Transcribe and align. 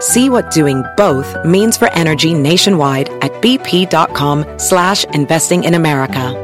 See 0.00 0.28
what 0.28 0.50
doing 0.50 0.84
both 0.96 1.34
means 1.44 1.78
for 1.78 1.90
energy 1.92 2.34
nationwide 2.34 3.08
at 3.22 3.32
bp.com 3.40 4.44
slash 4.58 5.04
investing 5.14 5.64
in 5.64 5.74
America. 5.74 6.34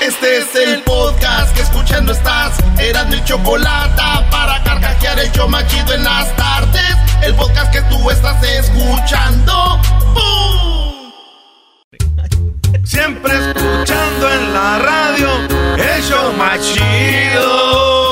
Este 0.00 0.38
es 0.38 0.54
el 0.54 0.82
podcast 0.82 1.54
que 1.54 1.62
escuchando 1.62 2.12
estás. 2.12 2.58
Eran 2.78 3.08
mi 3.10 3.22
chocolate 3.24 4.02
para 4.30 4.62
carcajear 4.64 5.18
el 5.18 5.32
yo 5.32 5.48
machido 5.48 5.94
en 5.94 6.04
las 6.04 6.34
tardes. 6.36 6.96
El 7.22 7.34
podcast 7.34 7.72
que 7.72 7.82
tú 7.82 8.10
estás 8.10 8.42
escuchando. 8.42 9.78
¡Bum! 10.14 11.12
Siempre 12.84 13.32
escuchando 13.32 14.30
en 14.30 14.52
la 14.52 14.78
radio 14.78 15.28
el 15.76 16.02
show 16.02 16.32
machido. 16.32 18.09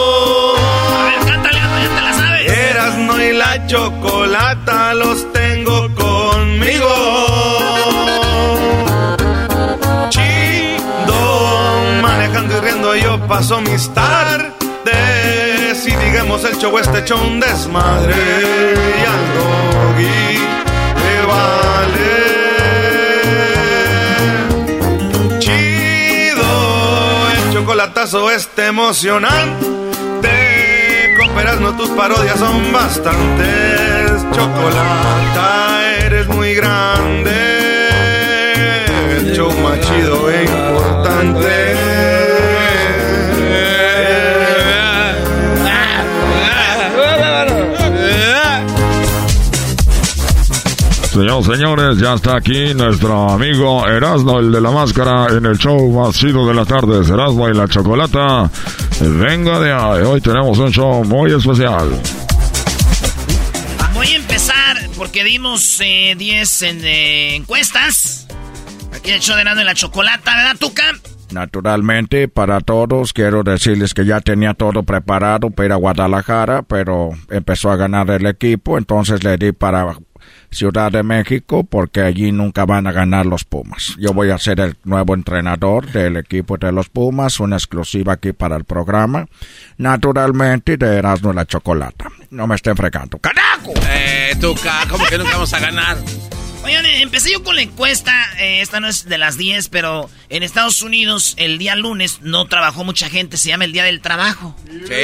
Chocolata 3.68 4.94
los 4.94 5.30
tengo 5.32 5.94
conmigo. 5.94 6.88
Chido, 10.08 12.02
manejando 12.02 12.56
y 12.56 12.60
riendo 12.60 12.96
yo 12.96 13.20
paso 13.28 13.60
mis 13.60 13.92
tardes. 13.92 14.56
Y 15.86 15.94
digamos 15.94 16.42
el 16.44 16.56
show 16.56 16.76
este 16.78 17.00
hecho 17.00 17.16
un 17.16 17.40
desmadre. 17.40 18.14
Y 19.00 19.04
al 19.14 19.34
doggy 19.36 20.38
le 21.02 21.26
vale. 21.30 22.16
Chido, 25.38 26.50
el 27.32 27.52
chocolatazo 27.52 28.30
este 28.30 28.66
emocionante. 28.66 29.77
No 31.38 31.76
tus 31.76 31.90
parodias 31.90 32.38
son 32.38 32.72
bastantes. 32.72 34.24
Chocolata, 34.32 35.96
eres 36.04 36.28
muy 36.28 36.54
grande. 36.54 37.30
El 39.16 39.32
chido 39.80 40.30
e 40.30 40.44
importante. 40.44 41.67
Señoras 51.18 51.46
señores, 51.46 51.98
ya 51.98 52.14
está 52.14 52.36
aquí 52.36 52.72
nuestro 52.74 53.30
amigo 53.30 53.84
Erasmo, 53.88 54.38
el 54.38 54.52
de 54.52 54.60
la 54.60 54.70
máscara, 54.70 55.26
en 55.36 55.46
el 55.46 55.58
show 55.58 55.90
más 55.90 56.14
chido 56.14 56.46
de 56.46 56.54
las 56.54 56.68
tardes. 56.68 57.10
Erasmo 57.10 57.48
y 57.48 57.54
la 57.54 57.66
chocolata. 57.66 58.48
Venga 59.00 59.58
de 59.58 59.72
ahí. 59.72 60.02
Hoy 60.04 60.20
tenemos 60.20 60.56
un 60.58 60.70
show 60.70 61.02
muy 61.02 61.32
especial. 61.32 61.90
Voy 63.94 64.06
a 64.06 64.16
empezar 64.16 64.76
porque 64.96 65.24
dimos 65.24 65.80
10 65.80 66.62
encuestas. 67.34 68.28
Aquí 68.94 69.10
el 69.10 69.20
show 69.20 69.34
de 69.34 69.42
Erasmo 69.42 69.62
y 69.62 69.64
la 69.64 69.74
chocolata, 69.74 70.36
¿verdad, 70.36 70.56
Tuca? 70.56 70.84
Naturalmente, 71.32 72.28
para 72.28 72.60
todos, 72.60 73.12
quiero 73.12 73.42
decirles 73.42 73.92
que 73.92 74.06
ya 74.06 74.20
tenía 74.20 74.54
todo 74.54 74.84
preparado 74.84 75.50
para 75.50 75.66
ir 75.66 75.72
a 75.72 75.76
Guadalajara, 75.76 76.62
pero 76.62 77.10
empezó 77.28 77.70
a 77.70 77.76
ganar 77.76 78.08
el 78.10 78.24
equipo, 78.24 78.78
entonces 78.78 79.22
le 79.24 79.36
di 79.36 79.52
para 79.52 79.98
Ciudad 80.50 80.90
de 80.90 81.02
México 81.02 81.64
porque 81.64 82.00
allí 82.00 82.32
nunca 82.32 82.64
van 82.64 82.86
a 82.86 82.92
ganar 82.92 83.26
los 83.26 83.44
Pumas. 83.44 83.94
Yo 83.98 84.12
voy 84.12 84.30
a 84.30 84.38
ser 84.38 84.60
el 84.60 84.76
nuevo 84.84 85.14
entrenador 85.14 85.90
del 85.92 86.16
equipo 86.16 86.56
de 86.56 86.72
los 86.72 86.88
Pumas, 86.88 87.40
una 87.40 87.56
exclusiva 87.56 88.14
aquí 88.14 88.32
para 88.32 88.56
el 88.56 88.64
programa. 88.64 89.26
Naturalmente, 89.76 90.76
de 90.76 90.96
Erasmo 90.96 91.32
y 91.32 91.36
la 91.36 91.46
Chocolata. 91.46 92.06
No 92.30 92.46
me 92.46 92.54
estén 92.54 92.76
fregando. 92.76 93.18
¡Carajo! 93.18 93.72
Eh, 93.88 94.34
Tuca, 94.40 94.86
¿cómo 94.88 95.04
que 95.06 95.18
nunca 95.18 95.32
vamos 95.32 95.52
a 95.52 95.60
ganar? 95.60 95.96
Oigan, 96.64 96.84
empecé 96.86 97.32
yo 97.32 97.42
con 97.42 97.54
la 97.54 97.62
encuesta. 97.62 98.12
Eh, 98.38 98.60
esta 98.60 98.80
no 98.80 98.88
es 98.88 99.04
de 99.06 99.16
las 99.16 99.38
10, 99.38 99.68
pero 99.68 100.10
en 100.28 100.42
Estados 100.42 100.82
Unidos 100.82 101.34
el 101.38 101.56
día 101.58 101.76
lunes 101.76 102.20
no 102.22 102.46
trabajó 102.46 102.84
mucha 102.84 103.08
gente. 103.08 103.36
Se 103.36 103.48
llama 103.48 103.64
el 103.64 103.72
Día 103.72 103.84
del 103.84 104.00
Trabajo. 104.00 104.56
Sí. 104.66 104.94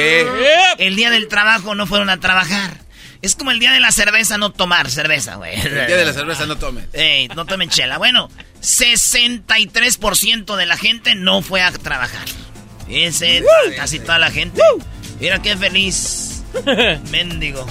El 0.77 0.95
Día 0.95 1.09
del 1.09 1.27
Trabajo 1.27 1.73
no 1.73 1.87
fueron 1.87 2.09
a 2.09 2.19
trabajar. 2.19 2.84
Es 3.25 3.35
como 3.35 3.49
el 3.51 3.59
día 3.59 3.71
de 3.71 3.79
la 3.79 3.91
cerveza, 3.91 4.37
no 4.37 4.51
tomar 4.51 4.89
cerveza, 4.89 5.35
güey. 5.35 5.55
El 5.59 5.73
día 5.87 5.97
de 5.97 6.05
la 6.05 6.13
cerveza 6.13 6.45
no 6.45 6.57
tomen. 6.57 6.87
Ey, 6.93 7.27
no 7.29 7.45
tomen 7.45 7.69
chela. 7.69 7.97
Bueno, 7.97 8.29
63% 8.61 10.55
de 10.55 10.65
la 10.65 10.77
gente 10.77 11.15
no 11.15 11.41
fue 11.41 11.61
a 11.61 11.71
trabajar. 11.71 12.25
Ese, 12.87 13.43
casi 13.75 13.99
toda 13.99 14.19
la 14.19 14.29
gente. 14.31 14.61
Mira 15.19 15.41
qué 15.41 15.57
feliz. 15.57 16.43
Méndigo. 17.11 17.65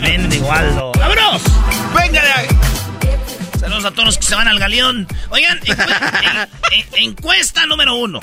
Méndigo 0.00 0.52
Aldo. 0.52 0.92
¡Vámonos! 0.92 1.42
¡Venga 1.94 2.22
de 2.24 2.32
ahí! 2.32 2.46
Saludos 3.60 3.84
a 3.84 3.90
todos 3.92 4.04
los 4.06 4.18
que 4.18 4.24
se 4.26 4.34
van 4.34 4.48
al 4.48 4.58
galeón. 4.58 5.06
Oigan, 5.28 5.60
encu- 5.60 6.48
en- 6.72 6.78
en- 6.80 7.02
encuesta 7.10 7.66
número 7.66 7.94
uno. 7.94 8.18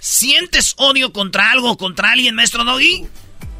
¿Sientes 0.00 0.74
odio 0.76 1.12
contra 1.12 1.50
algo 1.52 1.70
o 1.72 1.76
contra 1.76 2.10
alguien, 2.10 2.34
maestro 2.34 2.64
Doggy? 2.64 3.06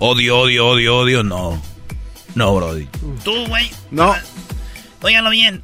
Odio, 0.01 0.39
odio, 0.39 0.67
odio, 0.69 0.97
odio, 0.97 1.23
no. 1.23 1.63
No, 2.35 2.55
Brody. 2.55 2.89
Tú, 3.25 3.47
güey. 3.47 3.71
No. 3.91 4.15
Óiganlo 5.03 5.31
bien. 5.31 5.63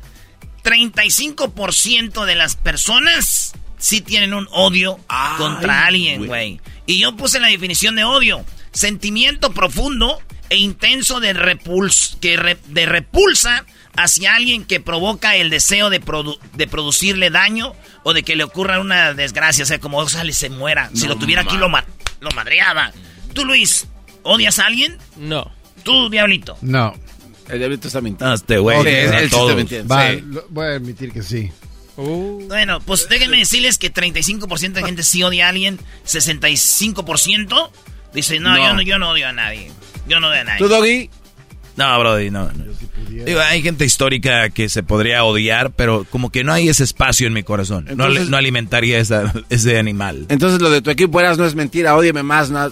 35% 0.63 2.25
de 2.25 2.35
las 2.35 2.57
personas 2.57 3.53
sí 3.79 4.01
tienen 4.01 4.35
un 4.35 4.49
odio 4.51 4.99
contra 5.39 5.87
alguien, 5.87 6.27
güey. 6.27 6.61
Y 6.87 6.99
yo 6.99 7.17
puse 7.17 7.41
la 7.41 7.49
definición 7.49 7.97
de 7.97 8.05
odio. 8.05 8.45
Sentimiento 8.73 9.53
profundo 9.53 10.21
e 10.51 10.57
intenso 10.57 11.19
de, 11.21 11.33
repuls 11.33 12.19
que 12.21 12.37
re- 12.37 12.59
de 12.67 12.87
repulsa 12.87 13.65
hacia 13.97 14.35
alguien 14.35 14.65
que 14.65 14.81
provoca 14.81 15.35
el 15.37 15.49
deseo 15.51 15.89
de, 15.89 16.01
produ- 16.03 16.39
de 16.55 16.67
producirle 16.67 17.31
daño 17.31 17.75
o 18.03 18.13
de 18.13 18.23
que 18.23 18.37
le 18.37 18.45
ocurra 18.45 18.81
una 18.81 19.15
desgracia. 19.15 19.65
O 19.65 19.67
sea, 19.67 19.79
como 19.81 19.99
ojalá 19.99 20.31
se 20.33 20.51
muera. 20.51 20.91
si 20.95 21.05
No 21.05 21.15
lo 21.15 21.17
tuviera 21.17 21.43
aquí 21.43 21.55
ma- 21.55 21.61
lo, 21.61 21.69
ma- 21.71 21.85
lo 22.21 22.31
madreaba. 22.33 22.93
Tú, 23.33 23.45
Luis, 23.45 23.87
¿odias 24.27 24.59
a 24.59 24.67
alguien? 24.67 24.97
No. 25.17 25.51
Tú, 25.83 26.09
Diablito. 26.11 26.57
No. 26.63 26.95
El 27.49 27.59
diablito 27.61 27.87
está 27.87 28.01
mintiendo. 28.01 28.33
Ah, 28.33 28.35
este 28.35 28.59
güey. 28.59 28.83
Sí, 28.83 28.89
él 28.89 29.15
está 29.15 29.29
todos. 29.37 29.55
mintiendo. 29.57 29.95
Va, 29.95 30.11
sí. 30.11 30.23
lo- 30.27 30.47
voy 30.49 30.67
a 30.67 30.71
admitir 30.71 31.13
que 31.13 31.23
sí. 31.23 31.51
Bueno, 31.97 32.81
pues 32.81 33.09
déjenme 33.09 33.39
decirles 33.39 33.79
que 33.79 33.91
35% 33.93 34.73
de 34.73 34.83
gente 34.83 35.03
sí 35.03 35.23
odia 35.23 35.47
a 35.47 35.49
alguien, 35.51 35.79
65% 36.05 37.71
dice, 38.13 38.41
no, 38.41 38.51
No. 38.51 38.57
Yo, 38.59 38.75
no 38.75 38.83
yo 38.83 38.99
no 38.99 39.11
odio 39.11 39.29
a 39.29 39.33
nadie. 39.33 39.71
Yo 40.09 40.21
no 40.21 40.29
odio 40.29 40.41
a 40.41 40.45
nadie. 40.45 40.59
¿Tú, 40.59 40.69
Doggy? 40.69 41.11
No, 41.77 41.99
Brody, 42.01 42.31
no. 42.31 42.51
no. 42.53 42.65
Digo, 43.25 43.41
hay 43.41 43.63
gente 43.63 43.85
histórica 43.85 44.49
que 44.51 44.69
se 44.69 44.83
podría 44.83 45.25
odiar, 45.25 45.73
pero 45.73 46.07
como 46.11 46.31
que 46.31 46.43
no 46.43 46.53
hay 46.53 46.69
ese 46.69 46.85
espacio 46.85 47.27
en 47.27 47.33
mi 47.35 47.43
corazón. 47.43 47.85
no, 47.85 47.93
Entonces- 47.93 48.29
no 48.31 48.37
alimentaría 48.39 48.99
esa- 48.99 49.33
ese 49.51 49.79
animal. 49.79 50.27
Entonces 50.31 50.61
lo 50.61 50.71
de 50.71 50.81
tu 50.83 50.91
equipo 50.91 51.21
eras 51.21 51.37
no 51.39 51.45
es 51.45 51.55
mentira, 51.55 51.95
ódieme 51.97 52.23
más, 52.23 52.51
na- 52.51 52.71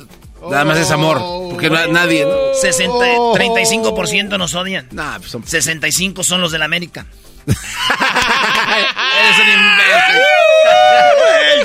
nada 0.51 0.65
más 0.65 0.79
es 0.79 0.91
amor. 0.91 1.19
Porque 1.51 1.71
no- 1.71 1.87
nadie. 1.89 2.25
¿no? 2.25 2.33
60, 2.61 2.93
35% 3.35 4.39
nos 4.39 4.55
odian. 4.55 4.89
Nah, 4.93 5.19
pues 5.19 5.31
son- 5.31 5.47
65 5.47 6.23
son 6.25 6.41
los 6.41 6.53
del 6.53 6.63
América. 6.63 7.07
Eres 7.47 7.57
un 9.39 9.49
imbécil. 9.51 10.23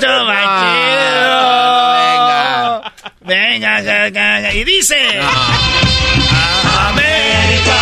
¡Venga! 2.00 2.92
Venga, 3.20 3.80
ga, 3.82 4.10
ga, 4.10 4.40
ga. 4.40 4.52
y 4.54 4.64
dice... 4.64 4.96
América, 6.88 7.76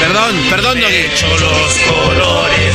Perdón, 0.00 0.36
perdón, 0.50 0.80
Doggy. 0.80 0.94
hecho 0.94 1.28
los 1.28 1.78
colores 1.78 2.74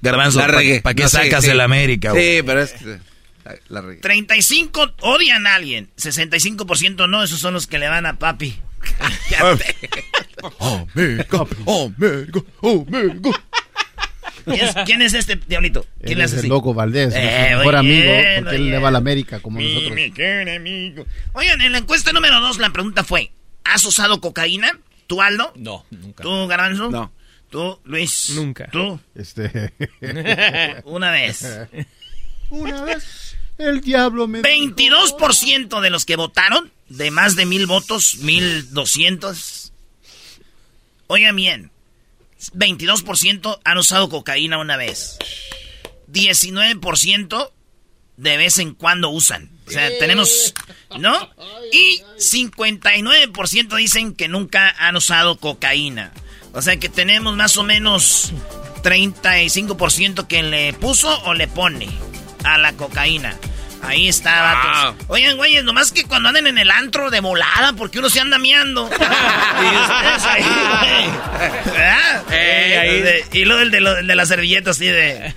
Garbanzo, 0.00 0.38
La 0.40 0.46
¿para 0.46 0.58
regué. 0.58 0.82
qué 0.82 1.02
No, 1.04 1.08
sí, 1.08 1.16
sacas 1.16 1.44
sí. 1.44 1.50
el 1.50 1.60
América, 1.60 2.10
güey? 2.10 2.36
Sí, 2.38 2.42
pero 2.42 2.62
es 2.62 2.72
que 2.72 2.98
la, 3.44 3.54
la 3.68 3.80
regué. 3.80 4.00
35 4.00 4.92
odian 5.00 5.46
a 5.46 5.54
alguien. 5.56 5.90
65% 5.96 7.08
no, 7.08 7.22
esos 7.22 7.40
son 7.40 7.54
los 7.54 7.66
que 7.66 7.78
le 7.78 7.88
van 7.88 8.06
a 8.06 8.18
papi. 8.18 8.58
América, 9.38 9.94
América, 10.94 11.46
América. 11.98 12.40
¿Quién 14.44 14.60
es, 14.60 14.74
quién 14.86 15.02
es 15.02 15.14
este 15.14 15.36
diablito? 15.36 15.86
¿Quién 16.04 16.18
le 16.18 16.24
es 16.24 16.30
hace 16.32 16.40
el 16.40 16.40
así? 16.40 16.48
loco 16.48 16.74
Valdés, 16.74 17.14
Eh, 17.16 17.54
mejor 17.58 17.76
amigo, 17.76 18.12
porque 18.40 18.56
él 18.56 18.70
le 18.70 18.78
va 18.78 18.88
a 18.88 18.90
la 18.90 18.98
América 18.98 19.38
como 19.40 19.58
Mi- 19.58 19.72
nosotros. 19.72 19.94
mi 19.96 20.50
amigo. 20.56 21.06
Oigan, 21.34 21.60
en 21.60 21.72
la 21.72 21.78
encuesta 21.78 22.12
número 22.12 22.40
2 22.40 22.58
la 22.58 22.70
pregunta 22.70 23.04
fue, 23.04 23.30
¿has 23.64 23.84
usado 23.84 24.20
cocaína? 24.20 24.78
¿Tú, 25.06 25.22
Aldo? 25.22 25.52
No, 25.56 25.84
nunca. 25.90 26.22
¿Tú, 26.24 26.46
Garbanzo? 26.48 26.90
No. 26.90 27.12
¿Tú, 27.50 27.78
Luis? 27.84 28.30
Nunca. 28.34 28.66
¿Tú? 28.72 28.98
Este, 29.14 29.72
Una 30.84 31.10
vez. 31.12 31.46
una 32.50 32.82
vez 32.82 33.31
el 33.62 33.80
diablo 33.80 34.28
me 34.28 34.42
22% 34.42 35.80
de 35.80 35.90
los 35.90 36.04
que 36.04 36.16
votaron, 36.16 36.72
de 36.88 37.10
más 37.10 37.36
de 37.36 37.46
mil 37.46 37.66
votos, 37.66 38.16
1200. 38.16 39.72
Oigan 41.06 41.36
bien, 41.36 41.70
22% 42.54 43.60
han 43.64 43.78
usado 43.78 44.08
cocaína 44.08 44.58
una 44.58 44.76
vez. 44.76 45.18
19% 46.10 47.50
de 48.16 48.36
vez 48.36 48.58
en 48.58 48.74
cuando 48.74 49.10
usan. 49.10 49.50
O 49.66 49.70
sea, 49.70 49.88
tenemos, 49.98 50.54
¿no? 50.98 51.30
Y 51.72 52.02
59% 52.18 53.76
dicen 53.76 54.14
que 54.14 54.28
nunca 54.28 54.74
han 54.78 54.96
usado 54.96 55.38
cocaína. 55.38 56.12
O 56.52 56.60
sea 56.60 56.76
que 56.76 56.88
tenemos 56.88 57.34
más 57.36 57.56
o 57.56 57.62
menos 57.62 58.32
35% 58.82 60.26
que 60.26 60.42
le 60.42 60.74
puso 60.74 61.22
o 61.24 61.32
le 61.32 61.48
pone 61.48 61.88
a 62.44 62.58
la 62.58 62.74
cocaína. 62.74 63.38
Ahí 63.82 64.08
está, 64.08 64.40
vatos. 64.42 65.04
Oigan, 65.08 65.36
güeyes, 65.36 65.64
nomás 65.64 65.90
que 65.92 66.04
cuando 66.04 66.28
anden 66.28 66.46
en 66.46 66.58
el 66.58 66.70
antro 66.70 67.10
de 67.10 67.20
volada, 67.20 67.72
porque 67.74 67.98
uno 67.98 68.08
se 68.08 68.20
anda 68.20 68.38
miando. 68.38 68.88
y 68.90 69.76
ustedes 69.76 70.24
ahí, 70.24 70.42
güey. 70.42 72.38
Ahí. 72.78 73.00
De- 73.02 73.24
Y 73.32 73.44
luego 73.44 73.60
el 73.62 73.70
de, 73.70 73.80
lo- 73.80 73.98
el 73.98 74.06
de 74.06 74.14
la 74.14 74.26
servilleta 74.26 74.70
así 74.70 74.86
de... 74.86 75.34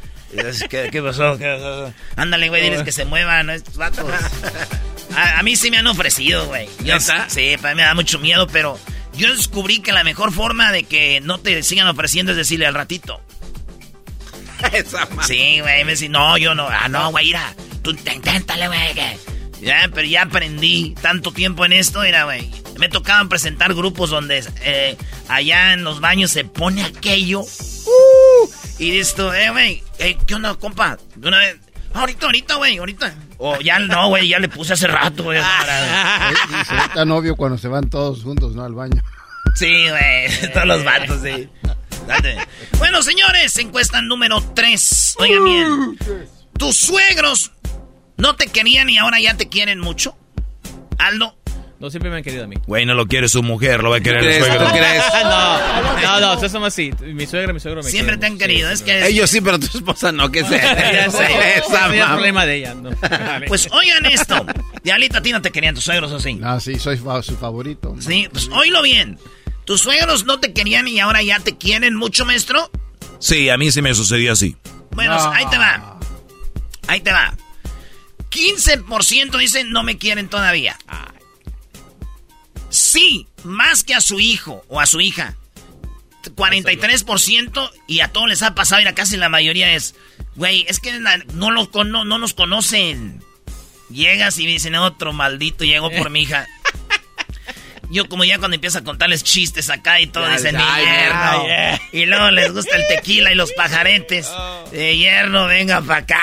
¿Qué, 0.69 0.89
qué 0.91 1.01
pasó? 1.01 1.37
¿Qué 1.37 1.45
pasó? 1.45 1.93
Ándale, 2.17 2.49
güey, 2.49 2.61
diles 2.61 2.83
que 2.83 2.91
se 2.91 3.05
muevan. 3.05 3.49
Estos 3.49 3.77
vatos. 3.77 4.05
A, 5.15 5.39
a 5.39 5.43
mí 5.43 5.55
sí 5.55 5.71
me 5.71 5.77
han 5.77 5.87
ofrecido, 5.87 6.45
güey. 6.47 6.67
Yo- 6.83 6.97
¿Neta? 6.97 7.25
Sí, 7.29 7.55
para 7.61 7.73
mí 7.73 7.81
me 7.81 7.87
da 7.87 7.93
mucho 7.95 8.19
miedo, 8.19 8.45
pero 8.47 8.77
yo 9.15 9.33
descubrí 9.33 9.79
que 9.79 9.93
la 9.93 10.03
mejor 10.03 10.33
forma 10.33 10.71
de 10.73 10.83
que 10.83 11.21
no 11.21 11.37
te 11.39 11.63
sigan 11.63 11.87
ofreciendo 11.87 12.31
es 12.33 12.37
decirle 12.37 12.65
al 12.67 12.73
ratito. 12.73 13.21
Esa 14.73 15.05
ma- 15.07 15.23
Sí, 15.23 15.59
güey, 15.61 15.83
me 15.85 15.91
dice, 15.91 16.09
no, 16.09 16.37
yo 16.37 16.55
no, 16.55 16.67
ah, 16.67 16.87
no, 16.87 17.11
güey, 17.11 17.27
mira, 17.27 17.53
tú 17.81 17.91
inténtale, 17.91 18.67
güey, 18.67 18.93
que... 18.93 19.17
Ya, 19.61 19.89
pero 19.93 20.05
ya 20.05 20.23
aprendí 20.23 20.95
tanto 21.01 21.31
tiempo 21.31 21.65
en 21.65 21.73
esto, 21.73 22.01
mira, 22.01 22.25
güey. 22.25 22.51
Me 22.77 22.89
tocaban 22.89 23.29
presentar 23.29 23.73
grupos 23.73 24.09
donde 24.09 24.43
eh, 24.61 24.97
allá 25.29 25.73
en 25.73 25.83
los 25.83 26.01
baños 26.01 26.29
se 26.31 26.43
pone 26.43 26.83
aquello. 26.83 27.41
¡uh! 27.41 28.49
y 28.77 28.91
dices 28.91 29.15
tú, 29.15 29.31
eh, 29.31 29.49
güey, 29.51 29.83
eh, 29.97 30.17
¿qué 30.27 30.35
onda, 30.35 30.53
compa? 30.55 30.97
De 31.15 31.27
una 31.29 31.37
vez, 31.39 31.57
ahorita, 31.93 32.25
ahorita, 32.25 32.55
güey, 32.55 32.77
ahorita. 32.77 33.15
O 33.37 33.59
ya 33.61 33.79
no, 33.79 34.09
güey, 34.09 34.27
ya 34.27 34.39
le 34.39 34.49
puse 34.49 34.73
hace 34.73 34.87
rato, 34.87 35.23
güey. 35.23 35.39
Y 35.39 36.65
se 36.65 36.73
ve 36.75 36.81
tan 36.93 37.09
obvio 37.11 37.35
cuando 37.35 37.57
se 37.57 37.67
van 37.69 37.89
todos 37.89 38.23
juntos, 38.23 38.55
¿no? 38.55 38.63
Al 38.65 38.73
baño. 38.73 39.01
Sí, 39.55 39.87
güey. 39.89 40.51
Todos 40.53 40.67
los 40.67 40.83
vatos, 40.83 41.21
sí. 41.23 41.49
Date. 42.07 42.37
Bueno, 42.77 43.01
señores, 43.01 43.57
encuesta 43.57 44.01
número 44.01 44.41
3. 44.53 45.15
Oigan 45.19 45.43
bien. 45.43 45.97
¿Tus 46.57 46.77
suegros 46.77 47.51
no 48.17 48.35
te 48.35 48.47
querían 48.47 48.89
y 48.89 48.97
ahora 48.97 49.19
ya 49.19 49.35
te 49.35 49.49
quieren 49.49 49.79
mucho? 49.79 50.17
Aldo. 50.97 51.37
No, 51.77 51.89
siempre 51.89 52.09
me 52.09 52.17
han 52.17 52.23
querido 52.23 52.45
a 52.45 52.47
mí. 52.47 52.55
Güey, 52.65 52.85
no 52.85 52.93
lo 52.93 53.05
quiere 53.05 53.27
su 53.27 53.43
mujer, 53.43 53.83
lo 53.83 53.89
va 53.89 53.97
a 53.97 53.99
querer 53.99 54.19
el 54.19 54.25
¿Crees? 54.27 54.45
suegro. 54.45 54.65
¿Tú 54.67 54.71
crees? 54.71 55.03
no, 55.23 56.01
no, 56.01 56.19
no, 56.21 56.33
ustedes 56.33 56.51
son 56.53 56.63
así. 56.63 56.91
Mi 57.01 57.25
suegra, 57.25 57.51
mi 57.51 57.59
suegro 57.59 57.83
me 57.83 57.89
Siempre 57.89 58.17
quieren 58.17 58.19
te 58.21 58.25
han 58.27 58.37
querido. 58.49 58.69
Sí, 58.69 58.73
Es 58.75 58.81
que. 58.81 59.07
Ellos 59.07 59.29
sí, 59.29 59.41
pero 59.41 59.59
tu 59.59 59.65
esposa 59.65 60.11
no, 60.13 60.31
¿qué 60.31 60.45
sé? 60.45 60.57
Ya 60.93 61.11
sé. 61.11 61.25
Esa 61.57 61.93
es 61.93 62.05
problema 62.05 62.45
de 62.45 62.55
ella. 62.55 62.73
No. 62.75 62.91
Pues 63.47 63.67
oigan 63.71 64.05
esto. 64.05 64.45
Diablito, 64.83 65.17
a 65.17 65.21
ti 65.21 65.31
no 65.31 65.41
te 65.41 65.51
querían 65.51 65.75
tus 65.75 65.83
suegros, 65.83 66.11
¿o 66.11 66.19
sí? 66.19 66.39
Ah, 66.43 66.59
sí, 66.59 66.79
soy 66.79 66.97
su 66.97 67.35
favorito. 67.37 67.95
Sí, 67.99 68.29
pues 68.31 68.47
oílo 68.49 68.81
bien. 68.81 69.19
¿Tus 69.65 69.81
suegros 69.81 70.25
no 70.25 70.39
te 70.39 70.53
querían 70.53 70.87
y 70.87 70.99
ahora 70.99 71.21
ya 71.23 71.39
te 71.39 71.57
quieren 71.57 71.95
mucho, 71.95 72.25
maestro? 72.25 72.69
Sí, 73.19 73.49
a 73.49 73.57
mí 73.57 73.71
sí 73.71 73.81
me 73.81 73.93
sucedió 73.95 74.33
así. 74.33 74.55
Bueno, 74.91 75.15
No. 75.17 75.31
ahí 75.31 75.45
te 75.49 75.57
va. 75.57 75.99
Ahí 76.87 77.01
te 77.01 77.11
va. 77.11 77.35
15% 78.29 79.37
dicen 79.37 79.71
no 79.71 79.81
me 79.83 79.97
quieren 79.97 80.27
todavía. 80.29 80.77
Sí, 82.69 83.27
más 83.43 83.83
que 83.83 83.95
a 83.95 84.01
su 84.01 84.19
hijo 84.19 84.63
o 84.67 84.79
a 84.81 84.85
su 84.85 85.01
hija. 85.01 85.35
43% 86.23 87.71
y 87.87 87.99
a 88.01 88.07
todos 88.11 88.27
les 88.27 88.41
ha 88.41 88.55
pasado 88.55 88.81
y 88.81 88.85
a 88.87 88.95
casi 88.95 89.15
la 89.15 89.29
mayoría 89.29 89.73
es, 89.75 89.95
güey, 90.35 90.65
es 90.67 90.79
que 90.79 90.99
no, 91.33 91.51
los 91.51 91.69
cono- 91.69 92.03
no 92.03 92.17
nos 92.17 92.33
conocen. 92.33 93.23
Llegas 93.89 94.39
y 94.39 94.47
dicen, 94.47 94.73
otro 94.75 95.13
maldito 95.13 95.63
llegó 95.63 95.91
por 95.91 96.09
mi 96.09 96.21
hija. 96.23 96.47
Yo 97.89 98.07
como 98.09 98.23
ya 98.23 98.39
cuando 98.39 98.55
empiezo 98.55 98.79
a 98.79 98.83
contarles 98.83 99.23
chistes 99.23 99.69
acá 99.69 99.99
y 99.99 100.07
todo, 100.07 100.27
dicen, 100.29 100.55
mi 100.55 100.63
yerno. 100.63 101.47
ya. 101.47 101.81
Y 101.91 102.05
luego 102.05 102.31
les 102.31 102.51
gusta 102.51 102.75
el 102.75 102.87
tequila 102.87 103.31
y 103.31 103.35
los 103.35 103.51
pajaretes. 103.53 104.29
Eh, 104.71 104.97
yerno, 104.97 105.45
venga 105.47 105.81
para 105.81 105.99
acá. 105.99 106.21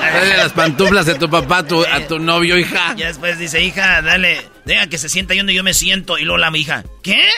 Dale 0.00 0.36
las 0.36 0.52
pantuflas 0.52 1.06
de 1.06 1.14
tu 1.16 1.28
papá 1.28 1.58
a 1.58 1.66
tu, 1.66 1.84
a 1.84 2.06
tu 2.06 2.18
novio, 2.18 2.58
hija. 2.58 2.94
Ya 2.96 3.08
después 3.08 3.38
dice, 3.38 3.62
hija, 3.62 4.02
dale, 4.02 4.40
deja 4.64 4.86
que 4.88 4.98
se 4.98 5.08
sienta 5.08 5.32
ahí 5.32 5.38
donde 5.38 5.54
yo 5.54 5.62
me 5.62 5.74
siento. 5.74 6.18
Y 6.18 6.24
luego 6.24 6.38
la 6.38 6.56
hija, 6.56 6.84
¿qué? 7.02 7.28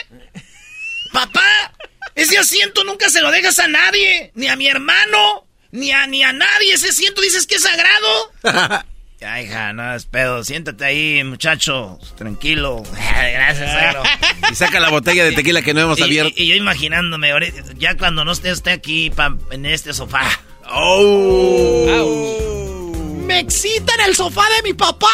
Papá, 1.13 1.73
ese 2.15 2.37
asiento 2.37 2.83
nunca 2.83 3.09
se 3.09 3.21
lo 3.21 3.31
dejas 3.31 3.59
a 3.59 3.67
nadie, 3.67 4.31
ni 4.35 4.47
a 4.47 4.55
mi 4.55 4.67
hermano, 4.67 5.45
ni 5.71 5.91
a, 5.91 6.07
ni 6.07 6.23
a 6.23 6.33
nadie. 6.33 6.73
Ese 6.73 6.89
asiento 6.89 7.21
dices 7.21 7.47
que 7.47 7.55
es 7.55 7.63
sagrado. 7.63 8.31
Ya, 9.19 9.41
hija, 9.41 9.73
no 9.73 9.95
es 9.95 10.05
pedo. 10.05 10.43
Siéntate 10.43 10.85
ahí, 10.85 11.23
muchacho, 11.23 11.99
tranquilo. 12.17 12.83
Gracias, 12.91 13.71
suegro. 13.71 14.03
Y 14.51 14.55
saca 14.55 14.79
la 14.79 14.89
botella 14.89 15.23
de 15.25 15.31
tequila 15.31 15.61
que 15.63 15.73
no 15.73 15.81
hemos 15.81 15.97
Y, 15.99 16.03
abierto. 16.03 16.33
y- 16.35 16.43
y 16.43 16.47
yo 16.49 16.55
imaginándome, 16.55 17.31
ya 17.77 17.97
cuando 17.97 18.23
no 18.25 18.31
esté 18.31 18.51
usted 18.51 18.71
aquí 18.71 19.09
pa- 19.09 19.35
en 19.51 19.65
este 19.65 19.93
sofá. 19.93 20.21
Oh. 20.69 22.93
¡Me 23.25 23.39
excitan 23.39 23.99
el 24.07 24.15
sofá 24.15 24.43
de 24.55 24.63
mi 24.69 24.73
papá! 24.73 25.07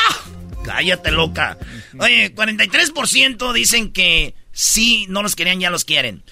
Cállate, 0.65 1.11
loca. 1.11 1.57
Oye, 1.99 2.33
43% 2.35 3.53
dicen 3.53 3.91
que 3.91 4.35
sí, 4.51 5.05
no 5.09 5.23
los 5.23 5.35
querían, 5.35 5.59
ya 5.59 5.69
los 5.69 5.85
quieren. 5.85 6.23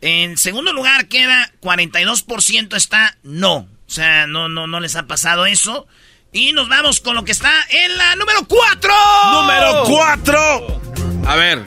En 0.00 0.36
segundo 0.38 0.72
lugar 0.72 1.08
queda 1.08 1.50
42% 1.60 2.76
está 2.76 3.16
no. 3.22 3.56
O 3.56 3.90
sea, 3.90 4.26
no, 4.26 4.48
no, 4.48 4.66
no 4.66 4.80
les 4.80 4.96
ha 4.96 5.06
pasado 5.06 5.46
eso. 5.46 5.86
Y 6.32 6.52
nos 6.52 6.68
vamos 6.68 7.00
con 7.00 7.14
lo 7.14 7.24
que 7.24 7.32
está 7.32 7.52
en 7.70 7.96
la 7.96 8.14
número 8.16 8.46
4. 8.46 8.92
¡Número 9.32 9.84
4! 9.84 10.82
A 11.26 11.36
ver. 11.36 11.66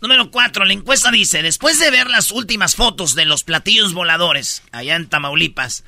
Número 0.00 0.30
4, 0.30 0.64
la 0.64 0.72
encuesta 0.72 1.10
dice, 1.10 1.42
después 1.42 1.78
de 1.78 1.90
ver 1.90 2.10
las 2.10 2.32
últimas 2.32 2.74
fotos 2.74 3.14
de 3.14 3.24
los 3.24 3.44
platillos 3.44 3.94
voladores 3.94 4.64
allá 4.72 4.96
en 4.96 5.08
Tamaulipas, 5.08 5.84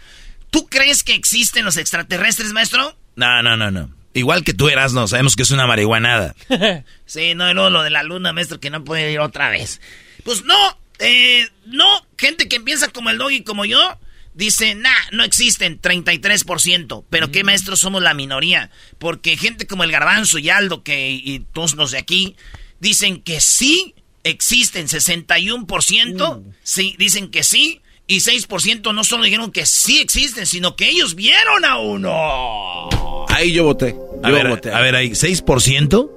¿tú 0.51 0.69
crees 0.69 1.03
que 1.03 1.15
existen 1.15 1.65
los 1.65 1.77
extraterrestres, 1.77 2.53
maestro? 2.53 2.97
No, 3.17 3.43
no, 3.43 3.57
no, 3.57 3.73
no. 3.73 3.91
Igual 4.15 4.45
que 4.45 4.55
tú 4.55 4.69
eras, 4.69 4.93
no, 4.93 5.09
sabemos 5.09 5.35
que 5.35 5.43
es 5.43 5.51
una 5.51 5.67
marihuanada. 5.67 6.35
Sí, 7.07 7.35
no, 7.35 7.51
y 7.51 7.55
luego 7.55 7.71
lo 7.71 7.83
de 7.83 7.91
la 7.91 8.03
luna, 8.03 8.33
maestro, 8.33 8.61
que 8.61 8.71
no 8.71 8.85
puede 8.85 9.13
ir 9.13 9.21
otra 9.21 9.51
vez. 9.51 9.81
Pues 10.25 10.45
no, 10.45 10.57
eh, 11.01 11.49
no, 11.67 11.87
gente 12.17 12.49
que 12.49 12.61
piensa 12.61 12.89
como 12.89 13.11
el 13.11 13.19
dog 13.19 13.33
y 13.33 13.43
como 13.43 13.65
yo, 13.65 13.99
dice, 14.35 14.75
nah, 14.75 14.91
no 15.13 15.25
existen, 15.25 15.81
33%. 15.81 17.05
Pero 17.09 17.31
qué 17.31 17.45
maestros 17.45 17.81
somos 17.81 18.03
la 18.03 18.15
minoría. 18.15 18.71
Porque 18.99 19.37
gente 19.37 19.67
como 19.67 19.85
el 19.85 19.93
Garbanzo 19.93 20.39
y 20.39 20.51
Aldo, 20.51 20.83
que, 20.83 21.11
y 21.11 21.41
todos 21.53 21.75
los 21.75 21.91
de 21.93 21.99
aquí, 21.99 22.37
dicen 22.81 23.23
que 23.23 23.41
sí 23.41 23.95
existen, 24.25 24.87
61%, 24.89 26.43
sí, 26.63 26.95
dicen 26.99 27.31
que 27.31 27.43
sí. 27.45 27.81
Y 28.07 28.19
6% 28.19 28.95
no 28.95 29.03
solo 29.03 29.25
dijeron 29.25 29.51
que 29.51 29.65
sí 29.65 29.99
existen, 30.01 30.45
sino 30.45 30.77
que 30.77 30.91
ellos 30.91 31.15
vieron 31.15 31.65
a 31.65 31.79
uno. 31.79 33.27
Ahí 33.31 33.53
yo 33.53 33.65
voté. 33.65 33.97
A 34.23 34.29
Yo 34.29 34.35
ver, 34.35 34.49
voté. 34.49 34.71
a 34.73 34.81
ver, 34.81 34.95
ahí, 34.95 35.11
¿6%? 35.11 36.11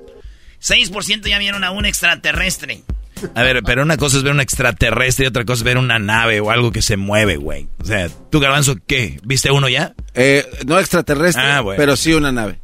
6% 0.62 1.30
ya 1.30 1.40
vieron 1.40 1.64
a 1.64 1.72
un 1.72 1.86
extraterrestre. 1.86 2.82
A 3.36 3.44
ver, 3.44 3.62
pero 3.64 3.82
una 3.84 3.98
cosa 3.98 4.18
es 4.18 4.24
ver 4.24 4.34
un 4.34 4.40
extraterrestre 4.42 5.26
y 5.26 5.28
otra 5.28 5.46
cosa 5.46 5.60
es 5.60 5.64
ver 5.64 5.78
una 5.78 6.00
nave 6.00 6.40
o 6.40 6.52
algo 6.52 6.72
que 6.72 6.82
se 6.82 6.98
mueve, 6.98 7.38
güey. 7.38 7.68
O 7.82 7.86
sea, 7.86 8.10
¿tú, 8.30 8.40
Garbanzo, 8.40 8.76
qué? 8.88 9.20
¿Viste 9.24 9.52
uno 9.52 9.70
ya? 9.70 9.94
Eh, 10.14 10.46
no 10.66 10.80
extraterrestre, 10.80 11.44
Ah, 11.44 11.62
bueno. 11.62 11.78
pero 11.78 11.96
sí 11.96 12.14
una 12.14 12.32
nave. 12.32 12.60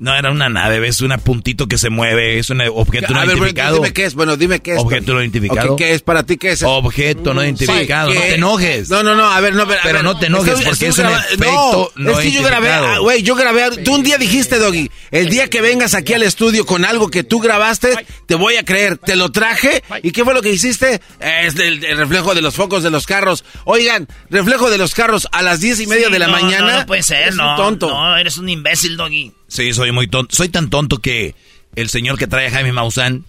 No 0.00 0.14
era 0.14 0.30
una 0.30 0.48
nave, 0.48 0.88
es 0.88 1.02
un 1.02 1.10
puntito 1.22 1.68
que 1.68 1.76
se 1.76 1.90
mueve, 1.90 2.38
es 2.38 2.48
un 2.48 2.62
objeto 2.62 3.12
no 3.12 3.20
A 3.20 3.26
ver, 3.26 3.36
bueno, 3.36 3.44
identificado. 3.48 3.74
dime 3.76 3.92
qué 3.92 4.04
es. 4.06 4.14
Bueno, 4.14 4.36
dime 4.38 4.60
qué 4.60 4.72
es. 4.72 4.78
Objeto 4.80 5.12
no 5.12 5.20
identificado. 5.20 5.72
Ok, 5.74 5.78
¿Qué 5.78 5.92
es 5.92 6.00
para 6.00 6.22
ti? 6.24 6.38
¿Qué 6.38 6.52
es? 6.52 6.62
Objeto 6.62 7.34
no 7.34 7.44
identificado. 7.44 8.10
Sí, 8.10 8.14
no 8.16 8.20
te 8.22 8.34
enojes. 8.36 8.88
No, 8.88 9.02
no, 9.02 9.14
no, 9.14 9.30
a 9.30 9.38
ver, 9.40 9.54
no, 9.54 9.62
a 9.62 9.64
ver, 9.66 9.78
a 9.78 9.82
Pero 9.82 9.94
ver. 9.96 10.04
no 10.04 10.18
te 10.18 10.26
enojes 10.26 10.54
Estoy- 10.54 10.64
porque 10.64 10.86
estoy 10.88 11.04
es 11.06 11.10
un 11.12 11.18
efecto 11.44 11.92
no 11.96 12.12
es 12.12 12.18
que 12.20 12.30
yo 12.32 12.42
grabé, 12.42 12.70
ah, 12.72 12.98
güey, 13.00 13.22
yo 13.22 13.34
grabé. 13.34 13.76
Tú 13.84 13.94
un 13.96 14.02
día 14.02 14.16
dijiste, 14.16 14.58
Doggy, 14.58 14.90
el 15.10 15.28
día 15.28 15.48
que 15.50 15.60
vengas 15.60 15.92
aquí 15.92 16.14
al 16.14 16.22
estudio 16.22 16.64
con 16.64 16.86
algo 16.86 17.10
que 17.10 17.22
tú 17.22 17.38
grabaste, 17.38 17.94
te 18.26 18.34
voy 18.36 18.56
a 18.56 18.64
creer. 18.64 18.96
Te 18.96 19.16
lo 19.16 19.30
traje. 19.30 19.82
¿Y 20.02 20.12
qué 20.12 20.24
fue 20.24 20.32
lo 20.32 20.40
que 20.40 20.50
hiciste? 20.50 21.02
Es 21.20 21.56
el, 21.56 21.84
el 21.84 21.98
reflejo 21.98 22.34
de 22.34 22.40
los 22.40 22.54
focos 22.54 22.82
de 22.82 22.88
los 22.88 23.06
carros. 23.06 23.44
Oigan, 23.64 24.08
reflejo 24.30 24.70
de 24.70 24.78
los 24.78 24.94
carros 24.94 25.28
a 25.30 25.42
las 25.42 25.60
diez 25.60 25.78
y 25.78 25.86
media 25.86 26.06
Sí, 26.06 26.12
de 26.14 26.18
la 26.20 26.26
no, 26.28 26.32
mañana. 26.32 26.72
No, 26.72 26.78
no 26.80 26.86
puede 26.86 27.02
ser, 27.02 27.28
Es 27.28 27.34
no. 27.36 27.50
un 27.50 27.56
tonto. 27.56 27.90
No, 27.90 28.16
eres 28.16 28.38
un 28.38 28.48
imbécil, 28.48 28.96
Doggy. 28.96 29.32
Sí, 29.50 29.72
soy 29.72 29.92
muy 29.92 30.06
tonto. 30.06 30.34
Soy 30.34 30.48
tan 30.48 30.70
tonto 30.70 30.98
que 30.98 31.34
el 31.76 31.90
señor 31.90 32.18
que 32.18 32.26
trae 32.26 32.46
a 32.46 32.50
Jaime 32.50 32.72
Maussan, 32.72 33.24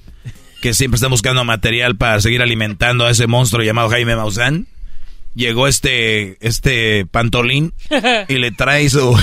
que 0.62 0.74
siempre 0.76 0.96
está 0.98 1.08
buscando 1.08 1.44
material 1.44 1.96
para 1.98 2.22
seguir 2.22 2.42
alimentando 2.44 3.06
a 3.06 3.10
ese 3.12 3.26
monstruo 3.28 3.64
llamado 3.64 3.90
Jaime 3.90 4.16
Maussan, 4.16 4.68
llegó 5.34 5.68
este, 5.68 6.38
este 6.46 7.06
pantolín 7.10 7.74
y 8.28 8.36
le 8.36 8.52
trae 8.52 8.88
su... 8.90 9.18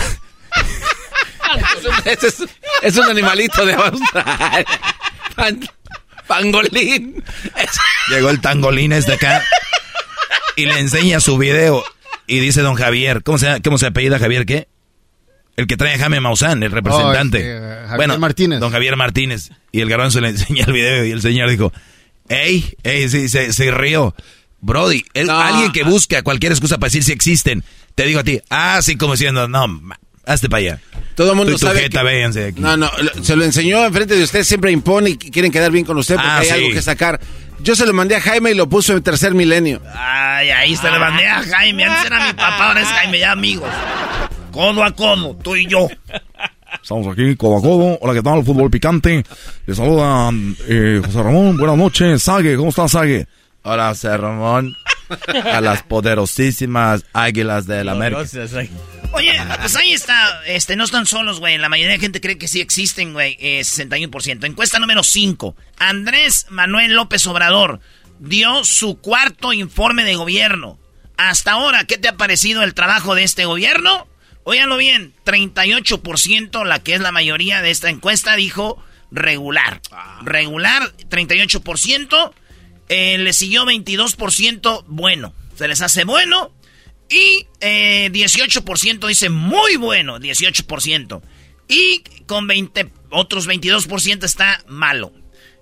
es, 2.05 2.25
es- 2.25 2.45
es 2.83 2.97
un 2.97 3.05
animalito 3.07 3.64
de 3.67 3.75
Australia. 3.75 4.64
Pan- 5.35 5.69
pangolín. 6.26 7.23
Llegó 8.11 8.31
el 8.31 8.40
tangolín 8.40 8.93
este 8.93 9.14
acá 9.14 9.43
y 10.57 10.67
le 10.67 10.78
enseña 10.81 11.21
su 11.21 11.38
video 11.38 11.85
y 12.26 12.40
dice 12.40 12.62
don 12.62 12.75
Javier, 12.75 13.23
¿cómo 13.23 13.38
se, 13.38 13.61
cómo 13.62 13.78
se 13.78 13.87
apellida 13.87 14.19
Javier 14.19 14.47
qué? 14.47 14.69
El 15.59 15.67
que 15.67 15.77
trae 15.77 15.95
a 15.95 15.99
Jaime 15.99 16.21
Maussan, 16.21 16.62
el 16.62 16.71
representante. 16.71 17.38
Oh, 17.38 17.41
este, 17.57 17.79
Javier 17.88 17.97
bueno, 17.97 18.19
Martínez. 18.21 18.61
Don 18.61 18.71
Javier 18.71 18.95
Martínez. 18.97 19.50
Y 19.73 19.81
el 19.81 19.88
garbanzo 19.91 20.21
le 20.21 20.29
enseña 20.31 20.65
el 20.65 20.73
video 20.73 21.05
y 21.05 21.11
el 21.11 21.21
señor 21.21 21.50
dijo, 21.50 21.73
ey, 22.29 22.75
ey, 22.85 23.09
sí, 23.09 23.29
se, 23.29 23.53
se 23.53 23.71
rió. 23.73 24.15
Brody, 24.61 25.05
él- 25.15 25.27
No. 25.27 25.37
alguien 25.37 25.73
que 25.73 25.83
busca 25.83 26.23
cualquier 26.23 26.53
excusa 26.53 26.79
para 26.79 26.87
decir 26.87 27.03
si 27.03 27.11
existen, 27.11 27.65
te 27.97 28.05
digo 28.07 28.21
a 28.21 28.25
ti, 28.25 28.41
ah, 28.50 28.79
sí, 28.83 28.97
como 28.97 29.15
diciendo, 29.15 29.49
no, 29.49 29.67
ma- 29.67 29.99
hazte 30.27 30.49
para 30.49 30.61
allá. 30.61 30.81
Todo 31.17 31.33
el 31.33 31.37
mundo 31.37 31.50
Tú 31.53 31.59
sabe. 31.59 31.81
jeta, 31.81 32.03
que- 32.05 32.45
aquí. 32.45 32.61
No, 32.61 32.77
no, 32.77 32.88
lo- 33.03 33.25
se 33.25 33.35
lo 33.35 33.45
enseñó 33.45 33.85
enfrente 33.85 34.15
de 34.15 34.23
usted, 34.23 34.45
siempre 34.45 34.71
impone 34.71 35.11
y 35.11 35.17
quieren 35.17 35.50
quedar 35.50 35.73
bien 35.73 35.85
con 35.85 35.99
usted 35.99 36.15
porque 36.15 36.29
Ah, 36.31 36.38
hay 36.38 36.47
sí. 36.47 36.53
algo 36.53 36.71
que 36.71 36.83
sacar. 36.83 37.21
Yo 37.61 37.75
se 37.75 37.85
lo 37.85 37.93
mandé 37.93 38.15
a 38.15 38.21
Jaime 38.21 38.53
y 38.53 38.55
lo 38.55 38.69
puso 38.69 38.97
en 38.97 39.03
tercer 39.03 39.35
milenio. 39.35 39.83
Ay, 39.93 40.50
ahí 40.50 40.77
se 40.77 40.88
le 40.88 41.00
mandé 41.00 41.27
a 41.27 41.43
Jaime. 41.43 41.85
Antes 41.85 42.07
era 42.07 42.27
mi 42.29 42.33
papá, 42.35 42.69
ahora 42.69 42.81
es 42.83 42.87
Jaime, 42.87 43.19
ya 43.19 43.33
amigos. 43.33 43.69
Codo 44.59 44.83
a 44.83 44.91
codo, 44.91 45.37
tú 45.37 45.55
y 45.55 45.69
yo. 45.69 45.87
Estamos 46.83 47.07
aquí, 47.07 47.37
codo 47.37 47.59
a 47.59 47.62
codo. 47.62 47.99
Hola, 48.00 48.12
¿qué 48.12 48.23
tal? 48.23 48.45
Fútbol 48.45 48.69
picante. 48.69 49.25
Le 49.67 49.73
saluda 49.73 50.33
eh, 50.67 51.00
José 51.05 51.23
Ramón. 51.23 51.57
Buenas 51.57 51.77
noches. 51.77 52.21
Sague, 52.25 52.57
¿cómo 52.57 52.71
estás, 52.71 52.91
Sague? 52.91 53.29
Hola, 53.62 53.91
José 53.91 54.17
Ramón. 54.17 54.77
A 55.45 55.61
las 55.61 55.85
poderosísimas 55.85 57.05
águilas 57.12 57.69
del 57.69 57.88
América. 57.88 58.25
Oye, 59.12 59.33
pues 59.61 59.77
ahí 59.77 59.93
está. 59.93 60.43
Este, 60.45 60.75
no 60.75 60.83
están 60.83 61.07
solos, 61.07 61.38
güey. 61.38 61.57
La 61.57 61.69
mayoría 61.69 61.93
de 61.93 62.00
gente 62.00 62.21
cree 62.21 62.37
que 62.37 62.49
sí 62.49 62.61
existen, 62.61 63.12
güey. 63.12 63.37
Eh, 63.38 63.61
61%. 63.61 64.45
Encuesta 64.45 64.81
número 64.81 65.05
5. 65.05 65.55
Andrés 65.79 66.47
Manuel 66.50 66.95
López 66.95 67.25
Obrador 67.29 67.79
dio 68.19 68.65
su 68.65 68.99
cuarto 68.99 69.53
informe 69.53 70.03
de 70.03 70.17
gobierno. 70.17 70.81
Hasta 71.17 71.53
ahora, 71.53 71.85
¿qué 71.85 71.97
te 71.97 72.09
ha 72.09 72.17
parecido 72.17 72.65
el 72.65 72.75
trabajo 72.75 73.15
de 73.15 73.23
este 73.23 73.45
gobierno? 73.45 74.09
Óiganlo 74.50 74.78
bien, 74.78 75.12
38%, 75.26 76.64
la 76.64 76.83
que 76.83 76.95
es 76.95 77.02
la 77.02 77.12
mayoría 77.12 77.61
de 77.61 77.71
esta 77.71 77.90
encuesta, 77.90 78.35
dijo 78.35 78.83
regular. 79.11 79.83
Regular, 80.23 80.90
38%. 81.11 82.33
Eh, 82.88 83.19
le 83.19 83.35
siguió 83.35 83.67
22% 83.67 84.85
bueno. 84.87 85.35
Se 85.55 85.69
les 85.69 85.83
hace 85.83 86.05
bueno. 86.05 86.50
Y 87.11 87.47
eh, 87.61 88.09
18% 88.11 89.07
dice 89.07 89.28
muy 89.28 89.76
bueno, 89.76 90.19
18%. 90.19 91.21
Y 91.69 92.02
con 92.25 92.47
20, 92.47 92.90
otros 93.11 93.47
22% 93.47 94.25
está 94.25 94.64
malo. 94.67 95.12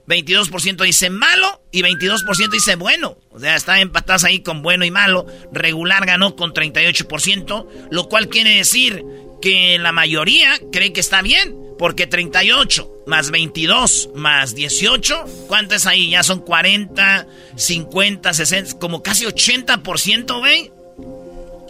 22% 0.06 0.84
dice 0.84 1.10
malo 1.10 1.62
y 1.72 1.82
22% 1.82 2.50
dice 2.50 2.76
bueno. 2.76 3.18
O 3.30 3.40
sea, 3.40 3.56
está 3.56 3.80
empatadas 3.80 4.24
ahí 4.24 4.40
con 4.40 4.62
bueno 4.62 4.84
y 4.84 4.90
malo. 4.90 5.26
Regular 5.52 6.06
ganó 6.06 6.36
con 6.36 6.52
38%, 6.52 7.88
lo 7.90 8.08
cual 8.08 8.28
quiere 8.28 8.56
decir 8.56 9.04
que 9.42 9.78
la 9.78 9.92
mayoría 9.92 10.58
cree 10.72 10.92
que 10.92 11.00
está 11.00 11.22
bien. 11.22 11.56
Porque 11.78 12.06
38 12.06 13.04
más 13.06 13.30
22 13.30 14.10
más 14.14 14.54
18, 14.54 15.26
¿cuánto 15.46 15.74
es 15.74 15.84
ahí? 15.86 16.08
Ya 16.08 16.22
son 16.22 16.40
40, 16.40 17.26
50, 17.54 18.32
60, 18.32 18.78
como 18.78 19.02
casi 19.02 19.26
80%, 19.26 20.38
güey. 20.38 20.72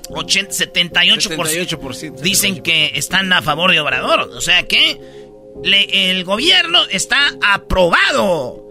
80, 0.08 0.52
78%, 0.52 1.68
78%. 1.68 2.20
dicen 2.20 2.62
que 2.62 2.92
están 2.94 3.32
a 3.32 3.42
favor 3.42 3.72
de 3.72 3.80
Obrador. 3.80 4.20
O 4.20 4.40
sea 4.40 4.62
que 4.68 5.25
le- 5.62 6.10
el 6.10 6.24
gobierno 6.24 6.80
está 6.90 7.18
aprobado. 7.42 8.62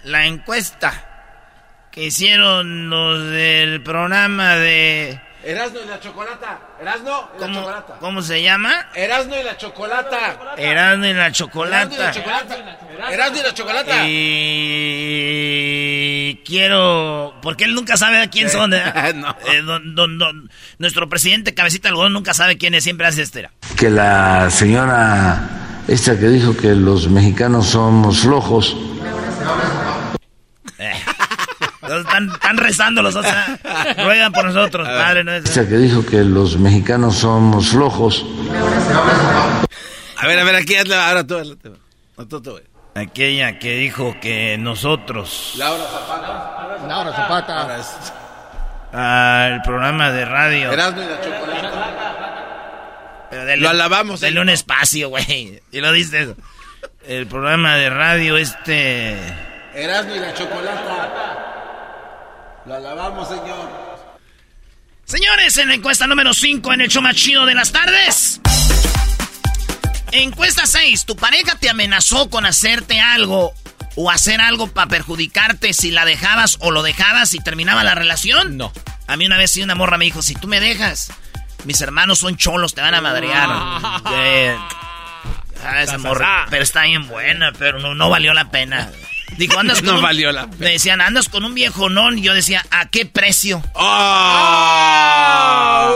la 0.04 0.26
encuesta 0.26 1.04
que 1.92 2.06
hicieron 2.06 2.90
los 2.90 3.30
del 3.32 3.82
programa 3.84 4.56
de... 4.56 5.20
Erasno 5.48 5.80
y 5.82 5.88
la 5.88 5.98
chocolata. 6.02 6.60
Erasno 6.82 7.30
y 7.38 7.40
la 7.40 7.46
¿Cómo, 7.48 7.60
chocolata. 7.60 7.96
cómo 8.02 8.22
se 8.22 8.44
llama? 8.44 8.88
Erasno 8.94 9.40
y 9.40 9.44
la 9.44 9.56
chocolata. 9.56 10.36
Erasmo 10.58 11.06
y 11.06 11.14
la 11.14 11.14
Erasno 11.14 11.14
y 11.14 11.14
la 11.14 11.32
chocolata. 11.32 12.12
Erasno 13.14 13.40
y 13.40 13.44
la 13.44 13.54
chocolata. 13.54 13.96
Y 14.08 15.32
quiero. 16.46 17.34
Porque 17.42 17.64
él 17.64 17.76
nunca 17.76 17.96
sabe 17.96 18.22
a 18.22 18.30
quién 18.30 18.50
son. 18.50 18.74
¿eh? 18.74 18.84
No. 19.16 19.30
Eh, 19.52 19.62
don- 19.62 19.96
don- 19.96 20.18
don- 20.18 20.52
nuestro 20.80 21.08
presidente 21.08 21.54
Cabecita 21.54 21.88
Algodón 21.88 22.12
nunca 22.12 22.34
sabe 22.34 22.58
quién 22.58 22.74
es, 22.76 22.84
siempre 22.84 23.08
hace 23.08 23.22
este. 23.22 23.50
que 23.78 23.90
la 23.90 24.50
señora 24.50 25.84
esta 25.88 26.20
que 26.20 26.28
dijo 26.28 26.58
que 26.58 26.76
los 26.76 27.08
mexicanos 27.10 27.68
somos 27.68 28.20
flojos. 28.20 28.76
Están, 31.88 32.30
están 32.32 32.58
rezando 32.58 33.02
los 33.02 33.16
otros. 33.16 33.34
¿eh? 33.34 34.04
Ruegan 34.04 34.32
por 34.32 34.46
nosotros, 34.46 34.88
padre 34.88 35.24
nuestro. 35.24 35.50
Esta 35.52 35.68
que 35.70 35.78
dijo 35.78 36.06
que 36.06 36.24
los 36.24 36.58
mexicanos 36.58 37.18
somos 37.18 37.70
flojos. 37.70 38.26
A 40.18 40.28
ver, 40.28 40.40
a 40.40 40.44
ver, 40.44 40.56
aquí 40.56 40.76
hazla 40.76 41.08
ahora 41.10 41.26
tú. 41.26 41.38
hazla 41.38 41.56
tú. 41.62 41.78
No, 42.18 42.28
tú, 42.28 42.42
tú, 42.42 42.52
güey. 42.52 42.64
Aquella 42.96 43.60
que 43.60 43.76
dijo 43.76 44.16
que 44.20 44.58
nosotros. 44.58 45.54
Laura 45.58 45.84
Zapata. 45.86 46.88
Laura 46.88 47.14
Zapata. 47.14 47.62
Ahora 47.62 47.78
es 47.78 47.96
Al 48.92 49.62
programa 49.62 50.12
de 50.12 50.26
radio. 50.26 50.72
Erasno 50.72 51.04
y 51.04 51.06
la 51.06 51.22
chocolata. 51.22 53.28
Pero 53.30 53.46
dele- 53.46 53.62
Lo 53.62 53.70
alabamos, 53.70 54.22
Dale 54.22 54.32
señor. 54.32 54.42
un 54.44 54.50
espacio, 54.50 55.10
güey. 55.10 55.62
Y 55.72 55.82
lo 55.82 55.92
dices. 55.92 56.30
El 57.06 57.28
programa 57.28 57.76
de 57.76 57.90
radio 57.92 58.38
este. 58.38 59.16
Erasno 59.76 60.16
y 60.16 60.20
la 60.20 60.34
chocolata. 60.34 61.57
Lo 62.68 62.76
alabamos, 62.76 63.30
señor. 63.30 63.70
Señores, 65.06 65.58
en 65.58 65.70
la 65.70 65.76
encuesta 65.76 66.06
número 66.06 66.34
5 66.34 66.74
en 66.74 66.82
el 66.82 66.90
show 66.90 67.02
más 67.02 67.16
chido 67.16 67.46
de 67.46 67.56
las 67.56 67.72
tardes. 67.72 68.42
Encuesta 70.12 70.66
6. 70.66 71.06
¿Tu 71.06 71.16
pareja 71.16 71.56
te 71.56 71.70
amenazó 71.70 72.30
con 72.30 72.46
hacerte 72.46 73.00
algo 73.00 73.54
o 73.96 74.12
hacer 74.12 74.42
algo 74.42 74.68
para 74.68 74.90
perjudicarte 74.90 75.74
si 75.74 75.92
la 75.92 76.04
dejabas 76.04 76.58
o 76.60 76.72
lo 76.72 76.84
dejabas 76.84 77.34
y 77.34 77.40
terminaba 77.40 77.86
la 77.86 77.96
relación? 77.96 78.58
No. 78.58 78.74
A 79.08 79.16
mí 79.16 79.26
una 79.26 79.38
vez 79.38 79.52
sí 79.52 79.64
una 79.64 79.76
morra 79.76 79.98
me 79.98 80.04
dijo, 80.04 80.22
si 80.22 80.36
tú 80.36 80.50
me 80.50 80.60
dejas, 80.60 81.14
mis 81.64 81.80
hermanos 81.80 82.20
son 82.20 82.36
cholos, 82.36 82.74
te 82.74 82.82
van 82.82 82.96
a 82.96 83.02
madrear. 83.02 83.50
Eh, 84.12 84.58
ah, 85.64 85.84
esa 85.84 85.98
morra, 85.98 86.48
pero 86.50 86.64
está 86.64 86.84
bien 86.84 87.08
buena, 87.08 87.54
pero 87.58 87.80
no, 87.80 87.96
no 87.96 88.10
valió 88.10 88.34
la 88.34 88.52
pena. 88.52 88.92
Dijo, 89.38 89.60
andas 89.60 89.78
con 89.82 89.88
No 89.88 89.96
un- 89.98 90.02
valió 90.02 90.32
la 90.32 90.44
pena. 90.46 90.56
Me 90.60 90.72
decían, 90.72 91.02
andas 91.02 91.28
con 91.30 91.44
un 91.44 91.54
viejo 91.54 91.90
non. 91.90 92.18
Y 92.18 92.22
yo 92.22 92.34
decía, 92.34 92.66
¿a 92.72 92.88
qué 92.90 93.06
precio? 93.06 93.62
¡Ah! 94.68 95.94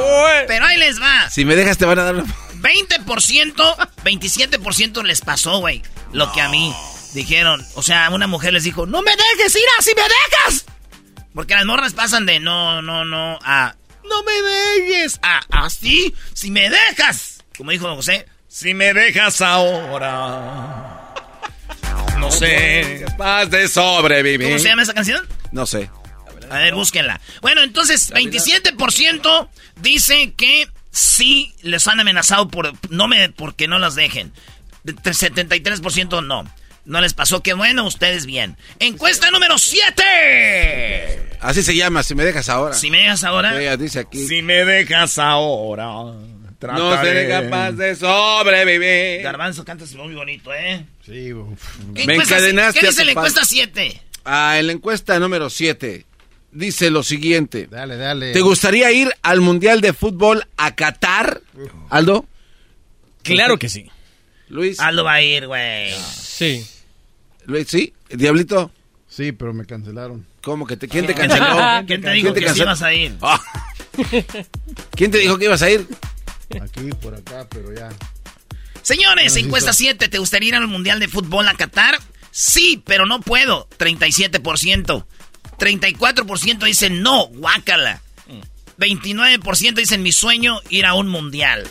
Pero 0.48 0.66
ahí 0.66 0.78
les 0.78 1.02
va. 1.02 1.30
Si 1.30 1.46
me 1.46 1.56
dejas 1.56 1.78
te 1.78 1.86
van 1.86 2.00
a 2.00 2.04
dar 2.04 2.16
una... 2.16 2.26
20%, 2.62 3.90
27% 4.04 5.04
les 5.04 5.22
pasó, 5.22 5.60
güey. 5.60 5.82
Lo 6.14 6.32
que 6.32 6.42
a 6.42 6.50
mí 6.50 6.74
dijeron. 7.14 7.66
O 7.76 7.82
sea, 7.84 8.10
una 8.12 8.28
mujer 8.28 8.54
les 8.54 8.64
dijo, 8.64 8.86
no 8.86 9.02
me 9.02 9.12
dejes, 9.12 9.56
ir 9.56 9.62
si 9.80 9.92
me 9.96 10.02
dejas. 10.04 10.66
Porque 11.34 11.56
las 11.56 11.66
morras 11.66 11.94
pasan 11.94 12.26
de 12.26 12.40
no, 12.40 12.82
no, 12.82 13.06
no, 13.06 13.40
a 13.44 13.76
no 14.08 14.24
me 14.24 14.34
dejes. 14.42 15.20
A 15.24 15.40
así, 15.64 16.14
si 16.34 16.52
me 16.52 16.70
dejas. 16.70 17.44
Como 17.58 17.72
dijo 17.72 17.88
don 17.88 17.96
José, 17.96 18.28
si 18.48 18.74
me 18.74 18.94
dejas 18.94 19.42
ahora. 19.42 20.91
No 22.22 22.32
sé. 22.32 23.04
Capaz 23.06 23.48
de 23.48 23.68
sobrevivir. 23.68 24.48
¿Cómo 24.48 24.60
se 24.60 24.70
llama 24.70 24.84
esa 24.84 24.94
canción? 24.94 25.28
No 25.52 25.66
sé. 25.66 25.90
A 26.50 26.60
ver, 26.60 26.74
búsquenla. 26.76 27.20
Bueno, 27.42 27.64
entonces, 27.64 28.12
27% 28.14 29.50
dice 29.82 30.34
que 30.38 30.68
sí 30.92 31.54
les 31.62 31.88
han 31.88 32.00
amenazado 32.00 32.48
por 32.48 32.74
no 32.90 33.08
me 33.08 33.30
porque 33.30 33.68
no 33.68 33.80
las 33.80 33.96
dejen. 33.96 34.32
73% 34.86 36.26
no. 36.26 36.44
No 36.86 37.02
les 37.02 37.14
pasó. 37.14 37.42
Qué 37.42 37.54
bueno, 37.54 37.86
ustedes 37.86 38.26
bien. 38.26 38.58
Encuesta 38.80 39.32
número 39.32 39.58
7. 39.58 41.38
Así 41.40 41.64
se 41.64 41.76
llama, 41.76 42.04
si 42.04 42.16
me 42.16 42.24
dejas 42.24 42.50
ahora. 42.50 42.76
Si 42.76 42.92
me 42.92 43.00
dejas 43.00 43.24
ahora. 43.24 43.58
Sí, 43.58 43.78
dice 43.84 44.00
aquí. 44.00 44.28
Si 44.28 44.42
me 44.42 44.64
dejas 44.66 45.18
ahora. 45.18 45.86
No 46.62 47.02
seré 47.02 47.28
capaz 47.28 47.72
de 47.72 47.96
sobrevivir. 47.96 49.24
Garbanzo, 49.24 49.66
cantas 49.66 49.94
muy 49.96 50.14
bonito, 50.14 50.54
¿eh? 50.54 50.86
Sí, 51.06 51.32
¿Qué 51.96 52.06
Me 52.06 52.16
encadenaste 52.16 52.80
¿Qué 52.80 52.88
dice 52.88 53.06
la 53.06 53.12
encuesta 53.12 53.44
7? 53.44 54.02
Ah, 54.26 54.60
en 54.60 54.68
la 54.68 54.74
encuesta 54.74 55.20
número 55.20 55.50
7 55.50 56.06
dice 56.52 56.90
lo 56.90 57.04
siguiente. 57.04 57.68
Dale, 57.70 57.98
dale. 57.98 58.34
¿Te 58.34 58.42
gustaría 58.42 58.92
ir 58.92 59.12
al 59.22 59.42
Mundial 59.42 59.82
de 59.82 59.94
Fútbol 59.94 60.46
a 60.58 60.76
Qatar, 60.76 61.42
Aldo? 61.90 62.26
Claro 63.24 63.58
que 63.58 63.70
sí. 63.70 63.90
Luis. 64.50 64.80
Aldo 64.80 65.04
va 65.04 65.14
a 65.14 65.22
ir, 65.22 65.48
güey. 65.48 65.94
Sí. 65.94 66.66
Luis, 67.46 67.68
¿sí? 67.68 67.94
¿Diablito? 68.10 68.72
Sí, 69.08 69.32
pero 69.32 69.54
me 69.54 69.66
cancelaron. 69.66 70.26
¿Cómo 70.42 70.66
que 70.66 70.78
te, 70.78 70.88
quién 70.88 71.06
te 71.06 71.14
canceló? 71.14 71.46
¿Quién 71.86 72.02
te 72.02 72.12
dijo 72.12 72.34
que 72.34 72.50
sí 72.50 72.62
ibas 72.62 72.82
a 72.82 72.94
ir? 72.94 73.16
Ah. 73.22 73.40
¿Quién 74.96 75.12
te 75.12 75.20
dijo 75.20 75.38
que 75.38 75.46
ibas 75.46 75.62
a 75.62 75.70
ir? 75.70 75.88
Aquí, 76.60 76.90
por 77.02 77.16
acá, 77.16 77.48
pero 77.50 77.74
ya. 77.74 77.90
Señores, 78.82 79.34
sí, 79.34 79.42
encuesta 79.42 79.74
so- 79.74 79.78
7, 79.80 80.10
¿te 80.10 80.18
gustaría 80.18 80.50
ir 80.50 80.56
al 80.56 80.68
Mundial 80.68 81.00
de 81.00 81.08
Fútbol 81.08 81.48
a 81.48 81.54
Qatar? 81.54 82.00
Sí, 82.32 82.82
pero 82.86 83.06
no 83.06 83.22
puedo. 83.22 83.68
37%. 83.78 85.06
34% 85.60 86.66
dicen 86.66 87.02
no, 87.02 87.28
guácala. 87.28 88.02
29% 88.80 89.74
dicen 89.76 90.02
mi 90.02 90.12
sueño 90.12 90.60
ir 90.70 90.86
a 90.88 90.94
un 90.96 91.08
mundial. 91.08 91.70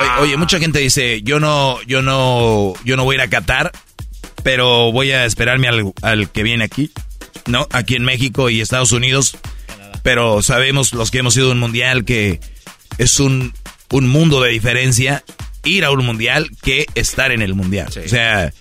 Oye, 0.00 0.10
oye, 0.20 0.36
mucha 0.36 0.58
gente 0.58 0.78
dice, 0.78 1.22
yo 1.22 1.40
no, 1.40 1.80
yo 1.82 2.02
no, 2.02 2.74
yo 2.84 2.96
no 2.96 3.04
voy 3.04 3.14
a 3.14 3.18
ir 3.18 3.22
a 3.22 3.30
Qatar, 3.30 3.72
pero 4.42 4.92
voy 4.92 5.12
a 5.12 5.24
esperarme 5.24 5.68
al, 5.68 5.92
al 6.02 6.30
que 6.30 6.42
viene 6.42 6.64
aquí, 6.64 6.90
¿no? 7.46 7.66
Aquí 7.70 7.94
en 7.94 8.04
México 8.04 8.50
y 8.50 8.60
Estados 8.60 8.92
Unidos. 8.92 9.36
Pero 10.02 10.42
sabemos 10.42 10.92
los 10.92 11.10
que 11.10 11.18
hemos 11.18 11.34
ido 11.36 11.48
a 11.48 11.52
un 11.52 11.60
mundial 11.60 12.04
que 12.04 12.40
es 12.98 13.20
un, 13.20 13.54
un 13.94 14.08
mundo 14.08 14.42
de 14.42 14.50
diferencia 14.50 15.22
ir 15.64 15.84
a 15.84 15.90
un 15.92 16.04
mundial 16.04 16.50
que 16.62 16.86
estar 16.94 17.30
en 17.32 17.40
el 17.42 17.54
mundial. 17.54 17.88
O 18.04 18.08
sea, 18.08 18.52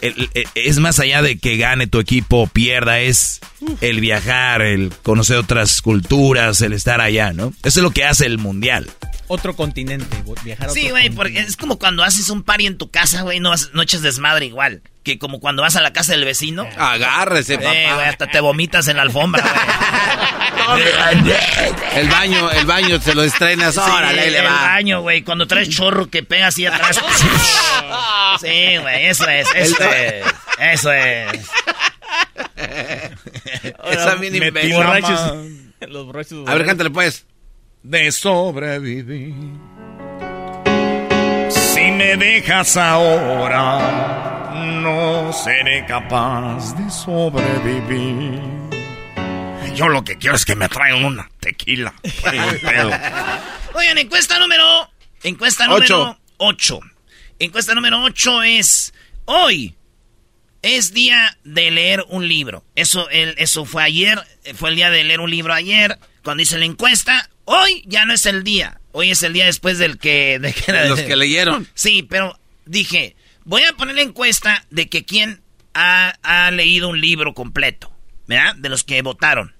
el- 0.00 0.30
el- 0.34 0.46
es 0.54 0.78
más 0.78 1.00
allá 1.00 1.20
de 1.20 1.36
que 1.38 1.56
gane 1.56 1.86
tu 1.88 1.98
equipo 1.98 2.42
o 2.42 2.46
pierda, 2.46 3.00
es 3.00 3.40
el 3.80 4.00
viajar, 4.00 4.62
el 4.62 4.92
conocer 5.02 5.36
otras 5.36 5.82
culturas, 5.82 6.60
el 6.62 6.72
estar 6.72 7.00
allá, 7.00 7.32
¿no? 7.32 7.48
Eso 7.64 7.80
es 7.80 7.82
lo 7.82 7.90
que 7.90 8.04
hace 8.04 8.26
el 8.26 8.38
mundial. 8.38 8.88
Otro 9.28 9.54
continente, 9.54 10.06
viajar 10.42 10.68
a 10.70 10.72
Sí, 10.72 10.80
otro 10.80 10.90
güey, 10.92 11.04
continente. 11.08 11.16
porque 11.16 11.38
es 11.40 11.56
como 11.56 11.78
cuando 11.78 12.02
haces 12.02 12.28
un 12.30 12.42
party 12.42 12.66
en 12.66 12.78
tu 12.78 12.90
casa, 12.90 13.22
güey, 13.22 13.40
no, 13.40 13.52
no 13.74 13.82
echas 13.82 14.02
desmadre 14.02 14.46
igual. 14.46 14.82
Que 15.04 15.18
como 15.18 15.40
cuando 15.40 15.62
vas 15.62 15.76
a 15.76 15.80
la 15.80 15.92
casa 15.92 16.12
del 16.12 16.24
vecino. 16.24 16.66
Agárrese, 16.76 17.54
Eh, 17.54 17.58
papá. 17.58 17.94
güey, 17.94 18.06
hasta 18.08 18.26
te 18.26 18.40
vomitas 18.40 18.88
en 18.88 18.96
la 18.96 19.02
alfombra, 19.02 19.42
güey. 19.42 20.82
El 21.94 22.08
baño, 22.08 22.50
el 22.50 22.66
baño 22.66 23.00
se 23.00 23.14
lo 23.14 23.22
estrenas. 23.22 23.74
Sí, 23.74 23.80
Órale, 23.80 24.20
ahí 24.20 24.30
le 24.30 24.38
el 24.40 24.44
va. 24.46 24.50
baño, 24.64 25.00
güey, 25.00 25.22
cuando 25.22 25.46
traes 25.46 25.70
chorro 25.70 26.10
que 26.10 26.22
pega 26.22 26.48
así 26.48 26.66
atrás. 26.66 27.00
Sí, 28.40 28.76
güey, 28.80 29.06
eso 29.06 29.26
es, 29.28 29.48
eso 29.56 29.82
es, 29.82 30.24
eso 30.60 30.92
es. 30.92 31.40
Esa 33.90 34.16
mini. 34.16 34.38
Los 35.88 36.04
borrachos. 36.06 36.48
A 36.48 36.54
ver, 36.54 36.66
cántale 36.66 36.90
pues. 36.90 37.24
De 37.82 38.10
sobrevivir. 38.12 39.34
Si 41.50 41.80
me 41.92 42.16
dejas 42.16 42.76
ahora, 42.76 44.50
no 44.82 45.32
seré 45.32 45.86
capaz 45.86 46.74
de 46.76 46.90
sobrevivir. 46.90 48.40
Yo 49.74 49.88
lo 49.88 50.02
que 50.02 50.16
quiero 50.18 50.34
es 50.36 50.44
que 50.44 50.56
me 50.56 50.68
traigan 50.68 51.04
una 51.04 51.30
tequila. 51.40 51.94
Oigan, 53.74 53.98
encuesta 53.98 54.38
número. 54.38 54.90
Encuesta 55.22 55.66
número 55.66 56.18
8. 56.38 56.80
Encuesta 57.38 57.74
número 57.74 58.02
8 58.02 58.42
es. 58.42 58.92
Hoy 59.24 59.76
es 60.62 60.92
día 60.92 61.38
de 61.44 61.70
leer 61.70 62.04
un 62.08 62.26
libro. 62.26 62.64
Eso, 62.74 63.08
el- 63.10 63.34
eso 63.38 63.64
fue 63.64 63.84
ayer. 63.84 64.18
Fue 64.56 64.70
el 64.70 64.76
día 64.76 64.90
de 64.90 65.04
leer 65.04 65.20
un 65.20 65.30
libro 65.30 65.54
ayer. 65.54 65.96
Cuando 66.24 66.42
hice 66.42 66.58
la 66.58 66.64
encuesta. 66.64 67.30
Hoy 67.50 67.82
ya 67.86 68.04
no 68.04 68.12
es 68.12 68.26
el 68.26 68.44
día. 68.44 68.78
Hoy 68.92 69.10
es 69.10 69.22
el 69.22 69.32
día 69.32 69.46
después 69.46 69.78
del 69.78 69.96
que. 69.96 70.38
De 70.42 70.52
que 70.52 70.70
De 70.70 70.88
los 70.88 71.00
que 71.08 71.16
leyeron. 71.16 71.66
Sí, 71.72 72.02
pero 72.02 72.38
dije. 72.66 73.16
Voy 73.44 73.62
a 73.62 73.72
poner 73.72 73.94
la 73.94 74.02
encuesta 74.02 74.66
de 74.68 74.90
que 74.90 75.06
quién 75.06 75.40
ha, 75.72 76.12
ha 76.22 76.50
leído 76.50 76.90
un 76.90 77.00
libro 77.00 77.32
completo. 77.32 77.90
¿Verdad? 78.26 78.54
De 78.56 78.68
los 78.68 78.84
que 78.84 79.00
votaron. 79.00 79.54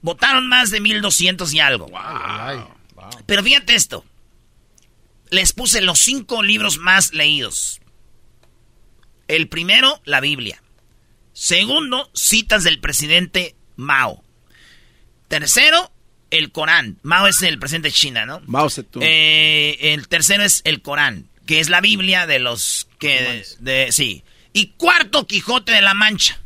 Votaron 0.00 0.48
más 0.48 0.70
de 0.70 0.80
1200 0.80 1.52
y 1.52 1.60
algo. 1.60 1.90
Pero 3.26 3.42
fíjate 3.42 3.74
esto. 3.74 4.06
Les 5.28 5.52
puse 5.52 5.82
los 5.82 5.98
cinco 5.98 6.42
libros 6.42 6.78
más 6.78 7.12
leídos. 7.12 7.82
El 9.28 9.48
primero, 9.48 10.00
la 10.06 10.20
Biblia. 10.20 10.62
Segundo, 11.34 12.10
citas 12.14 12.64
del 12.64 12.80
presidente 12.80 13.54
Mao. 13.76 14.24
Tercero, 15.28 15.92
el 16.32 16.50
Corán. 16.50 16.98
Mao 17.02 17.28
es 17.28 17.42
el 17.42 17.58
presidente 17.58 17.88
de 17.88 17.92
China, 17.92 18.26
¿no? 18.26 18.40
Mao 18.46 18.68
Zedong. 18.70 19.02
Eh, 19.02 19.76
el 19.92 20.08
tercero 20.08 20.42
es 20.42 20.62
el 20.64 20.82
Corán, 20.82 21.28
que 21.46 21.60
es 21.60 21.68
la 21.68 21.80
Biblia 21.80 22.26
de 22.26 22.38
los 22.38 22.88
que... 22.98 23.44
De, 23.60 23.92
sí. 23.92 24.24
Y 24.52 24.68
cuarto, 24.78 25.26
Quijote 25.26 25.72
de 25.72 25.82
la 25.82 25.94
Mancha. 25.94 26.40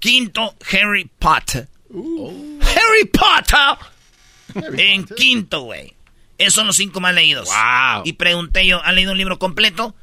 Quinto, 0.00 0.56
Harry 0.70 1.08
Potter. 1.18 1.68
Harry 1.90 3.04
Potter. 3.12 4.78
en 4.78 5.04
quinto, 5.04 5.60
güey. 5.62 5.94
Esos 6.38 6.54
son 6.54 6.66
los 6.66 6.76
cinco 6.76 7.00
más 7.00 7.14
leídos. 7.14 7.48
Wow. 7.48 8.02
Y 8.04 8.14
pregunté 8.14 8.66
yo, 8.66 8.84
¿han 8.84 8.96
leído 8.96 9.12
un 9.12 9.18
libro 9.18 9.38
completo? 9.38 9.94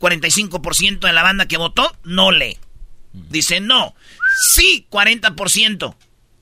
45% 0.00 1.00
de 1.00 1.12
la 1.12 1.22
banda 1.22 1.46
que 1.46 1.56
votó 1.56 1.96
no 2.04 2.32
lee. 2.32 2.58
Dice 3.12 3.60
no. 3.60 3.94
Sí, 4.50 4.86
40% 4.90 5.94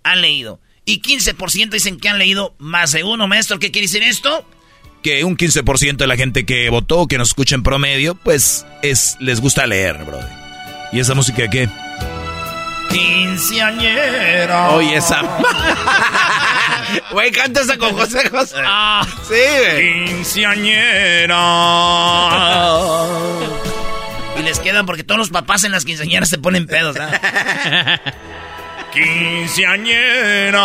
han 0.03 0.21
leído. 0.23 0.61
Y 0.87 1.03
15% 1.03 1.71
dicen 1.71 1.99
que 1.99 2.09
han 2.09 2.17
leído 2.19 2.55
más 2.59 2.93
de 2.93 3.05
uno. 3.05 3.27
Maestro, 3.27 3.59
¿qué 3.59 3.71
quiere 3.71 3.87
decir 3.89 4.03
esto? 4.03 4.49
que 5.03 5.23
un 5.23 5.37
15% 5.37 5.99
de 5.99 6.07
la 6.09 6.17
gente 6.17 6.45
que 6.45 6.69
votó, 6.69 7.07
que 7.07 7.17
nos 7.17 7.29
escucha 7.29 7.55
en 7.55 7.63
promedio, 7.63 8.17
pues 8.17 8.67
es 8.83 9.17
les 9.21 9.41
gusta 9.41 9.65
leer, 9.65 10.03
brother. 10.05 10.29
¿Y 10.91 10.99
esa 10.99 11.15
música 11.15 11.49
qué? 11.49 11.69
Quinceañera. 12.91 14.71
Oye, 14.71 14.97
esa. 14.97 15.23
Güey, 17.13 17.31
canta 17.31 17.61
esa 17.61 17.77
con 17.79 17.93
José 17.97 18.29
José. 18.31 18.57
Ah, 18.65 19.07
Sí, 19.29 19.35
güey. 19.35 20.07
Quinceañera. 20.07 21.37
y 24.39 24.43
les 24.43 24.59
queda 24.59 24.85
porque 24.85 25.05
todos 25.05 25.19
los 25.19 25.31
papás 25.31 25.63
en 25.65 25.73
las 25.73 25.85
quinceañeras 25.85 26.29
se 26.29 26.39
ponen 26.39 26.67
pedos. 26.67 26.97
¿ah? 26.99 28.01
Quinceañera. 28.97 30.59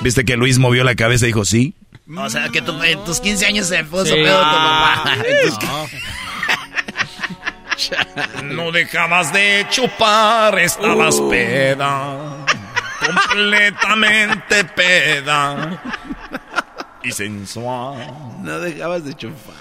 ¿Viste 0.00 0.24
que 0.24 0.36
Luis 0.36 0.58
movió 0.58 0.84
la 0.84 0.94
cabeza 0.94 1.24
y 1.24 1.28
dijo 1.28 1.44
sí? 1.44 1.74
O 2.16 2.30
sea, 2.30 2.48
que 2.48 2.62
tu- 2.62 2.82
en 2.82 3.04
tus 3.04 3.20
15 3.20 3.44
años 3.46 3.66
se 3.68 3.84
puso 3.84 4.06
Sí. 4.06 4.14
pedo 4.14 4.38
tu 4.38 4.44
papá. 4.44 5.16
No 8.42 8.72
dejabas 8.72 9.32
de 9.32 9.64
chupar, 9.70 10.58
estabas 10.58 11.20
peda. 11.30 12.16
Completamente 13.06 14.64
peda. 14.64 15.80
Y 17.04 17.12
sensual. 17.12 17.98
No 18.42 18.58
dejabas 18.58 19.04
de 19.04 19.14
chupar. 19.14 19.54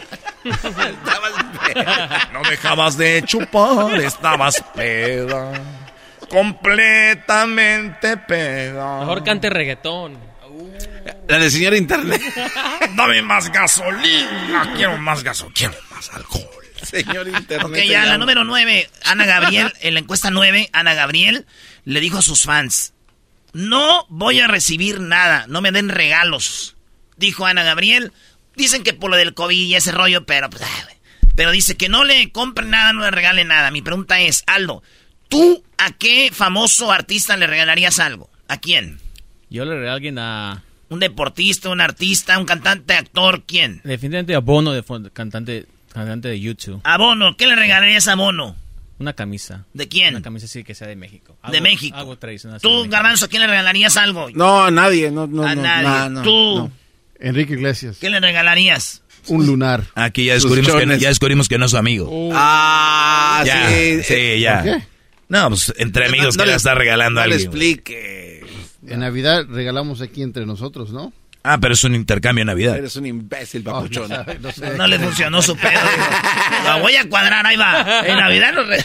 Estabas 0.44 1.32
peda. 1.74 2.30
No 2.34 2.42
dejabas 2.50 2.98
de 2.98 3.22
chupar, 3.24 3.94
estabas 4.02 4.64
peda. 4.76 5.52
Completamente 6.30 8.18
peda. 8.18 9.00
Mejor 9.00 9.24
cante 9.24 9.50
reggaetón. 9.50 10.18
La 11.28 11.40
del 11.40 11.52
señor 11.52 11.74
internet. 11.76 12.22
Dame 12.96 13.22
más 13.22 13.52
gasolina. 13.52 14.74
Quiero 14.76 14.98
más 14.98 15.24
gasolina. 15.24 15.54
Quiero 15.56 15.76
más 15.92 16.10
alcohol. 16.14 16.44
Señor 16.84 17.28
internet. 17.28 17.64
Ok, 17.64 17.78
ya 17.90 18.06
la 18.06 18.18
número 18.18 18.44
9, 18.44 18.90
Ana 19.06 19.26
Gabriel, 19.26 19.74
en 19.82 19.94
la 19.96 20.00
encuesta 20.00 20.30
9, 20.30 20.70
Ana 20.74 20.94
Gabriel 20.94 21.46
le 21.86 22.00
dijo 22.00 22.20
a 22.20 22.22
sus 22.22 22.44
fans, 22.44 22.94
no 23.54 24.06
voy 24.10 24.40
a 24.40 24.48
recibir 24.48 25.00
nada, 25.00 25.46
no 25.48 25.62
me 25.62 25.72
den 25.72 25.90
regalos. 25.90 26.76
Dijo 27.18 27.46
Ana 27.46 27.64
Gabriel, 27.64 28.14
dicen 28.56 28.84
que 28.84 28.94
por 28.94 29.10
lo 29.10 29.18
del 29.18 29.34
COVID 29.34 29.58
y 29.58 29.76
ese 29.76 29.92
rollo, 29.92 30.26
pero 30.26 30.50
pues, 30.50 30.62
ay, 30.62 30.96
pero 31.36 31.52
dice 31.52 31.76
que 31.78 31.90
no 31.90 32.04
le 32.04 32.32
compren 32.32 32.70
nada, 32.70 32.94
no 32.94 33.02
le 33.02 33.12
regalen 33.12 33.48
nada. 33.48 33.72
Mi 33.72 33.82
pregunta 33.82 34.20
es, 34.20 34.44
Aldo, 34.48 34.84
¿Tú 35.30 35.64
a 35.78 35.92
qué 35.92 36.30
famoso 36.32 36.92
artista 36.92 37.38
le 37.38 37.48
regalarías 37.48 38.00
algo? 38.00 38.30
¿A 38.48 38.58
quién? 38.58 39.00
Yo 39.50 39.66
le 39.66 39.72
regalé 39.72 39.90
a 39.90 39.94
alguien 39.94 40.20
a... 40.20 40.64
¿Un 40.90 41.00
deportista, 41.00 41.70
un 41.70 41.82
artista, 41.82 42.40
un 42.40 42.46
cantante, 42.46 42.94
actor? 42.94 43.44
¿Quién? 43.46 43.82
Definitivamente 43.84 44.36
a 44.36 44.40
Bono, 44.40 44.72
de 44.72 44.84
cantante, 45.12 45.66
cantante 45.92 46.30
de 46.30 46.40
YouTube. 46.40 46.80
A 46.84 46.98
Bono. 46.98 47.36
¿Qué 47.36 47.46
le 47.46 47.56
regalarías 47.58 48.08
a 48.08 48.16
Bono? 48.16 48.56
Una 49.00 49.14
camisa. 49.14 49.66
¿De 49.74 49.88
quién? 49.90 50.16
Una 50.16 50.24
camisa 50.24 50.48
sí 50.48 50.64
que 50.64 50.74
sea 50.74 50.88
de 50.88 50.96
México. 50.96 51.38
De 51.52 51.62
México. 51.62 51.96
Algo 51.98 52.18
tradicional. 52.18 52.62
¿Tú, 52.62 52.88
Garbanzo, 52.90 53.26
a 53.26 53.28
quién 53.28 53.42
le 53.42 53.48
regalarías 53.48 53.98
algo? 53.98 54.30
No, 54.34 54.64
a 54.64 54.72
nadie. 54.72 55.12
No, 55.12 55.28
no, 55.28 55.46
a 55.46 55.54
no, 55.56 55.62
nadie. 55.62 56.10
no, 56.10 56.22
¿Tú? 56.24 56.58
no. 56.58 56.72
Enrique 57.20 57.54
Iglesias. 57.54 57.98
¿Qué 58.00 58.10
le 58.10 58.20
regalarías? 58.20 59.04
Un 59.28 59.46
lunar. 59.46 59.84
Aquí 59.94 60.26
ya 60.26 60.36
descubrimos, 60.36 60.74
que, 60.74 61.00
ya 61.00 61.10
descubrimos 61.10 61.50
que 61.50 61.58
no 61.58 61.66
es 61.66 61.72
su 61.72 61.78
amigo. 61.78 62.10
Ah, 62.34 63.44
ya, 63.46 63.70
sí. 63.70 64.04
sí, 64.04 64.40
ya. 64.40 64.64
¿Por 64.64 64.64
qué? 64.64 64.88
No, 65.30 65.50
pues 65.50 65.74
entre 65.78 66.06
amigos 66.06 66.38
No 66.38 66.44
que 66.44 66.48
le- 66.48 66.52
le 66.54 66.58
está 66.58 66.74
regalando 66.76 67.20
a 67.20 67.24
No 67.24 67.30
le 67.30 67.36
alguien. 67.36 67.50
explique. 67.52 68.46
En 68.88 69.00
Navidad 69.02 69.46
regalamos 69.50 70.02
aquí 70.02 70.22
entre 70.24 70.46
nosotros, 70.46 70.92
¿no? 70.92 71.12
Ah, 71.44 71.58
pero 71.62 71.74
es 71.76 71.84
un 71.86 71.96
intercambio 71.96 72.42
en 72.42 72.48
Navidad. 72.48 72.78
Eres 72.78 72.96
un 72.98 73.06
imbécil, 73.06 73.62
Oh, 73.68 73.72
papuchón. 73.74 74.10
no 74.10 74.16
sabe, 74.18 74.40
no. 74.40 74.78
No 74.78 74.88
le 74.88 75.00
funcionó 75.00 75.42
su 75.42 75.56
pedo. 75.56 75.80
Lo 76.66 76.80
voy 76.82 76.96
a 76.96 77.08
cuadrar, 77.08 77.46
ahí 77.46 77.56
va. 77.56 78.06
En 78.06 78.18
Navidad 78.18 78.54
no... 78.54 78.64
re- 78.64 78.84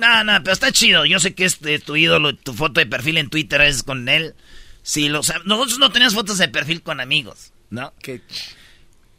No, 0.00 0.24
no, 0.24 0.38
pero 0.42 0.52
está 0.52 0.70
chido. 0.72 1.06
Yo 1.06 1.18
sé 1.18 1.34
que 1.34 1.44
es 1.46 1.60
de 1.60 1.78
tu 1.78 1.96
ídolo, 1.96 2.34
tu 2.34 2.52
foto 2.52 2.80
de 2.80 2.86
perfil 2.86 3.16
en 3.18 3.30
Twitter 3.30 3.60
es 3.62 3.82
con 3.82 4.08
él. 4.08 4.34
Sí, 4.82 5.08
lo 5.08 5.22
sab- 5.22 5.44
Nosotros 5.44 5.78
no 5.78 5.90
tenemos 5.90 6.14
fotos 6.14 6.36
de 6.38 6.48
perfil 6.48 6.82
con 6.82 7.00
amigos, 7.00 7.52
¿no? 7.70 7.92
Qué 8.02 8.20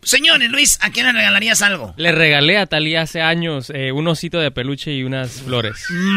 Señores, 0.01 0.49
Luis, 0.49 0.77
¿a 0.81 0.91
quién 0.91 1.05
le 1.07 1.11
regalarías 1.11 1.61
algo? 1.61 1.93
Le 1.97 2.11
regalé 2.13 2.57
a 2.57 2.65
Talía 2.65 3.01
hace 3.01 3.21
años 3.21 3.69
eh, 3.75 3.91
un 3.91 4.07
osito 4.07 4.39
de 4.39 4.49
peluche 4.49 4.93
y 4.93 5.03
unas 5.03 5.41
flores. 5.41 5.75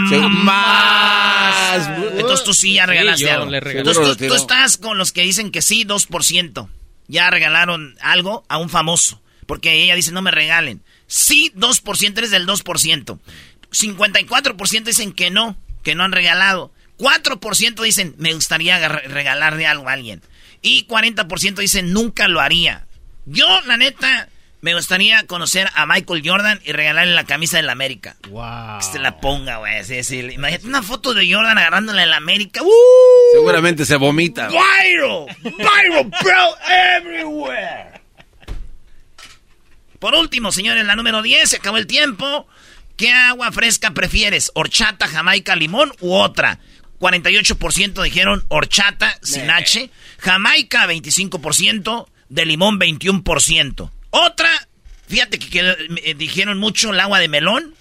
Se- 0.08 0.18
Más. 0.18 1.88
Entonces 2.16 2.44
tú 2.44 2.54
sí 2.54 2.74
ya 2.74 2.86
regalaste 2.86 3.24
yo 3.24 3.32
algo. 3.32 3.50
le. 3.50 3.58
Entonces 3.58 4.16
tú, 4.16 4.26
tú 4.28 4.34
estás 4.34 4.76
con 4.76 4.98
los 4.98 5.12
que 5.12 5.22
dicen 5.22 5.50
que 5.50 5.62
sí, 5.62 5.84
2%. 5.84 6.68
Ya 7.08 7.30
regalaron 7.30 7.96
algo 8.00 8.44
a 8.48 8.58
un 8.58 8.68
famoso. 8.70 9.20
Porque 9.46 9.82
ella 9.82 9.96
dice, 9.96 10.12
no 10.12 10.22
me 10.22 10.30
regalen. 10.30 10.82
Sí, 11.08 11.52
2%, 11.56 12.18
eres 12.18 12.30
del 12.30 12.46
2%. 12.46 13.18
54% 13.72 14.84
dicen 14.84 15.12
que 15.12 15.30
no, 15.30 15.56
que 15.82 15.94
no 15.94 16.04
han 16.04 16.12
regalado. 16.12 16.72
4% 16.98 17.82
dicen, 17.82 18.14
me 18.18 18.32
gustaría 18.32 18.78
regalarle 18.88 19.66
algo 19.66 19.88
a 19.88 19.92
alguien. 19.92 20.22
Y 20.62 20.86
40% 20.86 21.56
dicen, 21.56 21.92
nunca 21.92 22.28
lo 22.28 22.40
haría. 22.40 22.86
Yo, 23.24 23.46
la 23.66 23.76
neta, 23.76 24.28
me 24.62 24.74
gustaría 24.74 25.26
conocer 25.26 25.68
a 25.74 25.86
Michael 25.86 26.22
Jordan 26.24 26.60
y 26.64 26.72
regalarle 26.72 27.14
la 27.14 27.24
camisa 27.24 27.56
del 27.56 27.68
América. 27.70 28.16
Wow. 28.28 28.78
Que 28.78 28.84
se 28.84 28.98
la 28.98 29.20
ponga, 29.20 29.56
güey. 29.58 29.84
Sí, 29.84 30.04
sí. 30.04 30.20
Imagínate 30.20 30.66
una 30.66 30.82
foto 30.82 31.14
de 31.14 31.32
Jordan 31.32 31.58
agarrándola 31.58 32.02
en 32.02 32.10
la 32.10 32.16
América. 32.16 32.62
¡Uh! 32.62 32.70
Seguramente 33.32 33.84
se 33.84 33.96
vomita. 33.96 34.48
Viral. 34.48 35.36
Viral, 35.42 36.10
bro. 36.22 36.56
Everywhere. 36.96 38.00
Por 39.98 40.14
último, 40.14 40.50
señores, 40.52 40.84
la 40.84 40.96
número 40.96 41.22
10. 41.22 41.50
Se 41.50 41.56
acabó 41.56 41.76
el 41.76 41.86
tiempo. 41.86 42.46
¿Qué 42.96 43.10
agua 43.12 43.50
fresca 43.52 43.92
prefieres? 43.92 44.52
¿Horchata, 44.54 45.08
jamaica, 45.08 45.56
limón 45.56 45.92
u 46.00 46.14
otra? 46.14 46.60
48% 47.00 48.02
dijeron 48.02 48.44
horchata 48.48 49.18
sin 49.22 49.50
H. 49.50 49.90
Jamaica, 50.18 50.86
25%. 50.86 52.06
De 52.32 52.46
limón, 52.46 52.78
21%. 52.80 53.90
Otra, 54.10 54.48
fíjate 55.06 55.38
que, 55.38 55.48
que, 55.50 55.76
eh, 56.04 56.14
dijeron 56.14 56.58
mucho 56.58 56.90
el 56.92 57.00
agua 57.00 57.18
de 57.18 57.28
melón 57.28 57.74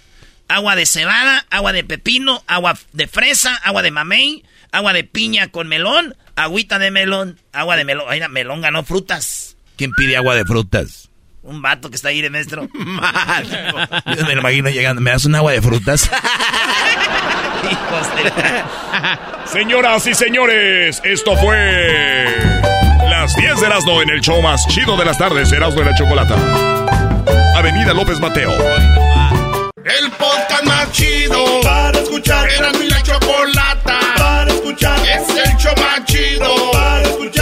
agua 0.48 0.76
de 0.76 0.84
cebada, 0.84 1.46
agua 1.50 1.72
de 1.72 1.82
pepino, 1.82 2.44
agua 2.46 2.76
de 2.92 3.06
fresa, 3.08 3.54
agua 3.64 3.80
de 3.80 3.90
mamey, 3.90 4.44
agua 4.70 4.92
de 4.92 5.02
piña 5.02 5.48
con 5.48 5.66
melón, 5.66 6.14
agüita 6.36 6.78
de 6.78 6.90
melón, 6.90 7.38
agua 7.54 7.76
de 7.76 7.86
melón. 7.86 8.04
Ay, 8.10 8.20
la 8.20 8.28
melón 8.28 8.60
ganó 8.60 8.84
frutas. 8.84 9.56
¿Quién 9.76 9.92
pide 9.92 10.14
agua 10.18 10.34
de 10.34 10.44
frutas? 10.44 11.08
Un 11.42 11.62
vato 11.62 11.88
que 11.88 11.96
está 11.96 12.08
ahí 12.10 12.20
de 12.20 12.28
maestro. 12.28 12.68
Yo 14.16 14.26
me 14.26 14.34
lo 14.34 14.40
imagino 14.40 14.68
llegando. 14.68 15.00
¿Me 15.00 15.10
das 15.12 15.24
un 15.24 15.34
agua 15.34 15.52
de 15.52 15.62
frutas? 15.62 16.02
Hijos 17.70 18.06
de- 18.16 18.32
Señoras 19.58 20.06
y 20.06 20.14
señores, 20.14 21.00
esto 21.04 21.34
fue 21.38 22.26
las 23.32 23.36
10 23.36 23.60
de 23.60 23.66
Erasmo 23.66 24.02
en 24.02 24.10
el 24.10 24.20
show 24.20 24.40
más 24.42 24.66
chido 24.68 24.96
de 24.96 25.04
las 25.04 25.16
tardes, 25.16 25.52
Erasmo 25.52 25.80
de 25.80 25.90
la 25.90 25.94
Chocolata. 25.94 26.34
Avenida 27.56 27.94
López 27.94 28.18
Mateo. 28.20 28.50
El 29.84 30.10
podcast 30.12 30.64
más 30.64 30.90
chido 30.92 31.60
para 31.62 31.98
escuchar. 31.98 32.48
Era 32.50 32.72
mi 32.72 32.88
la 32.88 33.02
chocolata 33.02 33.98
para 34.16 34.50
escuchar. 34.52 34.98
Es 35.00 35.28
el 35.28 35.56
show 35.56 35.74
más 35.76 36.04
chido 36.04 36.70
para 36.72 37.02
escuchar. 37.02 37.41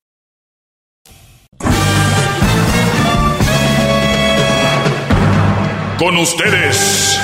Con 6.01 6.17
ustedes. 6.17 7.19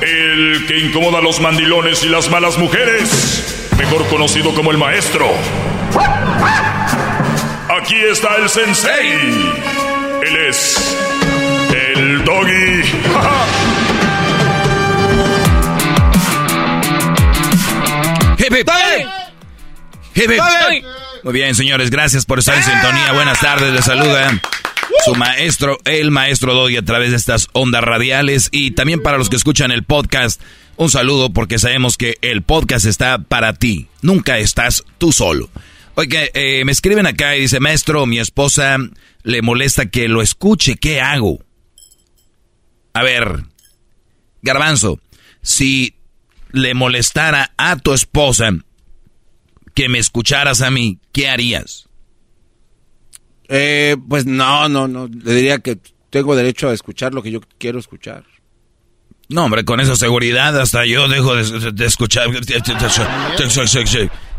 El 0.00 0.64
que 0.66 0.78
incomoda 0.78 1.18
a 1.18 1.20
los 1.20 1.38
mandilones 1.38 2.02
y 2.02 2.08
las 2.08 2.30
malas 2.30 2.56
mujeres. 2.56 3.68
Mejor 3.76 4.08
conocido 4.08 4.54
como 4.54 4.70
el 4.70 4.78
maestro. 4.78 5.28
Aquí 7.78 7.96
está 8.10 8.36
el 8.36 8.48
sensei. 8.48 9.52
Él 10.22 10.36
es. 10.48 10.96
El 11.74 12.24
doggy. 12.24 12.80
Hip, 18.38 18.56
hip. 18.56 18.70
Hip, 20.14 20.30
hip. 20.30 20.84
Muy 21.22 21.34
bien, 21.34 21.54
señores, 21.54 21.90
gracias 21.90 22.24
por 22.24 22.38
estar 22.38 22.56
en 22.56 22.64
sintonía. 22.64 23.12
Buenas 23.12 23.38
tardes, 23.40 23.74
les 23.74 23.84
saluda 23.84 24.40
su 25.04 25.14
maestro, 25.14 25.78
el 25.84 26.10
maestro 26.10 26.54
Doggy, 26.54 26.76
a 26.76 26.84
través 26.84 27.10
de 27.10 27.16
estas 27.16 27.48
ondas 27.52 27.82
radiales. 27.82 28.48
Y 28.52 28.72
también 28.72 29.02
para 29.02 29.18
los 29.18 29.28
que 29.28 29.36
escuchan 29.36 29.70
el 29.70 29.84
podcast, 29.84 30.40
un 30.76 30.90
saludo 30.90 31.32
porque 31.32 31.58
sabemos 31.58 31.96
que 31.96 32.16
el 32.22 32.42
podcast 32.42 32.86
está 32.86 33.18
para 33.18 33.54
ti. 33.54 33.88
Nunca 34.02 34.38
estás 34.38 34.84
tú 34.98 35.12
solo. 35.12 35.50
Oye, 35.94 36.30
eh, 36.34 36.64
me 36.64 36.72
escriben 36.72 37.06
acá 37.06 37.36
y 37.36 37.42
dice, 37.42 37.60
maestro, 37.60 38.06
mi 38.06 38.18
esposa 38.18 38.76
le 39.22 39.42
molesta 39.42 39.86
que 39.86 40.08
lo 40.08 40.22
escuche. 40.22 40.76
¿Qué 40.76 41.00
hago? 41.00 41.40
A 42.92 43.02
ver, 43.02 43.44
Garbanzo, 44.42 45.00
si 45.42 45.96
le 46.52 46.74
molestara 46.74 47.52
a 47.56 47.76
tu 47.76 47.92
esposa 47.92 48.50
que 49.74 49.88
me 49.88 49.98
escucharas 49.98 50.62
a 50.62 50.70
mí, 50.70 50.98
¿qué 51.12 51.28
harías? 51.28 51.89
Eh, 53.52 53.96
pues 54.08 54.24
no, 54.26 54.68
no, 54.68 54.86
no. 54.86 55.08
Le 55.08 55.34
diría 55.34 55.58
que 55.58 55.76
tengo 56.08 56.36
derecho 56.36 56.68
a 56.68 56.72
escuchar 56.72 57.12
lo 57.12 57.22
que 57.22 57.32
yo 57.32 57.40
quiero 57.58 57.80
escuchar. 57.80 58.24
No, 59.28 59.44
hombre, 59.44 59.64
con 59.64 59.80
esa 59.80 59.96
seguridad 59.96 60.58
hasta 60.58 60.86
yo 60.86 61.08
dejo 61.08 61.34
de, 61.34 61.86
escuchar. 61.86 62.28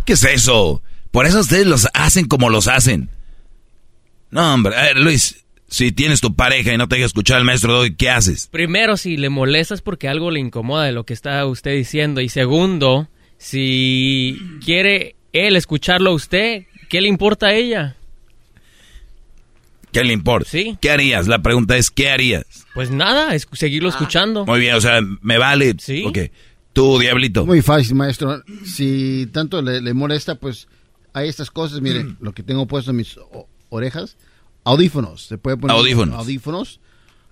¿Qué 0.05 0.13
es 0.13 0.23
eso? 0.23 0.81
Por 1.11 1.25
eso 1.25 1.41
ustedes 1.41 1.67
los 1.67 1.87
hacen 1.93 2.25
como 2.25 2.49
los 2.49 2.67
hacen. 2.67 3.09
No, 4.31 4.53
hombre, 4.53 4.75
a 4.75 4.83
ver, 4.83 4.97
Luis, 4.97 5.43
si 5.67 5.91
tienes 5.91 6.21
tu 6.21 6.35
pareja 6.35 6.73
y 6.73 6.77
no 6.77 6.87
te 6.87 6.95
deja 6.95 7.05
escuchar 7.05 7.37
al 7.37 7.45
maestro 7.45 7.73
Doggy, 7.73 7.95
¿qué 7.95 8.09
haces? 8.09 8.47
Primero, 8.47 8.95
si 8.95 9.17
le 9.17 9.29
molestas 9.29 9.81
porque 9.81 10.07
algo 10.07 10.31
le 10.31 10.39
incomoda 10.39 10.85
de 10.85 10.93
lo 10.93 11.05
que 11.05 11.13
está 11.13 11.45
usted 11.45 11.75
diciendo. 11.75 12.21
Y 12.21 12.29
segundo, 12.29 13.09
si 13.37 14.37
quiere 14.63 15.15
él 15.33 15.57
escucharlo 15.57 16.11
a 16.11 16.13
usted, 16.13 16.63
¿qué 16.89 17.01
le 17.01 17.09
importa 17.09 17.47
a 17.47 17.53
ella? 17.53 17.97
¿Qué 19.91 20.03
le 20.03 20.13
importa? 20.13 20.49
Sí. 20.49 20.77
¿Qué 20.81 20.89
harías? 20.91 21.27
La 21.27 21.41
pregunta 21.41 21.75
es, 21.77 21.91
¿qué 21.91 22.09
harías? 22.09 22.45
Pues 22.73 22.91
nada, 22.91 23.35
es 23.35 23.47
seguirlo 23.53 23.89
Ah. 23.89 23.91
escuchando. 23.91 24.45
Muy 24.45 24.59
bien, 24.59 24.75
o 24.75 24.81
sea, 24.81 24.99
me 25.21 25.37
vale. 25.37 25.75
Sí. 25.79 26.03
Ok. 26.05 26.17
Tú, 26.73 26.99
Diablito. 26.99 27.45
Muy 27.45 27.61
fácil, 27.61 27.95
maestro. 27.95 28.41
Si 28.65 29.27
tanto 29.33 29.61
le, 29.61 29.81
le 29.81 29.93
molesta, 29.93 30.35
pues 30.35 30.67
hay 31.13 31.27
estas 31.27 31.51
cosas. 31.51 31.81
Mire, 31.81 32.03
Mm. 32.05 32.17
lo 32.21 32.33
que 32.33 32.43
tengo 32.43 32.65
puesto 32.67 32.91
en 32.91 32.97
mis 32.97 33.17
o- 33.17 33.47
orejas, 33.69 34.15
audífonos. 34.63 35.23
Se 35.23 35.37
puede 35.37 35.57
poner 35.57 35.75
Audífonos. 35.75 36.15
audífonos. 36.17 36.79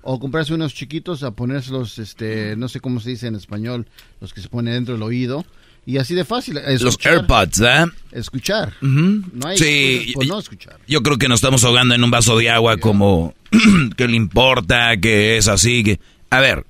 O 0.02 0.20
comprarse 0.20 0.54
unos 0.54 0.74
chiquitos 0.74 1.24
a 1.24 1.32
ponérselos, 1.32 2.00
este, 2.00 2.56
no 2.56 2.70
sé 2.70 2.80
cómo 2.80 3.00
se 3.02 3.10
dice 3.12 3.28
en 3.28 3.36
español, 3.36 3.86
los 4.22 4.34
que 4.34 4.42
se 4.42 4.48
ponen 4.50 4.74
dentro 4.74 4.94
del 4.94 5.04
oído. 5.04 5.46
Y 5.86 5.98
así 5.98 6.14
de 6.14 6.26
fácil. 6.26 6.56
Los 6.56 6.82
escuchar, 6.82 7.14
AirPods, 7.14 7.62
¿eh? 7.62 7.86
Escuchar. 8.12 8.74
No 8.82 9.48
hay 9.48 9.58
Sí, 9.58 10.12
por 10.14 10.28
no 10.28 10.40
escuchar. 10.40 10.78
Yo 10.88 11.02
creo 11.02 11.18
que 11.18 11.28
nos 11.28 11.38
estamos 11.38 11.64
ahogando 11.64 11.96
en 11.96 12.04
un 12.04 12.12
vaso 12.12 12.38
de 12.38 12.50
agua 12.50 12.78
como 12.78 13.34
que 13.98 14.08
le 14.08 14.16
importa, 14.16 14.98
que 14.98 15.38
es 15.38 15.48
así, 15.48 15.84
que... 15.84 16.00
A 16.30 16.40
ver, 16.40 16.66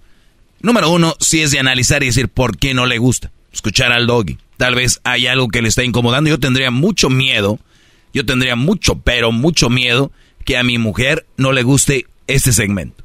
número 0.62 0.90
uno, 0.90 1.16
si 1.20 1.42
es 1.42 1.52
de 1.52 1.60
analizar 1.60 2.02
y 2.04 2.08
decir 2.08 2.30
por 2.30 2.58
qué 2.58 2.74
no 2.74 2.86
le 2.86 2.98
gusta 2.98 3.32
escuchar 3.52 3.92
al 3.92 4.08
doggy. 4.08 4.38
Tal 4.58 4.76
vez 4.76 5.02
hay 5.04 5.28
algo 5.28 5.50
que 5.50 5.62
le 5.62 5.70
está 5.70 5.84
incomodando. 5.84 6.30
Yo 6.30 6.40
tendría 6.40 6.72
mucho 6.72 7.10
miedo, 7.10 7.60
yo 8.14 8.26
tendría 8.26 8.56
mucho, 8.56 9.00
pero 9.00 9.32
mucho 9.32 9.70
miedo 9.70 10.12
que 10.46 10.58
a 10.58 10.64
mi 10.64 10.78
mujer 10.78 11.26
no 11.38 11.52
le 11.52 11.64
guste 11.64 12.06
este 12.28 12.54
segmento. 12.54 13.04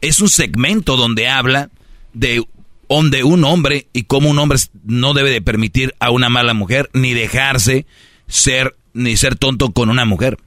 Es 0.00 0.20
un 0.20 0.28
segmento 0.28 0.96
donde 0.96 1.28
habla 1.28 1.70
de, 2.12 2.44
donde 2.90 3.22
un 3.22 3.44
hombre 3.44 3.86
y 3.92 4.02
cómo 4.02 4.28
un 4.28 4.38
hombre 4.40 4.58
no 4.84 5.14
debe 5.14 5.30
de 5.30 5.40
permitir 5.40 5.94
a 6.00 6.10
una 6.10 6.28
mala 6.28 6.54
mujer 6.54 6.90
ni 6.92 7.14
dejarse 7.14 7.86
ser 8.26 8.76
ni 8.92 9.16
ser 9.16 9.36
tonto 9.36 9.70
con 9.70 9.88
una 9.90 10.04
mujer. 10.04 10.38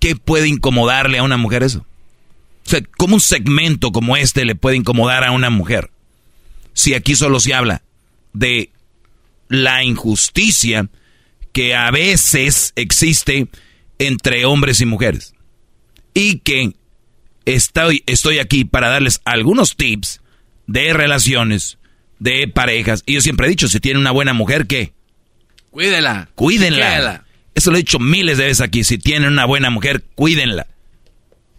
¿Qué 0.00 0.16
puede 0.16 0.48
incomodarle 0.48 1.18
a 1.18 1.22
una 1.22 1.36
mujer 1.36 1.62
eso? 1.62 1.84
O 2.66 2.70
sea, 2.70 2.80
¿cómo 2.96 3.16
un 3.16 3.20
segmento 3.20 3.92
como 3.92 4.16
este 4.16 4.46
le 4.46 4.54
puede 4.54 4.76
incomodar 4.76 5.24
a 5.24 5.30
una 5.30 5.50
mujer? 5.50 5.90
Si 6.72 6.94
aquí 6.94 7.14
solo 7.14 7.38
se 7.38 7.52
habla 7.52 7.82
de 8.32 8.70
la 9.48 9.84
injusticia 9.84 10.88
que 11.52 11.74
a 11.74 11.90
veces 11.90 12.72
existe 12.76 13.48
entre 13.98 14.46
hombres 14.46 14.80
y 14.80 14.86
mujeres. 14.86 15.34
Y 16.14 16.38
que 16.38 16.72
estoy, 17.44 18.02
estoy 18.06 18.38
aquí 18.38 18.64
para 18.64 18.88
darles 18.88 19.20
algunos 19.26 19.76
tips 19.76 20.21
de 20.66 20.92
relaciones, 20.92 21.78
de 22.18 22.48
parejas. 22.48 23.02
Y 23.06 23.14
yo 23.14 23.20
siempre 23.20 23.46
he 23.46 23.50
dicho, 23.50 23.68
si 23.68 23.80
tiene 23.80 23.98
una 24.00 24.10
buena 24.12 24.32
mujer, 24.32 24.66
¿qué? 24.66 24.92
Cuídela. 25.70 26.28
Cuídenla. 26.34 27.24
Eso 27.54 27.70
lo 27.70 27.76
he 27.76 27.80
dicho 27.80 27.98
miles 27.98 28.38
de 28.38 28.44
veces 28.44 28.60
aquí. 28.60 28.84
Si 28.84 28.98
tienen 28.98 29.30
una 29.32 29.44
buena 29.44 29.70
mujer, 29.70 30.04
cuídenla. 30.14 30.66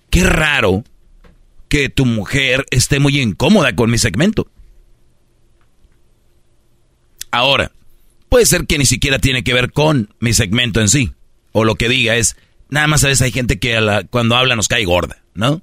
Qué 0.10 0.24
raro 0.24 0.84
que 1.70 1.90
tu 1.90 2.06
mujer 2.06 2.66
esté 2.72 3.00
muy 3.00 3.20
incómoda 3.20 3.76
con 3.76 3.90
mi 3.90 3.98
segmento. 3.98 4.48
Ahora, 7.32 7.72
puede 8.30 8.46
ser 8.46 8.66
que 8.68 8.78
ni 8.78 8.86
siquiera 8.86 9.20
tiene 9.20 9.44
que 9.44 9.54
ver 9.54 9.72
con 9.72 10.14
mi 10.20 10.34
segmento 10.34 10.82
en 10.82 10.90
sí. 10.90 11.12
O 11.52 11.64
lo 11.66 11.76
que 11.76 11.90
diga 11.90 12.16
es, 12.16 12.36
nada 12.70 12.88
más 12.88 13.04
a 13.04 13.08
veces 13.08 13.22
hay 13.24 13.32
gente 13.32 13.60
que 13.60 13.78
a 13.78 13.82
la- 13.82 14.04
cuando 14.04 14.36
habla 14.36 14.56
nos 14.56 14.68
cae 14.68 14.86
gorda, 14.86 15.24
¿no? 15.34 15.62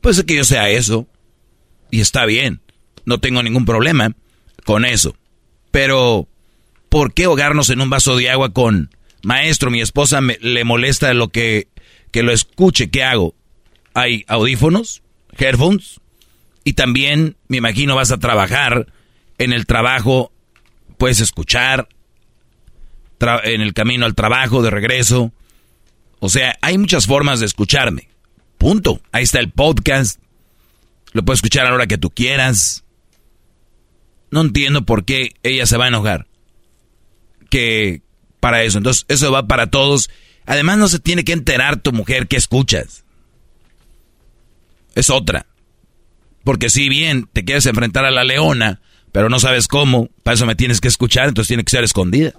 Puede 0.00 0.14
ser 0.14 0.26
que 0.26 0.36
yo 0.36 0.44
sea 0.44 0.70
eso. 0.70 1.06
Y 1.90 2.00
está 2.00 2.24
bien. 2.24 2.60
No 3.04 3.18
tengo 3.18 3.42
ningún 3.42 3.64
problema 3.64 4.14
con 4.64 4.84
eso. 4.84 5.16
Pero, 5.70 6.28
¿por 6.88 7.12
qué 7.14 7.24
ahogarnos 7.24 7.70
en 7.70 7.80
un 7.80 7.90
vaso 7.90 8.16
de 8.16 8.30
agua 8.30 8.52
con, 8.52 8.90
maestro, 9.22 9.70
mi 9.70 9.80
esposa 9.80 10.20
me- 10.20 10.38
le 10.40 10.64
molesta 10.64 11.12
lo 11.14 11.28
que, 11.28 11.68
que 12.10 12.22
lo 12.22 12.32
escuche? 12.32 12.90
¿Qué 12.90 13.02
hago? 13.02 13.34
Hay 13.94 14.24
audífonos, 14.28 15.02
headphones, 15.38 16.00
y 16.64 16.74
también, 16.74 17.36
me 17.48 17.56
imagino, 17.56 17.96
vas 17.96 18.12
a 18.12 18.18
trabajar. 18.18 18.86
En 19.38 19.52
el 19.52 19.66
trabajo 19.66 20.30
puedes 20.98 21.20
escuchar, 21.20 21.88
en 23.44 23.60
el 23.60 23.72
camino 23.72 24.04
al 24.06 24.14
trabajo, 24.14 24.62
de 24.62 24.70
regreso. 24.70 25.32
O 26.20 26.28
sea, 26.28 26.56
hay 26.60 26.78
muchas 26.78 27.06
formas 27.06 27.40
de 27.40 27.46
escucharme. 27.46 28.08
Punto. 28.58 29.00
Ahí 29.10 29.24
está 29.24 29.40
el 29.40 29.50
podcast. 29.50 30.20
Lo 31.12 31.24
puedes 31.24 31.38
escuchar 31.38 31.66
a 31.66 31.70
la 31.70 31.74
hora 31.74 31.86
que 31.86 31.98
tú 31.98 32.10
quieras. 32.10 32.84
No 34.32 34.40
entiendo 34.40 34.84
por 34.84 35.04
qué 35.04 35.34
ella 35.44 35.66
se 35.66 35.76
va 35.76 35.84
a 35.84 35.88
enojar. 35.88 36.26
Que 37.50 38.02
para 38.40 38.64
eso. 38.64 38.78
Entonces, 38.78 39.04
eso 39.06 39.30
va 39.30 39.46
para 39.46 39.68
todos. 39.68 40.10
Además, 40.46 40.78
no 40.78 40.88
se 40.88 40.98
tiene 40.98 41.22
que 41.22 41.32
enterar 41.32 41.76
tu 41.76 41.92
mujer 41.92 42.26
que 42.26 42.36
escuchas. 42.36 43.04
Es 44.94 45.10
otra. 45.10 45.46
Porque 46.42 46.70
si 46.70 46.88
bien 46.88 47.28
te 47.32 47.44
quieres 47.44 47.66
enfrentar 47.66 48.04
a 48.04 48.10
la 48.10 48.24
leona, 48.24 48.80
pero 49.12 49.28
no 49.28 49.38
sabes 49.38 49.68
cómo, 49.68 50.08
para 50.22 50.34
eso 50.34 50.46
me 50.46 50.56
tienes 50.56 50.80
que 50.80 50.88
escuchar, 50.88 51.28
entonces 51.28 51.48
tiene 51.48 51.62
que 51.62 51.70
ser 51.70 51.84
escondida. 51.84 52.32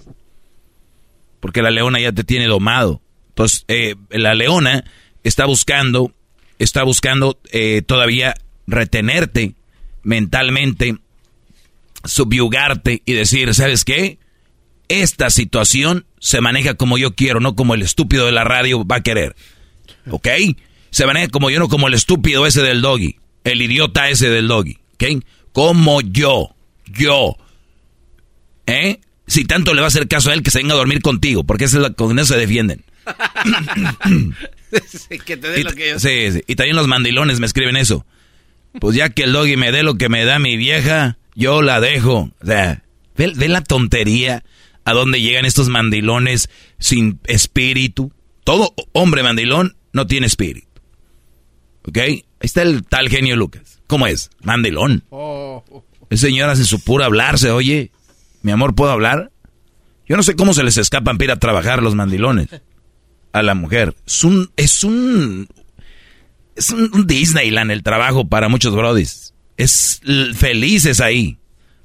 Porque 1.40 1.62
la 1.62 1.72
leona 1.72 2.00
ya 2.00 2.12
te 2.12 2.24
tiene 2.24 2.48
domado. 2.48 3.02
Entonces, 3.30 3.66
eh, 3.68 3.96
la 4.10 4.34
leona 4.34 4.84
está 5.24 5.46
buscando, 5.46 6.12
está 6.58 6.84
buscando 6.84 7.40
eh, 7.52 7.84
todavía 7.84 8.34
retenerte 8.66 9.54
mentalmente, 10.02 10.98
subyugarte 12.04 13.02
y 13.06 13.14
decir, 13.14 13.54
¿sabes 13.54 13.86
qué? 13.86 14.20
Esta 14.88 15.30
situación 15.30 16.06
se 16.20 16.42
maneja 16.42 16.76
como 16.76 16.98
yo 16.98 17.16
quiero, 17.16 17.40
no 17.40 17.56
como 17.56 17.74
el 17.74 17.82
estúpido 17.82 18.26
de 18.26 18.32
la 18.32 18.44
radio 18.44 18.86
va 18.86 18.98
a 18.98 19.04
querer. 19.04 19.36
¿Ok? 20.10 20.28
Se 20.90 21.06
maneja 21.06 21.28
como 21.30 21.50
yo, 21.50 21.60
no 21.60 21.70
como 21.70 21.88
el 21.88 21.94
estúpido 21.94 22.46
ese 22.46 22.62
del 22.62 22.82
doggy. 22.82 23.18
El 23.44 23.62
idiota 23.62 24.10
ese 24.10 24.30
del 24.30 24.48
doggy. 24.48 24.78
¿Ok? 24.94 25.24
Como 25.52 26.02
yo. 26.02 26.56
Yo. 26.86 27.38
¿Eh? 28.68 29.00
Si 29.26 29.46
tanto 29.46 29.74
le 29.74 29.82
va 29.82 29.88
a 29.88 29.90
hacer 29.90 30.08
caso 30.08 30.30
a 30.30 30.34
él, 30.34 30.44
que 30.44 30.52
se 30.52 30.60
venga 30.60 30.74
a 30.74 30.78
dormir 30.78 31.02
contigo, 31.02 31.44
porque 31.44 31.66
esa 31.66 31.78
es 31.78 31.84
la, 31.84 31.90
con 31.92 32.18
eso 32.20 32.34
se 32.34 32.40
defienden. 32.40 32.84
Que 35.26 35.38
te 35.38 35.50
dé 35.50 35.60
Y, 35.60 35.64
lo 35.64 35.74
que 35.74 35.92
yo... 35.92 36.00
sí, 36.00 36.32
sí. 36.32 36.42
y 36.48 36.56
también 36.56 36.76
los 36.76 36.88
mandilones 36.88 37.40
me 37.40 37.46
escriben 37.46 37.78
eso. 37.78 38.08
Pues 38.80 38.96
ya 38.96 39.10
que 39.10 39.24
el 39.24 39.32
doggy 39.34 39.56
me 39.56 39.72
dé 39.72 39.84
lo 39.84 39.96
que 40.00 40.10
me 40.10 40.26
da 40.26 40.40
mi 40.40 40.58
vieja, 40.58 41.18
yo 41.36 41.62
la 41.62 41.80
dejo. 41.80 42.32
O 42.42 42.46
sea, 42.46 42.84
ve, 43.16 43.32
ve 43.36 43.48
la 43.48 43.62
tontería 43.62 44.44
a 44.86 44.94
dónde 44.94 45.22
llegan 45.22 45.46
estos 45.46 45.70
mandilones 45.70 46.50
sin 46.80 47.20
espíritu. 47.26 48.12
Todo 48.44 48.74
hombre 48.92 49.24
mandilón 49.24 49.78
no 49.94 50.08
tiene 50.08 50.28
espíritu. 50.28 50.68
¿Ok? 51.88 51.98
Ahí 51.98 52.26
está 52.40 52.62
el 52.62 52.84
tal 52.84 53.10
genio 53.10 53.36
Lucas. 53.36 53.82
¿Cómo 53.88 54.08
es? 54.08 54.30
Mandilón. 54.42 55.04
El 56.10 56.18
señor 56.18 56.50
hace 56.50 56.66
su 56.66 56.80
puro 56.80 57.04
hablarse, 57.04 57.52
oye. 57.52 57.92
Mi 58.42 58.52
amor, 58.52 58.76
¿puedo 58.76 58.92
hablar? 58.92 59.32
Yo 60.08 60.18
no 60.18 60.24
sé 60.24 60.36
cómo 60.36 60.54
se 60.54 60.64
les 60.64 60.78
escapan 60.78 61.18
para 61.18 61.26
ir 61.26 61.32
a 61.32 61.40
trabajar 61.40 61.82
los 61.82 61.96
mandilones 61.96 62.50
a 63.32 63.42
la 63.42 63.56
mujer. 63.56 63.96
Es 64.06 64.24
un, 64.24 64.52
es 64.58 64.84
un, 64.84 65.48
es 66.56 66.70
un, 66.72 66.90
un 66.94 67.08
Disneyland 67.08 67.72
el 67.72 67.84
trabajo 67.84 68.28
para 68.28 68.50
muchos 68.50 68.76
brodis. 68.76 69.33
Es 69.64 70.02
felices 70.36 71.00
ahí. 71.00 71.38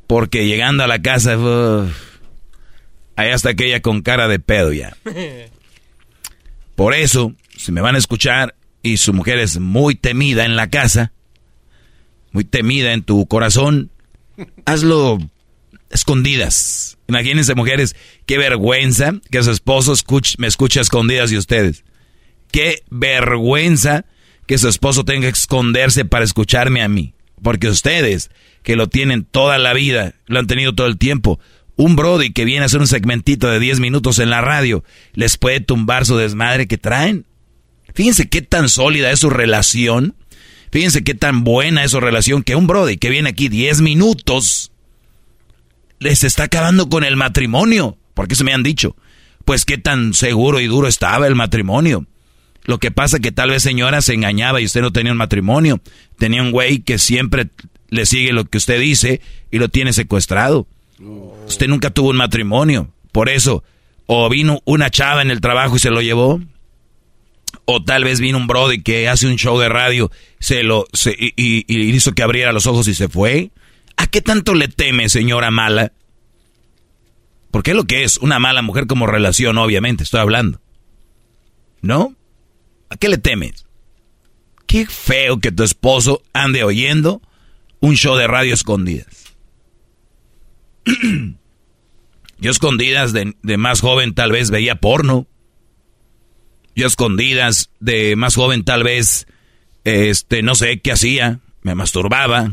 Porque 0.06 0.46
llegando 0.46 0.82
a 0.84 0.86
la 0.86 1.02
casa, 1.02 1.36
uf, 1.38 1.90
ahí 3.16 3.30
está 3.30 3.50
aquella 3.50 3.80
con 3.82 4.00
cara 4.02 4.26
de 4.28 4.38
pedo 4.38 4.72
ya. 4.72 4.96
Por 6.74 6.94
eso, 6.94 7.34
si 7.56 7.72
me 7.72 7.80
van 7.80 7.94
a 7.94 7.98
escuchar 7.98 8.54
y 8.82 8.96
su 8.98 9.12
mujer 9.12 9.38
es 9.38 9.58
muy 9.58 9.94
temida 9.96 10.44
en 10.44 10.56
la 10.56 10.68
casa, 10.70 11.12
muy 12.32 12.44
temida 12.44 12.92
en 12.92 13.02
tu 13.02 13.26
corazón, 13.26 13.90
hazlo 14.64 15.18
escondidas. 15.90 16.96
Imagínense 17.08 17.54
mujeres, 17.54 17.96
qué 18.26 18.38
vergüenza 18.38 19.14
que 19.30 19.42
su 19.42 19.50
esposo 19.50 19.92
escuch- 19.92 20.36
me 20.38 20.46
escuche 20.46 20.78
a 20.78 20.82
escondidas 20.82 21.30
de 21.30 21.38
ustedes. 21.38 21.84
Qué 22.52 22.82
vergüenza 22.90 24.04
que 24.46 24.56
su 24.58 24.68
esposo 24.68 25.04
tenga 25.04 25.22
que 25.32 25.38
esconderse 25.38 26.04
para 26.04 26.24
escucharme 26.24 26.82
a 26.82 26.88
mí. 26.88 27.14
Porque 27.42 27.68
ustedes, 27.68 28.30
que 28.62 28.76
lo 28.76 28.88
tienen 28.88 29.24
toda 29.24 29.58
la 29.58 29.72
vida, 29.72 30.14
lo 30.26 30.38
han 30.38 30.46
tenido 30.46 30.74
todo 30.74 30.86
el 30.86 30.98
tiempo, 30.98 31.38
un 31.76 31.94
Brody 31.94 32.32
que 32.32 32.44
viene 32.44 32.62
a 32.62 32.66
hacer 32.66 32.80
un 32.80 32.88
segmentito 32.88 33.48
de 33.48 33.60
10 33.60 33.80
minutos 33.80 34.18
en 34.18 34.30
la 34.30 34.40
radio, 34.40 34.84
les 35.14 35.36
puede 35.36 35.60
tumbar 35.60 36.06
su 36.06 36.16
desmadre 36.16 36.66
que 36.66 36.76
traen. 36.76 37.24
Fíjense 37.94 38.28
qué 38.28 38.42
tan 38.42 38.68
sólida 38.68 39.10
es 39.10 39.20
su 39.20 39.30
relación. 39.30 40.14
Fíjense 40.70 41.02
qué 41.04 41.14
tan 41.14 41.44
buena 41.44 41.84
es 41.84 41.92
su 41.92 42.00
relación 42.00 42.42
que 42.42 42.56
un 42.56 42.66
Brody 42.66 42.96
que 42.96 43.10
viene 43.10 43.30
aquí 43.30 43.48
10 43.48 43.80
minutos 43.80 44.72
les 45.98 46.24
está 46.24 46.44
acabando 46.44 46.88
con 46.88 47.04
el 47.04 47.16
matrimonio. 47.16 47.96
Porque 48.14 48.34
eso 48.34 48.44
me 48.44 48.52
han 48.52 48.62
dicho. 48.62 48.96
Pues 49.44 49.64
qué 49.64 49.78
tan 49.78 50.14
seguro 50.14 50.60
y 50.60 50.66
duro 50.66 50.88
estaba 50.88 51.26
el 51.26 51.36
matrimonio. 51.36 52.06
Lo 52.68 52.76
que 52.76 52.90
pasa 52.90 53.18
que 53.18 53.32
tal 53.32 53.48
vez 53.48 53.62
señora 53.62 54.02
se 54.02 54.12
engañaba 54.12 54.60
y 54.60 54.66
usted 54.66 54.82
no 54.82 54.92
tenía 54.92 55.10
un 55.10 55.16
matrimonio. 55.16 55.80
Tenía 56.18 56.42
un 56.42 56.50
güey 56.50 56.80
que 56.80 56.98
siempre 56.98 57.48
le 57.88 58.04
sigue 58.04 58.34
lo 58.34 58.44
que 58.44 58.58
usted 58.58 58.78
dice 58.78 59.22
y 59.50 59.56
lo 59.56 59.70
tiene 59.70 59.94
secuestrado. 59.94 60.66
Usted 61.46 61.66
nunca 61.66 61.88
tuvo 61.88 62.10
un 62.10 62.18
matrimonio. 62.18 62.92
Por 63.10 63.30
eso, 63.30 63.64
o 64.04 64.28
vino 64.28 64.60
una 64.66 64.90
chava 64.90 65.22
en 65.22 65.30
el 65.30 65.40
trabajo 65.40 65.76
y 65.76 65.78
se 65.78 65.88
lo 65.88 66.02
llevó. 66.02 66.42
O 67.64 67.82
tal 67.82 68.04
vez 68.04 68.20
vino 68.20 68.36
un 68.36 68.46
brody 68.46 68.82
que 68.82 69.08
hace 69.08 69.26
un 69.26 69.36
show 69.36 69.58
de 69.58 69.70
radio 69.70 70.10
se 70.38 70.62
lo, 70.62 70.84
y, 71.06 71.64
y 71.66 71.90
hizo 71.94 72.12
que 72.12 72.22
abriera 72.22 72.52
los 72.52 72.66
ojos 72.66 72.86
y 72.86 72.92
se 72.92 73.08
fue. 73.08 73.50
¿A 73.96 74.08
qué 74.08 74.20
tanto 74.20 74.52
le 74.52 74.68
teme, 74.68 75.08
señora 75.08 75.50
mala? 75.50 75.92
Porque 77.50 77.70
es 77.70 77.76
lo 77.78 77.84
que 77.84 78.04
es 78.04 78.18
una 78.18 78.38
mala 78.38 78.60
mujer 78.60 78.86
como 78.86 79.06
relación, 79.06 79.56
obviamente, 79.56 80.04
estoy 80.04 80.20
hablando. 80.20 80.60
¿No? 81.80 82.17
¿A 82.90 82.96
qué 82.96 83.08
le 83.08 83.18
temes? 83.18 83.66
Qué 84.66 84.86
feo 84.86 85.38
que 85.38 85.52
tu 85.52 85.62
esposo 85.62 86.22
ande 86.32 86.62
oyendo 86.62 87.22
un 87.80 87.94
show 87.96 88.16
de 88.16 88.26
radio 88.26 88.54
escondidas. 88.54 89.34
Yo 92.40 92.50
escondidas 92.50 93.12
de, 93.12 93.34
más 93.56 93.80
joven 93.80 94.14
tal 94.14 94.30
vez 94.30 94.50
veía 94.50 94.76
porno. 94.76 95.26
Yo 96.76 96.86
escondidas 96.86 97.70
de 97.80 98.14
más 98.14 98.36
joven 98.36 98.64
tal 98.64 98.84
vez, 98.84 99.26
este, 99.82 100.42
no 100.42 100.54
sé 100.54 100.80
qué 100.80 100.92
hacía, 100.92 101.40
me 101.62 101.74
masturbaba, 101.74 102.52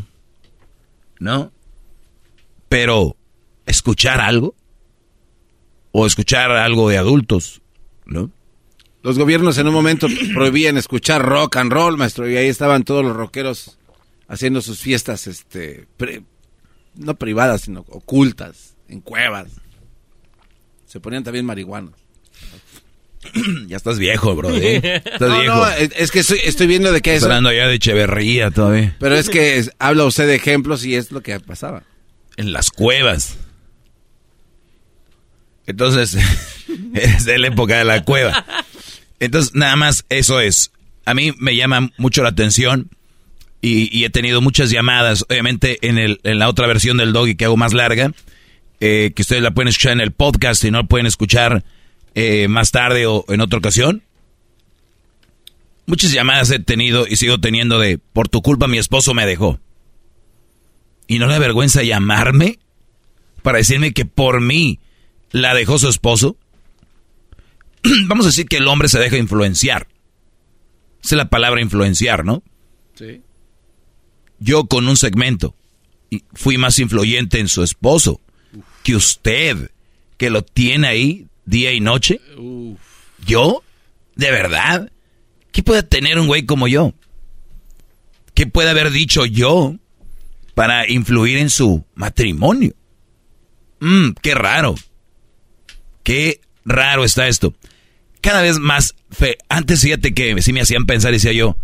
¿no? 1.20 1.52
Pero, 2.68 3.16
¿escuchar 3.68 4.22
algo? 4.22 4.56
O 5.92 6.08
escuchar 6.08 6.52
algo 6.52 6.90
de 6.90 6.98
adultos, 6.98 7.62
¿no? 8.06 8.32
Los 9.06 9.20
gobiernos 9.20 9.56
en 9.60 9.68
un 9.68 9.74
momento 9.76 10.08
prohibían 10.34 10.78
escuchar 10.78 11.24
rock 11.24 11.58
and 11.58 11.72
roll, 11.72 11.96
maestro, 11.96 12.28
y 12.28 12.38
ahí 12.38 12.48
estaban 12.48 12.82
todos 12.82 13.06
los 13.06 13.16
rockeros 13.16 13.78
haciendo 14.28 14.64
sus 14.64 14.80
fiestas, 14.80 15.28
este, 15.28 15.86
no 16.96 17.14
privadas, 17.14 17.62
sino 17.62 17.82
ocultas, 17.82 18.76
en 18.90 19.02
cuevas. 19.02 19.52
Se 20.88 21.00
ponían 21.00 21.24
también 21.24 21.46
marihuanos. 21.46 21.94
ya 23.68 23.78
estás 23.78 24.00
viejo, 24.00 24.36
bro. 24.36 24.50
¿eh? 24.50 25.04
no, 25.20 25.44
no, 25.44 25.68
es 25.70 26.10
que 26.10 26.22
estoy, 26.22 26.66
viendo 26.66 26.92
de 26.92 27.04
qué 27.04 27.14
es. 27.14 27.22
Hablando 27.22 27.54
ya 27.54 27.68
de 27.68 27.76
Echeverría 27.76 28.50
todavía. 28.50 28.96
Pero 29.00 29.14
es 29.14 29.30
que 29.30 29.70
habla 29.78 30.06
usted 30.06 30.26
de 30.26 30.34
ejemplos 30.34 30.84
y 30.84 30.96
es 30.96 31.12
lo 31.12 31.22
que 31.22 31.40
pasaba. 31.40 31.84
En 32.38 32.52
las 32.52 32.72
cuevas. 32.72 33.38
Entonces, 35.68 36.18
es 36.96 37.26
de 37.26 37.38
la 37.38 37.50
época 37.50 37.78
de 37.78 37.84
la 37.84 38.04
cueva. 38.04 38.44
Entonces, 39.26 39.54
nada 39.56 39.76
más 39.76 40.06
eso 40.10 40.40
es. 40.40 40.72
A 41.06 41.14
mí 41.14 41.34
me 41.38 41.56
llama 41.56 41.92
mucho 41.98 42.24
la 42.24 42.30
atención 42.30 42.90
y, 43.62 44.04
he 44.04 44.10
tenido 44.12 44.42
muchas 44.42 44.70
llamadas, 44.70 45.26
obviamente 45.28 45.80
en, 45.82 46.20
la 46.24 46.50
otra 46.50 46.68
versión 46.68 46.98
del 46.98 47.14
doggy 47.14 47.36
que 47.36 47.46
hago 47.46 47.58
más 47.58 47.74
larga, 47.74 48.12
eh, 48.80 49.12
que 49.16 49.22
ustedes 49.24 49.42
la 49.42 49.52
pueden 49.52 49.70
escuchar 49.70 49.94
en 49.94 50.02
el 50.02 50.12
podcast 50.12 50.64
y 50.64 50.72
no 50.72 50.80
la 50.80 50.88
pueden 50.88 51.08
escuchar 51.08 51.64
eh, 52.14 52.48
más 52.48 52.72
tarde 52.72 53.08
o 53.08 53.26
en 53.28 53.42
otra 53.42 53.58
ocasión. 53.58 54.04
Muchas 55.88 56.12
llamadas 56.12 56.52
he 56.52 56.60
tenido 56.60 57.08
y 57.08 57.16
sigo 57.16 57.40
teniendo 57.40 57.80
de, 57.80 57.98
por 57.98 58.30
tu 58.30 58.42
culpa 58.42 58.68
mi 58.68 58.78
esposo 58.78 59.14
me 59.14 59.26
dejó. 59.26 59.60
¿Y 61.08 61.20
no 61.20 61.28
le 61.28 61.40
vergüenza 61.40 61.84
llamarme 61.84 62.60
para 63.42 63.58
decirme 63.60 63.94
que 63.94 64.06
por 64.06 64.42
mí 64.42 64.80
la 65.32 65.54
dejó 65.54 65.80
su 65.80 65.90
esposo? 65.90 66.38
Vamos 68.08 68.26
a 68.26 68.30
decir 68.30 68.48
que 68.48 68.58
el 68.58 68.68
hombre 68.68 68.88
se 68.88 69.00
deja 69.00 69.18
influenciar. 69.18 69.88
Esa 71.04 71.16
es 71.16 71.18
la 71.18 71.30
palabra 71.30 71.62
influenciar, 71.62 72.26
¿no? 72.26 72.44
Sí. 72.96 73.22
Yo 74.40 74.66
con 74.66 74.88
un 74.88 74.98
segmento 74.98 75.56
fui 76.34 76.58
más 76.58 76.80
influyente 76.80 77.40
en 77.40 77.48
su 77.48 77.64
esposo 77.64 78.22
que 78.84 78.96
usted, 78.96 79.72
que 80.18 80.30
lo 80.30 80.44
tiene 80.44 80.88
ahí 80.88 81.28
día 81.46 81.74
y 81.74 81.80
noche. 81.80 82.22
¿Yo? 83.26 83.64
¿De 84.16 84.32
verdad? 84.32 84.92
¿Qué 85.52 85.64
puede 85.64 85.84
tener 85.84 86.20
un 86.20 86.28
güey 86.28 86.46
como 86.46 86.68
yo? 86.68 86.94
¿Qué 88.34 88.48
puede 88.48 88.70
haber 88.70 88.92
dicho 88.92 89.26
yo 89.26 89.76
para 90.54 90.90
influir 90.90 91.38
en 91.38 91.50
su 91.50 91.86
matrimonio? 91.96 92.74
Mmm, 93.80 94.12
qué 94.22 94.36
raro. 94.36 94.76
Qué 96.04 96.42
raro 96.66 97.04
está 97.04 97.28
esto. 97.28 97.54
Cada 98.26 98.42
vez 98.42 98.58
más 98.58 98.96
fe. 99.12 99.38
Antes 99.50 99.82
fíjate 99.82 100.16
que 100.16 100.42
sí 100.42 100.52
me 100.52 100.62
hacían 100.62 100.88
pensar, 100.88 101.12
decía 101.12 101.32
yo, 101.32 101.58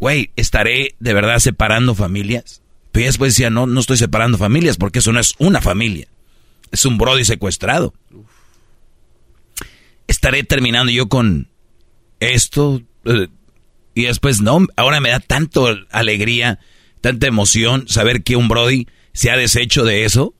güey, 0.00 0.32
¿estaré 0.34 0.96
de 0.98 1.14
verdad 1.14 1.38
separando 1.38 1.94
familias? 1.94 2.62
Pero 2.90 3.06
después 3.06 3.34
decía, 3.34 3.48
no, 3.48 3.68
no 3.68 3.78
estoy 3.78 3.96
separando 3.96 4.36
familias 4.36 4.76
porque 4.76 4.98
eso 4.98 5.12
no 5.12 5.20
es 5.20 5.34
una 5.38 5.60
familia. 5.60 6.08
Es 6.72 6.84
un 6.84 6.98
brody 6.98 7.24
secuestrado. 7.24 7.94
¿Estaré 10.08 10.42
terminando 10.42 10.90
yo 10.90 11.08
con 11.08 11.46
esto? 12.18 12.82
Eh, 13.04 13.28
y 13.94 14.02
después 14.06 14.40
no, 14.40 14.66
ahora 14.74 14.98
me 14.98 15.10
da 15.10 15.20
tanto 15.20 15.68
alegría, 15.92 16.58
tanta 17.02 17.28
emoción 17.28 17.86
saber 17.86 18.24
que 18.24 18.34
un 18.34 18.48
brody 18.48 18.88
se 19.12 19.30
ha 19.30 19.36
deshecho 19.36 19.84
de 19.84 20.04
eso. 20.04 20.34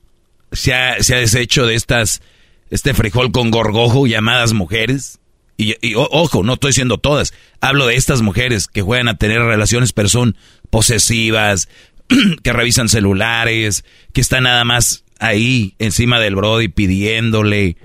Se 0.51 0.75
ha, 0.75 1.01
se 1.01 1.15
ha 1.15 1.19
deshecho 1.21 1.65
de 1.65 1.77
estas, 1.77 2.23
este 2.71 2.93
frijol 2.93 3.31
con 3.31 3.53
gorgojo 3.53 4.09
llamadas 4.09 4.53
mujeres 4.53 5.20
y, 5.61 5.95
ojo, 5.95 6.43
no 6.43 6.55
estoy 6.55 6.71
diciendo 6.71 6.97
todas, 6.97 7.35
hablo 7.61 7.87
de 7.87 7.97
estas 7.97 8.23
mujeres 8.23 8.67
que 8.67 8.81
juegan 8.81 9.09
a 9.09 9.19
tener 9.19 9.43
relaciones, 9.43 9.93
pero 9.93 10.09
son 10.09 10.37
posesivas, 10.71 11.69
que 12.43 12.53
revisan 12.53 12.89
celulares, 12.89 13.85
que 14.15 14.23
están 14.23 14.45
nada 14.45 14.65
más 14.65 15.05
ahí 15.19 15.75
encima 15.79 16.19
del 16.19 16.37
Brody 16.37 16.69
pidiéndole. 16.69 17.77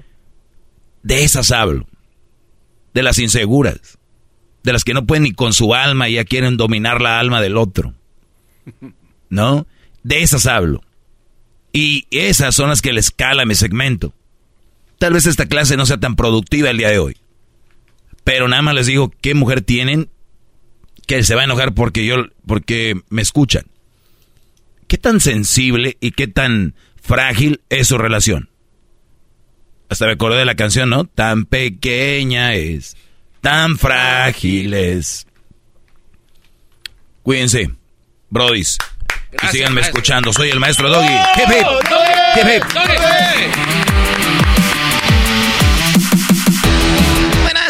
De 1.03 1.23
esas 1.23 1.51
hablo. 1.51 1.85
De 2.93 3.03
las 3.03 3.19
inseguras. 3.19 3.97
De 4.63 4.71
las 4.71 4.83
que 4.83 4.93
no 4.93 5.05
pueden 5.05 5.23
ni 5.23 5.33
con 5.33 5.51
su 5.51 5.75
alma 5.75 6.07
y 6.07 6.13
ya 6.13 6.23
quieren 6.23 6.57
dominar 6.57 7.01
la 7.01 7.19
alma 7.19 7.41
del 7.41 7.57
otro. 7.57 7.93
¿No? 9.29 9.67
De 10.03 10.23
esas 10.23 10.45
hablo. 10.45 10.81
Y 11.73 12.07
esas 12.09 12.55
son 12.55 12.69
las 12.69 12.81
que 12.81 12.93
les 12.93 13.11
cala 13.11 13.45
mi 13.45 13.53
segmento. 13.53 14.13
Tal 14.97 15.11
vez 15.11 15.25
esta 15.25 15.45
clase 15.45 15.75
no 15.75 15.85
sea 15.85 15.99
tan 15.99 16.15
productiva 16.15 16.69
el 16.69 16.77
día 16.77 16.89
de 16.89 16.99
hoy. 16.99 17.17
Pero 18.25 18.49
nada 18.49 18.63
más 18.63 18.75
les 18.75 18.87
digo 18.87 19.13
qué 19.21 19.35
mujer 19.35 19.61
tienen 19.61 20.09
que 21.07 21.23
se 21.23 21.35
va 21.35 21.41
a 21.41 21.45
enojar 21.45 21.73
porque 21.73 22.05
yo 22.05 22.25
porque 22.45 22.99
me 23.09 23.21
escuchan. 23.21 23.65
¿Qué 24.87 24.97
tan 24.97 25.21
sensible 25.21 25.95
y 26.01 26.11
qué 26.11 26.27
tan 26.27 26.75
frágil 27.01 27.61
es 27.69 27.87
su 27.87 27.97
relación? 27.97 28.49
Hasta 29.89 30.07
me 30.07 30.13
acordé 30.13 30.39
de 30.39 30.45
la 30.45 30.55
canción, 30.55 30.89
¿no? 30.89 31.05
Tan 31.05 31.45
pequeña 31.45 32.55
es, 32.55 32.97
tan 33.41 33.77
frágil 33.77 34.73
es. 34.73 35.27
Cuídense, 37.21 37.69
brodis. 38.31 38.79
y 39.43 39.47
síganme 39.47 39.81
escuchando. 39.81 40.33
Soy 40.33 40.49
el 40.49 40.59
maestro 40.59 40.89
Doggy. 40.89 41.07
Hip 41.07 41.49
hip. 41.49 41.67
Hip 42.37 42.63
hip. 42.65 43.84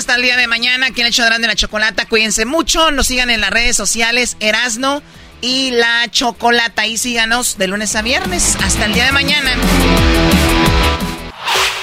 Hasta 0.05 0.17
el 0.17 0.21
día 0.21 0.37
de 0.37 0.45
mañana. 0.45 0.85
Aquí 0.87 1.01
en 1.01 1.07
el 1.07 1.11
hecho 1.11 1.23
de 1.23 1.39
la 1.39 1.55
chocolata. 1.55 2.05
Cuídense 2.05 2.45
mucho. 2.45 2.91
Nos 2.91 3.07
sigan 3.07 3.31
en 3.31 3.41
las 3.41 3.49
redes 3.49 3.75
sociales 3.75 4.37
Erasno 4.39 5.01
y 5.41 5.71
la 5.71 6.07
chocolata. 6.11 6.85
Y 6.85 6.97
síganos 6.97 7.57
de 7.57 7.67
lunes 7.67 7.95
a 7.95 8.03
viernes. 8.03 8.55
Hasta 8.63 8.85
el 8.85 8.93
día 8.93 9.05
de 9.05 9.11
mañana. 9.11 9.49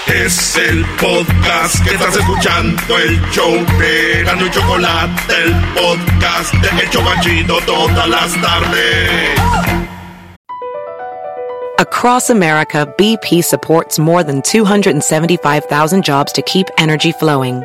Es 0.07 0.57
el 0.57 0.85
podcast 1.01 1.83
que 1.83 1.95
estás 1.95 2.16
escuchando, 2.16 2.97
el 2.97 3.20
show 3.33 3.66
de 3.81 4.20
Erasmo 4.20 4.47
y 4.47 4.51
Chocolate, 4.51 5.35
el 5.43 5.55
podcast 5.75 6.55
de 6.55 6.85
Hecho 6.85 7.03
Machito 7.03 7.59
todas 7.66 8.09
las 8.09 8.41
tardes. 8.41 9.31
Across 11.81 12.31
America, 12.31 12.87
BP 12.99 13.43
supports 13.43 13.99
more 13.99 14.23
than 14.23 14.43
275,000 14.43 16.05
jobs 16.05 16.33
to 16.33 16.43
keep 16.43 16.68
energy 16.79 17.11
flowing. 17.11 17.64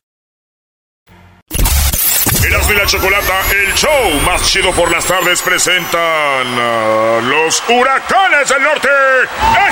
Erasmo 2.43 2.73
y 2.73 2.75
la 2.75 2.85
Chocolata, 2.85 3.33
el 3.51 3.73
show 3.75 4.19
más 4.25 4.41
chido 4.43 4.71
por 4.71 4.91
las 4.91 5.05
tardes, 5.05 5.41
presentan 5.41 5.99
a 6.01 7.19
los 7.21 7.63
huracanes 7.69 8.49
del 8.49 8.63
norte. 8.63 8.89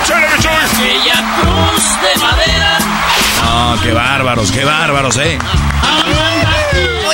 ¡Échale, 0.01 0.27
bicho! 0.35 0.49
Aquella 0.49 1.23
cruz 1.41 2.01
de 2.01 2.19
madera. 2.19 2.77
No, 3.43 3.81
qué 3.81 3.91
bárbaros, 3.91 4.51
qué 4.51 4.63
bárbaros, 4.63 5.17
eh. 5.17 5.39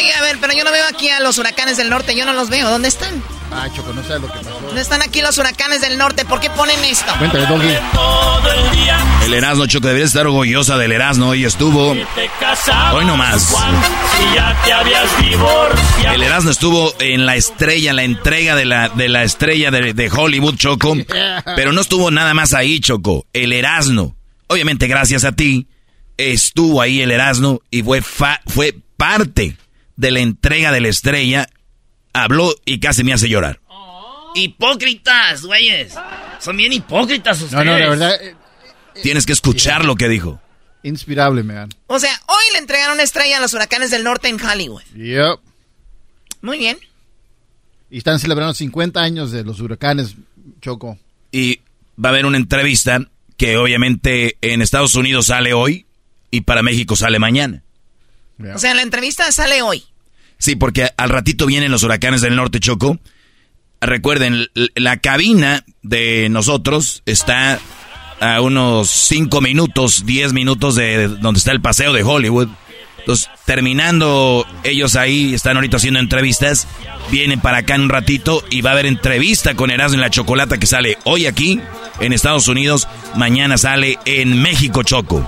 Oye, 0.05 0.13
a 0.13 0.21
ver, 0.21 0.37
pero 0.39 0.53
yo 0.53 0.63
no 0.63 0.71
veo 0.71 0.85
aquí 0.87 1.09
a 1.09 1.19
los 1.19 1.37
huracanes 1.39 1.77
del 1.77 1.89
norte, 1.89 2.15
yo 2.15 2.25
no 2.25 2.33
los 2.33 2.49
veo. 2.49 2.69
¿Dónde 2.69 2.87
están? 2.89 3.23
Ah, 3.51 3.67
Choco, 3.75 3.91
no 3.93 4.03
sabes 4.03 4.21
lo 4.21 4.27
que 4.31 4.37
pasó. 4.39 4.59
¿Dónde 4.61 4.81
están 4.81 5.01
aquí 5.01 5.21
los 5.21 5.37
huracanes 5.37 5.81
del 5.81 5.97
norte? 5.97 6.25
¿Por 6.25 6.39
qué 6.39 6.49
ponen 6.51 6.83
esto? 6.85 7.11
Cuéntale, 7.17 7.45
Doggy. 7.47 7.73
El 9.25 9.33
Erasmo, 9.33 9.65
Choco, 9.65 9.87
deberías 9.87 10.09
estar 10.09 10.27
orgullosa 10.27 10.77
del 10.77 10.91
Erasmo. 10.91 11.29
Hoy 11.29 11.45
estuvo. 11.45 11.95
Hoy 12.93 13.05
nomás. 13.05 13.41
Si 13.43 14.35
ya 14.35 14.55
te 14.63 14.73
habías 14.73 15.21
divorciado. 15.21 16.15
El 16.15 16.23
Erasmo 16.23 16.51
estuvo 16.51 16.93
en 16.99 17.25
la 17.25 17.35
estrella, 17.35 17.89
en 17.91 17.95
la 17.95 18.03
entrega 18.03 18.55
de 18.55 18.65
la, 18.65 18.89
de 18.89 19.09
la 19.09 19.23
estrella 19.23 19.71
de, 19.71 19.93
de 19.93 20.11
Hollywood, 20.11 20.55
Choco. 20.57 20.95
Pero 21.55 21.71
no 21.71 21.81
estuvo 21.81 22.11
nada 22.11 22.33
más 22.33 22.53
ahí, 22.53 22.79
Choco. 22.79 23.25
El 23.33 23.53
Erasmo. 23.53 24.15
Obviamente, 24.47 24.85
gracias 24.87 25.23
a 25.23 25.31
ti, 25.31 25.67
estuvo 26.17 26.81
ahí 26.81 27.01
el 27.01 27.09
Erasmo 27.11 27.61
y 27.71 27.81
fue, 27.81 28.01
fa- 28.03 28.41
fue 28.45 28.75
parte 28.97 29.57
de 29.95 30.11
la 30.11 30.19
entrega 30.19 30.71
de 30.71 30.81
la 30.81 30.87
estrella. 30.89 31.47
Habló 32.13 32.53
y 32.65 32.79
casi 32.79 33.03
me 33.03 33.13
hace 33.13 33.27
llorar. 33.29 33.59
Hipócritas, 34.35 35.43
güeyes. 35.43 35.93
Son 36.39 36.57
bien 36.57 36.73
hipócritas 36.73 37.41
ustedes. 37.41 37.65
No, 37.65 37.71
no, 37.71 37.79
la 37.79 37.89
verdad, 37.89 38.15
eh, 38.21 38.35
Tienes 39.01 39.25
que 39.25 39.33
escuchar 39.33 39.85
lo 39.85 39.95
que 39.95 40.07
dijo. 40.09 40.41
inspirable, 40.83 41.41
man. 41.43 41.69
O 41.87 41.99
sea, 41.99 42.11
hoy 42.27 42.43
le 42.53 42.59
entregaron 42.59 42.99
estrella 42.99 43.37
a 43.37 43.41
los 43.41 43.53
huracanes 43.53 43.91
del 43.91 44.03
norte 44.03 44.27
en 44.27 44.39
Hollywood. 44.39 44.83
Yep. 44.95 45.39
Muy 46.41 46.57
bien. 46.59 46.77
Y 47.89 47.97
están 47.97 48.19
celebrando 48.19 48.53
50 48.53 49.01
años 49.01 49.31
de 49.31 49.43
los 49.43 49.59
huracanes, 49.61 50.15
Choco. 50.61 50.97
Y 51.31 51.61
va 52.03 52.09
a 52.09 52.11
haber 52.11 52.25
una 52.25 52.37
entrevista 52.37 52.99
que 53.37 53.57
obviamente 53.57 54.37
en 54.41 54.61
Estados 54.61 54.95
Unidos 54.95 55.27
sale 55.27 55.53
hoy 55.53 55.85
y 56.31 56.41
para 56.41 56.61
México 56.61 56.95
sale 56.95 57.19
mañana. 57.19 57.63
O 58.53 58.57
sea, 58.59 58.73
la 58.73 58.81
entrevista 58.81 59.31
sale 59.31 59.61
hoy. 59.61 59.83
Sí, 60.38 60.55
porque 60.55 60.89
al 60.97 61.09
ratito 61.09 61.45
vienen 61.45 61.71
los 61.71 61.83
huracanes 61.83 62.21
del 62.21 62.36
norte, 62.36 62.59
Choco. 62.59 62.99
Recuerden, 63.81 64.47
la 64.75 64.97
cabina 64.97 65.63
de 65.81 66.27
nosotros 66.29 67.03
está 67.05 67.59
a 68.19 68.41
unos 68.41 68.89
5 68.89 69.41
minutos, 69.41 70.05
10 70.05 70.33
minutos 70.33 70.75
de 70.75 71.07
donde 71.07 71.38
está 71.38 71.51
el 71.51 71.61
paseo 71.61 71.93
de 71.93 72.03
Hollywood. 72.03 72.49
Entonces, 73.05 73.29
terminando 73.45 74.47
ellos 74.63 74.95
ahí, 74.95 75.35
están 75.35 75.57
ahorita 75.57 75.77
haciendo 75.77 75.99
entrevistas, 75.99 76.67
vienen 77.11 77.39
para 77.39 77.57
acá 77.57 77.75
en 77.75 77.81
un 77.81 77.89
ratito 77.89 78.43
y 78.49 78.61
va 78.61 78.71
a 78.71 78.73
haber 78.73 78.87
entrevista 78.87 79.53
con 79.53 79.69
Erasmo 79.69 79.93
en 79.93 80.01
la 80.01 80.09
Chocolata 80.09 80.57
que 80.57 80.65
sale 80.65 80.97
hoy 81.03 81.27
aquí 81.27 81.61
en 81.99 82.13
Estados 82.13 82.47
Unidos, 82.47 82.87
mañana 83.15 83.59
sale 83.59 83.99
en 84.05 84.41
México, 84.41 84.81
Choco. 84.81 85.23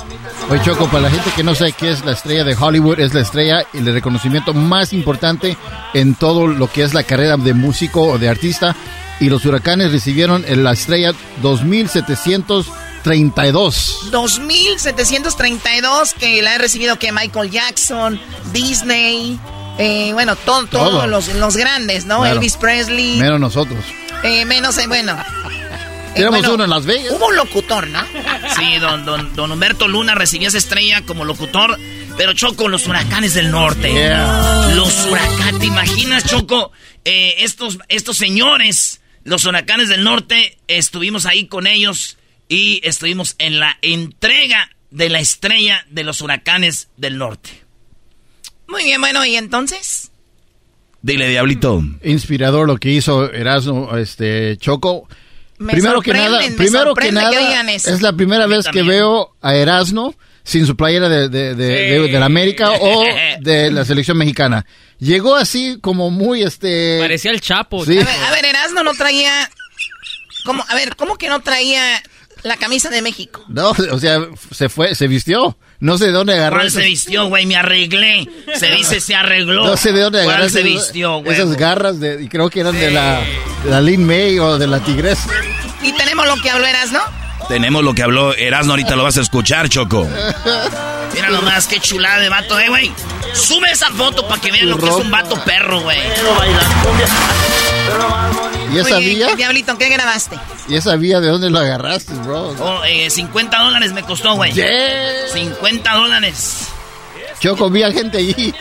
Oye, 0.49 0.59
Choco, 0.63 0.87
para 0.87 1.01
la 1.01 1.11
gente 1.11 1.29
que 1.35 1.43
no 1.43 1.53
sabe 1.53 1.73
qué 1.73 1.91
es 1.91 2.03
la 2.03 2.13
estrella 2.13 2.43
de 2.43 2.55
Hollywood, 2.55 2.99
es 2.99 3.13
la 3.13 3.21
estrella 3.21 3.63
y 3.71 3.77
el 3.77 3.93
reconocimiento 3.93 4.55
más 4.55 4.91
importante 4.91 5.55
en 5.93 6.15
todo 6.15 6.47
lo 6.47 6.71
que 6.71 6.81
es 6.81 6.95
la 6.95 7.03
carrera 7.03 7.37
de 7.37 7.53
músico 7.53 8.01
o 8.07 8.17
de 8.17 8.27
artista. 8.27 8.75
Y 9.19 9.29
los 9.29 9.45
huracanes 9.45 9.91
recibieron 9.91 10.45
la 10.47 10.71
estrella 10.71 11.13
2732. 13.07 14.11
2732 14.11 16.13
que 16.13 16.41
la 16.41 16.55
he 16.55 16.57
recibido 16.57 16.97
que 16.99 17.11
Michael 17.11 17.49
Jackson, 17.51 18.19
Disney, 18.51 19.39
eh, 19.77 20.11
bueno, 20.13 20.35
to- 20.35 20.65
todos 20.67 20.91
Todo. 20.91 21.07
los, 21.07 21.27
los 21.35 21.57
grandes, 21.57 22.05
¿no? 22.05 22.19
Claro. 22.19 22.35
Elvis 22.35 22.57
Presley. 22.57 23.17
Menos 23.17 23.39
nosotros. 23.39 23.83
Eh, 24.23 24.45
menos, 24.45 24.77
eh, 24.77 24.87
bueno. 24.87 25.17
Eh, 26.15 26.25
bueno, 26.29 26.53
uno 26.55 26.63
en 26.63 26.69
Las 26.71 26.85
Vegas. 26.85 27.13
Hubo 27.15 27.27
un 27.27 27.35
locutor, 27.35 27.87
¿no? 27.87 28.01
Sí, 28.57 28.77
don, 28.79 29.05
don, 29.05 29.35
don 29.35 29.51
Humberto 29.51 29.87
Luna 29.87 30.15
recibió 30.15 30.47
esa 30.47 30.57
estrella 30.57 31.03
como 31.05 31.25
locutor, 31.25 31.77
pero 32.17 32.33
Choco, 32.33 32.67
los 32.69 32.87
huracanes 32.87 33.35
del 33.35 33.51
norte. 33.51 33.93
Yeah. 33.93 34.71
Los 34.73 35.05
huracanes, 35.05 35.59
¿te 35.59 35.65
imaginas, 35.67 36.23
Choco? 36.23 36.71
Eh, 37.05 37.35
estos, 37.39 37.77
estos 37.87 38.17
señores, 38.17 38.99
los 39.25 39.45
huracanes 39.45 39.89
del 39.89 40.03
norte, 40.03 40.57
estuvimos 40.67 41.27
ahí 41.27 41.45
con 41.45 41.67
ellos 41.67 42.17
y 42.49 42.79
estuvimos 42.83 43.35
en 43.39 43.59
la 43.59 43.77
entrega 43.81 44.69
de 44.91 45.09
la 45.09 45.19
estrella 45.19 45.85
de 45.89 46.03
los 46.03 46.21
huracanes 46.21 46.89
del 46.97 47.17
norte. 47.17 47.49
Muy 48.67 48.83
bien, 48.83 48.99
bueno, 49.01 49.25
¿y 49.25 49.35
entonces? 49.35 50.11
Dile, 51.01 51.29
Diablito. 51.29 51.81
Inspirador 52.03 52.67
lo 52.67 52.77
que 52.77 52.89
hizo 52.89 53.31
Erasmo 53.31 53.95
este, 53.97 54.57
Choco. 54.57 55.07
Me 55.57 55.73
primero 55.73 56.01
que 56.01 56.13
nada, 56.13 56.39
me 56.39 56.51
primero 56.51 56.93
que 56.93 57.11
nada, 57.11 57.31
que 57.65 57.75
es 57.75 58.01
la 58.01 58.13
primera 58.13 58.45
vez 58.47 58.67
que 58.67 58.83
veo 58.83 59.35
a 59.41 59.55
Erasmo 59.55 60.15
sin 60.43 60.65
su 60.65 60.75
playera 60.77 61.09
de, 61.09 61.29
de, 61.29 61.55
de, 61.55 61.65
de- 61.65 62.07
de 62.07 62.19
la 62.19 62.25
América 62.25 62.71
o 62.73 63.03
de 63.41 63.71
la 63.71 63.83
selección 63.83 64.17
mexicana. 64.17 64.65
Llegó 64.99 65.35
así 65.35 65.77
como 65.81 66.09
muy 66.09 66.43
este. 66.43 66.99
Parecía 66.99 67.31
el 67.31 67.41
Chapo. 67.41 67.85
Sí. 67.85 67.97
A 67.97 68.03
ver, 68.03 68.23
a 68.27 68.31
ver, 68.31 68.45
Erasmo 68.45 68.83
no 68.83 68.93
traía... 68.93 69.49
¿Cómo? 70.45 70.63
A 70.67 70.75
ver, 70.75 70.95
¿cómo 70.95 71.17
que 71.17 71.27
no 71.27 71.41
traía 71.41 72.01
la 72.43 72.57
camisa 72.57 72.89
de 72.89 73.01
México? 73.01 73.43
No, 73.47 73.71
o 73.91 73.99
sea, 73.99 74.19
se 74.51 74.69
fue, 74.69 74.95
se 74.95 75.07
vistió. 75.07 75.57
No 75.79 75.97
sé 75.97 76.05
de 76.07 76.11
dónde 76.11 76.33
agarró. 76.33 76.57
¿Cuál 76.57 76.67
esas- 76.67 76.81
se 76.81 76.87
vistió, 76.89 77.27
güey? 77.27 77.45
Me 77.45 77.55
arreglé. 77.55 78.27
Se 78.55 78.67
dice 78.71 78.99
se 78.99 79.13
arregló. 79.15 79.65
No 79.65 79.77
sé 79.77 79.91
de 79.91 80.01
dónde 80.01 80.21
agarró 80.21 80.37
¿Cuál 80.39 80.49
se 80.49 80.63
vistió, 80.63 81.19
güey? 81.19 81.33
esas 81.35 81.55
garras 81.55 81.99
de, 81.99 82.23
y 82.23 82.27
creo 82.27 82.49
que 82.49 82.61
eran 82.61 82.73
de 82.79 82.89
la, 82.91 83.19
de 83.63 83.69
la 83.69 83.81
Lin 83.81 84.05
May 84.05 84.39
o 84.39 84.57
de 84.57 84.65
la 84.67 84.79
Tigresa. 84.79 85.29
¿Y 85.83 85.93
tenemos 85.93 86.25
lo 86.27 86.35
que 86.41 86.49
habló 86.49 86.65
Erasmo? 86.65 86.99
Tenemos 87.47 87.83
lo 87.83 87.93
que 87.93 88.03
habló 88.03 88.33
Erasmo, 88.35 88.73
ahorita 88.73 88.95
lo 88.95 89.03
vas 89.03 89.17
a 89.17 89.21
escuchar, 89.21 89.69
Choco. 89.69 90.07
Mira 91.13 91.29
nomás, 91.29 91.67
qué 91.67 91.79
chulada 91.79 92.19
de 92.19 92.29
vato, 92.29 92.59
eh, 92.59 92.67
güey. 92.67 92.91
Sube 93.33 93.71
esa 93.71 93.89
foto 93.91 94.27
para 94.27 94.41
que 94.41 94.51
vean 94.51 94.69
lo 94.69 94.77
que 94.77 94.87
es 94.87 94.95
un 94.95 95.09
vato 95.09 95.41
perro, 95.43 95.81
güey. 95.81 95.99
¿Y 98.73 98.77
esa 98.77 98.97
Oye, 98.97 99.15
vía? 99.15 99.35
Diablito, 99.35 99.77
¿qué 99.77 99.89
grabaste? 99.89 100.37
¿Y 100.67 100.75
esa 100.75 100.95
vía 100.95 101.19
de 101.21 101.29
dónde 101.29 101.49
lo 101.49 101.59
agarraste, 101.59 102.13
bro? 102.13 102.49
Oh, 102.59 102.83
eh, 102.83 103.09
50 103.09 103.57
dólares 103.57 103.93
me 103.93 104.03
costó, 104.03 104.35
güey. 104.35 104.51
Yeah. 104.51 105.27
50 105.33 105.93
dólares. 105.93 106.67
Choco, 107.39 107.69
vi 107.69 107.83
a 107.83 107.91
gente 107.91 108.17
allí 108.17 108.53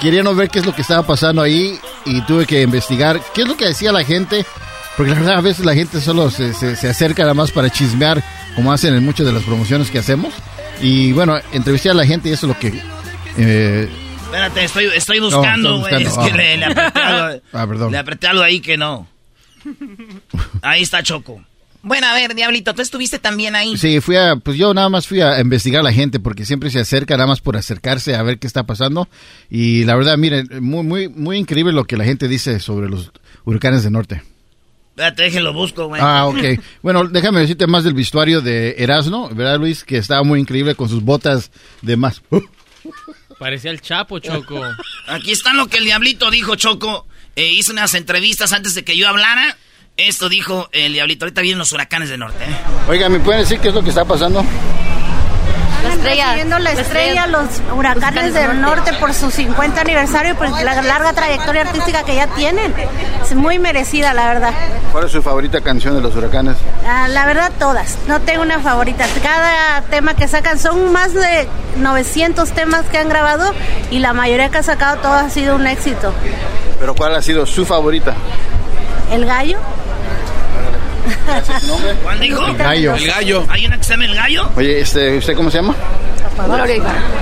queriendo 0.00 0.34
ver 0.34 0.48
qué 0.48 0.60
es 0.60 0.66
lo 0.66 0.74
que 0.74 0.82
estaba 0.82 1.02
pasando 1.04 1.42
ahí 1.42 1.78
y 2.04 2.20
tuve 2.22 2.46
que 2.46 2.62
investigar 2.62 3.20
qué 3.34 3.42
es 3.42 3.48
lo 3.48 3.56
que 3.56 3.66
decía 3.66 3.92
la 3.92 4.04
gente. 4.04 4.44
Porque 4.96 5.12
la 5.12 5.18
verdad 5.18 5.38
a 5.38 5.40
veces 5.40 5.64
la 5.64 5.74
gente 5.74 6.00
solo 6.00 6.30
se, 6.30 6.52
se- 6.52 6.76
se 6.76 6.88
acerca 6.88 7.22
nada 7.22 7.34
más 7.34 7.50
para 7.50 7.70
chismear, 7.70 8.22
como 8.54 8.72
hacen 8.72 8.94
en 8.94 9.04
muchas 9.04 9.26
de 9.26 9.32
las 9.32 9.42
promociones 9.42 9.90
que 9.90 9.98
hacemos. 9.98 10.34
Y 10.80 11.12
bueno, 11.12 11.38
entrevisté 11.52 11.90
a 11.90 11.94
la 11.94 12.04
gente 12.06 12.28
y 12.28 12.32
eso 12.32 12.46
es 12.46 12.54
lo 12.54 12.58
que 12.58 12.72
eh, 13.38 13.88
Espérate, 14.24 14.64
estoy, 14.64 14.84
estoy 14.94 15.20
buscando, 15.20 15.78
güey. 15.78 16.02
es 16.02 16.12
que 16.14 16.30
ah. 16.32 16.36
le, 16.36 16.56
le 16.56 16.64
apreté 16.66 17.00
algo. 17.00 17.42
Ah, 17.52 17.66
perdón. 17.66 17.92
Le 17.92 17.98
apreté 17.98 18.26
algo 18.26 18.42
ahí 18.42 18.60
que 18.60 18.76
no. 18.76 19.06
Ahí 20.62 20.82
está 20.82 21.02
Choco. 21.02 21.42
Bueno, 21.84 22.06
a 22.06 22.14
ver, 22.14 22.34
Diablito, 22.34 22.74
tú 22.74 22.82
estuviste 22.82 23.18
también 23.18 23.56
ahí. 23.56 23.76
Sí, 23.76 24.00
fui 24.00 24.16
a, 24.16 24.36
pues 24.36 24.56
yo 24.56 24.72
nada 24.72 24.88
más 24.88 25.08
fui 25.08 25.20
a 25.20 25.40
investigar 25.40 25.80
a 25.80 25.82
la 25.82 25.92
gente 25.92 26.20
porque 26.20 26.44
siempre 26.46 26.70
se 26.70 26.78
acerca 26.78 27.16
nada 27.16 27.26
más 27.26 27.40
por 27.40 27.56
acercarse 27.56 28.14
a 28.14 28.22
ver 28.22 28.38
qué 28.38 28.46
está 28.46 28.62
pasando. 28.64 29.08
Y 29.50 29.84
la 29.84 29.96
verdad, 29.96 30.16
miren, 30.16 30.48
muy, 30.60 30.84
muy, 30.84 31.08
muy 31.08 31.38
increíble 31.38 31.72
lo 31.72 31.84
que 31.84 31.96
la 31.96 32.04
gente 32.04 32.28
dice 32.28 32.60
sobre 32.60 32.88
los 32.88 33.10
huracanes 33.44 33.82
del 33.82 33.92
norte. 33.94 34.22
Espérate, 34.92 35.22
déjenlo 35.22 35.54
busco, 35.54 35.86
güey. 35.86 36.02
Ah, 36.04 36.26
ok. 36.26 36.60
Bueno, 36.82 37.04
déjame 37.08 37.40
decirte 37.40 37.66
más 37.66 37.82
del 37.82 37.94
vestuario 37.94 38.42
de 38.42 38.74
Erasmo, 38.76 39.30
¿verdad, 39.30 39.58
Luis? 39.58 39.84
Que 39.84 39.96
estaba 39.96 40.22
muy 40.22 40.38
increíble 40.38 40.74
con 40.74 40.90
sus 40.90 41.02
botas 41.02 41.50
de 41.80 41.96
más. 41.96 42.20
Parecía 43.38 43.70
el 43.70 43.80
Chapo, 43.80 44.18
Choco. 44.18 44.62
Aquí 45.08 45.32
está 45.32 45.54
lo 45.54 45.66
que 45.66 45.78
el 45.78 45.84
Diablito 45.84 46.30
dijo, 46.30 46.56
Choco. 46.56 47.06
Eh, 47.36 47.52
hizo 47.54 47.72
unas 47.72 47.94
entrevistas 47.94 48.52
antes 48.52 48.74
de 48.74 48.84
que 48.84 48.96
yo 48.96 49.08
hablara. 49.08 49.56
Esto 49.96 50.28
dijo 50.28 50.68
el 50.72 50.92
Diablito. 50.92 51.24
Ahorita 51.24 51.40
vienen 51.40 51.58
los 51.58 51.72
huracanes 51.72 52.10
del 52.10 52.20
norte. 52.20 52.44
¿eh? 52.44 52.56
Oiga, 52.88 53.08
¿me 53.08 53.18
pueden 53.18 53.40
decir 53.40 53.58
qué 53.60 53.68
es 53.68 53.74
lo 53.74 53.82
que 53.82 53.88
está 53.88 54.04
pasando? 54.04 54.44
La 55.82 55.94
estrella, 55.94 56.58
la 56.58 56.72
estrella, 56.72 57.26
los 57.26 57.46
huracanes 57.76 58.34
del 58.34 58.60
norte 58.60 58.92
por 58.94 59.12
su 59.14 59.30
50 59.30 59.80
aniversario 59.80 60.32
y 60.32 60.34
por 60.34 60.48
la 60.48 60.82
larga 60.82 61.12
trayectoria 61.12 61.62
artística 61.62 62.04
que 62.04 62.16
ya 62.16 62.26
tienen. 62.28 62.72
Es 63.22 63.34
muy 63.34 63.58
merecida, 63.58 64.12
la 64.14 64.26
verdad. 64.26 64.52
¿Cuál 64.92 65.04
es 65.06 65.12
su 65.12 65.22
favorita 65.22 65.60
canción 65.60 65.94
de 65.94 66.00
los 66.00 66.14
huracanes? 66.14 66.56
Ah, 66.86 67.08
la 67.08 67.26
verdad, 67.26 67.50
todas. 67.58 67.98
No 68.06 68.20
tengo 68.20 68.42
una 68.42 68.60
favorita. 68.60 69.06
Cada 69.22 69.82
tema 69.82 70.14
que 70.14 70.28
sacan 70.28 70.58
son 70.58 70.92
más 70.92 71.14
de 71.14 71.48
900 71.76 72.50
temas 72.52 72.84
que 72.86 72.98
han 72.98 73.08
grabado 73.08 73.52
y 73.90 73.98
la 73.98 74.12
mayoría 74.12 74.48
que 74.50 74.58
ha 74.58 74.62
sacado 74.62 74.98
todo 74.98 75.14
ha 75.14 75.30
sido 75.30 75.56
un 75.56 75.66
éxito. 75.66 76.12
¿Pero 76.78 76.94
cuál 76.94 77.14
ha 77.14 77.22
sido 77.22 77.46
su 77.46 77.64
favorita? 77.64 78.14
El 79.10 79.26
gallo. 79.26 79.58
¿Cuál 82.02 82.20
dijo? 82.20 82.46
El 82.46 82.56
gallo. 82.56 82.94
El 82.94 83.06
gallo. 83.06 83.46
¿Hay 83.48 83.66
una 83.66 83.78
que 83.78 83.84
se 83.84 83.90
llama 83.90 84.04
el 84.04 84.14
gallo? 84.14 84.50
Oye, 84.56 84.80
este, 84.80 85.16
¿usted 85.16 85.34
cómo 85.34 85.50
se 85.50 85.58
llama? 85.58 85.74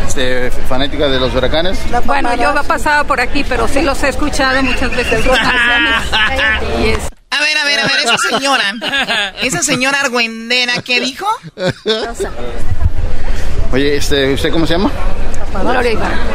Este, 0.06 0.50
fanática 0.68 1.08
de 1.08 1.20
los 1.20 1.34
huracanes. 1.34 1.78
Bueno, 2.04 2.34
yo 2.36 2.54
he 2.58 2.64
pasado 2.64 3.04
por 3.06 3.20
aquí, 3.20 3.44
pero 3.48 3.68
sí 3.68 3.82
los 3.82 4.02
he 4.02 4.08
escuchado 4.08 4.62
muchas 4.62 4.94
veces. 4.96 5.24
A 7.32 7.40
ver, 7.42 7.56
a 7.56 7.64
ver, 7.64 7.78
a 7.78 7.84
ver, 7.84 7.92
esa 8.04 8.18
señora, 8.18 9.32
esa 9.40 9.62
señora 9.62 10.00
argüendera, 10.00 10.82
¿qué 10.82 11.00
dijo? 11.00 11.26
Oye, 13.72 13.96
este, 13.96 14.34
¿usted 14.34 14.50
cómo 14.50 14.66
se 14.66 14.74
llama? 14.74 14.90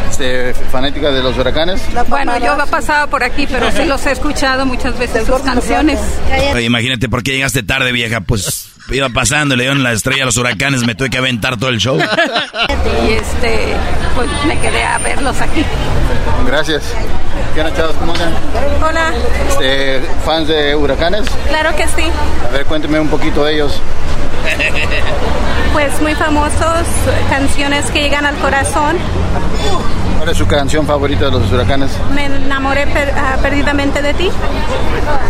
Este, 0.10 0.54
fanática 0.72 1.12
de 1.12 1.22
los 1.24 1.38
huracanes. 1.38 1.82
Bueno, 2.08 2.38
yo 2.40 2.58
he 2.62 2.68
pasado 2.68 3.08
por 3.10 3.24
aquí, 3.24 3.48
pero 3.48 3.72
sí 3.72 3.86
los 3.86 4.06
he 4.06 4.12
escuchado 4.12 4.66
muchas 4.66 4.98
veces 4.98 5.26
sus 5.26 5.40
canciones. 5.42 6.00
Oye, 6.54 6.64
imagínate 6.66 7.10
por 7.10 7.24
qué 7.24 7.32
llegaste 7.34 7.64
tarde, 7.64 7.92
vieja. 7.92 8.22
Pues 8.22 8.70
iba 8.92 9.10
pasando, 9.10 9.56
le 9.56 9.64
dieron 9.64 9.84
la 9.84 9.92
estrella 9.94 10.24
a 10.24 10.26
los 10.26 10.38
huracanes, 10.38 10.84
me 10.86 10.96
tuve 10.96 11.10
que 11.10 11.18
aventar 11.18 11.58
todo 11.58 11.70
el 11.70 11.80
show. 11.80 11.98
Y 11.98 13.14
este, 13.14 13.74
pues 14.16 14.28
me 14.48 14.60
quedé 14.60 14.84
a 14.84 14.98
verlos 15.00 15.40
aquí. 15.42 15.64
Gracias. 16.46 16.84
¿Qué 17.54 17.62
onda, 17.62 17.74
chavos? 17.76 17.96
¿Cómo 17.96 18.12
andan? 18.14 18.34
Hola, 18.88 19.12
Este, 19.50 20.02
¿Fans 20.26 20.48
de 20.48 20.76
huracanes? 20.76 21.26
claro 21.48 21.74
que 21.76 21.84
sí. 21.88 22.04
A 22.48 22.52
ver, 22.52 22.66
cuénteme 22.66 23.00
un 23.00 23.08
poquito 23.08 23.44
de 23.46 23.54
ellos. 23.56 23.80
Pues 25.74 26.02
muy 26.02 26.16
famosos, 26.16 26.84
canciones 27.30 27.86
que 27.92 28.02
llegan 28.04 28.26
al 28.26 28.36
corazón. 28.38 28.96
¿Cuál 30.18 30.30
es 30.30 30.38
su 30.38 30.48
canción 30.48 30.88
favorita 30.88 31.26
de 31.26 31.32
los 31.32 31.52
huracanes? 31.52 31.92
Me 32.14 32.26
enamoré 32.28 32.88
per- 32.88 33.14
ah, 33.18 33.36
perdidamente 33.42 34.02
de 34.02 34.14
ti. 34.14 34.32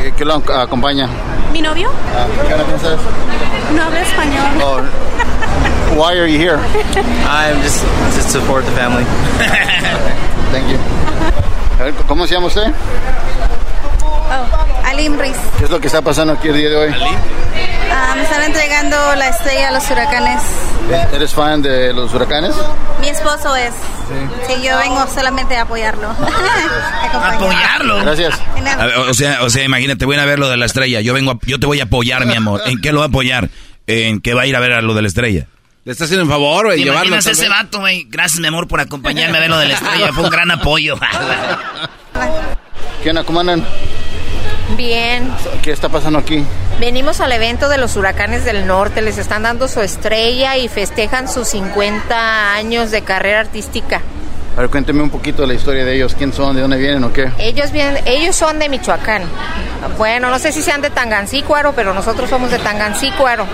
¿Qué, 0.03 0.11
qué 0.13 0.23
lo 0.25 0.39
ac- 0.39 0.61
acompaña? 0.63 1.09
¿Mi 1.51 1.61
novio? 1.63 1.89
Ah, 2.15 2.27
¿qué? 2.47 3.75
No 3.75 3.83
habla 3.83 4.01
español. 4.01 4.61
Oh, 4.61 4.81
why 5.95 6.15
are 6.19 6.27
you 6.31 6.37
here? 6.39 6.59
I'm 7.27 7.59
just 7.63 7.81
to 8.15 8.21
support 8.29 8.63
the 8.65 8.71
family. 8.73 9.03
Thank 10.51 10.67
you. 10.69 10.77
A 11.79 11.83
ver, 11.85 11.93
¿Cómo 12.07 12.27
se 12.27 12.35
llama 12.35 12.47
usted? 12.47 12.71
Oh, 14.03 14.87
Alim 14.87 15.17
Riz. 15.19 15.35
¿Qué 15.57 15.65
es 15.65 15.71
lo 15.71 15.79
que 15.79 15.87
está 15.87 16.01
pasando 16.03 16.33
aquí 16.33 16.49
el 16.49 16.55
día 16.57 16.69
de 16.69 16.75
hoy? 16.77 16.95
Ah, 17.91 18.13
me 18.15 18.23
están 18.23 18.43
entregando 18.43 18.97
la 19.15 19.29
estrella 19.29 19.69
a 19.69 19.71
los 19.71 19.89
huracanes. 19.89 20.41
¿Eres 21.13 21.33
fan 21.33 21.61
de 21.61 21.93
los 21.93 22.13
huracanes? 22.13 22.53
Mi 23.01 23.09
esposo 23.09 23.55
es. 23.55 23.73
Sí, 24.47 24.61
yo 24.63 24.77
vengo 24.77 25.05
solamente 25.13 25.55
a 25.57 25.63
apoyarlo. 25.63 26.09
Apoyarlo. 27.13 28.01
Gracias. 28.03 28.39
A 28.77 28.85
ver, 28.85 28.97
o 28.97 29.13
sea, 29.13 29.43
o 29.43 29.49
sea, 29.49 29.63
imagínate, 29.63 30.05
voy 30.05 30.17
a 30.17 30.25
ver 30.25 30.39
lo 30.39 30.49
de 30.49 30.57
la 30.57 30.65
estrella. 30.65 31.01
Yo 31.01 31.13
vengo, 31.13 31.31
a- 31.31 31.39
yo 31.45 31.59
te 31.59 31.65
voy 31.65 31.79
a 31.79 31.83
apoyar, 31.85 32.25
mi 32.25 32.35
amor. 32.35 32.61
¿En 32.65 32.79
qué 32.81 32.91
lo 32.91 32.99
va 32.99 33.05
a 33.05 33.09
apoyar? 33.09 33.49
En 33.87 34.21
que 34.21 34.33
va 34.33 34.43
a 34.43 34.47
ir 34.47 34.55
a 34.55 34.59
ver 34.59 34.73
a 34.73 34.81
lo 34.81 34.93
de 34.93 35.01
la 35.01 35.07
estrella. 35.07 35.47
Le 35.85 35.91
está 35.91 36.05
haciendo 36.05 36.23
un 36.25 36.31
favor, 36.31 36.65
güey, 36.65 36.79
¿Te 36.79 36.85
llevarlo. 36.85 37.15
ese 37.15 37.29
vez. 37.29 37.49
vato, 37.49 37.79
güey? 37.79 38.05
Gracias, 38.09 38.39
mi 38.39 38.47
amor, 38.47 38.67
por 38.67 38.79
acompañarme 38.79 39.37
a 39.37 39.41
ver 39.41 39.49
lo 39.49 39.57
de 39.59 39.67
la 39.67 39.73
estrella. 39.75 40.11
Fue 40.13 40.23
un 40.23 40.29
gran 40.31 40.49
apoyo. 40.51 40.97
¿Qué 43.03 43.09
onda? 43.09 43.23
¿Cómo 43.23 43.39
andan? 43.39 43.63
Bien, 44.77 45.31
¿Qué 45.61 45.71
está 45.71 45.89
pasando 45.89 46.19
aquí? 46.19 46.43
venimos 46.79 47.21
al 47.21 47.31
evento 47.31 47.69
de 47.69 47.77
los 47.77 47.95
huracanes 47.95 48.43
del 48.45 48.65
norte, 48.67 49.01
les 49.01 49.17
están 49.17 49.43
dando 49.43 49.67
su 49.67 49.81
estrella 49.81 50.57
y 50.57 50.67
festejan 50.67 51.29
sus 51.29 51.47
50 51.49 52.53
años 52.53 52.91
de 52.91 53.01
carrera 53.03 53.41
artística. 53.41 54.01
A 54.57 54.61
ver, 54.61 54.69
cuénteme 54.69 55.03
un 55.03 55.09
poquito 55.09 55.41
de 55.41 55.49
la 55.49 55.53
historia 55.53 55.83
de 55.83 55.93
ellos. 55.95 56.15
¿Quién 56.17 56.31
son? 56.31 56.55
¿De 56.55 56.61
dónde 56.61 56.77
vienen 56.77 57.03
o 57.03 57.11
qué? 57.11 57.29
Ellos 57.37 57.71
vienen, 57.73 58.01
ellos 58.07 58.35
son 58.37 58.57
de 58.57 58.69
Michoacán. 58.69 59.23
Bueno, 59.97 60.29
no 60.29 60.39
sé 60.39 60.53
si 60.53 60.61
sean 60.61 60.81
de 60.81 60.89
Tangancícuaro, 60.89 61.73
pero 61.73 61.93
nosotros 61.93 62.29
somos 62.29 62.51
de 62.51 62.59
Tangancícuaro. 62.59 63.45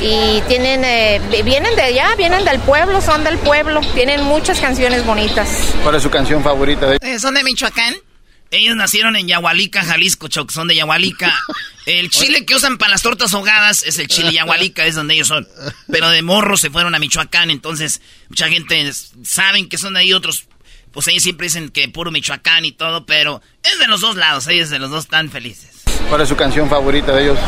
Y 0.00 0.42
tienen, 0.48 0.84
eh, 0.84 1.20
vienen 1.44 1.76
de 1.76 1.82
allá, 1.82 2.08
vienen 2.16 2.44
del 2.44 2.58
pueblo, 2.58 3.00
son 3.00 3.22
del 3.22 3.38
pueblo. 3.38 3.80
Tienen 3.94 4.24
muchas 4.24 4.58
canciones 4.58 5.06
bonitas. 5.06 5.48
¿Cuál 5.84 5.94
es 5.94 6.02
su 6.02 6.10
canción 6.10 6.42
favorita 6.42 6.86
de 6.86 6.98
ellos? 7.00 7.08
Eh, 7.08 7.20
¿Son 7.20 7.34
de 7.34 7.44
Michoacán? 7.44 7.94
Ellos 8.52 8.76
nacieron 8.76 9.16
en 9.16 9.26
Yahualica, 9.26 9.82
Jalisco, 9.82 10.28
Choc. 10.28 10.50
Son 10.50 10.68
de 10.68 10.76
Yahualica. 10.76 11.34
El 11.86 12.10
chile 12.10 12.44
que 12.44 12.54
usan 12.54 12.76
para 12.76 12.90
las 12.90 13.02
tortas 13.02 13.32
ahogadas 13.32 13.82
es 13.82 13.98
el 13.98 14.08
chile 14.08 14.30
Yahualica, 14.30 14.84
es 14.84 14.94
donde 14.94 15.14
ellos 15.14 15.28
son. 15.28 15.48
Pero 15.90 16.10
de 16.10 16.20
morro 16.20 16.58
se 16.58 16.68
fueron 16.68 16.94
a 16.94 16.98
Michoacán, 16.98 17.50
entonces 17.50 18.02
mucha 18.28 18.50
gente 18.50 18.92
saben 19.24 19.70
que 19.70 19.78
son 19.78 19.94
de 19.94 20.00
ahí, 20.00 20.12
otros, 20.12 20.44
pues 20.92 21.08
ellos 21.08 21.22
siempre 21.22 21.46
dicen 21.46 21.70
que 21.70 21.88
puro 21.88 22.10
Michoacán 22.10 22.66
y 22.66 22.72
todo, 22.72 23.06
pero 23.06 23.40
es 23.62 23.78
de 23.78 23.86
los 23.86 24.02
dos 24.02 24.16
lados, 24.16 24.46
ellos 24.48 24.68
de 24.68 24.78
los 24.78 24.90
dos 24.90 25.04
están 25.04 25.30
felices. 25.30 25.71
¿Cuál 26.12 26.20
es 26.20 26.28
su 26.28 26.36
canción 26.36 26.68
favorita 26.68 27.12
de 27.12 27.22
ellos? 27.22 27.38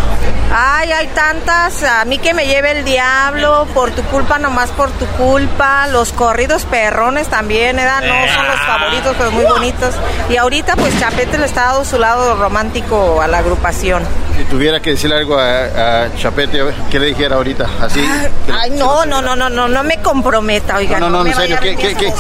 Ay, 0.51 0.91
hay 0.91 1.07
tantas. 1.09 1.83
A 1.83 2.07
mí 2.07 2.17
que 2.17 2.33
me 2.33 2.47
lleve 2.47 2.71
el 2.71 2.83
diablo, 2.83 3.67
por 3.75 3.91
tu 3.91 4.01
culpa, 4.05 4.39
nomás 4.39 4.71
por 4.71 4.91
tu 4.93 5.05
culpa. 5.19 5.87
Los 5.89 6.15
corridos 6.15 6.65
perrones 6.65 7.29
también, 7.29 7.79
¿eh? 7.79 7.85
No 7.85 8.35
son 8.35 8.47
los 8.47 8.61
favoritos, 8.61 9.15
pero 9.19 9.31
muy 9.33 9.45
bonitos. 9.45 9.95
Y 10.31 10.39
ahorita, 10.39 10.77
pues 10.77 10.99
Chapete 10.99 11.37
le 11.37 11.45
está 11.45 11.67
dando 11.67 11.85
su 11.85 11.99
lado 11.99 12.37
romántico 12.37 13.21
a 13.21 13.27
la 13.29 13.39
agrupación. 13.41 14.03
Si 14.39 14.45
tuviera 14.45 14.81
que 14.81 14.91
decirle 14.93 15.17
algo 15.17 15.39
a, 15.39 16.05
a 16.05 16.15
Chapete, 16.17 16.63
¿qué 16.91 16.99
le 16.99 17.07
dijera 17.09 17.37
ahorita? 17.37 17.69
Así. 17.83 18.01
que- 18.47 18.53
Ay, 18.53 18.71
no, 18.71 19.05
no, 19.05 19.21
no, 19.21 19.37
no, 19.37 19.51
no, 19.51 19.69
no 19.69 19.83
me 19.85 19.99
comprometa, 20.01 20.77
oiga. 20.79 20.99
no, 21.01 21.11
no, 21.11 21.19
no, 21.19 21.25
me 21.25 21.31
en 21.33 21.37
serio, 21.37 21.59
¿qué, 21.61 21.77
qué, 21.77 21.95
qué, 21.95 22.11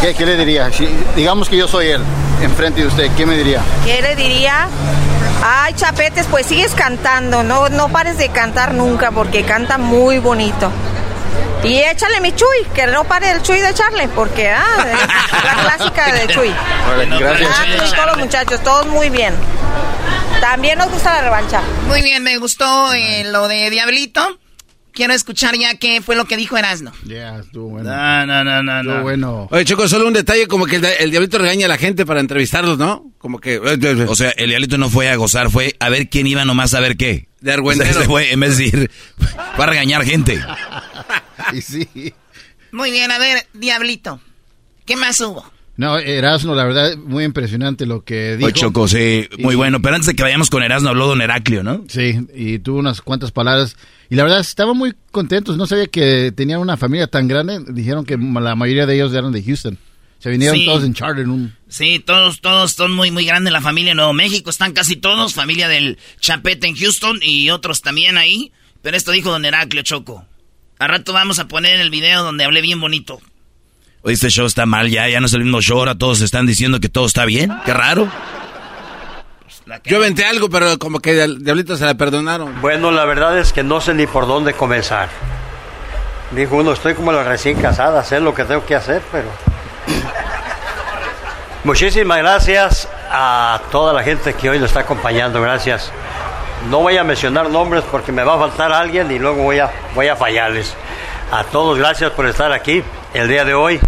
qué- 0.00 0.14
qué 0.14 0.26
le 0.26 0.36
diría? 0.38 0.72
Si, 0.72 0.88
digamos 1.14 1.48
que 1.48 1.56
yo 1.56 1.68
soy 1.68 1.86
él, 1.90 2.02
enfrente 2.42 2.80
de 2.80 2.88
usted, 2.88 3.10
¿qué 3.16 3.24
me 3.26 3.36
diría? 3.36 3.60
¿Qué 3.84 4.02
le 4.02 4.16
diría? 4.16 4.66
Ay, 5.42 5.74
Chapetes, 5.74 6.26
pues 6.30 6.46
sigues 6.46 6.74
cantando, 6.74 7.42
no, 7.42 7.68
no 7.68 7.88
pares 7.88 8.18
de 8.18 8.28
cantar 8.30 8.74
nunca 8.74 9.10
porque 9.10 9.44
canta 9.44 9.78
muy 9.78 10.18
bonito. 10.18 10.70
Y 11.62 11.78
échale 11.78 12.20
mi 12.20 12.32
Chuy, 12.32 12.66
que 12.74 12.86
no 12.86 13.04
pare 13.04 13.30
el 13.30 13.42
Chuy 13.42 13.58
de 13.58 13.70
echarle, 13.70 14.08
porque 14.08 14.50
ah, 14.50 14.86
es 14.86 15.44
la 15.44 15.62
clásica 15.76 16.12
de 16.12 16.26
Chuy. 16.28 16.54
Gracias. 17.18 17.50
Ah, 17.50 17.94
todos 17.94 18.06
los 18.06 18.18
muchachos, 18.18 18.62
todos 18.62 18.86
muy 18.86 19.08
bien. 19.08 19.34
También 20.40 20.78
nos 20.78 20.90
gusta 20.90 21.14
la 21.14 21.22
revancha. 21.22 21.62
Muy 21.86 22.02
bien, 22.02 22.22
me 22.22 22.36
gustó 22.36 22.92
eh, 22.92 23.24
lo 23.24 23.48
de 23.48 23.70
Diablito. 23.70 24.38
Quiero 24.94 25.12
escuchar 25.12 25.56
ya 25.56 25.74
qué 25.74 26.00
fue 26.00 26.14
lo 26.14 26.24
que 26.24 26.36
dijo 26.36 26.56
Erasno. 26.56 26.92
Ya, 27.04 27.40
estuvo 27.40 27.68
bueno. 27.70 27.90
No, 27.90 28.26
no, 28.26 28.44
no, 28.44 28.62
no. 28.62 28.80
Estuvo 28.80 29.02
bueno. 29.02 29.48
Oye, 29.50 29.64
Choco, 29.64 29.88
solo 29.88 30.06
un 30.06 30.12
detalle, 30.14 30.46
como 30.46 30.66
que 30.66 30.76
el, 30.76 30.84
el 30.84 31.10
diablito 31.10 31.36
regaña 31.38 31.66
a 31.66 31.68
la 31.68 31.78
gente 31.78 32.06
para 32.06 32.20
entrevistarlos, 32.20 32.78
¿no? 32.78 33.10
Como 33.18 33.38
que... 33.40 33.54
eh, 33.56 34.06
O 34.08 34.14
sea, 34.14 34.30
el 34.30 34.50
diablito 34.50 34.78
no 34.78 34.88
fue 34.88 35.10
a 35.10 35.16
gozar, 35.16 35.50
fue 35.50 35.74
a 35.80 35.88
ver 35.88 36.08
quién 36.08 36.26
iba 36.28 36.44
nomás 36.44 36.74
a 36.74 36.80
ver 36.80 36.96
qué. 36.96 37.26
De 37.40 37.50
O 37.50 37.54
argüendero. 37.54 37.90
sea, 37.90 38.00
ese 38.00 38.08
fue, 38.08 38.32
en 38.32 38.40
vez 38.40 38.56
de 38.56 38.64
ir, 38.66 38.90
va 39.58 39.64
a 39.64 39.66
regañar 39.66 40.04
gente. 40.04 40.40
Y 41.52 41.60
sí. 41.60 41.88
Muy 42.72 42.90
bien, 42.90 43.10
a 43.10 43.18
ver, 43.18 43.46
Diablito. 43.52 44.20
¿Qué 44.86 44.96
más 44.96 45.20
hubo? 45.20 45.44
No, 45.76 45.98
Erasmo, 45.98 46.54
la 46.54 46.64
verdad, 46.64 46.96
muy 46.96 47.24
impresionante 47.24 47.84
lo 47.84 48.04
que 48.04 48.36
dijo. 48.36 48.46
Oye, 48.46 48.54
Choco, 48.54 48.86
sí, 48.86 49.26
muy 49.38 49.54
Y- 49.54 49.56
bueno. 49.56 49.82
Pero 49.82 49.96
antes 49.96 50.06
de 50.06 50.14
que 50.14 50.22
vayamos 50.22 50.48
con 50.50 50.62
Erasmo, 50.62 50.88
habló 50.90 51.08
Don 51.08 51.20
Heraclio, 51.20 51.64
¿no? 51.64 51.84
Sí, 51.88 52.20
y 52.34 52.60
tuvo 52.60 52.78
unas 52.78 53.00
cuantas 53.02 53.32
palabras. 53.32 53.76
Y 54.08 54.14
la 54.14 54.22
verdad, 54.22 54.38
estaban 54.40 54.76
muy 54.76 54.94
contentos. 55.10 55.56
No 55.56 55.66
sabía 55.66 55.86
que 55.88 56.30
tenían 56.30 56.60
una 56.60 56.76
familia 56.76 57.08
tan 57.08 57.26
grande. 57.26 57.58
Dijeron 57.68 58.04
que 58.04 58.16
la 58.16 58.54
mayoría 58.54 58.86
de 58.86 58.94
ellos 58.94 59.12
eran 59.12 59.32
de 59.32 59.42
Houston. 59.42 59.76
Se 60.20 60.30
vinieron 60.30 60.56
Sí. 60.56 60.64
todos 60.64 60.84
en 60.84 60.94
charter 60.94 61.24
en 61.24 61.30
un... 61.30 61.54
Sí, 61.68 61.98
todos, 61.98 62.40
todos 62.40 62.72
son 62.72 62.92
muy, 62.92 63.10
muy 63.10 63.26
grandes 63.26 63.52
la 63.52 63.60
familia 63.60 63.90
de 63.90 63.96
Nuevo 63.96 64.12
México. 64.14 64.48
Están 64.50 64.72
casi 64.72 64.96
todos, 64.96 65.34
familia 65.34 65.68
del 65.68 65.98
Chapete 66.20 66.66
en 66.68 66.76
Houston 66.76 67.18
y 67.20 67.50
otros 67.50 67.82
también 67.82 68.16
ahí. 68.16 68.52
Pero 68.80 68.96
esto 68.96 69.10
dijo 69.10 69.30
Don 69.30 69.44
Heraclio 69.44 69.82
Choco. 69.82 70.24
Al 70.78 70.88
rato 70.88 71.12
vamos 71.12 71.40
a 71.40 71.48
poner 71.48 71.80
el 71.80 71.90
video 71.90 72.22
donde 72.22 72.44
hablé 72.44 72.60
bien 72.62 72.80
bonito. 72.80 73.20
Este 74.04 74.28
show 74.28 74.44
está 74.44 74.66
mal 74.66 74.90
ya, 74.90 75.08
ya 75.08 75.18
no 75.20 75.26
es 75.26 75.32
el 75.32 75.44
mismo 75.44 75.62
show, 75.62 75.78
ahora 75.78 75.94
todos 75.94 76.20
están 76.20 76.46
diciendo 76.46 76.78
que 76.78 76.90
todo 76.90 77.06
está 77.06 77.24
bien. 77.24 77.50
Qué 77.64 77.72
raro. 77.72 78.08
Yo 79.84 79.96
aventé 79.96 80.26
algo, 80.26 80.50
pero 80.50 80.78
como 80.78 81.00
que 81.00 81.14
Diablito 81.14 81.76
se 81.76 81.86
la 81.86 81.94
perdonaron. 81.94 82.60
Bueno, 82.60 82.90
la 82.90 83.06
verdad 83.06 83.38
es 83.38 83.52
que 83.54 83.62
no 83.62 83.80
sé 83.80 83.94
ni 83.94 84.06
por 84.06 84.26
dónde 84.26 84.52
comenzar. 84.52 85.08
Dijo 86.32 86.56
uno, 86.56 86.72
estoy 86.72 86.94
como 86.94 87.12
la 87.12 87.24
recién 87.24 87.60
casada, 87.60 88.04
sé 88.04 88.20
lo 88.20 88.34
que 88.34 88.44
tengo 88.44 88.64
que 88.66 88.74
hacer, 88.74 89.00
pero... 89.10 89.28
Muchísimas 91.64 92.18
gracias 92.18 92.88
a 93.10 93.62
toda 93.70 93.94
la 93.94 94.02
gente 94.02 94.34
que 94.34 94.50
hoy 94.50 94.58
nos 94.58 94.68
está 94.68 94.80
acompañando, 94.80 95.40
gracias. 95.40 95.90
No 96.68 96.80
voy 96.80 96.98
a 96.98 97.04
mencionar 97.04 97.48
nombres 97.48 97.84
porque 97.90 98.12
me 98.12 98.22
va 98.22 98.34
a 98.34 98.38
faltar 98.38 98.70
alguien 98.70 99.10
y 99.10 99.18
luego 99.18 99.44
voy 99.44 99.60
a, 99.60 99.70
voy 99.94 100.08
a 100.08 100.16
fallarles. 100.16 100.74
A 101.30 101.42
todos 101.44 101.78
gracias 101.78 102.12
por 102.12 102.26
estar 102.26 102.52
aquí 102.52 102.84
el 103.12 103.28
día 103.28 103.44
de 103.44 103.54
hoy. 103.54 103.80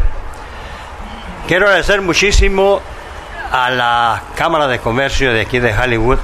Quiero 1.46 1.66
agradecer 1.66 2.00
muchísimo 2.00 2.80
a 3.52 3.70
la 3.70 4.22
Cámara 4.34 4.66
de 4.66 4.80
Comercio 4.80 5.32
de 5.32 5.42
aquí 5.42 5.58
de 5.58 5.76
Hollywood 5.76 6.18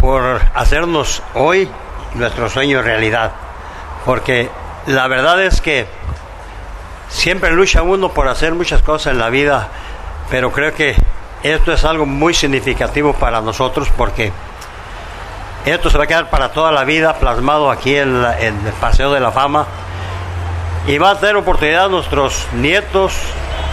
por 0.00 0.40
hacernos 0.54 1.22
hoy 1.34 1.68
nuestro 2.14 2.48
sueño 2.48 2.80
realidad. 2.80 3.32
Porque 4.04 4.48
la 4.86 5.08
verdad 5.08 5.42
es 5.42 5.60
que 5.60 5.86
siempre 7.08 7.50
lucha 7.52 7.82
uno 7.82 8.10
por 8.10 8.28
hacer 8.28 8.54
muchas 8.54 8.82
cosas 8.82 9.12
en 9.12 9.18
la 9.18 9.30
vida, 9.30 9.68
pero 10.30 10.52
creo 10.52 10.74
que 10.74 10.96
esto 11.42 11.72
es 11.72 11.84
algo 11.84 12.06
muy 12.06 12.34
significativo 12.34 13.12
para 13.12 13.40
nosotros 13.40 13.90
porque 13.96 14.32
esto 15.72 15.90
se 15.90 15.98
va 15.98 16.04
a 16.04 16.06
quedar 16.06 16.30
para 16.30 16.52
toda 16.52 16.72
la 16.72 16.84
vida 16.84 17.18
plasmado 17.18 17.70
aquí 17.70 17.96
en, 17.96 18.22
la- 18.22 18.38
en 18.40 18.66
el 18.66 18.72
Paseo 18.74 19.12
de 19.12 19.20
la 19.20 19.32
Fama 19.32 19.66
y 20.86 20.98
va 20.98 21.10
a 21.12 21.18
tener 21.20 21.36
oportunidad 21.36 21.88
nuestros 21.88 22.46
nietos, 22.52 23.12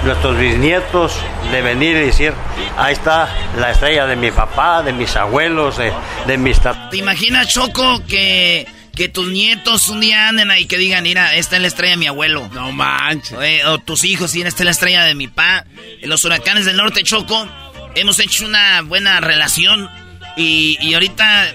nuestros 0.03 0.37
bisnietos 0.37 1.15
de 1.51 1.61
venir 1.61 1.95
y 1.97 2.05
decir, 2.07 2.33
ahí 2.77 2.93
está 2.93 3.29
la 3.57 3.69
estrella 3.71 4.07
de 4.07 4.15
mi 4.15 4.31
papá, 4.31 4.81
de 4.81 4.93
mis 4.93 5.15
abuelos, 5.15 5.77
de, 5.77 5.93
de 6.25 6.37
mis 6.37 6.59
tat- 6.59 6.89
¿Te 6.89 6.97
imaginas, 6.97 7.47
Choco, 7.49 8.01
que, 8.07 8.65
que 8.95 9.09
tus 9.09 9.27
nietos 9.29 9.89
un 9.89 9.99
día 10.01 10.27
anden 10.29 10.49
ahí 10.49 10.63
y 10.63 10.65
que 10.65 10.77
digan, 10.77 11.03
mira, 11.03 11.35
esta 11.35 11.57
es 11.57 11.61
la 11.61 11.67
estrella 11.67 11.91
de 11.91 11.97
mi 11.97 12.07
abuelo? 12.07 12.49
No 12.53 12.71
manches. 12.71 13.37
o 13.67 13.77
tus 13.77 14.03
hijos, 14.03 14.33
mira, 14.33 14.49
esta 14.49 14.63
es 14.63 14.65
la 14.65 14.71
estrella 14.71 15.03
de 15.03 15.13
mi 15.13 15.27
pa. 15.27 15.65
En 16.01 16.09
los 16.09 16.25
huracanes 16.25 16.65
del 16.65 16.77
norte, 16.77 17.03
Choco, 17.03 17.47
hemos 17.93 18.17
hecho 18.19 18.45
una 18.45 18.81
buena 18.81 19.19
relación. 19.19 19.87
Y, 20.35 20.79
y 20.81 20.95
ahorita, 20.95 21.45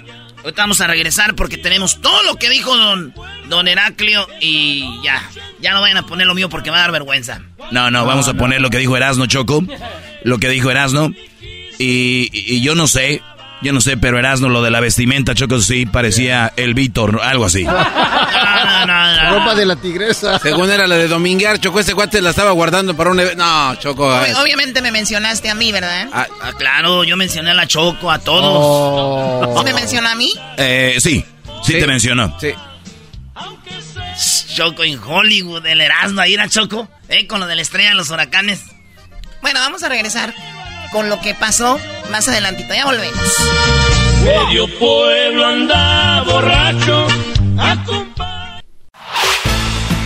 ahorita 0.42 0.62
vamos 0.62 0.80
a 0.80 0.86
regresar 0.86 1.34
porque 1.34 1.58
tenemos 1.58 2.00
todo 2.00 2.22
lo 2.24 2.36
que 2.36 2.50
dijo 2.50 2.76
don, 2.76 3.14
don 3.48 3.68
Heraclio. 3.68 4.26
Y 4.40 5.00
ya, 5.02 5.22
ya 5.60 5.72
no 5.72 5.80
vayan 5.80 5.98
a 5.98 6.06
poner 6.06 6.26
lo 6.26 6.34
mío 6.34 6.48
porque 6.48 6.70
me 6.70 6.76
va 6.76 6.78
a 6.78 6.82
dar 6.82 6.92
vergüenza. 6.92 7.42
No, 7.70 7.90
no, 7.90 8.04
vamos 8.06 8.28
a 8.28 8.34
poner 8.34 8.60
lo 8.60 8.70
que 8.70 8.78
dijo 8.78 8.96
Erasno 8.96 9.26
Choco. 9.26 9.64
Lo 10.24 10.38
que 10.38 10.48
dijo 10.48 10.70
Erasno. 10.70 11.12
Y, 11.78 12.28
y 12.32 12.60
yo 12.60 12.74
no 12.74 12.88
sé, 12.88 13.22
yo 13.62 13.72
no 13.72 13.80
sé, 13.80 13.96
pero 13.96 14.18
Erasno, 14.18 14.48
lo 14.48 14.62
de 14.62 14.70
la 14.70 14.80
vestimenta, 14.80 15.34
Choco, 15.34 15.60
sí 15.60 15.84
parecía 15.86 16.52
el 16.56 16.74
Víctor, 16.74 17.14
¿no? 17.14 17.22
algo 17.22 17.44
así. 17.46 17.64
Ropa 19.30 19.54
de 19.54 19.66
la 19.66 19.76
tigresa. 19.76 20.38
Según 20.38 20.70
era 20.70 20.86
la 20.86 20.96
de 20.96 21.08
Dominguear, 21.08 21.58
Choco, 21.60 21.80
ese 21.80 21.94
cuate 21.94 22.20
la 22.22 22.30
estaba 22.30 22.52
guardando 22.52 22.96
para 22.96 23.10
un 23.10 23.20
evento. 23.20 23.44
No, 23.44 23.74
Choco. 23.76 24.08
Ob- 24.10 24.40
obviamente 24.42 24.80
me 24.82 24.90
mencionaste 24.90 25.50
a 25.50 25.54
mí, 25.54 25.72
¿verdad? 25.72 26.08
Ah, 26.12 26.26
Ah, 26.40 26.52
claro, 26.56 27.04
yo 27.04 27.16
mencioné 27.16 27.50
a 27.50 27.54
la 27.54 27.66
Choco, 27.66 28.10
a 28.10 28.18
todos. 28.18 28.52
Oh. 28.54 29.54
¿Sí 29.58 29.64
me 29.64 29.74
mencionó 29.74 30.08
a 30.08 30.14
mí? 30.14 30.32
Eh, 30.56 30.96
sí, 31.00 31.24
sí, 31.64 31.72
te 31.74 31.86
mencionó. 31.86 32.36
Sí. 32.40 32.52
Choco 34.54 34.82
en 34.82 34.98
Hollywood, 35.02 35.64
el 35.66 35.80
Erasmo 35.80 36.20
ahí 36.20 36.34
era 36.34 36.48
Choco, 36.48 36.88
¿eh? 37.08 37.26
Con 37.28 37.38
lo 37.40 37.46
de 37.46 37.54
la 37.56 37.62
estrella 37.62 37.90
de 37.90 37.94
los 37.94 38.10
huracanes. 38.10 38.60
Bueno, 39.40 39.60
vamos 39.60 39.82
a 39.84 39.88
regresar 39.88 40.34
con 40.92 41.08
lo 41.08 41.20
que 41.20 41.34
pasó 41.34 41.78
más 42.10 42.28
adelantito. 42.28 42.74
Ya 42.74 42.84
volvemos. 42.84 43.34
Medio 44.24 44.66
pueblo 44.78 45.46
anda 45.46 46.22
borracho. 46.22 47.06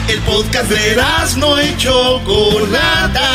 El 0.09 0.21
podcast 0.21 0.71
de 0.71 1.03
no 1.39 1.63
y 1.63 1.77
Chocolata. 1.77 3.31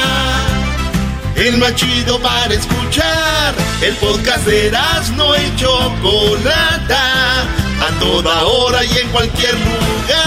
El 1.35 1.57
más 1.57 1.75
chido 1.75 2.19
para 2.19 2.53
escuchar. 2.53 3.55
El 3.81 3.95
podcast 3.95 4.45
de 4.45 4.71
no 5.15 5.35
y 5.35 5.55
Chocolata. 5.55 7.41
A 7.79 7.99
toda 7.99 8.43
hora 8.43 8.83
y 8.83 8.97
en 8.97 9.09
cualquier 9.09 9.53
lugar. 9.53 10.26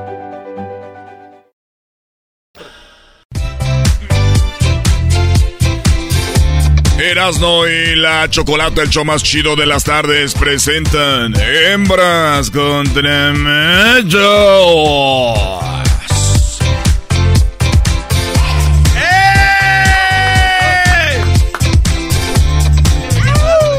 Erasno 7.01 7.67
y 7.67 7.95
la 7.95 8.29
Chocolata, 8.29 8.83
el 8.83 8.89
show 8.89 9.03
más 9.03 9.23
chido 9.23 9.55
de 9.55 9.65
las 9.65 9.83
tardes, 9.83 10.35
presentan 10.35 11.33
Hembras 11.35 12.51
contra 12.51 13.33
Machos. 13.33 14.19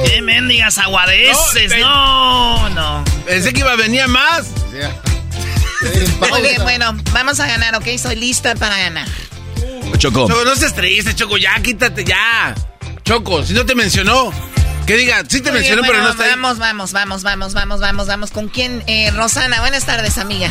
¡Qué 0.04 0.20
mendigas 0.22 0.78
aguadeces! 0.78 1.78
No, 1.78 2.68
no. 2.70 3.04
Pensé 3.24 3.52
que 3.52 3.60
iba 3.60 3.72
a 3.72 3.76
venir 3.76 4.08
más. 4.08 4.50
Muy 6.28 6.42
bien, 6.42 6.60
bueno, 6.62 6.96
vamos 7.12 7.38
a 7.38 7.46
ganar, 7.46 7.76
¿ok? 7.76 7.86
Soy 7.98 8.16
lista 8.16 8.56
para 8.56 8.78
ganar. 8.78 9.06
Choco. 9.98 10.26
Choco, 10.26 10.44
no 10.44 10.56
seas 10.56 10.74
triste, 10.74 11.14
Choco, 11.14 11.38
ya, 11.38 11.54
quítate, 11.62 12.04
ya. 12.04 12.54
Choco, 13.04 13.42
si 13.44 13.52
no 13.52 13.66
te 13.66 13.74
mencionó, 13.74 14.32
que 14.86 14.96
diga, 14.96 15.18
sí 15.28 15.40
te 15.40 15.50
Muy 15.50 15.60
bien, 15.60 15.74
mencionó, 15.76 15.82
pero 15.86 16.02
no 16.02 16.10
está 16.10 16.24
ahí. 16.24 16.30
Vamos, 16.30 16.58
vamos, 16.58 16.92
vamos, 16.92 17.22
vamos, 17.22 17.52
vamos, 17.54 17.80
vamos, 17.80 18.06
vamos. 18.06 18.30
¿Con 18.30 18.48
quién? 18.48 18.82
Eh, 18.86 19.10
Rosana, 19.10 19.60
buenas 19.60 19.84
tardes, 19.84 20.18
amiga. 20.18 20.50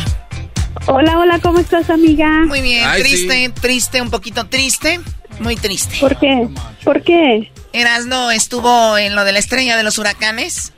Hola, 0.86 1.18
hola, 1.18 1.38
¿cómo 1.38 1.60
estás, 1.60 1.88
amiga? 1.90 2.28
Muy 2.46 2.60
bien, 2.60 2.84
Ay, 2.86 3.02
triste, 3.02 3.52
triste, 3.60 4.02
un 4.02 4.10
poquito 4.10 4.46
triste, 4.46 5.00
muy 5.38 5.56
triste. 5.56 5.96
¿Por 6.00 6.18
qué? 6.18 6.48
¿Por 6.84 7.02
qué? 7.02 7.52
Erasno 7.72 8.30
estuvo 8.30 8.98
en 8.98 9.14
lo 9.14 9.24
de 9.24 9.32
la 9.32 9.38
estrella 9.38 9.76
de 9.76 9.82
los 9.84 9.98
huracanes 9.98 10.72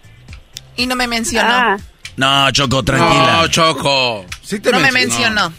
y 0.76 0.86
no 0.86 0.94
me 0.94 1.06
mencionó. 1.08 1.48
Ah, 1.50 1.76
No, 2.16 2.50
Choco, 2.52 2.82
tranquila. 2.84 3.38
No, 3.42 3.48
Choco. 3.48 4.26
Sí 4.42 4.60
te 4.60 4.70
no 4.70 4.78
me 4.78 4.92
mencionó. 4.92 5.52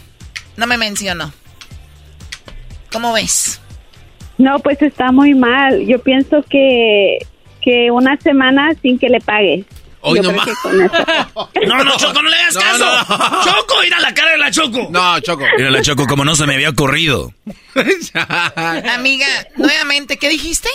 No 0.56 0.66
me 0.66 0.78
mencionó. 0.78 1.32
¿Cómo 2.92 3.12
ves? 3.12 3.60
No, 4.38 4.58
pues 4.60 4.80
está 4.82 5.12
muy 5.12 5.34
mal. 5.34 5.84
Yo 5.86 5.98
pienso 6.00 6.44
que, 6.48 7.18
que 7.62 7.90
una 7.90 8.16
semana 8.18 8.72
sin 8.82 8.98
que 8.98 9.08
le 9.08 9.20
pagues. 9.20 9.64
Hoy 10.00 10.20
no 10.20 10.30
más. 10.32 10.46
No, 11.66 11.82
no, 11.82 11.96
Choco, 11.96 12.22
no 12.22 12.28
le 12.28 12.36
hagas 12.36 12.54
No, 12.54 12.60
caso. 12.60 12.84
no. 12.84 13.42
Choco, 13.44 13.74
mira 13.82 13.98
la 14.00 14.14
cara 14.14 14.30
de 14.32 14.38
la 14.38 14.50
Choco. 14.50 14.88
No, 14.90 15.18
Choco. 15.20 15.44
Mira 15.56 15.70
la 15.70 15.82
Choco, 15.82 16.06
como 16.06 16.24
no 16.24 16.36
se 16.36 16.46
me 16.46 16.54
había 16.54 16.70
ocurrido. 16.70 17.32
Amiga, 18.94 19.26
nuevamente, 19.56 20.16
¿qué 20.16 20.28
dijiste? 20.28 20.68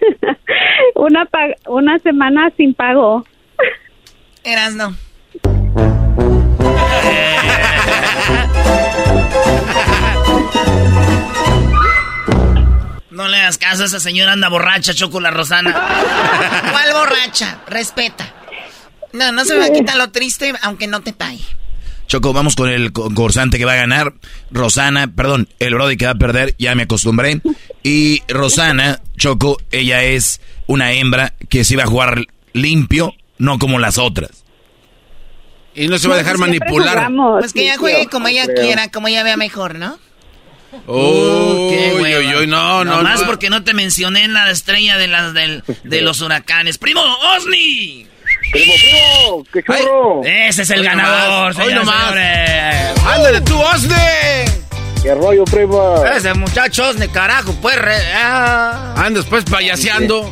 una, 0.94 1.24
pa- 1.24 1.54
una 1.66 1.98
semana 2.00 2.52
sin 2.56 2.74
pago. 2.74 3.24
Erasno. 4.44 4.94
No 9.86 11.15
le 13.28 13.38
hagas 13.38 13.58
caso, 13.58 13.84
esa 13.84 14.00
señora 14.00 14.32
anda 14.32 14.48
borracha, 14.48 14.94
Choco 14.94 15.20
la 15.20 15.30
Rosana. 15.30 15.72
¿Cuál 16.70 16.92
borracha? 16.92 17.60
Respeta. 17.66 18.32
No, 19.12 19.32
no 19.32 19.44
se 19.44 19.54
me 19.54 19.60
va 19.60 19.66
a 19.66 19.70
quitar 19.70 19.96
lo 19.96 20.10
triste 20.10 20.52
aunque 20.62 20.86
no 20.86 21.00
te 21.00 21.12
pague. 21.12 21.40
Choco, 22.06 22.32
vamos 22.32 22.54
con 22.54 22.68
el 22.68 22.92
concursante 22.92 23.58
que 23.58 23.64
va 23.64 23.72
a 23.72 23.76
ganar. 23.76 24.14
Rosana, 24.50 25.08
perdón, 25.08 25.48
el 25.58 25.74
Brody 25.74 25.96
que 25.96 26.04
va 26.04 26.12
a 26.12 26.16
perder, 26.16 26.54
ya 26.58 26.74
me 26.74 26.84
acostumbré. 26.84 27.40
Y 27.82 28.22
Rosana, 28.28 29.00
Choco, 29.16 29.58
ella 29.72 30.04
es 30.04 30.40
una 30.66 30.92
hembra 30.92 31.34
que 31.48 31.64
se 31.64 31.74
iba 31.74 31.82
a 31.82 31.86
jugar 31.86 32.26
limpio, 32.52 33.14
no 33.38 33.58
como 33.58 33.78
las 33.78 33.98
otras. 33.98 34.44
Y 35.74 35.88
no 35.88 35.98
se 35.98 36.08
va 36.08 36.14
a 36.14 36.18
dejar 36.18 36.38
manipular. 36.38 37.10
Pues 37.40 37.52
que 37.52 37.62
ella 37.62 37.76
juegue 37.76 38.06
como 38.06 38.28
ella 38.28 38.46
quiera, 38.46 38.88
como 38.90 39.08
ella 39.08 39.22
vea 39.24 39.36
mejor, 39.36 39.74
¿no? 39.74 39.98
Oh, 40.86 41.68
qué 41.70 41.94
uy, 42.40 42.46
no, 42.46 42.84
no. 42.84 43.02
Más 43.02 43.22
porque 43.24 43.50
no 43.50 43.64
te 43.64 43.74
mencioné 43.74 44.24
en 44.24 44.32
la 44.34 44.50
estrella 44.50 44.96
de, 44.96 45.08
las, 45.08 45.34
de 45.34 46.00
los 46.02 46.20
huracanes. 46.20 46.78
¡Primo, 46.78 47.02
Osni! 47.36 48.06
Primo, 48.52 48.72
primo, 48.74 49.44
qué 49.52 49.62
churro. 49.62 50.22
Ese 50.24 50.62
es 50.62 50.70
el 50.70 50.84
ganador, 50.84 51.54
señores, 51.54 51.88
señores. 51.88 53.04
Ándale 53.04 53.40
tú, 53.40 53.58
Osni. 53.60 53.94
¿Qué 55.02 55.14
rollo, 55.14 55.44
primo? 55.44 56.04
Ese 56.04 56.34
muchacho 56.34 56.88
Osni, 56.88 57.08
carajo, 57.08 57.54
pues. 57.60 57.76
Re... 57.76 57.96
Ah. 58.14 58.94
Andas 58.96 59.26
pues 59.26 59.44
payaseando. 59.44 60.30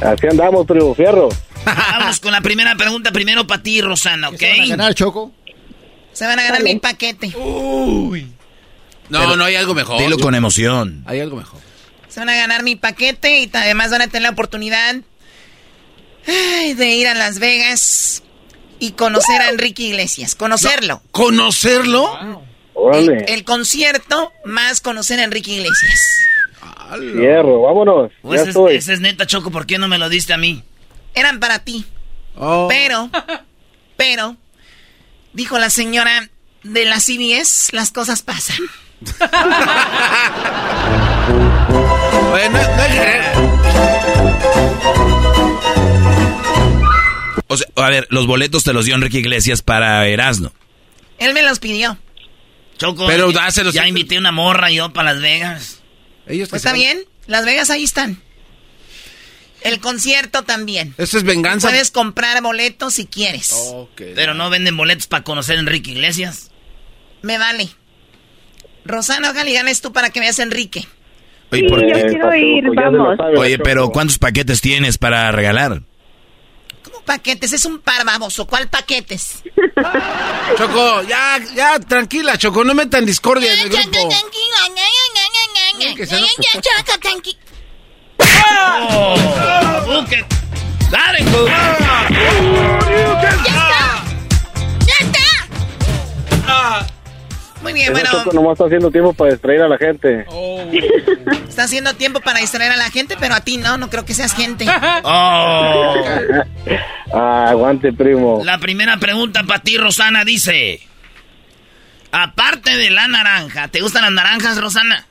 Así 0.00 0.26
andamos, 0.28 0.66
primo, 0.66 0.94
fierro. 0.94 1.28
Vamos 1.64 2.20
con 2.20 2.32
la 2.32 2.40
primera 2.40 2.74
pregunta, 2.74 3.12
primero 3.12 3.46
para 3.46 3.62
ti, 3.62 3.80
Rosana, 3.80 4.30
¿ok? 4.30 4.38
¿Se 4.38 4.48
van 4.48 4.60
a 4.60 4.66
ganar, 4.66 4.94
Choco? 4.94 5.32
Se 6.12 6.26
van 6.26 6.38
a 6.38 6.42
ganar 6.42 6.62
mi 6.62 6.76
paquete. 6.76 7.32
Uy. 7.36 8.32
No, 9.10 9.36
no 9.36 9.44
hay 9.44 9.56
algo 9.56 9.74
mejor. 9.74 9.98
Dilo 9.98 10.18
con 10.18 10.34
emoción. 10.34 11.04
Hay 11.06 11.20
algo 11.20 11.36
mejor. 11.36 11.60
Se 12.08 12.20
van 12.20 12.28
a 12.28 12.36
ganar 12.36 12.62
mi 12.62 12.76
paquete 12.76 13.40
y 13.40 13.50
además 13.52 13.90
van 13.90 14.02
a 14.02 14.06
tener 14.06 14.22
la 14.22 14.30
oportunidad 14.30 14.96
de 16.26 16.88
ir 16.88 17.06
a 17.06 17.14
Las 17.14 17.38
Vegas 17.38 18.22
y 18.78 18.92
conocer 18.92 19.40
a 19.40 19.50
Enrique 19.50 19.84
Iglesias. 19.84 20.34
Conocerlo. 20.34 21.02
¿Conocerlo? 21.10 22.44
El, 22.94 23.44
concierto 23.44 24.32
más 24.44 24.80
conocer 24.80 25.20
a 25.20 25.24
Enrique 25.24 25.52
Iglesias. 25.52 26.00
Hierro, 26.98 27.62
vámonos. 27.62 28.10
Pues 28.22 28.48
ese, 28.48 28.58
ese, 28.74 28.94
es 28.94 29.00
neta, 29.00 29.26
Choco. 29.26 29.50
¿Por 29.50 29.66
qué 29.66 29.78
no 29.78 29.86
me 29.86 29.98
lo 29.98 30.08
diste 30.08 30.32
a 30.32 30.38
mí? 30.38 30.64
Eran 31.14 31.38
para 31.38 31.60
ti. 31.60 31.84
Oh. 32.36 32.66
Pero, 32.68 33.10
pero, 33.96 34.36
dijo 35.32 35.58
la 35.58 35.70
señora 35.70 36.30
de 36.62 36.84
la 36.86 36.98
CBS, 36.98 37.74
las 37.74 37.92
cosas 37.92 38.22
pasan. 38.22 38.58
Bueno, 42.30 42.58
O 47.46 47.56
sea, 47.56 47.66
a 47.76 47.90
ver, 47.90 48.06
los 48.10 48.26
boletos 48.26 48.62
te 48.62 48.72
los 48.72 48.84
dio 48.84 48.94
Enrique 48.94 49.18
Iglesias 49.18 49.62
para 49.62 50.06
Erasmo. 50.06 50.52
Él 51.18 51.34
me 51.34 51.42
los 51.42 51.58
pidió. 51.58 51.98
Choco, 52.78 53.06
pero 53.06 53.32
dáselos. 53.32 53.74
Ya 53.74 53.86
invité 53.86 54.18
una 54.18 54.32
morra 54.32 54.70
yo 54.70 54.92
para 54.92 55.12
Las 55.12 55.22
Vegas. 55.22 55.80
Ellos 56.26 56.48
pues 56.48 56.64
está 56.64 56.72
bien, 56.72 57.02
Las 57.26 57.44
Vegas 57.44 57.70
ahí 57.70 57.82
están. 57.84 58.22
El 59.62 59.80
concierto 59.80 60.42
también. 60.44 60.94
Eso 60.96 61.18
es 61.18 61.24
venganza. 61.24 61.68
Puedes 61.68 61.90
comprar 61.90 62.40
boletos 62.42 62.94
si 62.94 63.06
quieres. 63.06 63.54
Pero 63.96 64.34
no 64.34 64.48
venden 64.48 64.76
boletos 64.76 65.06
para 65.06 65.24
conocer 65.24 65.56
a 65.56 65.60
Enrique 65.60 65.90
Iglesias. 65.90 66.50
Me 67.22 67.36
vale. 67.36 67.68
Rosana, 68.84 69.30
ojalá 69.30 69.48
y 69.50 69.54
ganes 69.54 69.80
tú 69.80 69.92
para 69.92 70.10
que 70.10 70.20
veas 70.20 70.38
a 70.38 70.42
Enrique. 70.42 70.86
Oye, 71.52 71.62
sí, 71.62 71.68
yo 71.68 72.06
quiero 72.08 72.34
ir, 72.34 72.64
vamos. 72.74 73.18
Oye, 73.36 73.58
pero 73.58 73.90
¿cuántos 73.90 74.18
paquetes 74.18 74.60
tienes 74.60 74.98
para 74.98 75.32
regalar? 75.32 75.82
¿Cómo 76.82 77.00
paquetes? 77.02 77.52
Es 77.52 77.64
un 77.64 77.80
par, 77.80 78.04
baboso. 78.04 78.46
¿Cuál 78.46 78.68
paquetes? 78.68 79.42
Choco, 80.56 81.02
ya, 81.02 81.38
ya, 81.54 81.78
tranquila, 81.80 82.38
Choco, 82.38 82.62
no 82.64 82.74
metan 82.74 83.04
discordia 83.04 83.52
en 83.52 83.60
el 83.60 83.68
grupo. 83.68 83.82
Choco, 83.82 84.08
tranquila. 84.08 84.56
¡Oh! 88.52 89.14
¡Dale, 90.90 91.24
¡Ya 91.24 91.44
está! 93.30 94.02
¡Ya 94.86 94.94
está! 95.00 96.86
Muy 97.62 97.72
bien, 97.72 97.92
bueno. 97.92 98.08
Choco 98.10 98.32
nomás 98.32 98.52
está 98.52 98.64
haciendo 98.64 98.90
tiempo 98.90 99.12
para 99.12 99.32
distraer 99.32 99.62
a 99.62 99.68
la 99.68 99.78
gente. 99.78 100.24
Oh. 100.28 100.70
Está 101.48 101.64
haciendo 101.64 101.94
tiempo 101.94 102.20
para 102.20 102.40
distraer 102.40 102.72
a 102.72 102.76
la 102.76 102.90
gente, 102.90 103.16
pero 103.18 103.34
a 103.34 103.40
ti 103.40 103.58
no, 103.58 103.76
no 103.76 103.90
creo 103.90 104.04
que 104.04 104.14
seas 104.14 104.34
gente. 104.34 104.66
Oh. 105.02 105.94
ah, 107.14 107.46
aguante, 107.50 107.92
primo. 107.92 108.42
La 108.44 108.58
primera 108.58 108.96
pregunta 108.98 109.42
para 109.44 109.60
ti, 109.60 109.76
Rosana, 109.76 110.24
dice... 110.24 110.80
Aparte 112.12 112.76
de 112.76 112.90
la 112.90 113.06
naranja, 113.06 113.68
¿te 113.68 113.80
gustan 113.80 114.02
las 114.02 114.12
naranjas, 114.12 114.60
Rosana? 114.60 115.06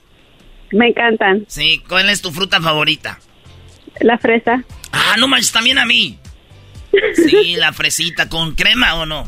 Me 0.71 0.89
encantan. 0.89 1.45
Sí, 1.47 1.81
¿cuál 1.87 2.09
es 2.09 2.21
tu 2.21 2.31
fruta 2.31 2.59
favorita? 2.59 3.19
La 4.01 4.17
fresa. 4.17 4.63
Ah, 4.91 5.15
no 5.17 5.27
manches, 5.27 5.51
también 5.51 5.77
a 5.77 5.85
mí. 5.85 6.17
Sí, 7.15 7.55
la 7.55 7.71
fresita, 7.71 8.29
¿con 8.29 8.55
crema 8.55 8.95
o 8.95 9.05
no? 9.05 9.27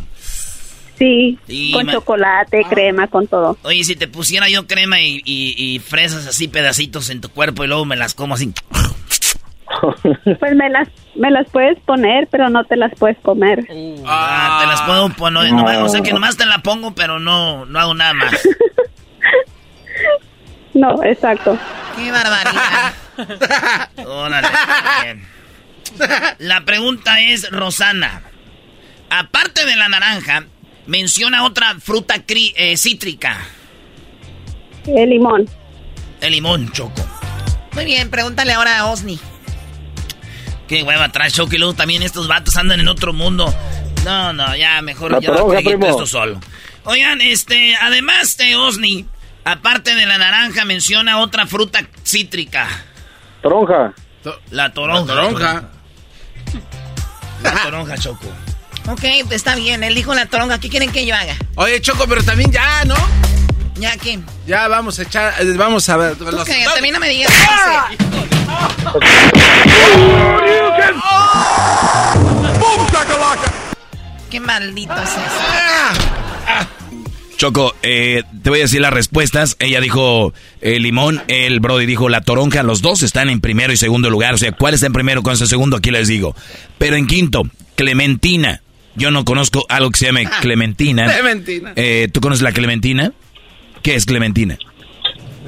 Sí, 1.02 1.72
con 1.74 1.88
chocolate, 1.88 2.64
crema, 2.70 3.08
con 3.08 3.26
todo. 3.26 3.58
Oye, 3.64 3.84
si 3.84 3.96
te 3.96 4.08
pusiera 4.08 4.48
yo 4.50 4.68
crema 4.68 4.98
y, 5.02 5.82
fresas 5.84 6.28
así, 6.28 6.48
pedacitos 6.48 7.10
en 7.10 7.22
tu 7.22 7.30
cuerpo 7.30 7.64
y 7.64 7.68
luego 7.68 7.86
me 7.86 7.96
las 7.96 8.14
como 8.14 8.36
así. 8.36 8.54
Pues 10.40 10.54
me 10.56 10.70
las, 10.70 10.90
me 11.16 11.32
las 11.32 11.50
puedes 11.50 11.80
poner, 11.80 12.28
pero 12.30 12.50
no 12.50 12.66
te 12.66 12.76
las 12.76 12.92
puedes 13.00 13.18
comer. 13.20 13.66
ah, 14.06 14.60
te 14.62 14.68
las 14.68 14.82
puedo 14.82 15.10
poner. 15.10 15.52
o 15.54 15.90
sea 15.90 16.02
que 16.02 16.14
nomás 16.14 16.38
te 16.38 16.46
la 16.46 16.60
pongo, 16.60 16.94
pero 16.94 17.20
no, 17.20 17.66
no 17.66 17.80
hago 17.80 17.96
nada 17.96 18.14
más. 18.14 18.32
No, 20.74 21.04
exacto. 21.04 21.58
Qué 21.98 22.12
barbaridad. 22.12 22.94
Órale, 24.08 24.48
bien. 25.04 25.28
La 26.40 26.62
pregunta 26.62 27.20
es, 27.20 27.52
Rosana, 27.52 28.22
aparte 29.10 29.66
de 29.66 29.76
la 29.76 29.90
naranja, 29.90 30.46
menciona 30.88 31.46
otra 31.46 31.76
fruta 31.80 32.16
eh, 32.28 32.78
cítrica. 32.78 33.38
El 34.86 35.10
limón. 35.10 35.50
El 36.22 36.32
limón, 36.32 36.72
Choco. 36.72 37.06
Muy 37.74 37.86
bien, 37.86 38.10
pregúntale 38.10 38.54
ahora 38.54 38.80
a 38.80 38.86
Osni. 38.88 39.20
Qué 40.68 40.84
hueva 40.84 41.10
trae 41.10 41.32
Choco 41.32 41.56
y 41.56 41.58
luego 41.58 41.74
también 41.74 42.04
estos 42.04 42.28
vatos 42.28 42.56
andan 42.56 42.80
en 42.80 42.88
otro 42.88 43.14
mundo. 43.14 43.54
No, 44.06 44.34
no, 44.34 44.56
ya 44.56 44.82
mejor 44.82 45.22
yo 45.22 45.54
esto 45.54 46.06
solo. 46.06 46.40
Oigan, 46.84 47.22
este, 47.22 47.76
además 47.76 48.38
de 48.38 48.56
Osni, 48.56 49.06
aparte 49.44 49.94
de 49.94 50.06
la 50.06 50.18
naranja, 50.18 50.66
menciona 50.66 51.20
otra 51.20 51.46
fruta 51.46 51.82
cítrica. 52.04 52.68
Toronja. 53.42 53.94
La 54.50 54.74
toronja. 54.74 55.14
La 55.14 55.22
toronja. 55.22 55.70
La 57.44 57.64
toronja, 57.64 57.98
Choco. 57.98 58.28
Ok, 58.88 59.02
pues 59.28 59.32
está 59.32 59.56
bien. 59.56 59.84
Él 59.84 59.96
dijo 59.96 60.14
la 60.14 60.26
toronja. 60.26 60.60
¿Qué 60.60 60.70
quieren 60.70 60.92
que 60.92 61.06
yo 61.06 61.16
haga? 61.16 61.36
Oye, 61.56 61.82
Choco, 61.82 62.06
pero 62.08 62.24
también 62.24 62.52
ya, 62.52 62.84
¿no? 62.86 62.96
¿Ya 63.76 63.96
qué? 63.98 64.20
Ya 64.46 64.68
vamos 64.68 65.00
a 65.00 65.04
echar. 65.04 65.34
Eh, 65.40 65.54
vamos 65.56 65.88
a 65.90 65.98
ver. 65.98 66.20
Los... 66.20 66.42
Ok, 66.42 66.50
también 66.74 66.94
no 66.94 67.00
me 67.00 67.10
digas. 67.10 67.32
¡Qué 74.30 74.40
maldito 74.40 74.94
es 74.96 75.10
eso! 75.10 76.12
Choco, 77.38 77.74
eh, 77.82 78.24
te 78.44 78.50
voy 78.52 78.60
a 78.60 78.62
decir 78.64 78.82
las 78.82 78.94
respuestas. 78.94 79.56
Ella 79.60 79.82
dijo 79.82 80.32
el 80.62 80.74
eh, 80.74 80.80
limón, 80.80 81.24
el 81.28 81.60
Brody 81.60 81.88
dijo 81.88 82.08
la 82.08 82.22
toronja. 82.22 82.62
Los 82.62 82.82
dos 82.82 83.02
están 83.02 83.30
en 83.30 83.42
primero 83.42 83.74
y 83.74 83.78
segundo 83.78 84.10
lugar. 84.12 84.36
O 84.36 84.38
sea, 84.38 84.52
¿cuál 84.52 84.76
está 84.76 84.86
en 84.86 84.94
primero 84.94 85.24
con 85.24 85.34
ese 85.34 85.48
segundo? 85.48 85.78
Aquí 85.78 85.90
les 85.90 86.08
digo. 86.08 86.36
Pero 86.78 86.96
en 86.98 87.08
quinto, 87.08 87.44
Clementina. 87.76 88.62
Yo 88.96 89.12
no 89.12 89.24
conozco 89.26 89.66
algo 89.70 89.90
que 89.92 90.00
se 90.00 90.06
llame 90.08 90.26
Clementina. 90.42 91.06
Clementina. 91.06 91.74
Eh, 91.76 92.08
¿Tú 92.12 92.22
conoces 92.22 92.42
la 92.44 92.52
Clementina? 92.52 93.14
¿Qué 93.82 93.96
es 93.96 94.06
Clementina? 94.06 94.58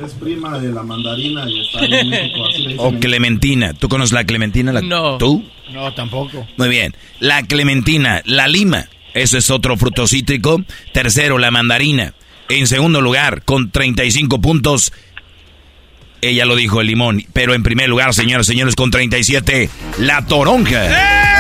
Es 0.04 0.14
prima 0.14 0.58
de 0.60 0.72
la 0.72 0.84
mandarina 0.84 1.46
y 1.50 1.62
está 1.62 1.86
en 1.86 2.10
México. 2.10 2.44
o 2.78 2.94
Clementina. 3.00 3.74
¿Tú 3.74 3.88
conoces 3.90 4.12
la 4.14 4.26
Clementina? 4.26 4.74
no. 4.82 5.18
¿Tú? 5.18 5.48
No, 5.72 5.94
tampoco. 5.94 6.46
Muy 6.58 6.70
bien. 6.70 6.96
La 7.20 7.44
Clementina, 7.44 8.22
la 8.26 8.48
lima. 8.48 8.86
Eso 9.14 9.38
es 9.38 9.50
otro 9.50 9.78
fruto 9.78 10.08
cítrico. 10.08 10.62
Tercero, 10.94 11.38
la 11.38 11.52
mandarina. 11.52 12.14
En 12.50 12.68
segundo 12.68 13.02
lugar, 13.02 13.44
con 13.44 13.72
35 13.72 14.42
puntos, 14.42 14.92
ella 16.22 16.46
lo 16.46 16.56
dijo, 16.56 16.82
el 16.82 16.88
limón. 16.88 17.24
Pero 17.34 17.54
en 17.54 17.64
primer 17.64 17.90
lugar, 17.90 18.14
señores, 18.14 18.48
señores, 18.48 18.76
con 18.76 18.92
37, 18.92 19.70
la 20.00 20.26
toronja. 20.26 21.33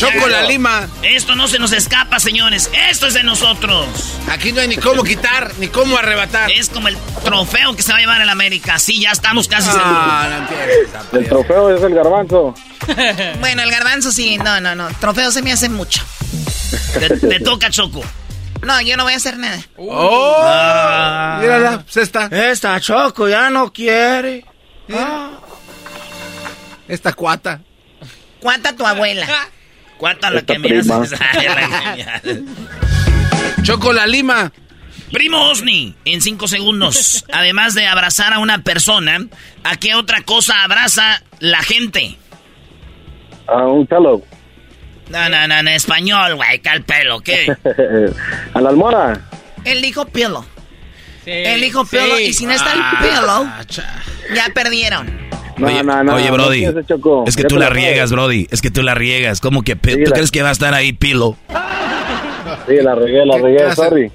Choco 0.00 0.28
la 0.28 0.42
lima. 0.44 0.88
Esto 1.02 1.36
no 1.36 1.46
se 1.46 1.58
nos 1.58 1.72
escapa, 1.72 2.18
señores. 2.20 2.70
Esto 2.88 3.06
es 3.06 3.12
de 3.12 3.22
nosotros. 3.22 3.86
Aquí 4.30 4.50
no 4.50 4.62
hay 4.62 4.68
ni 4.68 4.78
cómo 4.78 5.02
quitar, 5.02 5.52
ni 5.58 5.68
cómo 5.68 5.98
arrebatar. 5.98 6.50
Es 6.50 6.70
como 6.70 6.88
el 6.88 6.96
trofeo 7.22 7.76
que 7.76 7.82
se 7.82 7.92
va 7.92 7.98
a 7.98 8.00
llevar 8.00 8.22
el 8.22 8.30
América. 8.30 8.78
Sí, 8.78 9.02
ya 9.02 9.10
estamos 9.10 9.46
casi 9.46 9.68
ah, 9.70 10.46
seguros. 10.48 11.06
el 11.12 11.28
trofeo 11.28 11.76
es 11.76 11.82
el 11.82 11.94
garbanzo. 11.94 12.54
bueno, 13.40 13.62
el 13.62 13.70
garbanzo 13.70 14.10
sí, 14.10 14.38
no, 14.38 14.58
no, 14.58 14.74
no. 14.74 14.88
Trofeo 15.00 15.30
se 15.30 15.42
me 15.42 15.52
hace 15.52 15.68
mucho. 15.68 16.02
Te, 17.20 17.40
toca, 17.40 17.68
Choco. 17.68 18.02
No, 18.62 18.80
yo 18.80 18.96
no 18.96 19.04
voy 19.04 19.12
a 19.12 19.16
hacer 19.16 19.36
nada. 19.36 19.60
¡Oh! 19.76 20.34
Ah. 20.38 21.38
Mírala, 21.42 21.82
pues 21.82 21.98
esta. 21.98 22.24
Esta 22.26 22.80
Choco 22.80 23.28
ya 23.28 23.50
no 23.50 23.70
quiere. 23.70 24.46
Ah. 24.90 25.32
Esta 26.88 27.12
cuata. 27.12 27.60
Cuata 28.40 28.74
tu 28.74 28.86
abuela. 28.86 29.26
Cuata 30.00 30.30
la 30.30 30.40
que 30.40 30.58
me 30.58 30.78
haces. 30.78 31.12
Choco 33.62 33.92
la 33.92 34.06
lima. 34.06 34.50
Primo 35.12 35.50
Osni, 35.50 35.94
en 36.06 36.22
cinco 36.22 36.48
segundos. 36.48 37.26
Además 37.32 37.74
de 37.74 37.86
abrazar 37.86 38.32
a 38.32 38.38
una 38.38 38.62
persona, 38.62 39.18
¿a 39.62 39.76
qué 39.76 39.94
otra 39.94 40.22
cosa 40.22 40.64
abraza 40.64 41.22
la 41.38 41.62
gente? 41.62 42.16
A 43.46 43.66
un 43.66 43.86
pelo. 43.86 44.22
No, 45.10 45.28
no, 45.28 45.46
no, 45.46 45.58
en 45.58 45.68
español, 45.68 46.36
güey, 46.36 46.60
¿qué 46.60 46.80
pelo? 46.80 47.20
¿Qué? 47.20 47.54
a 48.54 48.60
la 48.62 48.70
almohada. 48.70 49.28
Él 49.66 49.82
dijo 49.82 50.06
pelo. 50.06 50.46
Sí, 51.26 51.30
Él 51.30 51.60
dijo 51.60 51.84
pelo 51.84 52.18
y 52.18 52.32
si 52.32 52.46
no 52.46 52.52
está 52.52 52.72
el 52.72 53.06
pelo, 53.06 53.46
ya 54.34 54.48
perdieron. 54.54 55.28
Oye, 55.62 55.82
oye, 56.12 56.30
Brody, 56.30 56.64
es 57.26 57.36
que 57.36 57.44
tú 57.44 57.56
la 57.56 57.70
riegas, 57.70 58.10
Brody, 58.12 58.46
es 58.50 58.60
que 58.60 58.70
tú 58.70 58.82
la 58.82 58.94
riegas. 58.94 59.40
¿Cómo 59.40 59.62
que 59.62 59.76
tú 59.76 60.10
crees 60.12 60.30
que 60.30 60.42
va 60.42 60.50
a 60.50 60.52
estar 60.52 60.74
ahí 60.74 60.92
pilo? 60.92 61.36
Sí, 62.66 62.74
la 62.82 62.94
regué, 62.94 63.24
la 63.26 63.38
regué, 63.38 63.74
sorry. 63.74 64.12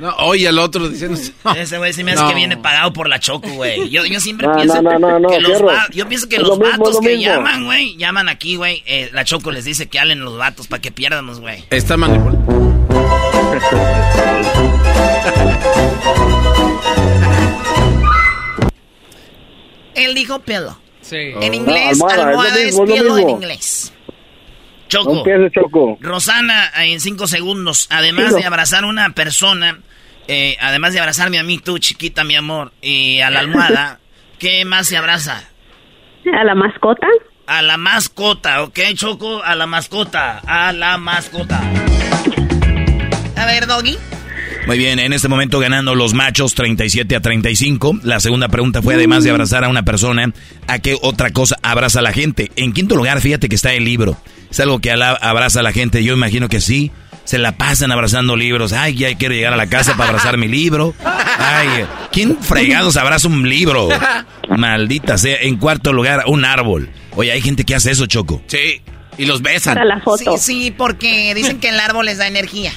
No, 0.00 0.14
oye, 0.18 0.48
el 0.48 0.58
otro 0.58 0.88
diciendo. 0.88 1.18
Ese 1.56 1.78
güey 1.78 1.92
se 1.92 2.04
me 2.04 2.12
hace 2.12 2.26
que 2.26 2.34
viene 2.34 2.56
pagado 2.56 2.92
por 2.92 3.08
la 3.08 3.18
choco, 3.18 3.48
güey. 3.48 3.88
Yo, 3.88 4.04
yo 4.04 4.20
siempre 4.20 4.46
no, 4.46 4.54
pienso 4.56 4.82
no, 4.82 4.98
no, 4.98 5.28
que 5.28 5.40
los 5.40 5.62
Yo 5.92 6.06
pienso 6.08 6.28
que 6.28 6.38
los 6.38 6.58
vatos 6.58 7.00
que 7.00 7.18
llaman, 7.18 7.64
güey, 7.64 7.96
llaman 7.96 8.28
aquí, 8.28 8.56
güey. 8.56 8.82
Eh, 8.86 9.10
la 9.12 9.24
choco 9.24 9.50
les 9.50 9.64
dice 9.64 9.86
que 9.86 9.98
hablen 9.98 10.20
los 10.20 10.36
vatos 10.36 10.66
para 10.66 10.82
que 10.82 10.92
pierdamos, 10.92 11.40
güey. 11.40 11.64
Está 11.70 11.96
manipulado. 11.96 12.44
Él 19.94 20.14
dijo 20.14 20.40
pelo. 20.40 20.78
Sí. 21.06 21.32
En 21.40 21.54
inglés, 21.54 22.00
almohada, 22.02 22.58
es, 22.58 22.76
pelo 22.80 23.16
en 23.16 23.30
inglés. 23.30 23.92
Choco. 24.88 25.98
Rosana, 26.00 26.70
en 26.78 27.00
cinco 27.00 27.28
segundos, 27.28 27.86
además 27.90 28.34
de 28.34 28.44
abrazar 28.44 28.82
a 28.84 28.86
una 28.88 29.10
persona, 29.10 29.78
eh, 30.26 30.56
además 30.60 30.94
de 30.94 31.00
abrazarme 31.00 31.38
a 31.38 31.44
mí, 31.44 31.58
tú, 31.58 31.78
chiquita, 31.78 32.24
mi 32.24 32.34
amor, 32.34 32.72
y 32.82 33.20
a 33.20 33.30
la 33.30 33.40
almohada, 33.40 34.00
¿qué 34.40 34.64
más 34.64 34.88
se 34.88 34.96
abraza? 34.96 35.48
A 36.32 36.44
la 36.44 36.54
mascota. 36.56 37.06
A 37.46 37.62
la 37.62 37.76
mascota, 37.76 38.62
¿ok, 38.64 38.78
Choco? 38.94 39.42
A 39.44 39.54
la 39.54 39.66
mascota, 39.66 40.40
a 40.44 40.72
la 40.72 40.98
mascota. 40.98 41.60
A 43.36 43.46
ver, 43.46 43.66
Doggy. 43.66 43.96
Muy 44.66 44.78
bien, 44.78 44.98
en 44.98 45.12
este 45.12 45.28
momento 45.28 45.60
ganando 45.60 45.94
los 45.94 46.12
machos 46.12 46.54
37 46.56 47.14
a 47.14 47.20
35. 47.20 48.00
La 48.02 48.18
segunda 48.18 48.48
pregunta 48.48 48.82
fue, 48.82 48.94
además 48.94 49.22
de 49.22 49.30
abrazar 49.30 49.62
a 49.62 49.68
una 49.68 49.84
persona, 49.84 50.32
¿a 50.66 50.80
qué 50.80 50.96
otra 51.00 51.30
cosa 51.30 51.56
abraza 51.62 52.00
a 52.00 52.02
la 52.02 52.12
gente? 52.12 52.50
En 52.56 52.72
quinto 52.72 52.96
lugar, 52.96 53.20
fíjate 53.20 53.48
que 53.48 53.54
está 53.54 53.72
el 53.72 53.84
libro. 53.84 54.16
Es 54.50 54.58
algo 54.58 54.80
que 54.80 54.90
abraza 54.90 55.60
a 55.60 55.62
la 55.62 55.70
gente. 55.70 56.02
Yo 56.02 56.14
imagino 56.14 56.48
que 56.48 56.60
sí. 56.60 56.90
Se 57.24 57.38
la 57.38 57.56
pasan 57.56 57.92
abrazando 57.92 58.36
libros. 58.36 58.72
Ay, 58.72 58.96
ya 58.96 59.16
quiero 59.16 59.34
llegar 59.34 59.52
a 59.52 59.56
la 59.56 59.68
casa 59.68 59.96
para 59.96 60.10
abrazar 60.10 60.36
mi 60.36 60.48
libro. 60.48 60.94
Ay, 61.04 61.84
¿quién 62.12 62.36
fregados 62.40 62.96
abraza 62.96 63.28
un 63.28 63.48
libro? 63.48 63.88
Maldita 64.48 65.16
sea. 65.16 65.36
En 65.42 65.58
cuarto 65.58 65.92
lugar, 65.92 66.24
un 66.26 66.44
árbol. 66.44 66.90
Oye, 67.14 67.30
hay 67.30 67.40
gente 67.40 67.64
que 67.64 67.74
hace 67.76 67.92
eso, 67.92 68.06
Choco. 68.06 68.42
Sí. 68.46 68.80
Y 69.18 69.26
los 69.26 69.42
besan. 69.42 69.74
Para 69.74 69.86
la 69.86 70.00
foto. 70.00 70.36
Sí, 70.38 70.64
sí, 70.64 70.70
porque 70.70 71.34
dicen 71.34 71.58
que 71.60 71.68
el 71.68 71.78
árbol 71.80 72.06
les 72.06 72.18
da 72.18 72.26
energía. 72.26 72.72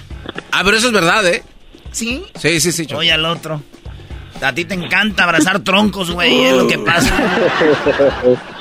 Ah, 0.51 0.61
pero 0.63 0.77
eso 0.77 0.87
es 0.87 0.93
verdad, 0.93 1.25
¿eh? 1.27 1.43
¿Sí? 1.91 2.23
Sí, 2.35 2.59
sí, 2.59 2.71
sí. 2.71 2.85
Choco. 2.85 2.99
Oye 2.99 3.11
al 3.11 3.25
otro. 3.25 3.61
A 4.41 4.53
ti 4.53 4.65
te 4.65 4.73
encanta 4.73 5.23
abrazar 5.23 5.59
troncos, 5.59 6.11
güey, 6.11 6.45
es 6.45 6.53
lo 6.53 6.67
que 6.67 6.77
pasa. 6.77 7.13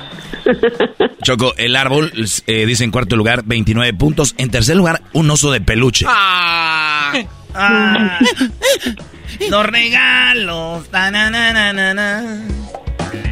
Choco, 1.23 1.55
el 1.57 1.77
árbol 1.77 2.13
eh, 2.47 2.67
dice 2.67 2.85
en 2.85 2.91
cuarto 2.91 3.17
lugar 3.17 3.43
29 3.45 3.95
puntos. 3.95 4.35
En 4.39 4.51
tercer 4.51 4.77
lugar, 4.77 5.03
un 5.13 5.31
oso 5.31 5.53
de 5.53 5.61
peluche. 5.61 6.07
Ah, 6.09 7.13
ah. 7.55 8.19
los 9.51 9.67
regalos. 9.67 10.87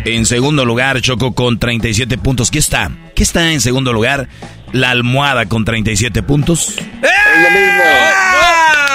En 0.04 0.26
segundo 0.26 0.64
lugar, 0.64 1.00
Choco 1.00 1.34
con 1.34 1.58
37 1.58 2.18
puntos. 2.18 2.50
¿Qué 2.50 2.58
está? 2.58 2.90
¿Qué 3.14 3.22
está 3.22 3.52
en 3.52 3.60
segundo 3.60 3.92
lugar? 3.92 4.28
La 4.72 4.90
almohada 4.90 5.46
con 5.46 5.64
37 5.64 6.22
puntos. 6.22 6.76
¡Eh! 7.02 8.85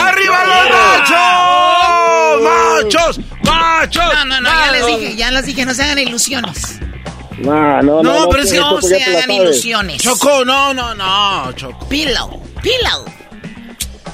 ¡Arriba 0.00 0.44
los 0.44 0.70
machos! 2.42 2.42
¡Machos! 2.42 3.20
¡Machos! 3.44 4.14
No, 4.14 4.24
no, 4.24 4.40
no, 4.40 4.48
ya 4.48 4.72
les 4.72 4.86
dije, 4.86 5.16
ya 5.16 5.30
les 5.30 5.46
dije, 5.46 5.64
no 5.64 5.74
se 5.74 5.82
hagan 5.82 5.98
ilusiones. 5.98 6.80
No, 7.38 7.82
no, 7.82 8.02
no. 8.02 8.02
No, 8.02 8.28
pero 8.28 8.42
es 8.42 8.52
que 8.52 8.58
no 8.58 8.80
se 8.80 9.02
hagan 9.02 9.30
ilusiones. 9.30 10.02
Choco, 10.02 10.44
no, 10.44 10.74
no, 10.74 10.94
no, 10.94 11.52
Choco. 11.52 11.88
Pillow, 11.88 12.42
pillow. 12.62 13.04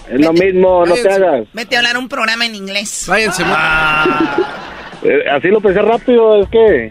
Es 0.08 0.20
lo 0.20 0.32
mismo, 0.32 0.86
no 0.86 0.94
te 0.94 1.12
hagas. 1.12 1.46
Vete 1.52 1.76
a 1.76 1.80
hablar 1.80 1.98
un 1.98 2.08
programa 2.08 2.46
en 2.46 2.54
inglés. 2.54 3.04
Váyanse. 3.08 3.42
Ah. 3.46 4.36
Eh, 5.02 5.28
así 5.30 5.48
lo 5.48 5.60
pensé 5.60 5.82
rápido, 5.82 6.42
es 6.42 6.48
que... 6.48 6.90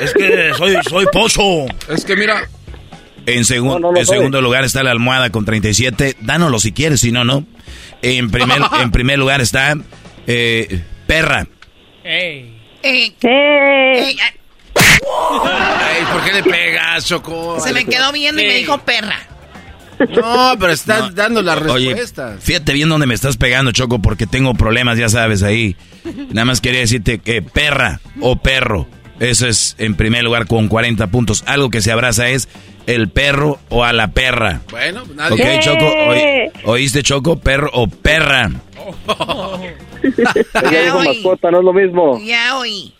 Es 0.00 0.14
que 0.14 0.50
soy, 0.56 0.76
soy 0.88 1.06
pozo. 1.12 1.66
Es 1.88 2.04
que 2.04 2.16
mira... 2.16 2.48
En, 3.26 3.38
en 3.38 3.44
segundo 3.44 4.40
lugar 4.40 4.64
está 4.64 4.82
la 4.82 4.92
almohada 4.92 5.30
con 5.30 5.44
37. 5.44 6.16
Dánoslo 6.20 6.58
si 6.58 6.72
quieres, 6.72 7.00
si 7.00 7.12
no, 7.12 7.24
no. 7.24 7.44
En 8.02 8.30
primer, 8.30 8.60
en 8.80 8.90
primer 8.90 9.18
lugar 9.18 9.40
está 9.40 9.76
eh, 10.26 10.82
Perra. 11.06 11.46
Hey. 12.04 12.52
Hey. 12.82 13.16
Hey. 13.20 14.16
Ay, 14.74 16.04
¿por 16.12 16.24
qué 16.24 16.32
le 16.32 16.42
pegas, 16.42 17.06
Choco? 17.06 17.60
Se 17.60 17.72
me 17.72 17.84
quedó 17.84 18.12
viendo 18.12 18.42
y 18.42 18.46
me 18.46 18.54
dijo 18.54 18.78
perra. 18.78 19.18
No, 19.98 20.54
pero 20.58 20.72
estás 20.72 21.14
dando 21.14 21.40
la 21.42 21.54
respuesta. 21.54 22.36
fíjate 22.38 22.74
bien 22.74 22.88
dónde 22.88 23.06
me 23.06 23.14
estás 23.14 23.36
pegando, 23.36 23.72
Choco, 23.72 24.00
porque 24.00 24.26
tengo 24.26 24.54
problemas, 24.54 24.98
ya 24.98 25.08
sabes, 25.08 25.42
ahí. 25.42 25.76
Nada 26.30 26.44
más 26.44 26.60
quería 26.60 26.80
decirte 26.80 27.18
que 27.18 27.40
perra 27.42 28.00
o 28.20 28.36
perro. 28.36 28.86
Eso 29.20 29.46
es 29.46 29.74
en 29.78 29.94
primer 29.94 30.24
lugar 30.24 30.46
con 30.46 30.68
40 30.68 31.06
puntos. 31.06 31.44
Algo 31.46 31.70
que 31.70 31.80
se 31.80 31.90
abraza 31.90 32.28
es 32.28 32.48
el 32.86 33.08
perro 33.08 33.58
o 33.68 33.84
a 33.84 33.92
la 33.92 34.08
perra. 34.08 34.60
Bueno, 34.70 35.04
pues 35.04 35.16
nadie. 35.16 35.56
Ok, 35.56 35.62
Choco, 35.62 35.92
¿oíste, 36.70 37.02
Choco? 37.02 37.38
Perro 37.38 37.70
o 37.72 37.88
perra. 37.88 38.50
Ya 40.70 40.82
dijo 40.82 41.02
mascota, 41.02 41.50
no 41.50 41.58
es 41.58 41.64
lo 41.64 41.72
mismo. 41.72 42.20
Ya 42.24 42.56
oí. 42.58 42.94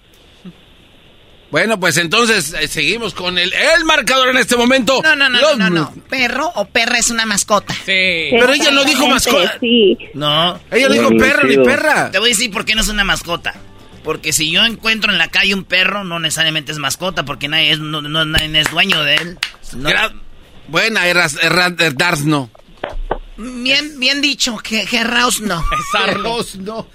Bueno, 1.50 1.78
pues 1.78 1.96
entonces 1.96 2.54
eh, 2.60 2.66
seguimos 2.66 3.14
con 3.14 3.38
el, 3.38 3.52
el 3.52 3.84
marcador 3.84 4.30
en 4.30 4.38
este 4.38 4.56
momento. 4.56 5.00
No, 5.02 5.14
no, 5.14 5.28
no, 5.28 5.54
no, 5.54 5.70
no, 5.70 5.94
Perro 6.08 6.50
o 6.56 6.64
perra 6.66 6.98
es 6.98 7.10
una 7.10 7.24
mascota. 7.24 7.72
Sí. 7.72 8.28
Pero 8.30 8.52
ella 8.52 8.70
no 8.72 8.84
dijo 8.84 9.06
mascota. 9.06 9.56
Sí. 9.60 9.96
No. 10.14 10.58
Ella 10.70 10.88
no 10.88 10.94
dijo 10.94 11.10
perro 11.16 11.46
ni 11.46 11.56
perra. 11.58 12.10
Te 12.10 12.18
voy 12.18 12.30
a 12.30 12.32
decir 12.32 12.50
por 12.50 12.64
qué 12.64 12.74
no 12.74 12.80
es 12.80 12.88
una 12.88 13.04
mascota. 13.04 13.54
Porque 14.02 14.32
si 14.32 14.50
yo 14.50 14.64
encuentro 14.64 15.10
en 15.10 15.18
la 15.18 15.28
calle 15.28 15.54
un 15.54 15.64
perro, 15.64 16.04
no 16.04 16.18
necesariamente 16.20 16.70
es 16.72 16.78
mascota, 16.78 17.24
porque 17.24 17.48
nadie 17.48 17.72
es, 17.72 17.80
no, 17.80 18.00
nadie 18.02 18.60
es 18.60 18.70
dueño 18.70 19.02
de 19.02 19.16
él. 19.16 19.38
Buena, 20.68 21.06
eras, 21.06 21.36
no. 22.24 22.50
Bien, 23.36 24.00
bien 24.00 24.20
dicho, 24.22 24.56
que 24.58 24.86
no. 25.40 25.62
Sarnosno. 25.92 26.86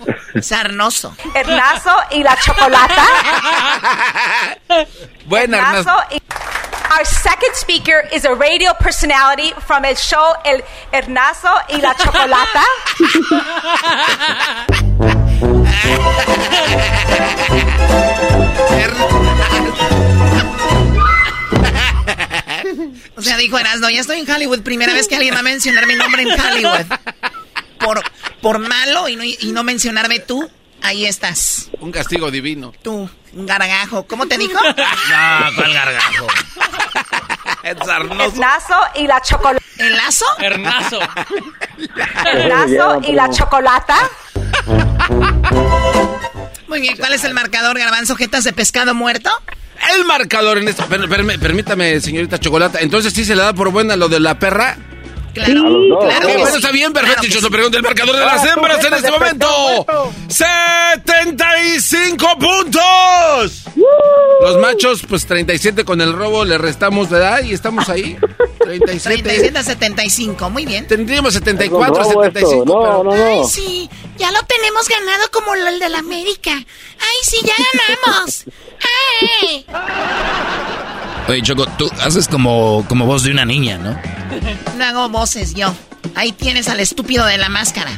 Sarnoso. 0.42 1.16
Hernazo 1.36 1.96
y 2.12 2.24
la 2.24 2.36
chocolata. 2.38 3.06
Buena, 5.26 5.58
Hernazo. 5.58 5.96
Our 6.92 7.06
second 7.06 7.56
speaker 7.56 8.04
is 8.12 8.26
a 8.26 8.36
radio 8.36 8.74
personality 8.74 9.54
from 9.62 9.86
el 9.86 9.96
show 9.96 10.34
El 10.44 10.62
Hernazo 10.92 11.50
y 11.70 11.80
la 11.80 11.96
Chocolata. 11.96 12.66
O 23.16 23.22
sea, 23.22 23.38
dijo 23.38 23.58
Erasno, 23.58 23.90
ya 23.90 24.02
estoy 24.02 24.20
en 24.20 24.30
Hollywood. 24.30 24.62
Primera 24.62 24.94
vez 24.94 25.08
que 25.08 25.16
alguien 25.16 25.36
va 25.36 25.40
a 25.40 25.44
mencionar 25.44 25.86
mi 25.88 25.96
nombre 25.96 26.24
en 26.24 26.40
Hollywood. 26.40 26.86
Por, 27.80 28.02
por 28.42 28.60
malo 28.60 29.10
y 29.10 29.16
no, 29.16 29.24
y 29.24 29.52
no 29.52 29.64
mencionarme 29.64 30.20
tú, 30.20 30.50
ahí 30.82 31.06
estás. 31.06 31.70
Un 31.80 31.92
castigo 31.92 32.30
divino. 32.32 32.74
Tú, 32.82 33.10
un 33.34 33.46
gargajo. 33.46 34.06
¿Cómo 34.08 34.28
te 34.28 34.38
dijo? 34.38 34.60
no, 34.64 35.56
¿cuál 35.56 35.74
gargajo? 35.74 36.28
El 37.64 38.40
lazo 38.40 38.76
y 38.96 39.08
la 39.08 39.22
chocolate. 39.22 39.64
¿El 39.78 39.96
lazo? 39.96 40.26
Hernazo. 40.40 41.00
El 42.26 42.50
lazo 42.50 43.02
y 43.08 43.14
la 43.14 43.30
chocolata. 43.30 43.98
Muy 46.68 46.82
bien, 46.82 46.98
¿cuál 46.98 47.14
es 47.14 47.24
el 47.24 47.34
marcador, 47.34 47.78
garbanzo? 47.78 48.16
¿Jetas 48.16 48.44
de 48.44 48.54
pescado 48.54 48.96
muerto? 48.96 49.30
El 49.96 50.06
marcador 50.06 50.58
en 50.58 50.68
esta... 50.68 50.86
per- 50.88 51.08
per- 51.10 51.40
permítame, 51.40 52.00
señorita 52.00 52.40
Chocolata. 52.40 52.80
Entonces 52.82 53.14
sí 53.14 53.26
se 53.26 53.36
le 53.36 53.42
da 53.42 53.54
por 53.54 53.72
buena 53.72 53.96
lo 53.96 54.08
de 54.10 54.20
la 54.20 54.38
perra. 54.40 54.78
Claro, 55.34 55.66
A 55.66 55.70
los 55.70 55.90
dos. 55.90 56.04
claro 56.06 56.28
bueno, 56.28 56.46
sí. 56.48 56.56
está 56.58 56.72
bien, 56.72 56.92
perfecto. 56.94 57.28
Yo 57.28 57.40
sí. 57.40 57.50
pregunto 57.50 57.78
el 57.78 57.84
marcador 57.84 58.16
de 58.16 58.22
Ah, 58.24 58.26
las 58.36 58.44
tú 58.44 58.50
hembras 58.50 58.78
en 58.78 58.84
vete 58.84 58.96
este 58.98 59.12
momento. 59.12 59.86
pesado, 59.88 60.14
75 60.30 62.28
puntos. 62.40 63.64
Los 64.42 64.58
machos, 64.60 65.02
pues 65.08 65.26
37 65.26 65.86
con 65.86 66.02
el 66.02 66.14
robo, 66.14 66.44
le 66.46 66.58
restamos, 66.58 67.10
¿verdad? 67.10 67.44
Y 67.44 67.54
estamos 67.54 67.88
ahí. 67.90 68.18
37. 68.60 69.22
37 69.24 69.58
a 69.60 69.64
75, 69.64 70.50
muy 70.50 70.66
bien. 70.66 70.86
Tendríamos 70.88 71.34
74, 71.34 72.02
Es 72.02 72.08
un 72.08 72.14
robo 72.14 72.24
75. 72.26 72.62
esto. 72.64 72.74
No, 72.74 72.82
pero... 72.82 73.04
no, 73.04 73.16
no. 73.16 73.42
Ay, 73.44 73.50
sí, 73.50 73.90
ya 74.18 74.32
lo 74.32 74.40
tenemos 74.44 74.88
ganado 74.88 75.30
como 75.32 75.56
el 75.56 75.80
de 75.80 75.90
la 75.90 76.00
América. 76.00 76.52
Ay, 76.52 77.18
sí, 77.24 77.38
ya 77.44 77.54
ganamos. 77.74 78.44
Ay. 79.42 79.66
Oye, 81.28 81.42
Choco, 81.42 81.66
tú 81.78 81.90
haces 82.02 82.28
como, 82.28 82.86
como 82.88 83.06
voz 83.06 83.24
de 83.24 83.32
una 83.32 83.46
niña, 83.46 83.78
¿no? 83.78 84.00
No 84.78 84.86
hago 84.86 85.10
voces 85.10 85.54
yo. 85.54 85.74
Ahí 86.16 86.32
tienes 86.32 86.68
al 86.68 86.80
estúpido 86.80 87.26
de 87.26 87.38
la 87.38 87.50
máscara. 87.50 87.92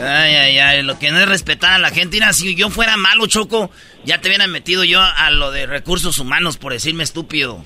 Ay, 0.00 0.34
ay, 0.34 0.58
ay, 0.58 0.82
lo 0.82 0.98
que 0.98 1.10
no 1.10 1.20
es 1.20 1.28
respetar 1.28 1.72
a 1.72 1.78
la 1.78 1.90
gente. 1.90 2.16
Mira, 2.16 2.32
si 2.32 2.54
yo 2.54 2.70
fuera 2.70 2.96
malo, 2.96 3.26
Choco, 3.26 3.70
ya 4.04 4.20
te 4.20 4.28
hubieran 4.28 4.50
metido 4.50 4.84
yo 4.84 5.00
a 5.00 5.30
lo 5.30 5.50
de 5.50 5.66
recursos 5.66 6.18
humanos 6.18 6.56
por 6.56 6.72
decirme 6.72 7.04
estúpido. 7.04 7.64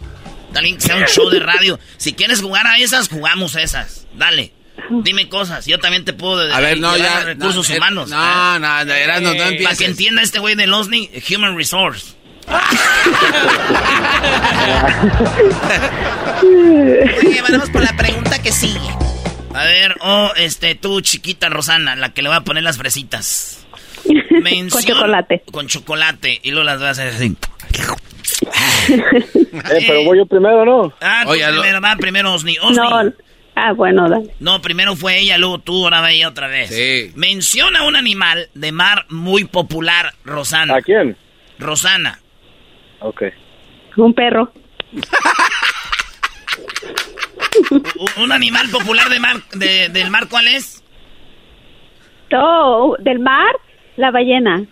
También 0.52 0.76
que 0.76 0.82
sea 0.82 0.96
un 0.96 1.04
show 1.04 1.30
de 1.30 1.40
radio. 1.40 1.78
Si 1.96 2.12
quieres 2.12 2.40
jugar 2.40 2.66
a 2.66 2.78
esas, 2.78 3.08
jugamos 3.08 3.56
a 3.56 3.62
esas. 3.62 4.06
Dale. 4.14 4.52
Dime 5.02 5.28
cosas. 5.28 5.66
Yo 5.66 5.78
también 5.78 6.04
te 6.04 6.12
puedo 6.12 6.52
A 6.52 6.60
ver, 6.60 6.78
no, 6.78 6.96
ya, 6.96 7.24
recursos 7.24 7.68
no, 7.68 7.74
eh, 7.74 7.78
humanos. 7.78 8.10
no, 8.10 8.58
no, 8.58 8.84
no, 8.84 8.92
Erasmo, 8.92 9.30
no 9.30 9.36
Para 9.36 9.48
empieces. 9.50 9.78
que 9.78 9.84
entienda 9.86 10.22
este 10.22 10.38
güey 10.38 10.54
del 10.54 10.72
OSNI, 10.72 11.10
Human 11.34 11.56
Resource. 11.56 12.14
Oye, 16.42 17.42
vamos 17.48 17.70
por 17.70 17.82
la 17.82 17.96
pregunta 17.96 18.40
que 18.42 18.52
sigue. 18.52 18.78
A 19.54 19.64
ver, 19.64 19.96
oh, 20.00 20.30
este, 20.36 20.74
tú, 20.74 21.00
chiquita 21.00 21.48
Rosana, 21.48 21.96
la 21.96 22.12
que 22.12 22.22
le 22.22 22.28
va 22.28 22.36
a 22.36 22.44
poner 22.44 22.62
las 22.62 22.78
fresitas. 22.78 23.66
Con 24.70 24.82
chocolate. 24.82 25.42
Con 25.50 25.66
chocolate. 25.66 26.40
Y 26.42 26.50
luego 26.50 26.64
las 26.64 26.80
vas 26.80 26.98
a 26.98 27.02
hacer 27.02 27.14
así. 27.14 27.36
Eh, 28.88 29.84
pero 29.86 30.04
voy 30.04 30.18
yo 30.18 30.26
primero, 30.26 30.64
¿no? 30.64 30.92
Ah, 31.00 31.22
tú 31.24 31.30
primero, 31.32 31.80
va 31.80 31.96
primero 31.96 32.34
Osni. 32.34 32.56
Osni. 32.60 32.76
No. 32.76 33.12
Ah, 33.62 33.72
bueno, 33.72 34.08
dale. 34.08 34.30
No, 34.40 34.62
primero 34.62 34.96
fue 34.96 35.18
ella, 35.18 35.36
luego 35.36 35.58
tú, 35.58 35.84
ahora 35.84 36.00
va 36.00 36.10
ella 36.12 36.28
otra 36.28 36.46
vez. 36.48 36.70
Sí. 36.70 37.12
Menciona 37.14 37.82
un 37.84 37.94
animal 37.96 38.48
de 38.54 38.72
mar 38.72 39.04
muy 39.10 39.44
popular, 39.44 40.14
Rosana. 40.24 40.76
¿A 40.76 40.80
quién? 40.80 41.16
Rosana. 41.58 42.18
Ok. 43.00 43.22
Un 43.96 44.14
perro. 44.14 44.52
¿Un 48.16 48.32
animal 48.32 48.68
popular 48.70 49.08
de 49.08 49.20
mar, 49.20 49.36
de- 49.54 49.88
del 49.90 50.10
mar 50.10 50.28
cuál 50.28 50.48
es? 50.48 50.82
Oh, 52.32 52.96
del 53.00 53.18
mar, 53.18 53.54
la 53.96 54.10
ballena. 54.10 54.64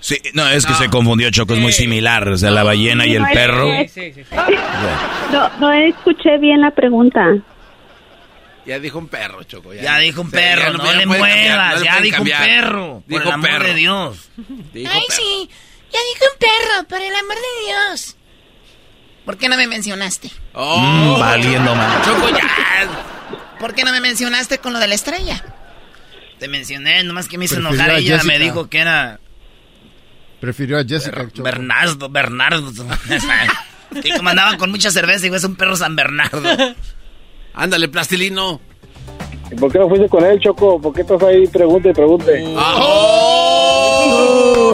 Sí, 0.00 0.16
no, 0.34 0.46
es 0.48 0.66
que 0.66 0.74
se 0.74 0.88
confundió, 0.88 1.30
Choco, 1.30 1.54
es 1.54 1.60
muy 1.60 1.72
similar. 1.72 2.28
O 2.28 2.36
sea, 2.36 2.50
la 2.50 2.62
ballena 2.62 3.06
y 3.06 3.14
el 3.14 3.22
No, 3.22 3.28
es- 3.28 3.34
perro. 3.34 3.72
es- 3.72 3.96
No, 5.32 5.50
no 5.58 5.72
escuché 5.72 6.38
bien 6.38 6.60
la 6.60 6.70
pregunta. 6.70 7.36
Ya 8.66 8.78
dijo 8.80 8.98
un 8.98 9.08
perro, 9.08 9.42
Choco. 9.44 9.72
Ya 9.74 9.98
dijo 9.98 10.20
un 10.22 10.30
Sí, 10.30 10.36
perro, 10.36 10.62
ya 10.62 10.78
no, 10.78 10.84
ya 10.84 10.92
le 10.94 11.06
muevas, 11.06 11.82
ya 11.82 12.00
dijo 12.00 12.22
un 12.22 12.28
perro. 12.28 13.02
por 13.02 13.08
Dijo 13.08 13.22
el 13.28 13.32
amor 13.32 13.50
perro. 13.50 13.64
de 13.66 13.74
Dios. 13.74 14.28
Dijo 14.72 14.90
Ay, 14.92 15.02
perro. 15.08 15.20
sí, 15.22 15.50
ya 15.92 15.98
dije 16.00 16.24
un 16.32 16.38
perro, 16.38 16.88
por 16.88 17.00
el 17.00 17.14
amor 17.14 17.36
de 17.36 17.66
Dios. 17.66 18.16
¿Por 19.24 19.38
qué 19.38 19.48
no 19.48 19.56
me 19.56 19.66
mencionaste? 19.66 20.30
Oh. 20.52 20.78
Mm, 20.80 21.20
valiendo 21.20 21.74
mal. 21.74 22.02
Choco, 22.04 22.28
ya. 22.30 23.58
¿Por 23.60 23.74
qué 23.74 23.84
no 23.84 23.92
me 23.92 24.00
mencionaste 24.00 24.58
con 24.58 24.72
lo 24.72 24.78
de 24.78 24.88
la 24.88 24.94
estrella? 24.94 25.42
Te 26.38 26.48
mencioné, 26.48 27.02
nomás 27.04 27.28
que 27.28 27.38
me 27.38 27.46
hizo 27.46 27.54
Prefirió 27.54 27.74
enojar 27.84 27.98
ella, 27.98 28.22
me 28.24 28.38
dijo 28.38 28.68
que 28.68 28.78
era 28.78 29.20
Prefirió 30.40 30.78
a 30.78 30.84
Jessica. 30.84 31.26
Choco. 31.30 31.42
Bernardo, 31.42 32.08
Bernardo. 32.10 32.70
y 34.04 34.10
como 34.16 34.28
andaban 34.28 34.58
con 34.58 34.70
mucha 34.70 34.90
cerveza, 34.90 35.20
digo, 35.20 35.36
es 35.36 35.44
un 35.44 35.56
perro 35.56 35.76
San 35.76 35.96
Bernardo. 35.96 36.42
Ándale, 37.56 37.88
plastilino. 37.88 38.60
¿Y 39.50 39.54
por 39.56 39.72
qué 39.72 39.78
no 39.78 39.88
fuiste 39.88 40.08
con 40.08 40.24
él, 40.24 40.38
Choco? 40.40 40.80
¿Por 40.80 40.92
qué 40.94 41.00
estás 41.00 41.22
ahí 41.22 41.46
pregunte 41.46 41.88
y 41.90 41.92
pregunte? 41.92 42.44
¡Oh! 42.56 43.96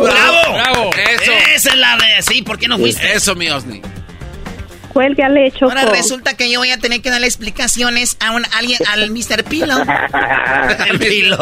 ¡Bravo! 0.02 0.54
¡Bravo! 0.54 0.90
Eso. 0.92 1.32
Esa 1.54 1.70
es 1.70 1.76
la 1.76 1.96
de... 1.96 2.22
Sí, 2.22 2.42
¿por 2.42 2.58
qué 2.58 2.68
no 2.68 2.78
fuiste? 2.78 3.12
Eso, 3.12 3.34
mi 3.36 3.48
Osni. 3.50 3.80
Cuélgale, 4.92 5.50
Choco. 5.52 5.66
Ahora 5.70 5.84
resulta 5.86 6.34
que 6.34 6.50
yo 6.50 6.58
voy 6.58 6.70
a 6.70 6.78
tener 6.78 7.00
que 7.00 7.10
darle 7.10 7.26
explicaciones 7.26 8.16
a 8.20 8.32
un 8.32 8.44
alguien, 8.52 8.78
al 8.90 9.10
Mr. 9.10 9.44
Pilo. 9.48 9.76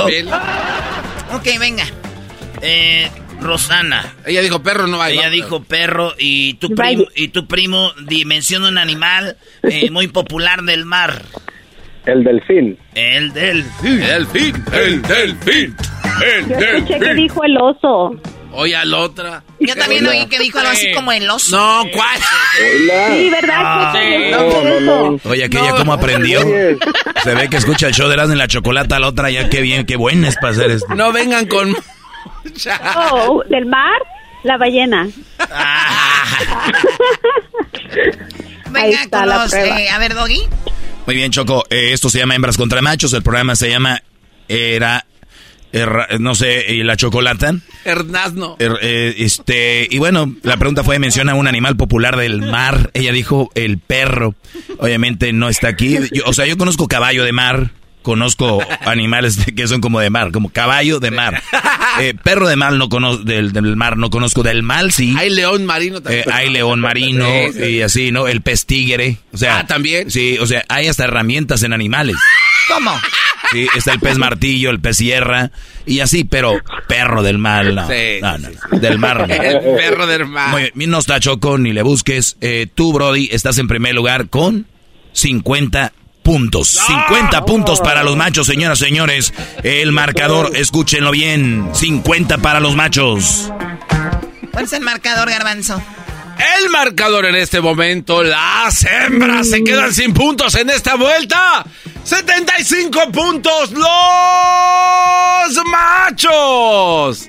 Pilo. 0.06 0.36
Ok, 1.32 1.58
venga. 1.58 1.84
Eh, 2.60 3.10
Rosana. 3.40 4.14
Ella 4.26 4.40
dijo 4.42 4.62
perro, 4.62 4.86
no 4.86 5.00
hay. 5.02 5.18
Ella 5.18 5.30
dijo 5.30 5.62
perro 5.62 6.14
y 6.18 6.54
tu 6.54 6.74
primo, 6.74 7.04
y 7.14 7.28
tu 7.28 7.46
primo 7.46 7.92
dimensiona 8.06 8.68
un 8.68 8.78
animal 8.78 9.36
eh, 9.62 9.90
muy 9.92 10.08
popular 10.08 10.62
del 10.62 10.84
mar. 10.84 11.22
El 12.06 12.24
delfín. 12.24 12.78
El 12.94 13.32
delfín. 13.32 14.02
El 14.02 14.26
delfín, 14.26 14.64
el 14.72 15.02
delfín, 15.02 15.76
el 16.24 16.48
Yo 16.48 16.56
escuché 16.56 16.98
que 16.98 17.14
dijo 17.14 17.44
el 17.44 17.56
oso. 17.58 18.20
Oye, 18.52 18.74
a 18.74 18.84
la 18.84 18.98
otra. 18.98 19.44
Yo 19.60 19.76
también 19.76 20.06
oí 20.06 20.26
que 20.26 20.38
dijo 20.38 20.58
algo 20.58 20.72
así 20.72 20.90
como 20.92 21.12
el 21.12 21.28
oso. 21.30 21.56
No, 21.56 21.90
¿cuál? 21.92 22.18
Sí, 22.58 23.30
¿verdad? 23.30 23.92
Choco? 23.92 24.62
Yo 24.64 24.70
No, 24.70 24.80
no, 24.80 25.10
no. 25.12 25.20
Oye, 25.24 25.44
aquella 25.44 25.70
cómo 25.76 25.92
aprendió. 25.92 26.40
Se 27.22 27.34
ve 27.34 27.48
que 27.48 27.58
escucha 27.58 27.86
el 27.86 27.94
show 27.94 28.08
de 28.08 28.14
Erasmo 28.14 28.32
en 28.32 28.38
la 28.38 28.48
chocolata, 28.48 28.98
la 28.98 29.08
otra 29.08 29.30
ya 29.30 29.48
qué 29.48 29.60
bien, 29.60 29.86
qué 29.86 29.96
buena 29.96 30.28
es 30.28 30.36
para 30.36 30.50
hacer 30.50 30.70
esto. 30.70 30.94
No 30.94 31.12
vengan 31.12 31.46
con. 31.46 31.74
Oh, 32.96 33.42
del 33.48 33.66
mar, 33.66 34.00
la 34.44 34.56
ballena. 34.56 35.08
Venga 38.70 39.08
con 39.10 39.28
los... 39.28 39.52
eh, 39.54 39.88
a 39.88 39.98
ver, 39.98 40.14
Doggy. 40.14 40.42
Muy 41.06 41.16
bien, 41.16 41.32
Choco. 41.32 41.64
eh, 41.70 41.92
esto 41.92 42.08
se 42.10 42.18
llama 42.18 42.34
Hembras 42.36 42.56
contra 42.56 42.82
Machos. 42.82 43.12
El 43.12 43.22
programa 43.22 43.56
se 43.56 43.68
llama 43.70 44.02
Era. 44.48 45.06
Erra- 45.72 46.08
no 46.18 46.34
sé, 46.34 46.66
¿y 46.72 46.82
la 46.82 46.96
chocolata? 46.96 47.54
Hernazno. 47.84 48.56
Er- 48.58 48.78
eh, 48.82 49.14
este, 49.18 49.86
y 49.88 49.98
bueno, 49.98 50.34
la 50.42 50.56
pregunta 50.56 50.82
fue, 50.82 50.98
menciona 50.98 51.34
un 51.34 51.46
animal 51.46 51.76
popular 51.76 52.16
del 52.16 52.42
mar. 52.42 52.90
Ella 52.92 53.12
dijo 53.12 53.50
el 53.54 53.78
perro. 53.78 54.34
Obviamente 54.78 55.32
no 55.32 55.48
está 55.48 55.68
aquí. 55.68 55.96
Yo- 56.12 56.24
o 56.26 56.32
sea, 56.32 56.46
yo 56.46 56.58
conozco 56.58 56.88
caballo 56.88 57.24
de 57.24 57.32
mar. 57.32 57.70
Conozco 58.02 58.60
animales 58.86 59.44
de- 59.44 59.54
que 59.54 59.68
son 59.68 59.80
como 59.80 60.00
de 60.00 60.10
mar, 60.10 60.32
como 60.32 60.48
caballo 60.50 61.00
de 61.00 61.10
mar. 61.10 61.42
Eh, 62.00 62.14
perro 62.22 62.48
de 62.48 62.56
mar 62.56 62.72
no 62.72 62.88
conozco, 62.88 63.24
del, 63.24 63.52
del 63.52 63.76
mar 63.76 63.96
no 63.96 64.08
conozco, 64.10 64.42
del 64.42 64.62
mal 64.62 64.92
sí. 64.92 65.14
Hay 65.18 65.30
león 65.30 65.66
marino 65.66 66.00
también. 66.00 66.24
Eh, 66.26 66.32
hay 66.32 66.48
león 66.50 66.80
marino 66.80 67.26
Sí, 67.52 67.58
sí. 67.58 67.64
y 67.70 67.82
así, 67.82 68.12
¿no? 68.12 68.26
El 68.28 68.40
pez 68.42 68.64
tigre. 68.66 69.18
O 69.32 69.36
sea, 69.36 69.58
Ah, 69.60 69.66
¿también? 69.66 70.10
Sí, 70.10 70.38
o 70.38 70.46
sea, 70.46 70.64
hay 70.68 70.88
hasta 70.88 71.04
herramientas 71.04 71.62
en 71.62 71.72
animales. 71.72 72.16
¿Cómo? 72.68 72.92
Sí, 73.52 73.66
está 73.76 73.92
el 73.92 74.00
pez 74.00 74.16
martillo, 74.18 74.70
el 74.70 74.80
pez 74.80 74.96
sierra 74.96 75.50
y 75.84 76.00
así, 76.00 76.24
pero 76.24 76.54
perro 76.88 77.22
del 77.22 77.38
mal, 77.38 77.74
no. 77.74 77.86
Sí, 77.88 78.20
no, 78.22 78.38
no, 78.38 78.48
del 78.78 78.98
mar. 78.98 79.26
no. 79.28 79.34
El 79.34 79.60
perro 79.76 80.06
del 80.06 80.26
mar. 80.26 80.50
Muy 80.50 80.70
bien, 80.74 80.90
no 80.90 80.98
está 81.00 81.18
Choco, 81.20 81.58
ni 81.58 81.72
le 81.72 81.82
busques. 81.82 82.36
Eh, 82.40 82.66
tú, 82.74 82.92
Brody, 82.92 83.28
estás 83.32 83.58
en 83.58 83.66
primer 83.68 83.94
lugar 83.94 84.28
con 84.30 84.66
50 85.12 85.92
puntos. 86.22 86.68
50 86.68 87.44
puntos 87.44 87.80
para 87.80 88.02
los 88.02 88.16
machos, 88.16 88.46
señoras 88.46 88.80
y 88.80 88.84
señores. 88.84 89.32
El 89.62 89.92
marcador, 89.92 90.52
escúchenlo 90.54 91.10
bien. 91.10 91.70
50 91.72 92.38
para 92.38 92.60
los 92.60 92.76
machos. 92.76 93.52
¿Cuál 94.52 94.64
es 94.64 94.72
el 94.72 94.82
marcador, 94.82 95.30
Garbanzo? 95.30 95.80
El 96.58 96.70
marcador 96.70 97.26
en 97.26 97.34
este 97.34 97.60
momento, 97.60 98.22
las 98.22 98.84
hembras 98.84 99.50
se 99.50 99.62
quedan 99.62 99.92
sin 99.92 100.14
puntos 100.14 100.54
en 100.54 100.70
esta 100.70 100.94
vuelta. 100.94 101.66
75 102.04 103.12
puntos 103.12 103.72
los 103.72 103.84
machos. 105.66 107.28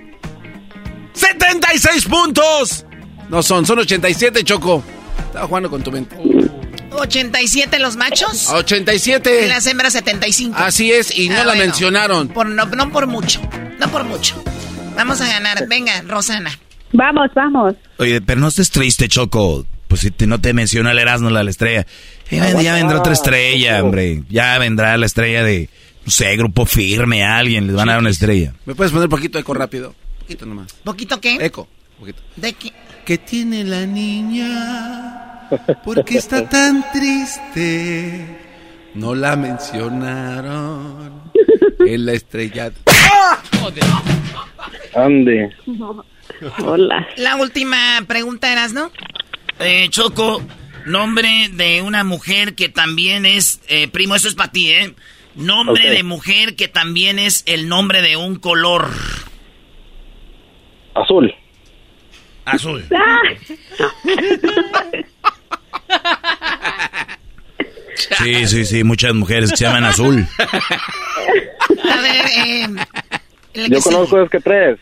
76 1.14 2.06
puntos. 2.06 2.86
No 3.30 3.44
son, 3.44 3.66
son 3.66 3.80
87, 3.80 4.44
Choco. 4.44 4.82
Estaba 5.28 5.48
jugando 5.48 5.70
con 5.70 5.84
tu 5.84 5.92
mente. 5.92 6.16
87 6.92 7.80
los 7.80 7.96
machos. 7.96 8.48
Y 8.50 8.54
87. 8.54 9.48
las 9.48 9.66
hembras 9.68 9.94
75. 9.94 10.58
Así 10.58 10.92
es, 10.92 11.18
y 11.18 11.30
no 11.30 11.36
Ah, 11.36 11.40
la 11.40 11.44
bueno. 11.46 11.64
mencionaron. 11.64 12.28
Por, 12.30 12.48
no, 12.48 12.66
no 12.66 12.92
por 12.92 13.08
mucho. 13.08 13.42
No 13.80 13.90
por 13.90 14.04
mucho. 14.04 14.42
Vamos 14.96 15.22
a 15.22 15.28
ganar. 15.28 15.68
Venga, 15.68 16.02
Rosana. 16.04 16.52
Vamos, 16.94 17.30
vamos. 17.36 17.76
Oye, 17.98 18.22
pero 18.22 18.42
no 18.42 18.48
estés 18.50 18.70
triste, 18.70 19.08
Choco. 19.08 19.66
Pues 19.88 20.02
si 20.02 20.12
te- 20.12 20.28
no 20.28 20.40
te 20.40 20.54
menciona 20.54 20.92
el 20.92 21.00
Erasmo, 21.00 21.30
la, 21.30 21.44
la 21.44 21.50
estrella. 21.50 21.86
Ya, 22.30 22.44
ven- 22.46 22.62
ya 22.62 22.74
vendrá 22.76 23.00
otra 23.00 23.14
estrella, 23.14 23.84
hombre. 23.84 24.24
Ya 24.30 24.58
vendrá 24.58 24.96
la 24.98 25.06
estrella 25.06 25.44
de, 25.44 25.70
no 26.06 26.12
sé, 26.12 26.36
grupo 26.38 26.66
firme, 26.66 27.24
alguien. 27.26 27.68
Les 27.68 27.76
van 27.76 27.90
a 27.90 27.94
dar 27.94 28.02
una 28.02 28.10
estrella. 28.10 28.54
¿Me 28.66 28.76
puedes 28.76 28.92
poner 28.92 29.06
un 29.08 29.12
poquito 29.12 29.38
de 29.38 29.42
eco 29.42 29.54
rápido? 29.54 29.96
Poquito 30.20 30.46
nomás. 30.46 30.74
¿Poquito 30.84 31.20
qué? 31.20 31.36
Eco. 31.42 31.68
Poquito. 32.00 32.22
¿De 32.36 32.54
qué? 32.54 32.72
¿Qué 33.06 33.18
tiene 33.18 33.64
la 33.64 33.86
niña? 33.86 35.31
¿Por 35.84 36.06
qué 36.06 36.18
está 36.18 36.48
tan 36.48 36.86
triste? 36.92 38.26
No 38.94 39.16
la 39.16 39.36
mencionaron 39.36 41.24
en 41.80 42.06
la 42.06 42.14
estrella. 42.14 42.72
Ande. 44.96 45.50
Hola. 46.64 47.08
La 47.18 47.36
última 47.38 48.04
pregunta 48.08 48.52
eras, 48.52 48.74
¿no? 48.74 48.92
Eh, 49.60 49.88
Choco, 49.90 50.42
nombre 50.86 51.50
de 51.52 51.82
una 51.82 52.04
mujer 52.04 52.56
que 52.56 52.70
también 52.70 53.26
es, 53.26 53.62
eh, 53.68 53.88
primo, 53.88 54.16
eso 54.16 54.28
es 54.28 54.36
para 54.36 54.52
ti, 54.52 54.72
¿eh? 54.72 54.94
Nombre 55.36 55.90
de 55.90 56.04
mujer 56.04 56.56
que 56.56 56.68
también 56.68 57.20
es 57.20 57.44
el 57.46 57.70
nombre 57.70 58.02
de 58.02 58.18
un 58.18 58.36
color. 58.36 58.90
Azul. 60.94 61.34
Azul. 62.44 62.84
Sí, 68.18 68.48
sí, 68.48 68.66
sí, 68.66 68.84
muchas 68.84 69.14
mujeres 69.14 69.52
que 69.52 69.58
se 69.58 69.66
llaman 69.66 69.86
azul. 69.86 70.28
A 70.40 72.02
ver, 72.02 72.26
eh, 72.36 72.68
Yo 73.70 73.80
conozco 73.82 74.22
es 74.22 74.30
que 74.30 74.40
tres. 74.40 74.80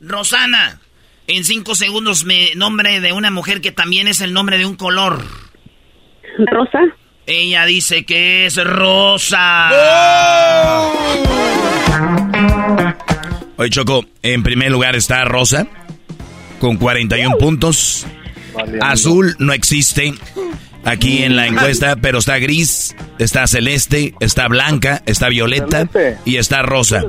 Rosana, 0.00 0.80
en 1.26 1.44
cinco 1.44 1.74
segundos 1.74 2.24
me 2.24 2.54
nombre 2.54 3.00
de 3.00 3.12
una 3.12 3.30
mujer 3.30 3.60
que 3.60 3.72
también 3.72 4.08
es 4.08 4.20
el 4.20 4.32
nombre 4.32 4.58
de 4.58 4.66
un 4.66 4.76
color. 4.76 5.22
Rosa. 6.46 6.80
Ella 7.26 7.66
dice 7.66 8.04
que 8.06 8.46
es 8.46 8.56
rosa. 8.64 9.68
Oye, 13.56 13.70
Choco, 13.70 14.04
en 14.22 14.42
primer 14.42 14.70
lugar 14.70 14.96
está 14.96 15.24
Rosa, 15.24 15.66
con 16.60 16.76
41 16.76 17.36
puntos. 17.38 18.06
Azul 18.80 19.36
no 19.38 19.52
existe 19.52 20.14
aquí 20.84 21.22
en 21.22 21.36
la 21.36 21.46
encuesta, 21.46 21.96
pero 21.96 22.18
está 22.18 22.38
gris, 22.38 22.94
está 23.18 23.46
celeste, 23.46 24.14
está 24.20 24.48
blanca, 24.48 25.02
está 25.06 25.28
violeta 25.28 25.88
y 26.24 26.36
está 26.36 26.62
rosa. 26.62 27.02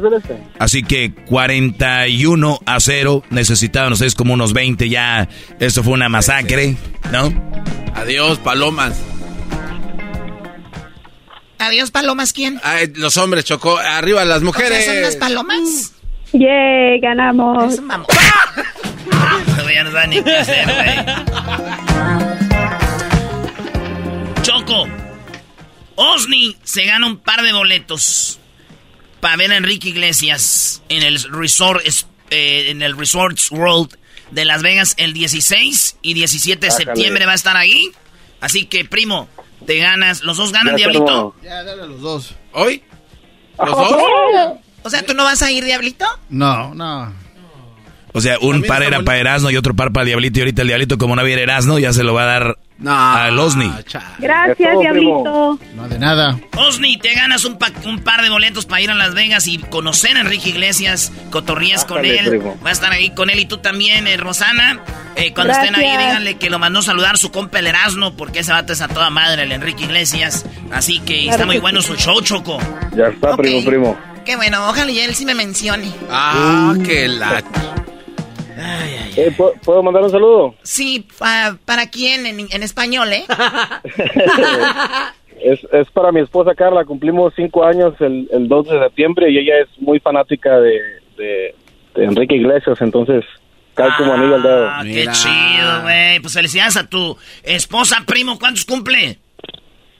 Así 0.60 0.84
que 0.84 1.14
41 1.14 2.60
a 2.66 2.80
0. 2.80 3.24
Necesitaban 3.30 3.93
ustedes 3.93 4.16
como 4.16 4.34
unos 4.34 4.54
20 4.54 4.89
ya. 4.89 5.30
Esto 5.60 5.84
fue 5.84 5.93
una 5.93 6.10
masacre, 6.10 6.76
¿no? 7.12 7.32
Adiós, 7.95 8.38
palomas. 8.39 9.00
Adiós, 11.60 11.91
palomas, 11.91 12.32
¿quién? 12.32 12.60
Ay, 12.64 12.91
los 12.95 13.18
hombres, 13.18 13.43
Choco. 13.43 13.78
Arriba 13.78 14.24
las 14.24 14.38
O 14.38 14.39
sea, 14.39 14.45
mujeres. 14.45 14.86
¿Son 14.86 15.02
las 15.02 15.16
palomas? 15.18 15.91
Yay, 16.32 17.00
ganamos. 17.02 17.80
Ya 19.74 19.84
no 19.84 19.91
saben 19.91 20.10
ni 20.10 20.24
qué 20.24 20.36
hacer, 20.38 20.66
güey. 20.66 21.05
Choco, 24.41 24.88
Osni 25.95 26.55
se 26.64 26.86
gana 26.86 27.05
un 27.07 27.18
par 27.18 27.41
de 27.43 27.53
boletos 27.53 28.39
para 29.20 29.36
ver 29.36 29.51
a 29.51 29.57
Enrique 29.57 29.89
Iglesias 29.89 30.82
en 30.89 31.03
el 31.03 31.22
Resort, 31.32 31.82
es- 31.86 32.07
eh, 32.32 32.70
en 32.70 32.82
el 32.82 32.97
Resorts 32.97 33.51
World 33.51 33.97
de 34.32 34.45
Las 34.45 34.62
Vegas 34.62 34.93
el 34.97 35.14
16 35.14 35.97
y 36.01 36.14
17 36.14 36.66
de 36.68 36.72
septiembre 36.72 37.26
va 37.26 37.34
a 37.34 37.36
estar 37.36 37.57
ahí. 37.57 37.84
Así 38.41 38.66
que, 38.66 38.86
primo, 38.86 39.28
te 39.66 39.78
ganas. 39.78 40.22
¿Los 40.24 40.38
dos 40.38 40.51
ganan, 40.51 40.74
Ya 40.74 40.78
Diablito? 40.78 41.36
Ya, 41.43 41.64
dale 41.64 41.84
a 41.84 41.86
los 41.86 42.01
dos. 42.01 42.36
¿Hoy? 42.53 42.84
¿Los 43.57 43.70
dos? 43.76 43.91
O 44.84 44.89
sea, 44.89 45.03
¿tú 45.05 45.14
no 45.14 45.24
vas 45.26 45.41
a 45.41 45.51
ir, 45.51 45.66
Diablito? 45.66 46.05
No, 46.30 46.74
no. 46.74 47.14
O 48.12 48.22
sea, 48.22 48.38
un 48.39 48.64
par 48.64 48.82
era 48.84 49.01
para 49.03 49.20
Erasmo 49.20 49.49
y 49.51 49.57
otro 49.57 49.76
par 49.76 49.91
para 49.91 50.03
el 50.03 50.07
Diablito. 50.07 50.39
Y 50.39 50.41
ahorita 50.41 50.62
el 50.64 50.68
Diablito, 50.70 50.97
como 50.97 51.16
no 51.16 51.24
viene 51.24 51.43
Erasmo, 51.43 51.78
ya 51.80 51.93
se 51.93 52.03
lo 52.03 52.14
va 52.14 52.24
a 52.24 52.26
dar 52.26 52.57
al 52.86 53.38
Osni. 53.38 53.72
Gracias, 54.20 54.80
Diablito. 54.80 55.60
No 55.76 55.88
de 55.88 55.99
nada. 55.99 56.39
Osni, 56.57 56.97
te 56.97 57.14
ganas 57.14 57.45
un, 57.45 57.57
pa- 57.60 57.72
un 57.86 57.99
par 57.99 58.22
de 58.22 58.30
boletos 58.30 58.66
para 58.66 58.82
ir 58.82 58.89
a 58.89 58.95
Las 58.95 59.14
Vegas 59.14 59.47
y 59.47 59.57
conocer 59.60 60.18
a 60.18 60.22
Enrique 60.22 60.49
Iglesias, 60.49 61.12
cotorrías 61.30 61.86
con 61.86 62.03
él. 62.05 62.30
primo. 62.30 62.57
Va 62.66 62.70
a 62.70 62.74
estar 62.74 62.91
ahí 62.91 63.12
con 63.12 63.30
él 63.30 63.39
y 63.39 63.45
tú 63.45 63.57
también, 63.57 64.07
eh, 64.07 64.18
Rosana. 64.18 64.80
Eh, 65.16 65.34
cuando 65.34 65.53
estén 65.53 65.76
ahí, 65.76 65.89
díganle 65.97 66.38
que 66.38 66.49
lo 66.49 66.57
mandó 66.60 66.82
saludar 66.82 67.18
su 67.18 67.32
compa 67.32 67.60
el 67.60 67.68
Erasmo, 67.68 68.16
porque 68.16 68.39
ese 68.39 68.53
vato 68.53 68.74
es 68.74 68.82
a 68.82 68.88
toda 68.88 69.10
madre, 69.10 69.43
el 69.43 69.51
Enrique 69.51 69.84
Iglesias. 69.84 70.45
Así 70.72 70.99
que 70.99 71.28
está 71.30 71.45
muy 71.45 71.57
bueno 71.60 71.82
su 71.82 71.95
show, 71.95 72.22
Choco. 72.22 72.57
Ya 72.95 73.07
está, 73.07 73.36
primo, 73.38 73.64
primo. 73.66 73.99
Qué 74.26 74.36
bueno, 74.36 74.68
ojalá 74.70 74.91
y 74.91 74.99
él 74.99 75.16
sí 75.16 75.26
me 75.26 75.34
mencione. 75.36 75.91
Ah, 76.10 76.74
Eh, 79.18 79.32
¿pu- 79.38 79.53
¿Puedo 79.62 79.82
mandar 79.84 80.03
un 80.03 80.10
saludo? 80.12 80.55
Sí, 80.64 81.05
pa- 81.18 81.57
¿para 81.66 81.89
quién? 81.89 82.26
En, 82.26 82.39
en 82.51 82.64
español, 82.64 83.12
¿eh? 83.14 83.26
Es, 85.41 85.60
es 85.72 85.89
para 85.91 86.12
mi 86.12 86.20
esposa 86.20 86.53
Carla. 86.53 86.84
Cumplimos 86.84 87.34
cinco 87.36 87.64
años 87.64 87.93
el, 88.01 88.28
el 88.32 88.47
2 88.49 88.68
de 88.68 88.80
septiembre 88.80 89.32
y 89.32 89.38
ella 89.38 89.53
es 89.62 89.70
muy 89.82 89.99
fanática 90.01 90.60
de, 90.60 90.82
de, 91.18 91.55
de 91.95 92.03
Enrique 92.03 92.36
Iglesias, 92.36 92.78
entonces 92.82 93.24
cae 93.74 93.89
como 93.97 94.14
anillo 94.16 94.36
al 94.36 94.43
dedo. 94.43 94.68
Ah, 94.70 94.82
qué 94.84 95.07
chido, 95.14 95.82
güey. 95.84 96.20
Pues 96.20 96.34
felicidades 96.34 96.76
a 96.76 96.89
tu 96.89 97.18
esposa, 97.43 98.03
primo. 98.05 98.38
¿Cuántos 98.38 98.66
cumple? 98.66 99.18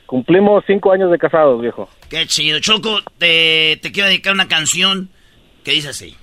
Cumplimos 0.06 0.64
cinco 0.68 0.92
años 0.92 1.10
de 1.10 1.18
casados, 1.18 1.62
viejo. 1.62 1.88
Qué 2.10 2.26
chido. 2.28 2.60
Choco, 2.60 3.00
te, 3.18 3.80
te 3.82 3.92
quiero 3.94 4.10
dedicar 4.10 4.34
una 4.34 4.50
canción 4.50 5.10
que 5.64 5.72
dice 5.72 5.90
así. 5.90 6.18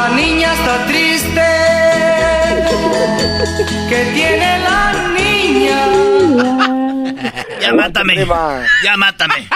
La 0.00 0.08
niña 0.16 0.54
está 0.54 0.86
triste. 0.86 1.46
¿Qué 3.90 4.12
tiene 4.14 4.58
la 4.60 4.92
niña? 5.14 5.78
Ya 7.60 7.74
mátame. 7.74 8.26
Ya 8.82 8.96
mátame. 8.96 9.48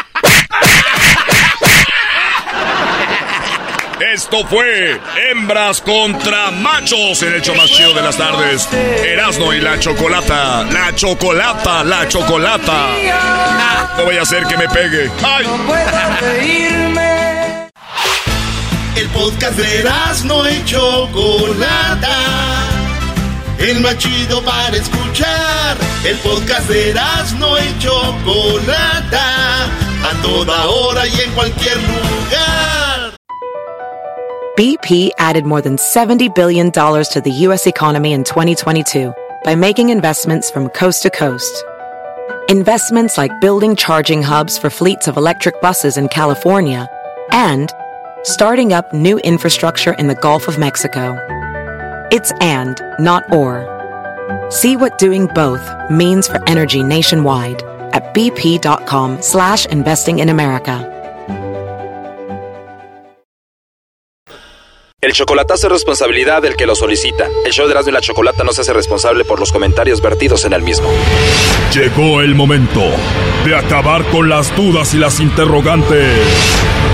Esto 4.12 4.46
fue 4.46 5.00
Hembras 5.30 5.80
contra 5.80 6.50
Machos 6.50 7.22
en 7.22 7.32
el 7.32 7.40
show 7.40 7.54
más 7.54 7.70
chido 7.70 7.94
de 7.94 8.02
las 8.02 8.18
tardes. 8.18 8.68
Erasno 9.02 9.50
y 9.54 9.62
la 9.62 9.78
chocolata. 9.78 10.64
La 10.64 10.94
chocolata, 10.94 11.82
la 11.84 12.06
chocolata. 12.06 12.88
No 13.96 14.04
vaya 14.04 14.20
a 14.20 14.26
ser 14.26 14.44
que 14.44 14.58
me 14.58 14.68
pegue. 14.68 15.10
¡Ay! 15.22 15.46
El 18.96 19.08
podcast 19.08 19.58
de 19.58 19.84
no 20.24 20.48
y 20.48 20.64
Chocolata. 20.64 22.16
El 23.58 23.80
más 23.80 23.98
chido 23.98 24.40
para 24.42 24.76
escuchar. 24.76 25.76
El 26.04 26.16
podcast 26.18 26.68
de 26.68 26.94
no 27.38 27.58
y 27.58 27.78
Chocolata. 27.80 29.64
A 29.64 30.22
toda 30.22 30.68
hora 30.68 31.08
y 31.08 31.20
en 31.22 31.32
cualquier 31.32 31.76
lugar. 31.76 33.14
BP 34.56 35.10
added 35.18 35.44
more 35.44 35.60
than 35.60 35.76
$70 35.76 36.32
billion 36.32 36.70
to 36.70 37.20
the 37.20 37.32
U.S. 37.48 37.66
economy 37.66 38.12
in 38.12 38.22
2022 38.22 39.12
by 39.42 39.56
making 39.56 39.90
investments 39.90 40.52
from 40.52 40.68
coast 40.68 41.02
to 41.02 41.10
coast. 41.10 41.64
Investments 42.48 43.18
like 43.18 43.32
building 43.40 43.74
charging 43.74 44.22
hubs 44.22 44.56
for 44.56 44.70
fleets 44.70 45.08
of 45.08 45.16
electric 45.16 45.60
buses 45.60 45.96
in 45.96 46.06
California 46.06 46.88
and 47.32 47.72
starting 48.24 48.72
up 48.72 48.92
new 48.92 49.18
infrastructure 49.18 49.92
in 49.92 50.08
the 50.08 50.14
Gulf 50.16 50.48
of 50.48 50.58
Mexico. 50.58 51.16
It's 52.10 52.32
and, 52.40 52.80
not 52.98 53.32
or. 53.32 53.70
See 54.50 54.76
what 54.76 54.98
doing 54.98 55.26
both 55.34 55.62
means 55.90 56.26
for 56.26 56.42
energy 56.48 56.82
nationwide 56.82 57.62
at 57.92 58.12
bp.com 58.14 59.22
slash 59.22 59.66
investing 59.66 60.18
in 60.18 60.28
America. 60.28 60.90
El 65.04 65.12
chocolatazo 65.12 65.66
es 65.66 65.72
responsabilidad 65.72 66.40
del 66.40 66.56
que 66.56 66.64
lo 66.64 66.74
solicita. 66.74 67.28
El 67.44 67.52
show 67.52 67.66
de 67.66 67.72
Erasmo 67.72 67.90
y 67.90 67.92
la 67.92 68.00
Chocolata 68.00 68.42
no 68.42 68.52
se 68.52 68.62
hace 68.62 68.72
responsable 68.72 69.26
por 69.26 69.38
los 69.38 69.52
comentarios 69.52 70.00
vertidos 70.00 70.46
en 70.46 70.54
el 70.54 70.62
mismo. 70.62 70.88
Llegó 71.74 72.22
el 72.22 72.34
momento 72.34 72.80
de 73.44 73.54
acabar 73.54 74.02
con 74.06 74.30
las 74.30 74.56
dudas 74.56 74.94
y 74.94 74.96
las 74.96 75.20
interrogantes. 75.20 76.93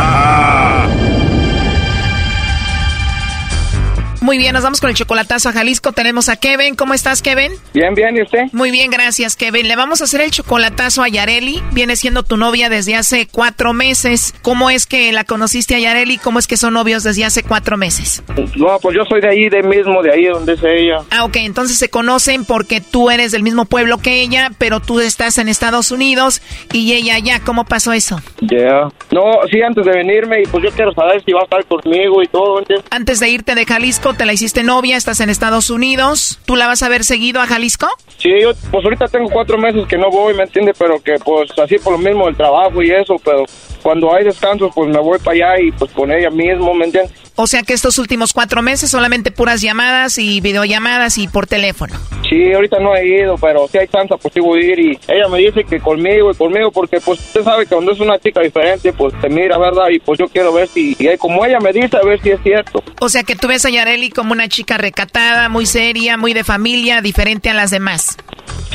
Muy 4.21 4.37
bien, 4.37 4.53
nos 4.53 4.61
vamos 4.61 4.79
con 4.79 4.91
el 4.91 4.95
chocolatazo 4.95 5.49
a 5.49 5.51
Jalisco. 5.51 5.93
Tenemos 5.93 6.29
a 6.29 6.35
Kevin. 6.35 6.75
¿Cómo 6.75 6.93
estás, 6.93 7.23
Kevin? 7.23 7.51
Bien, 7.73 7.95
bien, 7.95 8.15
¿y 8.15 8.21
usted? 8.21 8.43
Muy 8.51 8.69
bien, 8.69 8.91
gracias, 8.91 9.35
Kevin. 9.35 9.67
Le 9.67 9.75
vamos 9.75 9.99
a 10.01 10.03
hacer 10.03 10.21
el 10.21 10.29
chocolatazo 10.29 11.01
a 11.01 11.09
Yareli. 11.09 11.63
Viene 11.71 11.95
siendo 11.95 12.21
tu 12.21 12.37
novia 12.37 12.69
desde 12.69 12.95
hace 12.95 13.27
cuatro 13.27 13.73
meses. 13.73 14.35
¿Cómo 14.43 14.69
es 14.69 14.85
que 14.85 15.11
la 15.11 15.23
conociste 15.23 15.73
a 15.73 15.79
Yareli? 15.79 16.19
¿Cómo 16.19 16.37
es 16.37 16.45
que 16.45 16.55
son 16.55 16.75
novios 16.75 17.01
desde 17.01 17.25
hace 17.25 17.41
cuatro 17.41 17.77
meses? 17.77 18.21
No, 18.55 18.77
pues 18.79 18.95
yo 18.95 19.03
soy 19.05 19.21
de 19.21 19.29
ahí, 19.29 19.49
de 19.49 19.63
mismo, 19.63 20.03
de 20.03 20.13
ahí 20.13 20.25
donde 20.25 20.53
es 20.53 20.63
ella. 20.63 20.99
Ah, 21.09 21.23
ok, 21.23 21.37
entonces 21.37 21.79
se 21.79 21.89
conocen 21.89 22.45
porque 22.45 22.79
tú 22.79 23.09
eres 23.09 23.31
del 23.31 23.41
mismo 23.41 23.65
pueblo 23.65 23.97
que 23.97 24.21
ella, 24.21 24.51
pero 24.59 24.81
tú 24.81 24.99
estás 24.99 25.39
en 25.39 25.49
Estados 25.49 25.89
Unidos 25.89 26.43
y 26.71 26.93
ella 26.93 27.15
allá. 27.15 27.41
¿Cómo 27.43 27.65
pasó 27.65 27.91
eso? 27.91 28.21
Ya. 28.41 28.87
No, 29.09 29.23
sí, 29.51 29.63
antes 29.63 29.83
de 29.83 29.91
venirme, 29.91 30.43
y 30.43 30.45
pues 30.45 30.63
yo 30.63 30.69
quiero 30.69 30.93
saber 30.93 31.23
si 31.25 31.31
va 31.31 31.39
a 31.39 31.43
estar 31.43 31.65
conmigo 31.65 32.21
y 32.21 32.27
todo, 32.27 32.59
¿entiendes? 32.59 32.85
Antes 32.91 33.19
de 33.19 33.29
irte 33.29 33.55
de 33.55 33.65
Jalisco, 33.65 34.10
te 34.13 34.25
la 34.25 34.33
hiciste 34.33 34.63
novia, 34.63 34.97
estás 34.97 35.19
en 35.19 35.29
Estados 35.29 35.69
Unidos. 35.69 36.39
¿Tú 36.45 36.55
la 36.55 36.67
vas 36.67 36.83
a 36.83 36.89
ver 36.89 37.03
seguido 37.03 37.41
a 37.41 37.47
Jalisco? 37.47 37.87
Sí, 38.17 38.29
yo, 38.41 38.51
pues 38.71 38.83
ahorita 38.83 39.07
tengo 39.07 39.29
cuatro 39.29 39.57
meses 39.57 39.87
que 39.87 39.97
no 39.97 40.09
voy, 40.09 40.33
¿me 40.33 40.43
entiendes? 40.43 40.75
Pero 40.77 41.01
que 41.01 41.15
pues 41.23 41.51
así 41.57 41.77
por 41.77 41.93
lo 41.93 41.99
mismo 41.99 42.27
el 42.27 42.35
trabajo 42.35 42.81
y 42.81 42.91
eso, 42.91 43.15
pero 43.23 43.45
cuando 43.81 44.13
hay 44.15 44.23
descansos, 44.23 44.71
pues 44.73 44.89
me 44.89 44.99
voy 44.99 45.19
para 45.19 45.31
allá 45.31 45.61
y 45.61 45.71
pues 45.71 45.91
con 45.91 46.11
ella 46.11 46.29
mismo, 46.29 46.73
¿me 46.73 46.85
entiendes? 46.85 47.13
O 47.35 47.47
sea 47.47 47.63
que 47.63 47.73
estos 47.73 47.97
últimos 47.97 48.33
cuatro 48.33 48.61
meses 48.61 48.91
solamente 48.91 49.31
puras 49.31 49.61
llamadas 49.61 50.17
y 50.17 50.41
videollamadas 50.41 51.17
y 51.17 51.27
por 51.27 51.47
teléfono. 51.47 51.95
Sí, 52.29 52.53
ahorita 52.53 52.79
no 52.79 52.95
he 52.95 53.07
ido, 53.07 53.35
pero 53.37 53.67
si 53.67 53.77
hay 53.77 53.87
chance, 53.87 54.13
pues 54.21 54.33
sí 54.33 54.39
voy 54.39 54.63
a 54.63 54.65
ir. 54.71 54.79
Y 54.79 54.99
ella 55.07 55.27
me 55.29 55.39
dice 55.39 55.63
que 55.63 55.79
conmigo 55.79 56.31
y 56.31 56.35
conmigo, 56.35 56.71
porque 56.71 56.99
pues 56.99 57.19
usted 57.19 57.43
sabe 57.43 57.65
que 57.65 57.73
cuando 57.73 57.93
es 57.93 57.99
una 57.99 58.19
chica 58.19 58.41
diferente, 58.41 58.93
pues 58.93 59.13
te 59.19 59.29
mira, 59.29 59.57
¿verdad? 59.57 59.89
Y 59.89 59.99
pues 59.99 60.19
yo 60.19 60.27
quiero 60.27 60.53
ver 60.53 60.67
si, 60.67 60.95
y 60.99 61.17
como 61.17 61.45
ella 61.45 61.59
me 61.59 61.73
dice, 61.73 61.97
a 61.97 62.05
ver 62.05 62.21
si 62.21 62.29
es 62.29 62.39
cierto. 62.43 62.83
O 62.99 63.09
sea 63.09 63.23
que 63.23 63.35
tú 63.35 63.47
ves 63.47 63.65
a 63.65 63.69
Yareli 63.69 64.09
como 64.09 64.33
una 64.33 64.47
chica 64.47 64.77
recatada, 64.77 65.49
muy 65.49 65.65
seria, 65.65 66.17
muy 66.17 66.33
de 66.33 66.43
familia, 66.43 67.01
diferente 67.01 67.49
a 67.49 67.53
las 67.53 67.71
demás. 67.71 68.17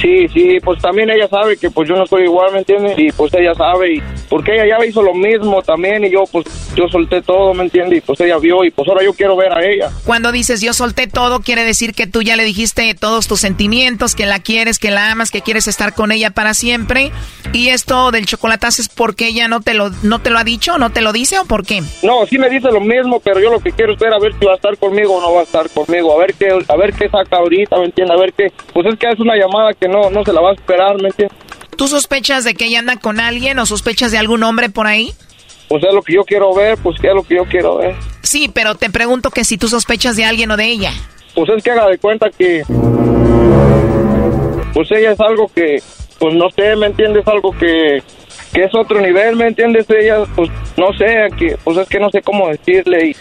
Sí, 0.01 0.29
sí, 0.29 0.59
pues 0.63 0.81
también 0.83 1.09
ella 1.11 1.27
sabe 1.29 1.57
que 1.57 1.71
pues 1.71 1.89
yo 1.89 1.97
no 1.97 2.07
soy 2.07 2.25
igual, 2.25 2.53
¿me 2.53 2.59
entiendes? 2.59 2.99
Y 2.99 3.11
pues 3.13 3.33
ella 3.33 3.55
sabe, 3.55 3.95
y 3.95 4.03
porque 4.29 4.55
ella 4.55 4.79
ya 4.79 4.87
hizo 4.87 5.03
lo 5.03 5.15
mismo 5.15 5.63
también 5.63 6.05
y 6.05 6.11
yo 6.11 6.25
pues 6.31 6.47
yo 6.75 6.89
solté 6.89 7.23
todo, 7.23 7.55
¿me 7.55 7.65
entiendes? 7.65 7.99
Y 7.99 8.01
pues 8.01 8.21
ella 8.21 8.39
vio 8.39 8.65
y 8.65 8.71
pues 8.71 8.89
ahora 8.89 9.05
yo 9.05 9.13
quiero 9.15 9.37
ver 9.37 9.53
a 9.53 9.65
ella. 9.65 9.91
Cuando 10.05 10.33
dices 10.33 10.61
yo 10.61 10.73
solté 10.73 11.07
todo, 11.07 11.41
quiere 11.41 11.65
decir 11.65 11.95
que 11.95 12.07
tú 12.07 12.23
ya 12.23 12.37
le 12.37 12.45
dijiste 12.45 12.95
todos 12.95 13.27
tus 13.27 13.41
sentimientos, 13.41 14.15
que 14.15 14.27
la 14.27 14.41
quieres, 14.41 14.79
que 14.79 14.91
la 14.91 15.11
amas, 15.11 15.31
que 15.31 15.43
quieres 15.43 15.69
estar 15.69 15.95
con 15.95 16.13
ella 16.13 16.31
para 16.31 16.55
siempre. 16.55 17.13
Y 17.53 17.69
esto 17.69 18.11
del 18.11 18.27
chocolatazo 18.27 18.83
es 18.83 18.89
porque 18.89 19.29
ella 19.29 19.49
no 19.49 19.61
te 19.61 19.75
lo 19.75 19.91
no 20.03 20.21
te 20.21 20.31
lo 20.31 20.39
ha 20.39 20.45
dicho, 20.45 20.79
no 20.79 20.91
te 20.91 21.01
lo 21.01 21.13
dice 21.13 21.39
o 21.39 21.45
por 21.45 21.65
qué? 21.65 21.83
No, 22.03 22.27
sí 22.27 22.39
me 22.39 22.51
dice 22.51 22.71
lo 22.71 22.81
mismo, 22.81 23.21
pero 23.21 23.41
yo 23.41 23.51
lo 23.51 23.61
que 23.61 23.73
quiero 23.73 23.93
es 23.93 23.99
ver 23.99 24.13
a 24.13 24.19
ver 24.19 24.33
si 24.39 24.45
va 24.45 24.53
a 24.53 24.57
estar 24.57 24.77
conmigo 24.79 25.15
o 25.15 25.21
no 25.21 25.33
va 25.33 25.41
a 25.41 25.45
estar 25.45 25.69
conmigo, 25.71 26.13
a 26.13 26.19
ver 26.19 26.35
qué 26.35 26.49
a 26.69 26.77
ver 26.77 26.93
qué 26.93 27.09
saca 27.09 27.37
ahorita, 27.37 27.79
¿me 27.79 27.87
entiendes? 27.87 28.17
A 28.17 28.21
ver 28.21 28.33
qué, 28.33 28.53
pues 28.73 28.87
es 28.87 28.99
que 28.99 29.09
es 29.09 29.21
una 29.21 29.37
llamada 29.37 29.73
que 29.75 29.89
no 29.89 30.11
no 30.11 30.25
se 30.25 30.33
la 30.33 30.41
va 30.41 30.51
a 30.51 30.55
esperar, 30.55 31.01
¿me 31.01 31.09
entiendes? 31.09 31.37
¿Tú 31.77 31.89
sospechas 31.89 32.45
de 32.45 32.55
que 32.55 32.67
ella 32.67 32.79
anda 32.79 32.97
con 32.97 33.21
alguien 33.21 33.59
o 33.59 33.67
sospechas 33.67 34.11
de 34.11 34.19
algún 34.19 34.43
hombre 34.43 34.71
por 34.71 34.87
ahí? 34.87 35.13
Pues 35.69 35.83
es 35.85 35.93
lo 35.93 36.03
que 36.03 36.15
yo 36.15 36.25
quiero 36.25 36.55
ver, 36.55 36.79
pues 36.79 36.99
que 37.01 37.09
es 37.09 37.15
lo 37.15 37.23
que 37.23 37.37
yo 37.37 37.45
quiero 37.45 37.77
ver. 37.77 37.95
Sí, 38.23 38.51
pero 38.53 38.77
te 38.77 38.89
pregunto 38.89 39.31
que 39.31 39.45
si 39.45 39.59
tú 39.59 39.69
sospechas 39.69 40.17
de 40.17 40.25
alguien 40.25 40.51
o 40.51 40.57
de 40.57 40.65
ella. 40.67 40.93
Pues 41.35 41.51
es 41.51 41.63
que 41.63 41.71
haga 41.71 41.89
de 41.89 41.99
cuenta 41.99 42.31
que... 42.31 42.63
Pues 44.73 44.91
ella 44.91 45.13
es 45.13 45.21
algo 45.21 45.51
que, 45.55 45.83
pues 46.19 46.35
no 46.35 46.51
sé, 46.51 46.77
¿me 46.77 46.87
entiendes? 46.87 47.27
Algo 47.27 47.53
que, 47.53 48.03
que 48.53 48.65
es 48.65 48.75
otro 48.75 49.01
nivel, 49.01 49.37
¿me 49.37 49.49
entiendes? 49.49 49.87
Ella, 49.91 50.25
pues 50.35 50.51
no 50.77 50.93
sé, 50.97 51.29
que, 51.39 51.57
pues 51.63 51.77
es 51.79 51.89
que 51.89 51.99
no 51.99 52.11
sé 52.11 52.23
cómo 52.23 52.49
decirle 52.49 53.09
y... 53.09 53.17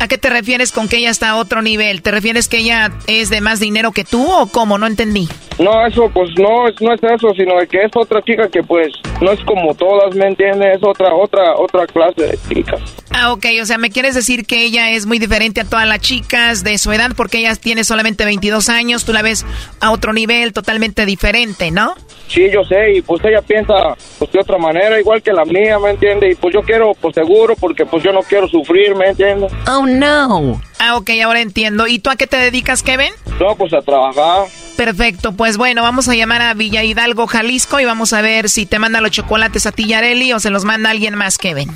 ¿A 0.00 0.08
qué 0.08 0.18
te 0.18 0.30
refieres 0.30 0.72
con 0.72 0.88
que 0.88 0.98
ella 0.98 1.10
está 1.10 1.30
a 1.30 1.36
otro 1.36 1.62
nivel? 1.62 2.02
¿Te 2.02 2.10
refieres 2.10 2.48
que 2.48 2.58
ella 2.58 2.92
es 3.06 3.30
de 3.30 3.40
más 3.40 3.60
dinero 3.60 3.92
que 3.92 4.04
tú 4.04 4.24
o 4.30 4.46
cómo? 4.46 4.78
No 4.78 4.86
entendí. 4.86 5.28
No, 5.58 5.86
eso 5.86 6.10
pues 6.12 6.30
no, 6.36 6.64
no 6.80 6.94
es 6.94 7.02
eso, 7.02 7.32
sino 7.36 7.54
que 7.70 7.84
es 7.84 7.90
otra 7.94 8.20
chica 8.22 8.48
que 8.48 8.62
pues 8.62 8.88
no 9.20 9.30
es 9.30 9.40
como 9.44 9.74
todas, 9.74 10.14
¿me 10.14 10.26
entiendes? 10.26 10.76
Es 10.76 10.82
otra, 10.82 11.14
otra, 11.14 11.54
otra 11.56 11.86
clase 11.86 12.22
de 12.22 12.38
chicas. 12.48 12.80
Ah, 13.10 13.32
ok, 13.32 13.46
o 13.62 13.64
sea, 13.64 13.78
¿me 13.78 13.90
quieres 13.90 14.16
decir 14.16 14.44
que 14.44 14.64
ella 14.64 14.90
es 14.90 15.06
muy 15.06 15.20
diferente 15.20 15.60
a 15.60 15.64
todas 15.64 15.86
las 15.86 16.00
chicas 16.00 16.64
de 16.64 16.76
su 16.78 16.90
edad 16.90 17.12
porque 17.16 17.38
ella 17.38 17.54
tiene 17.54 17.84
solamente 17.84 18.24
22 18.24 18.68
años, 18.68 19.04
tú 19.04 19.12
la 19.12 19.22
ves 19.22 19.46
a 19.80 19.92
otro 19.92 20.12
nivel 20.12 20.52
totalmente 20.52 21.06
diferente, 21.06 21.70
¿no? 21.70 21.94
Sí, 22.26 22.50
yo 22.50 22.64
sé, 22.64 22.94
y 22.94 23.02
pues 23.02 23.24
ella 23.24 23.42
piensa 23.42 23.74
pues 24.18 24.32
de 24.32 24.40
otra 24.40 24.58
manera, 24.58 24.98
igual 24.98 25.22
que 25.22 25.32
la 25.32 25.44
mía, 25.44 25.78
¿me 25.78 25.90
entiendes? 25.90 26.32
Y 26.32 26.34
pues 26.34 26.52
yo 26.52 26.62
quiero, 26.62 26.92
pues 27.00 27.14
seguro, 27.14 27.54
porque 27.54 27.86
pues 27.86 28.02
yo 28.02 28.12
no 28.12 28.22
quiero 28.22 28.48
sufrir, 28.48 28.96
¿me 28.96 29.10
entiendes? 29.10 29.52
Oh, 29.70 29.83
no. 29.86 30.60
Ah, 30.78 30.96
ok, 30.96 31.10
ahora 31.24 31.40
entiendo. 31.40 31.86
¿Y 31.86 31.98
tú 31.98 32.10
a 32.10 32.16
qué 32.16 32.26
te 32.26 32.36
dedicas, 32.36 32.82
Kevin? 32.82 33.12
No, 33.40 33.56
pues 33.56 33.72
a 33.72 33.80
trabajar. 33.80 34.46
Perfecto, 34.76 35.32
pues 35.32 35.56
bueno, 35.56 35.82
vamos 35.82 36.08
a 36.08 36.14
llamar 36.14 36.42
a 36.42 36.54
Villa 36.54 36.82
Hidalgo, 36.82 37.26
Jalisco, 37.26 37.78
y 37.78 37.84
vamos 37.84 38.12
a 38.12 38.22
ver 38.22 38.48
si 38.48 38.66
te 38.66 38.78
manda 38.78 39.00
los 39.00 39.12
chocolates 39.12 39.66
a 39.66 39.72
ti, 39.72 39.86
Yareli, 39.86 40.32
o 40.32 40.40
se 40.40 40.50
los 40.50 40.64
manda 40.64 40.90
alguien 40.90 41.14
más, 41.14 41.38
Kevin. 41.38 41.70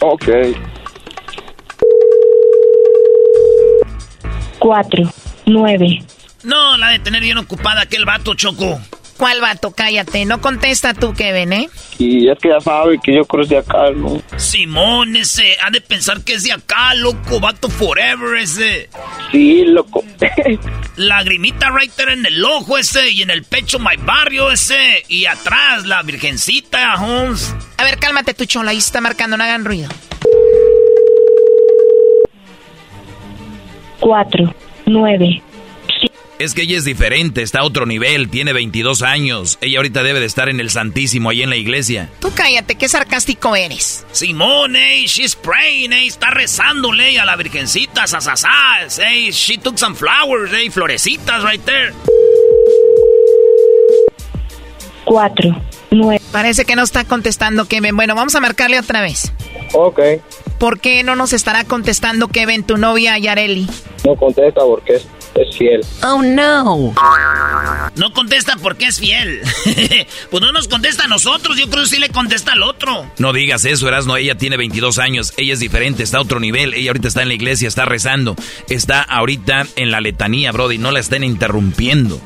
Ok. 0.00 0.28
Cuatro, 4.58 5.10
nueve. 5.46 6.02
No, 6.42 6.76
la 6.76 6.88
de 6.90 6.98
tener 6.98 7.22
bien 7.22 7.38
ocupada 7.38 7.82
aquel 7.82 8.04
vato, 8.04 8.34
Choco. 8.34 8.78
¿Cuál 9.16 9.40
vato? 9.40 9.70
Cállate, 9.70 10.24
no 10.24 10.40
contesta 10.40 10.92
tú, 10.92 11.12
Kevin, 11.14 11.52
¿eh? 11.52 11.68
Y 11.98 12.28
es 12.28 12.38
que 12.38 12.48
ya 12.48 12.60
sabe 12.60 12.98
que 13.02 13.14
yo 13.14 13.24
creo 13.24 13.42
es 13.44 13.48
de 13.48 13.58
acá, 13.58 13.90
¿no? 13.94 14.20
Simón, 14.36 15.14
ese, 15.16 15.56
ha 15.62 15.70
de 15.70 15.80
pensar 15.80 16.22
que 16.22 16.34
es 16.34 16.42
de 16.42 16.52
acá, 16.52 16.94
loco, 16.94 17.38
vato 17.38 17.68
forever 17.68 18.36
ese. 18.38 18.88
Sí, 19.30 19.64
loco. 19.64 20.04
Lagrimita 20.96 21.70
right 21.70 21.92
there 21.92 22.12
en 22.12 22.26
el 22.26 22.44
ojo 22.44 22.76
ese, 22.76 23.10
y 23.10 23.22
en 23.22 23.30
el 23.30 23.44
pecho 23.44 23.78
my 23.78 23.96
barrio 24.04 24.50
ese, 24.50 25.04
y 25.08 25.26
atrás 25.26 25.84
la 25.86 26.02
virgencita, 26.02 26.94
Holmes. 27.00 27.54
A 27.76 27.84
ver, 27.84 27.98
cálmate 27.98 28.34
tu 28.34 28.44
chola, 28.46 28.72
ahí 28.72 28.78
está 28.78 29.00
marcando, 29.00 29.36
no 29.36 29.44
hagan 29.44 29.64
ruido. 29.64 29.88
Cuatro, 34.00 34.54
nueve, 34.86 35.42
Es 36.38 36.52
que 36.52 36.62
ella 36.62 36.76
es 36.76 36.84
diferente, 36.84 37.42
está 37.42 37.60
a 37.60 37.64
otro 37.64 37.86
nivel, 37.86 38.28
tiene 38.28 38.52
22 38.52 39.02
años. 39.02 39.56
Ella 39.60 39.78
ahorita 39.78 40.02
debe 40.02 40.18
de 40.20 40.26
estar 40.26 40.48
en 40.48 40.58
el 40.58 40.68
Santísimo, 40.70 41.30
ahí 41.30 41.42
en 41.42 41.50
la 41.50 41.56
iglesia. 41.56 42.10
Tú 42.20 42.32
cállate, 42.34 42.74
qué 42.74 42.88
sarcástico 42.88 43.54
eres. 43.54 44.04
Simón, 44.10 44.74
ey, 44.74 45.06
she's 45.06 45.36
praying, 45.36 45.92
ey, 45.92 46.08
está 46.08 46.30
rezándole 46.30 47.20
a 47.20 47.24
la 47.24 47.36
virgencita, 47.36 48.06
sasasas, 48.08 48.98
ey, 48.98 49.30
she 49.30 49.58
took 49.58 49.78
some 49.78 49.94
flowers, 49.94 50.52
ey, 50.52 50.70
florecitas 50.70 51.44
right 51.44 51.64
there. 51.64 51.92
cuatro, 55.04 55.54
nueve. 55.90 56.20
Parece 56.32 56.64
que 56.64 56.74
no 56.74 56.82
está 56.82 57.04
contestando 57.04 57.66
Kevin. 57.66 57.94
Bueno, 57.94 58.14
vamos 58.14 58.34
a 58.34 58.40
marcarle 58.40 58.78
otra 58.80 59.02
vez. 59.02 59.32
Ok. 59.72 60.00
¿Por 60.64 60.80
qué 60.80 61.02
no 61.02 61.14
nos 61.14 61.34
estará 61.34 61.64
contestando 61.64 62.28
Kevin, 62.28 62.62
tu 62.62 62.78
novia 62.78 63.18
Yareli? 63.18 63.66
No 64.02 64.16
contesta 64.16 64.62
porque 64.62 64.94
es, 64.94 65.06
es 65.34 65.54
fiel. 65.58 65.82
Oh, 66.02 66.22
no. 66.22 66.94
No 67.96 68.12
contesta 68.14 68.56
porque 68.62 68.86
es 68.86 68.98
fiel. 68.98 69.42
pues 70.30 70.42
no 70.42 70.52
nos 70.52 70.66
contesta 70.66 71.04
a 71.04 71.08
nosotros, 71.08 71.58
yo 71.58 71.68
creo 71.68 71.82
que 71.82 71.90
sí 71.90 71.98
le 71.98 72.08
contesta 72.08 72.52
al 72.52 72.62
otro. 72.62 73.04
No 73.18 73.34
digas 73.34 73.66
eso, 73.66 73.86
Erasno, 73.88 74.16
ella 74.16 74.36
tiene 74.36 74.56
22 74.56 74.98
años, 74.98 75.34
ella 75.36 75.52
es 75.52 75.60
diferente, 75.60 76.02
está 76.02 76.16
a 76.16 76.22
otro 76.22 76.40
nivel, 76.40 76.72
ella 76.72 76.92
ahorita 76.92 77.08
está 77.08 77.20
en 77.20 77.28
la 77.28 77.34
iglesia, 77.34 77.68
está 77.68 77.84
rezando, 77.84 78.34
está 78.70 79.02
ahorita 79.02 79.66
en 79.76 79.90
la 79.90 80.00
letanía, 80.00 80.50
Brody, 80.50 80.78
no 80.78 80.92
la 80.92 81.00
estén 81.00 81.24
interrumpiendo. 81.24 82.18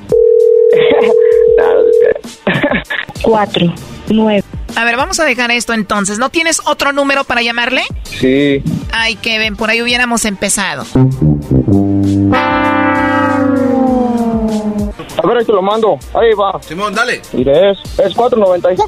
Cuatro, 3.21 3.75
nueve. 4.11 4.45
A 4.79 4.85
ver, 4.85 4.97
vamos 4.97 5.19
a 5.19 5.25
dejar 5.25 5.51
esto 5.51 5.73
entonces. 5.73 6.21
¿No 6.21 6.31
tienes 6.31 6.61
otro 6.65 6.93
número 6.93 7.25
para 7.25 7.43
llamarle? 7.43 7.83
Sí. 8.05 8.63
Ay, 8.93 9.17
Kevin, 9.17 9.57
por 9.57 9.71
ahí 9.71 9.83
hubiéramos 9.83 10.25
empezado. 10.25 10.87
A 15.17 15.27
ver, 15.27 15.37
ahí 15.37 15.45
te 15.45 15.51
lo 15.53 15.63
mando. 15.63 15.99
Ahí 16.15 16.33
va. 16.35 16.63
Simón, 16.63 16.95
dale. 16.95 17.21
Mire, 17.33 17.73
es, 17.73 17.79
es 17.99 18.15
495. 18.15 18.87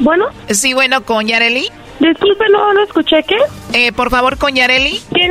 Bueno. 0.00 0.26
Sí, 0.50 0.74
bueno, 0.74 1.02
con 1.02 1.26
Yareli. 1.26 1.70
Disculpe, 2.02 2.44
no, 2.50 2.74
no 2.74 2.82
escuché, 2.82 3.22
¿qué? 3.22 3.36
Eh, 3.72 3.92
por 3.92 4.10
favor, 4.10 4.36
con 4.36 4.56
Yareli. 4.56 5.00
¿Quién 5.12 5.30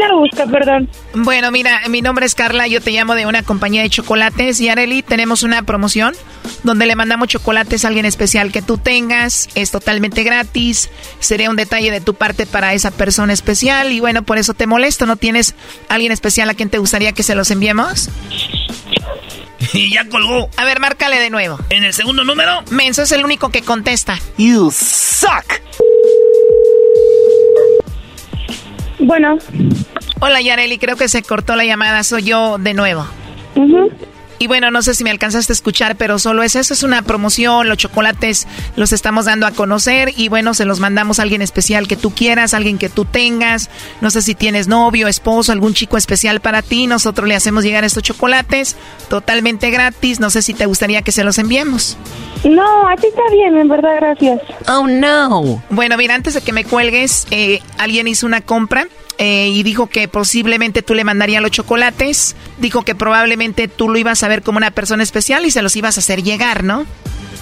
la 0.00 0.12
busca, 0.14 0.44
perdón? 0.44 0.86
Bueno, 1.14 1.50
mira, 1.50 1.80
mi 1.88 2.02
nombre 2.02 2.26
es 2.26 2.34
Carla, 2.34 2.66
yo 2.66 2.82
te 2.82 2.90
llamo 2.90 3.14
de 3.14 3.24
una 3.24 3.42
compañía 3.42 3.80
de 3.80 3.88
chocolates. 3.88 4.58
Yareli, 4.58 5.02
tenemos 5.02 5.44
una 5.44 5.62
promoción 5.62 6.14
donde 6.62 6.84
le 6.84 6.94
mandamos 6.94 7.28
chocolates 7.28 7.86
a 7.86 7.88
alguien 7.88 8.04
especial 8.04 8.52
que 8.52 8.60
tú 8.60 8.76
tengas. 8.76 9.48
Es 9.54 9.70
totalmente 9.70 10.22
gratis. 10.22 10.90
Sería 11.20 11.48
un 11.48 11.56
detalle 11.56 11.90
de 11.90 12.02
tu 12.02 12.12
parte 12.12 12.44
para 12.44 12.74
esa 12.74 12.90
persona 12.90 13.32
especial. 13.32 13.90
Y 13.90 14.00
bueno, 14.00 14.22
por 14.22 14.36
eso 14.36 14.52
te 14.52 14.66
molesto. 14.66 15.06
¿No 15.06 15.16
tienes 15.16 15.54
alguien 15.88 16.12
especial 16.12 16.50
a 16.50 16.54
quien 16.54 16.68
te 16.68 16.76
gustaría 16.76 17.12
que 17.12 17.22
se 17.22 17.34
los 17.34 17.50
enviemos? 17.50 18.10
Y 19.72 19.92
ya 19.92 20.08
colgó. 20.08 20.48
A 20.56 20.64
ver, 20.64 20.80
márcale 20.80 21.20
de 21.20 21.30
nuevo. 21.30 21.58
¿En 21.68 21.84
el 21.84 21.92
segundo 21.92 22.24
número? 22.24 22.64
Menso 22.70 23.02
es 23.02 23.12
el 23.12 23.24
único 23.24 23.50
que 23.50 23.62
contesta. 23.62 24.18
You 24.36 24.70
suck. 24.72 25.60
Bueno. 28.98 29.38
Hola 30.20 30.40
Yareli, 30.40 30.78
creo 30.78 30.96
que 30.96 31.08
se 31.08 31.22
cortó 31.22 31.56
la 31.56 31.64
llamada, 31.64 32.04
soy 32.04 32.22
yo 32.24 32.58
de 32.58 32.74
nuevo. 32.74 33.06
Uh. 33.56 33.88
Y 34.42 34.46
bueno, 34.46 34.70
no 34.70 34.80
sé 34.80 34.94
si 34.94 35.04
me 35.04 35.10
alcanzaste 35.10 35.52
a 35.52 35.54
escuchar, 35.54 35.96
pero 35.96 36.18
solo 36.18 36.42
es 36.42 36.56
eso, 36.56 36.72
es 36.72 36.82
una 36.82 37.02
promoción, 37.02 37.68
los 37.68 37.76
chocolates 37.76 38.48
los 38.74 38.90
estamos 38.94 39.26
dando 39.26 39.46
a 39.46 39.50
conocer 39.50 40.14
y 40.16 40.30
bueno, 40.30 40.54
se 40.54 40.64
los 40.64 40.80
mandamos 40.80 41.18
a 41.18 41.24
alguien 41.24 41.42
especial 41.42 41.86
que 41.86 41.94
tú 41.94 42.12
quieras, 42.14 42.54
alguien 42.54 42.78
que 42.78 42.88
tú 42.88 43.04
tengas, 43.04 43.68
no 44.00 44.08
sé 44.08 44.22
si 44.22 44.34
tienes 44.34 44.66
novio, 44.66 45.08
esposo, 45.08 45.52
algún 45.52 45.74
chico 45.74 45.98
especial 45.98 46.40
para 46.40 46.62
ti, 46.62 46.86
nosotros 46.86 47.28
le 47.28 47.34
hacemos 47.34 47.64
llegar 47.64 47.84
estos 47.84 48.02
chocolates 48.02 48.76
totalmente 49.10 49.68
gratis, 49.68 50.20
no 50.20 50.30
sé 50.30 50.40
si 50.40 50.54
te 50.54 50.64
gustaría 50.64 51.02
que 51.02 51.12
se 51.12 51.22
los 51.22 51.36
enviemos. 51.36 51.98
No, 52.42 52.88
así 52.88 53.08
está 53.08 53.20
bien, 53.30 53.58
en 53.58 53.68
verdad, 53.68 53.96
gracias. 54.00 54.40
Oh, 54.68 54.86
no. 54.86 55.62
Bueno, 55.68 55.98
mira, 55.98 56.14
antes 56.14 56.32
de 56.32 56.40
que 56.40 56.54
me 56.54 56.64
cuelgues, 56.64 57.26
eh, 57.30 57.60
alguien 57.76 58.08
hizo 58.08 58.24
una 58.24 58.40
compra 58.40 58.88
eh, 59.22 59.48
y 59.48 59.62
dijo 59.62 59.86
que 59.88 60.08
posiblemente 60.08 60.80
tú 60.80 60.94
le 60.94 61.04
mandarías 61.04 61.42
los 61.42 61.50
chocolates. 61.50 62.34
Dijo 62.56 62.86
que 62.86 62.94
probablemente 62.94 63.68
tú 63.68 63.90
lo 63.90 63.98
ibas 63.98 64.22
a 64.22 64.28
ver 64.28 64.40
como 64.40 64.56
una 64.56 64.70
persona 64.70 65.02
especial 65.02 65.44
y 65.44 65.50
se 65.50 65.60
los 65.60 65.76
ibas 65.76 65.98
a 65.98 66.00
hacer 66.00 66.22
llegar, 66.22 66.64
¿no? 66.64 66.86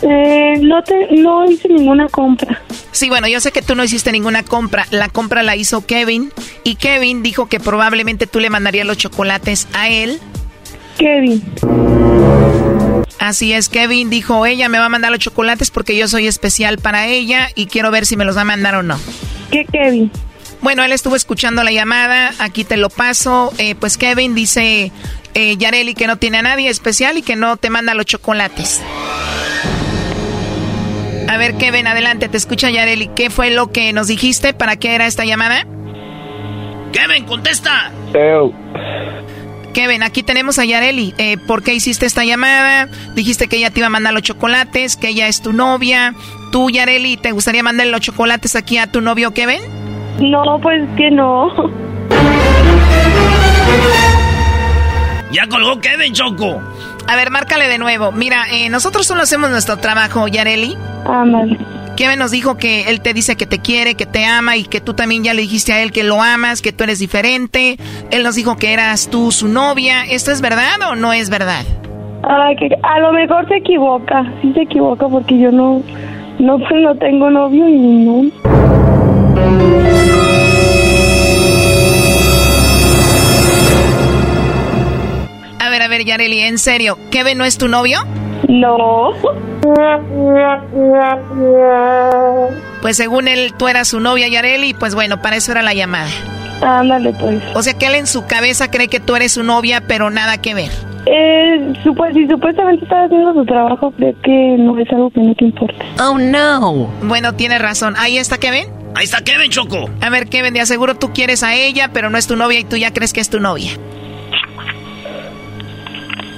Eh, 0.02 0.54
no, 0.60 0.82
te, 0.82 1.06
no 1.16 1.48
hice 1.48 1.68
ninguna 1.68 2.08
compra. 2.08 2.60
Sí, 2.90 3.08
bueno, 3.08 3.28
yo 3.28 3.38
sé 3.38 3.52
que 3.52 3.62
tú 3.62 3.76
no 3.76 3.84
hiciste 3.84 4.10
ninguna 4.10 4.42
compra. 4.42 4.86
La 4.90 5.08
compra 5.08 5.44
la 5.44 5.54
hizo 5.54 5.86
Kevin. 5.86 6.32
Y 6.64 6.74
Kevin 6.74 7.22
dijo 7.22 7.46
que 7.46 7.60
probablemente 7.60 8.26
tú 8.26 8.40
le 8.40 8.50
mandarías 8.50 8.84
los 8.84 8.98
chocolates 8.98 9.68
a 9.72 9.88
él. 9.88 10.18
Kevin. 10.98 11.44
Así 13.20 13.52
es, 13.52 13.68
Kevin 13.68 14.10
dijo, 14.10 14.46
ella 14.46 14.68
me 14.68 14.80
va 14.80 14.86
a 14.86 14.88
mandar 14.88 15.12
los 15.12 15.20
chocolates 15.20 15.70
porque 15.70 15.96
yo 15.96 16.08
soy 16.08 16.26
especial 16.26 16.78
para 16.78 17.06
ella 17.06 17.50
y 17.54 17.66
quiero 17.66 17.92
ver 17.92 18.04
si 18.04 18.16
me 18.16 18.24
los 18.24 18.36
va 18.36 18.40
a 18.40 18.44
mandar 18.44 18.74
o 18.74 18.82
no. 18.82 18.98
¿Qué 19.52 19.64
Kevin? 19.64 20.10
Bueno, 20.60 20.82
él 20.84 20.92
estuvo 20.92 21.16
escuchando 21.16 21.62
la 21.62 21.70
llamada, 21.70 22.32
aquí 22.38 22.64
te 22.64 22.76
lo 22.76 22.90
paso. 22.90 23.52
Eh, 23.58 23.74
pues 23.74 23.96
Kevin 23.96 24.34
dice, 24.34 24.92
eh, 25.34 25.56
Yareli, 25.56 25.94
que 25.94 26.06
no 26.06 26.16
tiene 26.16 26.38
a 26.38 26.42
nadie 26.42 26.68
especial 26.68 27.16
y 27.16 27.22
que 27.22 27.36
no 27.36 27.56
te 27.56 27.70
manda 27.70 27.94
los 27.94 28.06
chocolates. 28.06 28.80
A 31.28 31.36
ver, 31.36 31.56
Kevin, 31.56 31.86
adelante, 31.86 32.28
te 32.28 32.36
escucha 32.36 32.70
Yareli. 32.70 33.08
¿Qué 33.14 33.30
fue 33.30 33.50
lo 33.50 33.70
que 33.70 33.92
nos 33.92 34.08
dijiste? 34.08 34.54
¿Para 34.54 34.76
qué 34.76 34.94
era 34.94 35.06
esta 35.06 35.24
llamada? 35.24 35.66
Kevin, 36.92 37.24
contesta. 37.26 37.92
Kevin, 39.74 40.02
aquí 40.02 40.22
tenemos 40.22 40.58
a 40.58 40.64
Yareli. 40.64 41.14
Eh, 41.18 41.36
¿Por 41.46 41.62
qué 41.62 41.74
hiciste 41.74 42.06
esta 42.06 42.24
llamada? 42.24 42.88
Dijiste 43.14 43.46
que 43.46 43.58
ella 43.58 43.70
te 43.70 43.80
iba 43.80 43.86
a 43.86 43.90
mandar 43.90 44.14
los 44.14 44.22
chocolates, 44.22 44.96
que 44.96 45.08
ella 45.10 45.28
es 45.28 45.42
tu 45.42 45.52
novia. 45.52 46.14
¿Tú, 46.50 46.70
Yareli, 46.70 47.16
te 47.16 47.30
gustaría 47.30 47.62
mandarle 47.62 47.92
los 47.92 48.00
chocolates 48.00 48.56
aquí 48.56 48.78
a 48.78 48.86
tu 48.86 49.02
novio 49.02 49.32
Kevin? 49.34 49.60
No, 50.20 50.58
pues 50.60 50.88
que 50.96 51.10
no. 51.10 51.50
Ya 55.32 55.46
colgó 55.48 55.80
Kevin, 55.80 56.12
Choco. 56.12 56.60
A 57.06 57.16
ver, 57.16 57.30
márcale 57.30 57.68
de 57.68 57.78
nuevo. 57.78 58.12
Mira, 58.12 58.46
eh, 58.50 58.68
nosotros 58.68 59.06
solo 59.06 59.22
hacemos 59.22 59.50
nuestro 59.50 59.76
trabajo, 59.76 60.26
Yareli. 60.26 60.76
Ándale. 61.06 61.56
Kevin 61.96 62.18
nos 62.18 62.30
dijo 62.30 62.56
que 62.56 62.88
él 62.90 63.00
te 63.00 63.12
dice 63.12 63.36
que 63.36 63.46
te 63.46 63.58
quiere, 63.58 63.94
que 63.94 64.06
te 64.06 64.24
ama 64.24 64.56
y 64.56 64.64
que 64.64 64.80
tú 64.80 64.94
también 64.94 65.24
ya 65.24 65.34
le 65.34 65.42
dijiste 65.42 65.72
a 65.72 65.82
él 65.82 65.90
que 65.90 66.04
lo 66.04 66.22
amas, 66.22 66.62
que 66.62 66.72
tú 66.72 66.84
eres 66.84 66.98
diferente. 66.98 67.76
Él 68.10 68.22
nos 68.22 68.36
dijo 68.36 68.56
que 68.56 68.72
eras 68.72 69.08
tú 69.10 69.32
su 69.32 69.48
novia. 69.48 70.04
¿Esto 70.08 70.30
es 70.30 70.40
verdad 70.40 70.80
o 70.90 70.94
no 70.94 71.12
es 71.12 71.28
verdad? 71.28 71.64
Ay, 72.22 72.56
que 72.56 72.68
a 72.82 73.00
lo 73.00 73.12
mejor 73.12 73.48
se 73.48 73.56
equivoca. 73.56 74.24
Sí 74.42 74.52
se 74.52 74.62
equivoca 74.62 75.08
porque 75.08 75.38
yo 75.38 75.50
no, 75.50 75.82
no, 76.38 76.58
pues 76.58 76.70
no 76.82 76.94
tengo 76.96 77.30
novio 77.30 77.68
y 77.68 77.78
no. 77.78 78.77
A 85.60 85.70
ver, 85.70 85.82
a 85.82 85.88
ver, 85.88 86.04
Yareli, 86.04 86.40
en 86.40 86.58
serio, 86.58 86.98
¿Kevin 87.10 87.38
no 87.38 87.44
es 87.44 87.58
tu 87.58 87.68
novio? 87.68 88.00
No. 88.48 89.12
Pues 92.80 92.96
según 92.96 93.28
él, 93.28 93.52
tú 93.58 93.68
eras 93.68 93.88
su 93.88 94.00
novia, 94.00 94.28
Yareli, 94.28 94.74
pues 94.74 94.94
bueno, 94.94 95.20
para 95.20 95.36
eso 95.36 95.52
era 95.52 95.62
la 95.62 95.74
llamada. 95.74 96.08
Ándale, 96.62 97.12
pues. 97.12 97.42
O 97.54 97.62
sea 97.62 97.74
que 97.74 97.86
él 97.86 97.94
en 97.94 98.06
su 98.06 98.26
cabeza 98.26 98.70
cree 98.70 98.88
que 98.88 99.00
tú 99.00 99.16
eres 99.16 99.32
su 99.32 99.42
novia, 99.42 99.82
pero 99.86 100.10
nada 100.10 100.38
que 100.38 100.54
ver. 100.54 100.70
Eh, 101.06 101.72
supu 101.82 102.04
si 102.12 102.26
supuestamente 102.28 102.84
estaba 102.84 103.04
haciendo 103.04 103.32
su 103.32 103.44
trabajo, 103.46 103.90
creo 103.92 104.14
que 104.22 104.56
no 104.58 104.78
es 104.78 104.90
algo 104.90 105.10
que 105.10 105.20
no 105.20 105.34
te 105.34 105.44
importa. 105.46 105.84
Oh, 106.02 106.18
no. 106.18 106.90
Bueno, 107.02 107.34
tiene 107.34 107.58
razón. 107.58 107.94
Ahí 107.96 108.18
está 108.18 108.38
Kevin. 108.38 108.66
Ahí 108.94 109.04
está 109.04 109.22
Kevin, 109.22 109.50
Choco. 109.50 109.90
A 110.00 110.10
ver, 110.10 110.28
Kevin, 110.28 110.54
de 110.54 110.60
aseguro 110.60 110.96
tú 110.96 111.12
quieres 111.12 111.42
a 111.42 111.54
ella, 111.54 111.90
pero 111.92 112.10
no 112.10 112.18
es 112.18 112.26
tu 112.26 112.36
novia 112.36 112.58
y 112.58 112.64
tú 112.64 112.76
ya 112.76 112.92
crees 112.92 113.12
que 113.12 113.20
es 113.20 113.30
tu 113.30 113.40
novia. 113.40 113.72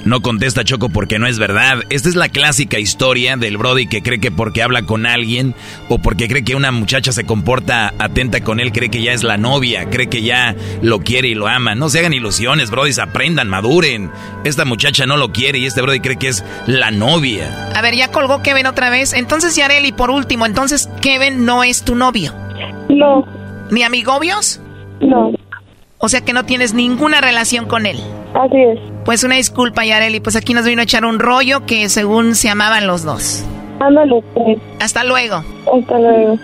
No 0.04 0.20
contesta 0.20 0.64
Choco 0.64 0.88
porque 0.88 1.18
no 1.18 1.26
es 1.26 1.38
verdad. 1.38 1.78
Esta 1.90 2.08
es 2.08 2.14
la 2.14 2.28
clásica 2.28 2.78
historia 2.78 3.36
del 3.36 3.56
Brody 3.56 3.86
que 3.86 4.02
cree 4.02 4.20
que 4.20 4.30
porque 4.30 4.62
habla 4.62 4.82
con 4.82 5.06
alguien 5.06 5.54
o 5.88 5.98
porque 5.98 6.28
cree 6.28 6.44
que 6.44 6.54
una 6.54 6.72
muchacha 6.72 7.12
se 7.12 7.24
comporta 7.24 7.92
atenta 7.98 8.42
con 8.42 8.60
él, 8.60 8.72
cree 8.72 8.90
que 8.90 9.02
ya 9.02 9.12
es 9.12 9.22
la 9.22 9.36
novia, 9.36 9.90
cree 9.90 10.08
que 10.08 10.22
ya 10.22 10.54
lo 10.82 11.00
quiere 11.00 11.28
y 11.28 11.34
lo 11.34 11.48
ama. 11.48 11.74
No 11.74 11.88
se 11.88 11.98
hagan 11.98 12.12
ilusiones, 12.12 12.70
Brody, 12.70 12.92
aprendan, 13.00 13.48
maduren. 13.48 14.10
Esta 14.44 14.64
muchacha 14.64 15.06
no 15.06 15.16
lo 15.16 15.32
quiere 15.32 15.58
y 15.58 15.66
este 15.66 15.82
Brody 15.82 16.00
cree 16.00 16.16
que 16.16 16.28
es 16.28 16.44
la 16.66 16.90
novia. 16.90 17.70
A 17.74 17.82
ver, 17.82 17.94
ya 17.94 18.08
colgó 18.08 18.42
Kevin 18.42 18.66
otra 18.66 18.90
vez. 18.90 19.12
Entonces, 19.12 19.56
Yareli, 19.56 19.92
por 19.92 20.10
último, 20.10 20.46
entonces 20.46 20.88
Kevin 21.00 21.44
no 21.44 21.64
es 21.64 21.82
tu 21.84 21.94
novio. 21.94 22.34
No. 22.88 23.24
¿Ni 23.70 23.82
amigobios? 23.82 24.60
No. 25.00 25.32
O 26.02 26.08
sea 26.08 26.22
que 26.22 26.32
no 26.32 26.44
tienes 26.44 26.72
ninguna 26.72 27.20
relación 27.20 27.66
con 27.66 27.84
él. 27.84 28.00
Así 28.34 28.56
es. 28.56 28.78
Pues 29.04 29.22
una 29.22 29.36
disculpa, 29.36 29.84
Yareli. 29.84 30.20
Pues 30.20 30.34
aquí 30.34 30.54
nos 30.54 30.64
vino 30.64 30.80
a 30.80 30.84
echar 30.84 31.04
un 31.04 31.18
rollo 31.18 31.66
que 31.66 31.88
según 31.90 32.34
se 32.34 32.48
amaban 32.48 32.86
los 32.86 33.02
dos. 33.02 33.44
Ándale. 33.80 34.22
Hasta 34.80 35.04
luego. 35.04 35.44
Hasta 35.72 35.98
luego. 35.98 36.38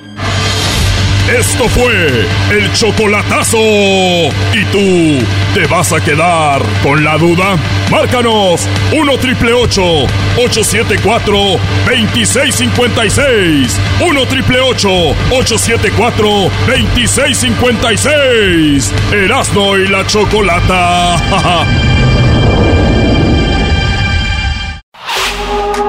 Esto 1.28 1.68
fue 1.68 2.24
el 2.52 2.72
chocolatazo. 2.72 3.58
¿Y 3.58 4.64
tú 4.70 5.18
te 5.54 5.66
vas 5.66 5.92
a 5.92 6.00
quedar 6.00 6.62
con 6.84 7.02
la 7.02 7.18
duda? 7.18 7.56
Márcanos 7.90 8.68
1 8.92 9.18
triple 9.18 9.52
874 9.52 11.36
2656. 11.84 13.76
1 14.02 14.26
triple 14.26 14.60
874 14.60 16.28
2656. 16.68 18.92
Erasno 19.12 19.76
y 19.78 19.88
la 19.88 20.06
chocolata. 20.06 21.66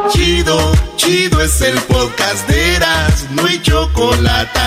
Chido, 0.10 0.72
chido 0.96 1.42
es 1.42 1.62
el 1.62 1.78
podcast 1.82 2.48
de 2.48 2.76
Eras, 2.76 3.28
no 3.32 3.46
hay 3.46 3.62
chocolate. 3.62 4.60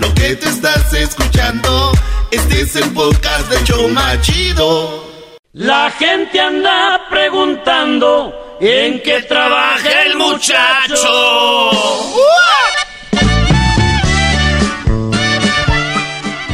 Lo 0.00 0.14
que 0.14 0.34
te 0.34 0.48
estás 0.48 0.94
escuchando, 0.94 1.92
este 2.30 2.62
es 2.62 2.74
el 2.74 2.90
podcast 2.92 3.50
de 3.50 3.62
Choma 3.64 4.18
Chido. 4.22 5.06
La 5.52 5.90
gente 5.90 6.40
anda 6.40 7.06
preguntando 7.10 8.56
en 8.62 9.02
qué 9.02 9.20
trabaja 9.22 10.02
el 10.04 10.16
muchacho. 10.16 11.70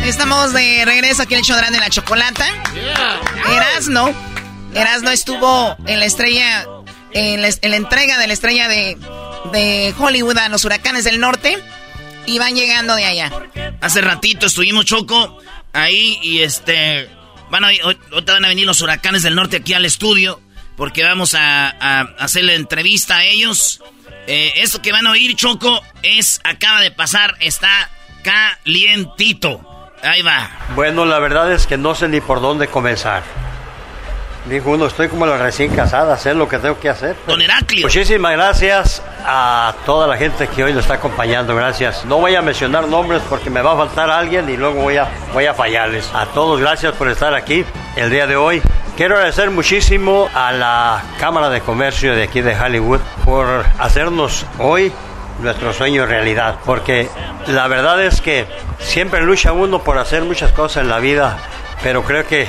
Estamos 0.04 0.52
de 0.52 0.84
regreso 0.84 1.22
aquí 1.22 1.34
en 1.34 1.40
el 1.40 1.46
show 1.46 1.56
de 1.56 1.78
la 1.78 1.88
chocolata. 1.88 2.46
Erasno. 3.54 4.12
Erasno 4.74 5.10
estuvo 5.10 5.76
en 5.86 6.00
la 6.00 6.04
estrella, 6.06 6.66
en 7.12 7.42
la, 7.42 7.48
en 7.48 7.70
la 7.70 7.76
entrega 7.76 8.18
de 8.18 8.26
la 8.26 8.32
estrella 8.32 8.66
de, 8.66 8.98
de 9.52 9.94
Hollywood 9.96 10.36
a 10.36 10.48
los 10.48 10.64
huracanes 10.64 11.04
del 11.04 11.20
norte. 11.20 11.62
Y 12.26 12.38
van 12.38 12.54
llegando 12.54 12.94
de 12.94 13.04
allá. 13.04 13.30
Hace 13.80 14.00
ratito 14.00 14.46
estuvimos 14.46 14.84
choco 14.84 15.38
ahí 15.72 16.18
y 16.22 16.40
este. 16.40 17.08
Van 17.50 17.64
a, 17.64 17.68
ahorita 17.68 18.32
van 18.32 18.44
a 18.44 18.48
venir 18.48 18.66
los 18.66 18.80
huracanes 18.82 19.22
del 19.22 19.34
norte 19.34 19.58
aquí 19.58 19.72
al 19.74 19.84
estudio. 19.84 20.40
Porque 20.76 21.02
vamos 21.04 21.34
a, 21.34 21.70
a 21.70 22.00
hacer 22.18 22.44
la 22.44 22.54
entrevista 22.54 23.18
a 23.18 23.24
ellos. 23.24 23.80
Eh, 24.26 24.52
esto 24.56 24.82
que 24.82 24.92
van 24.92 25.06
a 25.06 25.12
oír, 25.12 25.34
Choco, 25.36 25.80
es 26.02 26.40
acaba 26.44 26.80
de 26.80 26.90
pasar, 26.90 27.36
está 27.40 27.88
calientito. 28.22 29.60
Ahí 30.02 30.22
va. 30.22 30.50
Bueno, 30.74 31.06
la 31.06 31.18
verdad 31.18 31.52
es 31.52 31.66
que 31.66 31.78
no 31.78 31.94
sé 31.94 32.08
ni 32.08 32.20
por 32.20 32.40
dónde 32.40 32.68
comenzar. 32.68 33.22
Dijo 34.48 34.70
uno, 34.70 34.86
estoy 34.86 35.08
como 35.08 35.26
la 35.26 35.38
recién 35.38 35.74
casada, 35.74 36.14
hacer 36.14 36.36
lo 36.36 36.48
que 36.48 36.58
tengo 36.58 36.78
que 36.78 36.88
hacer. 36.88 37.16
Don 37.26 37.42
Heraclio. 37.42 37.86
Muchísimas 37.86 38.32
gracias 38.32 39.02
a 39.24 39.74
toda 39.84 40.06
la 40.06 40.16
gente 40.16 40.46
que 40.46 40.62
hoy 40.62 40.72
nos 40.72 40.82
está 40.82 40.94
acompañando, 40.94 41.56
gracias. 41.56 42.04
No 42.04 42.18
voy 42.18 42.36
a 42.36 42.42
mencionar 42.42 42.86
nombres 42.86 43.22
porque 43.28 43.50
me 43.50 43.60
va 43.60 43.72
a 43.72 43.76
faltar 43.76 44.08
alguien 44.08 44.48
y 44.48 44.56
luego 44.56 44.82
voy 44.82 44.98
a, 44.98 45.08
voy 45.34 45.46
a 45.46 45.54
fallarles. 45.54 46.08
A 46.14 46.26
todos, 46.26 46.60
gracias 46.60 46.94
por 46.94 47.08
estar 47.08 47.34
aquí 47.34 47.64
el 47.96 48.08
día 48.08 48.28
de 48.28 48.36
hoy. 48.36 48.62
Quiero 48.96 49.16
agradecer 49.16 49.50
muchísimo 49.50 50.30
a 50.32 50.52
la 50.52 51.02
Cámara 51.18 51.50
de 51.50 51.60
Comercio 51.60 52.14
de 52.14 52.22
aquí 52.22 52.40
de 52.40 52.56
Hollywood 52.56 53.00
por 53.24 53.64
hacernos 53.78 54.46
hoy 54.60 54.92
nuestro 55.40 55.72
sueño 55.72 56.06
realidad. 56.06 56.56
Porque 56.64 57.08
la 57.48 57.66
verdad 57.66 58.00
es 58.02 58.20
que 58.20 58.46
siempre 58.78 59.22
lucha 59.22 59.52
uno 59.52 59.80
por 59.82 59.98
hacer 59.98 60.22
muchas 60.22 60.52
cosas 60.52 60.84
en 60.84 60.88
la 60.88 60.98
vida, 60.98 61.36
pero 61.82 62.04
creo 62.04 62.26
que 62.26 62.46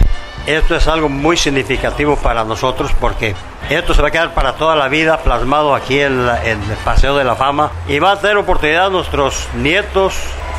esto 0.48 0.78
es 0.78 0.88
algo 0.88 1.10
muy 1.10 1.36
significativo 1.36 2.16
para 2.16 2.46
nosotros 2.46 2.92
porque 3.00 3.36
esto 3.70 3.94
se 3.94 4.02
va 4.02 4.08
a 4.08 4.12
quedar 4.12 4.34
para 4.34 4.54
toda 4.54 4.78
la 4.78 4.88
vida 4.88 5.18
plasmado 5.18 5.76
aquí 5.76 6.00
en, 6.00 6.22
el 6.22 6.58
Paseo 6.86 7.18
de 7.18 7.26
la 7.26 7.36
Fama 7.36 7.72
y 7.88 8.00
va 8.00 8.14
a 8.14 8.20
tener 8.20 8.38
oportunidad 8.38 8.90
nuestros 8.90 9.50
nietos, 9.56 10.16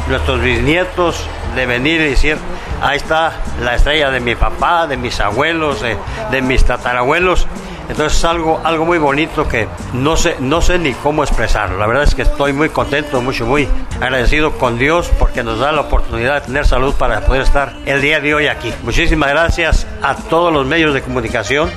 nuestros 0.09 0.43
bisnietos 0.43 1.27
de 1.55 1.65
venir 1.65 2.03
y 2.03 2.11
decir, 2.11 2.37
ahí 2.83 2.99
está 2.99 3.33
la 3.65 3.77
estrella 3.77 4.11
de 4.11 4.21
mi 4.21 4.35
papá, 4.35 4.87
de 4.87 4.99
mis 4.99 5.19
abuelos, 5.21 5.81
de 5.81 6.43
mis 6.43 6.65
tatarabuelos. 6.65 7.47
Entonces 7.89 8.19
es 8.19 8.25
algo, 8.25 8.61
algo 8.65 8.85
muy 8.85 8.99
bonito 8.99 9.49
que 9.49 9.67
no 9.95 10.17
sé, 10.17 10.37
no 10.41 10.61
sé 10.61 10.79
ni 10.79 10.93
cómo 10.93 11.23
expresarlo. 11.23 11.79
La 11.79 11.87
verdad 11.87 12.05
es 12.05 12.15
que 12.15 12.23
estoy 12.23 12.53
muy 12.53 12.69
contento, 12.69 13.23
mucho, 13.23 13.47
muy 13.47 13.67
agradecido 14.01 14.53
con 14.53 14.79
Dios 14.79 15.11
porque 15.19 15.43
nos 15.43 15.59
da 15.59 15.73
la 15.73 15.83
oportunidad 15.83 16.35
de 16.35 16.41
tener 16.43 16.67
salud 16.67 16.95
para 16.95 17.23
poder 17.23 17.43
estar 17.43 17.75
el 17.87 18.03
día 18.03 18.21
de 18.21 18.35
hoy 18.35 18.47
aquí. 18.47 18.73
Muchísimas 18.83 19.31
gracias 19.31 19.87
a 20.03 20.15
todos 20.15 20.53
los 20.53 20.67
medios 20.67 20.93
de 20.93 21.01
comunicación 21.01 21.71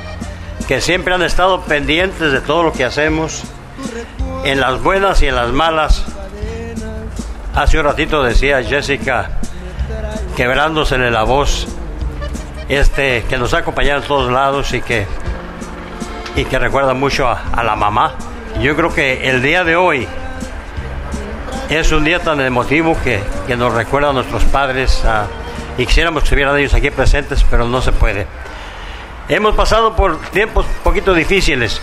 que 0.67 0.81
siempre 0.81 1.13
han 1.13 1.23
estado 1.23 1.61
pendientes 1.61 2.31
de 2.31 2.41
todo 2.41 2.63
lo 2.63 2.73
que 2.73 2.85
hacemos, 2.85 3.43
en 4.43 4.59
las 4.59 4.81
buenas 4.81 5.21
y 5.21 5.27
en 5.27 5.35
las 5.35 5.51
malas. 5.51 6.05
Hace 7.55 7.79
un 7.79 7.85
ratito 7.85 8.23
decía 8.23 8.63
Jessica, 8.63 9.39
quebrándose 10.35 10.97
la 10.97 11.23
voz, 11.23 11.67
este, 12.69 13.23
que 13.23 13.37
nos 13.37 13.53
ha 13.53 13.59
acompañado 13.59 14.01
en 14.01 14.07
todos 14.07 14.31
lados 14.31 14.73
y 14.73 14.81
que 14.81 15.05
y 16.35 16.45
que 16.45 16.59
recuerda 16.59 16.93
mucho 16.93 17.27
a, 17.27 17.63
la 17.63 17.75
mamá. 17.75 18.15
Yo 18.61 18.75
creo 18.75 18.93
que 18.93 19.29
el 19.29 19.41
día 19.41 19.63
de 19.63 19.75
hoy 19.75 20.07
es 21.69 21.91
un 21.91 22.03
día 22.03 22.19
tan 22.19 22.41
emotivo 22.41 22.97
que, 23.03 23.21
que 23.47 23.55
nos 23.55 23.73
recuerda 23.73 24.09
a 24.09 24.13
nuestros 24.13 24.43
padres 24.45 25.03
y 25.77 25.85
quisiéramos 25.85 26.23
que 26.23 26.25
estuvieran 26.25 26.57
ellos 26.57 26.73
aquí 26.73 26.91
presentes, 26.91 27.45
pero 27.49 27.65
no 27.65 27.81
se 27.81 27.91
puede. 27.91 28.27
Hemos 29.29 29.55
pasado 29.55 29.95
por 29.95 30.19
tiempos 30.31 30.65
un 30.65 30.83
poquito 30.83 31.13
difíciles, 31.13 31.81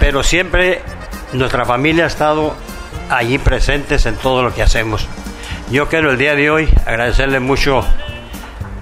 pero 0.00 0.22
siempre 0.22 0.82
nuestra 1.32 1.64
familia 1.64 2.04
ha 2.04 2.08
estado 2.08 2.54
allí 3.08 3.38
presentes 3.38 4.06
en 4.06 4.16
todo 4.16 4.42
lo 4.42 4.54
que 4.54 4.62
hacemos. 4.62 5.06
Yo 5.70 5.88
quiero 5.88 6.10
el 6.10 6.18
día 6.18 6.34
de 6.34 6.50
hoy 6.50 6.68
agradecerle 6.86 7.38
mucho 7.38 7.84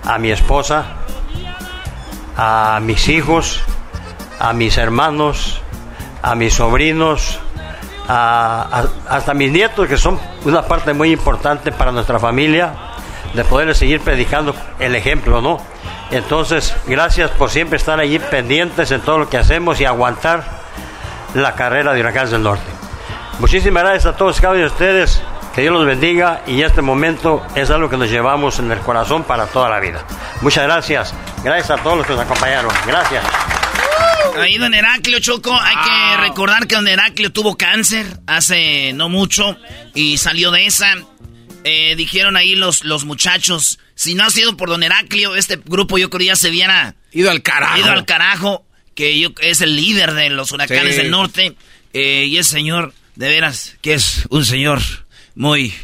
a 0.05 0.19
mi 0.19 0.31
esposa, 0.31 0.86
a 2.36 2.81
mis 2.82 3.09
hijos, 3.09 3.62
a 4.39 4.52
mis 4.52 4.77
hermanos, 4.78 5.60
a 6.23 6.35
mis 6.35 6.55
sobrinos, 6.55 7.39
a, 8.09 8.86
a, 9.09 9.16
hasta 9.16 9.35
mis 9.35 9.52
nietos, 9.52 9.86
que 9.86 9.97
son 9.97 10.19
una 10.44 10.62
parte 10.62 10.93
muy 10.93 11.12
importante 11.12 11.73
para 11.73 11.93
nuestra 11.93 12.19
familia, 12.19 12.73
de 13.35 13.44
poderles 13.44 13.78
seguir 13.78 14.01
predicando 14.01 14.55
el 14.78 14.94
ejemplo, 14.94 15.40
¿no? 15.40 15.59
Entonces, 16.10 16.74
gracias 16.86 17.31
por 17.31 17.51
siempre 17.51 17.77
estar 17.77 18.01
allí 18.01 18.19
pendientes 18.19 18.90
en 18.90 19.01
todo 19.01 19.19
lo 19.19 19.28
que 19.28 19.36
hacemos 19.36 19.81
y 19.81 19.85
aguantar 19.85 20.44
la 21.35 21.55
carrera 21.55 21.93
de 21.93 22.01
Huracanes 22.01 22.31
del 22.31 22.43
Norte. 22.43 22.65
Muchísimas 23.39 23.82
gracias 23.82 24.06
a 24.06 24.16
todos 24.16 24.40
cada 24.40 24.55
uno 24.55 24.62
de 24.62 24.66
ustedes. 24.66 25.23
Que 25.55 25.62
Dios 25.62 25.74
los 25.74 25.86
bendiga 25.86 26.43
y 26.47 26.62
este 26.62 26.82
momento 26.82 27.43
es 27.56 27.70
algo 27.70 27.90
que 27.90 27.97
nos 27.97 28.09
llevamos 28.09 28.60
en 28.60 28.70
el 28.70 28.78
corazón 28.78 29.24
para 29.24 29.47
toda 29.47 29.69
la 29.69 29.81
vida. 29.81 30.05
Muchas 30.40 30.65
gracias. 30.65 31.15
Gracias 31.43 31.70
a 31.78 31.82
todos 31.82 31.98
los 31.98 32.06
que 32.06 32.12
nos 32.12 32.23
acompañaron. 32.23 32.70
Gracias. 32.86 33.24
Ahí 34.37 34.59
don 34.59 34.75
Heraclio 34.75 35.19
Choco, 35.21 35.59
hay 35.61 35.77
que 35.77 36.29
recordar 36.29 36.67
que 36.67 36.75
don 36.75 36.89
Heraclio 36.89 37.33
tuvo 37.33 37.57
cáncer 37.57 38.07
hace 38.27 38.93
no 38.93 39.09
mucho 39.09 39.57
y 39.95 40.19
salió 40.19 40.51
de 40.51 40.67
esa. 40.67 40.95
Eh, 41.65 41.97
dijeron 41.97 42.37
ahí 42.37 42.55
los, 42.55 42.85
los 42.85 43.05
muchachos, 43.05 43.79
si 43.95 44.15
no 44.15 44.25
ha 44.25 44.31
sido 44.31 44.57
por 44.57 44.69
don 44.69 44.83
Heraclio, 44.83 45.35
este 45.35 45.57
grupo 45.57 45.99
yo 45.99 46.09
creo 46.09 46.29
ya 46.29 46.37
se 46.37 46.51
hubiera 46.51 46.95
ido 47.13 47.31
al 47.31 47.43
carajo. 47.43 47.79
Ido 47.79 47.91
al 47.91 48.05
carajo, 48.05 48.65
que 48.95 49.19
yo, 49.19 49.31
es 49.41 49.61
el 49.61 49.77
líder 49.77 50.15
de 50.15 50.31
los 50.31 50.53
huracanes 50.53 50.95
sí. 50.95 51.03
del 51.03 51.11
norte. 51.11 51.57
Eh, 51.93 52.27
y 52.29 52.39
ese 52.39 52.51
señor, 52.51 52.95
de 53.17 53.29
veras, 53.29 53.77
que 53.81 53.95
es 53.95 54.27
un 54.31 54.45
señor 54.45 54.81
muy 55.35 55.75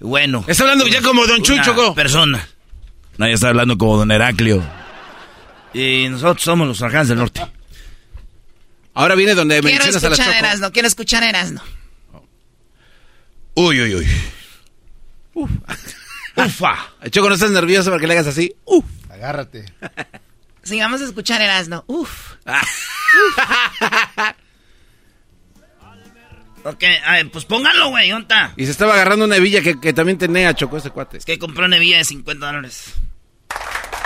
bueno. 0.00 0.44
Está 0.48 0.64
hablando 0.64 0.86
ya 0.88 1.00
como 1.02 1.26
don 1.26 1.42
Chucho. 1.42 1.94
persona. 1.94 2.48
No, 3.18 3.28
ya 3.28 3.34
está 3.34 3.48
hablando 3.48 3.78
como 3.78 3.98
don 3.98 4.10
Heraclio. 4.10 4.62
Y 5.74 6.08
nosotros 6.08 6.42
somos 6.42 6.66
los 6.66 6.80
huracanes 6.80 7.08
del 7.08 7.18
norte. 7.18 7.42
Ahora 8.94 9.14
viene 9.14 9.34
donde 9.34 9.60
quiero 9.60 9.84
mencionas 9.84 10.04
a 10.04 10.08
la 10.08 10.14
escuchar 10.14 10.34
Choco. 10.34 10.46
Erasno, 10.46 10.72
quiero 10.72 10.88
escuchar 10.88 11.22
Erasno. 11.22 11.62
Uy, 13.54 13.80
uy, 13.80 13.94
uy. 13.94 14.06
Uf. 15.34 15.50
Ufa. 16.36 16.92
Choco, 17.10 17.28
no 17.28 17.34
estás 17.34 17.50
nervioso 17.50 17.90
porque 17.90 18.06
le 18.06 18.14
hagas 18.14 18.26
así. 18.26 18.54
Uf. 18.64 18.84
Agárrate. 19.10 19.64
Sigamos 20.62 21.00
a 21.00 21.04
escuchar 21.04 21.42
Erasno. 21.42 21.84
Uf. 21.86 22.36
ok, 26.64 26.84
a 27.04 27.12
ver, 27.12 27.30
pues 27.30 27.44
pónganlo, 27.44 27.90
güey, 27.90 28.10
¿dónde 28.10 28.22
está? 28.24 28.54
Y 28.56 28.64
se 28.64 28.70
estaba 28.70 28.94
agarrando 28.94 29.24
una 29.24 29.36
hebilla 29.36 29.62
que, 29.62 29.80
que 29.80 29.92
también 29.92 30.18
tenía 30.18 30.54
Choco 30.54 30.76
ese 30.78 30.90
cuate. 30.90 31.18
Es 31.18 31.24
que 31.24 31.38
compró 31.38 31.66
una 31.66 31.76
hebilla 31.76 31.98
de 31.98 32.04
50 32.04 32.46
dólares. 32.46 32.94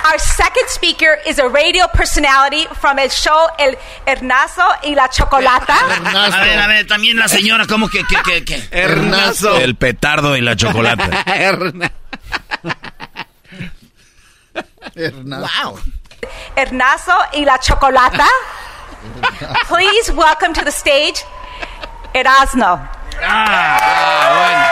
Our 0.07 0.19
second 0.19 0.69
speaker 0.69 1.19
is 1.27 1.41
a 1.41 1.49
radio 1.49 1.89
personality 1.89 2.65
from 2.81 2.99
el 2.99 3.09
show 3.09 3.49
El 3.59 3.75
Hernazo 4.07 4.63
y 4.85 4.95
la 4.95 5.09
Chocolata. 5.09 5.75
A 6.05 6.45
ver, 6.45 6.59
a 6.61 6.67
ver, 6.69 6.87
también 6.87 7.17
la 7.17 7.27
señora, 7.27 7.67
¿cómo 7.67 7.89
que, 7.89 8.05
que, 8.05 8.17
que, 8.23 8.45
que? 8.45 8.69
Hernazo. 8.71 9.57
El 9.57 9.75
petardo 9.75 10.37
y 10.37 10.43
la 10.43 10.55
chocolata. 10.55 11.25
Hernazo. 11.27 11.93
Wow. 14.95 15.81
Hernazo 16.55 17.13
y 17.33 17.45
la 17.45 17.59
Chocolata. 17.59 18.29
Please 19.69 20.13
welcome 20.13 20.53
to 20.55 20.65
the 20.65 20.71
stage 20.71 21.25
Erasno. 22.15 22.79
Ah, 23.23 23.79
ah 23.81 24.29
bueno. 24.39 24.67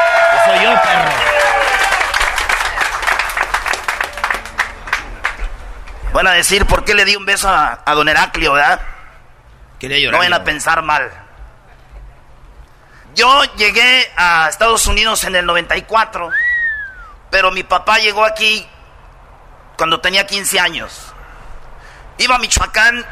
Soy 0.44 0.64
yo, 0.64 0.72
perro. 0.80 1.53
Van 6.14 6.28
a 6.28 6.30
decir 6.30 6.64
por 6.64 6.84
qué 6.84 6.94
le 6.94 7.04
di 7.04 7.16
un 7.16 7.26
beso 7.26 7.48
a, 7.48 7.82
a 7.84 7.94
don 7.94 8.08
Heraclio, 8.08 8.52
¿verdad? 8.52 8.80
Quería 9.80 9.98
llorar. 9.98 10.12
No 10.12 10.18
vayan 10.18 10.32
a 10.32 10.44
pensar 10.44 10.80
mal. 10.82 11.10
Yo 13.16 13.42
llegué 13.56 14.12
a 14.16 14.48
Estados 14.48 14.86
Unidos 14.86 15.24
en 15.24 15.34
el 15.34 15.44
94, 15.44 16.30
pero 17.30 17.50
mi 17.50 17.64
papá 17.64 17.98
llegó 17.98 18.24
aquí 18.24 18.64
cuando 19.76 20.00
tenía 20.00 20.24
15 20.24 20.60
años. 20.60 21.12
Iba 22.18 22.36
a 22.36 22.38
Michoacán 22.38 23.04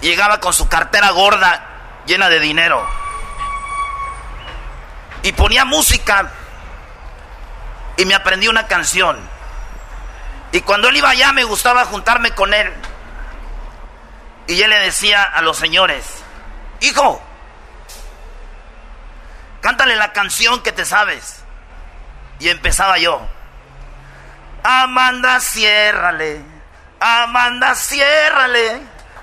y 0.00 0.06
llegaba 0.06 0.40
con 0.40 0.54
su 0.54 0.66
cartera 0.66 1.10
gorda 1.10 2.02
llena 2.06 2.30
de 2.30 2.40
dinero. 2.40 2.88
Y 5.22 5.32
ponía 5.32 5.66
música 5.66 6.30
y 7.98 8.06
me 8.06 8.14
aprendí 8.14 8.48
una 8.48 8.66
canción. 8.66 9.18
Y 10.52 10.60
cuando 10.62 10.88
él 10.88 10.96
iba 10.96 11.10
allá 11.10 11.32
me 11.32 11.44
gustaba 11.44 11.84
juntarme 11.84 12.32
con 12.32 12.52
él. 12.52 12.72
Y 14.46 14.60
él 14.62 14.70
le 14.70 14.80
decía 14.80 15.22
a 15.22 15.42
los 15.42 15.56
señores, 15.56 16.04
hijo, 16.80 17.22
cántale 19.60 19.94
la 19.96 20.12
canción 20.12 20.62
que 20.62 20.72
te 20.72 20.84
sabes. 20.84 21.44
Y 22.40 22.48
empezaba 22.48 22.98
yo. 22.98 23.20
Amanda, 24.64 25.40
ciérrale. 25.40 26.42
Amanda, 26.98 27.74
ciérrale. 27.74 28.80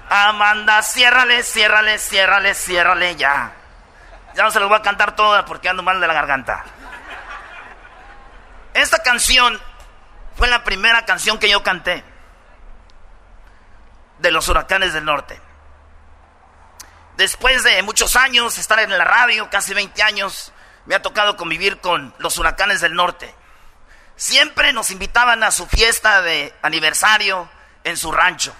Amanda, 0.09 0.81
ciérrale, 0.81 1.43
ciérrale, 1.43 1.99
ciérrale, 1.99 2.53
ciérrale 2.53 3.15
ya. 3.17 3.51
Ya 4.33 4.43
no 4.43 4.51
se 4.51 4.59
lo 4.59 4.69
voy 4.69 4.77
a 4.77 4.81
cantar 4.81 5.15
toda 5.15 5.43
porque 5.45 5.67
ando 5.67 5.83
mal 5.83 5.99
de 5.99 6.07
la 6.07 6.13
garganta. 6.13 6.63
Esta 8.73 8.99
canción 8.99 9.59
fue 10.37 10.47
la 10.47 10.63
primera 10.63 11.05
canción 11.05 11.39
que 11.39 11.49
yo 11.49 11.63
canté 11.63 12.03
de 14.19 14.31
los 14.31 14.47
huracanes 14.47 14.93
del 14.93 15.05
norte. 15.05 15.41
Después 17.17 17.63
de 17.63 17.81
muchos 17.81 18.15
años, 18.15 18.59
estar 18.59 18.79
en 18.79 18.95
la 18.95 19.03
radio, 19.03 19.49
casi 19.49 19.73
20 19.73 20.03
años, 20.03 20.53
me 20.85 20.93
ha 20.93 21.01
tocado 21.01 21.35
convivir 21.35 21.79
con 21.81 22.13
los 22.19 22.37
huracanes 22.37 22.81
del 22.81 22.93
norte. 22.93 23.33
Siempre 24.15 24.73
nos 24.73 24.91
invitaban 24.91 25.43
a 25.43 25.51
su 25.51 25.65
fiesta 25.65 26.21
de 26.21 26.53
aniversario 26.61 27.49
en 27.83 27.97
su 27.97 28.11
rancho. 28.11 28.55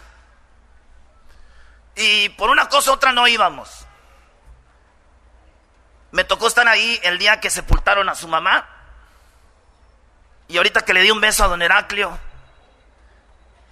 Y 1.95 2.30
por 2.30 2.49
una 2.49 2.70
cosa 2.70 2.91
u 2.91 2.94
otra 2.95 3.12
no 3.12 3.28
íbamos. 3.28 3.86
Me 6.12 6.24
tocó 6.24 6.48
estar 6.48 6.68
ahí 6.68 6.99
el 7.04 7.20
día 7.20 7.40
que 7.40 7.49
sepultaron 7.49 8.10
a 8.10 8.16
su 8.16 8.28
mamá. 8.28 8.68
Y 10.48 10.57
ahorita 10.57 10.82
que 10.82 10.94
le 10.94 11.02
di 11.02 11.11
un 11.11 11.22
beso 11.22 11.44
a 11.44 11.48
don 11.48 11.61
Heraclio, 11.61 12.18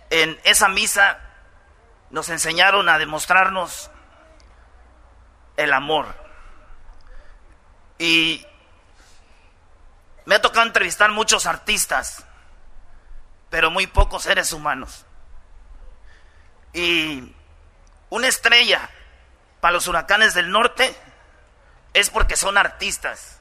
en 0.10 0.39
esa 0.43 0.68
misa 0.68 1.19
nos 2.10 2.30
enseñaron 2.30 2.89
a 2.89 2.97
demostrarnos 2.97 3.89
el 5.57 5.73
amor. 5.73 6.07
Y 7.97 8.45
me 10.26 10.35
ha 10.35 10.41
tocado 10.41 10.65
entrevistar 10.65 11.11
muchos 11.11 11.45
artistas, 11.45 12.26
pero 13.49 13.72
muy 13.72 13.88
pocos 13.88 14.23
seres 14.23 14.52
humanos. 14.52 15.06
Y 16.73 17.34
una 18.10 18.27
estrella 18.27 18.89
para 19.61 19.73
los 19.73 19.88
huracanes 19.88 20.34
del 20.34 20.52
norte 20.52 20.95
es 21.93 22.10
porque 22.10 22.35
son 22.35 22.57
artistas, 22.57 23.39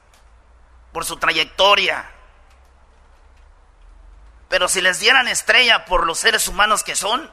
por 0.93 1.03
su 1.03 1.17
trayectoria. 1.17 2.09
Pero 4.49 4.67
si 4.67 4.81
les 4.81 4.99
dieran 4.99 5.27
estrella 5.27 5.85
por 5.85 6.05
los 6.05 6.19
seres 6.19 6.47
humanos 6.47 6.83
que 6.83 6.95
son, 6.95 7.29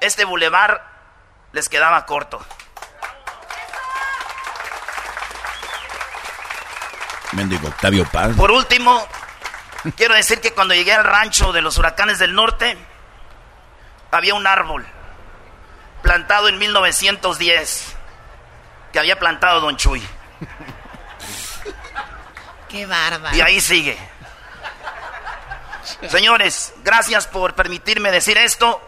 este 0.00 0.24
bulevar 0.24 0.84
les 1.52 1.68
quedaba 1.68 2.06
corto. 2.06 2.44
Mendigo 7.32 7.68
Octavio 7.68 8.06
Paz. 8.06 8.34
Por 8.36 8.50
último, 8.50 9.06
quiero 9.96 10.14
decir 10.14 10.40
que 10.40 10.52
cuando 10.52 10.74
llegué 10.74 10.92
al 10.92 11.04
rancho 11.04 11.52
de 11.52 11.62
los 11.62 11.76
huracanes 11.78 12.18
del 12.18 12.34
norte, 12.34 12.78
había 14.10 14.34
un 14.34 14.46
árbol 14.46 14.86
plantado 16.02 16.48
en 16.48 16.58
1910 16.58 17.96
que 18.92 18.98
había 18.98 19.18
plantado 19.18 19.60
Don 19.60 19.76
Chuy. 19.76 20.02
Qué 22.68 22.86
bárbaro. 22.86 23.36
Y 23.36 23.40
ahí 23.40 23.60
sigue. 23.60 23.98
Señores, 26.08 26.74
gracias 26.84 27.26
por 27.26 27.54
permitirme 27.54 28.10
decir 28.10 28.36
esto. 28.38 28.80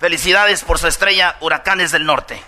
Felicidades 0.00 0.62
por 0.64 0.78
su 0.78 0.86
estrella 0.86 1.36
Huracanes 1.40 1.92
del 1.92 2.04
Norte. 2.04 2.40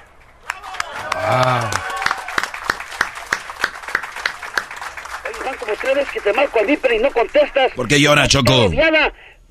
Van 5.44 5.54
como 5.58 5.72
tres 5.80 5.94
veces 5.94 6.12
que 6.12 6.20
te 6.20 6.32
marco 6.32 6.58
al 6.58 6.66
viper 6.66 6.92
y 6.94 6.98
no 6.98 7.10
contestas. 7.10 7.72
¿Por 7.74 7.88
qué 7.88 8.00
llora, 8.00 8.26
Choco? 8.28 8.70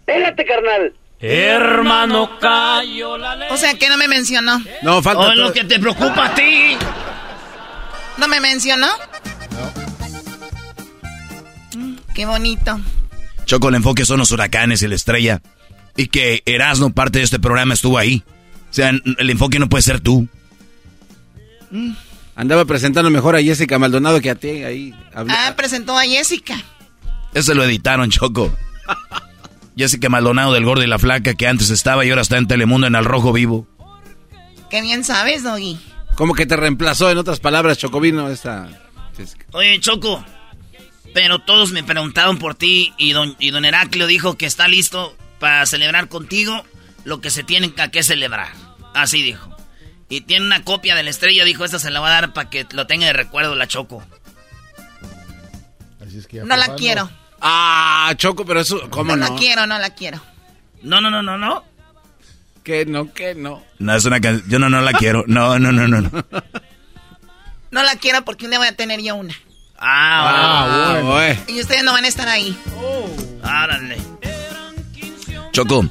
Pégate, 0.06 0.46
carnal. 0.46 0.94
Hermano, 1.20 2.38
cayó 2.40 3.18
la 3.18 3.36
ley. 3.36 3.48
O 3.52 3.58
sea, 3.58 3.74
que 3.74 3.90
no 3.90 3.98
me 3.98 4.08
mencionó. 4.08 4.62
No, 4.84 5.02
falta. 5.02 5.28
Oh, 5.28 5.36
lo 5.36 5.52
que 5.54 5.64
te 5.64 5.80
preocupa 5.80 6.26
a 6.26 6.36
ti. 6.36 6.78
¿No 8.18 8.28
me 8.28 8.40
mencionó? 8.40 8.88
Mm, 11.76 11.96
Qué 12.14 12.26
bonito. 12.26 12.80
Choco, 13.46 13.70
el 13.70 13.76
enfoque 13.76 14.06
son 14.06 14.20
los 14.20 14.32
huracanes 14.32 14.82
y 14.82 14.88
la 14.88 14.96
estrella. 14.96 15.42
Y 15.96 16.08
que 16.08 16.44
Erasmo, 16.46 16.94
parte 16.94 17.20
de 17.20 17.26
este 17.26 17.40
programa, 17.40 17.74
estuvo 17.74 17.98
ahí. 17.98 18.24
O 18.70 18.74
sea, 18.74 18.90
el 18.90 19.30
enfoque 19.30 19.60
no 19.60 19.70
puede 19.70 19.84
ser 19.84 20.02
tú. 20.02 20.28
Andaba 22.36 22.66
presentando 22.66 23.10
mejor 23.10 23.36
a 23.36 23.42
Jessica 23.42 23.80
Maldonado 23.80 24.20
que 24.20 24.30
a 24.30 24.36
ti 24.36 24.64
ahí. 24.64 24.94
Ah, 25.14 25.54
presentó 25.56 25.98
a 25.98 26.04
Jessica. 26.04 26.62
Eso 27.34 27.54
lo 27.54 27.64
editaron, 27.64 28.10
Choco. 28.10 28.54
Jessica 29.78 30.10
Maldonado 30.10 30.54
del 30.54 30.66
Gordo 30.66 30.84
y 30.84 30.88
la 30.88 31.00
Flaca, 31.00 31.34
que 31.34 31.48
antes 31.48 31.70
estaba 31.70 32.06
y 32.06 32.10
ahora 32.10 32.22
está 32.22 32.38
en 32.38 32.48
Telemundo 32.48 32.88
en 32.88 32.96
Al 32.96 33.06
Rojo 33.06 33.34
Vivo. 33.34 33.68
Qué 34.70 34.82
bien 34.82 35.04
sabes, 35.04 35.44
Doggy. 35.44 35.78
Como 36.16 36.34
que 36.34 36.46
te 36.46 36.56
reemplazó, 36.56 37.12
en 37.12 37.18
otras 37.18 37.40
palabras, 37.40 37.78
Chocovino, 37.78 38.30
esta... 38.30 38.68
Oye, 39.52 39.80
Choco, 39.80 40.24
pero 41.16 41.40
todos 41.40 41.72
me 41.72 41.82
preguntaron 41.82 42.38
por 42.38 42.56
ti 42.56 42.94
y 42.98 43.14
don, 43.14 43.38
y 43.40 43.50
don 43.52 43.64
Heraclio 43.64 44.06
dijo 44.06 44.38
que 44.38 44.46
está 44.46 44.68
listo 44.68 45.16
para 45.40 45.66
celebrar 45.66 46.10
contigo 46.10 46.64
lo 47.06 47.22
que 47.22 47.30
se 47.30 47.44
tiene 47.44 47.72
que- 47.74 47.90
que 47.90 48.04
celebrar. 48.04 48.50
Así 48.94 49.24
dijo. 49.24 49.56
Y 50.10 50.22
tiene 50.22 50.46
una 50.46 50.64
copia 50.66 50.94
de 50.94 51.04
la 51.04 51.10
estrella, 51.10 51.46
dijo, 51.46 51.64
esta 51.64 51.80
se 51.80 51.90
la 51.90 52.02
va 52.02 52.10
a 52.10 52.12
dar 52.22 52.34
para 52.34 52.50
que 52.50 52.68
lo 52.72 52.86
tenga 52.86 53.06
de 53.08 53.14
recuerdo 53.14 53.56
la 53.56 53.66
Choco. 53.68 54.04
Así 56.06 56.18
es 56.18 56.28
que 56.28 56.38
ya 56.38 56.44
No 56.46 56.56
la 56.58 56.76
quiero. 56.76 57.10
Ah, 57.42 58.14
Choco, 58.18 58.46
pero 58.46 58.60
eso, 58.60 58.90
¿cómo 58.90 59.16
No 59.16 59.26
no? 59.28 59.34
la 59.34 59.40
quiero, 59.40 59.66
no 59.68 59.80
la 59.80 59.90
quiero. 59.92 60.22
No, 60.82 61.02
no, 61.02 61.10
no, 61.10 61.24
no, 61.24 61.38
no. 61.38 61.64
Que 62.64 62.86
no, 62.86 63.14
que 63.14 63.36
no. 63.36 63.64
No, 63.80 63.96
es 63.96 64.06
una 64.06 64.20
canción. 64.20 64.50
Yo 64.50 64.60
no, 64.60 64.70
no 64.70 64.82
la 64.82 64.94
quiero. 64.94 65.24
No, 65.28 65.58
no, 65.60 65.72
no, 65.72 65.88
no. 65.88 66.02
no. 66.02 66.26
No 67.72 67.84
la 67.84 67.96
quiero 67.96 68.24
porque 68.26 68.46
un 68.46 68.52
día 68.52 68.60
voy 68.60 68.68
a 68.68 68.76
tener 68.76 69.02
yo 69.02 69.16
una. 69.16 69.34
Ah, 69.78 71.00
bueno. 71.04 71.42
Y 71.48 71.62
ustedes 71.62 71.84
no 71.84 71.92
van 71.94 72.06
a 72.06 72.08
estar 72.08 72.28
ahí. 72.28 72.58
Árale. 73.44 73.98
Choco. 75.52 75.86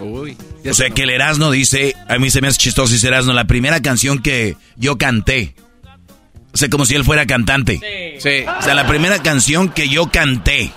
Uy. 0.00 0.36
O 0.68 0.74
sea, 0.74 0.90
que 0.90 1.02
el 1.02 1.10
Erasmo 1.10 1.50
dice, 1.50 1.94
a 2.08 2.18
mí 2.18 2.30
se 2.30 2.40
me 2.40 2.48
hace 2.48 2.58
chistoso 2.58 2.92
dice 2.92 3.08
Erasmo, 3.08 3.32
la 3.32 3.44
primera 3.44 3.80
canción 3.80 4.20
que 4.20 4.56
yo 4.76 4.98
canté. 4.98 5.54
O 6.52 6.56
sea, 6.56 6.68
como 6.68 6.86
si 6.86 6.94
él 6.94 7.04
fuera 7.04 7.26
cantante. 7.26 7.80
Sí. 8.18 8.44
O 8.46 8.62
sea, 8.62 8.74
la 8.74 8.86
primera 8.86 9.22
canción 9.22 9.68
que 9.68 9.88
yo 9.88 10.10
canté. 10.10 10.72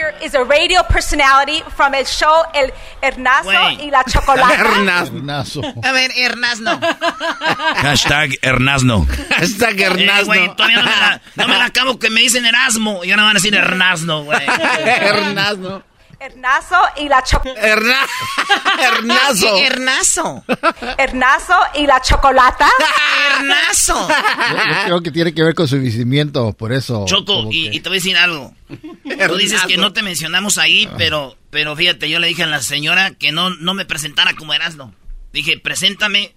Speaker 0.00 0.24
is 0.24 0.34
a 0.34 0.44
radio 0.44 0.82
personality 0.88 1.60
from 1.76 1.94
el 1.94 2.04
show 2.06 2.42
El 2.54 2.72
Hernazo 3.02 3.70
y 3.82 3.90
la 3.90 4.02
Chocolata. 4.04 4.54
Hernazo. 4.58 5.62
A 5.82 5.92
ver, 5.92 6.10
Hernasno. 6.16 6.80
Hashtag 7.76 8.30
Hernasno. 8.42 9.06
Hashtag 9.36 9.78
Eh, 9.80 9.84
Hernasno. 9.84 10.24
güey, 10.26 10.56
todavía 10.56 10.76
no 10.78 10.82
me, 10.84 10.90
la, 10.90 11.20
no 11.36 11.48
me 11.48 11.58
la 11.58 11.64
acabo 11.66 11.98
que 11.98 12.08
me 12.10 12.20
dicen 12.20 12.46
Erasmo. 12.46 13.04
Y 13.04 13.10
ahora 13.10 13.24
van 13.24 13.30
a 13.32 13.40
decir 13.40 13.54
Hernasno, 13.54 14.24
güey. 14.24 14.40
Hernazo 16.20 16.76
y 16.98 17.08
la 17.08 17.22
Chocolata. 17.22 17.60
Herna... 17.66 17.96
Hernazo. 18.78 19.56
Hernazo. 19.56 20.44
Hernazo 20.98 21.54
y 21.74 21.86
la 21.86 22.00
Chocolata. 22.02 22.68
Hernazo. 23.36 24.08
Yo, 24.08 24.56
yo 24.56 24.84
creo 24.84 25.02
que 25.02 25.10
tiene 25.10 25.34
que 25.34 25.42
ver 25.42 25.54
con 25.54 25.66
su 25.66 25.78
visimiento, 25.80 26.52
por 26.52 26.72
eso. 26.72 27.04
Choco, 27.06 27.48
y, 27.50 27.70
que- 27.70 27.76
y 27.76 27.80
te 27.80 27.88
voy 27.88 27.96
a 27.96 28.00
decir 28.00 28.16
algo. 28.16 28.54
Tú 29.28 29.36
dices 29.36 29.62
que 29.66 29.76
no 29.76 29.92
te 29.92 30.02
mencionamos 30.02 30.58
ahí, 30.58 30.88
pero, 30.98 31.36
pero 31.50 31.74
fíjate, 31.74 32.08
yo 32.08 32.18
le 32.18 32.28
dije 32.28 32.42
a 32.44 32.46
la 32.46 32.60
señora 32.62 33.12
que 33.12 33.32
no, 33.32 33.50
no 33.50 33.74
me 33.74 33.84
presentara 33.84 34.34
como 34.34 34.54
Erasmo. 34.54 34.94
Dije, 35.32 35.58
preséntame 35.58 36.34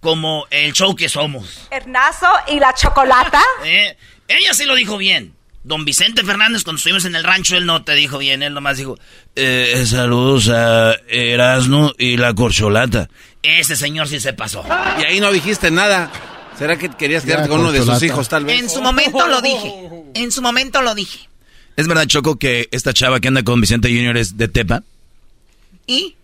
como 0.00 0.46
el 0.50 0.72
show 0.72 0.94
que 0.96 1.08
somos. 1.08 1.68
Hernazo 1.70 2.28
y 2.48 2.58
la 2.60 2.72
Chocolata. 2.74 3.42
¿eh? 3.64 3.96
Ella 4.28 4.54
sí 4.54 4.64
lo 4.64 4.74
dijo 4.74 4.96
bien. 4.98 5.35
Don 5.66 5.84
Vicente 5.84 6.22
Fernández, 6.22 6.62
cuando 6.62 6.78
estuvimos 6.78 7.04
en 7.06 7.16
el 7.16 7.24
rancho, 7.24 7.56
él 7.56 7.66
no 7.66 7.82
te 7.82 7.96
dijo 7.96 8.18
bien, 8.18 8.44
él 8.44 8.54
nomás 8.54 8.78
dijo, 8.78 8.96
eh, 9.34 9.84
saludos 9.84 10.48
a 10.48 10.94
Erasmo 11.08 11.92
y 11.98 12.16
la 12.16 12.32
corcholata. 12.34 13.10
Ese 13.42 13.74
señor 13.74 14.06
sí 14.06 14.20
se 14.20 14.32
pasó. 14.32 14.64
Y 15.00 15.04
ahí 15.04 15.18
no 15.18 15.32
dijiste 15.32 15.72
nada. 15.72 16.12
¿Será 16.56 16.78
que 16.78 16.88
querías 16.90 17.24
quedarte 17.24 17.48
con 17.48 17.58
uno 17.58 17.72
de 17.72 17.82
sus 17.82 18.00
hijos, 18.04 18.28
tal 18.28 18.44
vez? 18.44 18.60
En 18.60 18.70
su 18.70 18.80
momento 18.80 19.26
lo 19.26 19.42
dije. 19.42 19.74
En 20.14 20.30
su 20.30 20.40
momento 20.40 20.82
lo 20.82 20.94
dije. 20.94 21.28
¿Es 21.74 21.88
verdad, 21.88 22.06
Choco, 22.06 22.36
que 22.36 22.68
esta 22.70 22.92
chava 22.92 23.18
que 23.18 23.26
anda 23.26 23.42
con 23.42 23.60
Vicente 23.60 23.88
Junior 23.88 24.16
es 24.16 24.36
de 24.36 24.46
Tepa? 24.46 24.84
¿Y? 25.88 26.14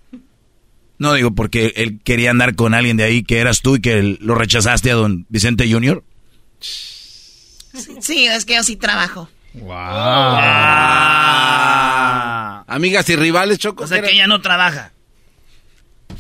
No, 0.99 1.15
digo, 1.15 1.33
porque 1.33 1.73
él 1.75 1.99
quería 2.05 2.31
andar 2.31 2.55
con 2.55 2.75
alguien 2.75 2.97
de 2.97 3.03
ahí 3.03 3.25
que 3.25 3.41
eras 3.41 3.61
tú 3.61 3.75
y 3.75 3.81
que 3.81 4.19
lo 4.21 4.37
rechazaste 4.37 4.93
a 4.93 4.95
don 4.95 5.27
Vicente 5.29 5.69
Junior. 5.69 6.05
Sí, 8.01 8.27
es 8.27 8.45
que 8.45 8.55
yo 8.55 8.63
sí 8.63 8.77
trabajo. 8.77 9.29
Wow. 9.55 9.73
Amigas 12.67 13.09
y 13.11 13.17
rivales, 13.17 13.59
Choco. 13.59 13.85
O 13.85 13.87
sea 13.87 14.01
que 14.01 14.13
ella 14.13 14.27
no 14.27 14.41
trabaja. 14.41 14.93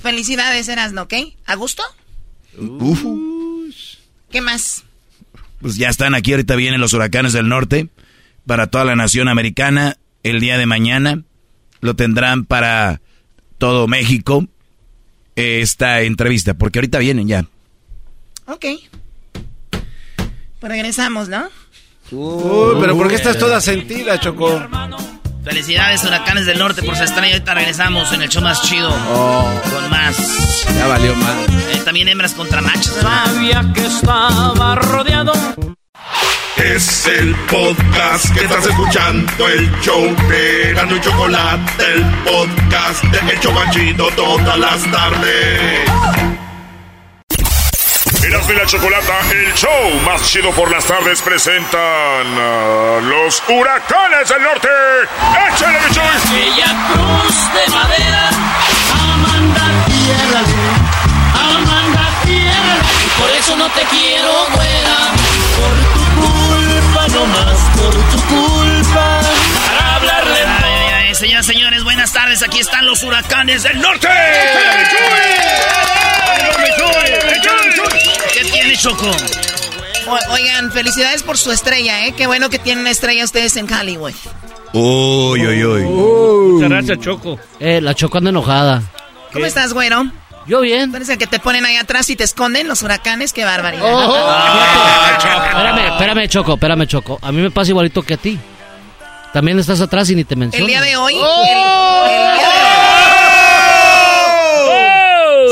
Felicidades, 0.00 0.68
Erasno, 0.68 1.02
¿ok? 1.02 1.14
¿A 1.46 1.54
gusto? 1.54 1.82
Uf. 2.59 3.02
¿Qué 4.30 4.40
más? 4.40 4.84
Pues 5.60 5.76
ya 5.76 5.88
están 5.88 6.14
aquí, 6.14 6.32
ahorita 6.32 6.56
vienen 6.56 6.80
los 6.80 6.92
huracanes 6.92 7.32
del 7.32 7.48
norte 7.48 7.88
para 8.46 8.66
toda 8.66 8.84
la 8.84 8.96
nación 8.96 9.28
americana. 9.28 9.96
El 10.22 10.40
día 10.40 10.59
de 10.59 10.66
mañana 10.66 11.22
lo 11.80 11.96
tendrán 11.96 12.44
para 12.44 13.00
todo 13.59 13.86
México 13.88 14.46
eh, 15.36 15.60
esta 15.60 16.02
entrevista, 16.02 16.54
porque 16.54 16.78
ahorita 16.78 16.98
vienen 16.98 17.28
ya. 17.28 17.46
Ok. 18.46 18.66
Pues 20.60 20.72
regresamos, 20.72 21.28
¿no? 21.28 21.48
Uy, 22.12 22.76
pero 22.80 22.97
¿por 22.97 23.09
qué 23.09 23.14
estás 23.14 23.39
toda 23.39 23.60
sentida, 23.60 24.20
Choco? 24.20 24.62
Felicidades, 25.44 26.05
Huracanes 26.05 26.47
del 26.47 26.59
Norte, 26.59 26.82
por 26.82 26.97
su 26.97 27.02
estrella. 27.02 27.34
Ahorita 27.34 27.55
regresamos 27.55 28.12
en 28.12 28.22
el 28.22 28.28
show 28.28 28.43
más 28.43 28.62
chido. 28.62 28.90
Con 28.90 29.90
más. 29.90 30.64
Ya 30.76 30.86
valió 30.86 31.14
más. 31.16 31.36
Eh, 31.72 31.82
también 31.84 32.09
hembras 32.09 32.34
contra 32.34 32.60
machos. 32.60 32.94
Sabía 33.01 33.64
que 33.74 33.86
estaba 33.86 34.74
rodeado. 34.76 35.32
Es 36.56 37.06
el 37.09 37.34
podcast 37.51 38.32
que 38.34 38.44
estás 38.44 38.66
escuchando, 38.66 39.48
el 39.48 39.68
show 39.80 40.14
de 40.28 40.72
Gano 40.74 40.97
y 40.97 41.01
Chocolate, 41.01 41.84
el 41.93 42.05
podcast 42.22 43.02
de 43.05 43.34
Hecho 43.34 43.52
Banchito 43.52 44.09
todas 44.14 44.59
las 44.59 44.82
tardes. 44.93 46.21
Erasmo 48.32 48.52
y 48.52 48.56
la 48.56 48.64
Chocolata, 48.64 49.20
el 49.30 49.52
show 49.52 50.00
más 50.06 50.22
chido 50.22 50.52
por 50.52 50.70
las 50.70 50.86
tardes, 50.86 51.20
presentan 51.20 51.78
a 51.78 52.98
los 53.02 53.42
huracanes 53.46 54.26
del 54.26 54.42
norte. 54.42 54.68
¡Échale, 55.52 55.78
mi 55.78 55.88
Bella 56.38 56.74
cruz 56.94 57.36
de 57.52 57.68
madera, 57.70 58.30
Amanda 58.94 59.84
Tierra, 59.84 60.40
Amanda 61.34 62.09
Tierra. 62.24 62.76
Y 63.04 63.20
por 63.20 63.30
eso 63.32 63.54
no 63.56 63.68
te 63.68 63.82
quiero, 63.82 64.46
güera, 64.54 64.96
por 65.59 65.76
tu 65.92 66.04
culpa 66.22 67.09
nomás, 67.09 67.59
por 67.76 67.92
tu 67.92 68.18
culpa. 68.28 69.20
Para 69.66 69.96
hablarle... 69.96 70.40
Ay, 70.64 71.34
ay, 71.34 71.42
señores, 71.42 71.84
buenas 71.84 72.10
tardes, 72.14 72.42
aquí 72.42 72.60
están 72.60 72.86
los 72.86 73.02
huracanes 73.02 73.62
del 73.62 73.78
norte. 73.78 74.09
¡Échale, 74.09 75.42
mi 77.26 77.31
¿Qué 78.34 78.44
tiene 78.50 78.76
Choco? 78.76 79.10
oigan, 80.30 80.72
felicidades 80.72 81.22
por 81.22 81.38
su 81.38 81.52
estrella, 81.52 82.06
¿eh? 82.06 82.12
Qué 82.16 82.26
bueno 82.26 82.50
que 82.50 82.58
tienen 82.58 82.86
estrella 82.86 83.24
ustedes 83.24 83.56
en 83.56 83.72
Hollywood. 83.72 84.12
Uy, 84.72 85.46
uy, 85.46 85.64
uy. 85.64 85.82
Muchas 85.82 86.70
gracias, 86.70 86.98
Choco. 87.00 87.38
Eh, 87.60 87.80
la 87.80 87.94
Choco 87.94 88.18
anda 88.18 88.30
enojada. 88.30 88.82
¿Cómo 89.32 89.46
estás, 89.46 89.72
güero? 89.72 90.10
Yo 90.46 90.60
bien. 90.60 90.90
¿Tú 90.90 90.96
eres 90.96 91.08
el 91.08 91.18
que 91.18 91.26
te 91.26 91.38
ponen 91.38 91.64
ahí 91.64 91.76
atrás 91.76 92.10
y 92.10 92.16
te 92.16 92.24
esconden 92.24 92.66
los 92.68 92.82
huracanes? 92.82 93.32
¡Qué 93.32 93.44
barbaridad! 93.44 93.84
Oh. 93.84 94.16
espérame, 95.48 95.92
espérame, 95.92 96.28
Choco, 96.28 96.54
espérame, 96.54 96.86
Choco. 96.86 97.18
A 97.22 97.30
mí 97.30 97.40
me 97.40 97.50
pasa 97.50 97.70
igualito 97.70 98.02
que 98.02 98.14
a 98.14 98.16
ti. 98.16 98.38
También 99.32 99.58
estás 99.58 99.80
atrás 99.80 100.10
y 100.10 100.16
ni 100.16 100.24
te 100.24 100.36
menciono. 100.36 100.64
El 100.66 100.70
día 100.70 100.80
de 100.82 100.96
hoy... 100.96 101.14
Oh. 101.16 101.42
El, 101.44 101.50
el 101.50 102.38
día 102.38 102.48
de 102.48 102.54
hoy... 102.54 103.21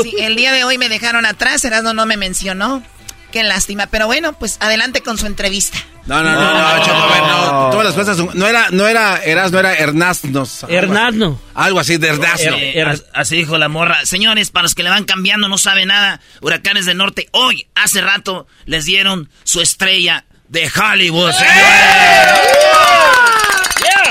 Sí, 0.03 0.15
el 0.19 0.35
día 0.35 0.51
de 0.51 0.63
hoy 0.63 0.77
me 0.77 0.89
dejaron 0.89 1.25
atrás, 1.25 1.63
Erasmo 1.65 1.93
no 1.93 2.05
me 2.05 2.17
mencionó. 2.17 2.83
Qué 3.31 3.43
lástima, 3.43 3.87
pero 3.87 4.07
bueno, 4.07 4.33
pues 4.33 4.57
adelante 4.59 5.01
con 5.01 5.17
su 5.17 5.25
entrevista. 5.25 5.77
No, 6.05 6.21
no, 6.21 6.33
no, 6.33 6.53
no, 6.77 6.83
Choco, 6.83 6.97
a 6.97 7.07
ver, 7.13 7.23
no. 7.23 7.69
Todas 7.71 7.85
las 7.85 7.93
cosas. 7.93 8.35
No 8.35 8.45
era, 8.45 8.67
no 8.71 8.87
era 8.87 9.23
Eras, 9.23 9.51
no 9.53 9.59
era 9.59 9.73
Hernazno. 9.73 10.45
Hernazno. 10.67 11.39
Algo 11.53 11.79
así 11.79 11.95
de 11.97 12.09
Hernazno. 12.09 12.57
Eh, 12.57 12.81
as- 12.83 13.05
así 13.13 13.37
dijo 13.37 13.57
la 13.57 13.69
morra. 13.69 14.05
Señores, 14.05 14.49
para 14.49 14.63
los 14.63 14.75
que 14.75 14.83
le 14.83 14.89
van 14.89 15.05
cambiando, 15.05 15.47
no 15.47 15.57
sabe 15.57 15.85
nada. 15.85 16.19
Huracanes 16.41 16.85
del 16.85 16.97
Norte, 16.97 17.29
hoy, 17.31 17.67
hace 17.75 18.01
rato, 18.01 18.47
les 18.65 18.83
dieron 18.83 19.29
su 19.45 19.61
estrella 19.61 20.25
de 20.49 20.69
Hollywood, 20.69 21.31
señores. 21.31 21.55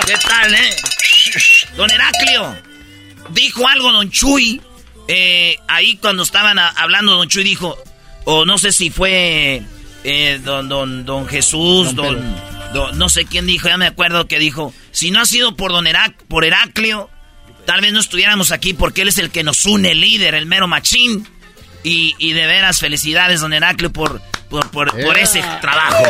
¿Qué 0.06 0.14
tal, 0.26 0.54
eh? 0.54 0.76
Don 1.76 1.90
Heraclio, 1.90 2.56
dijo 3.30 3.68
algo 3.68 3.92
Don 3.92 4.10
Chuy. 4.10 4.60
Eh, 5.12 5.58
ahí 5.68 5.96
cuando 5.96 6.22
estaban 6.22 6.58
a- 6.58 6.68
hablando, 6.68 7.16
Don 7.16 7.28
Chuy 7.28 7.44
dijo, 7.44 7.76
o 8.24 8.44
no 8.44 8.58
sé 8.58 8.72
si 8.72 8.90
fue 8.90 9.62
eh, 10.04 10.40
don, 10.44 10.68
don, 10.68 11.04
don 11.04 11.26
Jesús, 11.28 11.94
don, 11.94 12.18
don- 12.72 12.96
no 12.98 13.08
sé 13.08 13.24
quién 13.24 13.46
dijo, 13.46 13.68
ya 13.68 13.76
me 13.76 13.86
acuerdo 13.86 14.26
que 14.28 14.38
dijo, 14.38 14.72
si 14.92 15.10
no 15.10 15.20
ha 15.20 15.26
sido 15.26 15.56
por 15.56 15.72
don 15.72 15.86
Herac, 15.86 16.14
por 16.28 16.44
Heraclio, 16.44 17.10
tal 17.66 17.80
vez 17.80 17.92
no 17.92 18.00
estuviéramos 18.00 18.52
aquí 18.52 18.72
porque 18.74 19.02
él 19.02 19.08
es 19.08 19.18
el 19.18 19.30
que 19.30 19.42
nos 19.42 19.64
une, 19.66 19.90
el 19.92 20.00
líder, 20.00 20.34
el 20.34 20.46
mero 20.46 20.68
machín. 20.68 21.26
Y, 21.82 22.14
y 22.18 22.34
de 22.34 22.46
veras, 22.46 22.78
felicidades, 22.78 23.40
don 23.40 23.54
Heraclio, 23.54 23.90
por, 23.90 24.20
por, 24.50 24.70
por, 24.70 24.90
por 25.02 25.16
ese 25.16 25.42
trabajo. 25.62 26.04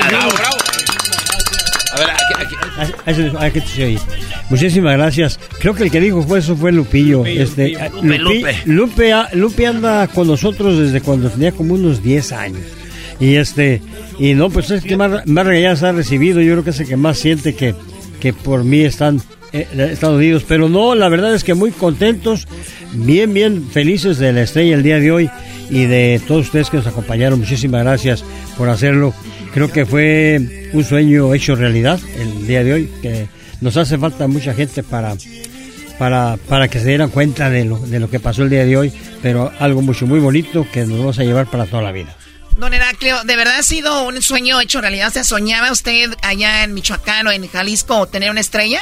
A 0.00 0.97
ver, 1.98 2.10
aquí, 2.10 2.54
aquí. 2.80 2.92
Eso- 3.06 3.38
¿qué 3.52 3.60
te 3.60 3.84
oye? 3.84 3.98
Muchísimas 4.50 4.96
gracias. 4.96 5.38
Creo 5.60 5.74
que 5.74 5.84
el 5.84 5.90
que 5.90 6.00
dijo 6.00 6.22
fue 6.22 6.38
eso 6.38 6.56
fue 6.56 6.72
Lupillo. 6.72 7.24
este, 7.26 7.76
Lupe, 8.02 8.18
Lupe. 8.18 8.56
Lupe, 8.64 9.12
ah, 9.12 9.28
Lupe 9.34 9.66
anda 9.66 10.06
con 10.08 10.26
nosotros 10.26 10.78
desde 10.78 11.00
cuando 11.00 11.28
tenía 11.30 11.52
como 11.52 11.74
unos 11.74 12.02
10 12.02 12.32
años. 12.32 12.60
Y 13.20 13.34
este, 13.34 13.82
y 14.18 14.34
no, 14.34 14.48
pues 14.48 14.70
es 14.70 14.84
que 14.84 14.96
más, 14.96 15.26
más 15.26 15.46
regañadas 15.46 15.82
ha 15.82 15.92
recibido. 15.92 16.40
Yo 16.40 16.52
creo 16.52 16.64
que 16.64 16.70
es 16.70 16.80
el 16.80 16.86
que 16.88 16.96
más 16.96 17.18
siente 17.18 17.54
que, 17.54 17.74
que 18.20 18.32
por 18.32 18.62
mí 18.64 18.80
están 18.82 19.20
eh, 19.52 19.66
Estados 19.90 20.16
Unidos. 20.18 20.44
Pero 20.46 20.68
no, 20.68 20.94
la 20.94 21.08
verdad 21.08 21.34
es 21.34 21.42
que 21.44 21.54
muy 21.54 21.72
contentos, 21.72 22.46
bien, 22.94 23.34
bien 23.34 23.66
felices 23.70 24.18
de 24.18 24.32
la 24.32 24.42
estrella 24.42 24.74
el 24.76 24.82
día 24.82 25.00
de 25.00 25.10
hoy 25.10 25.30
y 25.68 25.84
de 25.86 26.20
todos 26.28 26.46
ustedes 26.46 26.70
que 26.70 26.76
nos 26.78 26.86
acompañaron. 26.86 27.40
Muchísimas 27.40 27.82
gracias 27.82 28.24
por 28.56 28.68
hacerlo. 28.68 29.12
Creo 29.58 29.72
que 29.72 29.86
fue 29.86 30.70
un 30.72 30.84
sueño 30.84 31.34
hecho 31.34 31.56
realidad 31.56 31.98
el 32.16 32.46
día 32.46 32.62
de 32.62 32.74
hoy, 32.74 32.92
que 33.02 33.28
nos 33.60 33.76
hace 33.76 33.98
falta 33.98 34.28
mucha 34.28 34.54
gente 34.54 34.84
para, 34.84 35.16
para, 35.98 36.36
para 36.48 36.68
que 36.68 36.78
se 36.78 36.86
dieran 36.86 37.10
cuenta 37.10 37.50
de 37.50 37.64
lo, 37.64 37.76
de 37.76 37.98
lo 37.98 38.08
que 38.08 38.20
pasó 38.20 38.44
el 38.44 38.50
día 38.50 38.64
de 38.64 38.76
hoy, 38.76 38.92
pero 39.20 39.50
algo 39.58 39.82
mucho, 39.82 40.06
muy 40.06 40.20
bonito 40.20 40.64
que 40.72 40.86
nos 40.86 41.00
vamos 41.00 41.18
a 41.18 41.24
llevar 41.24 41.50
para 41.50 41.66
toda 41.66 41.82
la 41.82 41.90
vida. 41.90 42.14
Don 42.56 42.72
Heraclio, 42.72 43.24
¿de 43.24 43.34
verdad 43.34 43.56
ha 43.58 43.62
sido 43.64 44.06
un 44.06 44.22
sueño 44.22 44.60
hecho 44.60 44.80
realidad? 44.80 45.08
O 45.08 45.10
sea, 45.10 45.24
¿soñaba 45.24 45.72
usted 45.72 46.08
allá 46.22 46.62
en 46.62 46.72
Michoacán 46.72 47.26
o 47.26 47.32
en 47.32 47.48
Jalisco 47.48 48.06
tener 48.06 48.30
una 48.30 48.38
estrella? 48.38 48.80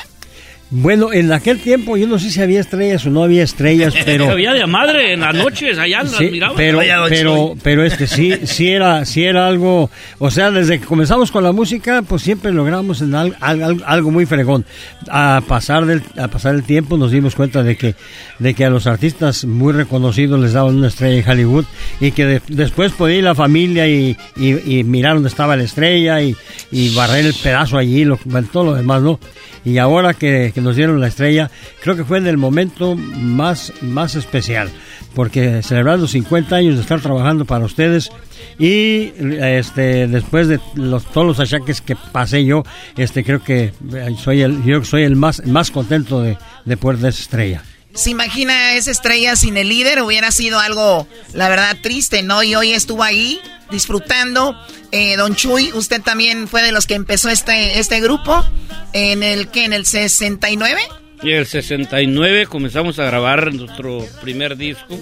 Bueno, 0.69 1.13
en 1.13 1.31
aquel 1.33 1.61
tiempo 1.61 1.97
yo 1.97 2.09
no 2.09 2.19
sé 2.19 2.29
si 2.31 2.43
había 2.43 2.59
estrellas 2.61 3.07
o 3.07 3.11
no 3.11 3.23
había 3.23 3.45
estrellas, 3.45 3.95
pero... 4.05 4.29
Había 4.29 4.53
de 4.53 4.67
madre 4.67 5.13
en 5.13 5.21
las 5.21 5.33
noches, 5.35 5.79
allá 5.79 6.03
las 6.03 6.17
Sí, 6.17 6.29
miraba. 6.29 6.57
pero, 6.57 6.81
pero, 7.09 7.55
pero 7.63 7.85
este 7.85 8.09
sí, 8.09 8.33
sí 8.45 8.71
era, 8.71 9.05
sí 9.05 9.23
era 9.23 9.47
algo, 9.47 9.89
o 10.19 10.31
sea, 10.31 10.51
desde 10.51 10.81
que 10.81 10.87
comenzamos 10.87 11.31
con 11.31 11.45
la 11.45 11.53
música, 11.53 12.03
pues 12.03 12.23
siempre 12.23 12.53
logramos 12.53 13.01
en 13.01 13.15
al- 13.15 13.37
al- 13.41 13.63
al- 13.63 13.85
algo 13.87 14.11
muy 14.11 14.27
fregón. 14.27 14.65
A 15.09 15.41
pasar 15.47 15.87
del, 15.87 16.03
a 16.19 16.27
pasar 16.27 16.57
el 16.57 16.65
tiempo 16.65 16.97
nos 16.99 17.13
dimos 17.13 17.37
cuenta 17.37 17.63
de 17.63 17.77
que, 17.77 17.95
de 18.41 18.55
que 18.55 18.65
a 18.65 18.71
los 18.71 18.89
artistas 18.89 19.45
muy 19.45 19.73
reconocidos 19.73 20.41
les 20.41 20.53
daban 20.55 20.75
una 20.75 20.89
estrella 20.89 21.23
en 21.23 21.31
Hollywood 21.31 21.65
y 22.01 22.11
que 22.11 22.27
de- 22.27 22.43
después 22.49 22.91
podía 22.91 23.19
ir 23.19 23.25
la 23.25 23.37
familia 23.37 23.87
y, 23.87 24.17
y, 24.37 24.79
y 24.79 24.83
mirar 24.83 25.15
dónde 25.15 25.29
estaba 25.29 25.55
la 25.57 25.63
estrella 25.63 26.21
y, 26.23 26.35
y 26.73 26.93
barrer 26.93 27.25
el 27.25 27.35
pedazo 27.35 27.79
allí, 27.79 28.05
lo, 28.05 28.19
todo 28.53 28.65
lo 28.65 28.75
demás, 28.75 29.01
¿no? 29.01 29.21
Y 29.67 29.79
ahora 29.79 30.15
que, 30.15 30.53
nos 30.63 30.77
dieron 30.77 31.01
la 31.01 31.09
estrella, 31.09 31.51
creo 31.83 31.97
que 31.97 32.05
fue 32.05 32.19
en 32.19 32.29
el 32.29 32.37
momento 32.37 32.95
más, 32.95 33.73
más 33.83 34.15
especial, 34.15 34.71
porque 35.13 35.61
celebrando 35.65 36.07
50 36.07 36.55
años 36.55 36.77
de 36.77 36.83
estar 36.83 37.01
trabajando 37.01 37.45
para 37.45 37.65
ustedes 37.65 38.13
y 38.61 39.13
este 39.19 40.07
después 40.07 40.47
de 40.47 40.61
los, 40.77 41.05
todos 41.07 41.27
los 41.27 41.41
achaques 41.41 41.81
que 41.81 41.97
pasé 42.13 42.45
yo, 42.45 42.63
este 42.97 43.25
creo 43.25 43.43
que 43.43 43.73
soy 44.19 44.43
el, 44.43 44.63
yo 44.63 44.85
soy 44.85 45.03
el 45.03 45.17
más, 45.17 45.45
más 45.45 45.73
contento 45.73 46.23
de, 46.23 46.39
de 46.65 46.77
poder 46.77 46.99
de 46.99 47.09
esa 47.09 47.23
estrella. 47.23 47.63
¿Se 47.97 48.11
imagina 48.11 48.75
esa 48.75 48.91
estrella 48.91 49.35
sin 49.37 49.57
el 49.57 49.69
líder? 49.71 50.03
Hubiera 50.03 50.31
sido 50.31 50.59
algo, 50.61 51.09
la 51.33 51.49
verdad, 51.49 51.77
triste, 51.83 52.23
¿no? 52.23 52.43
Y 52.43 52.55
hoy 52.55 52.73
estuvo 52.73 53.03
ahí 53.03 53.41
disfrutando. 53.71 54.55
Eh, 54.93 55.17
don 55.17 55.35
Chuy, 55.35 55.73
usted 55.73 56.03
también 56.03 56.47
fue 56.47 56.63
de 56.63 56.73
los 56.73 56.87
que 56.87 56.95
empezó 56.95 57.29
este, 57.31 57.79
este 57.79 58.01
grupo. 58.01 58.45
¿En 58.93 59.23
el 59.23 59.49
que 59.49 59.65
¿En 59.65 59.73
el 59.73 59.87
69? 59.87 60.81
Y 61.23 61.33
el 61.33 61.47
69 61.47 62.47
comenzamos 62.47 62.99
a 62.99 63.05
grabar 63.05 63.53
nuestro 63.55 64.07
primer 64.21 64.57
disco. 64.59 64.99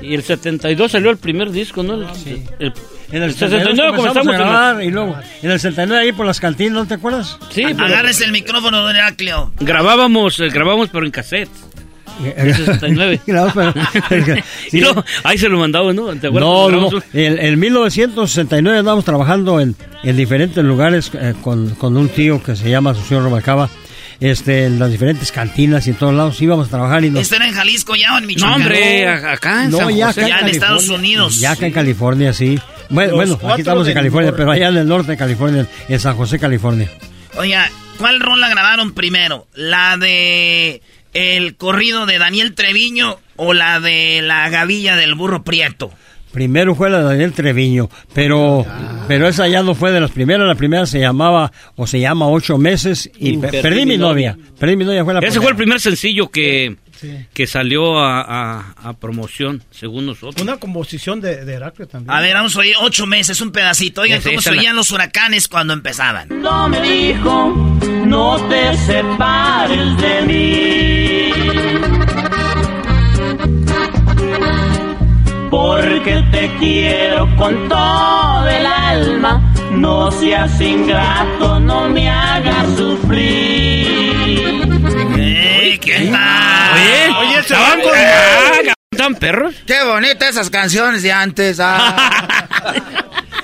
Y 0.00 0.14
el 0.14 0.22
72 0.22 0.90
salió 0.90 1.10
el 1.10 1.18
primer 1.18 1.50
disco, 1.50 1.82
¿no? 1.82 1.94
El, 1.94 2.06
el- 2.58 2.72
En 3.10 3.22
el 3.22 3.30
el 3.30 3.34
69 3.34 3.96
comenzamos 3.96 4.34
a 4.34 4.38
grabar 4.38 4.82
y 4.82 4.90
luego 4.90 5.18
en 5.42 5.50
el 5.50 5.60
69 5.60 6.02
ahí 6.06 6.12
por 6.12 6.24
las 6.26 6.40
cantinas, 6.40 6.72
¿no 6.72 6.86
te 6.86 6.94
acuerdas? 6.94 7.36
Sí, 7.50 7.62
pero 7.64 7.84
Agárrese 7.84 8.24
el 8.24 8.32
micrófono, 8.32 8.80
don 8.82 8.96
Heraclio. 8.96 9.52
grabábamos, 9.60 10.40
eh, 10.40 10.48
grabábamos 10.48 10.88
pero 10.90 11.04
en 11.06 11.12
cassette. 11.12 11.50
El 12.36 12.54
69. 12.54 13.20
Grabamos, 13.26 13.54
pero- 14.08 14.36
y 14.72 14.80
luego, 14.80 15.04
ahí 15.24 15.38
se 15.38 15.48
lo 15.48 15.58
mandaba, 15.58 15.92
¿no? 15.92 16.06
¿Te 16.16 16.28
acuerdas? 16.28 16.48
No, 16.48 16.70
no, 16.70 16.90
En, 17.12 17.38
en 17.38 17.58
1969 17.58 18.78
andábamos 18.78 19.04
trabajando 19.04 19.60
en, 19.60 19.76
en 20.02 20.16
diferentes 20.16 20.64
lugares 20.64 21.10
eh, 21.14 21.34
con, 21.42 21.70
con 21.76 21.96
un 21.96 22.08
tío 22.08 22.42
que 22.42 22.56
se 22.56 22.70
llama 22.70 22.94
Socio 22.94 23.20
Robacaba. 23.20 23.68
Este, 24.20 24.64
en 24.64 24.80
las 24.80 24.90
diferentes 24.90 25.30
cantinas 25.30 25.86
y 25.86 25.90
en 25.90 25.96
todos 25.96 26.12
lados 26.12 26.42
íbamos 26.42 26.66
a 26.66 26.70
trabajar 26.70 27.04
y 27.04 27.10
nos... 27.10 27.22
¿Esto 27.22 27.36
era 27.36 27.46
en 27.46 27.54
Jalisco 27.54 27.94
ya 27.94 28.16
o 28.16 28.18
en 28.18 28.26
Michoacán? 28.26 28.58
No, 28.58 28.64
hombre, 28.64 29.06
acá 29.08 29.64
en 29.64 29.70
No, 29.70 29.78
San 29.78 29.94
ya 29.96 30.06
José. 30.08 30.20
acá 30.24 30.28
Ya 30.28 30.38
en. 30.40 30.48
Estados 30.48 30.88
Unidos. 30.88 31.38
Ya 31.38 31.52
acá 31.52 31.66
en 31.66 31.72
California, 31.72 32.32
sí. 32.32 32.58
Bueno, 32.90 33.14
bueno 33.14 33.38
aquí 33.48 33.60
estamos 33.60 33.86
en 33.86 33.94
California, 33.94 34.34
pero 34.36 34.50
allá 34.50 34.70
en 34.70 34.76
el 34.78 34.88
norte 34.88 35.12
de 35.12 35.16
California, 35.18 35.66
en 35.88 36.00
San 36.00 36.16
José, 36.16 36.40
California. 36.40 36.90
Oiga, 37.36 37.70
¿cuál 37.98 38.18
rola 38.18 38.48
grabaron 38.48 38.92
primero? 38.92 39.46
¿La 39.54 39.96
de 39.96 40.82
el 41.14 41.56
corrido 41.56 42.06
de 42.06 42.18
Daniel 42.18 42.54
Treviño 42.54 43.18
o 43.36 43.54
la 43.54 43.80
de 43.80 44.20
la 44.22 44.48
gavilla 44.48 44.96
del 44.96 45.14
burro 45.14 45.42
prieto? 45.44 45.92
Primero 46.32 46.74
fue 46.74 46.90
la 46.90 46.98
de 46.98 47.04
Daniel 47.04 47.32
Treviño, 47.32 47.88
pero, 48.14 48.64
pero 49.08 49.26
esa 49.28 49.48
ya 49.48 49.62
no 49.62 49.74
fue 49.74 49.90
de 49.90 50.00
las 50.00 50.10
primeras. 50.10 50.46
La 50.46 50.54
primera 50.54 50.86
se 50.86 51.00
llamaba, 51.00 51.50
o 51.76 51.86
se 51.86 52.00
llama 52.00 52.28
Ocho 52.28 52.58
Meses, 52.58 53.10
y 53.18 53.30
Y 53.30 53.36
pe- 53.38 53.48
perdí 53.48 53.62
perdí, 53.62 53.86
mi 53.86 53.96
novia. 53.98 54.36
Perdí 54.58 54.76
mi 54.76 54.84
novia, 54.84 55.04
fue 55.04 55.14
la 55.14 55.20
Ese 55.20 55.26
primera. 55.28 55.42
fue 55.42 55.50
el 55.50 55.56
primer 55.56 55.80
sencillo 55.80 56.28
que, 56.28 56.76
que 57.32 57.46
salió 57.46 57.98
a, 57.98 58.20
a- 58.20 58.74
a 58.84 58.92
promoción, 58.94 59.62
según 59.70 60.06
nosotros. 60.06 60.42
Una 60.42 60.58
composición 60.58 61.20
de, 61.20 61.44
de 61.44 61.52
Heraclio 61.54 61.88
también. 61.88 62.10
A 62.14 62.20
ver, 62.20 62.34
vamos 62.34 62.54
a 62.56 62.60
oír 62.60 62.74
ocho 62.82 63.06
meses, 63.06 63.40
un 63.40 63.50
pedacito. 63.50 64.02
Oigan 64.02 64.20
cómo 64.20 64.40
se 64.42 64.52
la- 64.52 64.60
oían 64.60 64.76
los 64.76 64.90
huracanes 64.90 65.48
cuando 65.48 65.72
empezaban. 65.72 66.28
No 66.42 66.68
me 66.68 66.80
dijo, 66.82 67.78
no 68.04 68.36
te 68.48 68.76
separes 68.76 69.96
de 69.96 70.22
mí. 70.26 71.97
Porque 75.98 76.22
te 76.30 76.48
quiero 76.60 77.28
con 77.36 77.68
todo 77.68 78.48
el 78.48 78.64
alma. 78.64 79.52
No 79.72 80.12
seas 80.12 80.60
ingrato, 80.60 81.58
no 81.58 81.88
me 81.88 82.08
hagas 82.08 82.76
sufrir. 82.76 83.84
Eh, 85.18 85.76
¿Qué 85.82 86.08
tal? 86.12 86.72
Oye, 86.76 87.30
Oye, 87.30 87.38
¿estaban 87.40 87.80
con- 87.80 87.90
Ah, 87.96 88.74
¿Están 88.92 89.14
perros? 89.16 89.56
Qué 89.66 89.82
bonitas 89.82 90.30
esas 90.30 90.50
canciones 90.50 91.02
de 91.02 91.10
antes. 91.10 91.58
ah. 91.60 92.46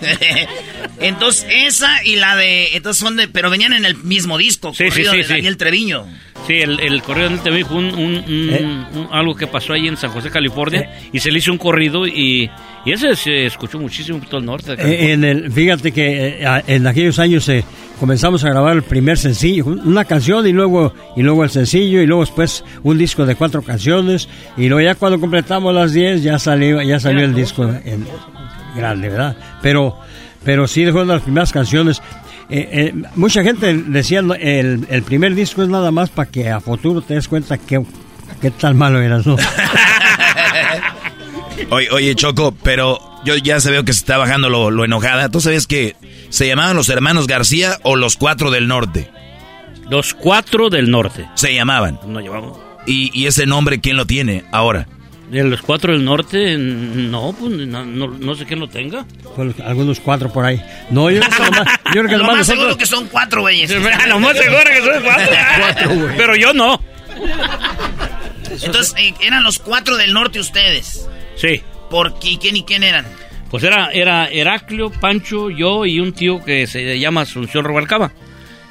entonces, 1.00 1.46
esa 1.50 2.04
y 2.04 2.14
la 2.14 2.36
de. 2.36 2.76
Entonces 2.76 3.00
son 3.00 3.16
de. 3.16 3.26
Pero 3.26 3.50
venían 3.50 3.72
en 3.72 3.84
el 3.84 3.96
mismo 3.96 4.38
disco. 4.38 4.72
Sí, 4.74 4.84
sí, 4.84 4.90
corrido 4.90 5.10
sí, 5.10 5.18
de 5.18 5.24
sí. 5.24 5.32
Daniel 5.32 5.56
Treviño. 5.56 6.06
Sí, 6.46 6.54
el, 6.60 6.78
el 6.80 7.02
corrido 7.02 7.30
del 7.30 7.40
me 7.42 7.56
dijo 7.56 7.74
un, 7.74 7.86
un- 7.86 8.16
un- 8.16 8.50
Eh. 8.52 9.06
algo 9.12 9.34
que 9.34 9.46
pasó 9.46 9.72
ahí 9.72 9.88
en 9.88 9.96
San 9.96 10.10
José, 10.10 10.28
California, 10.30 10.90
y 11.10 11.18
se 11.18 11.30
le 11.30 11.38
hizo 11.38 11.50
un 11.52 11.56
corrido 11.58 12.06
y, 12.06 12.50
y 12.84 12.92
ese 12.92 13.16
se 13.16 13.46
escuchó 13.46 13.78
muchísimo 13.78 14.18
en 14.18 14.24
todo 14.24 14.40
el 14.40 14.46
norte. 14.46 14.76
de. 14.76 14.82
Eh, 14.82 15.12
en 15.12 15.24
el, 15.24 15.50
fíjate 15.50 15.90
que 15.92 16.42
eh, 16.42 16.62
en 16.66 16.86
aquellos 16.86 17.18
años 17.18 17.48
eh, 17.48 17.64
comenzamos 17.98 18.44
a 18.44 18.50
grabar 18.50 18.76
el 18.76 18.82
primer 18.82 19.16
sencillo, 19.16 19.64
una 19.64 20.04
canción 20.04 20.46
y 20.46 20.52
luego 20.52 20.92
y 21.16 21.22
luego 21.22 21.44
el 21.44 21.50
sencillo 21.50 22.02
y 22.02 22.06
luego 22.06 22.22
después 22.22 22.62
un 22.82 22.98
disco 22.98 23.24
de 23.24 23.36
cuatro 23.36 23.62
canciones 23.62 24.28
y 24.58 24.68
luego 24.68 24.82
ya 24.86 24.94
cuando 24.96 25.18
completamos 25.18 25.74
las 25.74 25.94
diez 25.94 26.22
ya 26.22 26.38
salió 26.38 26.82
ya 26.82 27.00
salió 27.00 27.24
el 27.24 27.34
disco 27.34 27.64
en 27.84 28.06
grande, 28.76 29.08
¿verdad? 29.08 29.34
Pero 29.62 29.96
pero 30.44 30.66
sí 30.66 30.82
fue 30.90 31.04
una 31.04 31.14
de 31.14 31.18
las 31.18 31.22
primeras 31.22 31.52
canciones. 31.52 32.02
Eh, 32.50 32.68
eh, 32.72 32.94
mucha 33.16 33.42
gente 33.42 33.72
decía 33.74 34.20
el, 34.20 34.86
el 34.88 35.02
primer 35.02 35.34
disco 35.34 35.62
es 35.62 35.68
nada 35.68 35.90
más 35.90 36.10
para 36.10 36.30
que 36.30 36.50
a 36.50 36.60
futuro 36.60 37.00
te 37.00 37.14
des 37.14 37.26
cuenta 37.26 37.56
que 37.58 37.82
qué 38.40 38.50
tan 38.50 38.76
malo 38.76 39.00
eras, 39.00 39.26
¿no? 39.26 39.36
Oye, 41.70 41.88
oye, 41.90 42.14
Choco, 42.14 42.54
pero 42.62 42.98
yo 43.24 43.36
ya 43.36 43.60
se 43.60 43.70
veo 43.70 43.84
que 43.84 43.92
se 43.92 44.00
está 44.00 44.16
bajando 44.18 44.48
lo, 44.48 44.70
lo 44.70 44.84
enojada. 44.84 45.28
¿Tú 45.28 45.40
sabes 45.40 45.66
que 45.66 45.96
se 46.28 46.46
llamaban 46.46 46.76
los 46.76 46.88
hermanos 46.88 47.26
García 47.26 47.78
o 47.82 47.96
los 47.96 48.16
cuatro 48.16 48.50
del 48.50 48.66
norte? 48.66 49.08
Los 49.88 50.14
cuatro 50.14 50.68
del 50.68 50.90
norte. 50.90 51.28
Se 51.34 51.54
llamaban. 51.54 52.00
No 52.06 52.20
llevamos. 52.20 52.58
¿Y, 52.86 53.10
y 53.18 53.26
ese 53.26 53.46
nombre 53.46 53.80
quién 53.80 53.96
lo 53.96 54.04
tiene 54.06 54.44
ahora? 54.52 54.88
De 55.30 55.42
los 55.42 55.62
cuatro 55.62 55.92
del 55.92 56.04
norte, 56.04 56.56
no, 56.58 57.34
pues 57.38 57.52
no, 57.52 57.84
no, 57.84 58.06
no 58.08 58.34
sé 58.34 58.44
quién 58.44 58.60
lo 58.60 58.68
tenga. 58.68 59.04
Pues, 59.34 59.58
algunos 59.60 59.98
cuatro 60.00 60.32
por 60.32 60.44
ahí. 60.44 60.62
No, 60.90 61.10
yo 61.10 61.20
creo 61.20 61.30
que 61.30 61.44
nomás, 61.50 61.78
yo 61.86 62.00
creo 62.02 62.08
que 62.08 62.16
Lo 62.18 62.24
más 62.24 62.46
seguro 62.46 62.66
nosotros- 62.68 62.76
que 62.76 62.86
son 62.86 63.06
cuatro, 63.08 63.40
güeyes. 63.40 63.70
Lo 64.08 64.20
más 64.20 64.36
seguro 64.36 64.64
que 64.64 64.82
son 64.82 65.02
cuatro. 65.02 66.08
Pero 66.16 66.36
yo 66.36 66.52
no. 66.52 66.80
Entonces, 68.62 68.94
eh, 68.98 69.14
eran 69.20 69.42
los 69.42 69.58
cuatro 69.58 69.96
del 69.96 70.12
norte 70.12 70.38
ustedes. 70.38 71.08
Sí. 71.36 71.62
¿Por 71.90 72.18
qué? 72.18 72.38
¿Quién 72.40 72.56
y 72.56 72.64
quién 72.64 72.82
eran? 72.84 73.06
Pues 73.50 73.62
era, 73.64 73.90
era 73.92 74.28
Heraclio, 74.28 74.90
Pancho, 74.90 75.50
yo 75.50 75.86
y 75.86 76.00
un 76.00 76.12
tío 76.12 76.44
que 76.44 76.66
se 76.66 76.98
llama 76.98 77.22
Asunción 77.22 77.64
Rubalcaba. 77.64 78.12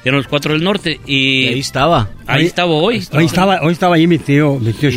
Eran 0.04 0.18
los 0.18 0.28
cuatro 0.28 0.52
del 0.52 0.62
norte. 0.62 1.00
Y 1.06 1.46
ahí 1.48 1.60
estaba. 1.60 2.10
Ahí 2.26 2.46
estaba 2.46 2.70
hoy. 2.72 3.06
Hoy 3.12 3.24
estaba, 3.24 3.60
hoy 3.62 3.72
estaba 3.72 3.96
ahí 3.96 4.06
mi 4.06 4.18
tío, 4.18 4.58
mi 4.58 4.72
tío. 4.72 4.90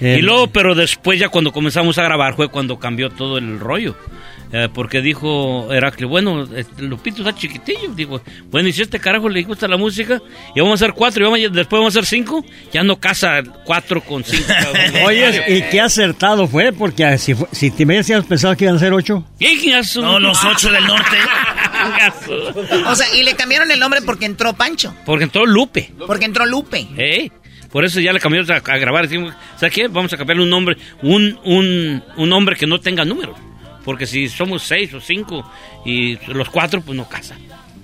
Eh, 0.00 0.16
Y 0.18 0.22
luego, 0.22 0.46
pero 0.46 0.74
después 0.74 1.20
ya 1.20 1.28
cuando 1.28 1.52
comenzamos 1.52 1.98
a 1.98 2.02
grabar 2.02 2.34
fue 2.34 2.48
cuando 2.48 2.78
cambió 2.78 3.10
todo 3.10 3.38
el 3.38 3.60
rollo. 3.60 3.94
Eh, 4.52 4.68
porque 4.74 5.00
dijo 5.00 5.72
Heraclio, 5.72 6.08
bueno, 6.08 6.42
este, 6.56 6.82
Lupito 6.82 7.18
está 7.22 7.32
chiquitillo. 7.38 7.92
Digo, 7.94 8.20
bueno, 8.50 8.68
y 8.68 8.72
si 8.72 8.80
a 8.80 8.84
este 8.84 8.98
carajo 8.98 9.28
le 9.28 9.42
gusta 9.44 9.68
la 9.68 9.76
música, 9.76 10.20
y 10.56 10.60
vamos 10.60 10.82
a 10.82 10.84
hacer 10.86 10.94
cuatro, 10.94 11.22
y 11.22 11.24
vamos, 11.24 11.38
a- 11.38 11.54
después 11.54 11.78
vamos 11.78 11.94
a 11.96 12.00
hacer 12.00 12.06
cinco, 12.18 12.44
ya 12.72 12.82
no 12.82 12.98
casa 12.98 13.42
cuatro 13.64 14.00
con 14.00 14.24
cinco. 14.24 14.52
Oye, 15.06 15.44
y 15.48 15.62
qué 15.70 15.80
acertado 15.80 16.48
fue, 16.48 16.72
porque 16.72 17.04
ah, 17.04 17.16
si, 17.16 17.34
fue- 17.34 17.46
si 17.52 17.70
te 17.70 17.84
hubieras 17.84 18.10
pensado 18.26 18.56
que 18.56 18.64
iban 18.64 18.76
a 18.76 18.80
ser 18.80 18.92
ocho. 18.92 19.24
No, 20.02 20.18
los 20.18 20.44
ocho 20.44 20.70
del 20.72 20.84
norte. 20.86 21.16
O 22.86 22.94
sea, 22.94 23.06
y 23.16 23.22
le 23.22 23.34
cambiaron 23.34 23.70
el 23.70 23.78
nombre 23.78 24.02
porque 24.02 24.26
entró 24.26 24.52
Pancho. 24.52 24.94
Porque 25.06 25.24
entró 25.24 25.46
Lupe. 25.46 25.92
Porque 26.06 26.24
entró 26.26 26.44
Lupe. 26.44 26.86
¿eh? 26.96 27.30
Por 27.72 27.84
eso 27.84 28.00
ya 28.00 28.12
le 28.12 28.20
cambiamos 28.20 28.50
a, 28.50 28.56
a 28.56 28.78
grabar. 28.78 29.08
Decimos, 29.08 29.32
¿sabes 29.56 29.74
qué? 29.74 29.88
Vamos 29.88 30.12
a 30.12 30.16
cambiarle 30.16 30.42
un 30.42 30.50
nombre, 30.50 30.76
un, 31.02 31.38
un, 31.44 32.02
un 32.16 32.28
nombre 32.28 32.56
que 32.56 32.66
no 32.66 32.80
tenga 32.80 33.04
números. 33.04 33.36
Porque 33.90 34.06
si 34.06 34.28
somos 34.28 34.62
seis 34.62 34.94
o 34.94 35.00
cinco 35.00 35.44
y 35.84 36.16
los 36.32 36.48
cuatro, 36.48 36.80
pues 36.80 36.96
no 36.96 37.08
casa. 37.08 37.36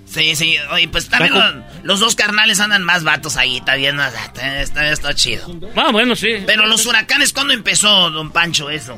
Sí, 0.05 0.37
sí. 0.37 0.55
Oye, 0.71 0.87
pues 0.87 1.09
también 1.09 1.35
los, 1.35 1.55
los 1.83 1.99
dos 1.99 2.15
carnales 2.15 2.61
andan 2.61 2.85
más 2.85 3.03
vatos 3.03 3.37
ahí. 3.37 3.57
Está 3.57 3.75
bien, 3.75 3.99
está, 3.99 4.61
está, 4.63 4.89
está 4.89 5.15
chido. 5.15 5.53
Ah, 5.75 5.91
bueno, 5.91 6.15
sí. 6.15 6.29
Pero 6.47 6.67
los 6.67 6.87
huracanes, 6.87 7.33
¿cuándo 7.33 7.55
empezó, 7.55 8.13
don 8.13 8.31
Pancho, 8.31 8.71
eso? 8.71 8.97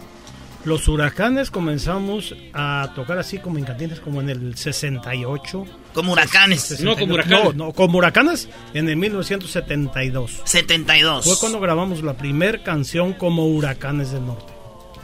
Los 0.67 0.87
huracanes 0.87 1.51
comenzamos 1.51 2.35
a 2.53 2.93
tocar 2.95 3.17
así 3.19 3.39
como 3.39 3.57
en 3.57 3.65
cantinas 3.65 4.01
como 4.01 4.21
en 4.21 4.29
el 4.29 4.55
68. 4.55 5.65
Como 5.95 6.13
huracanes. 6.13 6.61
62. 6.61 6.85
No, 6.85 7.01
como 7.01 7.15
huracanes. 7.15 7.55
No, 7.57 7.67
no, 7.69 7.73
como 7.73 7.97
huracanes 7.97 8.51
en 8.75 8.91
el 8.91 8.97
1972. 8.97 10.43
72. 10.45 11.25
Fue 11.25 11.39
cuando 11.41 11.59
grabamos 11.59 12.03
la 12.03 12.19
primera 12.19 12.63
canción 12.63 13.15
como 13.15 13.47
Huracanes 13.47 14.13
del 14.13 14.27
Norte. 14.27 14.53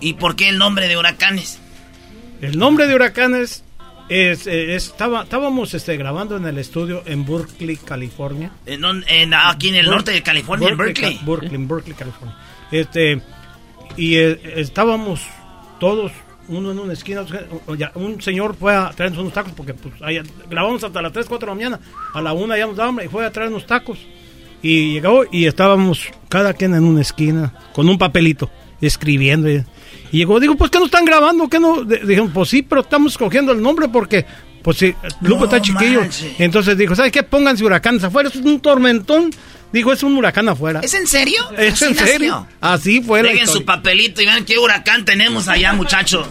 ¿Y 0.00 0.12
por 0.12 0.36
qué 0.36 0.50
el 0.50 0.58
nombre 0.58 0.86
de 0.86 0.98
huracanes? 0.98 1.60
El 2.46 2.58
nombre 2.58 2.86
de 2.86 2.94
Huracanes 2.94 3.64
es, 4.08 4.46
eh, 4.46 4.74
es- 4.76 4.86
estaba, 4.88 5.22
estábamos 5.22 5.72
este, 5.74 5.96
grabando 5.96 6.36
en 6.36 6.46
el 6.46 6.58
estudio 6.58 7.02
en 7.06 7.24
Berkeley, 7.26 7.76
California. 7.76 8.50
En, 8.66 8.84
en- 9.08 9.34
aquí 9.34 9.68
en 9.70 9.76
el 9.76 9.86
norte 9.86 10.10
de 10.12 10.22
California, 10.22 10.68
en 10.68 10.76
Berkeley. 10.76 11.20
Berkeley, 11.24 11.54
en 11.54 11.68
Berkeley, 11.68 11.94
California. 11.96 12.36
Este, 12.70 13.22
y 13.96 14.16
eh, 14.16 14.40
estábamos 14.56 15.22
todos, 15.80 16.12
uno 16.48 16.72
en 16.72 16.78
una 16.78 16.92
esquina, 16.92 17.24
un 17.94 18.20
señor 18.20 18.54
fue 18.56 18.74
a 18.74 18.90
traernos 18.90 19.20
unos 19.20 19.32
tacos 19.32 19.52
porque 19.56 19.72
pues, 19.74 19.94
ahí 20.02 20.20
grabamos 20.50 20.84
hasta 20.84 21.00
las 21.00 21.12
3, 21.12 21.26
4 21.26 21.46
de 21.46 21.50
la 21.50 21.54
mañana. 21.54 21.80
A 22.12 22.20
la 22.20 22.32
una 22.34 22.58
ya 22.58 22.66
nos 22.66 22.76
daba 22.76 22.90
hambre 22.90 23.06
y 23.06 23.08
fue 23.08 23.24
a 23.24 23.30
traernos 23.32 23.66
tacos. 23.66 23.98
Y 24.62 24.94
llegó 24.94 25.24
y 25.30 25.46
estábamos 25.46 26.06
cada 26.28 26.54
quien 26.54 26.74
en 26.74 26.84
una 26.84 27.02
esquina 27.02 27.54
con 27.74 27.88
un 27.88 27.98
papelito 27.98 28.50
escribiendo. 28.80 29.50
Y, 29.50 29.64
y 30.14 30.18
llegó, 30.18 30.38
digo, 30.38 30.54
pues 30.54 30.70
que 30.70 30.78
no 30.78 30.84
están 30.84 31.04
grabando, 31.04 31.48
que 31.48 31.58
no. 31.58 31.82
Dijeron, 31.82 32.30
pues 32.30 32.48
sí, 32.48 32.62
pero 32.62 32.82
estamos 32.82 33.14
escogiendo 33.14 33.50
el 33.50 33.60
nombre 33.60 33.88
porque, 33.88 34.24
pues 34.62 34.76
sí, 34.76 34.94
Lupo 35.22 35.40
No 35.40 35.44
está 35.46 35.60
chiquillo. 35.60 36.02
Entonces 36.38 36.78
dijo, 36.78 36.94
¿sabes 36.94 37.10
qué? 37.10 37.24
Pónganse 37.24 37.64
huracanes 37.64 38.04
afuera, 38.04 38.28
es 38.28 38.36
un 38.36 38.60
tormentón. 38.60 39.32
Dijo, 39.72 39.92
es 39.92 40.04
un 40.04 40.16
huracán 40.16 40.48
afuera. 40.48 40.78
¿Es 40.84 40.94
en 40.94 41.08
serio? 41.08 41.42
¿Es 41.58 41.82
¿Así 41.82 41.84
en 41.86 41.96
serio? 41.96 42.46
Así 42.60 43.02
fue 43.02 43.24
Dejen 43.24 43.48
su 43.48 43.64
papelito 43.64 44.22
y 44.22 44.26
vean 44.26 44.44
qué 44.44 44.56
huracán 44.56 45.04
tenemos 45.04 45.48
allá, 45.48 45.72
muchachos. 45.72 46.28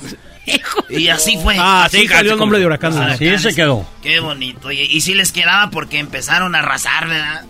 Y 0.89 1.09
así 1.09 1.37
fue. 1.43 1.57
Ah, 1.59 1.89
sí, 1.91 2.07
salió 2.07 2.33
el 2.33 2.39
nombre 2.39 2.59
de 2.59 2.65
huracán. 2.65 2.93
Huracanes. 2.93 3.17
Sí, 3.17 3.27
ese 3.27 3.53
quedó. 3.53 3.85
Qué 4.01 4.21
bonito. 4.21 4.71
Y, 4.71 4.79
y 4.79 5.01
sí 5.01 5.13
les 5.13 5.33
quedaba 5.33 5.71
porque 5.71 5.99
empezaron 5.99 6.55
a 6.55 6.59
arrasar, 6.59 7.09
¿verdad? 7.09 7.43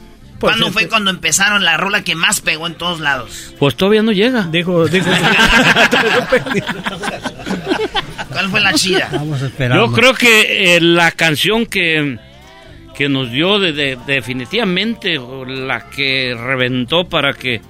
Pues 0.43 0.57
¿Cuándo 0.57 0.71
fue 0.73 0.89
cuando 0.89 1.09
empezaron 1.09 1.63
la 1.63 1.77
rola 1.77 2.03
que 2.03 2.15
más 2.15 2.41
pegó 2.41 2.67
en 2.67 2.75
todos 2.75 2.99
lados? 2.99 3.53
Pues 3.59 3.75
todavía 3.75 4.03
no 4.03 4.11
llega. 4.11 4.43
Dijo, 4.51 4.85
dijo. 4.87 5.09
¿Cuál 8.31 8.49
fue 8.49 8.61
la 8.61 8.73
chida? 8.73 9.09
Vamos 9.11 9.41
a 9.41 9.45
esperar. 9.47 9.77
Yo 9.77 9.91
creo 9.91 10.13
que 10.13 10.75
eh, 10.75 10.81
la 10.81 11.11
canción 11.11 11.65
que, 11.65 12.17
que 12.95 13.09
nos 13.09 13.31
dio 13.31 13.59
de, 13.59 13.73
de- 13.73 13.97
definitivamente 14.05 15.17
o 15.17 15.45
la 15.45 15.89
que 15.89 16.35
reventó 16.37 17.05
para 17.05 17.33
que 17.33 17.61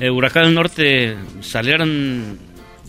eh, 0.00 0.10
Huracán 0.10 0.44
del 0.46 0.54
Norte 0.54 1.16
salieran 1.42 2.38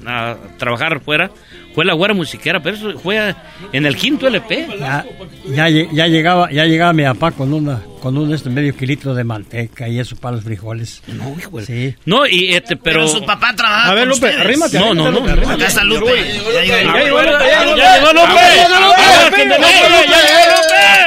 a 0.05 0.35
trabajar 0.57 0.99
fuera 1.01 1.31
fue 1.76 1.85
la 1.85 1.93
güera 1.93 2.14
musiquera, 2.14 2.59
pero 2.61 2.76
eso 2.76 2.97
fue 2.99 3.35
en 3.72 3.85
el 3.85 3.95
quinto 3.95 4.27
LP. 4.27 4.68
Ya, 4.80 5.05
ya, 5.47 5.69
ya 5.69 6.07
llegaba, 6.07 6.51
ya 6.51 6.65
llegaba 6.65 6.93
mi 6.93 7.03
papá 7.03 7.31
con 7.31 7.53
una, 7.53 7.81
con 8.02 8.18
un 8.18 8.34
este 8.34 8.49
medio 8.49 8.76
kilito 8.76 9.14
de 9.15 9.24
manteca 9.24 9.88
y 9.88 9.99
eso 9.99 10.15
para 10.15 10.36
los 10.36 10.45
frijoles. 10.45 11.02
No, 11.07 11.36
hijo 11.38 11.61
Sí. 11.61 11.95
No, 12.06 12.26
y 12.28 12.53
este, 12.53 12.76
pero... 12.76 13.02
Pero 13.02 13.07
su 13.07 13.26
papá 13.26 13.53
trabajaba 13.56 13.91
A 13.91 13.95
ver, 13.95 14.07
Lupe, 14.07 14.28
arrímate, 14.28 14.80
No, 14.80 14.94
no, 14.94 15.11
no. 15.11 15.24
Acá 15.52 15.68
está 15.68 15.84
Lupe. 15.84 16.11
Ya 16.53 16.61
llegó 16.64 16.91
Lupe. 16.91 17.34
ya 17.44 17.64
llegó 17.64 17.76
¡Ya 17.78 17.95
llegó 17.98 18.14
Lupe! 18.14 19.48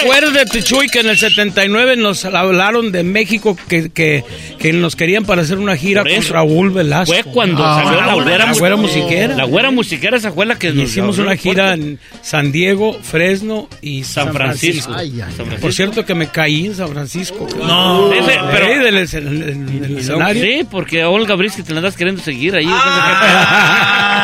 Acuérdate, 0.00 0.62
Chuy, 0.62 0.88
que 0.88 1.00
en 1.00 1.08
el 1.08 1.18
79 1.18 1.96
nos 1.96 2.24
hablaron 2.24 2.90
de 2.92 3.02
México 3.02 3.56
que, 3.68 3.90
que, 3.90 4.24
que 4.58 4.72
nos 4.72 4.96
querían 4.96 5.24
para 5.24 5.42
hacer 5.42 5.58
una 5.58 5.76
gira 5.76 6.02
con. 6.04 6.10
Raúl 6.30 6.70
Velasco. 6.70 7.12
Fue 7.12 7.24
cuando 7.24 7.64
Ah, 7.64 7.82
salió 7.84 8.00
la 8.00 8.14
güera, 8.14 8.46
la 8.46 8.52
güera 8.52 8.76
musiquera. 8.76 9.34
La 9.36 9.44
güera 9.44 9.70
musiquera, 9.70 10.16
esa 10.16 10.32
fue 10.32 10.46
la 10.46 10.58
que 10.58 10.68
Y 10.68 10.72
nos 10.72 10.90
hicimos 10.90 11.18
una 11.18 11.36
gira 11.36 11.74
en 11.74 11.98
San 12.22 12.52
Diego, 12.52 12.98
Fresno 13.02 13.68
y 13.82 14.04
San, 14.04 14.26
San 14.26 14.34
Francisco. 14.34 14.92
Francisco. 14.92 15.24
Ay, 15.24 15.34
ay, 15.50 15.56
Por 15.60 15.72
cierto 15.72 16.04
que 16.04 16.14
me 16.14 16.28
caí 16.28 16.66
en 16.66 16.74
San 16.80 16.88
Francisco. 16.92 17.46
No. 17.58 18.10
Ese, 18.12 18.38
pero- 18.50 18.66
Ahí 18.66 18.78
del, 18.78 18.96
escenario. 18.98 20.42
Sí, 20.42 20.66
porque 20.70 21.04
Olga 21.04 21.34
Brisky 21.34 21.62
te 21.62 21.72
la 21.74 21.80
andas 21.80 21.96
queriendo 21.96 22.22
seguir 22.22 22.56
ahí. 22.56 22.66
Ah. 22.68 24.16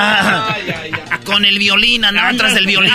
Con 1.37 1.45
el 1.45 1.59
violín, 1.59 2.03
andaba 2.03 2.31
atrás 2.31 2.55
del 2.55 2.65
violín. 2.65 2.91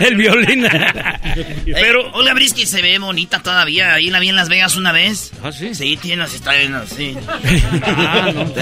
El 0.00 0.16
violín. 0.16 0.66
Pero 1.64 2.10
Olga 2.12 2.34
Brisky 2.34 2.66
se 2.66 2.82
ve 2.82 2.98
bonita 2.98 3.38
todavía. 3.40 3.94
Ahí 3.94 4.10
la 4.10 4.18
vi 4.18 4.30
en 4.30 4.34
Las 4.34 4.48
Vegas 4.48 4.74
una 4.74 4.90
vez. 4.90 5.30
¿Ah, 5.44 5.52
sí? 5.52 5.76
Sí, 5.76 5.96
tiene 5.96 6.22
las 6.22 6.34
está 6.34 6.54
bien 6.54 6.74
así. 6.74 7.16
Ah, 7.84 8.32
no. 8.34 8.52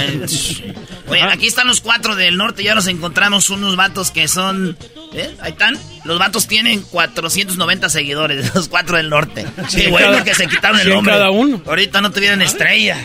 Oye, 1.09 1.22
aquí 1.22 1.47
están 1.47 1.66
los 1.66 1.80
cuatro 1.80 2.14
del 2.14 2.36
norte. 2.36 2.62
Ya 2.62 2.74
nos 2.74 2.88
encontramos 2.88 3.48
unos 3.48 3.74
vatos 3.76 4.10
que 4.10 4.28
son. 4.28 4.76
¿Eh? 5.14 5.34
Ahí 5.40 5.52
están. 5.52 5.78
Los 6.05 6.18
vatos 6.18 6.47
tienen 6.47 6.82
490 6.82 7.88
seguidores. 7.88 8.55
Los 8.55 8.68
cuatro 8.68 8.97
del 8.98 9.09
norte. 9.09 9.47
Sí, 9.68 9.82
Qué 9.82 9.88
bueno 9.88 10.09
cada- 10.10 10.24
que 10.24 10.34
se 10.34 10.47
quitaron 10.47 10.78
el 10.80 10.88
nombre. 10.90 11.14
cada 11.14 11.30
uno. 11.30 11.62
Ahorita 11.66 12.01
no 12.02 12.10
tuvieran 12.10 12.43
estrella. 12.43 12.98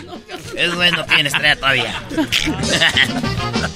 Es 0.58 0.76
bueno, 0.76 1.06
tienen 1.06 1.28
estrella 1.28 1.56
todavía. 1.56 1.96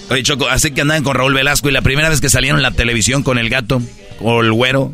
Oye, 0.10 0.22
Choco, 0.24 0.48
así 0.48 0.72
que 0.72 0.82
andaban 0.82 1.04
con 1.04 1.16
Raúl 1.16 1.34
Velasco 1.34 1.70
y 1.70 1.72
la 1.72 1.82
primera 1.82 2.10
vez 2.10 2.22
que 2.22 2.25
salieron 2.30 2.60
en 2.60 2.64
la 2.64 2.72
televisión 2.72 3.24
con 3.24 3.38
el 3.38 3.50
gato 3.50 3.82
o 4.20 4.42
el 4.42 4.52
güero. 4.52 4.94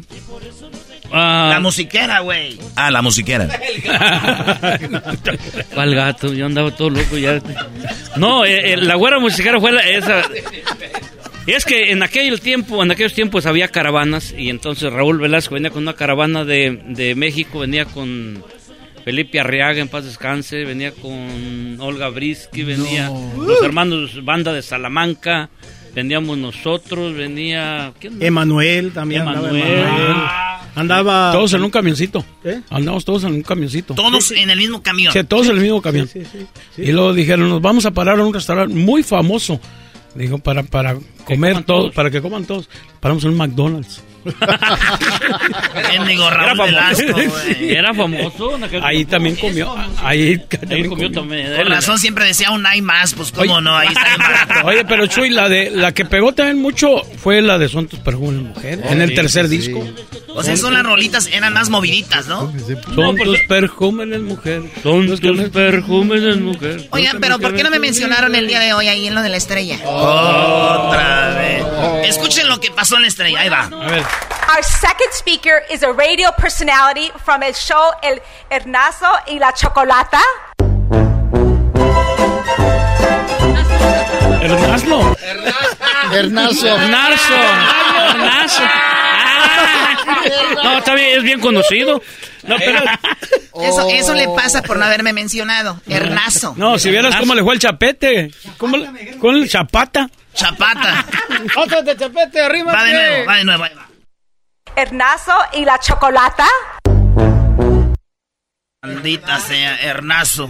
La 1.12 1.60
musiquera, 1.62 2.20
güey. 2.22 2.58
Ah, 2.78 2.90
la 2.90 3.02
musiquera. 3.02 3.48
¿Cuál 5.74 5.96
gato? 5.96 6.34
Yo 6.34 6.46
andaba 6.46 6.72
todo 6.72 6.90
loco 6.90 7.18
ya. 7.18 7.42
No, 8.16 8.46
eh, 8.46 8.74
eh, 8.74 8.78
la 8.78 8.96
güera 8.96 9.20
musiquera 9.20 9.60
fue 9.60 9.72
la- 9.72 9.82
esa. 9.88 10.22
Y 11.46 11.52
es 11.52 11.66
que 11.66 11.92
en 11.92 12.04
aquel 12.04 12.40
tiempo, 12.40 12.84
en 12.84 12.92
aquellos 12.92 13.14
tiempos 13.14 13.46
había 13.46 13.68
caravanas 13.68 14.34
y 14.38 14.50
entonces 14.50 14.92
Raúl 14.94 15.20
Velasco 15.20 15.56
venía 15.56 15.72
con 15.72 15.84
una 15.84 15.96
caravana 15.96 16.46
de, 16.46 16.82
de 16.88 17.16
México, 17.16 17.60
venía 17.60 17.86
con 17.86 18.44
Felipe 19.04 19.40
Arriaga, 19.40 19.82
en 19.82 19.88
paz 19.88 20.06
descanse, 20.06 20.64
venía 20.66 20.92
con 20.92 21.78
Olga 21.82 22.10
Brisky, 22.10 22.64
venía 22.64 23.10
los 23.38 23.62
hermanos 23.64 24.24
Banda 24.24 24.54
de 24.54 24.62
Salamanca, 24.62 25.50
veníamos 25.94 26.38
nosotros, 26.38 27.16
venía... 27.16 27.94
Emanuel 28.20 28.92
también. 28.92 29.22
andaba 29.28 29.50
Emanuel. 29.50 29.80
Emanuel. 29.80 30.16
Andaba. 30.76 31.32
Todos 31.34 31.54
en 31.54 31.64
un 31.64 31.70
camioncito. 31.70 32.24
¿Eh? 32.44 32.62
Andamos 32.70 33.04
todos 33.04 33.24
en 33.24 33.34
un 33.34 33.42
camioncito. 33.42 33.94
Todos 33.94 34.32
en 34.32 34.50
el 34.50 34.58
mismo 34.58 34.82
camión. 34.82 35.12
Sí, 35.12 35.24
todos 35.24 35.48
en 35.48 35.58
el 35.58 35.62
mismo 35.62 35.82
camión. 35.82 36.10
Y 36.78 36.92
luego 36.92 37.14
dijeron, 37.14 37.50
nos 37.50 37.62
vamos 37.62 37.86
a 37.86 37.92
parar 37.92 38.20
a 38.20 38.24
un 38.24 38.34
restaurante 38.34 38.74
muy 38.74 39.04
famoso. 39.04 39.60
Dijo, 40.16 40.38
para, 40.40 40.64
para 40.64 40.98
comer 41.26 41.64
todos, 41.64 41.94
para 41.94 42.10
que 42.10 42.22
coman 42.22 42.46
todos. 42.46 42.70
Paramos 43.00 43.24
en 43.24 43.32
un 43.32 43.38
McDonald's. 43.38 44.02
Mendigo 45.92 46.28
Era 46.28 46.56
famoso. 46.56 46.66
Velasco. 46.66 47.22
Sí, 47.46 47.70
Era 47.70 47.94
famoso. 47.94 48.60
Ahí 48.84 49.06
también 49.06 49.36
comió. 49.36 49.76
Ahí, 50.04 50.38
también 50.50 50.90
comió 50.90 51.12
también. 51.12 51.56
Con 51.56 51.68
razón 51.68 52.00
siempre 52.00 52.26
decía 52.26 52.52
un 52.52 52.66
hay 52.66 52.82
más, 52.82 53.14
pues 53.14 53.32
cómo 53.32 53.62
no, 53.62 53.76
ahí 53.76 53.88
está 53.88 54.18
barato. 54.18 54.54
Oye, 54.68 54.86
pero 54.86 55.08
Chuy, 55.08 55.30
la 55.30 55.50
de 55.50 55.72
la 55.72 55.94
que 55.94 56.06
pegó 56.06 56.34
también 56.34 56.62
mucho 56.62 57.02
fue 57.18 57.42
la 57.42 57.58
de 57.58 57.68
Son 57.70 57.88
tus 57.88 58.00
perfumes 58.00 58.42
mujer, 58.42 58.82
en 58.90 59.02
el 59.02 59.14
tercer 59.14 59.48
sí. 59.48 59.58
disco. 59.58 59.84
O 60.34 60.44
sea, 60.44 60.56
son 60.56 60.74
las 60.74 60.84
rolitas, 60.84 61.28
eran 61.28 61.54
más 61.54 61.70
moviditas, 61.70 62.28
¿no? 62.28 62.52
Son 62.96 63.18
tus 63.18 63.40
perfumes 63.48 64.22
mujer. 64.22 64.64
Son 64.82 65.08
tus 65.08 65.50
perfumes 65.50 66.38
mujer. 66.40 66.88
Oigan, 66.92 67.20
pero 67.20 67.40
¿por 67.40 67.54
qué 67.54 67.64
no 67.64 67.70
me 67.70 67.80
mencionaron 67.80 68.36
el 68.36 68.48
día 68.48 68.60
de 68.60 68.74
hoy 68.74 68.88
ahí 68.88 69.08
en 69.08 69.16
lo 69.16 69.22
de 69.22 69.30
la 69.30 69.38
estrella? 69.38 69.78
Otra 69.86 71.36
vez. 71.36 71.64
Escuchen 72.10 72.48
lo 72.48 72.60
que 72.60 72.72
pasó 72.72 72.96
en 72.96 73.04
la 73.04 73.08
estrella, 73.08 73.42
ahí 73.42 73.50
va. 73.50 73.64
A 73.66 73.92
ver. 73.92 74.04
Our 74.52 74.64
second 74.64 75.12
speaker 75.14 75.62
is 75.72 75.82
a 75.84 75.94
radio 75.94 76.32
personality 76.38 77.10
from 77.24 77.42
el 77.44 77.54
show 77.54 77.92
El 78.04 78.20
Hernazo 78.50 79.08
y 79.28 79.40
la 79.40 79.54
Chocolata. 79.54 80.22
Hernasno. 84.42 85.16
Hernazo. 85.22 86.68
Hernarzo. 86.68 86.68
Hernarzo. 86.68 88.64
Ah. 88.64 89.28
No, 90.64 90.78
está 90.80 90.96
bien, 90.96 91.18
es 91.20 91.24
bien 91.24 91.40
conocido. 91.40 92.02
No, 92.44 92.56
pero... 92.58 92.80
Eso, 93.62 93.88
eso 93.90 94.14
le 94.14 94.28
pasa 94.30 94.62
por 94.64 94.78
no 94.78 94.86
haberme 94.86 95.14
mencionado. 95.14 95.80
Hernazo. 95.88 96.56
No, 96.58 96.78
si 96.80 96.90
vieras 96.90 97.16
cómo 97.16 97.36
le 97.36 97.44
fue 97.44 97.54
el 97.54 97.60
chapete. 97.60 98.32
¿Cómo 98.58 98.78
le- 98.78 99.18
con 99.18 99.36
el 99.36 99.48
chapata. 99.50 100.10
Chapata. 100.34 101.06
Otro 101.58 101.84
de 101.84 101.96
chapete 101.96 102.42
arriba. 102.42 102.74
Va 102.74 102.84
de 102.84 102.94
nuevo, 102.94 103.26
va 103.28 103.36
de 103.38 103.44
nuevo. 103.46 103.64
ahí 103.64 103.74
va. 103.76 103.91
Hernazo 104.76 105.34
y 105.54 105.66
la 105.66 105.80
Chocolata. 105.80 106.48
Maldita 108.84 109.40
sea, 109.40 109.78
Hernazo. 109.78 110.50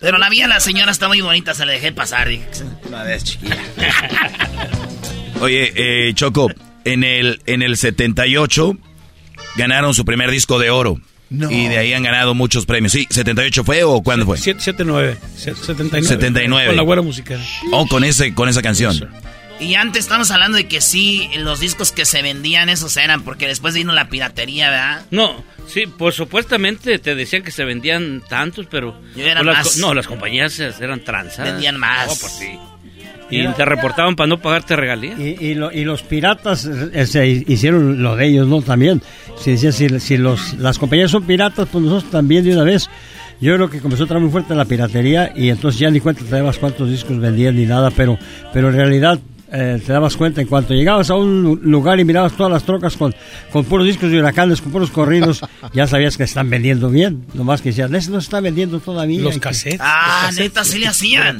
Pero 0.00 0.18
la 0.18 0.28
mía, 0.30 0.48
la 0.48 0.60
señora 0.60 0.90
está 0.90 1.08
muy 1.08 1.20
bonita, 1.20 1.54
se 1.54 1.64
la 1.64 1.72
dejé 1.72 1.92
pasar. 1.92 2.28
Una 2.86 3.02
vez, 3.04 3.24
chiquilla. 3.24 3.62
Oye, 5.40 5.72
eh, 5.74 6.14
Choco, 6.14 6.50
en 6.84 7.04
el, 7.04 7.40
en 7.46 7.62
el 7.62 7.76
78 7.76 8.76
ganaron 9.56 9.94
su 9.94 10.04
primer 10.04 10.30
disco 10.30 10.58
de 10.58 10.70
oro. 10.70 11.00
Y 11.30 11.68
de 11.68 11.78
ahí 11.78 11.94
han 11.94 12.02
ganado 12.02 12.34
muchos 12.34 12.66
premios. 12.66 12.92
Sí, 12.92 13.06
¿78 13.08 13.64
fue 13.64 13.84
o 13.84 14.02
cuándo 14.02 14.26
fue? 14.26 14.36
79. 14.36 15.16
79. 15.34 16.06
79. 16.06 16.66
Con 16.66 16.76
la 16.76 16.82
güera 16.82 17.00
musical. 17.00 17.40
Oh, 17.72 17.86
con, 17.86 18.04
ese, 18.04 18.34
con 18.34 18.50
esa 18.50 18.60
canción. 18.60 19.08
Y 19.62 19.74
antes 19.76 20.04
estamos 20.04 20.30
hablando 20.30 20.56
de 20.58 20.66
que 20.66 20.80
sí, 20.80 21.28
los 21.38 21.60
discos 21.60 21.92
que 21.92 22.04
se 22.04 22.20
vendían, 22.22 22.68
esos 22.68 22.96
eran, 22.96 23.22
porque 23.22 23.46
después 23.46 23.74
vino 23.74 23.92
la 23.92 24.08
piratería, 24.08 24.70
¿verdad? 24.70 25.02
No, 25.10 25.44
sí, 25.68 25.84
pues 25.86 26.14
supuestamente 26.16 26.98
te 26.98 27.14
decían 27.14 27.42
que 27.42 27.50
se 27.52 27.64
vendían 27.64 28.22
tantos, 28.28 28.66
pero... 28.70 29.00
Eran 29.16 29.44
pues, 29.44 29.46
las 29.56 29.64
más. 29.66 29.74
co- 29.74 29.80
no, 29.80 29.94
las 29.94 30.06
compañías 30.06 30.58
eran 30.58 31.00
transadas. 31.04 31.52
Vendían 31.52 31.76
más. 31.78 32.08
No, 32.08 32.14
pues 32.20 32.32
sí. 32.32 32.58
Y 33.30 33.46
te 33.54 33.64
reportaban 33.64 34.14
para 34.14 34.26
no 34.26 34.40
pagarte 34.42 34.76
regalías. 34.76 35.18
Y, 35.18 35.36
y 35.40 35.54
lo- 35.54 35.72
y 35.72 35.84
los 35.84 36.02
piratas 36.02 36.66
eh, 36.66 37.06
se 37.06 37.26
hicieron 37.26 38.02
lo 38.02 38.14
de 38.16 38.26
ellos, 38.26 38.46
¿no? 38.46 38.60
También. 38.60 39.00
Si, 39.40 39.56
si, 39.56 39.72
si 40.00 40.16
los, 40.18 40.52
las 40.54 40.78
compañías 40.78 41.10
son 41.12 41.22
piratas, 41.24 41.66
pues 41.72 41.82
nosotros 41.82 42.10
también 42.10 42.44
de 42.44 42.52
una 42.52 42.64
vez. 42.64 42.90
Yo 43.40 43.54
creo 43.56 43.70
que 43.70 43.80
comenzó 43.80 44.04
a 44.04 44.06
traer 44.06 44.22
muy 44.22 44.30
fuerte 44.30 44.54
la 44.54 44.66
piratería 44.66 45.32
y 45.34 45.48
entonces 45.48 45.80
ya 45.80 45.90
ni 45.90 45.98
cuenta 45.98 46.22
te 46.22 46.30
dabas 46.30 46.58
cuántos 46.58 46.90
discos 46.90 47.18
vendían 47.18 47.56
ni 47.56 47.64
nada, 47.64 47.90
pero, 47.90 48.16
pero 48.52 48.68
en 48.68 48.76
realidad 48.76 49.18
eh, 49.52 49.80
te 49.84 49.92
dabas 49.92 50.16
cuenta 50.16 50.40
en 50.40 50.46
cuanto 50.46 50.72
llegabas 50.74 51.10
a 51.10 51.14
un 51.14 51.42
lu- 51.42 51.60
lugar 51.62 52.00
y 52.00 52.04
mirabas 52.04 52.32
todas 52.36 52.50
las 52.50 52.64
trocas 52.64 52.96
con, 52.96 53.14
con 53.52 53.64
puros 53.64 53.86
discos 53.86 54.10
de 54.10 54.18
huracanes, 54.18 54.60
con 54.62 54.72
puros 54.72 54.90
corridos, 54.90 55.40
ya 55.74 55.86
sabías 55.86 56.16
que 56.16 56.24
están 56.24 56.48
vendiendo 56.50 56.88
bien. 56.90 57.24
Nomás 57.34 57.60
que 57.60 57.68
decían, 57.70 57.94
ese 57.94 58.10
no 58.10 58.20
se 58.20 58.24
está 58.26 58.40
vendiendo 58.40 58.80
todavía. 58.80 59.20
Los 59.20 59.38
cassettes. 59.38 59.80
Ah, 59.82 60.24
los 60.28 60.38
neta, 60.38 60.64
sí 60.64 60.78
le 60.78 60.86
hacían. 60.88 61.38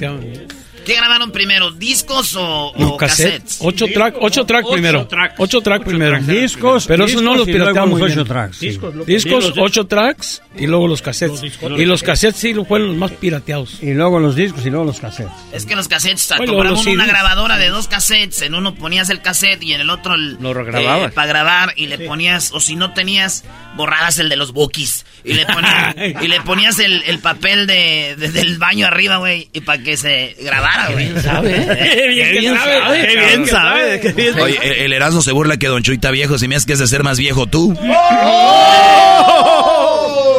¿Qué 0.84 0.94
grabaron 0.96 1.30
primero, 1.30 1.70
discos 1.70 2.34
o, 2.36 2.72
Los 2.76 2.90
o 2.92 2.96
cassettes. 2.96 3.58
Ocho 3.60 3.86
track, 3.86 4.16
ocho 4.20 4.44
track 4.44 4.66
primero. 4.70 5.08
Ocho 5.38 5.60
track 5.60 5.84
primero. 5.84 6.18
Discos, 6.22 6.86
Pero 6.86 7.04
eso 7.04 7.20
no 7.22 7.44
discos 7.44 7.76
los 7.76 7.88
muy 7.88 8.02
ocho 8.02 8.24
tracks, 8.24 8.56
sí. 8.58 8.68
Discos, 8.68 9.06
Discos, 9.06 9.44
discos, 9.44 9.52
ocho 9.58 9.86
tracks 9.86 10.42
y 10.56 10.66
luego 10.66 10.88
los 10.88 11.00
cassettes. 11.02 11.42
y 11.78 11.84
los 11.84 12.02
cassettes 12.02 12.36
sí 12.40 12.52
lo 12.52 12.64
fueron 12.64 12.88
los 12.88 12.96
más 12.96 13.12
pirateados. 13.12 13.82
Y 13.82 13.92
luego 13.94 14.18
los 14.18 14.34
discos 14.36 14.64
y 14.66 14.70
luego 14.70 14.84
los 14.84 15.00
cassettes. 15.00 15.32
Es 15.52 15.66
que 15.66 15.76
los 15.76 15.88
cassettes, 15.88 16.32
Bueno, 16.36 16.52
compramos 16.54 16.86
una 16.86 17.06
grabadora 17.06 17.58
de 17.58 17.68
dos 17.68 17.88
cassettes, 17.88 18.42
en 18.42 18.54
uno 18.54 18.74
ponías 18.74 19.08
el 19.10 19.20
cassette 19.22 19.62
y 19.62 19.72
en 19.74 19.80
el 19.82 19.90
otro 19.90 20.14
el, 20.14 20.34
Lo 20.40 20.52
regrababas. 20.54 21.12
para 21.12 21.26
grabar 21.26 21.72
y 21.76 21.86
le 21.86 21.98
ponías, 21.98 22.50
o 22.52 22.60
si 22.60 22.76
no 22.76 22.92
tenías, 22.92 23.44
borrabas 23.76 24.18
el 24.18 24.28
de 24.28 24.36
los 24.36 24.52
bookies 24.52 25.06
y 25.24 25.34
le 25.34 25.46
ponías, 25.46 25.94
y 26.22 26.28
le 26.28 26.40
ponías 26.40 26.78
el, 26.78 27.02
el 27.04 27.18
papel 27.20 27.66
de, 27.66 28.16
de- 28.18 28.30
del 28.32 28.58
baño 28.58 28.86
arriba, 28.86 29.16
güey, 29.18 29.48
y 29.52 29.60
para 29.60 29.82
que 29.82 29.96
se 29.96 30.36
grabara, 30.42 30.71
güey. 30.92 31.08
bien 31.08 31.22
sabe, 31.22 31.56
¿eh? 31.56 31.96
Qué 32.32 32.38
bien 32.40 32.56
sabe, 32.56 33.06
qué 33.06 33.16
bien 33.16 33.46
sabe, 33.46 34.00
qué 34.00 34.12
bien 34.12 34.40
Oye, 34.40 34.58
el, 34.62 34.72
el 34.84 34.92
Erasmo 34.92 35.22
se 35.22 35.32
burla 35.32 35.56
que 35.56 35.66
Don 35.68 35.82
Chuy 35.82 35.94
está 35.96 36.10
viejo. 36.10 36.38
Si 36.38 36.48
me 36.48 36.56
haces 36.56 36.66
que 36.66 36.72
es 36.74 36.78
de 36.78 36.86
ser 36.86 37.02
más 37.02 37.18
viejo 37.18 37.46
tú. 37.46 37.76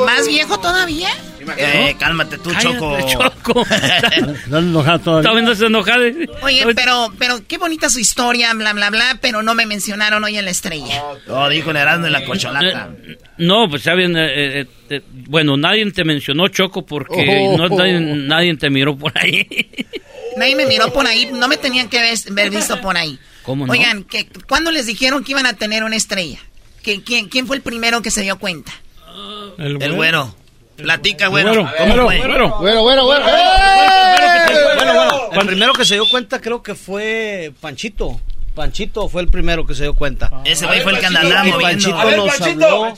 ¿Más 0.05 0.27
viejo 0.27 0.59
todavía? 0.59 1.09
Eh, 1.57 1.95
cálmate 1.99 2.37
tú, 2.37 2.51
Choco. 2.55 2.97
Choco. 3.07 3.65
Están 3.69 4.69
enojados 4.69 5.03
todavía. 5.03 5.29
Está 5.29 5.33
viendo 5.41 5.67
enojada. 5.67 6.05
Oye, 6.41 6.65
pero, 6.73 7.13
pero 7.19 7.39
qué 7.47 7.57
bonita 7.57 7.89
su 7.89 7.99
historia, 7.99 8.53
bla, 8.53 8.71
bla, 8.73 8.89
bla, 8.89 9.17
pero 9.21 9.43
no 9.43 9.53
me 9.53 9.65
mencionaron 9.65 10.23
hoy 10.23 10.37
en 10.37 10.45
la 10.45 10.51
estrella. 10.51 11.03
No, 11.27 11.49
dijo 11.49 11.71
el 11.71 11.77
Erasmo 11.77 12.05
en 12.07 12.13
la 12.13 12.23
cocholata. 12.23 12.91
No, 13.37 13.67
pues 13.69 13.83
ya 13.83 13.93
bien, 13.93 14.15
eh, 14.15 14.61
eh, 14.61 14.65
eh, 14.89 15.01
bueno, 15.27 15.57
nadie 15.57 15.89
te 15.91 16.05
mencionó 16.05 16.47
Choco 16.47 16.85
porque 16.85 17.47
Oh. 17.49 17.57
no, 17.57 17.67
nadie, 17.69 17.99
nadie 17.99 18.55
te 18.55 18.69
miró 18.69 18.95
por 18.97 19.11
ahí. 19.17 19.45
Nadie 20.37 20.55
me 20.55 20.65
miró 20.65 20.91
por 20.93 21.05
ahí, 21.07 21.29
no 21.31 21.47
me 21.47 21.57
tenían 21.57 21.89
que 21.89 22.01
ver, 22.01 22.17
ver 22.31 22.49
visto 22.49 22.79
por 22.81 22.97
ahí. 22.97 23.19
¿Cómo 23.43 23.65
no? 23.65 23.71
Oigan, 23.73 24.03
¿qué- 24.03 24.27
¿cuándo 24.47 24.71
les 24.71 24.85
dijeron 24.85 25.23
que 25.23 25.31
iban 25.31 25.45
a 25.45 25.53
tener 25.53 25.83
una 25.83 25.95
estrella? 25.95 26.39
¿Qué- 26.81 27.03
quién, 27.03 27.27
¿Quién 27.29 27.47
fue 27.47 27.55
el 27.57 27.61
primero 27.61 28.01
que 28.01 28.11
se 28.11 28.21
dio 28.21 28.37
cuenta? 28.39 28.71
El, 29.57 29.81
El 29.81 29.93
güero. 29.93 30.35
Platica, 30.77 31.27
güero. 31.27 31.49
Güero, 31.51 31.69
¿Cómo 31.77 31.93
güero, 31.93 32.05
fue? 32.07 32.17
güero. 32.19 32.57
Bueno, 32.59 32.81
bueno, 32.83 33.05
bueno. 33.05 33.25
Bueno, 33.25 34.93
bueno, 35.27 35.41
el 35.41 35.47
primero 35.47 35.73
que 35.73 35.85
se 35.85 35.95
dio 35.95 36.07
cuenta 36.09 36.41
creo 36.41 36.63
que 36.63 36.75
fue 36.75 37.51
Panchito. 37.61 38.19
Panchito 38.55 39.09
fue 39.09 39.21
el 39.23 39.29
primero 39.29 39.65
que 39.65 39.73
se 39.73 39.83
dio 39.83 39.93
cuenta. 39.95 40.31
Ese 40.45 40.65
güey 40.67 40.81
fue 40.81 40.93
el 40.93 40.99
que 40.99 41.05
andaba 41.07 41.43
moviendo. 41.43 41.59
Panchito 41.59 41.99
A 41.99 42.05
ver, 42.05 42.17
nos 42.17 42.27
Panchito, 42.37 42.65
habló. 42.65 42.95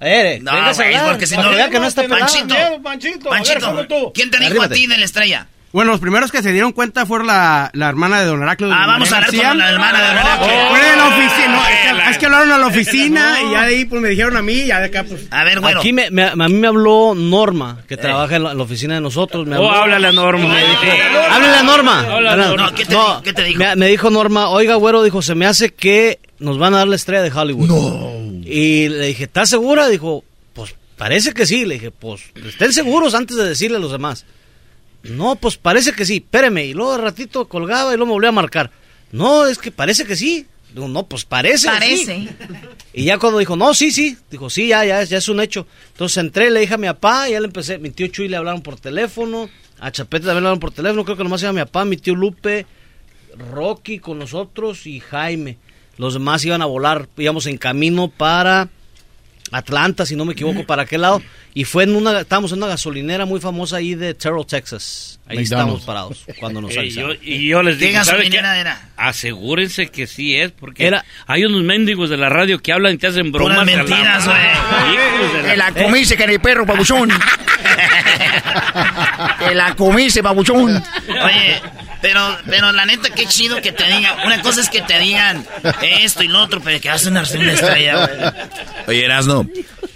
Eh, 0.00 0.38
No, 0.42 0.52
güey, 0.52 0.98
porque 1.06 1.26
si 1.26 1.36
no- 1.36 1.50
que 1.50 1.70
que 1.70 1.86
está 1.86 2.08
Panchito. 2.08 2.54
Panchito, 2.82 3.28
Panchito, 3.30 4.12
¿quién 4.14 4.30
te 4.30 4.38
dijo 4.38 4.62
a 4.62 4.68
ti 4.68 4.86
de 4.86 4.96
la 4.98 5.04
estrella? 5.04 5.48
Bueno, 5.76 5.90
los 5.90 6.00
primeros 6.00 6.32
que 6.32 6.42
se 6.42 6.52
dieron 6.52 6.72
cuenta 6.72 7.04
fueron 7.04 7.26
la, 7.26 7.70
la 7.74 7.90
hermana 7.90 8.18
de 8.20 8.24
Don 8.24 8.40
Heraclio. 8.42 8.72
Ah, 8.72 8.86
vamos 8.86 9.12
a 9.12 9.16
hablar 9.18 9.30
con 9.30 9.58
la 9.58 9.70
hermana 9.70 10.00
de 10.00 10.06
Don 10.08 10.16
Heraclio. 10.16 10.68
Fueron 10.70 10.90
en 10.90 10.96
la 10.96 11.06
oficina, 11.08 11.48
no, 11.48 11.68
es, 11.68 11.76
que, 12.04 12.10
es 12.12 12.18
que 12.18 12.24
hablaron 12.24 12.52
a 12.52 12.58
la 12.58 12.66
oficina 12.66 13.36
y 13.46 13.50
ya 13.52 13.60
de 13.60 13.66
ahí 13.66 13.84
pues 13.84 14.00
me 14.00 14.08
dijeron 14.08 14.36
a 14.38 14.42
mí 14.42 14.54
y 14.54 14.66
ya 14.68 14.80
de 14.80 14.86
acá 14.86 15.04
pues... 15.04 15.26
A 15.30 15.44
ver, 15.44 15.58
Aquí 15.76 15.92
me, 15.92 16.10
me- 16.10 16.22
a 16.24 16.34
mí 16.34 16.54
me 16.54 16.66
habló 16.66 17.12
Norma, 17.14 17.82
que 17.86 17.98
trabaja 17.98 18.36
en 18.36 18.44
la, 18.44 18.52
en 18.52 18.56
la 18.56 18.64
oficina 18.64 18.94
de 18.94 19.02
nosotros. 19.02 19.46
Me 19.46 19.56
Oh, 19.58 19.68
habló- 19.70 19.82
háblale 19.82 20.06
a 20.08 20.12
Norma. 20.12 20.48
Me 20.48 20.60
dijo, 20.60 20.82
háblale 21.30 21.56
a 21.58 21.62
Norma. 21.62 22.02
Norma. 22.04 22.56
No, 22.56 22.74
¿qué 22.74 22.84
te, 22.86 22.94
No, 22.94 23.22
qué 23.22 23.32
te 23.34 23.42
dijo? 23.44 23.58
Me, 23.58 23.76
me 23.76 23.86
dijo 23.88 24.08
Norma, 24.08 24.48
oiga, 24.48 24.76
güero, 24.76 25.02
dijo, 25.02 25.20
se 25.20 25.34
me 25.34 25.44
hace 25.44 25.74
que 25.74 26.20
nos 26.38 26.56
van 26.56 26.72
a 26.72 26.78
dar 26.78 26.88
la 26.88 26.96
estrella 26.96 27.20
de 27.22 27.30
Hollywood. 27.30 28.44
Y 28.46 28.88
le 28.88 29.08
dije, 29.08 29.24
¿estás 29.24 29.50
segura? 29.50 29.88
Dijo, 29.88 30.24
pues 30.54 30.74
parece 30.96 31.34
que 31.34 31.44
sí. 31.44 31.66
Le 31.66 31.74
dije, 31.74 31.90
pues 31.90 32.22
estén 32.46 32.72
seguros 32.72 33.12
antes 33.14 33.36
de 33.36 33.44
decirle 33.46 33.76
a 33.76 33.80
los 33.80 33.92
demás. 33.92 34.24
No, 35.10 35.36
pues 35.36 35.56
parece 35.56 35.92
que 35.92 36.04
sí, 36.04 36.16
espéreme. 36.16 36.66
Y 36.66 36.74
luego 36.74 36.96
de 36.96 37.02
ratito 37.02 37.48
colgaba 37.48 37.92
y 37.92 37.96
luego 37.96 38.06
me 38.06 38.12
volvió 38.12 38.28
a 38.28 38.32
marcar. 38.32 38.70
No, 39.12 39.46
es 39.46 39.58
que 39.58 39.70
parece 39.70 40.04
que 40.04 40.16
sí. 40.16 40.46
Digo, 40.72 40.88
no, 40.88 41.06
pues 41.06 41.24
parece. 41.24 41.68
Parece. 41.68 42.04
sí. 42.04 42.28
Y 42.92 43.04
ya 43.04 43.18
cuando 43.18 43.38
dijo, 43.38 43.56
no, 43.56 43.74
sí, 43.74 43.90
sí, 43.92 44.16
dijo, 44.30 44.48
sí, 44.48 44.68
ya, 44.68 44.84
ya, 44.84 45.02
ya 45.04 45.18
es 45.18 45.28
un 45.28 45.40
hecho. 45.40 45.66
Entonces 45.92 46.16
entré, 46.16 46.50
le 46.50 46.60
dije 46.60 46.74
a 46.74 46.78
mi 46.78 46.86
papá, 46.86 47.28
y 47.28 47.32
ya 47.32 47.40
le 47.40 47.46
empecé, 47.46 47.78
mi 47.78 47.90
tío 47.90 48.06
Chuy 48.08 48.26
le 48.26 48.38
hablaron 48.38 48.62
por 48.62 48.80
teléfono, 48.80 49.50
a 49.78 49.90
Chapete 49.90 50.24
también 50.24 50.44
le 50.44 50.48
hablaron 50.48 50.60
por 50.60 50.70
teléfono, 50.72 51.04
creo 51.04 51.16
que 51.16 51.22
nomás 51.22 51.42
iba 51.42 51.52
mi 51.52 51.60
papá, 51.60 51.84
mi 51.84 51.98
tío 51.98 52.14
Lupe, 52.14 52.64
Rocky 53.52 53.98
con 53.98 54.18
nosotros 54.18 54.86
y 54.86 55.00
Jaime. 55.00 55.58
Los 55.98 56.14
demás 56.14 56.44
iban 56.46 56.62
a 56.62 56.66
volar, 56.66 57.08
íbamos 57.16 57.46
en 57.46 57.58
camino 57.58 58.08
para 58.08 58.70
Atlanta, 59.52 60.06
si 60.06 60.16
no 60.16 60.24
me 60.24 60.32
equivoco, 60.32 60.64
para 60.66 60.82
aquel 60.82 61.02
lado. 61.02 61.22
Y 61.54 61.64
fue 61.64 61.84
en 61.84 61.96
una, 61.96 62.20
estábamos 62.20 62.52
en 62.52 62.58
una 62.58 62.68
gasolinera 62.68 63.26
muy 63.26 63.40
famosa 63.40 63.76
ahí 63.76 63.94
de 63.94 64.14
Terrell, 64.14 64.46
Texas. 64.46 65.15
Ahí 65.28 65.38
McDonald's. 65.38 65.50
estábamos 65.50 65.82
parados 65.82 66.24
cuando 66.38 66.60
nos 66.60 66.70
Eh, 66.76 66.88
yo- 66.90 67.12
y 67.20 67.48
yo 67.48 67.62
les 67.62 67.78
¿Qué 67.78 67.86
digo, 67.88 68.04
¿sabe 68.04 68.30
qué? 68.30 68.40
Asegúrense 68.96 69.88
que 69.88 70.06
sí 70.06 70.36
es, 70.36 70.52
porque 70.52 70.86
Era- 70.86 71.04
hay 71.26 71.44
unos 71.44 71.62
mendigos 71.62 72.10
de 72.10 72.16
la 72.16 72.28
radio 72.28 72.60
que 72.60 72.72
hablan 72.72 72.94
y 72.94 72.98
te 72.98 73.08
hacen 73.08 73.32
bromas. 73.32 73.58
Puras 73.58 73.66
la 73.66 73.82
mentiras, 73.84 74.24
güey. 74.24 75.42
De 75.42 75.48
Te 75.50 75.56
la 75.56 75.72
comiste, 75.72 76.16
que 76.16 76.26
ni 76.26 76.38
perro, 76.38 76.64
babuchón. 76.64 77.10
Te 79.38 79.54
la 79.54 79.74
comiste, 79.74 80.22
babuchón. 80.22 80.76
Oye, 81.08 81.60
pero, 82.00 82.36
pero 82.48 82.72
la 82.72 82.84
neta, 82.86 83.10
qué 83.10 83.26
chido 83.26 83.60
que 83.60 83.72
te 83.72 83.84
digan. 83.86 84.14
Una 84.24 84.40
cosa 84.42 84.60
es 84.60 84.70
que 84.70 84.82
te 84.82 84.98
digan 84.98 85.44
esto 85.82 86.22
y 86.22 86.28
lo 86.28 86.40
otro, 86.42 86.60
pero 86.60 86.80
que 86.80 86.88
vas 86.88 87.06
a 87.06 87.10
nacer 87.10 87.40
una 87.40 87.52
estrella, 87.52 88.06
güey. 88.06 88.32
Oye, 88.86 89.04
Erasno, 89.04 89.48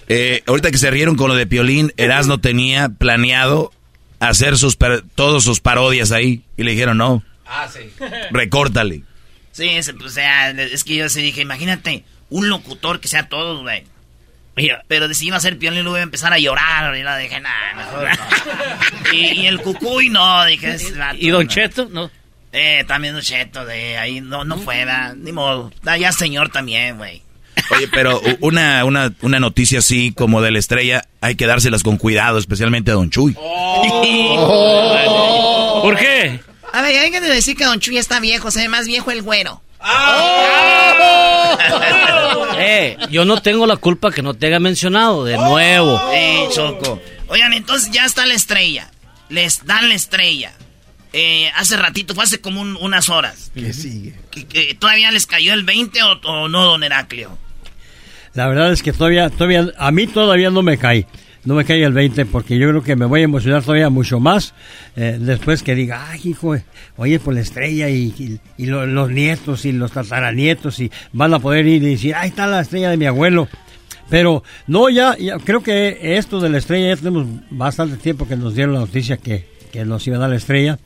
eh, 0.08 0.42
ahorita 0.46 0.70
que 0.70 0.78
se 0.78 0.90
rieron 0.90 1.16
con 1.16 1.28
lo 1.28 1.34
de 1.36 1.46
Piolín, 1.46 1.92
Erasno 1.96 2.38
tenía 2.40 2.88
planeado 2.88 3.72
hacer 4.20 4.56
sus 4.56 4.78
todos 5.14 5.42
sus 5.44 5.60
parodias 5.60 6.12
ahí. 6.12 6.42
Y 6.56 6.62
le 6.62 6.72
dijeron, 6.72 6.98
no, 6.98 7.24
Ah, 7.46 7.68
sí. 7.68 7.90
recórtale. 8.30 9.02
Sí, 9.52 9.68
es, 9.68 9.88
o 9.88 10.08
sea, 10.08 10.50
es 10.50 10.84
que 10.84 10.94
yo 10.94 11.08
se 11.08 11.20
dije, 11.20 11.40
imagínate, 11.40 12.04
un 12.28 12.48
locutor 12.48 13.00
que 13.00 13.08
sea 13.08 13.28
todo, 13.28 13.62
güey. 13.62 13.84
Pero 14.88 15.08
a 15.36 15.40
ser 15.40 15.58
piolín, 15.58 15.82
luego 15.82 15.96
iba 15.96 16.00
a 16.00 16.04
empezar 16.04 16.32
a 16.32 16.38
llorar. 16.38 16.94
Y 16.96 17.02
la 17.02 17.16
dije, 17.16 17.40
nah, 17.40 17.74
mejor 17.76 18.08
no. 18.08 19.12
y, 19.12 19.40
y 19.40 19.46
el 19.46 19.60
cucuy, 19.60 20.10
no, 20.10 20.44
dije, 20.44 20.74
es 20.74 20.96
vato, 20.96 21.16
¿Y 21.18 21.30
Don 21.30 21.46
no. 21.46 21.50
Cheto? 21.50 21.88
No. 21.90 22.10
Eh, 22.52 22.84
también 22.86 23.14
Don 23.14 23.22
Cheto, 23.22 23.64
de 23.64 23.96
ahí, 23.96 24.20
no, 24.20 24.44
no 24.44 24.58
fue, 24.58 24.84
¿verdad? 24.84 25.14
ni 25.14 25.32
modo. 25.32 25.72
Ah, 25.86 25.96
ya 25.96 26.12
señor 26.12 26.50
también, 26.50 26.98
güey. 26.98 27.22
Oye, 27.70 27.88
pero 27.88 28.20
una, 28.40 28.84
una, 28.84 29.12
una 29.22 29.40
noticia 29.40 29.78
así 29.80 30.12
como 30.12 30.42
de 30.42 30.50
la 30.50 30.58
estrella, 30.58 31.04
hay 31.20 31.34
que 31.36 31.46
dárselas 31.46 31.82
con 31.82 31.96
cuidado, 31.98 32.38
especialmente 32.38 32.90
a 32.90 32.94
Don 32.94 33.10
Chuy. 33.10 33.34
¿Por 35.82 35.96
qué? 35.96 36.40
A 36.72 36.82
ver, 36.82 36.98
hay 36.98 37.10
que 37.10 37.20
decir 37.20 37.56
que 37.56 37.64
Don 37.64 37.80
Chuy 37.80 37.98
está 37.98 38.20
viejo, 38.20 38.50
se 38.50 38.60
ve 38.60 38.68
más 38.68 38.86
viejo 38.86 39.10
el 39.10 39.22
güero. 39.22 39.62
Eh, 42.62 42.98
yo 43.10 43.24
no 43.24 43.40
tengo 43.40 43.66
la 43.66 43.76
culpa 43.76 44.12
que 44.12 44.22
no 44.22 44.34
te 44.34 44.46
haya 44.46 44.60
mencionado, 44.60 45.24
de 45.24 45.38
nuevo. 45.38 45.98
Eh, 46.12 46.46
Choco. 46.54 47.00
Oigan, 47.28 47.54
entonces 47.54 47.90
ya 47.90 48.04
está 48.04 48.26
la 48.26 48.34
estrella. 48.34 48.90
Les 49.30 49.64
dan 49.64 49.88
la 49.88 49.94
estrella. 49.94 50.52
Eh, 51.12 51.50
hace 51.56 51.76
ratito, 51.76 52.14
fue 52.14 52.24
hace 52.24 52.40
como 52.40 52.60
un- 52.60 52.76
unas 52.80 53.08
horas. 53.08 53.50
¿Qué 53.54 53.72
sigue? 53.72 54.14
¿Que- 54.30 54.46
que 54.46 54.74
¿Todavía 54.74 55.10
les 55.10 55.26
cayó 55.26 55.52
el 55.54 55.64
20 55.64 56.00
o, 56.02 56.12
o 56.24 56.48
no, 56.48 56.64
don 56.64 56.82
Heraclio? 56.84 57.36
La 58.34 58.46
verdad 58.46 58.72
es 58.72 58.82
que 58.82 58.92
todavía, 58.92 59.28
todavía, 59.28 59.72
a 59.76 59.90
mí 59.90 60.06
todavía 60.06 60.50
no 60.50 60.62
me 60.62 60.78
cae. 60.78 61.06
No 61.42 61.54
me 61.54 61.64
cae 61.64 61.82
el 61.82 61.92
20 61.94 62.26
porque 62.26 62.58
yo 62.58 62.68
creo 62.68 62.82
que 62.82 62.96
me 62.96 63.06
voy 63.06 63.22
a 63.22 63.24
emocionar 63.24 63.62
todavía 63.62 63.88
mucho 63.88 64.20
más 64.20 64.52
eh, 64.94 65.16
después 65.18 65.62
que 65.62 65.74
diga, 65.74 66.06
ay, 66.10 66.20
hijo, 66.24 66.54
oye, 66.96 67.18
por 67.18 67.32
la 67.34 67.40
estrella 67.40 67.88
y, 67.88 68.14
y- 68.18 68.38
y 68.58 68.66
lo- 68.66 68.86
los 68.86 69.10
nietos 69.10 69.64
y 69.64 69.72
los 69.72 69.90
tataranietos 69.92 70.78
y 70.80 70.92
van 71.12 71.32
a 71.34 71.38
poder 71.38 71.66
ir 71.66 71.82
y 71.82 71.90
decir, 71.92 72.14
ahí 72.14 72.28
está 72.28 72.46
la 72.46 72.60
estrella 72.60 72.90
de 72.90 72.98
mi 72.98 73.06
abuelo. 73.06 73.48
Pero 74.10 74.42
no, 74.66 74.90
ya, 74.90 75.16
ya 75.16 75.38
creo 75.38 75.62
que 75.62 76.18
esto 76.18 76.40
de 76.40 76.50
la 76.50 76.58
estrella 76.58 76.88
ya 76.94 76.96
tenemos 76.96 77.26
bastante 77.50 77.96
tiempo 77.96 78.28
que 78.28 78.36
nos 78.36 78.54
dieron 78.54 78.74
la 78.74 78.80
noticia 78.80 79.16
que, 79.16 79.46
que 79.72 79.84
nos 79.84 80.06
iba 80.06 80.16
a 80.16 80.20
dar 80.20 80.30
la 80.30 80.36
estrella. 80.36 80.78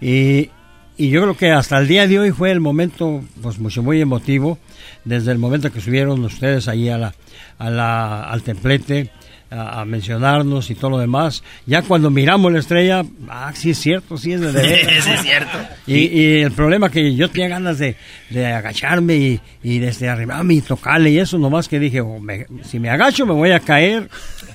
Y, 0.00 0.50
y 0.96 1.08
yo 1.10 1.22
creo 1.22 1.36
que 1.36 1.50
hasta 1.50 1.78
el 1.78 1.88
día 1.88 2.06
de 2.06 2.18
hoy 2.18 2.30
fue 2.32 2.50
el 2.50 2.60
momento, 2.60 3.22
pues 3.42 3.58
mucho 3.58 3.82
muy 3.82 4.00
emotivo, 4.00 4.58
desde 5.04 5.32
el 5.32 5.38
momento 5.38 5.72
que 5.72 5.80
subieron 5.80 6.22
ustedes 6.24 6.68
ahí 6.68 6.88
a 6.88 6.98
la, 6.98 7.14
a 7.58 7.70
la, 7.70 8.24
al 8.24 8.42
templete 8.42 9.10
a, 9.50 9.84
mencionarnos 9.84 10.70
y 10.70 10.74
todo 10.74 10.92
lo 10.92 10.98
demás. 10.98 11.42
Ya 11.66 11.82
cuando 11.82 12.10
miramos 12.10 12.50
la 12.52 12.58
estrella, 12.60 13.04
ah, 13.28 13.52
sí 13.54 13.70
es 13.70 13.78
cierto, 13.78 14.16
sí 14.16 14.32
es 14.32 14.40
de 14.40 14.50
veras. 14.52 15.04
Sí, 15.04 15.10
es 15.10 15.20
cierto. 15.22 15.58
Y, 15.86 15.94
y 16.06 16.40
el 16.42 16.52
problema 16.52 16.88
que 16.90 17.14
yo 17.14 17.28
tenía 17.30 17.48
ganas 17.48 17.78
de, 17.78 17.96
de 18.30 18.46
agacharme 18.46 19.16
y, 19.16 19.40
y 19.62 19.78
desde 19.78 20.08
arrimarme 20.08 20.54
y 20.54 20.60
tocarle 20.62 21.10
y 21.10 21.18
eso, 21.18 21.36
nomás 21.38 21.68
que 21.68 21.78
dije, 21.78 22.00
oh, 22.00 22.18
me- 22.18 22.46
si 22.64 22.78
me 22.78 22.88
agacho 22.88 23.26
me 23.26 23.34
voy 23.34 23.50
a 23.50 23.60
caer 23.60 24.08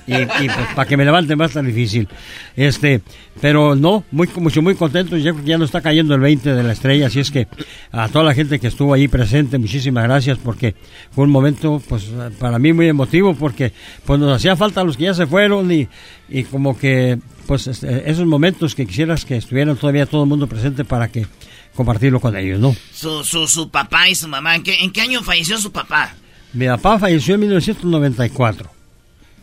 y, 0.08 0.14
y, 0.44 0.48
pues, 0.48 0.66
para 0.74 0.88
que 0.88 0.96
me 0.96 1.04
levante 1.04 1.36
más 1.36 1.52
tan 1.52 1.66
difícil. 1.66 2.08
Este, 2.56 3.02
pero 3.40 3.74
no, 3.76 4.04
muy, 4.10 4.28
mucho, 4.36 4.62
muy 4.62 4.74
contento, 4.74 5.16
que 5.16 5.34
ya 5.44 5.58
no 5.58 5.64
está 5.64 5.82
cayendo 5.82 6.14
el 6.14 6.20
20 6.20 6.54
de 6.54 6.62
la 6.62 6.72
estrella, 6.72 7.06
así 7.06 7.20
es 7.20 7.30
que 7.30 7.46
a 7.92 8.08
toda 8.08 8.24
la 8.24 8.34
gente 8.34 8.58
que 8.58 8.68
estuvo 8.68 8.94
ahí 8.94 9.06
presente, 9.06 9.58
muchísimas 9.58 10.04
gracias 10.04 10.38
porque 10.38 10.74
fue 11.12 11.24
un 11.24 11.30
momento, 11.30 11.82
pues, 11.88 12.10
para 12.38 12.58
mí 12.58 12.72
muy 12.72 12.88
emotivo 12.88 13.34
porque 13.34 13.72
pues 14.04 14.18
nos 14.18 14.34
hacía 14.34 14.56
falta 14.56 14.82
los 14.82 14.96
que 14.96 15.04
ya 15.04 15.14
se 15.14 15.26
fueron 15.26 15.70
y, 15.70 15.88
y 16.28 16.44
como 16.44 16.78
que, 16.78 17.18
pues, 17.46 17.66
este, 17.66 18.10
esos 18.10 18.26
momentos 18.26 18.74
que 18.74 18.86
quisieras 18.86 19.24
que 19.24 19.36
estuvieran 19.36 19.76
todavía 19.76 20.06
todo 20.06 20.22
el 20.22 20.28
mundo 20.28 20.46
presente 20.46 20.84
para 20.84 21.08
que 21.08 21.26
compartirlo 21.74 22.18
con 22.18 22.34
ellos, 22.34 22.58
¿no? 22.58 22.74
Su, 22.92 23.22
su, 23.24 23.46
su 23.46 23.70
papá 23.70 24.08
y 24.08 24.14
su 24.14 24.26
mamá. 24.26 24.56
¿En 24.56 24.62
qué, 24.62 24.82
¿En 24.82 24.90
qué 24.90 25.02
año 25.02 25.22
falleció 25.22 25.58
su 25.58 25.70
papá? 25.70 26.14
Mi 26.52 26.66
papá 26.66 26.98
falleció 26.98 27.34
en 27.34 27.42
1994. 27.42 28.77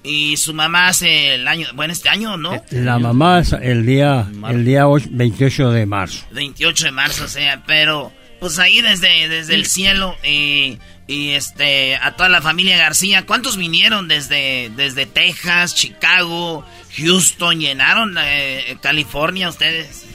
Y 0.06 0.38
su 0.38 0.53
mamá 0.53 0.88
hace 0.90 1.34
el 1.36 1.48
año, 1.48 1.68
bueno, 1.73 1.91
este 1.91 2.10
año, 2.10 2.38
¿no? 2.38 2.52
La 2.72 2.99
mamá 2.99 3.40
es 3.40 3.53
el 3.53 3.86
día, 3.86 4.27
el 4.49 4.64
día 4.64 4.88
ocho- 4.88 5.07
28 5.11 5.72
de 5.72 5.86
marzo. 5.88 6.26
28 6.32 6.86
de 6.86 6.91
marzo, 6.91 7.23
o 7.26 7.27
sea, 7.27 7.64
pero 7.65 8.11
pues 8.40 8.60
ahí 8.60 8.82
desde, 8.82 9.27
desde 9.30 9.56
el 9.56 9.65
cielo 9.65 10.15
y, 10.23 10.77
y 11.07 11.30
este 11.32 11.95
a 11.95 12.15
toda 12.15 12.30
la 12.30 12.41
familia 12.41 12.77
García, 12.77 13.26
¿cuántos 13.26 13.57
vinieron 13.57 14.07
desde, 14.07 14.69
desde 14.76 15.06
Texas, 15.07 15.73
Chicago, 15.73 16.64
Houston, 16.98 17.60
llenaron 17.60 18.15
eh, 18.22 18.77
California 18.82 19.49
ustedes? 19.49 20.06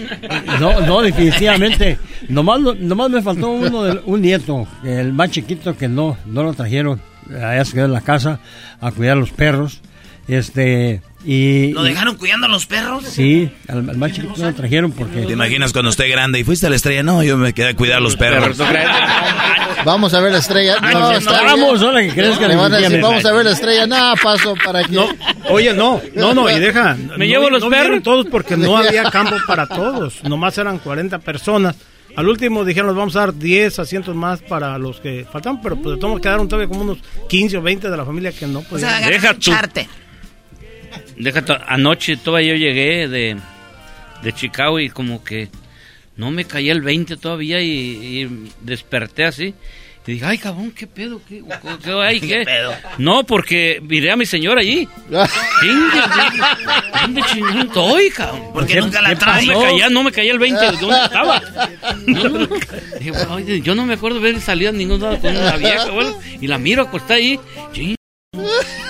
No, 0.61 0.81
no, 0.83 1.01
definitivamente. 1.03 1.99
Nomás, 2.29 2.61
nomás 2.61 3.11
me 3.11 3.23
faltó 3.23 3.49
uno 3.49 3.83
del- 3.83 4.03
un 4.05 4.21
nieto, 4.23 4.69
el 4.85 5.13
más 5.13 5.31
chiquito 5.33 5.77
que 5.77 5.89
no, 5.89 6.17
no 6.27 6.43
lo 6.45 6.55
trajeron. 6.55 7.01
Allá 7.37 7.65
se 7.65 7.73
quedó 7.75 7.85
en 7.87 7.93
la 7.93 8.01
casa 8.03 8.41
a 8.81 8.91
cuidar 8.93 9.17
a 9.17 9.21
los 9.21 9.31
perros. 9.31 9.81
Este, 10.29 11.03
y. 11.25 11.73
¿Lo 11.73 11.85
y- 11.85 11.91
dejaron 11.91 12.17
cuidando 12.17 12.47
a 12.47 12.49
los 12.51 12.67
perros? 12.67 13.05
Sí, 13.05 13.51
al, 13.69 13.89
al 13.91 13.97
más 13.97 14.13
chiquito 14.13 14.35
no 14.37 14.45
lo 14.45 14.55
trajeron 14.55 14.93
porque. 14.93 15.23
¿Te 15.23 15.33
imaginas 15.33 15.73
cuando 15.73 15.91
esté 15.91 16.09
grande 16.09 16.39
y 16.39 16.45
fuiste 16.45 16.67
a 16.67 16.71
la 16.71 16.77
estrella? 16.77 17.03
No, 17.03 17.23
yo 17.23 17.37
me 17.37 17.53
quedé 17.53 17.71
a 17.71 17.75
cuidar 17.77 17.99
a 17.99 18.01
los 18.01 18.17
perros. 18.17 18.57
Vamos 19.85 20.13
a 20.13 20.21
ver 20.21 20.33
la 20.33 20.39
estrella. 20.39 20.77
No, 20.81 21.11
está 21.13 21.43
vamos, 21.43 21.83
ahora 21.83 22.03
que 22.03 22.11
crezca 22.11 22.47
Le 22.47 22.55
van 22.55 22.73
a 22.75 22.79
decir, 22.79 23.01
vamos 23.01 23.25
a 23.25 23.33
ver 23.33 23.47
la 23.47 23.53
estrella. 23.53 23.87
No, 23.87 24.15
paso 24.23 24.55
para 24.63 24.85
que. 24.85 24.93
No, 24.93 25.09
oye, 25.49 25.73
no, 25.73 26.01
no, 26.15 26.35
no, 26.35 26.51
y 26.51 26.59
deja. 26.61 26.95
Me 27.17 27.19
no- 27.19 27.25
llevo 27.25 27.49
los 27.51 27.63
no 27.63 27.71
perros. 27.71 28.03
todos 28.03 28.27
porque 28.31 28.57
no 28.59 28.77
había 28.77 29.05
campo 29.05 29.37
para 29.47 29.67
todos. 29.67 30.23
Nomás 30.25 30.59
eran 30.59 30.79
40 30.79 31.19
personas. 31.21 31.77
Al 32.17 32.29
último 32.29 32.65
dijeron, 32.65 32.89
nos 32.89 32.97
vamos 32.97 33.17
a 33.17 33.21
dar 33.21 33.35
10 33.35 33.79
asientos 33.79 34.15
más 34.15 34.43
para 34.43 34.77
los 34.79 35.01
que 35.01 35.25
faltan, 35.31 35.61
pero 35.63 35.77
pues 35.77 35.95
de 35.95 36.01
todos 36.01 36.21
quedaron 36.21 36.49
todavía 36.49 36.69
como 36.69 36.83
unos 36.83 36.99
15 37.29 37.57
o 37.59 37.63
20 37.63 37.89
de 37.91 37.97
la 37.97 38.05
familia 38.05 38.33
que 38.33 38.47
no 38.47 38.63
podían. 38.63 38.89
Deja 39.11 39.35
tú. 39.35 39.51
Deja 41.17 41.45
tú, 41.45 41.53
anoche 41.67 42.17
todavía 42.17 42.53
yo 42.53 42.59
llegué 42.59 43.07
de, 43.09 43.37
de 44.23 44.33
Chicago 44.33 44.81
y 44.81 44.89
como 44.91 45.23
que 45.23 45.49
no 46.17 46.31
me 46.31 46.45
caía 46.45 46.73
el 46.73 46.81
20 46.83 47.17
todavía 47.17 47.61
y, 47.61 47.71
y 47.71 48.51
desperté 48.63 49.25
así. 49.25 49.55
Y 50.11 50.15
dije, 50.15 50.25
ay, 50.27 50.39
cabrón, 50.39 50.73
¿qué 50.73 50.89
pedo? 50.89 51.21
¿Qué, 51.29 51.41
qué, 51.63 51.69
qué 51.85 51.93
hay? 51.93 52.21
¿Qué? 52.21 52.43
pedo? 52.45 52.73
No, 52.99 53.23
porque 53.25 53.81
miré 53.83 54.11
a 54.11 54.17
mi 54.17 54.27
señora 54.27 54.61
allí. 54.61 54.89
¿Dónde 57.01 57.23
chingón 57.33 57.59
estoy, 57.61 58.11
cabrón? 58.11 58.43
Porque 58.53 58.75
¿Qué- 58.75 58.81
nunca 58.81 59.01
la 59.03 59.15
pasó? 59.15 59.47
No 59.47 59.61
me 59.61 59.65
caía, 59.67 59.89
no 59.89 60.03
me 60.03 60.13
caía 60.13 60.33
el 60.33 60.39
20 60.41 60.61
de 60.61 60.77
dónde 60.79 61.05
estaba. 61.05 61.41
No, 62.07 62.29
no. 62.29 62.47
Dije, 62.99 63.13
"Oye, 63.31 63.61
yo 63.61 63.75
no 63.75 63.85
me 63.87 63.95
acuerdo 63.95 64.19
haber 64.19 64.41
salido 64.41 64.71
a 64.71 64.73
ningún 64.73 65.01
lado 65.01 65.19
con 65.21 65.37
una 65.37 65.57
vieja, 65.57 65.91
bueno, 65.91 66.19
y 66.41 66.47
la 66.47 66.59
miro 66.59 66.83
acostada 66.83 67.15
ahí. 67.15 67.39
Ching, 67.73 67.95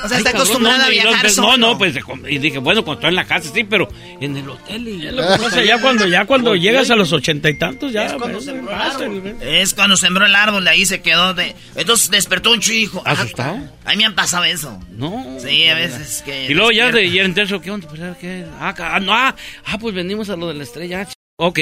O 0.05 0.09
sea, 0.09 0.16
Ay, 0.16 0.22
está 0.24 0.32
cabrón, 0.32 0.47
acostumbrada 0.47 0.85
a 0.85 0.89
y 0.89 0.93
viajar 0.93 1.24
no, 1.24 1.31
solo. 1.31 1.48
No, 1.56 1.56
no, 1.72 1.78
pues 1.78 1.94
y 2.28 2.39
dije, 2.39 2.59
bueno, 2.59 2.85
cuando 2.85 3.01
estoy 3.01 3.09
en 3.10 3.16
la 3.16 3.24
casa 3.24 3.51
sí, 3.52 3.64
pero 3.64 3.89
en 4.20 4.36
el 4.36 4.48
hotel 4.48 4.89
y 4.89 5.09
O 5.09 5.51
sea, 5.51 5.64
ya 5.64 5.81
cuando, 5.81 6.06
ya 6.06 6.24
cuando 6.24 6.55
llegas 6.55 6.90
a 6.90 6.97
los 6.97 7.12
ochenta 7.12 7.48
y 7.51 7.55
tantos, 7.55 7.93
ya. 7.93 8.06
Es 8.06 9.74
cuando 9.74 9.97
sembró 9.97 10.27
el 10.27 10.35
árbol, 10.35 10.64
de 10.64 10.70
ahí 10.70 10.86
se 10.86 11.01
quedó. 11.02 11.35
De... 11.35 11.55
Entonces 11.74 12.10
despertó 12.10 12.52
un 12.52 12.60
chico. 12.60 13.02
¿Asustado? 13.05 13.59
A 13.85 13.90
mí 13.90 13.97
me 13.97 14.05
han 14.06 14.14
pasado 14.14 14.44
eso. 14.44 14.78
No. 14.90 15.36
Sí, 15.39 15.66
a 15.66 15.74
veces 15.74 16.22
que. 16.24 16.47
Y 16.47 16.55
luego 16.55 16.70
ya 16.70 16.90
de 16.90 17.06
era 17.06 17.27
intenso, 17.27 17.60
¿qué 17.60 17.70
onda? 17.70 17.89
Pues, 17.89 18.01
¿qué? 18.20 18.44
Ah, 18.59 18.74
ah, 18.78 19.01
no, 19.01 19.12
ah, 19.14 19.35
ah, 19.64 19.78
pues 19.78 19.94
venimos 19.94 20.31
a 20.31 20.36
lo 20.36 20.48
de 20.48 20.55
la 20.55 20.62
estrella. 20.64 21.02
ah, 21.02 21.12
Ok. 21.36 21.60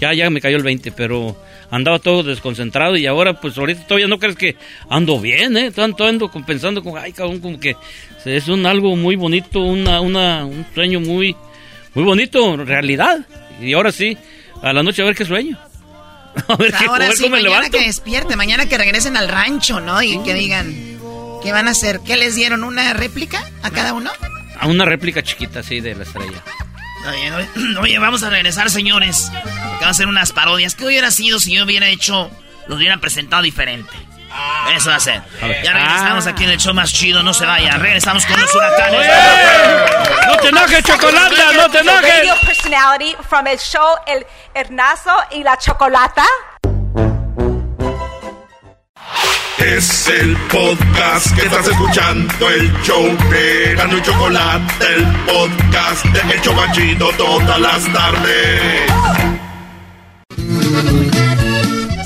Ya, 0.00 0.12
ya 0.12 0.30
me 0.30 0.40
cayó 0.40 0.56
el 0.56 0.62
20, 0.62 0.92
pero 0.92 1.36
andaba 1.70 1.98
todo 1.98 2.22
desconcentrado 2.22 2.96
y 2.96 3.06
ahora, 3.06 3.40
pues 3.40 3.56
ahorita 3.58 3.86
todavía 3.86 4.06
no 4.06 4.18
crees 4.18 4.36
que 4.36 4.56
ando 4.88 5.20
bien, 5.20 5.56
¿eh? 5.56 5.70
Tanto 5.70 6.04
ando 6.06 6.30
pensando 6.46 6.82
como, 6.82 6.96
ay, 6.98 7.12
cabrón, 7.12 7.40
como 7.40 7.58
que 7.60 7.76
es 8.24 8.48
un 8.48 8.66
algo 8.66 8.96
muy 8.96 9.16
bonito, 9.16 9.60
una, 9.60 10.00
una, 10.00 10.44
un 10.44 10.66
sueño 10.74 11.00
muy, 11.00 11.36
muy 11.94 12.04
bonito, 12.04 12.56
realidad. 12.56 13.26
Y 13.60 13.72
ahora 13.74 13.92
sí, 13.92 14.16
a 14.62 14.72
la 14.72 14.82
noche 14.82 15.02
a 15.02 15.04
ver 15.06 15.14
qué 15.14 15.24
sueño. 15.24 15.58
A 16.48 16.56
ver, 16.56 16.72
qué, 16.76 16.86
ahora 16.86 17.04
a 17.04 17.08
ver 17.08 17.16
sí, 17.16 17.22
cómo 17.24 17.36
me 17.36 17.42
mañana 17.42 17.58
levanto. 17.60 17.78
que 17.78 17.84
despierte, 17.84 18.34
mañana 18.34 18.66
que 18.66 18.76
regresen 18.76 19.16
al 19.16 19.28
rancho, 19.28 19.78
¿no? 19.78 20.02
Y 20.02 20.20
que 20.24 20.34
digan, 20.34 20.74
¿qué 21.44 21.52
van 21.52 21.68
a 21.68 21.70
hacer? 21.70 22.00
¿Qué 22.04 22.16
les 22.16 22.34
dieron? 22.34 22.64
¿Una 22.64 22.92
réplica 22.92 23.48
a 23.62 23.70
cada 23.70 23.92
uno? 23.92 24.10
A 24.58 24.66
una 24.66 24.84
réplica 24.84 25.22
chiquita, 25.22 25.60
así, 25.60 25.78
de 25.80 25.94
la 25.94 26.02
estrella. 26.02 26.42
Está 27.04 27.16
bien, 27.16 27.34
oye, 27.34 27.48
oye, 27.80 27.98
vamos 27.98 28.22
a 28.22 28.30
regresar, 28.30 28.70
señores. 28.70 29.30
Que 29.30 29.80
van 29.80 29.88
a 29.88 29.90
hacer 29.90 30.06
unas 30.06 30.32
parodias. 30.32 30.74
¿Qué 30.74 30.86
hubiera 30.86 31.10
sido 31.10 31.38
si 31.38 31.54
yo 31.54 31.64
hubiera 31.64 31.86
hecho, 31.88 32.30
los 32.66 32.78
hubiera 32.78 32.96
presentado 32.96 33.42
diferente? 33.42 33.92
Eso 34.74 34.88
va 34.88 34.96
a 34.96 35.00
ser. 35.00 35.22
Ya 35.62 35.74
regresamos 35.74 36.26
aquí 36.26 36.44
en 36.44 36.50
el 36.50 36.58
show 36.58 36.72
más 36.72 36.90
chido, 36.94 37.22
no 37.22 37.34
se 37.34 37.44
vaya. 37.44 37.76
Regresamos 37.76 38.24
con 38.24 38.40
los 38.40 38.54
huracanes. 38.54 39.06
¡No 40.26 40.36
te 40.38 40.48
enojes, 40.48 40.82
Chocolata! 40.82 41.52
¡No 41.52 41.70
te 41.70 41.78
enojes! 41.80 42.40
Personality 42.46 43.14
from 43.28 43.46
el 43.48 43.58
show 43.58 43.96
El 44.06 44.26
Hernazo 44.54 45.14
y 45.32 45.42
la 45.42 45.58
Chocolata. 45.58 46.24
Es 49.58 50.08
el 50.08 50.34
podcast 50.50 51.34
que 51.34 51.42
estás 51.46 51.66
escuchando, 51.68 52.50
el 52.50 52.72
show 52.82 53.04
de 53.30 53.74
Gano 53.76 53.98
y 53.98 54.02
Chocolate, 54.02 54.86
el 54.94 55.04
podcast 55.24 56.04
de 56.06 56.20
El 56.34 56.40
Chobachito 56.42 57.10
todas 57.16 57.60
las 57.60 57.84
tardes. 57.92 58.90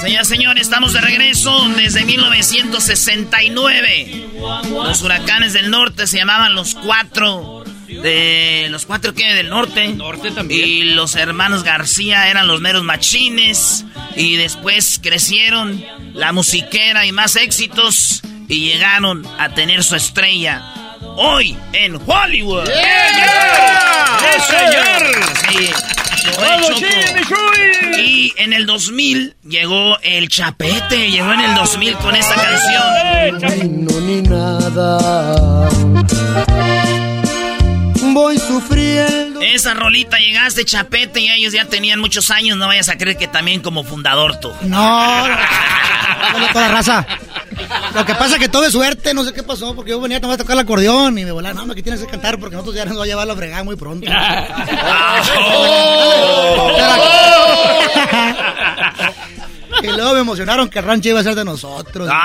Señoras 0.00 0.26
y 0.26 0.30
señores, 0.34 0.62
estamos 0.62 0.92
de 0.92 1.00
regreso 1.00 1.68
desde 1.76 2.04
1969. 2.04 4.28
Los 4.70 5.02
huracanes 5.02 5.52
del 5.54 5.70
norte 5.70 6.06
se 6.06 6.18
llamaban 6.18 6.54
los 6.54 6.74
cuatro. 6.74 7.64
De 7.88 8.66
los 8.70 8.84
cuatro 8.86 9.14
que 9.14 9.24
del 9.34 9.48
norte. 9.48 9.88
Norte 9.88 10.30
también. 10.30 10.68
Y 10.68 10.84
los 10.84 11.16
hermanos 11.16 11.64
García 11.64 12.28
eran 12.28 12.46
los 12.46 12.60
meros 12.60 12.84
machines. 12.84 13.84
Y 14.14 14.36
después 14.36 15.00
crecieron 15.02 15.82
la 16.12 16.32
musiquera 16.32 17.06
y 17.06 17.12
más 17.12 17.36
éxitos. 17.36 18.22
Y 18.48 18.70
llegaron 18.70 19.26
a 19.38 19.54
tener 19.54 19.82
su 19.82 19.96
estrella. 19.96 20.62
Hoy 21.16 21.56
en 21.72 21.98
Hollywood. 22.06 22.66
¡Sí, 22.66 22.72
señor! 24.46 25.08
Y 27.98 28.32
en 28.36 28.52
el 28.52 28.66
2000 28.66 29.36
llegó 29.48 29.98
el 30.02 30.28
Chapete, 30.28 31.10
llegó 31.10 31.32
en 31.32 31.40
el 31.40 31.54
2000 31.54 31.96
con 31.96 32.14
esta 32.14 32.34
canción. 32.34 33.86
No 33.86 34.00
ni 34.00 34.22
nada. 34.22 35.68
Voy 38.18 38.36
sufriendo. 38.36 39.40
Esa 39.40 39.74
rolita 39.74 40.18
llegaste, 40.18 40.64
Chapete, 40.64 41.20
y 41.20 41.30
ellos 41.30 41.52
ya 41.52 41.66
tenían 41.66 42.00
muchos 42.00 42.32
años, 42.32 42.58
no 42.58 42.66
vayas 42.66 42.88
a 42.88 42.98
creer 42.98 43.16
que 43.16 43.28
también 43.28 43.62
como 43.62 43.84
fundador 43.84 44.40
tú. 44.40 44.52
No, 44.62 45.28
no, 45.28 46.48
toda 46.52 46.66
la 46.66 46.74
raza. 46.74 47.06
Lo 47.94 48.04
que 48.04 48.16
pasa 48.16 48.34
es 48.34 48.40
que 48.40 48.48
todo 48.48 48.64
es 48.64 48.72
suerte, 48.72 49.14
no 49.14 49.22
sé 49.22 49.32
qué 49.32 49.44
pasó, 49.44 49.76
porque 49.76 49.92
yo 49.92 50.00
venía 50.00 50.18
a 50.18 50.20
tocar 50.20 50.54
el 50.54 50.58
acordeón 50.58 51.16
y 51.16 51.24
me 51.24 51.30
volaron, 51.30 51.68
no, 51.68 51.74
que 51.76 51.82
tienes 51.82 52.00
que 52.00 52.08
cantar 52.08 52.40
porque 52.40 52.56
nosotros 52.56 52.74
ya 52.74 52.86
nos 52.86 52.98
va 52.98 53.04
a 53.04 53.06
llevar 53.06 53.28
la 53.28 53.36
fregada 53.36 53.62
muy 53.62 53.76
pronto. 53.76 54.10
y 59.82 59.86
luego 59.86 60.14
me 60.14 60.20
emocionaron 60.20 60.68
que 60.68 60.78
el 60.80 60.84
rancho 60.84 61.08
iba 61.10 61.20
a 61.20 61.22
ser 61.22 61.34
de 61.34 61.44
nosotros. 61.44 62.08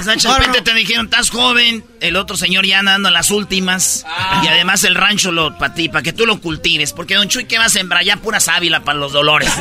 Esa 0.00 0.16
Chapete 0.16 0.62
te 0.62 0.74
dijeron, 0.74 1.06
estás 1.06 1.30
joven, 1.30 1.84
el 2.00 2.16
otro 2.16 2.36
señor 2.36 2.66
ya 2.66 2.80
anda 2.80 2.92
dando 2.92 3.10
las 3.10 3.30
últimas, 3.30 4.04
y 4.42 4.48
además 4.48 4.82
el 4.84 4.94
rancho 4.96 5.30
lo 5.30 5.56
para 5.58 5.74
ti, 5.74 5.88
para 5.88 6.02
que 6.02 6.12
tú 6.12 6.26
lo 6.26 6.40
cultives, 6.40 6.92
porque 6.92 7.14
Don 7.14 7.28
Chuy, 7.28 7.44
¿qué 7.44 7.58
va 7.58 7.66
a 7.66 7.68
sembrar? 7.68 8.02
Ya 8.04 8.16
pura 8.16 8.40
sábila 8.40 8.80
para 8.80 8.98
los 8.98 9.12
dolores. 9.12 9.52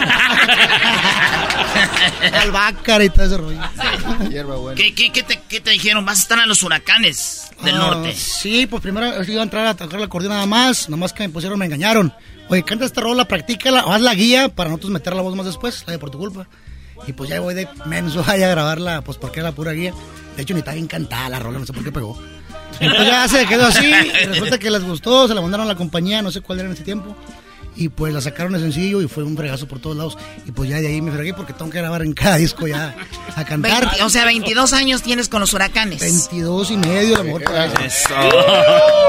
Albahaca 2.41 3.03
y 3.03 3.09
todo 3.09 3.25
ese 3.25 3.37
rollo. 3.37 3.59
¿Qué, 4.75 4.93
qué, 4.93 5.11
qué 5.11 5.23
te, 5.23 5.41
qué 5.47 5.59
te 5.61 5.71
dijeron? 5.71 6.05
¿Vas 6.05 6.19
a 6.19 6.21
estar 6.21 6.39
en 6.39 6.47
los 6.47 6.63
huracanes 6.63 7.49
del 7.63 7.75
Ah, 7.75 7.77
norte? 7.79 8.15
Sí, 8.15 8.65
pues 8.67 8.81
primero 8.81 9.23
iba 9.23 9.41
a 9.41 9.43
entrar 9.43 9.67
a 9.67 9.75
tocar 9.75 9.99
el 9.99 10.05
acordeón 10.05 10.33
nada 10.33 10.45
más, 10.45 10.89
nomás 10.89 11.13
que 11.13 11.23
me 11.23 11.29
pusieron, 11.29 11.59
me 11.59 11.65
engañaron. 11.65 12.13
Oye, 12.51 12.63
canta 12.63 12.83
esta 12.83 12.99
rola, 12.99 13.23
practícala, 13.23 13.85
o 13.85 13.93
haz 13.93 14.01
la 14.01 14.13
guía 14.13 14.49
para 14.49 14.69
nosotros 14.69 14.91
meter 14.91 15.15
la 15.15 15.21
voz 15.21 15.37
más 15.37 15.45
después, 15.45 15.85
la 15.87 15.97
por 15.97 16.11
tu 16.11 16.17
culpa. 16.17 16.47
Y 17.07 17.13
pues 17.13 17.29
ya 17.29 17.39
voy 17.39 17.53
de 17.53 17.65
vaya 18.27 18.47
a 18.47 18.49
grabarla, 18.49 19.01
pues 19.05 19.17
porque 19.17 19.39
era 19.39 19.49
la 19.49 19.55
pura 19.55 19.71
guía. 19.71 19.93
De 20.35 20.41
hecho, 20.41 20.53
ni 20.53 20.59
está 20.59 20.73
bien 20.73 20.87
cantada 20.87 21.29
la 21.29 21.39
rola, 21.39 21.59
no 21.59 21.65
sé 21.65 21.71
por 21.71 21.81
qué 21.81 21.93
pegó. 21.93 22.21
Entonces 22.81 23.07
ya 23.07 23.27
se 23.29 23.45
quedó 23.45 23.67
así, 23.67 23.89
resulta 24.25 24.57
que 24.57 24.69
les 24.69 24.83
gustó, 24.83 25.29
se 25.29 25.33
la 25.33 25.39
mandaron 25.39 25.65
a 25.65 25.69
la 25.69 25.77
compañía, 25.77 26.21
no 26.21 26.29
sé 26.29 26.41
cuál 26.41 26.59
era 26.59 26.67
en 26.67 26.73
ese 26.73 26.83
tiempo. 26.83 27.15
Y 27.75 27.87
pues 27.89 28.13
la 28.13 28.19
sacaron 28.19 28.51
de 28.53 28.59
sencillo 28.59 29.01
y 29.01 29.07
fue 29.07 29.23
un 29.23 29.37
fregazo 29.37 29.67
por 29.67 29.79
todos 29.79 29.95
lados. 29.95 30.17
Y 30.45 30.51
pues 30.51 30.69
ya 30.69 30.77
de 30.81 30.87
ahí 30.87 31.01
me 31.01 31.11
fregué 31.11 31.33
porque 31.33 31.53
tengo 31.53 31.71
que 31.71 31.77
grabar 31.77 32.01
en 32.01 32.13
cada 32.13 32.35
disco 32.35 32.67
ya 32.67 32.93
a 33.35 33.45
cantar. 33.45 33.85
20 33.85 34.03
o 34.03 34.09
sea, 34.09 34.25
22 34.25 34.73
años 34.73 35.01
tienes 35.01 35.29
con 35.29 35.39
los 35.39 35.53
huracanes. 35.53 36.01
22 36.01 36.71
y 36.71 36.77
medio, 36.77 37.15
a 37.15 37.17
lo 37.19 37.23
mejor. 37.23 37.43
Eso. 37.85 38.13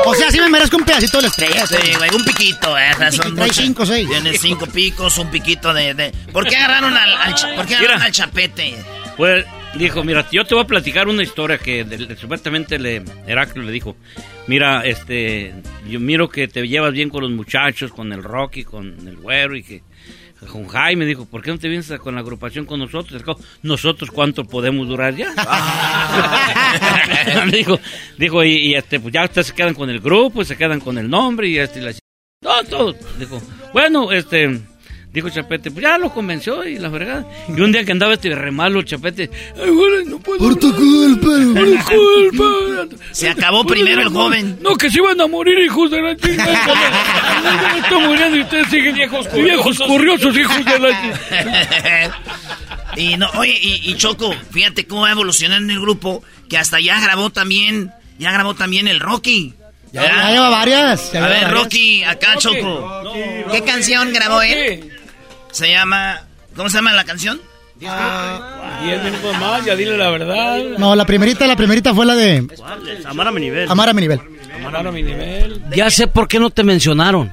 O 0.06 0.14
sea, 0.14 0.30
sí 0.30 0.40
me 0.40 0.48
merezco 0.48 0.76
un 0.76 0.84
pedacito 0.84 1.18
de 1.18 1.22
la 1.22 1.28
estrella. 1.28 1.66
Sí, 1.66 1.94
güey, 1.98 2.10
un 2.14 2.24
piquito, 2.24 2.78
eh. 2.78 2.92
son 3.10 3.34
Trae 3.34 3.48
muchas- 3.48 3.56
cinco, 3.64 3.84
seis. 3.86 4.08
Tiene 4.08 4.38
cinco 4.38 4.66
picos, 4.66 5.18
un 5.18 5.28
piquito 5.28 5.74
de... 5.74 5.94
de- 5.94 6.12
¿Por 6.32 6.46
qué 6.46 6.56
agarraron 6.56 6.96
al, 6.96 7.14
al 7.16 7.34
¿por 7.56 7.66
qué 7.66 7.74
agarraron 7.76 8.02
al 8.02 8.12
chapete? 8.12 8.76
Pues 9.16 9.44
dijo, 9.78 10.04
mira, 10.04 10.26
yo 10.30 10.44
te 10.44 10.54
voy 10.54 10.64
a 10.64 10.66
platicar 10.66 11.08
una 11.08 11.22
historia 11.22 11.58
que 11.58 11.84
de- 11.84 12.06
de- 12.06 12.16
supuestamente 12.16 12.78
le, 12.78 13.02
Heraclio 13.26 13.62
le 13.64 13.72
dijo, 13.72 13.96
mira, 14.46 14.84
este, 14.84 15.54
yo 15.88 16.00
miro 16.00 16.28
que 16.28 16.48
te 16.48 16.66
llevas 16.66 16.92
bien 16.92 17.08
con 17.08 17.22
los 17.22 17.30
muchachos, 17.30 17.92
con 17.92 18.12
el 18.12 18.22
Rocky, 18.22 18.64
con 18.64 18.86
el 19.08 19.16
Güero 19.16 19.56
y 19.56 19.62
que 19.62 19.82
con 20.50 20.66
Jaime 20.66 21.06
dijo, 21.06 21.24
¿por 21.24 21.40
qué 21.40 21.52
no 21.52 21.58
te 21.58 21.68
vienes 21.68 21.90
a- 21.92 21.98
con 21.98 22.16
la 22.16 22.20
agrupación 22.20 22.66
con 22.66 22.80
nosotros? 22.80 23.22
Nosotros 23.62 24.10
cuánto 24.10 24.44
podemos 24.44 24.88
durar 24.88 25.14
ya. 25.14 25.32
dijo, 27.52 27.78
dijo 28.18 28.44
y, 28.44 28.50
y, 28.56 28.74
este, 28.74 28.98
pues 29.00 29.12
ya 29.14 29.24
ustedes 29.24 29.48
se 29.48 29.54
quedan 29.54 29.74
con 29.74 29.88
el 29.90 30.00
grupo, 30.00 30.42
y 30.42 30.44
se 30.44 30.56
quedan 30.56 30.80
con 30.80 30.98
el 30.98 31.08
nombre 31.08 31.48
y 31.48 31.58
este, 31.58 31.80
y 31.80 31.82
la 31.82 31.92
no, 32.42 32.64
todo. 32.64 32.92
Dijo, 33.20 33.40
bueno, 33.72 34.10
este, 34.10 34.58
dijo 35.12 35.28
Chapete, 35.28 35.70
pues 35.70 35.82
ya 35.82 35.98
lo 35.98 36.12
convenció 36.12 36.64
y 36.64 36.78
la 36.78 36.88
verdad. 36.88 37.26
Y 37.48 37.60
un 37.60 37.72
día 37.72 37.84
que 37.84 37.92
andaba 37.92 38.14
este 38.14 38.34
re 38.34 38.50
malo 38.50 38.82
Chapete, 38.82 39.30
ay, 39.62 39.70
güey, 39.70 40.04
no 40.06 40.18
puedo. 40.18 40.38
Por 40.38 40.56
tu 40.56 40.74
culpa, 40.74 41.26
Por 41.54 41.84
tu 41.84 42.38
culpa. 42.38 42.96
Se 43.12 43.28
acabó 43.28 43.64
primero 43.64 44.02
el 44.02 44.08
joven. 44.08 44.58
No, 44.62 44.76
que 44.76 44.90
se 44.90 44.98
iban 44.98 45.20
a 45.20 45.26
morir, 45.26 45.58
hijos 45.58 45.90
de 45.90 46.02
la 46.02 46.16
chingada. 46.16 47.76
Estoy 47.82 48.06
muriendo 48.06 48.36
y 48.36 48.40
ustedes 48.42 48.68
siguen 48.68 48.94
viejos, 48.94 49.32
viejos 49.32 49.78
curiosos, 49.78 50.36
hijos 50.36 50.64
de 50.64 50.78
la 50.78 50.92
y 52.96 53.16
no, 53.16 53.28
oye, 53.36 53.58
y, 53.60 53.90
y 53.90 53.94
Choco, 53.96 54.34
fíjate 54.50 54.86
cómo 54.86 55.02
va 55.02 55.12
evolucionando 55.12 55.72
el 55.72 55.80
grupo, 55.80 56.22
que 56.48 56.58
hasta 56.58 56.80
ya 56.80 57.00
grabó 57.00 57.30
también, 57.30 57.90
ya 58.18 58.32
grabó 58.32 58.54
también 58.54 58.88
el 58.88 59.00
Rocky. 59.00 59.54
Ya, 59.92 60.04
ya 60.04 60.30
lleva 60.30 60.48
varias. 60.48 61.12
ya 61.12 61.24
A 61.24 61.28
ver, 61.28 61.42
varias. 61.44 61.52
Rocky, 61.52 62.02
acá 62.04 62.36
Choco. 62.38 63.02
¿Qué 63.52 63.62
canción 63.62 64.12
grabó 64.12 64.40
él? 64.40 64.90
Se 65.52 65.70
llama, 65.70 66.20
¿cómo 66.56 66.68
se 66.68 66.76
llama 66.78 66.92
la 66.92 67.04
canción? 67.04 67.40
Diez 67.78 69.02
minutos 69.02 69.38
más, 69.38 69.64
ya 69.64 69.74
dile 69.76 69.96
la 69.96 70.10
verdad. 70.10 70.58
No, 70.78 70.94
la 70.94 71.04
primerita, 71.04 71.46
la 71.46 71.56
primerita 71.56 71.94
fue 71.94 72.06
la 72.06 72.14
de 72.14 72.46
Amar 73.06 73.28
a 73.28 73.32
mi 73.32 73.40
nivel. 73.40 73.70
Amar 73.70 73.88
a 73.88 73.92
mi 73.92 74.02
nivel. 74.02 74.20
Amar 74.64 74.86
a 74.86 74.92
mi 74.92 75.02
nivel. 75.02 75.62
Ya 75.74 75.90
sé 75.90 76.06
por 76.06 76.28
qué 76.28 76.38
no 76.38 76.50
te 76.50 76.62
mencionaron. 76.64 77.32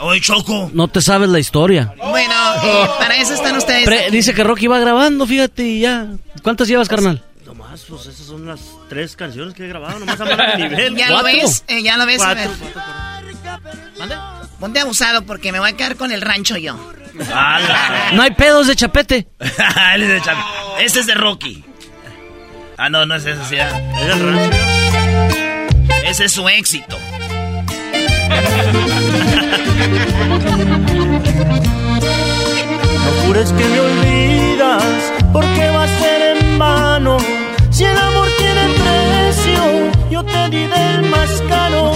Oye, 0.00 0.20
Choco. 0.20 0.70
No 0.74 0.88
te 0.88 1.00
sabes 1.00 1.28
la 1.28 1.38
historia. 1.38 1.94
Bueno, 1.96 2.34
eh, 2.64 2.84
para 2.98 3.16
eso 3.16 3.34
están 3.34 3.56
ustedes. 3.56 3.84
Pre- 3.84 4.10
dice 4.10 4.34
que 4.34 4.42
Rocky 4.42 4.66
va 4.66 4.80
grabando, 4.80 5.26
fíjate, 5.26 5.62
y 5.64 5.80
ya. 5.80 6.06
¿Cuántas 6.42 6.66
llevas, 6.66 6.88
carnal? 6.88 7.22
Nomás, 7.46 7.84
pues 7.88 8.06
esas 8.06 8.26
son 8.26 8.46
las 8.46 8.60
tres 8.88 9.14
canciones 9.16 9.54
que 9.54 9.64
he 9.64 9.68
grabado, 9.68 9.98
nomás 10.00 10.20
Amar 10.20 10.40
a 10.40 10.56
mi 10.56 10.62
nivel. 10.64 10.96
¿Ya 10.96 11.10
lo 11.10 11.22
ves? 11.22 11.64
Eh, 11.68 11.82
¿Ya 11.82 11.96
lo 11.96 12.06
ves? 12.06 12.20
A 12.22 12.34
ver. 12.34 12.48
Cuatro. 12.72 13.09
Ponte 14.58 14.80
abusado 14.80 15.22
porque 15.22 15.52
me 15.52 15.58
voy 15.58 15.70
a 15.70 15.76
quedar 15.76 15.96
con 15.96 16.12
el 16.12 16.20
rancho 16.20 16.56
yo. 16.56 16.76
No 18.12 18.22
hay 18.22 18.30
pedos 18.32 18.66
de 18.68 18.76
chapete. 18.76 19.26
Él 19.94 20.02
es 20.02 20.08
de 20.08 20.20
Chapi. 20.22 20.40
Este 20.80 21.00
es 21.00 21.06
de 21.06 21.14
Rocky. 21.14 21.64
Ah, 22.78 22.88
no, 22.88 23.04
no 23.04 23.14
es 23.16 23.26
ese, 23.26 23.44
sí. 23.44 23.56
ah. 23.58 23.68
Es 24.00 24.06
el 24.08 24.34
rancho. 24.34 24.56
Ese 26.06 26.24
es 26.26 26.32
su 26.32 26.48
éxito. 26.48 26.98
No 33.04 33.26
jures 33.26 33.52
que 33.52 33.64
me 33.64 33.80
olvidas, 33.80 34.84
porque 35.32 35.68
va 35.70 35.84
a 35.84 35.88
ser 36.00 36.36
en 36.36 36.58
vano. 36.58 37.16
Si 37.70 37.84
el 37.84 37.96
amor 37.96 38.28
tiene 38.38 38.68
precio, 38.74 39.90
yo 40.10 40.24
te 40.24 40.48
di 40.50 40.66
del 40.66 41.02
más 41.10 41.30
caro. 41.48 41.92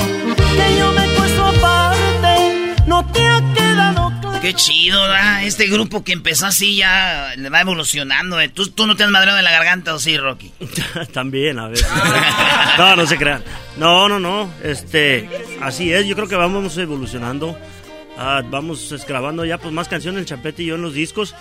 Que 0.57 0.79
yo 0.79 0.93
me 0.93 1.14
Qué 4.45 4.53
chido, 4.53 5.01
¿verdad? 5.01 5.43
Este 5.47 5.69
grupo 5.69 6.05
que 6.05 6.13
empezó 6.13 6.45
así 6.45 6.77
ya 6.77 7.33
le 7.35 7.49
va 7.49 7.63
evolucionando. 7.63 8.39
¿eh? 8.39 8.51
¿Tú, 8.51 8.69
tú 8.69 8.87
no 8.87 8.95
te 8.95 9.03
has 9.03 9.09
madreado 9.09 9.39
en 9.39 9.45
la 9.45 9.51
garganta 9.51 9.95
o 9.95 9.99
sí, 9.99 10.19
Rocky? 10.19 10.53
También, 11.15 11.59
a 11.59 11.69
ver. 11.69 11.79
no, 12.79 12.95
no 12.95 13.07
se 13.07 13.17
crean. 13.17 13.43
No, 13.79 14.07
no, 14.07 14.21
no. 14.21 14.53
Este, 14.63 15.31
así 15.63 15.91
es. 15.91 16.07
Yo 16.07 16.15
creo 16.15 16.29
que 16.29 16.37
vamos 16.37 16.77
evolucionando. 16.77 17.59
Ah, 18.19 18.43
vamos 18.45 18.95
grabando 19.09 19.47
ya 19.47 19.57
pues 19.57 19.73
más 19.73 19.89
canciones 19.89 20.21
el 20.21 20.27
Chapete 20.27 20.63
y 20.63 20.67
yo 20.67 20.75
en 20.75 20.83
los 20.83 20.93
discos. 20.93 21.35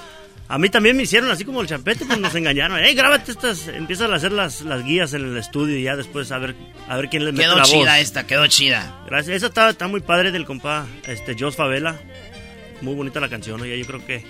A 0.48 0.58
mí 0.58 0.70
también 0.70 0.96
me 0.96 1.04
hicieron 1.04 1.30
así 1.30 1.44
como 1.44 1.60
el 1.60 1.68
Chapete, 1.68 2.06
pues 2.06 2.20
nos 2.20 2.36
engañaron. 2.36 2.80
Ey, 2.80 2.96
grábate 2.96 3.32
estas, 3.32 3.68
empiezan 3.68 4.14
a 4.14 4.16
hacer 4.16 4.32
las, 4.32 4.62
las 4.62 4.82
guías 4.86 5.14
en 5.14 5.26
el 5.26 5.38
estudio 5.38 5.78
y 5.78 5.84
ya 5.84 5.98
después 5.98 6.32
a 6.32 6.38
ver, 6.38 6.56
a 6.88 6.96
ver 6.96 7.10
quién 7.10 7.26
le 7.26 7.34
mete 7.34 7.44
Quedó 7.44 7.56
la 7.56 7.64
voz. 7.64 7.72
chida 7.72 8.00
esta, 8.00 8.26
quedó 8.28 8.48
chida. 8.48 8.96
Gracias. 9.08 9.38
Esa 9.38 9.48
está, 9.48 9.70
está 9.70 9.90
muy 9.90 10.00
padre 10.00 10.32
del 10.32 10.46
compa, 10.46 10.86
este, 11.06 11.36
Jos 11.38 11.58
Favela. 11.58 12.00
Muy 12.84 12.96
bonita 12.96 13.22
la 13.22 13.30
canción, 13.30 13.62
oye, 13.62 13.80
yo 13.80 13.86
creo 13.86 14.06
que 14.06 14.26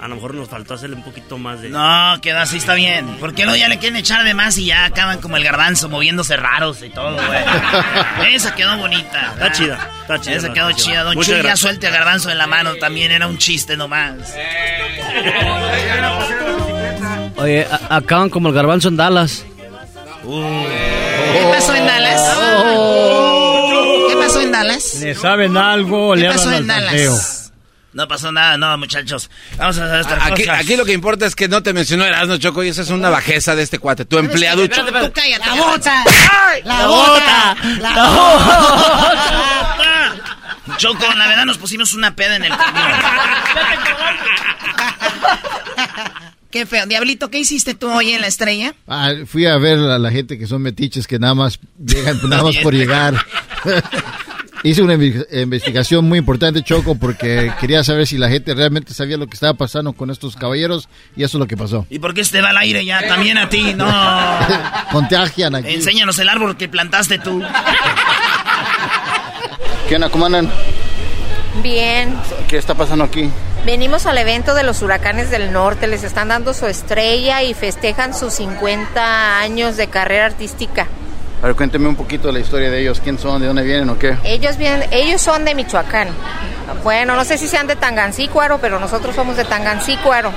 a 0.00 0.06
lo 0.06 0.14
mejor 0.14 0.34
nos 0.34 0.48
faltó 0.48 0.74
hacerle 0.74 0.94
un 0.94 1.02
poquito 1.02 1.38
más 1.38 1.60
de... 1.60 1.70
No, 1.70 2.20
quedó 2.22 2.38
así, 2.38 2.58
está 2.58 2.74
bien. 2.74 3.16
Porque 3.18 3.42
luego 3.44 3.56
ya 3.58 3.66
le 3.68 3.78
quieren 3.78 3.96
echar 3.96 4.22
de 4.22 4.32
más 4.32 4.56
y 4.58 4.66
ya 4.66 4.84
acaban 4.84 5.20
como 5.20 5.36
el 5.36 5.42
garbanzo 5.42 5.88
moviéndose 5.88 6.36
raros 6.36 6.82
y 6.82 6.90
todo, 6.90 7.16
güey. 7.16 8.34
Esa 8.34 8.54
quedó 8.54 8.76
bonita. 8.78 9.32
Está 9.32 9.50
chida, 9.50 9.90
está 10.02 10.20
chida 10.20 10.36
Esa 10.36 10.52
quedó 10.52 10.70
chida. 10.70 11.02
Don 11.02 11.20
Chuy 11.20 11.42
ya 11.42 11.56
suelte 11.56 11.88
a 11.88 11.90
garbanzo 11.90 12.30
en 12.30 12.38
la 12.38 12.46
mano 12.46 12.76
también, 12.76 13.10
era 13.10 13.26
un 13.26 13.38
chiste 13.38 13.76
nomás. 13.76 14.32
Oye, 17.36 17.66
acaban 17.88 18.30
como 18.30 18.50
el 18.50 18.54
garbanzo 18.54 18.88
en 18.88 18.96
Dallas. 18.96 19.44
¿Qué 20.22 21.44
pasó 21.50 21.74
en 21.74 21.86
Dallas? 21.86 22.36
¿Qué 24.08 24.16
pasó 24.16 24.40
en 24.40 24.52
Dallas? 24.52 24.94
Le 25.00 25.14
saben 25.16 25.56
algo, 25.56 26.14
¿Qué 26.14 26.20
le 26.20 26.28
pasó 26.28 26.50
hablan 26.50 26.64
en 26.64 26.70
al 26.70 26.84
Dallas? 26.84 27.33
No 27.94 28.08
pasó 28.08 28.32
nada, 28.32 28.58
no, 28.58 28.76
muchachos. 28.76 29.30
Vamos 29.56 29.78
a 29.78 29.84
hacer 29.86 30.00
estas 30.00 30.18
Aquí, 30.22 30.42
cosas. 30.44 30.60
aquí 30.60 30.76
lo 30.76 30.84
que 30.84 30.92
importa 30.92 31.26
es 31.26 31.36
que 31.36 31.46
no 31.46 31.62
te 31.62 31.72
mencionó 31.72 32.04
Erasmo 32.04 32.36
Choco 32.38 32.64
y 32.64 32.68
esa 32.68 32.82
es 32.82 32.90
una 32.90 33.08
bajeza 33.08 33.54
de 33.54 33.62
este 33.62 33.78
cuate. 33.78 34.04
Tu 34.04 34.18
empleado. 34.18 34.68
Tú 34.68 34.82
cállate. 35.14 35.46
La 35.46 35.54
bota. 35.54 36.04
La 36.64 36.86
bota. 36.86 37.56
La 37.80 38.10
bota. 38.10 39.74
Choco, 40.76 41.06
la 41.14 41.28
verdad 41.28 41.44
nos 41.44 41.58
pusimos 41.58 41.94
una 41.94 42.16
peda 42.16 42.34
en 42.36 42.44
el 42.44 42.56
camión. 42.56 42.88
Qué 46.50 46.66
feo. 46.66 46.86
Diablito, 46.86 47.30
¿qué 47.30 47.38
hiciste 47.38 47.74
tú 47.74 47.90
hoy 47.90 48.12
en 48.12 48.20
la 48.20 48.26
estrella? 48.26 48.74
Ah, 48.88 49.12
fui 49.26 49.46
a 49.46 49.56
ver 49.58 49.78
a 49.78 49.98
la 49.98 50.10
gente 50.10 50.38
que 50.38 50.46
son 50.46 50.62
metiches 50.62 51.06
que 51.06 51.18
nada 51.18 51.34
más 51.34 51.60
llegan 51.84 52.18
nada 52.28 52.42
más 52.44 52.56
por 52.58 52.74
llegar. 52.74 53.14
Hice 54.66 54.80
una 54.82 54.94
inve- 54.94 55.26
investigación 55.42 56.06
muy 56.08 56.18
importante, 56.18 56.62
Choco, 56.62 56.94
porque 56.94 57.52
quería 57.60 57.84
saber 57.84 58.06
si 58.06 58.16
la 58.16 58.30
gente 58.30 58.54
realmente 58.54 58.94
sabía 58.94 59.18
lo 59.18 59.26
que 59.26 59.34
estaba 59.34 59.52
pasando 59.54 59.92
con 59.92 60.08
estos 60.10 60.36
caballeros 60.36 60.88
y 61.14 61.22
eso 61.22 61.36
es 61.36 61.40
lo 61.40 61.46
que 61.46 61.54
pasó. 61.56 61.86
¿Y 61.90 61.98
por 61.98 62.14
qué 62.14 62.22
este 62.22 62.40
va 62.40 62.48
al 62.48 62.56
aire 62.56 62.82
ya? 62.84 63.06
También 63.06 63.36
a 63.36 63.50
ti, 63.50 63.74
no. 63.74 63.86
Contagian 64.90 65.54
aquí. 65.54 65.74
Enséñanos 65.74 66.18
el 66.18 66.30
árbol 66.30 66.56
que 66.56 66.68
plantaste 66.68 67.18
tú. 67.18 67.42
¿Qué 69.88 69.96
onda? 69.96 70.08
¿Cómo 70.08 70.24
andan? 70.26 70.50
Bien, 71.62 72.14
¿Qué 72.48 72.56
está 72.56 72.74
pasando 72.74 73.04
aquí? 73.04 73.30
venimos 73.66 74.04
al 74.06 74.18
evento 74.18 74.54
de 74.54 74.62
los 74.62 74.82
huracanes 74.82 75.30
del 75.30 75.50
norte, 75.52 75.86
les 75.86 76.04
están 76.04 76.28
dando 76.28 76.52
su 76.52 76.66
estrella 76.66 77.42
y 77.42 77.54
festejan 77.54 78.12
sus 78.12 78.34
50 78.34 79.38
años 79.40 79.76
de 79.76 79.86
carrera 79.88 80.26
artística. 80.26 80.86
A 81.44 81.48
ver, 81.48 81.56
cuénteme 81.56 81.88
un 81.88 81.94
poquito 81.94 82.28
de 82.28 82.32
la 82.32 82.38
historia 82.40 82.70
de 82.70 82.80
ellos. 82.80 83.00
¿Quién 83.04 83.18
son? 83.18 83.38
¿De 83.42 83.46
dónde 83.46 83.62
vienen 83.64 83.90
o 83.90 83.98
qué? 83.98 84.16
Ellos 84.24 84.56
vienen, 84.56 84.88
ellos 84.90 85.20
son 85.20 85.44
de 85.44 85.54
Michoacán. 85.54 86.08
Bueno, 86.82 87.16
no 87.16 87.24
sé 87.26 87.36
si 87.36 87.48
sean 87.48 87.66
de 87.66 87.76
Tangancícuaro, 87.76 88.56
pero 88.62 88.80
nosotros 88.80 89.14
somos 89.14 89.36
de 89.36 89.44
Tangancícuaro. 89.44 90.32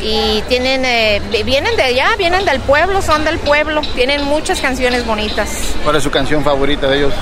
Y 0.00 0.42
tienen, 0.48 0.84
eh, 0.84 1.20
vi- 1.32 1.42
vienen 1.42 1.74
de 1.76 1.82
allá, 1.82 2.10
vienen 2.16 2.44
del 2.44 2.60
pueblo, 2.60 3.02
son 3.02 3.24
del 3.24 3.40
pueblo. 3.40 3.80
Tienen 3.96 4.22
muchas 4.22 4.60
canciones 4.60 5.04
bonitas. 5.04 5.48
¿Cuál 5.82 5.96
es 5.96 6.04
su 6.04 6.12
canción 6.12 6.44
favorita 6.44 6.86
de 6.86 6.98
ellos? 6.98 7.14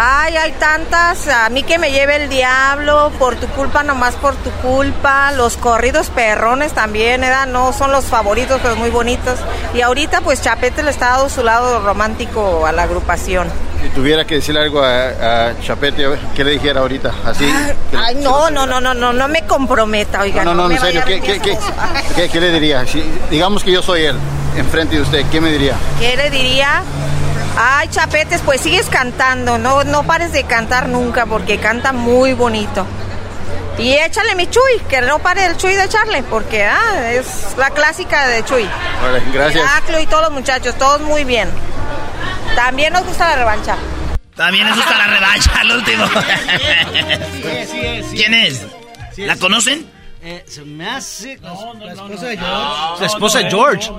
Ay, 0.00 0.36
hay 0.36 0.52
tantas. 0.52 1.26
A 1.28 1.48
mí 1.48 1.62
que 1.64 1.78
me 1.78 1.90
lleve 1.90 2.16
el 2.16 2.28
diablo, 2.28 3.10
por 3.18 3.34
tu 3.36 3.46
culpa, 3.48 3.82
nomás 3.82 4.14
por 4.16 4.36
tu 4.36 4.50
culpa. 4.62 5.32
Los 5.32 5.56
corridos 5.56 6.10
perrones 6.10 6.72
también, 6.72 7.20
¿verdad? 7.22 7.46
No 7.46 7.72
son 7.72 7.90
los 7.92 8.04
favoritos, 8.04 8.60
pero 8.62 8.76
muy 8.76 8.90
bonitos. 8.90 9.38
Y 9.74 9.80
ahorita, 9.80 10.20
pues 10.20 10.40
Chapete 10.42 10.82
le 10.82 10.90
está 10.90 11.10
dando 11.12 11.28
su 11.28 11.42
lado 11.42 11.80
romántico 11.80 12.57
a 12.66 12.72
la 12.72 12.82
agrupación. 12.84 13.48
Si 13.82 13.88
tuviera 13.90 14.24
que 14.26 14.36
decirle 14.36 14.60
algo 14.62 14.82
a, 14.82 15.48
a 15.48 15.60
Chapete, 15.60 16.04
¿qué 16.34 16.44
le 16.44 16.52
dijera 16.52 16.80
ahorita? 16.80 17.12
Así. 17.24 17.44
Ay, 17.96 18.16
no, 18.16 18.50
no, 18.50 18.66
no, 18.66 18.80
no, 18.80 18.92
no, 18.94 19.12
no 19.12 19.28
me 19.28 19.46
comprometa, 19.46 20.20
oiga. 20.22 20.42
no, 20.44 20.54
no, 20.54 20.62
no, 20.62 20.68
me 20.68 20.74
en 20.74 20.80
serio, 20.80 21.02
¿qué, 21.06 21.20
qué, 21.20 21.38
qué, 21.40 21.56
qué- 22.16 22.28
qué 22.28 22.40
le 22.40 22.50
diría? 22.52 22.84
Si, 22.86 23.02
digamos 23.30 23.62
que 23.62 23.70
yo 23.72 23.82
soy 23.82 24.04
él, 24.04 24.16
enfrente 24.56 24.96
de 24.96 25.02
usted, 25.02 25.24
¿qué 25.30 25.40
me 25.40 25.50
diría? 25.52 25.74
¿Qué 26.00 26.16
le 26.16 26.28
diría? 26.30 26.82
Ay, 27.56 27.88
Chapetes, 27.88 28.40
pues 28.44 28.60
sigues 28.60 28.86
cantando, 28.86 29.58
no, 29.58 29.84
no 29.84 30.02
pares 30.04 30.32
de 30.32 30.44
cantar 30.44 30.88
nunca 30.88 31.26
porque 31.26 31.58
canta 31.58 31.92
muy 31.92 32.32
bonito. 32.34 32.84
Y 33.78 33.92
échale 33.94 34.34
mi 34.34 34.48
Chuy, 34.48 34.80
que 34.88 35.00
no 35.02 35.20
pare 35.20 35.46
el 35.46 35.56
Chuy 35.56 35.74
de 35.74 35.84
echarle, 35.84 36.24
porque 36.24 36.64
ah, 36.64 37.12
es 37.12 37.56
la 37.56 37.70
clásica 37.70 38.26
de 38.26 38.44
Chuy. 38.44 38.68
Vale, 39.02 39.22
gracias. 39.32 39.64
Y 40.02 40.06
todos 40.06 40.22
los 40.24 40.32
muchachos, 40.32 40.74
todos 40.76 41.00
muy 41.02 41.22
bien. 41.22 41.48
También 42.58 42.92
nos 42.92 43.04
gusta 43.04 43.28
la 43.28 43.36
revancha. 43.36 43.76
También 44.34 44.66
les 44.66 44.74
gusta 44.74 44.98
la 44.98 45.06
revancha 45.06 45.60
al 45.60 45.70
último. 45.70 46.04
¿Quién 48.10 48.34
es? 48.34 48.66
¿La 49.16 49.36
conocen? 49.36 49.86
Eh, 50.20 50.44
se 50.44 50.62
me 50.64 50.90
hace... 50.90 51.38
La 51.40 51.92
esposa 51.92 52.26
de 52.26 52.36
George. 52.36 53.00
La 53.00 53.06
esposa 53.06 53.38
de 53.38 53.50
George. 53.50 53.90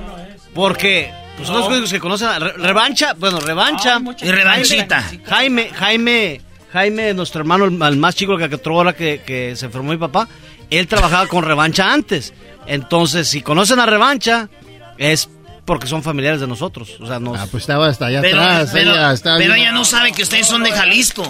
Porque 0.54 1.10
pues, 1.38 1.48
son 1.48 1.58
los 1.58 1.68
únicos 1.70 1.90
que 1.90 2.02
conocen 2.02 2.28
a 2.28 2.38
Re- 2.40 2.52
Revancha. 2.58 3.14
Bueno, 3.14 3.40
Revancha. 3.40 3.98
Y 4.22 4.30
Revanchita. 4.30 5.06
Jaime, 5.30 5.70
Jaime, 5.70 6.42
Jaime, 6.74 7.14
nuestro 7.14 7.40
hermano, 7.40 7.64
el, 7.64 7.82
el 7.82 7.96
más 7.96 8.14
chico 8.14 8.36
que 8.38 8.50
que 8.50 8.60
ahora 8.70 8.92
que, 8.92 9.22
que 9.26 9.56
se 9.56 9.68
enfermó 9.68 9.92
mi 9.92 9.98
papá, 9.98 10.28
él 10.70 10.86
trabajaba 10.86 11.28
con 11.28 11.46
Revancha 11.46 11.94
antes. 11.94 12.34
Entonces, 12.66 13.30
si 13.30 13.42
conocen 13.42 13.80
a 13.80 13.86
Revancha, 13.86 14.50
es 14.98 15.30
porque 15.70 15.86
son 15.86 16.02
familiares 16.02 16.42
de 16.42 16.48
nosotros. 16.48 16.90
O 17.00 17.06
sea, 17.06 17.20
nos... 17.20 17.38
Ah, 17.40 17.46
pues 17.52 17.62
estaba 17.62 17.86
hasta 17.86 18.08
allá 18.08 18.22
Pero, 18.22 18.42
atrás. 18.42 18.72
pero- 18.74 18.92
ella 18.92 19.14
pero 19.38 19.54
ella 19.54 19.72
no 19.72 19.86
sabe 19.86 20.12
que 20.14 20.24
ustedes 20.24 20.48
son 20.48 20.64
de 20.64 20.72
Jalisco. 20.72 21.22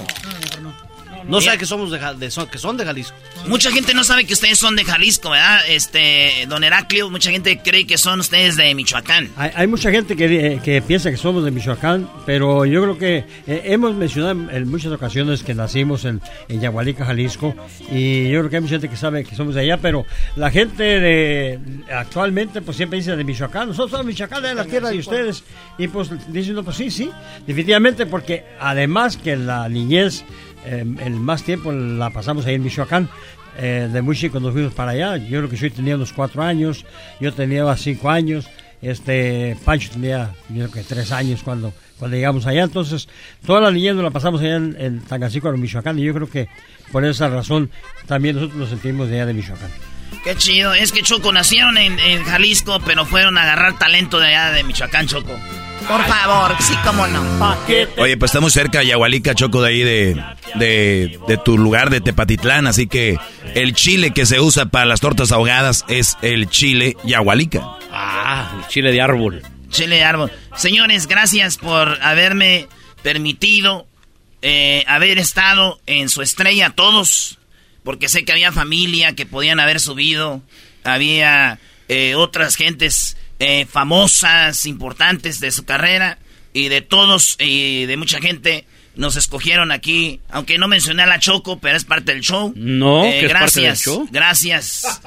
No 1.30 1.42
sabe 1.42 1.58
que 1.58 1.66
somos 1.66 1.92
de, 1.92 2.00
de- 2.18 2.32
son- 2.32 2.48
que 2.48 2.58
son 2.58 2.78
de 2.78 2.86
Jalisco. 2.86 3.16
Mucha 3.48 3.72
gente 3.72 3.94
no 3.94 4.04
sabe 4.04 4.26
que 4.26 4.34
ustedes 4.34 4.60
son 4.60 4.76
de 4.76 4.84
Jalisco, 4.84 5.30
¿verdad? 5.30 5.62
Este, 5.70 6.46
don 6.48 6.64
Heraclio, 6.64 7.10
mucha 7.10 7.32
gente 7.32 7.60
cree 7.64 7.86
que 7.88 7.98
son 7.98 8.20
ustedes 8.20 8.58
de 8.58 8.74
Michoacán. 8.76 9.30
Hay, 9.38 9.52
hay 9.56 9.68
mucha 9.68 9.92
gente 9.92 10.16
que, 10.16 10.26
eh, 10.54 10.60
que 10.64 10.82
piensa 10.82 11.10
que 11.12 11.18
somos 11.18 11.44
de 11.44 11.52
Michoacán, 11.52 12.10
pero 12.26 12.66
yo 12.66 12.82
creo 12.84 12.98
que 12.98 13.18
eh, 13.48 13.62
hemos 13.66 13.96
mencionado 13.96 14.50
en, 14.52 14.70
muchas 14.70 14.92
ocasiones 14.92 15.44
que 15.44 15.54
nacimos 15.54 16.06
en, 16.06 16.22
en 16.48 16.60
Yagualica, 16.62 17.06
Jalisco, 17.06 17.56
y 17.92 18.30
yo 18.30 18.40
creo 18.40 18.50
que 18.50 18.56
hay 18.58 18.62
mucha 18.62 18.74
gente 18.76 18.90
que 18.90 18.98
sabe 18.98 19.24
que 19.24 19.36
somos 19.36 19.56
de 19.56 19.62
allá, 19.62 19.78
pero 19.78 20.06
la 20.36 20.52
gente 20.52 20.84
de 20.84 21.60
actualmente 21.94 22.62
pues 22.62 22.78
siempre 22.78 23.00
dice 23.00 23.16
de 23.16 23.24
Michoacán, 23.24 23.68
nosotros 23.70 23.92
somos 23.92 24.06
Michoacán, 24.06 24.46
es 24.46 24.56
la 24.56 24.66
tierra 24.66 24.90
de 24.90 24.98
ustedes, 25.00 25.44
y 25.78 25.88
pues 25.88 26.10
dicen, 26.32 26.56
no, 26.56 26.64
pues 26.64 26.78
sí, 26.78 26.92
sí, 26.92 27.10
definitivamente, 27.48 28.06
porque 28.06 28.46
además 28.60 29.18
que 29.18 29.36
la 29.36 29.68
niñez, 29.70 30.24
eh, 30.66 30.86
el 31.06 31.16
más 31.16 31.44
tiempo 31.44 31.72
la 31.72 32.10
pasamos 32.10 32.46
ahí 32.46 32.56
en 32.56 32.64
Michoacán, 32.64 33.10
eh, 33.58 33.90
de 33.92 34.02
muy 34.02 34.16
chico 34.16 34.40
nos 34.40 34.54
fuimos 34.54 34.74
para 34.74 34.92
allá. 34.92 35.18
Yo 35.18 35.40
creo 35.40 35.50
que 35.50 35.58
yo 35.58 35.72
tenía 35.72 35.96
unos 35.96 36.14
cuatro 36.14 36.42
años, 36.44 36.86
yo 37.20 37.34
tenía 37.34 37.76
cinco 37.76 38.10
años, 38.10 38.48
este 38.82 39.58
Pancho 39.66 39.90
tenía 39.92 40.32
yo 40.50 40.70
creo 40.70 40.72
que 40.72 40.84
tres 40.84 41.12
años 41.12 41.42
cuando, 41.44 41.74
cuando 41.98 42.16
llegamos 42.16 42.46
allá. 42.46 42.64
Entonces, 42.64 43.10
toda 43.46 43.60
la 43.60 43.72
niñez 43.72 43.96
la 43.96 44.12
pasamos 44.12 44.42
allá 44.42 44.56
en, 44.56 44.76
en 44.80 45.02
Tangancícuaro, 45.02 45.58
Michoacán, 45.58 46.00
y 46.00 46.04
yo 46.04 46.14
creo 46.14 46.30
que 46.30 46.48
por 46.92 47.04
esa 47.04 47.28
razón 47.30 47.70
también 48.08 48.36
nosotros 48.36 48.60
nos 48.60 48.70
sentimos 48.70 49.10
de 49.10 49.16
allá 49.16 49.26
de 49.26 49.34
Michoacán. 49.34 49.72
Qué 50.24 50.36
chido. 50.36 50.74
Es 50.74 50.92
que 50.92 51.04
Choco 51.04 51.32
nacieron 51.32 51.78
en, 51.78 52.00
en 52.00 52.24
Jalisco, 52.24 52.80
pero 52.86 53.06
fueron 53.06 53.38
a 53.38 53.44
agarrar 53.44 53.78
talento 53.78 54.20
de 54.20 54.28
allá 54.28 54.52
de 54.52 54.64
Michoacán, 54.64 55.08
Choco. 55.08 55.38
Por 55.88 56.04
favor, 56.06 56.56
sí, 56.60 56.74
cómo 56.86 57.08
no. 57.08 57.58
Oye, 57.98 58.18
pues 58.18 58.30
estamos 58.30 58.54
cerca 58.54 58.80
de 58.80 58.88
Yahualica, 58.88 59.34
Choco, 59.34 59.62
de 59.62 59.70
ahí 59.70 59.82
de, 59.82 60.24
de, 60.56 61.20
de 61.28 61.38
tu 61.38 61.58
lugar 61.58 61.90
de 61.90 62.02
Tepatitlán, 62.02 62.68
así 62.68 62.88
que 62.88 63.18
el 63.56 63.74
chile 63.74 64.12
que 64.12 64.26
se 64.26 64.40
usa 64.40 64.68
para 64.68 64.86
las 64.86 65.00
tortas 65.00 65.32
ahogadas 65.32 65.86
es 65.88 66.18
el 66.22 66.50
chile 66.50 66.96
Yahualica. 67.04 67.64
Ah, 67.92 68.60
el 68.60 68.68
chile 68.68 68.92
de 68.92 69.02
árbol. 69.02 69.42
Chile 69.70 69.98
de 69.98 70.04
árbol. 70.04 70.32
Señores, 70.56 71.08
gracias 71.08 71.58
por 71.58 72.02
haberme 72.02 72.68
permitido 73.02 73.88
eh, 74.42 74.84
haber 74.88 75.18
estado 75.18 75.80
en 75.86 76.10
su 76.10 76.22
estrella 76.22 76.70
todos, 76.70 77.40
porque 77.84 78.08
sé 78.08 78.26
que 78.26 78.32
había 78.32 78.52
familia 78.52 79.14
que 79.14 79.26
podían 79.26 79.60
haber 79.60 79.80
subido, 79.80 80.42
había 80.84 81.60
eh, 81.88 82.16
otras 82.16 82.56
gentes 82.56 83.18
eh, 83.40 83.66
famosas, 83.66 84.66
importantes 84.66 85.40
de 85.40 85.52
su 85.52 85.66
carrera 85.66 86.18
y 86.54 86.68
de 86.68 86.82
todos 86.82 87.36
y 87.40 87.86
de 87.86 87.98
mucha 87.98 88.20
gente. 88.20 88.66
nos 88.96 89.16
escogieron 89.16 89.72
aquí, 89.72 90.20
aunque 90.30 90.58
no 90.58 90.68
mencioné 90.68 91.04
a 91.04 91.06
la 91.06 91.20
Choco, 91.20 91.60
pero 91.60 91.78
es 91.78 91.86
parte 91.86 92.12
del 92.12 92.22
show. 92.22 92.52
No, 92.56 93.06
Eh, 93.06 93.20
que 93.22 93.26
es 93.28 93.32
parte 93.32 93.62
del 93.62 93.64
gracias, 93.70 93.82
show. 93.86 94.08
Gracias. 94.12 95.02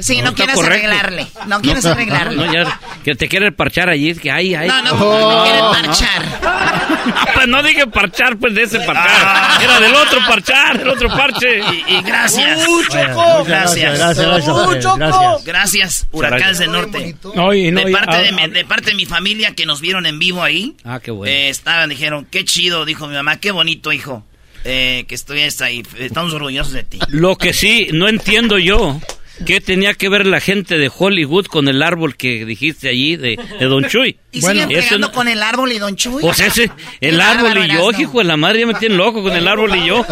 Sí, 0.00 0.20
no, 0.20 0.30
está 0.30 0.36
quieres 0.36 0.54
correcto. 0.56 0.88
arreglarle. 0.88 1.26
No 1.46 1.60
quieres 1.60 1.84
arreglarle. 1.86 2.46
No, 2.46 2.52
ya, 2.52 2.80
que 3.04 3.14
te 3.14 3.28
quiere 3.28 3.52
parchar 3.52 3.88
allí, 3.88 4.10
es 4.10 4.18
que 4.18 4.30
ay, 4.30 4.54
ay. 4.54 4.68
No, 4.68 4.82
no, 4.82 4.92
no 4.92 5.44
quiere 5.44 5.60
parchar. 5.60 6.24
Ah, 7.06 7.26
pues 7.34 7.48
no 7.48 7.62
dije 7.62 7.86
parchar, 7.86 8.38
pues 8.38 8.54
de 8.54 8.62
ese 8.62 8.80
parchar. 8.80 9.62
Era 9.62 9.78
del 9.78 9.94
otro 9.94 10.20
parchar, 10.26 10.78
del 10.78 10.88
otro 10.88 11.08
parche. 11.08 11.60
Y, 11.60 11.94
y 11.96 12.02
gracias. 12.02 12.66
¡Uh, 12.66 12.82
Choco! 12.84 13.44
Gracias. 13.44 13.98
Gracias, 13.98 14.26
gracias, 14.26 14.48
¡Uh, 14.48 14.70
gracias, 14.70 14.84
Choco! 14.84 14.96
gracias. 14.96 15.44
Gracias, 15.44 16.06
Huracanes 16.12 16.58
del 16.58 16.72
Norte. 16.72 17.14
No, 17.34 17.52
y 17.52 17.70
no, 17.70 17.84
de, 17.84 17.92
parte 17.92 18.16
ah, 18.16 18.18
de, 18.20 18.32
mi, 18.32 18.42
ah, 18.42 18.48
de 18.48 18.64
parte 18.64 18.90
de 18.90 18.96
mi 18.96 19.04
familia 19.04 19.54
que 19.54 19.66
nos 19.66 19.80
vieron 19.82 20.06
en 20.06 20.18
vivo 20.18 20.42
ahí. 20.42 20.74
Ah, 20.84 21.00
qué 21.00 21.10
bueno. 21.10 21.30
Eh, 21.30 21.50
estaban, 21.50 21.90
dijeron, 21.90 22.26
qué 22.30 22.44
chido, 22.44 22.86
dijo 22.86 23.06
mi 23.06 23.14
mamá, 23.14 23.36
qué 23.36 23.50
bonito, 23.50 23.92
hijo. 23.92 24.24
Eh, 24.64 25.04
que 25.06 25.14
estuvieras 25.14 25.60
ahí. 25.60 25.82
Estamos 25.98 26.32
orgullosos 26.32 26.72
de 26.72 26.84
ti. 26.84 26.98
Lo 27.08 27.36
que 27.36 27.52
sí, 27.52 27.88
no 27.92 28.08
entiendo 28.08 28.58
yo. 28.58 28.98
¿Qué 29.46 29.60
tenía 29.60 29.94
que 29.94 30.08
ver 30.08 30.26
la 30.26 30.40
gente 30.40 30.78
de 30.78 30.90
Hollywood 30.96 31.46
con 31.46 31.68
el 31.68 31.82
árbol 31.82 32.16
que 32.16 32.44
dijiste 32.44 32.88
allí 32.88 33.16
de, 33.16 33.38
de 33.58 33.66
Don 33.66 33.84
Chuy? 33.88 34.16
Y 34.34 34.40
siguen 34.42 34.68
eso 34.72 34.80
pegando 34.88 35.06
no- 35.06 35.12
con 35.12 35.28
el 35.28 35.40
árbol 35.44 35.70
y 35.70 35.78
Don 35.78 35.94
Chuy. 35.94 36.20
Pues 36.20 36.40
ese, 36.40 36.68
el 37.00 37.20
árbol 37.20 37.56
y 37.64 37.68
yo, 37.72 37.90
hijo 37.96 38.18
de 38.18 38.24
la 38.24 38.36
madre, 38.36 38.60
ya 38.60 38.66
me 38.66 38.74
tienen 38.74 38.98
loco 38.98 39.22
con 39.22 39.32
el 39.32 39.46
árbol 39.46 39.76
y 39.76 39.86
yo. 39.86 40.04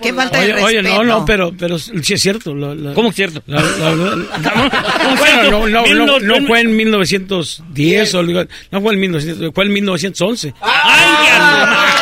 Qué 0.00 0.12
falta 0.12 0.38
Oye, 0.38 0.46
de 0.54 0.62
oye, 0.62 0.82
respeto. 0.82 1.04
no, 1.04 1.18
no, 1.18 1.24
pero, 1.24 1.52
pero 1.58 1.78
sí 1.80 2.12
es 2.14 2.22
cierto. 2.22 2.54
la- 2.54 2.74
la- 2.76 2.94
¿Cómo 2.94 3.08
es 3.10 3.16
cierto? 3.16 3.42
la- 3.46 3.60
la- 3.60 3.94
la- 3.94 4.52
¿Cómo 5.02 5.14
es 5.14 5.18
bueno, 5.18 5.40
cierto? 5.42 5.68
no, 5.68 5.86
no, 6.06 6.18
no, 6.20 6.40
no- 6.40 6.46
fue 6.46 6.60
en 6.60 6.76
1910, 6.76 8.14
o, 8.14 8.22
no 8.22 8.80
fue 8.80 8.94
en 8.94 9.00
1900, 9.00 9.50
fue 9.52 9.64
en 9.64 9.72
1911. 9.72 10.54
¡Ay, 10.60 10.72
Ay, 10.84 11.26
que- 11.26 11.32
que- 11.32 11.97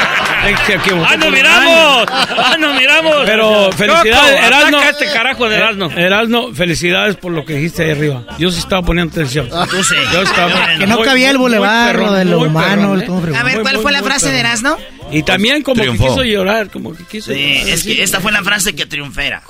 ¡Ah, 0.55 1.17
nos 1.17 1.31
miramos! 1.33 2.07
¡Ah, 2.09 2.57
nos 2.59 2.75
miramos! 2.79 3.15
Pero 3.25 3.73
felicidades, 3.73 4.41
Choco, 4.71 4.77
a 4.79 4.89
este 4.91 5.07
carajo 5.07 5.49
de 5.49 5.57
Erasmo. 5.57 5.91
Eh, 5.91 6.03
Erasmo, 6.03 6.55
felicidades 6.55 7.17
por 7.17 7.33
lo 7.33 7.45
que 7.45 7.55
dijiste 7.55 7.85
ahí 7.85 7.91
arriba. 7.93 8.25
Yo 8.39 8.51
sí 8.51 8.59
estaba 8.61 8.83
poniendo 8.83 9.13
atención. 9.13 9.49
Tú 9.71 9.83
sí. 9.83 9.95
Yo 10.13 10.23
estaba- 10.23 10.77
Que 10.79 10.87
no 10.87 11.01
cabía 11.01 11.31
el 11.31 11.39
bulevar, 11.39 11.97
de 11.99 12.25
lo 12.25 12.41
humano, 12.41 12.99
¿eh? 12.99 13.07
A 13.37 13.43
ver, 13.43 13.61
¿cuál 13.63 13.75
muy, 13.75 13.83
fue 13.83 13.93
la 13.93 14.03
frase 14.03 14.31
de. 14.31 14.41
Erasmo? 14.41 14.77
Y 15.11 15.23
también 15.23 15.63
como 15.63 15.81
Triunfó. 15.81 16.05
que 16.05 16.11
quiso 16.11 16.25
llorar, 16.25 16.71
como 16.71 16.95
que 16.95 17.05
quiso 17.05 17.33
Sí, 17.33 17.39
llorar. 17.59 17.69
es 17.69 17.83
que 17.85 18.03
esta 18.03 18.21
fue 18.21 18.33
la 18.33 18.43
frase 18.43 18.75
que 18.75 18.87
triunfera. 18.87 19.43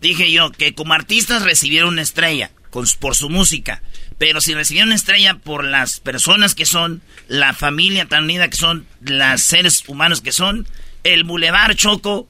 Dije 0.00 0.30
yo 0.32 0.50
que 0.50 0.74
como 0.74 0.94
artistas 0.94 1.42
recibieron 1.42 1.90
una 1.90 2.02
estrella 2.02 2.50
con, 2.72 2.86
por 2.98 3.14
su 3.14 3.28
música, 3.28 3.82
pero 4.18 4.40
si 4.40 4.54
recibieron 4.54 4.88
una 4.88 4.96
estrella 4.96 5.34
por 5.34 5.62
las 5.62 6.00
personas 6.00 6.54
que 6.54 6.66
son, 6.66 7.02
la 7.28 7.52
familia 7.52 8.06
tan 8.06 8.24
unida 8.24 8.48
que 8.48 8.56
son, 8.56 8.86
los 9.02 9.42
seres 9.42 9.84
humanos 9.86 10.22
que 10.22 10.32
son, 10.32 10.66
el 11.04 11.24
Boulevard 11.24 11.76
Choco 11.76 12.26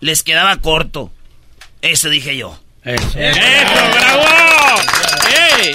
les 0.00 0.22
quedaba 0.22 0.56
corto. 0.58 1.10
Eso 1.82 2.10
dije 2.10 2.36
yo. 2.36 2.60
¡Eso, 2.84 3.10
bravo! 3.14 4.80
¡Ey! 5.58 5.74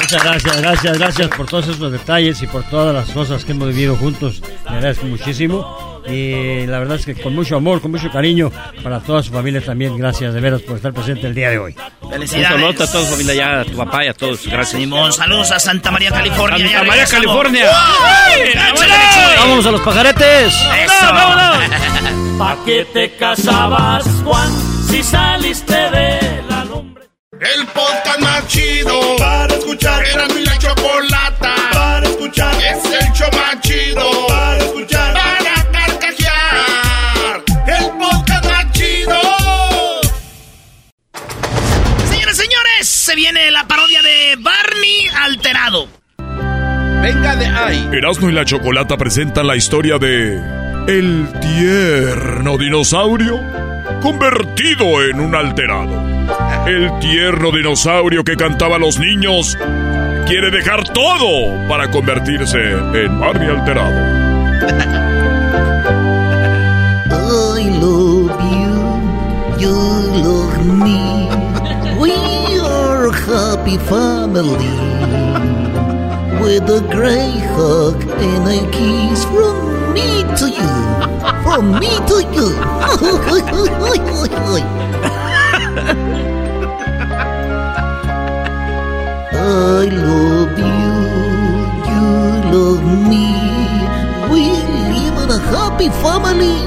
Muchas 0.00 0.22
gracias, 0.22 0.60
gracias, 0.60 0.98
gracias 0.98 1.28
por 1.28 1.46
todos 1.46 1.68
esos 1.68 1.90
detalles 1.92 2.42
y 2.42 2.46
por 2.46 2.62
todas 2.68 2.94
las 2.94 3.10
cosas 3.14 3.44
que 3.44 3.52
hemos 3.52 3.68
vivido 3.68 3.96
juntos. 3.96 4.42
Le 4.64 4.76
agradezco 4.76 5.06
muchísimo. 5.06 5.89
Y 6.08 6.66
la 6.66 6.78
verdad 6.78 6.96
es 6.96 7.06
que 7.06 7.14
con 7.14 7.34
mucho 7.34 7.56
amor, 7.56 7.80
con 7.80 7.90
mucho 7.90 8.10
cariño 8.10 8.50
para 8.82 9.00
toda 9.00 9.22
su 9.22 9.32
familia 9.32 9.60
también. 9.60 9.96
Gracias 9.96 10.32
de 10.34 10.40
veras 10.40 10.62
por 10.62 10.76
estar 10.76 10.92
presente 10.92 11.26
el 11.26 11.34
día 11.34 11.50
de 11.50 11.58
hoy. 11.58 11.76
Un 12.00 12.10
Felicidades. 12.12 12.48
saludo 12.48 12.68
a 12.68 12.74
toda 12.74 13.04
su 13.04 13.10
familia, 13.10 13.34
ya, 13.34 13.60
a 13.60 13.64
tu 13.64 13.76
papá 13.76 14.04
y 14.04 14.08
a 14.08 14.14
todos. 14.14 14.46
Gracias. 14.46 14.80
Simón, 14.80 15.12
saludos 15.12 15.50
a 15.50 15.58
Santa 15.60 15.90
María, 15.90 16.10
California. 16.10 16.68
Santa 16.68 16.84
María. 16.84 17.06
California. 17.06 17.70
Vámonos 19.38 19.66
a 19.66 19.70
los 19.70 19.80
pajaretes. 19.80 20.54
¡Eso! 20.84 21.06
¿Pa' 22.38 22.56
qué 22.64 22.86
te 22.92 23.10
casabas, 23.16 24.04
Juan, 24.24 24.50
si 24.88 25.02
saliste 25.02 25.74
de 25.74 26.42
la 26.48 26.64
lumbre? 26.64 27.04
El 27.32 27.66
podcast 27.66 28.20
más 28.20 28.46
chido 28.48 28.98
para 29.18 29.54
escuchar. 29.54 30.02
Era 30.06 30.26
mi 30.28 30.42
la 30.44 30.56
chocolata 30.58 31.54
para 31.72 32.06
escuchar. 32.08 32.54
Es 32.54 32.84
el 32.84 33.12
show 33.12 33.28
más 33.32 33.60
chido 33.60 34.26
para 34.28 34.56
escuchar. 34.58 35.19
Se 43.10 43.16
viene 43.16 43.50
la 43.50 43.66
parodia 43.66 44.00
de 44.02 44.36
Barney 44.38 45.08
Alterado. 45.22 45.88
Venga 47.02 47.34
de 47.34 47.46
ahí. 47.46 47.88
Erasmo 47.92 48.30
y 48.30 48.32
la 48.32 48.44
Chocolata 48.44 48.96
presentan 48.96 49.48
la 49.48 49.56
historia 49.56 49.98
de 49.98 50.40
El 50.86 51.26
tierno 51.40 52.56
dinosaurio 52.56 53.40
convertido 54.00 55.02
en 55.02 55.18
un 55.18 55.34
alterado. 55.34 55.90
El 56.68 57.00
tierno 57.00 57.50
dinosaurio 57.50 58.22
que 58.22 58.36
cantaba 58.36 58.76
a 58.76 58.78
los 58.78 59.00
niños 59.00 59.58
quiere 60.28 60.52
dejar 60.52 60.84
todo 60.84 61.68
para 61.68 61.90
convertirse 61.90 62.58
en 62.60 63.18
Barney 63.18 63.48
alterado. 63.48 64.99
happy 73.30 73.78
family. 73.86 74.66
With 76.42 76.66
a 76.68 76.80
great 76.90 77.44
hug 77.54 78.02
and 78.02 78.48
a 78.48 78.58
kiss 78.74 79.24
from 79.24 79.94
me 79.94 80.24
to 80.38 80.46
you. 80.50 80.72
From 81.44 81.78
me 81.78 81.92
to 82.10 82.18
you. 82.34 82.48
I 89.32 89.86
love 89.86 90.58
you, 90.58 90.90
you 91.88 92.06
love 92.52 92.84
me. 93.08 93.26
We 94.32 94.42
live 94.90 95.16
in 95.22 95.30
a 95.30 95.40
happy 95.54 95.88
family. 96.02 96.58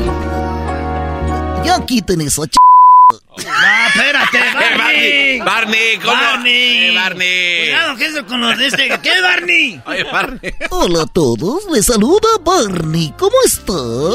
Ya 1.66 1.80
quiten 1.80 2.22
esa 2.22 2.48
ch... 2.48 2.63
¡Ah, 3.48 3.88
espérate, 3.94 4.40
Barney! 4.54 5.40
Barney, 5.40 5.98
¿cómo? 5.98 6.14
Barney. 6.14 6.86
Eh, 6.90 6.96
Barney. 6.96 7.60
Cuidado, 7.62 7.96
¿qué 7.98 8.06
es 8.06 8.24
con 8.24 8.42
los 8.42 8.58
de 8.58 8.68
este? 8.68 9.00
¿Qué, 9.02 9.22
Barney? 9.22 9.82
Oye, 9.86 10.04
Barney. 10.04 10.54
Hola 10.70 11.04
a 11.04 11.06
todos, 11.06 11.66
les 11.72 11.86
saluda 11.86 12.28
Barney. 12.44 13.14
¿Cómo 13.18 13.36
están? 13.46 14.14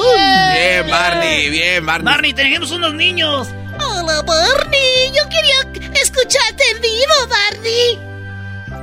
Bien, 0.54 0.90
Barney, 0.90 1.50
bien, 1.50 1.86
Barney. 1.86 2.04
Barney, 2.12 2.32
tenemos 2.32 2.70
unos 2.70 2.94
niños. 2.94 3.48
Hola 3.80 4.22
Barney, 4.22 5.12
yo 5.16 5.22
quería 5.28 6.00
escucharte 6.00 6.64
en 6.74 6.80
vivo, 6.82 7.28
Barney. 7.28 7.98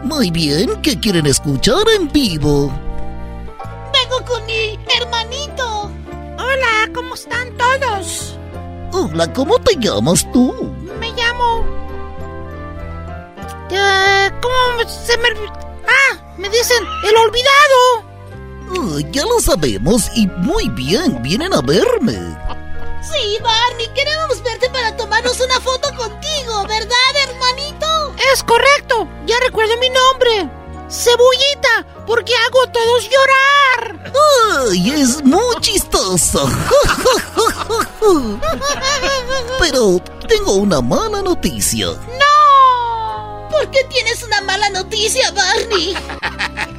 Muy 0.03 0.29
bien, 0.31 0.81
¿qué 0.81 0.99
quieren 0.99 1.25
escuchar 1.25 1.83
en 1.97 2.11
vivo? 2.11 2.67
Vengo 3.91 4.25
con 4.25 4.45
mi 4.45 4.77
hermanito. 4.99 5.91
Hola, 6.37 6.89
¿cómo 6.93 7.15
están 7.15 7.49
todos? 7.57 8.37
Hola, 8.97 9.31
¿cómo 9.33 9.59
te 9.59 9.75
llamas 9.75 10.25
tú? 10.31 10.53
Me 11.01 11.11
llamo. 11.11 11.65
Eh, 13.69 14.31
¿Cómo 14.41 14.89
se 14.89 15.17
me.? 15.17 15.27
Ah, 15.85 16.33
me 16.37 16.47
dicen 16.47 16.81
el 17.03 17.17
olvidado. 17.17 18.05
Ah, 18.71 19.09
ya 19.11 19.25
lo 19.25 19.41
sabemos 19.41 20.09
y 20.15 20.27
muy 20.27 20.69
bien, 20.69 21.21
vienen 21.21 21.53
a 21.53 21.59
verme. 21.59 22.13
Sí, 23.01 23.37
Barney, 23.43 23.89
queremos 23.93 24.41
verte 24.41 24.69
para 24.69 24.95
tomarnos 24.95 25.41
una 25.41 25.59
foto 25.59 25.89
contigo, 25.97 26.65
¿verdad, 26.65 27.11
hermanito? 27.27 28.15
Es 28.31 28.43
correcto, 28.43 29.09
ya 29.25 29.35
recuerdo 29.41 29.75
mi 29.75 29.89
nombre. 29.89 30.49
Cebullita, 30.89 31.85
porque 32.05 32.33
hago 32.35 32.63
a 32.63 32.71
todos 32.71 33.09
llorar. 33.09 34.13
¡Ay, 34.69 34.91
es 34.91 35.23
muy 35.23 35.55
chistoso! 35.59 36.47
Pero 39.59 39.99
tengo 40.27 40.53
una 40.53 40.81
mala 40.81 41.21
noticia. 41.21 41.87
¡No! 41.87 43.49
¿Por 43.49 43.71
qué 43.71 43.83
tienes 43.85 44.21
una 44.23 44.41
mala 44.41 44.69
noticia, 44.69 45.31
Barney? 45.31 45.95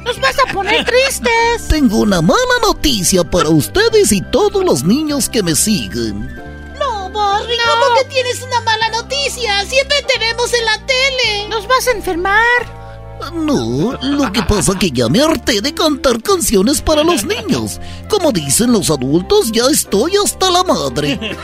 Nos 0.05 0.19
vas 0.21 0.35
a 0.39 0.53
poner 0.53 0.85
tristes. 0.85 1.67
Tengo 1.67 1.97
una 1.97 2.21
mala 2.21 2.39
noticia 2.61 3.25
para 3.25 3.49
ustedes 3.49 4.13
y 4.13 4.21
todos 4.21 4.63
los 4.63 4.83
niños 4.83 5.27
que 5.27 5.43
me 5.43 5.53
siguen. 5.53 6.33
No, 6.79 7.09
Barney, 7.09 7.57
¿cómo 7.67 7.95
que 7.97 8.05
tienes 8.05 8.41
una 8.41 8.61
mala 8.61 8.89
noticia? 8.89 9.65
Siempre 9.65 10.01
te 10.03 10.17
vemos 10.17 10.53
en 10.53 10.65
la 10.65 10.85
tele. 10.85 11.47
Nos 11.49 11.67
vas 11.67 11.87
a 11.87 11.91
enfermar. 11.91 12.86
No, 13.33 13.97
lo 14.01 14.31
que 14.31 14.41
pasa 14.43 14.77
que 14.77 14.91
ya 14.91 15.07
me 15.09 15.21
harté 15.21 15.61
de 15.61 15.73
cantar 15.73 16.21
canciones 16.21 16.81
para 16.81 17.03
los 17.03 17.23
niños. 17.25 17.79
Como 18.09 18.31
dicen 18.31 18.71
los 18.71 18.89
adultos, 18.89 19.51
ya 19.51 19.63
estoy 19.71 20.13
hasta 20.23 20.49
la 20.51 20.63
madre. 20.63 21.17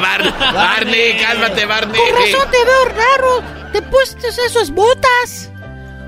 Bar- 0.00 0.54
Barney, 0.54 1.16
cálmate, 1.20 1.64
Barney. 1.66 2.00
Con 2.00 2.14
razón 2.22 2.50
te 2.50 2.64
veo 2.64 2.84
raro. 2.86 3.70
Te 3.72 3.82
pusiste 3.82 4.28
esas 4.46 4.70
botas. 4.70 5.50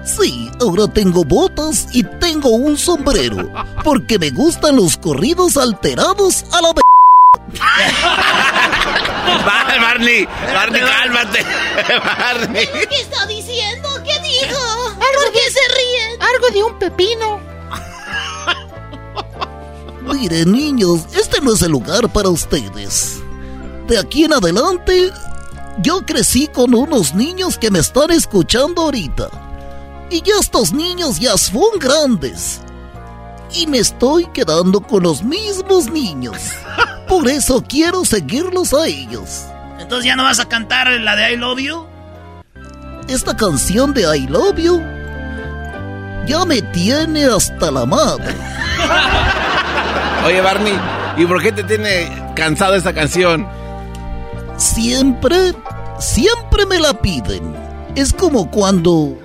Sí, 0.05 0.51
ahora 0.61 0.87
tengo 0.87 1.25
botas 1.25 1.87
y 1.93 2.03
tengo 2.05 2.51
un 2.51 2.77
sombrero, 2.77 3.51
porque 3.83 4.19
me 4.19 4.31
gustan 4.31 4.77
los 4.77 4.99
corridos 4.99 5.57
alterados 5.57 6.45
a 6.53 6.61
la 6.61 6.73
vez. 6.75 6.85
Barney, 9.81 10.27
Barney, 10.53 10.81
cálmate. 10.83 11.45
Barney. 12.19 12.67
¿Qué 12.89 12.97
está 13.01 13.27
diciendo? 13.27 13.89
¿Por 15.13 15.33
qué 15.33 15.51
se 15.51 15.61
ríen? 15.75 16.23
Algo 16.23 16.51
de 16.51 16.63
un 16.63 16.79
pepino. 16.79 17.41
Miren, 20.03 20.53
niños, 20.53 21.07
este 21.15 21.41
no 21.41 21.53
es 21.55 21.63
el 21.63 21.73
lugar 21.73 22.13
para 22.13 22.29
ustedes. 22.29 23.23
De 23.87 23.99
aquí 23.99 24.25
en 24.25 24.33
adelante, 24.33 25.11
yo 25.79 26.05
crecí 26.07 26.47
con 26.49 26.75
unos 26.75 27.15
niños 27.15 27.59
que 27.59 27.71
me 27.71 27.81
están 27.81 28.11
escuchando 28.11 28.83
ahorita. 28.83 29.29
Y 30.11 30.23
ya 30.23 30.35
estos 30.41 30.73
niños 30.73 31.19
ya 31.19 31.37
son 31.37 31.79
grandes. 31.79 32.61
Y 33.53 33.67
me 33.67 33.79
estoy 33.79 34.27
quedando 34.27 34.81
con 34.81 35.03
los 35.03 35.23
mismos 35.23 35.91
niños. 35.91 36.37
Por 37.09 37.29
eso 37.29 37.63
quiero 37.67 38.05
seguirlos 38.05 38.75
a 38.75 38.87
ellos. 38.87 39.45
Entonces 39.79 40.07
ya 40.07 40.17
no 40.17 40.25
vas 40.25 40.41
a 40.41 40.49
cantar 40.49 40.89
la 40.89 41.17
de 41.17 41.33
I 41.33 41.37
Love 41.37 41.59
You. 41.61 41.94
Esta 43.09 43.37
canción 43.37 43.93
de 43.93 44.17
I 44.17 44.27
Love 44.27 44.57
You 44.57 44.83
ya 46.27 46.45
me 46.45 46.63
tiene 46.63 47.27
hasta 47.27 47.71
la 47.71 47.85
madre. 47.85 48.35
Oye, 50.27 50.41
Barney, 50.41 50.79
¿y 51.17 51.27
por 51.27 51.43
qué 51.43 51.53
te 51.53 51.65
tiene 51.65 52.11
cansado 52.35 52.75
esta 52.75 52.95
canción? 52.95 53.47
Siempre, 54.57 55.53
siempre 55.99 56.65
me 56.67 56.79
la 56.79 56.95
piden. 56.95 57.55
Es 57.95 58.13
como 58.13 58.51
cuando, 58.51 59.19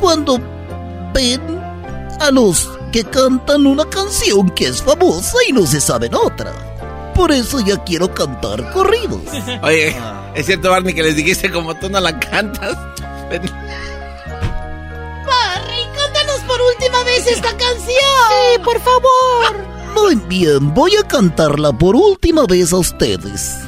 cuando 0.00 0.40
ven 1.12 1.40
a 2.20 2.30
los 2.30 2.68
que 2.90 3.04
cantan 3.04 3.66
una 3.66 3.84
canción 3.84 4.50
que 4.50 4.66
es 4.66 4.82
famosa 4.82 5.36
y 5.48 5.52
no 5.52 5.66
se 5.66 5.80
saben 5.80 6.14
otra. 6.14 6.52
Por 7.14 7.30
eso 7.30 7.60
ya 7.60 7.76
quiero 7.84 8.12
cantar 8.12 8.72
corridos. 8.72 9.20
Oye, 9.62 9.96
¿es 10.34 10.46
cierto, 10.46 10.70
Barney, 10.70 10.94
que 10.94 11.02
les 11.02 11.14
dijiste 11.14 11.50
como 11.50 11.74
tú 11.74 11.88
no 11.88 12.00
la 12.00 12.18
cantas? 12.18 12.76
Ven. 13.38 13.50
Barney, 15.26 15.86
cántanos 15.96 16.40
por 16.46 16.60
última 16.60 17.02
vez 17.04 17.26
esta 17.26 17.48
canción. 17.56 17.88
Sí, 17.88 18.60
por 18.64 18.80
favor. 18.80 19.74
Muy 19.94 20.16
bien, 20.16 20.74
voy 20.74 20.96
a 20.96 21.06
cantarla 21.06 21.72
por 21.72 21.96
última 21.96 22.46
vez 22.46 22.72
a 22.72 22.78
ustedes. 22.78 23.58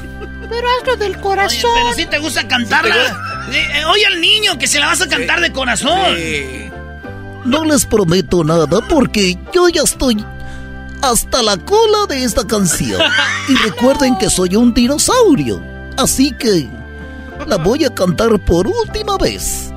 Pero 0.49 0.67
hazlo 0.79 0.95
del 0.97 1.19
corazón. 1.19 1.71
Pero 1.75 1.93
si 1.93 2.05
te 2.05 2.19
gusta 2.19 2.47
cantarla. 2.47 2.95
Eh, 3.51 3.67
eh, 3.75 3.85
oye 3.85 4.05
al 4.05 4.19
niño 4.19 4.57
que 4.57 4.67
se 4.67 4.79
la 4.79 4.87
vas 4.87 5.01
a 5.01 5.07
cantar 5.07 5.39
de 5.41 5.51
corazón. 5.51 6.17
No 7.45 7.63
les 7.63 7.85
prometo 7.85 8.43
nada 8.43 8.81
porque 8.89 9.37
yo 9.53 9.69
ya 9.69 9.83
estoy 9.83 10.23
hasta 11.01 11.41
la 11.43 11.57
cola 11.57 12.05
de 12.07 12.23
esta 12.23 12.45
canción. 12.45 13.01
Y 13.49 13.55
recuerden 13.55 14.17
que 14.17 14.29
soy 14.29 14.57
un 14.57 14.73
dinosaurio. 14.73 15.63
Así 15.95 16.31
que 16.31 16.69
la 17.47 17.57
voy 17.57 17.85
a 17.85 17.93
cantar 17.93 18.39
por 18.45 18.67
última 18.67 19.17
vez. 19.17 19.71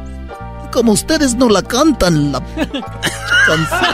Como 0.72 0.92
ustedes 0.92 1.34
no 1.34 1.48
la 1.48 1.62
cantan, 1.62 2.32
la 2.32 2.40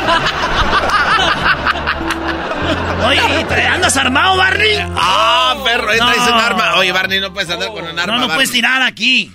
Oye, 3.07 3.45
¿te 3.49 3.63
andas 3.67 3.97
armado, 3.97 4.37
Barney? 4.37 4.77
Ah, 4.97 5.57
perro, 5.65 5.91
ahí 5.91 5.99
traes 5.99 6.19
No. 6.19 6.35
un 6.35 6.41
arma. 6.41 6.75
Oye, 6.77 6.93
Barney, 6.93 7.21
no 7.21 7.33
puedes 7.33 7.51
andar 7.51 7.69
con 7.73 7.85
un 7.85 7.99
arma. 7.99 8.07
No, 8.07 8.13
no 8.15 8.19
Barney. 8.29 8.35
puedes 8.37 8.51
tirar 8.51 8.83
aquí. 8.83 9.33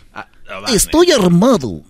Estoy 0.70 1.12
armado. 1.12 1.82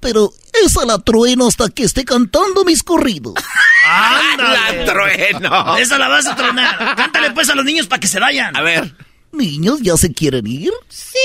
Pero 0.00 0.32
esa 0.64 0.84
la 0.86 0.98
trueno 0.98 1.46
hasta 1.46 1.68
que 1.68 1.84
esté 1.84 2.04
cantando 2.04 2.64
mis 2.64 2.82
corridos. 2.82 3.34
¡Ándale! 3.86 4.78
La 4.78 4.84
trueno. 4.92 5.76
Esa 5.76 5.98
la 5.98 6.08
vas 6.08 6.26
a 6.26 6.36
tronar. 6.36 6.94
Cántale 6.96 7.30
pues 7.32 7.48
a 7.50 7.54
los 7.54 7.64
niños 7.64 7.86
para 7.86 8.00
que 8.00 8.08
se 8.08 8.18
vayan. 8.20 8.56
A 8.56 8.62
ver. 8.62 8.94
Niños, 9.32 9.78
¿ya 9.82 9.96
se 9.96 10.12
quieren 10.12 10.46
ir? 10.46 10.72
Sí, 10.88 11.18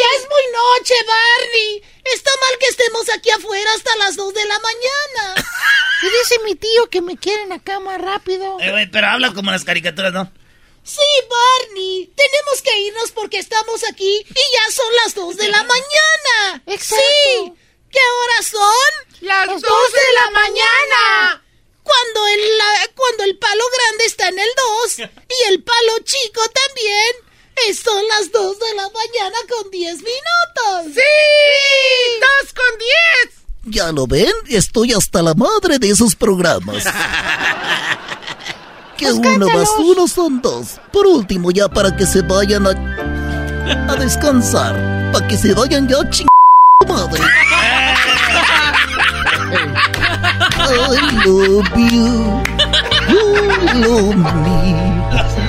ya 0.00 0.18
es 0.20 0.28
muy 0.28 0.42
noche, 0.52 0.94
Barney. 1.06 1.82
Está 2.04 2.30
mal 2.40 2.58
que 2.58 2.66
estemos 2.66 3.08
aquí 3.10 3.30
afuera 3.30 3.70
hasta 3.74 3.96
las 3.96 4.16
2 4.16 4.34
de 4.34 4.44
la 4.44 4.58
mañana. 4.58 5.34
Y 6.02 6.06
dice 6.06 6.40
mi 6.44 6.56
tío 6.56 6.90
que 6.90 7.00
me 7.00 7.16
quieren 7.16 7.52
acá 7.52 7.78
más 7.78 8.00
rápido. 8.00 8.58
Eh, 8.58 8.72
güey, 8.72 8.90
pero 8.90 9.06
habla 9.06 9.32
como 9.32 9.52
las 9.52 9.62
caricaturas, 9.62 10.12
¿no? 10.12 10.32
Sí, 10.82 10.98
Barney, 11.30 12.12
tenemos 12.16 12.60
que 12.60 12.76
irnos 12.80 13.12
porque 13.12 13.38
estamos 13.38 13.84
aquí 13.88 14.18
y 14.28 14.34
ya 14.34 14.72
son 14.74 14.86
las 15.04 15.14
2 15.14 15.36
de 15.36 15.48
la 15.48 15.62
mañana. 15.62 16.62
Sí. 16.76 17.52
¿Qué 17.88 18.00
horas 18.00 18.46
son? 18.46 19.18
Las 19.20 19.46
2 19.46 19.62
de 19.62 20.12
la 20.24 20.30
mañana. 20.32 21.41
Cuando 21.82 22.26
el, 22.28 22.58
la- 22.58 22.88
cuando 22.94 23.24
el 23.24 23.38
palo 23.38 23.64
grande 23.76 24.04
está 24.06 24.28
en 24.28 24.38
el 24.38 24.48
2 24.86 24.98
y 24.98 25.52
el 25.52 25.62
palo 25.62 25.92
chico 26.04 26.40
también. 26.66 27.14
Son 27.80 28.02
las 28.08 28.32
2 28.32 28.58
de 28.58 28.74
la 28.74 28.88
mañana 28.90 29.36
con 29.48 29.70
10 29.70 29.94
minutos. 29.96 30.94
¡Sí! 30.94 31.00
¡2 32.44 32.54
con 32.54 32.78
10! 32.78 33.74
Ya 33.76 33.92
lo 33.92 34.06
ven, 34.08 34.32
estoy 34.48 34.92
hasta 34.92 35.22
la 35.22 35.34
madre 35.34 35.78
de 35.78 35.90
esos 35.90 36.16
programas. 36.16 36.84
Que 38.96 39.10
uno 39.12 39.48
más 39.48 39.68
uno 39.78 40.06
son 40.06 40.40
dos. 40.40 40.78
Por 40.92 41.06
último, 41.08 41.50
ya 41.50 41.68
para 41.68 41.96
que 41.96 42.06
se 42.06 42.22
vayan 42.22 42.66
a, 42.68 42.70
a 43.92 43.96
descansar. 43.96 45.10
Para 45.12 45.26
que 45.26 45.36
se 45.36 45.52
vayan 45.54 45.88
ya 45.88 46.08
ching 46.10 46.26
madre. 46.86 47.20
I 50.74 51.24
love 51.26 51.68
you. 51.76 52.42
You 53.12 53.24
love 53.84 54.16
me. 54.44 54.58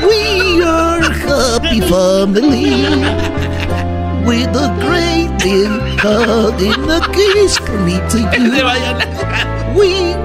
We 0.08 0.62
are 0.64 1.02
happy 1.02 1.80
family. 1.82 2.84
With 4.28 4.56
a 4.56 4.70
great 4.80 5.30
big 5.44 6.00
hug 6.00 6.62
and 6.62 6.92
a 6.92 7.00
kiss 7.12 7.58
from 7.58 7.86
me 7.86 7.96
to 8.10 8.18
you. 8.38 9.80
We... 9.80 10.16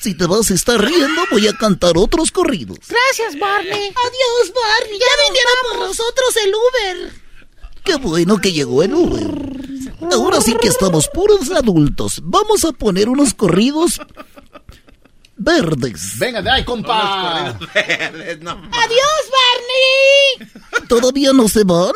Si 0.00 0.14
te 0.14 0.26
vas 0.26 0.50
a 0.50 0.54
estar 0.54 0.80
riendo, 0.80 1.22
voy 1.30 1.46
a 1.48 1.52
cantar 1.52 1.92
otros 1.96 2.30
corridos. 2.30 2.78
Gracias, 2.88 3.38
Barney. 3.38 3.70
Adiós, 3.72 4.52
Barney. 4.54 4.98
Ya 4.98 5.06
viniera 5.26 5.50
por 5.70 5.78
nosotros 5.88 6.36
el 6.44 6.52
Uber. 6.54 7.12
Qué 7.84 7.96
bueno 7.96 8.38
que 8.38 8.52
llegó 8.52 8.82
el 8.82 8.94
Uber. 8.94 9.77
Ahora 10.00 10.40
sí 10.40 10.54
que 10.60 10.68
estamos 10.68 11.08
puros 11.08 11.50
adultos. 11.50 12.20
Vamos 12.24 12.64
a 12.64 12.72
poner 12.72 13.08
unos 13.08 13.34
corridos 13.34 14.00
verdes. 15.36 16.18
Venga 16.18 16.42
de 16.42 16.50
ahí, 16.50 16.64
compa. 16.64 17.48
Adiós, 17.48 17.58
Barney. 19.34 20.88
¿Todavía 20.88 21.32
no 21.32 21.48
se 21.48 21.64
van? 21.64 21.92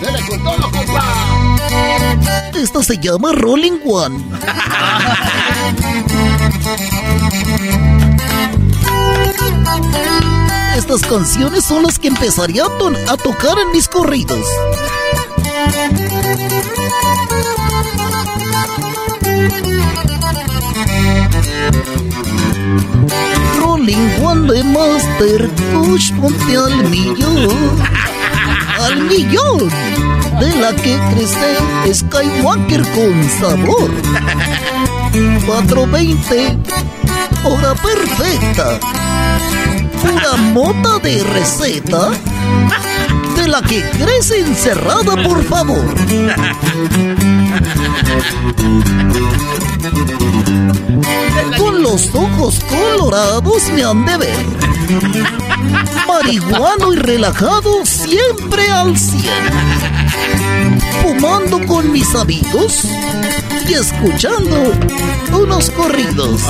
Dele 0.00 0.18
con 0.28 0.44
todo, 0.44 0.70
compa. 0.70 1.60
Esta 2.54 2.82
se 2.82 2.98
llama 2.98 3.32
Rolling 3.32 3.80
One. 3.84 4.24
Estas 10.76 11.02
canciones 11.02 11.64
son 11.64 11.84
las 11.84 12.00
que 12.00 12.08
empezaría 12.08 12.64
a, 12.64 13.16
tocar 13.16 13.58
en 13.58 13.70
mis 13.70 13.86
corridos. 13.86 14.44
Rolling 23.56 24.22
One 24.22 24.64
Master 24.64 25.48
Push, 25.72 26.12
ponte 26.14 26.56
al 26.56 26.90
millón. 26.90 27.80
Al 28.80 29.00
millón. 29.04 29.68
De 30.40 30.56
la 30.60 30.74
que 30.74 30.98
crece 31.14 31.94
Skywalker 31.94 32.82
con 32.90 33.30
sabor. 33.40 33.90
420, 35.46 36.58
hora 37.44 37.74
perfecta. 37.74 39.03
Una 40.12 40.36
mota 40.36 40.98
de 40.98 41.22
receta. 41.24 42.10
De 43.36 43.48
la 43.48 43.60
que 43.62 43.82
crece 43.90 44.40
encerrada, 44.40 45.22
por 45.22 45.42
favor. 45.44 45.94
Con 51.58 51.82
los 51.82 52.14
ojos 52.14 52.60
colorados 52.68 53.62
me 53.74 53.84
han 53.84 54.04
de 54.04 54.16
ver. 54.16 54.36
Marihuano 56.06 56.92
y 56.92 56.96
relajado 56.96 57.84
siempre 57.84 58.70
al 58.70 58.96
cien. 58.98 59.32
Fumando 61.02 61.64
con 61.66 61.90
mis 61.92 62.14
amigos 62.14 62.84
y 63.68 63.74
escuchando 63.74 64.72
unos 65.32 65.70
corridos. 65.70 66.42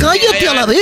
Cállate 0.00 0.48
a 0.48 0.54
la 0.54 0.66
vez. 0.66 0.80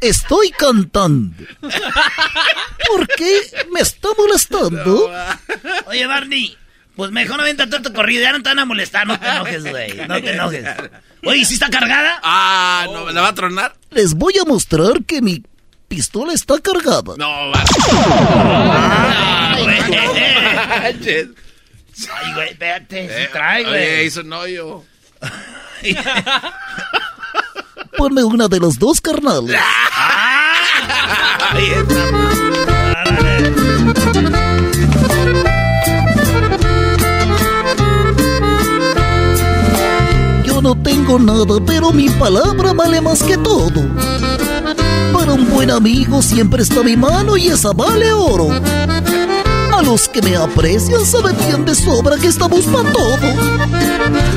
Estoy 0.00 0.50
cantando. 0.50 1.44
¿Por 1.60 3.08
qué 3.16 3.40
me 3.72 3.80
está 3.80 4.08
molestando? 4.16 5.10
Oye, 5.86 6.06
Barney, 6.06 6.56
pues 6.94 7.10
mejor 7.10 7.38
no 7.38 7.44
venta 7.44 7.68
todo 7.68 7.82
tu 7.82 7.92
corrido. 7.92 8.22
Ya 8.22 8.32
no 8.32 8.42
te 8.42 8.48
van 8.50 8.58
a 8.58 8.64
molestar, 8.64 9.06
no 9.06 9.18
te 9.18 9.26
enojes, 9.26 9.64
güey. 9.68 9.94
No 10.08 10.20
te 10.20 10.32
enojes. 10.32 10.64
Oye, 11.24 11.44
¿sí 11.44 11.54
está 11.54 11.70
cargada? 11.70 12.20
Ah, 12.22 12.86
no, 12.92 13.10
¿la 13.10 13.20
va 13.22 13.28
a 13.28 13.34
tronar? 13.34 13.74
Les 13.90 14.14
voy 14.14 14.34
a 14.38 14.44
mostrar 14.44 15.02
que 15.04 15.22
mi 15.22 15.42
pistola 15.88 16.32
está 16.32 16.60
cargada. 16.60 17.14
No, 17.16 17.50
va. 17.50 17.64
Ah, 17.88 19.56
güey. 19.58 19.78
Ay, 22.12 22.32
güey, 22.34 22.48
espérate, 22.50 23.08
sí 23.08 23.32
trae, 23.32 23.64
güey. 23.64 23.74
Oye, 23.74 24.04
hizo 24.04 24.20
un 24.20 24.32
hoyo. 24.32 24.84
Ponme 27.96 28.22
una 28.24 28.48
de 28.48 28.60
los 28.60 28.78
dos 28.78 29.00
está. 29.00 29.56
Yo 40.44 40.62
no 40.62 40.74
tengo 40.82 41.18
nada, 41.18 41.58
pero 41.66 41.92
mi 41.92 42.08
palabra 42.10 42.72
vale 42.72 43.00
más 43.00 43.22
que 43.22 43.36
todo. 43.38 43.82
Para 45.12 45.32
un 45.32 45.48
buen 45.50 45.70
amigo 45.70 46.22
siempre 46.22 46.62
está 46.62 46.82
mi 46.82 46.96
mano 46.96 47.36
y 47.36 47.48
esa 47.48 47.72
vale 47.72 48.12
oro. 48.12 48.48
A 49.76 49.82
los 49.82 50.08
que 50.08 50.22
me 50.22 50.34
aprecian 50.36 51.04
saben 51.04 51.36
bien 51.46 51.64
de 51.66 51.74
sobra 51.74 52.16
que 52.16 52.28
estamos 52.28 52.64
para 52.64 52.90
todo. 52.92 53.18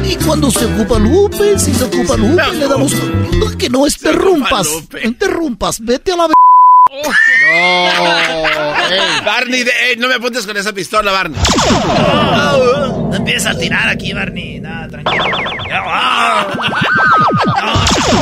Y 0.03 0.15
cuando 0.25 0.51
se 0.51 0.65
ocupa 0.65 0.99
Lupe, 0.99 1.57
si 1.57 1.73
se 1.73 1.85
ocupa 1.85 2.17
Lupe, 2.17 2.43
le 2.55 2.67
damos... 2.67 2.91
Que 3.57 3.69
no 3.69 3.87
interrumpas, 3.87 4.67
interrumpas, 5.03 5.79
vete 5.79 6.11
a 6.11 6.17
la... 6.17 6.27
No, 6.27 6.33
Barney, 9.25 9.63
de- 9.63 9.95
no 9.97 10.07
me 10.07 10.15
apuntes 10.15 10.45
con 10.45 10.57
esa 10.57 10.73
pistola, 10.73 11.11
Barney. 11.11 11.39
No 13.09 13.15
empieces 13.15 13.45
a 13.47 13.57
tirar 13.57 13.87
aquí, 13.89 14.11
Barney. 14.11 14.59
Nada, 14.59 14.87
tranquilo. 14.89 15.23
Ah. 15.85 16.47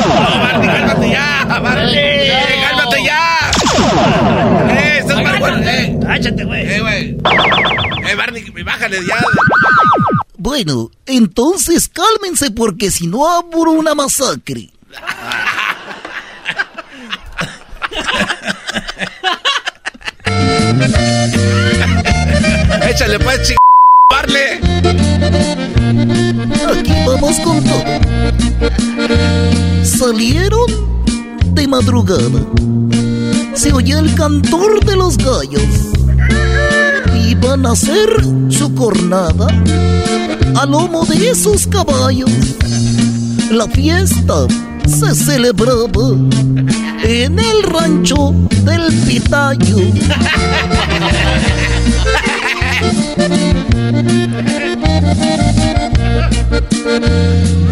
No, 0.04 0.40
Barney, 0.40 0.68
cálmate 0.68 1.10
ya, 1.10 1.60
Barney. 1.62 2.30
Cálmate 2.68 3.04
ya. 3.04 3.24
Eh, 5.08 5.20
estás 5.20 5.22
mal, 5.22 5.38
güey. 5.38 5.68
Eh, 5.68 5.98
Cállate, 6.02 6.44
güey. 6.44 6.66
eh, 6.66 6.80
güey. 6.80 7.18
Eh, 8.10 8.14
Barney, 8.16 8.44
bájale 8.64 8.98
ya. 9.06 9.16
Bueno, 10.36 10.90
entonces 11.06 11.88
cálmense 11.88 12.50
porque 12.50 12.90
si 12.90 13.06
no 13.06 13.28
abro 13.28 13.72
una 13.72 13.94
masacre. 13.94 14.70
Échale, 22.88 23.18
pues, 23.18 23.42
ching... 23.42 23.56
Barney. 24.10 24.60
Aquí 26.78 26.92
vamos 27.06 27.38
con 27.40 27.62
todo. 27.64 27.84
Salieron 29.84 30.66
de 31.54 31.68
madrugada. 31.68 32.40
Se 33.58 33.72
oye 33.72 33.92
el 33.98 34.14
cantor 34.14 34.84
de 34.84 34.94
los 34.96 35.16
gallos. 35.16 35.62
Iban 37.28 37.66
a 37.66 37.72
hacer 37.72 38.08
su 38.50 38.72
cornada 38.74 39.48
a 40.56 40.64
lomo 40.66 41.04
de 41.06 41.30
esos 41.30 41.66
caballos. 41.66 42.30
La 43.50 43.66
fiesta 43.66 44.46
se 44.86 45.14
celebraba 45.14 46.10
en 47.02 47.38
el 47.38 47.62
rancho 47.64 48.32
del 48.64 48.92
Pitayo. 49.06 49.78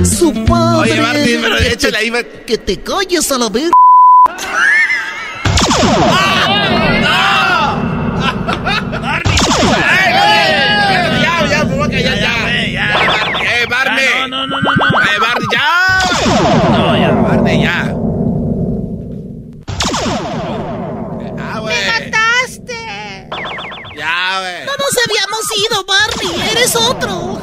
Su 0.05 0.33
padre. 0.45 0.93
Oye, 1.01 1.39
pero 1.43 1.57
que 1.59 1.73
échale 1.73 1.93
te- 1.93 1.99
ahí, 1.99 2.11
va- 2.11 2.23
Que 2.23 2.59
te 2.59 2.77
calles 2.79 3.31
a 3.33 3.39
la 3.39 3.49
vez. 3.49 3.71
No, 14.29 14.29
no, 14.29 14.47
no, 14.47 14.47
no, 14.47 14.47
no. 14.47 15.01
Eh, 15.03 15.19
Barney, 15.21 15.47
ya. 15.53 15.67
No, 16.71 16.97
ya. 16.97 17.11
Barney, 17.13 17.63
ya. 17.63 17.93
Güey. 21.61 21.87
¡Mataste! 21.87 23.29
Ya, 23.97 24.41
güey. 24.41 24.67
No 24.67 24.73
nos 24.77 24.95
habíamos 25.05 25.45
ido, 25.57 25.77
Barney. 25.85 26.51
Eres 26.53 26.77
otro. 26.77 27.41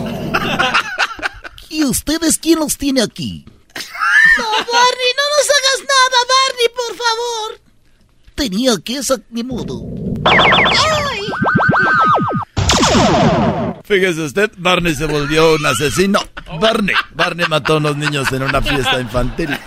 ¿Y 1.69 1.83
ustedes 1.85 2.37
quién 2.37 2.59
los 2.59 2.77
tiene 2.77 3.01
aquí? 3.01 3.45
No, 4.37 4.43
Barney, 4.51 5.11
no 5.17 5.25
nos 5.35 5.47
hagas 5.49 5.79
nada, 5.81 6.17
Barney, 6.29 6.69
por 6.75 6.95
favor. 6.95 7.62
Tenía 8.43 8.73
que 8.83 8.97
esa 8.97 9.15
ni 9.29 9.41
modo. 9.41 9.85
Fíjese 13.85 14.19
usted, 14.19 14.51
Barney 14.57 14.93
se 14.93 15.05
volvió 15.05 15.55
un 15.55 15.65
asesino. 15.65 16.19
Barney, 16.59 16.93
Barney 17.13 17.45
mató 17.47 17.75
a 17.75 17.77
unos 17.77 17.95
niños 17.95 18.29
en 18.33 18.43
una 18.43 18.61
fiesta 18.61 18.99
infantil. 18.99 19.57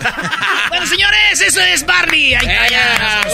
Bueno, 0.69 0.85
señores, 0.85 1.41
eso 1.41 1.59
es 1.59 1.83
Barney. 1.87 2.29
Ya. 2.29 3.25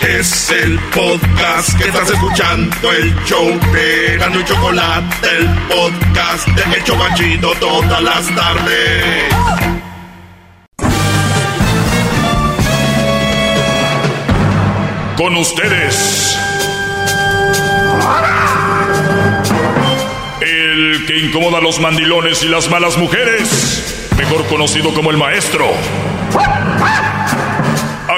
Es 0.00 0.50
el 0.50 0.78
podcast 0.94 1.76
que 1.78 1.88
estás 1.88 2.08
escuchando, 2.08 2.92
el 2.92 3.14
show 3.26 3.46
de 3.74 4.16
Gano 4.16 4.40
y 4.40 4.44
Chocolate, 4.44 5.36
el 5.36 5.48
podcast 5.68 6.48
de 6.48 6.76
El 6.76 6.84
Chobachito 6.84 7.52
todas 7.60 8.02
las 8.02 8.34
tardes. 8.34 9.51
Con 15.16 15.36
ustedes. 15.36 16.38
El 20.40 21.04
que 21.06 21.18
incomoda 21.18 21.58
a 21.58 21.60
los 21.60 21.80
mandilones 21.80 22.42
y 22.42 22.48
las 22.48 22.70
malas 22.70 22.96
mujeres. 22.96 24.10
Mejor 24.16 24.46
conocido 24.46 24.92
como 24.94 25.10
el 25.10 25.16
maestro. 25.16 25.70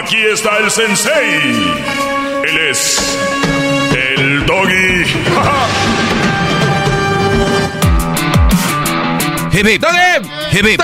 Aquí 0.03 0.19
está 0.33 0.59
el 0.59 0.71
sensei. 0.71 1.41
Él 2.45 2.59
es 2.71 3.19
el 4.17 4.47
doggy. 4.47 5.05
Hip, 9.53 9.67
hip. 9.67 9.85
Hip, 10.53 10.67
hip. 10.67 10.81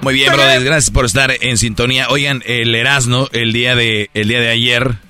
Muy 0.00 0.14
bien, 0.14 0.32
brothers, 0.32 0.64
gracias 0.64 0.90
por 0.90 1.04
estar 1.04 1.32
en 1.40 1.58
sintonía. 1.58 2.08
Oigan, 2.08 2.42
el 2.46 2.74
Erasmo 2.74 3.28
el 3.32 3.52
día 3.52 3.74
de 3.74 4.10
el 4.14 4.28
día 4.28 4.40
de 4.40 4.48
ayer 4.48 5.07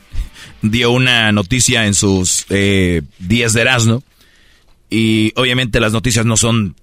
dio 0.62 0.90
una 0.90 1.30
noticia 1.32 1.86
en 1.86 1.94
sus 1.94 2.46
eh, 2.50 3.02
días 3.18 3.52
de 3.52 3.60
Erasmo 3.62 4.02
y 4.90 5.32
obviamente 5.36 5.80
las 5.80 5.92
noticias 5.92 6.24
no 6.26 6.36
son 6.36 6.74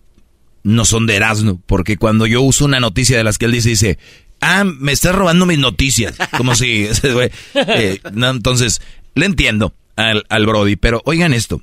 no 0.63 0.83
son 0.85 1.05
de 1.05 1.15
Erasmo, 1.15 1.61
porque 1.67 1.97
cuando 1.97 2.25
yo 2.25 2.41
uso 2.41 2.65
una 2.65 2.79
noticia 2.79 3.17
de 3.17 3.23
las 3.23 3.37
que 3.37 3.45
él 3.45 3.51
dice 3.51 3.69
dice, 3.69 3.99
"Ah, 4.41 4.63
me 4.63 4.91
estás 4.91 5.13
robando 5.13 5.45
mis 5.45 5.59
noticias", 5.59 6.15
como 6.37 6.55
si 6.55 6.87
eh, 7.53 7.99
no, 8.13 8.29
entonces 8.31 8.81
le 9.13 9.25
entiendo 9.27 9.73
al 9.95 10.25
al 10.29 10.45
Brody, 10.47 10.75
pero 10.75 11.01
oigan 11.05 11.33
esto. 11.33 11.61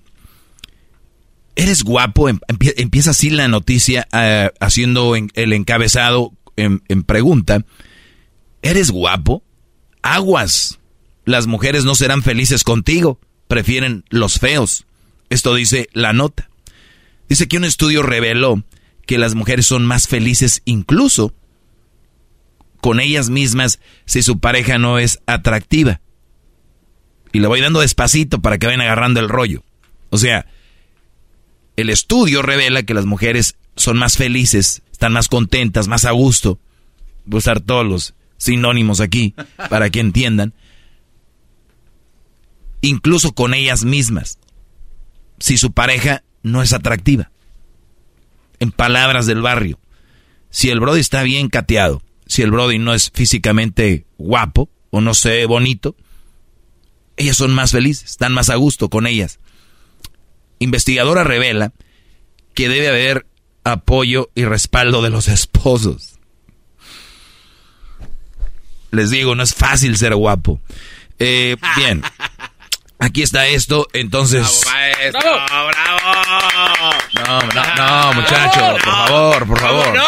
Eres 1.55 1.83
guapo, 1.85 2.29
em- 2.29 2.41
empie- 2.49 2.75
empieza 2.79 3.11
así 3.11 3.29
la 3.29 3.47
noticia 3.49 4.09
eh, 4.13 4.51
haciendo 4.61 5.17
en- 5.17 5.31
el 5.35 5.53
encabezado 5.53 6.33
en, 6.57 6.83
en 6.89 7.03
pregunta. 7.03 7.65
¿Eres 8.63 8.91
guapo? 8.91 9.43
Aguas. 10.03 10.79
Las 11.25 11.47
mujeres 11.47 11.85
no 11.85 11.95
serán 11.95 12.23
felices 12.23 12.65
contigo, 12.65 13.21
prefieren 13.49 14.05
los 14.11 14.39
feos. 14.39 14.87
Esto 15.31 15.55
dice 15.55 15.89
la 15.93 16.13
nota. 16.13 16.49
Dice 17.29 17.49
que 17.49 17.57
un 17.57 17.65
estudio 17.65 18.03
reveló 18.03 18.63
que 19.07 19.19
las 19.19 19.35
mujeres 19.35 19.67
son 19.67 19.87
más 19.87 20.09
felices 20.09 20.63
incluso 20.65 21.35
con 22.81 22.99
ellas 22.99 23.31
mismas 23.31 23.79
si 24.05 24.23
su 24.23 24.41
pareja 24.41 24.79
no 24.79 24.99
es 24.99 25.21
atractiva. 25.27 26.01
Y 27.33 27.41
le 27.41 27.47
voy 27.47 27.61
dando 27.61 27.81
despacito 27.81 28.43
para 28.43 28.59
que 28.59 28.67
vayan 28.67 28.83
agarrando 28.83 29.21
el 29.21 29.29
rollo. 29.29 29.63
O 30.11 30.19
sea, 30.19 30.47
el 31.77 31.89
estudio 31.89 32.43
revela 32.43 32.83
que 32.83 32.93
las 32.93 33.07
mujeres 33.07 33.57
son 33.77 33.97
más 33.99 34.17
felices, 34.17 34.83
están 34.91 35.13
más 35.13 35.29
contentas, 35.29 35.89
más 35.89 36.05
a 36.05 36.11
gusto. 36.11 36.59
Voy 37.25 37.39
a 37.39 37.39
usar 37.39 37.61
todos 37.61 37.87
los 37.87 38.15
sinónimos 38.37 39.01
aquí 39.01 39.35
para 39.71 39.89
que 39.89 40.01
entiendan. 40.01 40.53
Incluso 42.83 43.33
con 43.33 43.55
ellas 43.55 43.85
mismas. 43.85 44.39
Si 45.39 45.57
su 45.57 45.73
pareja 45.73 46.23
no 46.43 46.63
es 46.63 46.73
atractiva. 46.73 47.31
En 48.59 48.71
palabras 48.71 49.27
del 49.27 49.41
barrio. 49.41 49.79
Si 50.51 50.69
el 50.69 50.81
Brody 50.81 51.01
está 51.01 51.23
bien 51.23 51.49
cateado, 51.49 52.03
si 52.27 52.43
el 52.43 52.51
Brody 52.51 52.79
no 52.79 52.93
es 52.93 53.11
físicamente 53.15 54.05
guapo 54.19 54.69
o 54.91 55.01
no 55.01 55.15
se 55.15 55.31
ve 55.31 55.47
bonito, 55.47 55.97
ellas 57.17 57.37
son 57.37 57.55
más 57.55 57.73
felices, 57.73 58.11
están 58.11 58.33
más 58.33 58.51
a 58.51 58.57
gusto 58.57 58.91
con 58.91 59.07
ellas. 59.07 59.39
Investigadora 60.59 61.25
revela 61.25 61.73
que 62.55 62.69
debe 62.69 62.89
haber 62.89 63.27
apoyo 63.65 64.31
y 64.35 64.45
respaldo 64.45 65.03
de 65.03 65.11
los 65.11 65.29
esposos. 65.29 66.19
Les 68.91 69.11
digo, 69.11 69.35
no 69.35 69.43
es 69.43 69.55
fácil 69.55 69.97
ser 69.97 70.15
guapo. 70.15 70.61
Eh, 71.19 71.57
bien, 71.77 72.03
aquí 73.03 73.23
está 73.23 73.47
esto, 73.47 73.89
entonces... 73.93 74.65
¡Bravo, 75.13 75.69
bravo! 75.69 76.93
No, 77.15 77.41
no, 77.41 77.75
no, 77.77 78.13
muchacho, 78.15 78.61
por 78.73 78.81
favor, 78.81 79.47
por 79.49 79.61
favor. 79.61 79.87
¡No, 79.89 80.05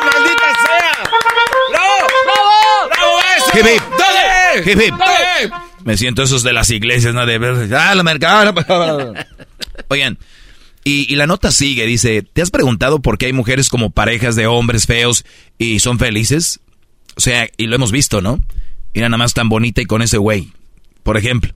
maldita 0.00 0.54
sea! 0.66 1.02
¡Bravo! 1.70 2.06
¡Bravo! 2.24 2.88
¡Bravo 2.90 3.18
eso! 3.36 3.58
Hip, 3.58 3.66
hip. 3.66 3.82
Hip, 4.66 4.80
hip. 4.80 5.52
Me 5.84 5.96
siento 5.96 6.22
esos 6.22 6.42
de 6.42 6.52
las 6.52 6.70
iglesias, 6.70 7.14
¿no? 7.14 7.26
De, 7.26 7.36
ah, 7.76 7.94
la 7.94 8.02
mercado. 8.02 8.54
Oigan, 9.88 10.18
y, 10.84 11.12
y 11.12 11.16
la 11.16 11.26
nota 11.26 11.50
sigue, 11.50 11.86
dice, 11.86 12.22
¿te 12.22 12.42
has 12.42 12.50
preguntado 12.50 13.00
por 13.00 13.18
qué 13.18 13.26
hay 13.26 13.32
mujeres 13.32 13.68
como 13.68 13.90
parejas 13.90 14.36
de 14.36 14.46
hombres 14.46 14.86
feos 14.86 15.24
y 15.58 15.80
son 15.80 15.98
felices? 15.98 16.60
O 17.16 17.20
sea, 17.20 17.48
y 17.56 17.66
lo 17.66 17.76
hemos 17.76 17.92
visto, 17.92 18.22
¿no? 18.22 18.40
Mira 18.94 19.08
nada 19.08 19.18
más 19.18 19.34
tan 19.34 19.48
bonita 19.48 19.82
y 19.82 19.86
con 19.86 20.02
ese 20.02 20.16
güey, 20.16 20.52
por 21.02 21.16
ejemplo. 21.16 21.52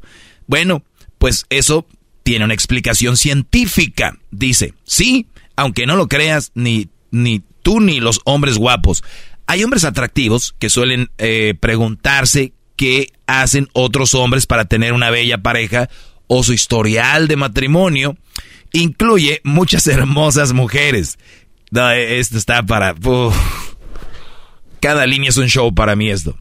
Bueno, 0.46 0.82
pues 1.18 1.46
eso 1.50 1.86
tiene 2.22 2.44
una 2.44 2.54
explicación 2.54 3.16
científica. 3.16 4.18
Dice, 4.30 4.74
sí, 4.84 5.26
aunque 5.56 5.86
no 5.86 5.96
lo 5.96 6.08
creas, 6.08 6.52
ni, 6.54 6.88
ni 7.10 7.42
tú 7.62 7.80
ni 7.80 8.00
los 8.00 8.20
hombres 8.24 8.58
guapos. 8.58 9.02
Hay 9.46 9.64
hombres 9.64 9.84
atractivos 9.84 10.54
que 10.58 10.70
suelen 10.70 11.10
eh, 11.18 11.54
preguntarse 11.58 12.52
qué 12.76 13.12
hacen 13.26 13.68
otros 13.72 14.14
hombres 14.14 14.46
para 14.46 14.64
tener 14.64 14.92
una 14.92 15.10
bella 15.10 15.38
pareja 15.38 15.88
o 16.26 16.42
su 16.42 16.52
historial 16.52 17.28
de 17.28 17.36
matrimonio 17.36 18.16
incluye 18.72 19.40
muchas 19.44 19.86
hermosas 19.88 20.52
mujeres. 20.52 21.18
No, 21.70 21.90
esto 21.90 22.38
está 22.38 22.62
para... 22.64 22.94
Cada 24.80 25.06
línea 25.06 25.30
es 25.30 25.36
un 25.36 25.48
show 25.48 25.72
para 25.72 25.94
mí 25.94 26.10
esto. 26.10 26.36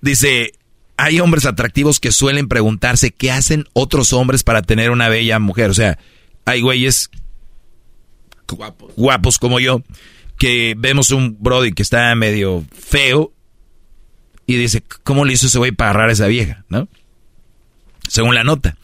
Dice, 0.00 0.52
hay 0.98 1.20
hombres 1.20 1.46
atractivos 1.46 2.00
que 2.00 2.12
suelen 2.12 2.48
preguntarse 2.48 3.10
qué 3.12 3.30
hacen 3.30 3.64
otros 3.72 4.12
hombres 4.12 4.42
para 4.42 4.60
tener 4.62 4.90
una 4.90 5.08
bella 5.08 5.38
mujer. 5.38 5.70
O 5.70 5.74
sea, 5.74 5.98
hay 6.44 6.60
güeyes 6.60 7.08
Guapos. 8.50 8.92
guapos 8.96 9.38
como 9.38 9.60
yo 9.60 9.82
que 10.38 10.74
vemos 10.76 11.10
un 11.10 11.36
brody 11.40 11.72
que 11.72 11.82
está 11.82 12.14
medio 12.14 12.64
feo 12.72 13.32
y 14.46 14.56
dice, 14.56 14.82
¿cómo 15.04 15.24
le 15.24 15.34
hizo 15.34 15.46
ese 15.46 15.58
güey 15.58 15.72
para 15.72 15.90
agarrar 15.90 16.10
a 16.10 16.12
esa 16.12 16.26
vieja? 16.26 16.64
¿No? 16.68 16.88
Según 18.08 18.34
la 18.34 18.44
nota. 18.44 18.76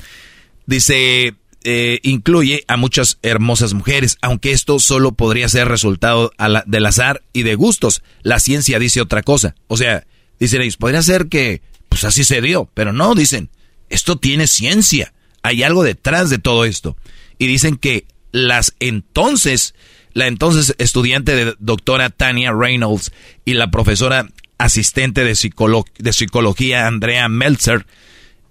Dice, 0.66 1.34
eh, 1.64 2.00
incluye 2.02 2.64
a 2.68 2.76
muchas 2.76 3.18
hermosas 3.22 3.72
mujeres, 3.72 4.18
aunque 4.20 4.52
esto 4.52 4.78
solo 4.78 5.12
podría 5.12 5.48
ser 5.48 5.68
resultado 5.68 6.32
la- 6.38 6.64
del 6.66 6.84
azar 6.86 7.22
y 7.32 7.42
de 7.44 7.54
gustos. 7.54 8.02
La 8.22 8.38
ciencia 8.40 8.78
dice 8.78 9.00
otra 9.00 9.22
cosa. 9.22 9.54
O 9.68 9.76
sea, 9.78 10.06
dicen 10.38 10.60
ellos, 10.60 10.76
podría 10.76 11.02
ser 11.02 11.28
que, 11.28 11.62
pues 11.94 12.02
así 12.02 12.24
se 12.24 12.40
dio, 12.40 12.68
pero 12.74 12.92
no, 12.92 13.14
dicen, 13.14 13.50
esto 13.88 14.16
tiene 14.16 14.48
ciencia. 14.48 15.14
Hay 15.42 15.62
algo 15.62 15.84
detrás 15.84 16.28
de 16.28 16.38
todo 16.38 16.64
esto. 16.64 16.96
Y 17.38 17.46
dicen 17.46 17.76
que 17.76 18.06
las 18.32 18.74
entonces, 18.80 19.76
la 20.12 20.26
entonces 20.26 20.74
estudiante 20.78 21.36
de 21.36 21.54
doctora 21.60 22.10
Tania 22.10 22.52
Reynolds 22.52 23.12
y 23.44 23.54
la 23.54 23.70
profesora 23.70 24.28
asistente 24.58 25.22
de, 25.22 25.34
psicolo- 25.36 25.84
de 25.96 26.12
psicología 26.12 26.88
Andrea 26.88 27.28
Meltzer, 27.28 27.86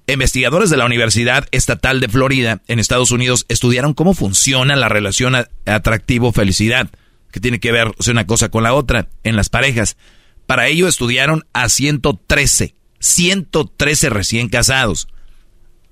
investigadores 0.07 0.69
de 0.69 0.77
la 0.77 0.85
Universidad 0.85 1.45
Estatal 1.51 1.99
de 1.99 2.07
Florida 2.07 2.61
en 2.69 2.79
Estados 2.79 3.11
Unidos 3.11 3.45
estudiaron 3.49 3.93
cómo 3.93 4.13
funciona 4.13 4.77
la 4.77 4.87
relación 4.87 5.35
atractivo-felicidad, 5.65 6.89
que 7.29 7.41
tiene 7.41 7.59
que 7.59 7.73
ver 7.73 7.91
una 8.09 8.25
cosa 8.25 8.47
con 8.47 8.63
la 8.63 8.73
otra 8.73 9.09
en 9.25 9.35
las 9.35 9.49
parejas. 9.49 9.97
Para 10.45 10.67
ello 10.67 10.87
estudiaron 10.87 11.45
a 11.51 11.67
113, 11.67 12.75
113 13.03 14.09
recién 14.09 14.47
casados. 14.47 15.07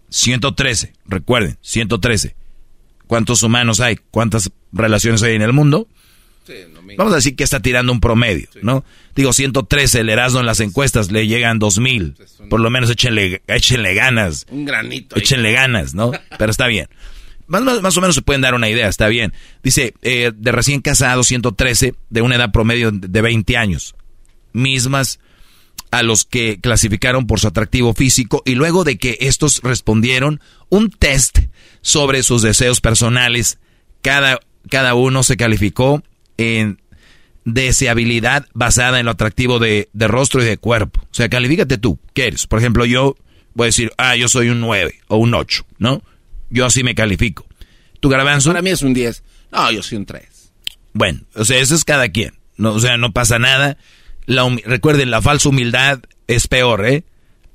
113, 0.10 0.94
recuerden, 1.06 1.58
113. 1.62 2.36
¿Cuántos 3.06 3.44
humanos 3.44 3.82
hay? 3.82 3.98
¿Cuántas 4.12 4.50
relaciones 4.72 5.22
hay 5.22 5.36
en 5.36 5.42
el 5.42 5.52
mundo? 5.52 5.88
Vamos 6.98 7.14
a 7.14 7.18
decir 7.18 7.36
que 7.36 7.44
está 7.44 7.60
tirando 7.60 7.92
un 7.92 8.00
promedio, 8.00 8.48
¿no? 8.62 8.86
Digo, 9.14 9.34
113, 9.34 10.00
el 10.00 10.10
Erasmo 10.10 10.40
en 10.40 10.46
las 10.46 10.62
encuestas 10.62 11.12
le 11.12 11.28
llegan 11.28 11.60
2000. 11.60 12.16
Por 12.50 12.62
lo 12.62 12.70
menos 12.70 12.90
échenle, 12.90 13.42
échenle 13.48 13.94
ganas. 13.94 14.46
Un 14.50 14.66
granito. 14.66 15.16
ahí. 15.16 15.22
Échenle 15.22 15.52
ganas, 15.52 15.94
¿no? 15.94 16.12
Pero 16.38 16.52
está 16.52 16.68
bien. 16.68 16.88
Más, 17.48 17.62
más, 17.62 17.82
más 17.82 17.98
o 17.98 18.02
menos 18.02 18.16
se 18.16 18.22
pueden 18.22 18.42
dar 18.42 18.54
una 18.54 18.70
idea, 18.70 18.88
está 18.88 19.10
bien. 19.10 19.34
Dice, 19.64 19.94
eh, 20.02 20.32
de 20.34 20.52
recién 20.54 20.82
casados, 20.82 21.28
113, 21.28 21.94
de 22.10 22.22
una 22.22 22.36
edad 22.36 22.52
promedio 22.52 22.92
de 22.92 23.22
20 23.22 23.58
años. 23.58 23.96
Mismas 24.54 25.20
a 25.92 26.04
los 26.04 26.24
que 26.24 26.60
clasificaron 26.60 27.28
por 27.28 27.40
su 27.40 27.48
atractivo 27.48 27.94
físico 27.94 28.42
y 28.46 28.56
luego 28.56 28.84
de 28.84 28.98
que 28.98 29.18
estos 29.22 29.62
respondieron 29.62 30.42
un 30.70 30.90
test 30.90 31.40
sobre 31.82 32.24
sus 32.24 32.42
deseos 32.42 32.80
personales, 32.82 33.60
cada, 34.02 34.40
cada 34.70 34.96
uno 34.96 35.24
se 35.24 35.38
calificó 35.38 36.02
en 36.38 36.82
deseabilidad 37.44 38.48
basada 38.54 39.00
en 39.00 39.06
lo 39.06 39.12
atractivo 39.12 39.60
de, 39.60 39.90
de 39.92 40.08
rostro 40.08 40.42
y 40.42 40.46
de 40.46 40.58
cuerpo. 40.58 41.02
O 41.04 41.14
sea, 41.14 41.30
califícate 41.30 41.78
tú, 41.78 42.00
¿qué 42.14 42.28
eres? 42.28 42.48
Por 42.48 42.60
ejemplo, 42.60 42.86
yo 42.86 43.18
voy 43.54 43.66
a 43.66 43.68
decir, 43.68 43.92
ah, 43.98 44.16
yo 44.16 44.30
soy 44.30 44.50
un 44.50 44.62
9 44.62 45.02
o 45.08 45.18
un 45.18 45.34
8, 45.34 45.66
¿no? 45.78 46.02
Yo 46.50 46.66
así 46.66 46.84
me 46.84 46.96
califico. 46.96 47.46
¿Tu 48.00 48.10
garbanzo? 48.10 48.50
Para 48.50 48.62
mí 48.62 48.70
es 48.70 48.82
un 48.82 48.94
10. 48.94 49.24
No, 49.52 49.72
yo 49.72 49.84
soy 49.84 49.98
un 49.98 50.06
3. 50.06 50.52
Bueno, 50.94 51.22
o 51.36 51.46
sea, 51.46 51.60
eso 51.60 51.76
es 51.76 51.84
cada 51.84 52.10
quien. 52.10 52.34
No, 52.58 52.74
o 52.74 52.80
sea, 52.80 52.98
no 52.98 53.12
pasa 53.12 53.40
nada. 53.40 53.78
La 54.26 54.48
recuerden, 54.66 55.12
la 55.12 55.22
falsa 55.22 55.50
humildad 55.50 56.00
es 56.28 56.48
peor, 56.48 56.86
¿eh? 56.86 57.04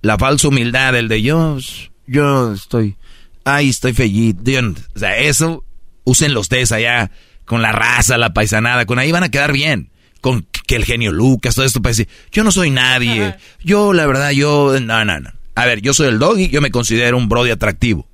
La 0.02 0.18
falsa 0.18 0.48
humildad, 0.48 0.94
el 0.94 1.08
de 1.08 1.22
yo, 1.22 1.58
yo 2.06 2.52
estoy, 2.52 2.96
ay, 3.44 3.70
estoy 3.70 3.92
fellito. 3.92 4.52
O 4.94 4.98
sea, 4.98 5.16
eso, 5.18 5.64
usen 6.04 6.34
los 6.34 6.48
test 6.48 6.72
allá 6.72 7.10
con 7.44 7.62
la 7.62 7.72
raza, 7.72 8.18
la 8.18 8.34
paisanada, 8.34 8.86
con 8.86 8.98
ahí 8.98 9.12
van 9.12 9.24
a 9.24 9.30
quedar 9.30 9.52
bien. 9.52 9.90
Con 10.20 10.46
que 10.66 10.76
el 10.76 10.84
genio 10.84 11.12
Lucas, 11.12 11.54
todo 11.54 11.64
esto 11.64 11.80
para 11.80 11.92
decir, 11.92 12.08
yo 12.32 12.42
no 12.42 12.50
soy 12.50 12.70
nadie. 12.70 13.36
Yo, 13.62 13.92
la 13.92 14.06
verdad, 14.06 14.30
yo, 14.30 14.78
no, 14.80 15.04
no, 15.04 15.20
no. 15.20 15.30
A 15.54 15.66
ver, 15.66 15.80
yo 15.80 15.94
soy 15.94 16.08
el 16.08 16.18
doggy, 16.18 16.48
yo 16.48 16.60
me 16.60 16.70
considero 16.70 17.16
un 17.16 17.28
brody 17.28 17.50
atractivo. 17.50 18.08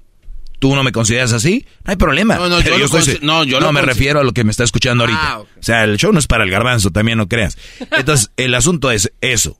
¿Tú 0.62 0.76
no 0.76 0.84
me 0.84 0.92
consideras 0.92 1.32
así? 1.32 1.66
No 1.82 1.90
hay 1.90 1.96
problema. 1.96 2.36
No, 2.36 2.48
no, 2.48 2.60
yo 2.60 2.78
lo 2.78 2.84
estoy- 2.84 3.18
no, 3.20 3.42
yo 3.42 3.58
lo 3.58 3.72
me 3.72 3.82
refiero 3.82 4.20
a 4.20 4.22
lo 4.22 4.30
que 4.30 4.44
me 4.44 4.52
está 4.52 4.62
escuchando 4.62 5.02
ahorita. 5.02 5.20
Ah, 5.20 5.38
ok. 5.40 5.48
O 5.58 5.62
sea, 5.64 5.82
el 5.82 5.96
show 5.96 6.12
no 6.12 6.20
es 6.20 6.28
para 6.28 6.44
el 6.44 6.50
garbanzo, 6.52 6.90
también 6.92 7.18
no 7.18 7.26
creas. 7.26 7.58
Entonces, 7.90 8.30
el 8.36 8.54
asunto 8.54 8.92
es 8.92 9.12
eso. 9.20 9.58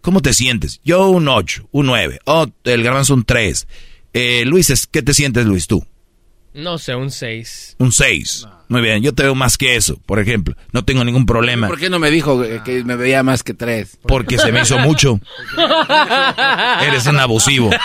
¿Cómo 0.00 0.22
te 0.22 0.32
sientes? 0.32 0.80
Yo 0.84 1.08
un 1.08 1.26
8, 1.26 1.68
un 1.72 1.86
9. 1.86 2.20
Oh, 2.26 2.46
el 2.62 2.84
garbanzo 2.84 3.14
un 3.14 3.24
3. 3.24 3.66
Eh, 4.12 4.44
Luis, 4.46 4.86
¿qué 4.86 5.02
te 5.02 5.12
sientes, 5.12 5.44
Luis, 5.44 5.66
tú? 5.66 5.84
No 6.52 6.78
sé, 6.78 6.94
un 6.94 7.10
6. 7.10 7.74
Un 7.80 7.90
6. 7.90 8.46
Muy 8.68 8.80
bien, 8.80 9.02
yo 9.02 9.12
te 9.12 9.24
veo 9.24 9.34
más 9.34 9.58
que 9.58 9.74
eso, 9.74 9.96
por 10.06 10.20
ejemplo. 10.20 10.54
No 10.70 10.84
tengo 10.84 11.04
ningún 11.04 11.26
problema. 11.26 11.66
¿Por 11.66 11.80
qué 11.80 11.90
no 11.90 11.98
me 11.98 12.12
dijo 12.12 12.40
que 12.64 12.84
me 12.84 12.94
veía 12.94 13.24
más 13.24 13.42
que 13.42 13.54
3? 13.54 13.98
Porque 14.06 14.38
se 14.38 14.52
me 14.52 14.60
hizo 14.62 14.78
mucho. 14.78 15.18
Eres 16.86 17.06
un 17.08 17.18
abusivo. 17.18 17.70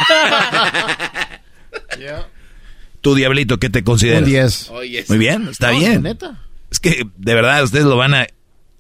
Tú, 3.02 3.16
Diablito, 3.16 3.60
¿qué 3.60 3.70
te 3.70 3.84
consideras? 3.84 4.22
Un 4.24 4.30
10. 4.30 4.70
Oye, 4.72 5.06
Muy 5.08 5.18
bien, 5.18 5.48
está 5.48 5.72
No, 5.72 5.80
bien. 5.80 6.04
neta. 6.04 6.42
Es 6.72 6.80
que, 6.80 7.08
de 7.18 7.34
verdad, 7.34 7.64
ustedes 7.64 7.86
lo 7.86 7.96
van 7.98 8.14
a... 8.14 8.28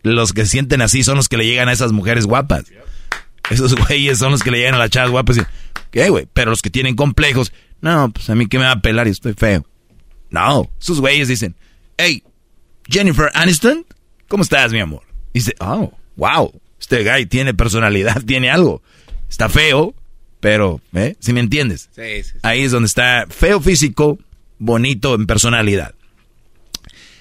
Los 0.03 0.33
que 0.33 0.45
sienten 0.45 0.81
así 0.81 1.03
son 1.03 1.17
los 1.17 1.27
que 1.29 1.37
le 1.37 1.45
llegan 1.45 1.69
a 1.69 1.73
esas 1.73 1.91
mujeres 1.91 2.25
guapas. 2.25 2.65
Esos 3.49 3.75
güeyes 3.75 4.17
son 4.19 4.31
los 4.31 4.43
que 4.43 4.51
le 4.51 4.57
llegan 4.59 4.75
a 4.75 4.79
las 4.79 4.89
chavas 4.89 5.11
guapas 5.11 5.37
y... 5.37 5.41
¿Qué, 5.91 6.09
güey? 6.09 6.27
Pero 6.33 6.51
los 6.51 6.61
que 6.61 6.69
tienen 6.69 6.95
complejos... 6.95 7.51
No, 7.81 8.11
pues 8.11 8.29
a 8.29 8.35
mí 8.35 8.47
que 8.47 8.59
me 8.59 8.65
va 8.65 8.71
a 8.71 8.81
pelar 8.81 9.07
y 9.07 9.11
estoy 9.11 9.33
feo. 9.33 9.65
No, 10.29 10.69
esos 10.79 10.99
güeyes 11.01 11.27
dicen... 11.27 11.55
Hey, 11.97 12.23
Jennifer 12.87 13.29
Aniston, 13.33 13.85
¿cómo 14.27 14.43
estás, 14.43 14.71
mi 14.71 14.79
amor? 14.79 15.01
Dice, 15.33 15.53
oh, 15.59 15.91
wow, 16.15 16.51
este 16.79 17.03
guy 17.03 17.25
tiene 17.25 17.53
personalidad, 17.53 18.21
tiene 18.25 18.49
algo. 18.49 18.81
Está 19.29 19.49
feo, 19.49 19.93
pero, 20.39 20.81
¿eh? 20.93 21.15
Si 21.19 21.33
me 21.33 21.39
entiendes. 21.39 21.89
Sí, 21.95 22.23
sí. 22.23 22.37
Ahí 22.43 22.63
es 22.63 22.71
donde 22.71 22.87
está 22.87 23.25
feo 23.29 23.59
físico, 23.61 24.19
bonito 24.57 25.15
en 25.15 25.27
personalidad. 25.27 25.95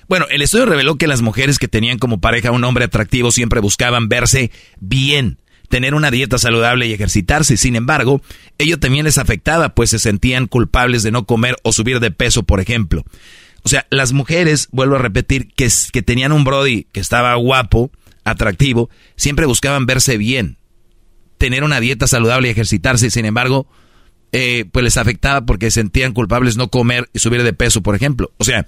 Bueno, 0.08 0.26
el 0.30 0.40
estudio 0.40 0.64
reveló 0.64 0.96
que 0.96 1.06
las 1.06 1.20
mujeres 1.20 1.58
que 1.58 1.68
tenían 1.68 1.98
como 1.98 2.20
pareja 2.20 2.48
a 2.48 2.52
un 2.52 2.64
hombre 2.64 2.86
atractivo 2.86 3.30
siempre 3.30 3.60
buscaban 3.60 4.08
verse 4.08 4.50
bien, 4.80 5.38
tener 5.68 5.94
una 5.94 6.10
dieta 6.10 6.38
saludable 6.38 6.86
y 6.86 6.94
ejercitarse. 6.94 7.58
Sin 7.58 7.76
embargo, 7.76 8.22
ello 8.56 8.78
también 8.78 9.04
les 9.04 9.18
afectaba, 9.18 9.74
pues 9.74 9.90
se 9.90 9.98
sentían 9.98 10.46
culpables 10.46 11.02
de 11.02 11.10
no 11.10 11.26
comer 11.26 11.56
o 11.62 11.72
subir 11.72 12.00
de 12.00 12.10
peso, 12.10 12.42
por 12.42 12.60
ejemplo. 12.60 13.04
O 13.64 13.68
sea, 13.68 13.86
las 13.90 14.12
mujeres, 14.12 14.68
vuelvo 14.72 14.94
a 14.94 15.00
repetir, 15.00 15.52
que, 15.54 15.68
que 15.92 16.02
tenían 16.02 16.32
un 16.32 16.44
Brody 16.44 16.86
que 16.90 17.00
estaba 17.00 17.34
guapo, 17.34 17.90
atractivo, 18.24 18.88
siempre 19.16 19.44
buscaban 19.44 19.84
verse 19.84 20.16
bien. 20.16 20.56
Tener 21.38 21.64
una 21.64 21.80
dieta 21.80 22.06
saludable 22.06 22.48
y 22.48 22.50
ejercitarse. 22.50 23.10
Sin 23.10 23.24
embargo, 23.24 23.66
eh, 24.32 24.66
pues 24.70 24.84
les 24.84 24.96
afectaba 24.96 25.46
porque 25.46 25.70
sentían 25.70 26.12
culpables 26.12 26.56
no 26.56 26.68
comer 26.68 27.08
y 27.14 27.20
subir 27.20 27.42
de 27.42 27.52
peso, 27.52 27.82
por 27.82 27.94
ejemplo. 27.94 28.32
O 28.36 28.44
sea, 28.44 28.66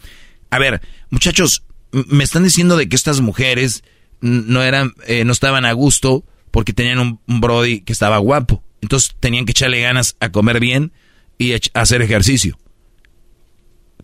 a 0.50 0.58
ver, 0.58 0.80
muchachos, 1.10 1.64
me 1.92 2.24
están 2.24 2.44
diciendo 2.44 2.76
de 2.76 2.88
que 2.88 2.96
estas 2.96 3.20
mujeres 3.20 3.84
no 4.20 4.62
eran, 4.62 4.94
eh, 5.06 5.24
no 5.24 5.32
estaban 5.32 5.64
a 5.64 5.72
gusto 5.72 6.24
porque 6.50 6.72
tenían 6.72 6.98
un, 6.98 7.40
Brody 7.40 7.82
que 7.82 7.92
estaba 7.92 8.18
guapo. 8.18 8.62
Entonces 8.80 9.14
tenían 9.20 9.44
que 9.44 9.52
echarle 9.52 9.80
ganas 9.80 10.16
a 10.20 10.30
comer 10.30 10.60
bien 10.60 10.92
y 11.38 11.54
hacer 11.74 12.02
ejercicio. 12.02 12.58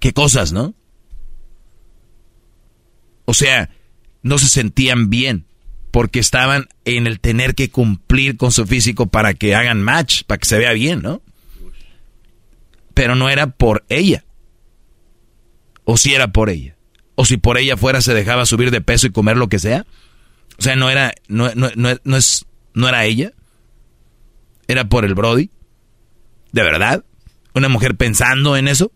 Qué 0.00 0.12
cosas, 0.12 0.52
¿no? 0.52 0.74
O 3.24 3.34
sea, 3.34 3.70
no 4.22 4.38
se 4.38 4.48
sentían 4.48 5.10
bien 5.10 5.46
porque 5.96 6.18
estaban 6.18 6.68
en 6.84 7.06
el 7.06 7.20
tener 7.20 7.54
que 7.54 7.70
cumplir 7.70 8.36
con 8.36 8.52
su 8.52 8.66
físico 8.66 9.06
para 9.06 9.32
que 9.32 9.54
hagan 9.54 9.80
match, 9.80 10.24
para 10.24 10.36
que 10.36 10.44
se 10.44 10.58
vea 10.58 10.74
bien, 10.74 11.00
¿no? 11.00 11.22
Pero 12.92 13.14
no 13.14 13.30
era 13.30 13.46
por 13.46 13.86
ella. 13.88 14.22
O 15.84 15.96
si 15.96 16.14
era 16.14 16.28
por 16.28 16.50
ella. 16.50 16.76
O 17.14 17.24
si 17.24 17.38
por 17.38 17.56
ella 17.56 17.78
fuera 17.78 18.02
se 18.02 18.12
dejaba 18.12 18.44
subir 18.44 18.70
de 18.72 18.82
peso 18.82 19.06
y 19.06 19.10
comer 19.10 19.38
lo 19.38 19.48
que 19.48 19.58
sea. 19.58 19.86
O 20.58 20.62
sea, 20.62 20.76
no 20.76 20.90
era, 20.90 21.14
no, 21.28 21.50
no, 21.54 21.70
no, 21.74 22.16
es, 22.18 22.44
no 22.74 22.88
era 22.90 23.06
ella. 23.06 23.32
Era 24.68 24.90
por 24.90 25.06
el 25.06 25.14
Brody. 25.14 25.48
¿De 26.52 26.62
verdad? 26.62 27.06
¿Una 27.54 27.70
mujer 27.70 27.96
pensando 27.96 28.58
en 28.58 28.68
eso? 28.68 28.92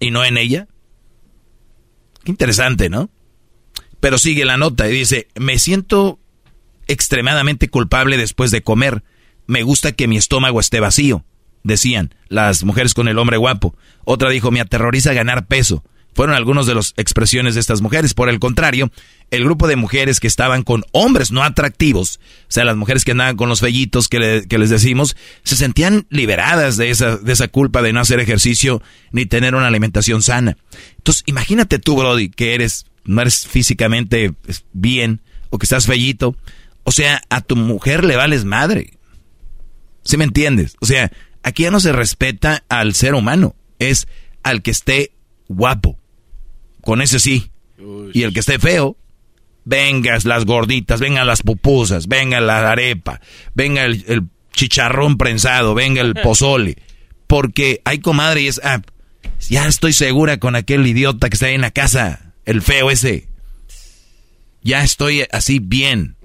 ¿Y 0.00 0.10
no 0.10 0.24
en 0.24 0.36
ella? 0.36 0.66
Qué 2.24 2.32
interesante, 2.32 2.90
¿no? 2.90 3.08
Pero 4.02 4.18
sigue 4.18 4.44
la 4.44 4.56
nota 4.56 4.88
y 4.88 4.92
dice, 4.92 5.28
me 5.36 5.60
siento 5.60 6.18
extremadamente 6.88 7.68
culpable 7.68 8.16
después 8.16 8.50
de 8.50 8.60
comer. 8.60 9.04
Me 9.46 9.62
gusta 9.62 9.92
que 9.92 10.08
mi 10.08 10.16
estómago 10.16 10.58
esté 10.58 10.80
vacío, 10.80 11.24
decían 11.62 12.12
las 12.26 12.64
mujeres 12.64 12.94
con 12.94 13.06
el 13.06 13.16
hombre 13.16 13.36
guapo. 13.36 13.76
Otra 14.04 14.30
dijo, 14.30 14.50
me 14.50 14.60
aterroriza 14.60 15.12
ganar 15.12 15.46
peso 15.46 15.84
fueron 16.14 16.34
algunas 16.34 16.66
de 16.66 16.74
las 16.74 16.94
expresiones 16.96 17.54
de 17.54 17.60
estas 17.60 17.80
mujeres. 17.80 18.14
Por 18.14 18.28
el 18.28 18.38
contrario, 18.38 18.90
el 19.30 19.44
grupo 19.44 19.66
de 19.66 19.76
mujeres 19.76 20.20
que 20.20 20.26
estaban 20.26 20.62
con 20.62 20.84
hombres 20.92 21.32
no 21.32 21.42
atractivos, 21.42 22.20
o 22.42 22.46
sea, 22.48 22.64
las 22.64 22.76
mujeres 22.76 23.04
que 23.04 23.12
andaban 23.12 23.36
con 23.36 23.48
los 23.48 23.60
fellitos 23.60 24.08
que, 24.08 24.46
les 24.48 24.70
decimos, 24.70 25.16
se 25.42 25.56
sentían 25.56 26.06
liberadas 26.10 26.76
de 26.76 26.90
esa, 26.90 27.16
de 27.16 27.32
esa 27.32 27.48
culpa 27.48 27.82
de 27.82 27.92
no 27.92 28.00
hacer 28.00 28.20
ejercicio 28.20 28.82
ni 29.10 29.26
tener 29.26 29.54
una 29.54 29.68
alimentación 29.68 30.22
sana. 30.22 30.56
Entonces, 30.98 31.22
imagínate 31.26 31.78
tú, 31.78 31.96
Brody, 31.96 32.28
que 32.28 32.54
eres, 32.54 32.86
no 33.04 33.20
eres 33.20 33.46
físicamente 33.46 34.32
pues, 34.32 34.64
bien 34.72 35.20
o 35.50 35.58
que 35.58 35.66
estás 35.66 35.86
fellito. 35.86 36.36
O 36.84 36.92
sea, 36.92 37.22
a 37.30 37.40
tu 37.40 37.56
mujer 37.56 38.04
le 38.04 38.16
vales 38.16 38.44
madre. 38.44 38.94
¿Sí 40.04 40.16
me 40.16 40.24
entiendes? 40.24 40.76
O 40.80 40.86
sea, 40.86 41.12
aquí 41.42 41.64
ya 41.64 41.70
no 41.70 41.80
se 41.80 41.92
respeta 41.92 42.64
al 42.68 42.94
ser 42.94 43.14
humano, 43.14 43.54
es 43.78 44.08
al 44.42 44.62
que 44.62 44.72
esté 44.72 45.12
guapo 45.48 45.98
con 46.80 47.00
ese 47.00 47.18
sí. 47.18 47.50
Y 48.12 48.22
el 48.22 48.32
que 48.32 48.40
esté 48.40 48.58
feo, 48.58 48.96
vengas 49.64 50.24
las 50.24 50.44
gorditas, 50.44 51.00
vengan 51.00 51.26
las 51.26 51.42
pupusas, 51.42 52.06
venga 52.06 52.40
la 52.40 52.70
arepa, 52.70 53.20
venga 53.54 53.84
el, 53.84 54.28
chicharrón 54.52 55.16
prensado, 55.16 55.74
venga 55.74 56.02
el 56.02 56.14
pozole. 56.22 56.76
Porque 57.26 57.80
hay 57.84 57.98
comadre 57.98 58.42
y 58.42 58.48
es, 58.48 58.60
ah, 58.62 58.82
ya 59.48 59.66
estoy 59.66 59.92
segura 59.94 60.38
con 60.38 60.56
aquel 60.56 60.86
idiota 60.86 61.28
que 61.28 61.34
está 61.34 61.46
ahí 61.46 61.54
en 61.54 61.62
la 61.62 61.70
casa, 61.70 62.31
el 62.44 62.62
feo 62.62 62.90
ese. 62.90 63.28
Ya 64.62 64.82
estoy 64.82 65.24
así 65.30 65.58
bien. 65.58 66.16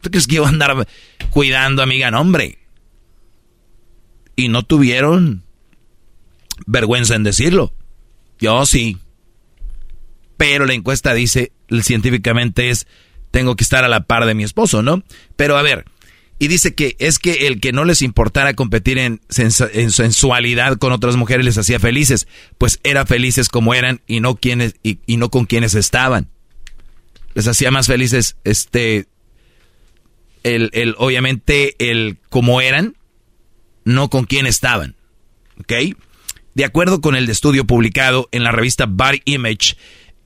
¿Tú 0.00 0.10
crees 0.10 0.26
que 0.26 0.36
iba 0.36 0.46
a 0.46 0.50
andar 0.50 0.88
cuidando, 1.30 1.82
amiga? 1.82 2.10
No, 2.10 2.20
hombre. 2.20 2.58
Y 4.34 4.48
no 4.48 4.62
tuvieron 4.62 5.42
vergüenza 6.66 7.14
en 7.14 7.24
decirlo. 7.24 7.72
Yo 8.38 8.66
sí 8.66 8.98
pero 10.36 10.66
la 10.66 10.74
encuesta 10.74 11.14
dice, 11.14 11.52
científicamente 11.82 12.70
es, 12.70 12.86
tengo 13.30 13.56
que 13.56 13.64
estar 13.64 13.84
a 13.84 13.88
la 13.88 14.04
par 14.04 14.26
de 14.26 14.34
mi 14.34 14.44
esposo, 14.44 14.82
¿no? 14.82 15.02
Pero 15.36 15.56
a 15.56 15.62
ver, 15.62 15.86
y 16.38 16.48
dice 16.48 16.74
que 16.74 16.96
es 16.98 17.18
que 17.18 17.46
el 17.46 17.60
que 17.60 17.72
no 17.72 17.84
les 17.84 18.02
importara 18.02 18.54
competir 18.54 18.98
en, 18.98 19.20
sensualidad 19.30 20.76
con 20.76 20.92
otras 20.92 21.16
mujeres 21.16 21.46
les 21.46 21.56
hacía 21.56 21.80
felices, 21.80 22.28
pues 22.58 22.78
era 22.84 23.06
felices 23.06 23.48
como 23.48 23.74
eran 23.74 24.02
y 24.06 24.20
no 24.20 24.36
quienes 24.36 24.74
y, 24.82 24.98
no 25.16 25.30
con 25.30 25.46
quienes 25.46 25.74
estaban. 25.74 26.28
Les 27.34 27.48
hacía 27.48 27.70
más 27.70 27.86
felices 27.86 28.36
este 28.44 29.06
el, 30.42 30.70
el 30.74 30.94
obviamente 30.98 31.74
el 31.78 32.18
como 32.28 32.60
eran, 32.60 32.96
no 33.84 34.10
con 34.10 34.24
quién 34.24 34.46
estaban. 34.46 34.94
¿Ok? 35.60 35.96
De 36.54 36.64
acuerdo 36.64 37.00
con 37.00 37.16
el 37.16 37.28
estudio 37.30 37.66
publicado 37.66 38.28
en 38.32 38.44
la 38.44 38.52
revista 38.52 38.86
Body 38.86 39.22
Image, 39.24 39.76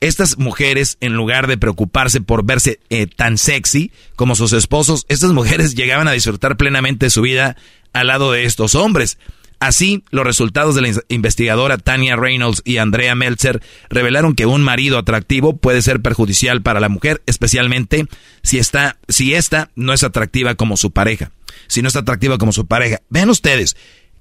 estas 0.01 0.39
mujeres, 0.39 0.97
en 0.99 1.13
lugar 1.13 1.47
de 1.47 1.57
preocuparse 1.57 2.21
por 2.21 2.43
verse 2.43 2.79
eh, 2.89 3.07
tan 3.07 3.37
sexy 3.37 3.91
como 4.15 4.35
sus 4.35 4.51
esposos, 4.51 5.05
estas 5.07 5.31
mujeres 5.31 5.75
llegaban 5.75 6.07
a 6.07 6.11
disfrutar 6.11 6.57
plenamente 6.57 7.09
su 7.09 7.21
vida 7.21 7.55
al 7.93 8.07
lado 8.07 8.31
de 8.31 8.43
estos 8.43 8.75
hombres. 8.75 9.17
Así, 9.59 10.03
los 10.09 10.25
resultados 10.25 10.73
de 10.73 10.81
la 10.81 10.89
investigadora 11.09 11.77
Tania 11.77 12.15
Reynolds 12.15 12.63
y 12.65 12.77
Andrea 12.77 13.13
Meltzer 13.13 13.61
revelaron 13.89 14.33
que 14.33 14.47
un 14.47 14.63
marido 14.63 14.97
atractivo 14.97 15.55
puede 15.55 15.83
ser 15.83 16.01
perjudicial 16.01 16.63
para 16.63 16.79
la 16.79 16.89
mujer, 16.89 17.21
especialmente 17.27 18.07
si 18.41 18.57
está, 18.57 18.97
si 19.07 19.35
esta 19.35 19.69
no 19.75 19.93
es 19.93 20.01
atractiva 20.01 20.55
como 20.55 20.77
su 20.77 20.89
pareja. 20.89 21.31
Si 21.67 21.83
no 21.83 21.89
es 21.89 21.95
atractiva 21.95 22.39
como 22.39 22.53
su 22.53 22.65
pareja. 22.65 23.01
Vean 23.09 23.29
ustedes, 23.29 23.77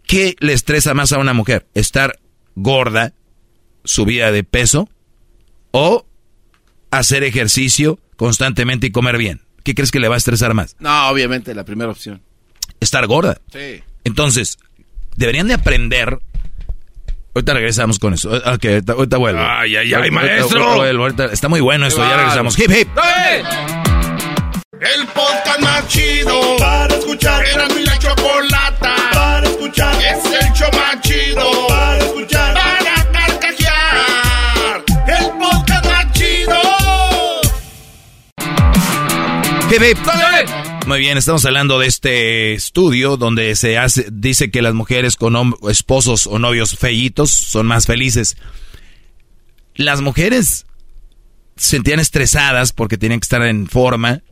¿qué 0.07 0.37
le 0.41 0.53
estresa 0.53 0.93
más 0.93 1.11
a 1.13 1.19
una 1.19 1.33
mujer? 1.33 1.67
Estar 1.73 2.21
gorda, 2.55 3.15
subida 3.83 4.33
de 4.33 4.45
peso, 4.45 4.91
o 5.73 6.07
hacer 6.91 7.25
ejercicio 7.25 7.99
constantemente 8.17 8.89
y 8.89 8.91
comer 8.93 9.17
bien? 9.19 9.43
¿Qué 9.63 9.75
crees 9.75 9.91
que 9.91 10.01
le 10.01 10.09
va 10.09 10.15
a 10.15 10.19
estresar 10.19 10.55
más? 10.55 10.77
No, 10.79 11.09
obviamente 11.09 11.55
la 11.55 11.65
primera 11.65 11.91
opción. 11.91 12.23
Estar 12.81 13.07
gorda. 13.07 13.41
Sí. 13.53 13.83
Entonces, 14.05 14.59
deberían 15.17 15.49
de 15.49 15.55
aprender. 15.55 16.19
Ahorita 17.35 17.55
regresamos 17.55 17.99
con 17.99 18.15
eso. 18.15 18.31
Ok, 18.31 18.65
ahorita, 18.89 19.17
vuelvo. 19.19 19.41
Ay, 19.41 19.77
ay, 19.77 19.95
ay, 19.95 20.11
maestro. 20.11 21.07
está 21.31 21.49
muy 21.49 21.61
bueno 21.61 21.87
esto, 21.87 22.03
ya 22.03 22.17
regresamos. 22.17 22.59
Hip, 22.59 22.71
hip. 22.71 22.89
El 24.81 25.07
podcast 25.09 25.61
más 25.61 25.87
chido 25.89 26.57
para 26.59 26.95
escuchar. 26.95 27.45
Era 27.45 27.69
mi 27.69 27.85
la 27.85 27.99
chocolata 27.99 28.97
para 29.13 29.47
escuchar. 29.47 29.95
Es 30.03 30.25
el 30.25 30.53
show 30.55 30.71
más 30.73 31.01
chido 31.03 31.67
para 31.69 31.99
escuchar. 31.99 32.50
Muy 40.89 40.99
bien, 40.99 41.17
estamos 41.17 41.45
hablando 41.45 41.79
de 41.79 41.87
este 41.87 42.55
estudio 42.55 43.17
donde 43.17 43.55
se 43.55 43.79
hace, 43.79 44.09
dice 44.11 44.51
que 44.51 44.63
las 44.63 44.75
mujeres 44.75 45.15
con 45.15 45.55
esposos 45.69 46.27
o 46.27 46.41
novios 46.41 46.77
fellitos 46.77 47.31
son 47.31 47.69
más 47.69 47.87
felices. 47.87 48.37
Las 49.77 50.01
mujeres 50.01 50.67
se 51.55 51.69
sentían 51.69 52.01
estresadas 52.01 52.73
porque 52.73 52.99
tenían 52.99 53.21
que 53.21 53.27
estar 53.27 53.43
en 53.43 53.69
forma, 53.69 54.23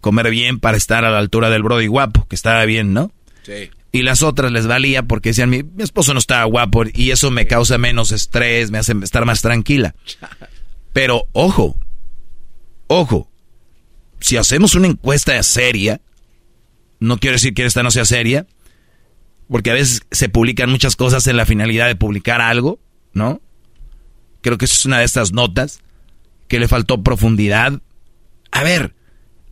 comer 0.00 0.30
bien 0.30 0.60
para 0.60 0.78
estar 0.78 1.04
a 1.04 1.10
la 1.10 1.18
altura 1.18 1.50
del 1.50 1.62
brody 1.62 1.88
guapo, 1.88 2.26
que 2.26 2.34
estaba 2.34 2.64
bien, 2.64 2.94
¿no? 2.94 3.12
Sí. 3.42 3.68
Y 3.92 4.00
las 4.00 4.22
otras 4.22 4.50
les 4.50 4.66
valía 4.66 5.02
porque 5.02 5.28
decían, 5.28 5.50
mi, 5.50 5.62
mi 5.62 5.82
esposo 5.82 6.14
no 6.14 6.18
estaba 6.18 6.44
guapo 6.44 6.84
y 6.94 7.10
eso 7.10 7.30
me 7.30 7.46
causa 7.46 7.76
menos 7.76 8.12
estrés, 8.12 8.70
me 8.70 8.78
hace 8.78 8.94
estar 9.02 9.26
más 9.26 9.42
tranquila. 9.42 9.94
Pero 10.94 11.26
ojo, 11.34 11.78
ojo, 12.86 13.30
si 14.20 14.36
hacemos 14.36 14.74
una 14.74 14.88
encuesta 14.88 15.40
seria, 15.42 16.00
no 17.00 17.18
quiero 17.18 17.34
decir 17.34 17.54
que 17.54 17.64
esta 17.64 17.82
no 17.82 17.90
sea 17.90 18.04
seria, 18.04 18.46
porque 19.48 19.70
a 19.70 19.74
veces 19.74 20.02
se 20.10 20.28
publican 20.28 20.70
muchas 20.70 20.96
cosas 20.96 21.26
en 21.26 21.36
la 21.36 21.46
finalidad 21.46 21.86
de 21.86 21.96
publicar 21.96 22.40
algo, 22.40 22.80
¿no? 23.12 23.40
Creo 24.40 24.58
que 24.58 24.64
esa 24.64 24.74
es 24.74 24.86
una 24.86 24.98
de 24.98 25.04
estas 25.04 25.32
notas 25.32 25.80
que 26.48 26.60
le 26.60 26.68
faltó 26.68 27.02
profundidad. 27.02 27.80
A 28.50 28.62
ver, 28.62 28.94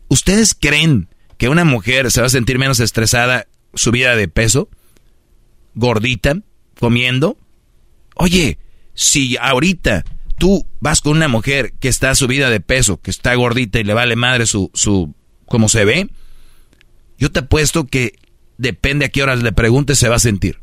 ¿ustedes 0.08 0.54
creen 0.58 1.08
que 1.38 1.48
una 1.48 1.64
mujer 1.64 2.10
se 2.10 2.20
va 2.20 2.26
a 2.26 2.30
sentir 2.30 2.58
menos 2.58 2.80
estresada 2.80 3.46
subida 3.74 4.16
de 4.16 4.28
peso? 4.28 4.68
¿Gordita? 5.74 6.38
¿Comiendo? 6.78 7.36
Oye, 8.14 8.58
si 8.94 9.36
ahorita 9.36 10.04
tú 10.38 10.66
vas 10.80 11.00
con 11.00 11.16
una 11.16 11.28
mujer 11.28 11.72
que 11.80 11.88
está 11.88 12.14
subida 12.14 12.50
de 12.50 12.60
peso, 12.60 13.00
que 13.00 13.10
está 13.10 13.34
gordita 13.34 13.78
y 13.80 13.84
le 13.84 13.94
vale 13.94 14.16
madre 14.16 14.46
su, 14.46 14.70
su, 14.74 15.14
cómo 15.46 15.68
se 15.68 15.84
ve, 15.84 16.08
yo 17.18 17.30
te 17.32 17.40
apuesto 17.40 17.86
que 17.86 18.18
depende 18.58 19.04
a 19.06 19.08
qué 19.08 19.22
horas 19.22 19.42
le 19.42 19.52
preguntes 19.52 19.98
se 19.98 20.08
va 20.08 20.16
a 20.16 20.20
sentir. 20.20 20.60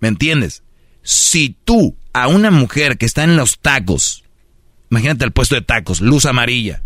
¿Me 0.00 0.08
entiendes? 0.08 0.62
Si 1.02 1.56
tú 1.64 1.96
a 2.12 2.28
una 2.28 2.50
mujer 2.50 2.98
que 2.98 3.06
está 3.06 3.24
en 3.24 3.36
los 3.36 3.58
tacos, 3.58 4.24
imagínate 4.90 5.24
el 5.24 5.32
puesto 5.32 5.54
de 5.54 5.62
tacos, 5.62 6.00
luz 6.00 6.26
amarilla, 6.26 6.82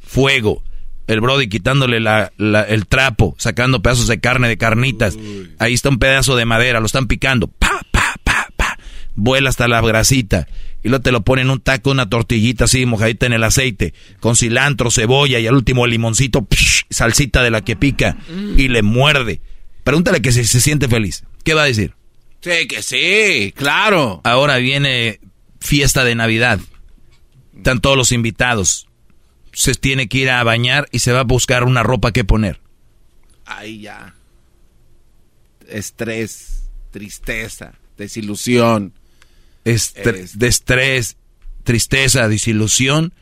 fuego, 0.00 0.62
el 1.06 1.20
Brody 1.20 1.48
quitándole 1.48 1.98
la, 2.00 2.32
la- 2.36 2.62
el 2.62 2.86
trapo, 2.86 3.34
sacando 3.38 3.82
pedazos 3.82 4.06
de 4.06 4.20
carne, 4.20 4.48
de 4.48 4.56
carnitas. 4.58 5.16
Ahí 5.58 5.74
está 5.74 5.88
un 5.88 5.98
pedazo 5.98 6.36
de 6.36 6.44
madera, 6.44 6.78
lo 6.80 6.86
están 6.86 7.08
picando. 7.08 7.48
Pa, 7.48 7.68
pa, 7.68 7.78
pa, 7.82 7.89
pa. 7.89 7.89
Vuela 9.14 9.50
hasta 9.50 9.68
la 9.68 9.80
grasita. 9.80 10.48
Y 10.82 10.88
luego 10.88 11.02
te 11.02 11.12
lo 11.12 11.22
ponen 11.22 11.46
en 11.46 11.50
un 11.50 11.60
taco, 11.60 11.90
una 11.90 12.08
tortillita 12.08 12.64
así, 12.64 12.86
mojadita 12.86 13.26
en 13.26 13.34
el 13.34 13.44
aceite, 13.44 13.92
con 14.18 14.36
cilantro, 14.36 14.90
cebolla 14.90 15.38
y 15.38 15.46
al 15.46 15.54
último 15.54 15.86
limoncito, 15.86 16.46
psh, 16.48 16.84
salsita 16.88 17.42
de 17.42 17.50
la 17.50 17.62
que 17.62 17.76
pica. 17.76 18.16
Y 18.56 18.68
le 18.68 18.82
muerde. 18.82 19.40
Pregúntale 19.84 20.22
que 20.22 20.32
si 20.32 20.44
se 20.44 20.60
siente 20.60 20.88
feliz. 20.88 21.24
¿Qué 21.44 21.54
va 21.54 21.62
a 21.62 21.66
decir? 21.66 21.94
Sí, 22.40 22.66
que 22.66 22.82
sí, 22.82 23.52
claro. 23.54 24.20
Ahora 24.24 24.56
viene 24.56 25.20
fiesta 25.60 26.04
de 26.04 26.14
Navidad. 26.14 26.60
Están 27.54 27.80
todos 27.80 27.96
los 27.96 28.12
invitados. 28.12 28.88
Se 29.52 29.74
tiene 29.74 30.08
que 30.08 30.18
ir 30.18 30.30
a 30.30 30.42
bañar 30.44 30.88
y 30.92 31.00
se 31.00 31.12
va 31.12 31.20
a 31.20 31.24
buscar 31.24 31.64
una 31.64 31.82
ropa 31.82 32.12
que 32.12 32.24
poner. 32.24 32.60
Ahí 33.44 33.80
ya. 33.80 34.14
Estrés, 35.68 36.70
tristeza, 36.90 37.74
desilusión. 37.98 38.94
Estre- 39.64 40.30
de 40.32 40.46
estrés, 40.48 41.16
tristeza, 41.64 42.28
desilusión, 42.28 43.12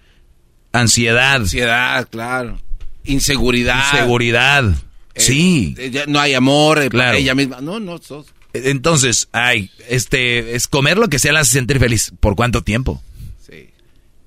ansiedad. 0.72 1.36
Ansiedad, 1.36 2.08
claro. 2.10 2.60
Inseguridad. 3.04 3.82
Inseguridad. 3.92 4.64
Eh, 5.14 5.20
sí. 5.20 5.74
eh, 5.78 6.04
no 6.06 6.20
hay 6.20 6.34
amor 6.34 6.80
eh, 6.82 6.88
Claro. 6.90 7.16
ella 7.16 7.34
misma. 7.34 7.60
No, 7.60 7.80
no, 7.80 7.98
sos. 7.98 8.26
Entonces, 8.52 9.28
ay, 9.32 9.70
este, 9.88 10.54
es 10.54 10.68
comer 10.68 10.98
lo 10.98 11.08
que 11.08 11.18
sea 11.18 11.32
la 11.32 11.40
hace 11.40 11.52
sentir 11.52 11.78
feliz. 11.78 12.12
¿Por 12.20 12.34
cuánto 12.36 12.62
tiempo? 12.62 13.02
Sí. 13.46 13.70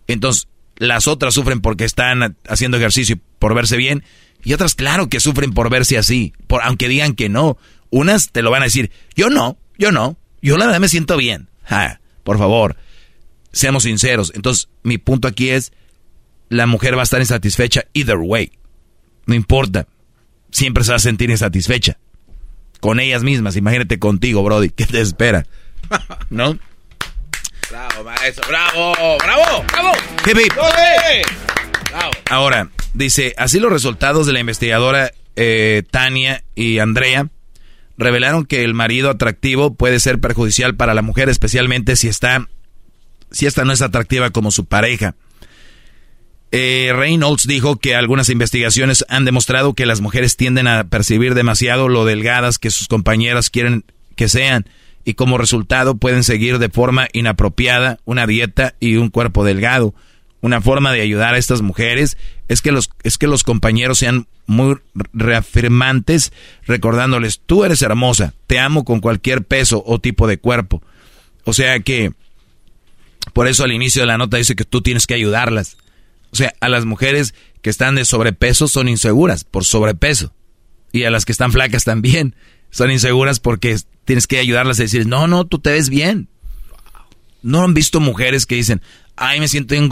Entonces, 0.07 0.47
las 0.77 1.07
otras 1.07 1.33
sufren 1.33 1.61
porque 1.61 1.85
están 1.85 2.37
haciendo 2.47 2.77
ejercicio 2.77 3.15
y 3.15 3.21
por 3.39 3.53
verse 3.55 3.77
bien. 3.77 4.03
Y 4.43 4.53
otras, 4.53 4.73
claro 4.75 5.09
que 5.09 5.19
sufren 5.19 5.53
por 5.53 5.69
verse 5.69 5.97
así. 5.97 6.33
Por, 6.47 6.61
aunque 6.63 6.87
digan 6.87 7.13
que 7.13 7.29
no. 7.29 7.57
Unas 7.89 8.31
te 8.31 8.41
lo 8.41 8.51
van 8.51 8.61
a 8.63 8.65
decir. 8.65 8.91
Yo 9.15 9.29
no, 9.29 9.57
yo 9.77 9.91
no. 9.91 10.17
Yo 10.41 10.57
la 10.57 10.65
verdad 10.65 10.79
me 10.79 10.89
siento 10.89 11.17
bien. 11.17 11.49
Ja, 11.63 12.00
por 12.23 12.37
favor, 12.37 12.75
seamos 13.51 13.83
sinceros. 13.83 14.31
Entonces, 14.35 14.69
mi 14.83 14.97
punto 14.97 15.27
aquí 15.27 15.49
es, 15.49 15.71
la 16.49 16.65
mujer 16.65 16.95
va 16.95 17.01
a 17.01 17.03
estar 17.03 17.19
insatisfecha 17.19 17.85
either 17.93 18.17
way. 18.17 18.51
No 19.25 19.35
importa. 19.35 19.87
Siempre 20.51 20.83
se 20.83 20.91
va 20.91 20.97
a 20.97 20.99
sentir 20.99 21.29
insatisfecha. 21.29 21.97
Con 22.79 22.99
ellas 22.99 23.23
mismas. 23.23 23.55
Imagínate 23.55 23.99
contigo, 23.99 24.43
Brody. 24.43 24.69
¿Qué 24.69 24.85
te 24.85 24.99
espera? 24.99 25.45
¿No? 26.29 26.57
Bravo, 27.69 28.03
maestro. 28.03 28.47
Bravo, 28.49 28.93
bravo, 29.19 29.65
bravo. 29.71 29.91
Hip. 30.25 30.53
Bravo. 31.89 32.11
Ahora, 32.29 32.69
dice, 32.93 33.33
así 33.37 33.59
los 33.59 33.71
resultados 33.71 34.25
de 34.27 34.33
la 34.33 34.39
investigadora 34.39 35.11
eh, 35.35 35.83
Tania 35.89 36.43
y 36.55 36.79
Andrea 36.79 37.29
revelaron 38.01 38.45
que 38.45 38.63
el 38.63 38.73
marido 38.73 39.09
atractivo 39.09 39.75
puede 39.75 39.99
ser 39.99 40.19
perjudicial 40.19 40.75
para 40.75 40.93
la 40.93 41.01
mujer, 41.01 41.29
especialmente 41.29 41.95
si 41.95 42.07
está, 42.07 42.47
si 43.31 43.45
esta 43.45 43.63
no 43.63 43.71
es 43.71 43.81
atractiva 43.81 44.31
como 44.31 44.51
su 44.51 44.65
pareja. 44.65 45.15
Eh, 46.51 46.91
Reynolds 46.93 47.47
dijo 47.47 47.77
que 47.77 47.95
algunas 47.95 48.29
investigaciones 48.29 49.05
han 49.07 49.23
demostrado 49.23 49.73
que 49.73 49.85
las 49.85 50.01
mujeres 50.01 50.35
tienden 50.35 50.67
a 50.67 50.83
percibir 50.83 51.33
demasiado 51.33 51.87
lo 51.87 52.03
delgadas 52.03 52.59
que 52.59 52.71
sus 52.71 52.89
compañeras 52.89 53.49
quieren 53.49 53.85
que 54.17 54.27
sean 54.27 54.65
y 55.05 55.13
como 55.13 55.37
resultado 55.37 55.95
pueden 55.95 56.23
seguir 56.23 56.59
de 56.59 56.69
forma 56.69 57.07
inapropiada 57.13 57.99
una 58.03 58.27
dieta 58.27 58.75
y 58.79 58.97
un 58.97 59.09
cuerpo 59.09 59.45
delgado. 59.45 59.95
Una 60.41 60.59
forma 60.59 60.91
de 60.91 61.01
ayudar 61.01 61.35
a 61.35 61.37
estas 61.37 61.61
mujeres 61.61 62.17
es 62.47 62.61
que 62.61 62.71
los, 62.71 62.89
es 63.03 63.17
que 63.17 63.27
los 63.27 63.43
compañeros 63.43 63.99
sean 63.99 64.27
muy 64.47 64.77
reafirmantes 65.13 66.33
recordándoles, 66.65 67.41
tú 67.45 67.63
eres 67.63 67.81
hermosa, 67.83 68.33
te 68.47 68.59
amo 68.59 68.83
con 68.83 68.99
cualquier 68.99 69.43
peso 69.43 69.83
o 69.85 69.99
tipo 69.99 70.27
de 70.27 70.39
cuerpo. 70.39 70.81
O 71.45 71.53
sea 71.53 71.79
que, 71.79 72.11
por 73.33 73.47
eso 73.47 73.63
al 73.63 73.71
inicio 73.71 74.01
de 74.01 74.07
la 74.07 74.17
nota 74.17 74.37
dice 74.37 74.55
que 74.55 74.65
tú 74.65 74.81
tienes 74.81 75.05
que 75.05 75.13
ayudarlas. 75.13 75.77
O 76.31 76.35
sea, 76.35 76.53
a 76.59 76.69
las 76.69 76.85
mujeres 76.85 77.35
que 77.61 77.69
están 77.69 77.95
de 77.95 78.05
sobrepeso 78.05 78.67
son 78.67 78.89
inseguras 78.89 79.43
por 79.43 79.63
sobrepeso. 79.63 80.33
Y 80.91 81.03
a 81.03 81.11
las 81.11 81.25
que 81.25 81.31
están 81.31 81.51
flacas 81.51 81.83
también 81.83 82.35
son 82.71 82.89
inseguras 82.89 83.39
porque 83.39 83.77
tienes 84.05 84.27
que 84.27 84.39
ayudarlas 84.39 84.79
a 84.79 84.83
decir, 84.83 85.05
no, 85.05 85.27
no, 85.27 85.45
tú 85.45 85.59
te 85.59 85.71
ves 85.71 85.89
bien. 85.89 86.29
¿No 87.43 87.63
han 87.63 87.73
visto 87.73 87.99
mujeres 87.99 88.45
que 88.45 88.55
dicen, 88.55 88.81
ay, 89.15 89.39
me 89.39 89.47
siento 89.47 89.73
bien 89.73 89.89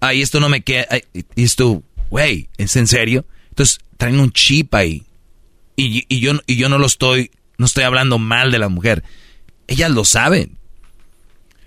Ay, 0.00 0.22
esto 0.22 0.40
no 0.40 0.48
me 0.48 0.62
queda. 0.62 0.86
ay", 0.90 1.02
y 1.34 1.44
esto, 1.44 1.82
güey, 2.08 2.48
¿es 2.56 2.76
en 2.76 2.86
serio? 2.86 3.26
Entonces 3.50 3.78
traen 3.96 4.18
un 4.18 4.32
chip 4.32 4.74
ahí. 4.74 5.04
Y, 5.76 6.04
y 6.08 6.20
yo, 6.20 6.32
y 6.46 6.56
yo 6.56 6.68
no 6.68 6.78
lo 6.78 6.86
estoy, 6.86 7.30
no 7.58 7.66
estoy 7.66 7.84
hablando 7.84 8.18
mal 8.18 8.50
de 8.50 8.58
la 8.58 8.68
mujer. 8.68 9.04
Ellas 9.66 9.90
lo 9.90 10.04
saben. 10.04 10.58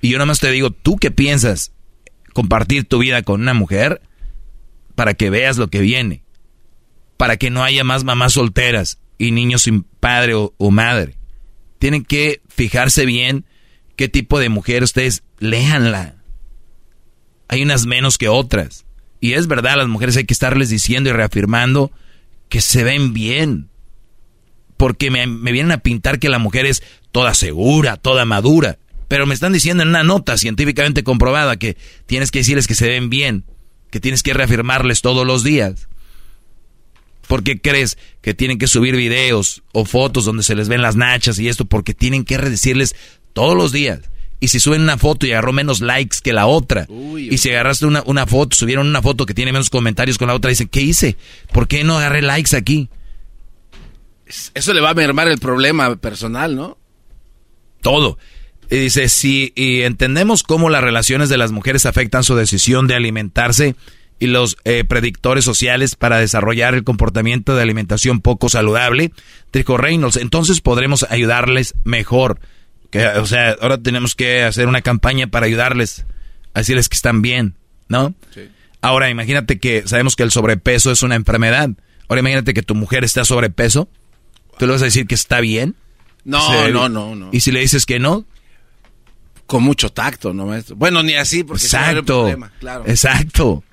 Y 0.01 0.09
yo 0.09 0.17
nada 0.17 0.25
más 0.25 0.39
te 0.39 0.51
digo, 0.51 0.71
¿tú 0.71 0.97
qué 0.97 1.11
piensas? 1.11 1.71
Compartir 2.33 2.85
tu 2.85 2.99
vida 2.99 3.21
con 3.21 3.41
una 3.41 3.53
mujer 3.53 4.01
para 4.95 5.13
que 5.13 5.29
veas 5.29 5.57
lo 5.57 5.69
que 5.69 5.79
viene. 5.79 6.23
Para 7.17 7.37
que 7.37 7.49
no 7.49 7.63
haya 7.63 7.83
más 7.83 8.03
mamás 8.03 8.33
solteras 8.33 8.99
y 9.17 9.31
niños 9.31 9.63
sin 9.63 9.83
padre 9.83 10.33
o, 10.33 10.53
o 10.57 10.71
madre. 10.71 11.15
Tienen 11.79 12.03
que 12.03 12.41
fijarse 12.49 13.05
bien 13.05 13.45
qué 13.95 14.07
tipo 14.09 14.39
de 14.39 14.49
mujer 14.49 14.83
ustedes 14.83 15.23
léanla. 15.39 16.15
Hay 17.47 17.63
unas 17.63 17.85
menos 17.85 18.17
que 18.17 18.29
otras. 18.29 18.85
Y 19.19 19.33
es 19.33 19.47
verdad, 19.47 19.77
las 19.77 19.87
mujeres 19.87 20.17
hay 20.17 20.25
que 20.25 20.33
estarles 20.33 20.69
diciendo 20.69 21.09
y 21.09 21.13
reafirmando 21.13 21.91
que 22.49 22.61
se 22.61 22.83
ven 22.83 23.13
bien. 23.13 23.69
Porque 24.77 25.11
me, 25.11 25.27
me 25.27 25.51
vienen 25.51 25.71
a 25.71 25.77
pintar 25.77 26.19
que 26.19 26.29
la 26.29 26.39
mujer 26.39 26.65
es 26.65 26.83
toda 27.11 27.33
segura, 27.33 27.97
toda 27.97 28.25
madura. 28.25 28.79
Pero 29.07 29.25
me 29.25 29.33
están 29.33 29.53
diciendo 29.53 29.83
en 29.83 29.89
una 29.89 30.03
nota 30.03 30.37
científicamente 30.37 31.03
comprobada 31.03 31.57
que 31.57 31.77
tienes 32.05 32.31
que 32.31 32.39
decirles 32.39 32.67
que 32.67 32.75
se 32.75 32.87
ven 32.87 33.09
bien, 33.09 33.45
que 33.91 33.99
tienes 33.99 34.23
que 34.23 34.33
reafirmarles 34.33 35.01
todos 35.01 35.25
los 35.25 35.43
días. 35.43 35.87
¿Por 37.27 37.43
qué 37.43 37.61
crees 37.61 37.97
que 38.21 38.33
tienen 38.33 38.57
que 38.57 38.67
subir 38.67 38.95
videos 38.95 39.63
o 39.71 39.85
fotos 39.85 40.25
donde 40.25 40.43
se 40.43 40.55
les 40.55 40.67
ven 40.67 40.81
las 40.81 40.95
nachas 40.95 41.39
y 41.39 41.47
esto? 41.47 41.65
Porque 41.65 41.93
tienen 41.93 42.25
que 42.25 42.37
decirles 42.37 42.95
todos 43.33 43.55
los 43.55 43.71
días. 43.71 44.01
Y 44.43 44.49
si 44.49 44.59
suben 44.59 44.81
una 44.81 44.97
foto 44.97 45.25
y 45.25 45.31
agarró 45.31 45.53
menos 45.53 45.79
likes 45.79 46.17
que 46.21 46.33
la 46.33 46.47
otra, 46.47 46.85
y 47.17 47.37
si 47.37 47.49
agarraste 47.49 47.85
una, 47.85 48.03
una 48.05 48.27
foto, 48.27 48.57
subieron 48.57 48.85
una 48.85 49.01
foto 49.01 49.25
que 49.25 49.33
tiene 49.33 49.53
menos 49.53 49.69
comentarios 49.69 50.17
con 50.17 50.27
la 50.27 50.33
otra, 50.33 50.49
dicen, 50.49 50.67
¿qué 50.67 50.81
hice? 50.81 51.15
¿Por 51.53 51.69
qué 51.69 51.85
no 51.85 51.97
agarré 51.97 52.21
likes 52.21 52.53
aquí? 52.53 52.89
Eso 54.53 54.73
le 54.73 54.81
va 54.81 54.89
a 54.89 54.93
mermar 54.95 55.29
el 55.29 55.39
problema 55.39 55.95
personal, 55.95 56.57
¿no? 56.57 56.77
Todo. 57.79 58.17
Y 58.69 58.75
dice, 58.75 59.07
si 59.07 59.53
y 59.55 59.83
entendemos 59.83 60.43
cómo 60.43 60.69
las 60.69 60.83
relaciones 60.83 61.29
de 61.29 61.37
las 61.37 61.53
mujeres 61.53 61.85
afectan 61.85 62.25
su 62.25 62.35
decisión 62.35 62.85
de 62.85 62.95
alimentarse 62.95 63.77
y 64.19 64.27
los 64.27 64.57
eh, 64.65 64.83
predictores 64.83 65.45
sociales 65.45 65.95
para 65.95 66.19
desarrollar 66.19 66.75
el 66.75 66.83
comportamiento 66.83 67.55
de 67.55 67.61
alimentación 67.61 68.19
poco 68.19 68.49
saludable, 68.49 69.13
dijo 69.53 69.77
Reynolds, 69.77 70.17
entonces 70.17 70.59
podremos 70.59 71.03
ayudarles 71.09 71.75
mejor. 71.85 72.41
Que, 72.93 73.07
o 73.19 73.25
sea, 73.25 73.55
ahora 73.61 73.77
tenemos 73.77 74.15
que 74.15 74.43
hacer 74.43 74.67
una 74.67 74.81
campaña 74.81 75.27
para 75.27 75.45
ayudarles, 75.45 76.05
a 76.53 76.59
decirles 76.59 76.87
que 76.89 76.95
están 76.95 77.21
bien, 77.21 77.55
¿no? 77.87 78.13
Ahora 78.81 79.09
imagínate 79.09 79.59
que 79.59 79.83
sabemos 79.87 80.15
que 80.15 80.23
el 80.23 80.31
sobrepeso 80.31 80.91
es 80.91 81.03
una 81.03 81.15
enfermedad. 81.15 81.69
Ahora 82.07 82.19
imagínate 82.19 82.53
que 82.53 82.61
tu 82.63 82.75
mujer 82.75 83.03
está 83.03 83.25
sobrepeso, 83.25 83.89
¿tú 84.59 84.65
le 84.67 84.73
vas 84.73 84.81
a 84.81 84.85
decir 84.85 85.07
que 85.07 85.15
está 85.15 85.39
bien? 85.39 85.75
No, 86.25 86.39
Sí. 86.39 86.71
no, 86.71 86.87
no, 86.89 87.15
no. 87.15 87.29
¿Y 87.31 87.39
si 87.39 87.51
le 87.51 87.59
dices 87.61 87.85
que 87.85 87.99
no? 87.99 88.25
Con 89.45 89.63
mucho 89.63 89.89
tacto, 89.89 90.33
¿no, 90.33 90.45
maestro? 90.45 90.75
Bueno, 90.75 91.03
ni 91.03 91.15
así, 91.15 91.43
porque 91.43 91.61
no 91.63 91.65
Exacto. 91.65 92.03
problema, 92.05 92.51
claro. 92.59 92.83
Exacto. 92.87 93.63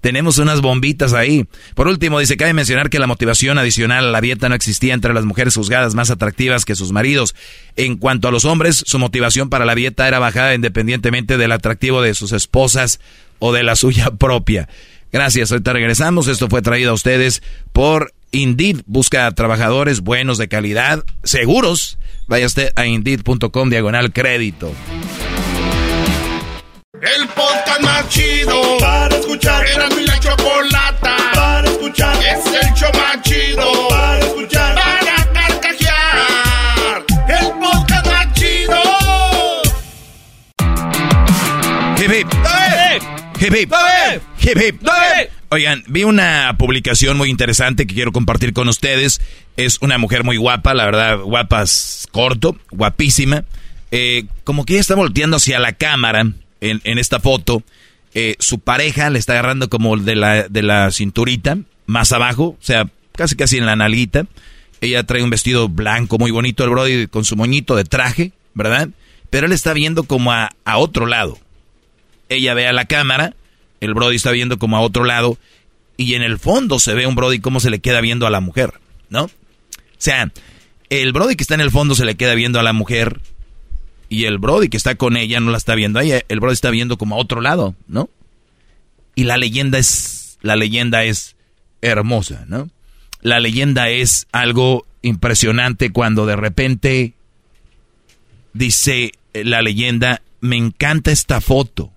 Tenemos 0.00 0.38
unas 0.38 0.60
bombitas 0.60 1.12
ahí. 1.12 1.46
Por 1.74 1.88
último, 1.88 2.18
dice, 2.18 2.36
cabe 2.36 2.52
mencionar 2.52 2.90
que 2.90 2.98
la 2.98 3.06
motivación 3.06 3.58
adicional 3.58 4.06
a 4.06 4.10
la 4.10 4.20
dieta 4.20 4.48
no 4.48 4.54
existía 4.54 4.94
entre 4.94 5.14
las 5.14 5.24
mujeres 5.24 5.54
juzgadas 5.54 5.94
más 5.94 6.10
atractivas 6.10 6.64
que 6.64 6.74
sus 6.74 6.92
maridos. 6.92 7.34
En 7.76 7.96
cuanto 7.96 8.28
a 8.28 8.30
los 8.30 8.44
hombres, 8.44 8.82
su 8.86 8.98
motivación 8.98 9.50
para 9.50 9.64
la 9.64 9.74
dieta 9.74 10.08
era 10.08 10.18
bajada 10.18 10.54
independientemente 10.54 11.36
del 11.36 11.52
atractivo 11.52 12.02
de 12.02 12.14
sus 12.14 12.32
esposas 12.32 13.00
o 13.38 13.52
de 13.52 13.62
la 13.62 13.76
suya 13.76 14.10
propia. 14.10 14.68
Gracias, 15.12 15.50
ahorita 15.50 15.72
regresamos. 15.72 16.28
Esto 16.28 16.48
fue 16.48 16.62
traído 16.62 16.92
a 16.92 16.94
ustedes 16.94 17.42
por 17.72 18.12
Indeed. 18.32 18.82
Busca 18.86 19.30
trabajadores 19.32 20.00
buenos 20.00 20.38
de 20.38 20.48
calidad, 20.48 21.04
seguros. 21.24 21.98
Vaya 22.28 22.46
usted 22.46 22.72
a 22.76 22.86
indeed.com 22.86 23.70
diagonal 23.70 24.12
crédito. 24.12 24.72
El 26.92 27.28
podcast 27.28 27.80
más 27.82 28.08
chido 28.08 28.76
para 28.78 29.16
escuchar. 29.16 29.64
Era 29.64 29.88
mi 29.90 30.04
la 30.04 30.18
chocolata 30.18 31.16
para 31.34 31.70
escuchar. 31.70 32.16
Es 32.16 32.44
el 32.46 32.74
show 32.74 32.90
más 32.94 33.22
chido 33.22 33.88
para 33.88 34.18
escuchar. 34.18 34.74
Para 34.74 35.32
carcajear. 35.32 37.04
El 37.28 37.46
podcast 37.60 38.06
más 38.06 38.32
chido. 38.34 38.82
Hip, 41.96 42.10
hip. 42.12 42.26
Hip, 43.40 43.54
hip. 43.54 43.72
Hip, 44.40 44.58
hip. 44.60 44.82
Oigan, 45.50 45.84
vi 45.86 46.02
una 46.04 46.56
publicación 46.58 47.16
muy 47.16 47.30
interesante 47.30 47.86
que 47.86 47.94
quiero 47.94 48.10
compartir 48.10 48.52
con 48.52 48.68
ustedes. 48.68 49.20
Es 49.56 49.78
una 49.80 49.96
mujer 49.96 50.24
muy 50.24 50.36
guapa, 50.36 50.74
la 50.74 50.86
verdad, 50.86 51.18
guapas 51.20 52.08
corto, 52.10 52.56
guapísima. 52.72 53.44
Eh, 53.92 54.24
como 54.44 54.66
que 54.66 54.74
ella 54.74 54.80
está 54.80 54.96
volteando 54.96 55.36
hacia 55.38 55.58
la 55.60 55.72
cámara 55.72 56.26
en, 56.60 56.98
esta 56.98 57.20
foto. 57.20 57.62
Eh, 58.14 58.36
su 58.38 58.58
pareja 58.58 59.10
le 59.10 59.18
está 59.18 59.34
agarrando 59.34 59.68
como 59.68 59.96
de 59.96 60.16
la, 60.16 60.48
de 60.48 60.62
la 60.62 60.90
cinturita, 60.90 61.58
más 61.86 62.12
abajo, 62.12 62.56
o 62.60 62.62
sea, 62.62 62.88
casi 63.12 63.36
casi 63.36 63.58
en 63.58 63.66
la 63.66 63.76
nalguita. 63.76 64.26
Ella 64.80 65.04
trae 65.04 65.22
un 65.22 65.30
vestido 65.30 65.68
blanco 65.68 66.18
muy 66.18 66.30
bonito, 66.30 66.64
el 66.64 66.70
brody 66.70 67.06
con 67.06 67.24
su 67.24 67.36
moñito 67.36 67.76
de 67.76 67.84
traje, 67.84 68.32
¿verdad? 68.54 68.88
Pero 69.28 69.46
él 69.46 69.52
está 69.52 69.72
viendo 69.72 70.04
como 70.04 70.32
a, 70.32 70.50
a 70.64 70.78
otro 70.78 71.06
lado. 71.06 71.38
Ella 72.28 72.54
ve 72.54 72.66
a 72.66 72.72
la 72.72 72.86
cámara, 72.86 73.34
el 73.80 73.94
brody 73.94 74.16
está 74.16 74.30
viendo 74.30 74.58
como 74.58 74.76
a 74.76 74.80
otro 74.80 75.04
lado, 75.04 75.38
y 75.96 76.14
en 76.14 76.22
el 76.22 76.38
fondo 76.38 76.78
se 76.78 76.94
ve 76.94 77.06
un 77.06 77.14
brody 77.14 77.40
cómo 77.40 77.60
se 77.60 77.70
le 77.70 77.80
queda 77.80 78.00
viendo 78.00 78.26
a 78.26 78.30
la 78.30 78.40
mujer, 78.40 78.74
¿no? 79.10 79.24
O 79.24 79.30
sea, 79.98 80.32
el 80.88 81.12
brody 81.12 81.36
que 81.36 81.42
está 81.42 81.54
en 81.54 81.60
el 81.60 81.70
fondo 81.70 81.94
se 81.94 82.04
le 82.04 82.16
queda 82.16 82.34
viendo 82.34 82.58
a 82.58 82.62
la 82.62 82.72
mujer, 82.72 83.20
y 84.10 84.24
el 84.24 84.38
brody 84.38 84.68
que 84.68 84.76
está 84.76 84.96
con 84.96 85.16
ella 85.16 85.40
no 85.40 85.52
la 85.52 85.56
está 85.56 85.74
viendo 85.76 86.00
a 86.00 86.02
ella, 86.02 86.20
el 86.28 86.40
brody 86.40 86.52
está 86.52 86.70
viendo 86.70 86.98
como 86.98 87.14
a 87.14 87.18
otro 87.18 87.40
lado, 87.40 87.76
¿no? 87.86 88.10
Y 89.14 89.24
la 89.24 89.38
leyenda 89.38 89.78
es, 89.78 90.36
la 90.42 90.56
leyenda 90.56 91.04
es 91.04 91.36
hermosa, 91.80 92.44
¿no? 92.48 92.68
La 93.22 93.38
leyenda 93.38 93.88
es 93.88 94.26
algo 94.32 94.84
impresionante 95.00 95.92
cuando 95.92 96.26
de 96.26 96.36
repente 96.36 97.14
dice 98.52 99.12
la 99.32 99.62
leyenda, 99.62 100.22
me 100.40 100.56
encanta 100.56 101.12
esta 101.12 101.40
foto, 101.40 101.92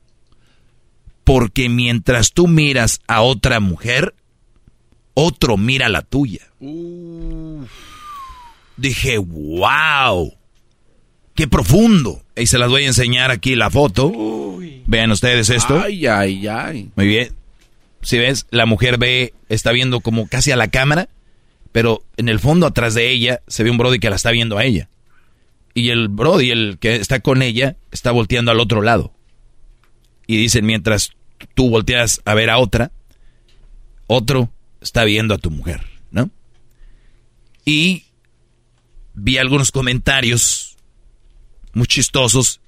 porque 1.24 1.67
mientras 1.67 2.32
tú 2.32 2.48
miras 2.48 3.01
a 3.08 3.22
otra 3.22 3.59
mujer, 3.59 4.14
otro 5.16 5.58
mira 5.58 5.90
la 5.90 6.03
tuya. 6.03 6.48
Dije, 8.77 9.17
wow, 9.17 10.33
qué 11.35 11.47
profundo. 11.47 12.21
Y 12.35 12.47
se 12.47 12.57
las 12.57 12.69
voy 12.69 12.83
a 12.83 12.87
enseñar 12.87 13.31
aquí 13.31 13.55
la 13.55 13.69
foto. 13.69 14.11
Vean 14.85 15.11
ustedes 15.11 15.49
esto. 15.49 15.81
Ay, 15.81 16.05
ay, 16.07 16.47
ay. 16.47 16.89
Muy 16.95 17.07
bien. 17.07 17.29
Si 18.01 18.17
ves, 18.17 18.47
la 18.49 18.65
mujer 18.65 18.97
ve, 18.97 19.33
está 19.49 19.71
viendo 19.71 20.01
como 20.01 20.27
casi 20.27 20.51
a 20.51 20.57
la 20.57 20.67
cámara, 20.67 21.07
pero 21.71 22.03
en 22.17 22.27
el 22.27 22.39
fondo 22.39 22.67
atrás 22.67 22.93
de 22.93 23.09
ella 23.09 23.41
se 23.47 23.63
ve 23.63 23.71
un 23.71 23.77
Brody 23.77 23.99
que 23.99 24.09
la 24.09 24.17
está 24.17 24.31
viendo 24.31 24.57
a 24.57 24.65
ella. 24.65 24.89
Y 25.73 25.89
el 25.89 26.09
Brody, 26.09 26.51
el 26.51 26.77
que 26.79 26.95
está 26.95 27.21
con 27.21 27.41
ella, 27.41 27.77
está 27.91 28.11
volteando 28.11 28.51
al 28.51 28.59
otro 28.59 28.81
lado. 28.81 29.13
Y 30.27 30.37
dicen, 30.37 30.65
mientras 30.65 31.11
tú 31.55 31.69
volteas 31.69 32.21
a 32.25 32.33
ver 32.33 32.49
a 32.49 32.57
otra, 32.57 32.91
otro 34.07 34.49
está 34.81 35.03
viendo 35.05 35.33
a 35.33 35.37
tu 35.37 35.49
mujer, 35.49 35.81
¿no? 36.11 36.29
Y 37.65 38.03
vi 39.13 39.37
algunos 39.37 39.71
comentarios 39.71 40.73
muy 41.74 41.88
chistosos, 41.88 42.61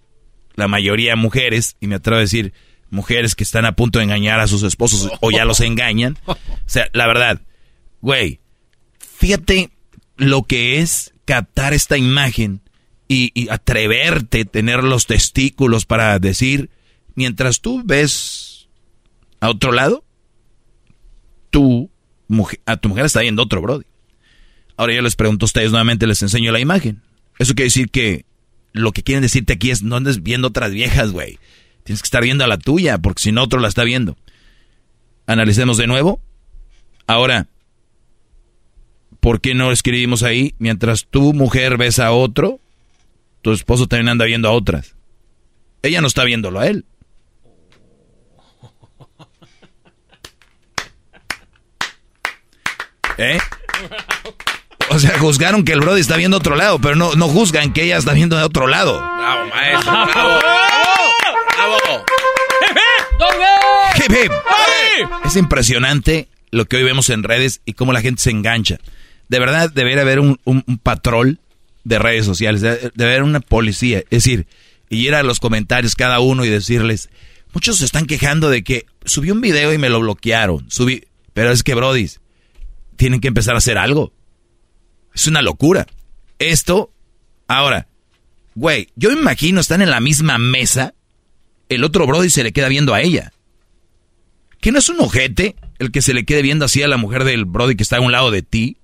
la 0.55 0.67
mayoría 0.67 1.15
mujeres, 1.15 1.77
y 1.79 1.87
me 1.87 1.95
atrevo 1.95 2.17
a 2.17 2.21
decir, 2.21 2.53
mujeres 2.89 3.35
que 3.35 3.43
están 3.43 3.65
a 3.65 3.75
punto 3.75 3.99
de 3.99 4.05
engañar 4.05 4.39
a 4.39 4.47
sus 4.47 4.63
esposos 4.63 5.09
o 5.21 5.31
ya 5.31 5.45
los 5.45 5.59
engañan. 5.61 6.17
O 6.27 6.67
sea, 6.67 6.89
la 6.93 7.05
verdad, 7.05 7.41
güey, 8.01 8.39
fíjate 8.97 9.69
lo 10.17 10.43
que 10.43 10.79
es 10.79 11.13
captar 11.25 11.75
esta 11.75 11.95
imagen 11.95 12.61
y, 13.07 13.31
y 13.35 13.49
atreverte, 13.49 14.45
tener 14.45 14.83
los 14.83 15.05
testículos 15.05 15.85
para 15.85 16.17
decir, 16.17 16.71
mientras 17.13 17.61
tú 17.61 17.83
ves 17.85 18.67
a 19.41 19.49
otro 19.49 19.71
lado, 19.71 20.03
tú, 21.51 21.91
mujer, 22.27 22.59
a 22.65 22.77
tu 22.77 22.89
mujer 22.89 23.05
está 23.05 23.21
viendo 23.21 23.43
otro 23.43 23.61
Brody. 23.61 23.85
Ahora 24.75 24.93
yo 24.93 25.01
les 25.03 25.15
pregunto 25.15 25.45
a 25.45 25.47
ustedes 25.47 25.69
nuevamente, 25.69 26.07
les 26.07 26.21
enseño 26.23 26.51
la 26.51 26.59
imagen. 26.59 27.03
Eso 27.37 27.53
quiere 27.53 27.67
decir 27.67 27.89
que 27.89 28.25
lo 28.75 28.91
que 28.91 29.03
quieren 29.03 29.21
decirte 29.21 29.53
aquí 29.53 29.71
es 29.71 29.83
no 29.83 29.95
andes 29.95 30.21
viendo 30.21 30.49
otras 30.49 30.71
viejas, 30.71 31.11
güey. 31.11 31.39
Tienes 31.83 32.01
que 32.01 32.07
estar 32.07 32.21
viendo 32.21 32.43
a 32.43 32.47
la 32.47 32.57
tuya, 32.57 32.97
porque 32.97 33.23
si 33.23 33.31
no 33.31 33.41
otro 33.43 33.59
la 33.59 33.69
está 33.69 33.83
viendo. 33.83 34.17
Analicemos 35.27 35.77
de 35.77 35.87
nuevo. 35.87 36.21
Ahora, 37.07 37.47
¿por 39.21 39.39
qué 39.39 39.55
no 39.55 39.71
escribimos 39.71 40.23
ahí? 40.23 40.55
Mientras 40.59 41.05
tu 41.05 41.33
mujer 41.33 41.77
ves 41.77 41.99
a 41.99 42.11
otro, 42.11 42.59
tu 43.41 43.53
esposo 43.53 43.87
también 43.87 44.09
anda 44.09 44.25
viendo 44.25 44.49
a 44.49 44.51
otras. 44.51 44.95
Ella 45.81 46.01
no 46.01 46.07
está 46.07 46.25
viéndolo 46.25 46.59
a 46.59 46.67
él. 46.67 46.85
¿Eh? 53.17 53.37
O 54.89 54.99
sea, 54.99 55.17
juzgaron 55.17 55.63
que 55.63 55.73
el 55.73 55.79
Brody 55.79 56.01
está 56.01 56.15
viendo 56.15 56.37
a 56.37 56.39
otro 56.39 56.55
lado, 56.55 56.79
pero 56.79 56.95
no, 56.95 57.15
no 57.15 57.27
juzgan 57.27 57.73
que 57.73 57.83
ella 57.83 57.97
está 57.97 58.13
viendo 58.13 58.37
de 58.37 58.43
otro 58.43 58.67
lado. 58.67 58.93
Bravo, 58.99 59.49
maestro. 59.49 59.91
Bravo. 59.91 60.39
Bravo. 61.57 61.77
Hip, 63.97 64.11
hip. 64.11 64.31
Es 65.25 65.35
impresionante 65.35 66.27
lo 66.51 66.65
que 66.65 66.77
hoy 66.77 66.83
vemos 66.83 67.09
en 67.09 67.23
redes 67.23 67.61
y 67.65 67.73
cómo 67.73 67.93
la 67.93 68.01
gente 68.01 68.21
se 68.21 68.31
engancha. 68.31 68.77
De 69.27 69.39
verdad, 69.39 69.71
debería 69.73 70.01
haber 70.01 70.19
un, 70.19 70.39
un, 70.43 70.63
un 70.67 70.77
patrol 70.77 71.39
de 71.83 71.99
redes 71.99 72.25
sociales, 72.25 72.61
debe 72.61 72.91
de 72.93 73.05
haber 73.05 73.23
una 73.23 73.39
policía. 73.39 73.99
Es 73.99 74.23
decir, 74.23 74.47
y 74.89 75.07
ir 75.07 75.15
a 75.15 75.23
los 75.23 75.39
comentarios 75.39 75.95
cada 75.95 76.19
uno 76.19 76.45
y 76.45 76.49
decirles, 76.49 77.09
muchos 77.53 77.77
se 77.77 77.85
están 77.85 78.05
quejando 78.05 78.49
de 78.49 78.63
que 78.63 78.85
subí 79.03 79.31
un 79.31 79.41
video 79.41 79.73
y 79.73 79.77
me 79.77 79.89
lo 79.89 79.99
bloquearon. 79.99 80.69
Subí, 80.69 81.05
pero 81.33 81.51
es 81.51 81.63
que, 81.63 81.73
Brody, 81.73 82.09
tienen 82.95 83.19
que 83.19 83.27
empezar 83.27 83.55
a 83.55 83.59
hacer 83.59 83.77
algo. 83.77 84.13
Es 85.15 85.25
una 85.27 85.41
locura. 85.41 85.87
Esto, 86.37 86.91
ahora, 87.47 87.87
güey, 88.53 88.89
yo 88.95 89.09
me 89.11 89.19
imagino 89.19 89.59
están 89.61 89.81
en 89.81 89.89
la 89.89 89.99
misma 90.01 90.37
mesa, 90.37 90.93
el 91.69 91.83
otro 91.83 92.05
Brody 92.05 92.29
se 92.29 92.43
le 92.43 92.51
queda 92.53 92.67
viendo 92.67 92.93
a 92.93 93.01
ella. 93.01 93.31
¿Que 94.61 94.71
no 94.71 94.79
es 94.79 94.89
un 94.89 94.99
ojete 94.99 95.55
el 95.79 95.91
que 95.91 96.01
se 96.01 96.13
le 96.13 96.25
quede 96.25 96.41
viendo 96.41 96.65
así 96.65 96.83
a 96.83 96.87
la 96.87 96.97
mujer 96.97 97.23
del 97.23 97.45
Brody 97.45 97.75
que 97.75 97.83
está 97.83 97.97
a 97.97 98.01
un 98.01 98.11
lado 98.11 98.29
de 98.31 98.41
ti? 98.43 98.77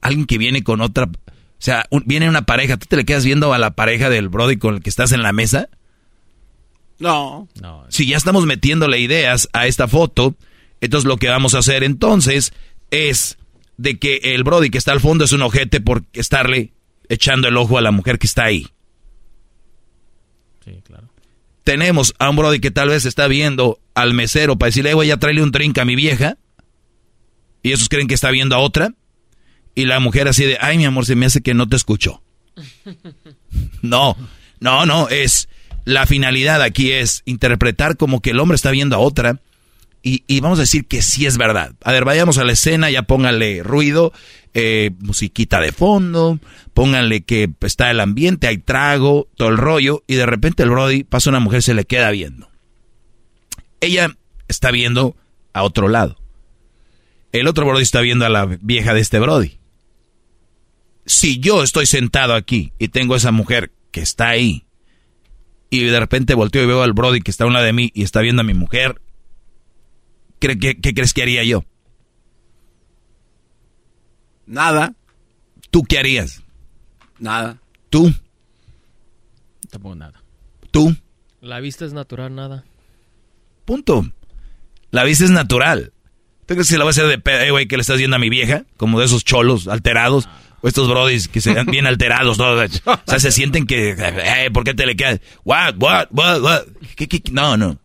Alguien 0.00 0.26
que 0.26 0.38
viene 0.38 0.62
con 0.64 0.80
otra... 0.80 1.04
O 1.04 1.62
sea, 1.62 1.84
un- 1.90 2.04
viene 2.06 2.28
una 2.28 2.42
pareja, 2.46 2.78
¿tú 2.78 2.86
te 2.88 2.96
le 2.96 3.04
quedas 3.04 3.24
viendo 3.24 3.52
a 3.52 3.58
la 3.58 3.72
pareja 3.72 4.08
del 4.08 4.28
Brody 4.30 4.56
con 4.56 4.76
el 4.76 4.82
que 4.82 4.88
estás 4.90 5.12
en 5.12 5.22
la 5.22 5.32
mesa? 5.32 5.68
No. 7.60 7.84
Si 7.90 8.06
ya 8.06 8.16
estamos 8.16 8.46
metiéndole 8.46 8.98
ideas 9.00 9.48
a 9.52 9.66
esta 9.66 9.86
foto, 9.88 10.34
entonces 10.80 11.06
lo 11.06 11.16
que 11.18 11.28
vamos 11.28 11.54
a 11.54 11.58
hacer 11.58 11.82
entonces 11.84 12.52
es 12.90 13.36
de 13.80 13.98
que 13.98 14.20
el 14.22 14.44
Brody 14.44 14.68
que 14.68 14.76
está 14.76 14.92
al 14.92 15.00
fondo 15.00 15.24
es 15.24 15.32
un 15.32 15.40
ojete 15.40 15.80
por 15.80 16.04
estarle 16.12 16.74
echando 17.08 17.48
el 17.48 17.56
ojo 17.56 17.78
a 17.78 17.80
la 17.80 17.92
mujer 17.92 18.18
que 18.18 18.26
está 18.26 18.44
ahí. 18.44 18.66
Sí, 20.62 20.82
claro. 20.84 21.08
Tenemos 21.64 22.14
a 22.18 22.28
un 22.28 22.36
Brody 22.36 22.60
que 22.60 22.70
tal 22.70 22.90
vez 22.90 23.06
está 23.06 23.26
viendo 23.26 23.80
al 23.94 24.12
mesero 24.12 24.58
para 24.58 24.68
decirle, 24.68 24.90
"Eh, 24.90 24.94
güey, 24.94 25.08
ya 25.08 25.16
tráele 25.16 25.42
un 25.42 25.50
drink 25.50 25.78
a 25.78 25.86
mi 25.86 25.96
vieja. 25.96 26.36
Y 27.62 27.72
esos 27.72 27.88
creen 27.88 28.06
que 28.06 28.14
está 28.14 28.30
viendo 28.30 28.54
a 28.54 28.58
otra. 28.58 28.92
Y 29.74 29.86
la 29.86 29.98
mujer 29.98 30.28
así 30.28 30.44
de, 30.44 30.58
ay, 30.60 30.76
mi 30.76 30.84
amor, 30.84 31.06
se 31.06 31.14
me 31.16 31.24
hace 31.24 31.40
que 31.40 31.54
no 31.54 31.66
te 31.66 31.76
escuchó. 31.76 32.22
No, 33.82 34.14
no, 34.60 34.84
no, 34.84 35.08
es 35.08 35.48
la 35.86 36.06
finalidad 36.06 36.62
aquí 36.62 36.92
es 36.92 37.22
interpretar 37.24 37.96
como 37.96 38.20
que 38.20 38.30
el 38.30 38.38
hombre 38.38 38.54
está 38.54 38.70
viendo 38.70 38.94
a 38.94 39.00
otra 39.00 39.40
y, 40.02 40.40
vamos 40.40 40.58
a 40.58 40.62
decir 40.62 40.86
que 40.86 41.02
sí 41.02 41.26
es 41.26 41.36
verdad. 41.36 41.74
A 41.82 41.92
ver, 41.92 42.04
vayamos 42.04 42.38
a 42.38 42.44
la 42.44 42.52
escena, 42.52 42.90
ya 42.90 43.02
pónganle 43.02 43.62
ruido, 43.62 44.12
eh, 44.54 44.92
musiquita 45.00 45.60
de 45.60 45.72
fondo, 45.72 46.38
pónganle 46.72 47.22
que 47.22 47.50
está 47.60 47.90
el 47.90 48.00
ambiente, 48.00 48.46
hay 48.46 48.58
trago, 48.58 49.28
todo 49.36 49.48
el 49.48 49.58
rollo 49.58 50.02
y 50.06 50.14
de 50.14 50.26
repente 50.26 50.62
el 50.62 50.70
Brody 50.70 51.04
pasa 51.04 51.30
una 51.30 51.40
mujer, 51.40 51.62
se 51.62 51.74
le 51.74 51.84
queda 51.84 52.10
viendo. 52.10 52.48
Ella 53.80 54.16
está 54.48 54.70
viendo 54.70 55.16
a 55.52 55.62
otro 55.62 55.88
lado. 55.88 56.18
El 57.32 57.46
otro 57.46 57.66
Brody 57.66 57.82
está 57.82 58.00
viendo 58.00 58.24
a 58.24 58.30
la 58.30 58.46
vieja 58.46 58.94
de 58.94 59.00
este 59.00 59.18
Brody 59.18 59.60
si 61.10 61.40
yo 61.40 61.62
estoy 61.62 61.86
sentado 61.86 62.34
aquí 62.34 62.72
y 62.78 62.88
tengo 62.88 63.14
a 63.14 63.16
esa 63.16 63.32
mujer 63.32 63.72
que 63.90 64.00
está 64.00 64.28
ahí 64.28 64.64
y 65.68 65.82
de 65.84 65.98
repente 65.98 66.34
volteo 66.34 66.62
y 66.62 66.66
veo 66.66 66.82
al 66.82 66.92
Brody 66.92 67.20
que 67.20 67.32
está 67.32 67.44
a 67.44 67.46
un 67.48 67.52
lado 67.52 67.64
de 67.64 67.72
mí 67.72 67.90
y 67.94 68.02
está 68.02 68.20
viendo 68.20 68.42
a 68.42 68.44
mi 68.44 68.54
mujer, 68.54 69.00
¿qué, 70.40 70.58
qué- 70.58 70.80
qué 70.80 70.94
crees 70.94 71.14
que 71.14 71.22
haría 71.22 71.44
yo? 71.44 71.64
Nada. 74.46 74.94
¿Tú 75.70 75.84
qué 75.84 75.98
harías? 75.98 76.42
Nada. 77.18 77.58
¿Tú? 77.90 78.12
Tampoco 79.70 79.94
nada. 79.94 80.22
¿Tú? 80.70 80.96
La 81.40 81.60
vista 81.60 81.84
es 81.84 81.92
natural, 81.92 82.34
nada. 82.34 82.64
Punto. 83.64 84.10
La 84.90 85.04
vista 85.04 85.24
es 85.24 85.30
natural. 85.30 85.92
¿Tú 86.46 86.54
crees 86.54 86.68
que 86.68 86.78
la 86.78 86.84
voy 86.84 86.90
a 86.90 86.90
hacer 86.90 87.06
de 87.06 87.18
pedo, 87.18 87.40
eh, 87.40 87.50
güey, 87.52 87.68
que 87.68 87.76
le 87.76 87.82
estás 87.82 87.98
viendo 87.98 88.16
a 88.16 88.18
mi 88.18 88.28
vieja? 88.28 88.64
Como 88.76 88.98
de 88.98 89.06
esos 89.06 89.24
cholos 89.24 89.68
alterados. 89.68 90.28
O 90.62 90.68
estos 90.68 90.88
brodis 90.88 91.28
que 91.28 91.40
se 91.40 91.54
ven 91.54 91.66
bien 91.66 91.86
alterados. 91.86 92.36
todos. 92.36 92.82
O 92.84 92.98
sea, 93.06 93.20
se 93.20 93.30
sienten 93.32 93.66
que... 93.66 93.94
eh, 93.96 94.50
¿Por 94.52 94.64
qué 94.64 94.74
te 94.74 94.84
le 94.84 94.96
quedas? 94.96 95.20
What, 95.44 95.76
what, 95.78 96.08
what, 96.10 96.42
what? 96.42 96.62
¿Qué, 96.96 97.06
qué, 97.08 97.20
qué? 97.22 97.30
No, 97.32 97.56
no. 97.56 97.78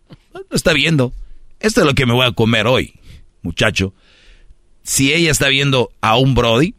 está 0.51 0.73
viendo. 0.73 1.13
Esto 1.59 1.81
es 1.81 1.87
lo 1.87 1.93
que 1.93 2.05
me 2.05 2.13
voy 2.13 2.25
a 2.25 2.31
comer 2.31 2.67
hoy, 2.67 2.99
muchacho. 3.41 3.93
Si 4.83 5.13
ella 5.13 5.31
está 5.31 5.47
viendo 5.47 5.91
a 6.01 6.17
un 6.17 6.35
Brody, 6.35 6.75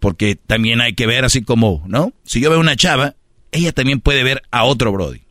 porque 0.00 0.36
también 0.36 0.80
hay 0.80 0.94
que 0.94 1.06
ver 1.06 1.24
así 1.24 1.42
como, 1.42 1.84
¿no? 1.86 2.12
Si 2.24 2.40
yo 2.40 2.50
veo 2.50 2.60
una 2.60 2.76
chava, 2.76 3.14
ella 3.52 3.72
también 3.72 4.00
puede 4.00 4.24
ver 4.24 4.42
a 4.50 4.64
otro 4.64 4.92
Brody. 4.92 5.22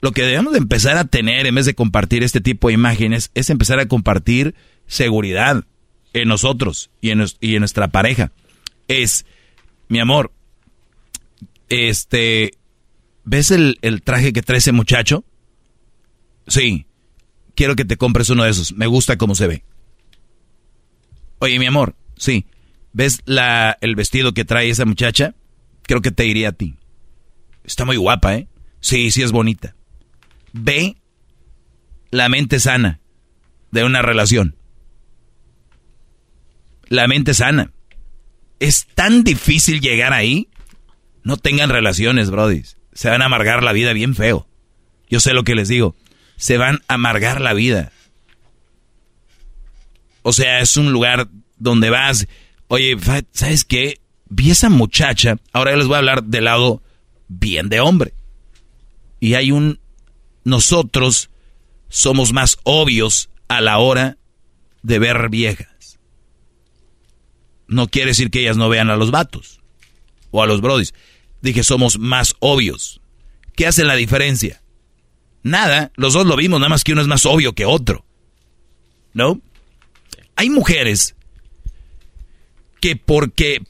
Lo 0.00 0.12
que 0.12 0.22
debemos 0.22 0.52
de 0.52 0.58
empezar 0.58 0.96
a 0.96 1.04
tener 1.04 1.46
en 1.46 1.54
vez 1.54 1.66
de 1.66 1.74
compartir 1.74 2.22
este 2.22 2.40
tipo 2.40 2.68
de 2.68 2.74
imágenes 2.74 3.30
es 3.34 3.50
empezar 3.50 3.78
a 3.78 3.88
compartir 3.88 4.54
seguridad 4.86 5.64
en 6.12 6.28
nosotros 6.28 6.90
y 7.00 7.10
en, 7.10 7.18
nuestra 7.58 7.88
pareja. 7.88 8.32
Es, 8.88 9.26
mi 9.88 9.98
amor, 9.98 10.32
este, 11.68 12.52
¿ves 13.24 13.50
el 13.50 14.02
traje 14.04 14.32
que 14.32 14.42
trae 14.42 14.58
ese 14.58 14.72
muchacho? 14.72 15.24
Sí, 16.46 16.85
quiero 17.56 17.74
que 17.74 17.84
te 17.84 17.96
compres 17.96 18.30
uno 18.30 18.44
de 18.44 18.50
esos. 18.50 18.72
Me 18.74 18.86
gusta 18.86 19.16
cómo 19.16 19.34
se 19.34 19.48
ve. 19.48 19.64
Oye, 21.38 21.58
mi 21.58 21.66
amor, 21.66 21.96
sí. 22.16 22.46
¿Ves 22.92 23.22
la, 23.24 23.76
el 23.80 23.96
vestido 23.96 24.32
que 24.32 24.44
trae 24.44 24.70
esa 24.70 24.84
muchacha? 24.84 25.34
Creo 25.82 26.00
que 26.00 26.12
te 26.12 26.26
iría 26.26 26.50
a 26.50 26.52
ti. 26.52 26.76
Está 27.64 27.84
muy 27.84 27.96
guapa, 27.96 28.36
¿eh? 28.36 28.48
Sí, 28.80 29.10
sí 29.10 29.22
es 29.22 29.32
bonita. 29.32 29.74
Ve 30.52 30.96
la 32.10 32.28
mente 32.28 32.60
sana 32.60 33.00
de 33.72 33.84
una 33.84 34.02
relación. 34.02 34.56
La 36.88 37.08
mente 37.08 37.34
sana. 37.34 37.72
Es 38.60 38.86
tan 38.94 39.24
difícil 39.24 39.80
llegar 39.80 40.12
ahí. 40.12 40.48
No 41.24 41.36
tengan 41.36 41.68
relaciones, 41.70 42.30
Brody. 42.30 42.62
Se 42.92 43.10
van 43.10 43.20
a 43.20 43.26
amargar 43.26 43.62
la 43.62 43.72
vida 43.72 43.92
bien 43.92 44.14
feo. 44.14 44.48
Yo 45.10 45.20
sé 45.20 45.34
lo 45.34 45.44
que 45.44 45.54
les 45.54 45.68
digo. 45.68 45.96
Se 46.36 46.58
van 46.58 46.80
a 46.88 46.94
amargar 46.94 47.40
la 47.40 47.54
vida. 47.54 47.92
O 50.22 50.32
sea, 50.32 50.60
es 50.60 50.76
un 50.76 50.92
lugar 50.92 51.28
donde 51.56 51.90
vas. 51.90 52.26
Oye, 52.68 52.96
¿sabes 53.32 53.64
qué? 53.64 54.00
Vi 54.28 54.50
esa 54.50 54.68
muchacha. 54.68 55.36
Ahora 55.52 55.70
yo 55.72 55.78
les 55.78 55.86
voy 55.86 55.94
a 55.94 55.98
hablar 55.98 56.24
del 56.24 56.44
lado 56.44 56.82
bien 57.28 57.68
de 57.68 57.80
hombre. 57.80 58.14
Y 59.20 59.34
hay 59.34 59.50
un 59.50 59.80
nosotros 60.44 61.30
somos 61.88 62.32
más 62.32 62.58
obvios 62.62 63.30
a 63.48 63.60
la 63.60 63.78
hora 63.78 64.16
de 64.82 64.98
ver 64.98 65.28
viejas. 65.28 65.98
No 67.66 67.88
quiere 67.88 68.10
decir 68.10 68.30
que 68.30 68.40
ellas 68.40 68.56
no 68.56 68.68
vean 68.68 68.90
a 68.90 68.96
los 68.96 69.10
vatos 69.10 69.60
o 70.30 70.42
a 70.42 70.46
los 70.46 70.60
brodis. 70.60 70.94
Dije, 71.42 71.64
somos 71.64 71.98
más 71.98 72.36
obvios. 72.38 73.00
¿Qué 73.56 73.66
hace 73.66 73.84
la 73.84 73.96
diferencia? 73.96 74.62
Nada, 75.46 75.92
los 75.94 76.12
dos 76.12 76.26
lo 76.26 76.34
vimos, 76.34 76.58
nada 76.58 76.70
más 76.70 76.82
que 76.82 76.92
uno 76.92 77.02
es 77.02 77.06
más 77.06 77.24
obvio 77.24 77.52
que 77.52 77.64
otro. 77.64 78.04
¿No? 79.14 79.40
Hay 80.34 80.50
mujeres 80.50 81.14
que 82.80 82.96
porque 82.96 83.62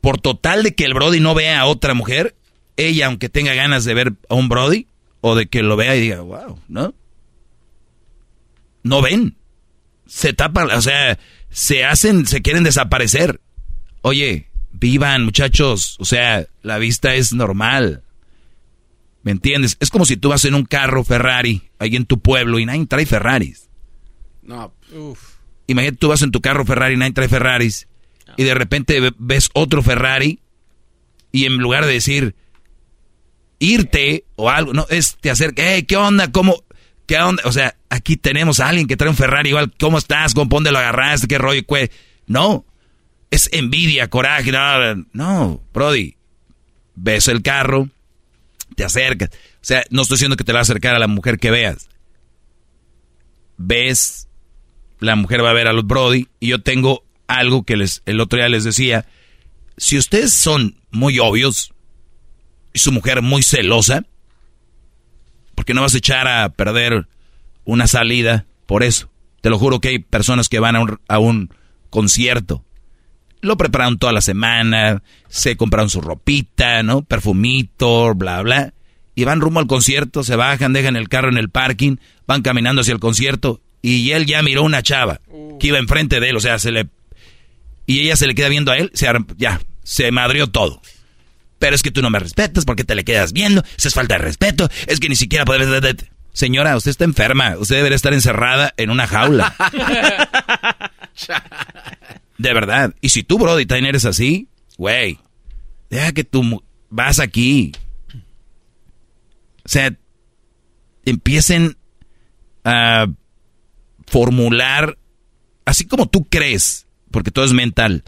por 0.00 0.20
total 0.20 0.64
de 0.64 0.74
que 0.74 0.84
el 0.84 0.94
Brody 0.94 1.20
no 1.20 1.34
vea 1.34 1.60
a 1.60 1.66
otra 1.66 1.94
mujer, 1.94 2.34
ella, 2.76 3.06
aunque 3.06 3.28
tenga 3.28 3.54
ganas 3.54 3.84
de 3.84 3.94
ver 3.94 4.14
a 4.28 4.34
un 4.34 4.48
Brody, 4.48 4.88
o 5.20 5.36
de 5.36 5.46
que 5.46 5.62
lo 5.62 5.76
vea 5.76 5.94
y 5.94 6.00
diga, 6.00 6.20
wow, 6.20 6.58
¿no? 6.66 6.92
No 8.82 9.02
ven. 9.02 9.36
Se 10.08 10.32
tapan, 10.32 10.68
o 10.72 10.82
sea, 10.82 11.16
se 11.48 11.84
hacen, 11.84 12.26
se 12.26 12.42
quieren 12.42 12.64
desaparecer. 12.64 13.40
Oye, 14.00 14.48
vivan 14.72 15.24
muchachos, 15.24 15.96
o 16.00 16.04
sea, 16.04 16.44
la 16.62 16.78
vista 16.78 17.14
es 17.14 17.32
normal. 17.32 18.02
¿Me 19.22 19.30
entiendes? 19.30 19.76
Es 19.80 19.90
como 19.90 20.04
si 20.04 20.16
tú 20.16 20.30
vas 20.30 20.44
en 20.44 20.54
un 20.54 20.64
carro 20.64 21.04
Ferrari, 21.04 21.70
ahí 21.78 21.94
en 21.96 22.06
tu 22.06 22.20
pueblo, 22.20 22.58
y 22.58 22.66
nadie 22.66 22.86
trae 22.86 23.06
Ferraris. 23.06 23.68
No, 24.42 24.74
uff. 24.92 25.36
Imagínate, 25.68 25.98
tú 25.98 26.08
vas 26.08 26.22
en 26.22 26.32
tu 26.32 26.40
carro 26.40 26.64
Ferrari 26.64 26.94
y 26.94 26.96
nadie 26.96 27.12
trae 27.12 27.28
Ferraris, 27.28 27.88
y 28.36 28.42
de 28.42 28.54
repente 28.54 29.12
ves 29.18 29.48
otro 29.54 29.82
Ferrari, 29.82 30.40
y 31.30 31.46
en 31.46 31.56
lugar 31.58 31.86
de 31.86 31.92
decir, 31.92 32.34
irte 33.58 34.24
o 34.34 34.50
algo, 34.50 34.72
no, 34.72 34.86
es 34.90 35.16
te 35.20 35.30
acerca, 35.30 35.62
hey, 35.64 35.84
¿qué 35.84 35.96
onda? 35.96 36.32
¿Cómo? 36.32 36.64
¿Qué 37.06 37.16
onda? 37.18 37.42
O 37.46 37.52
sea, 37.52 37.76
aquí 37.90 38.16
tenemos 38.16 38.58
a 38.58 38.68
alguien 38.68 38.86
que 38.88 38.96
trae 38.96 39.08
un 39.08 39.16
Ferrari 39.16 39.50
igual, 39.50 39.72
¿cómo 39.78 39.98
estás? 39.98 40.34
¿Cómo 40.34 40.48
dónde 40.50 40.72
lo 40.72 40.78
agarraste? 40.78 41.28
¿Qué 41.28 41.38
rollo? 41.38 41.62
Qué? 41.66 41.90
No, 42.26 42.66
es 43.30 43.48
envidia, 43.52 44.10
coraje, 44.10 44.50
no, 44.50 45.06
no, 45.12 45.62
Brody, 45.72 46.16
ves 46.96 47.28
el 47.28 47.42
carro, 47.42 47.88
te 48.82 48.86
acercas. 48.86 49.30
O 49.32 49.58
sea, 49.60 49.84
no 49.90 50.02
estoy 50.02 50.16
diciendo 50.16 50.36
que 50.36 50.44
te 50.44 50.52
va 50.52 50.58
a 50.58 50.62
acercar 50.62 50.96
a 50.96 50.98
la 50.98 51.06
mujer 51.06 51.38
que 51.38 51.52
veas. 51.52 51.88
Ves, 53.56 54.28
la 54.98 55.14
mujer 55.14 55.44
va 55.44 55.50
a 55.50 55.54
ver 55.54 55.68
a 55.68 55.72
los 55.72 55.86
Brody 55.86 56.26
y 56.40 56.48
yo 56.48 56.62
tengo 56.62 57.04
algo 57.28 57.62
que 57.62 57.76
les, 57.76 58.02
el 58.06 58.20
otro 58.20 58.38
día 58.38 58.48
les 58.48 58.64
decía, 58.64 59.06
si 59.76 59.96
ustedes 59.96 60.32
son 60.32 60.76
muy 60.90 61.20
obvios, 61.20 61.72
y 62.72 62.78
su 62.78 62.90
mujer 62.90 63.22
muy 63.22 63.42
celosa, 63.42 64.04
porque 65.54 65.74
no 65.74 65.82
vas 65.82 65.94
a 65.94 65.98
echar 65.98 66.26
a 66.26 66.48
perder 66.48 67.06
una 67.64 67.86
salida 67.86 68.46
por 68.66 68.82
eso. 68.82 69.10
Te 69.42 69.50
lo 69.50 69.58
juro 69.58 69.80
que 69.80 69.88
hay 69.88 69.98
personas 69.98 70.48
que 70.48 70.58
van 70.58 70.76
a 70.76 70.80
un, 70.80 71.00
a 71.06 71.18
un 71.18 71.54
concierto. 71.90 72.64
Lo 73.42 73.56
prepararon 73.56 73.98
toda 73.98 74.12
la 74.12 74.22
semana, 74.22 75.02
se 75.28 75.56
compraron 75.56 75.90
su 75.90 76.00
ropita, 76.00 76.82
¿no? 76.82 77.02
Perfumito, 77.02 78.14
bla, 78.14 78.40
bla. 78.40 78.72
Y 79.14 79.24
van 79.24 79.40
rumbo 79.40 79.60
al 79.60 79.66
concierto, 79.66 80.24
se 80.24 80.36
bajan, 80.36 80.72
dejan 80.72 80.96
el 80.96 81.10
carro 81.10 81.28
en 81.28 81.36
el 81.36 81.50
parking, 81.50 81.96
van 82.26 82.40
caminando 82.40 82.80
hacia 82.80 82.94
el 82.94 83.00
concierto 83.00 83.60
y 83.82 84.12
él 84.12 84.24
ya 84.24 84.42
miró 84.42 84.62
una 84.62 84.82
chava 84.82 85.20
que 85.60 85.66
iba 85.66 85.78
enfrente 85.78 86.20
de 86.20 86.30
él, 86.30 86.36
o 86.36 86.40
sea, 86.40 86.58
se 86.58 86.70
le... 86.70 86.88
Y 87.84 88.00
ella 88.00 88.16
se 88.16 88.26
le 88.26 88.34
queda 88.34 88.48
viendo 88.48 88.72
a 88.72 88.78
él, 88.78 88.90
se, 88.94 89.06
ya, 89.36 89.60
se 89.82 90.10
madrió 90.12 90.46
todo 90.46 90.80
pero 91.62 91.76
es 91.76 91.82
que 91.84 91.92
tú 91.92 92.02
no 92.02 92.10
me 92.10 92.18
respetas 92.18 92.64
porque 92.64 92.82
te 92.82 92.96
le 92.96 93.04
quedas 93.04 93.32
viendo, 93.32 93.62
eso 93.78 93.86
es 93.86 93.94
falta 93.94 94.16
de 94.16 94.24
respeto, 94.24 94.68
es 94.88 94.98
que 94.98 95.08
ni 95.08 95.14
siquiera 95.14 95.44
puedes... 95.44 95.68
Señora, 96.32 96.76
usted 96.76 96.90
está 96.90 97.04
enferma, 97.04 97.56
usted 97.56 97.76
debería 97.76 97.94
estar 97.94 98.12
encerrada 98.12 98.74
en 98.76 98.90
una 98.90 99.06
jaula. 99.06 99.54
de 102.42 102.52
verdad. 102.52 102.94
Y 103.00 103.10
si 103.10 103.22
tú, 103.22 103.38
Brody, 103.38 103.66
también 103.66 103.86
eres 103.86 104.04
así, 104.04 104.48
güey, 104.76 105.18
deja 105.88 106.12
que 106.12 106.24
tú 106.24 106.62
vas 106.90 107.20
aquí. 107.20 107.72
O 109.64 109.68
sea, 109.68 109.96
empiecen 111.04 111.76
a 112.64 113.06
formular, 114.06 114.98
así 115.64 115.86
como 115.86 116.08
tú 116.08 116.24
crees, 116.24 116.86
porque 117.10 117.30
todo 117.30 117.44
es 117.44 117.52
mental, 117.52 118.04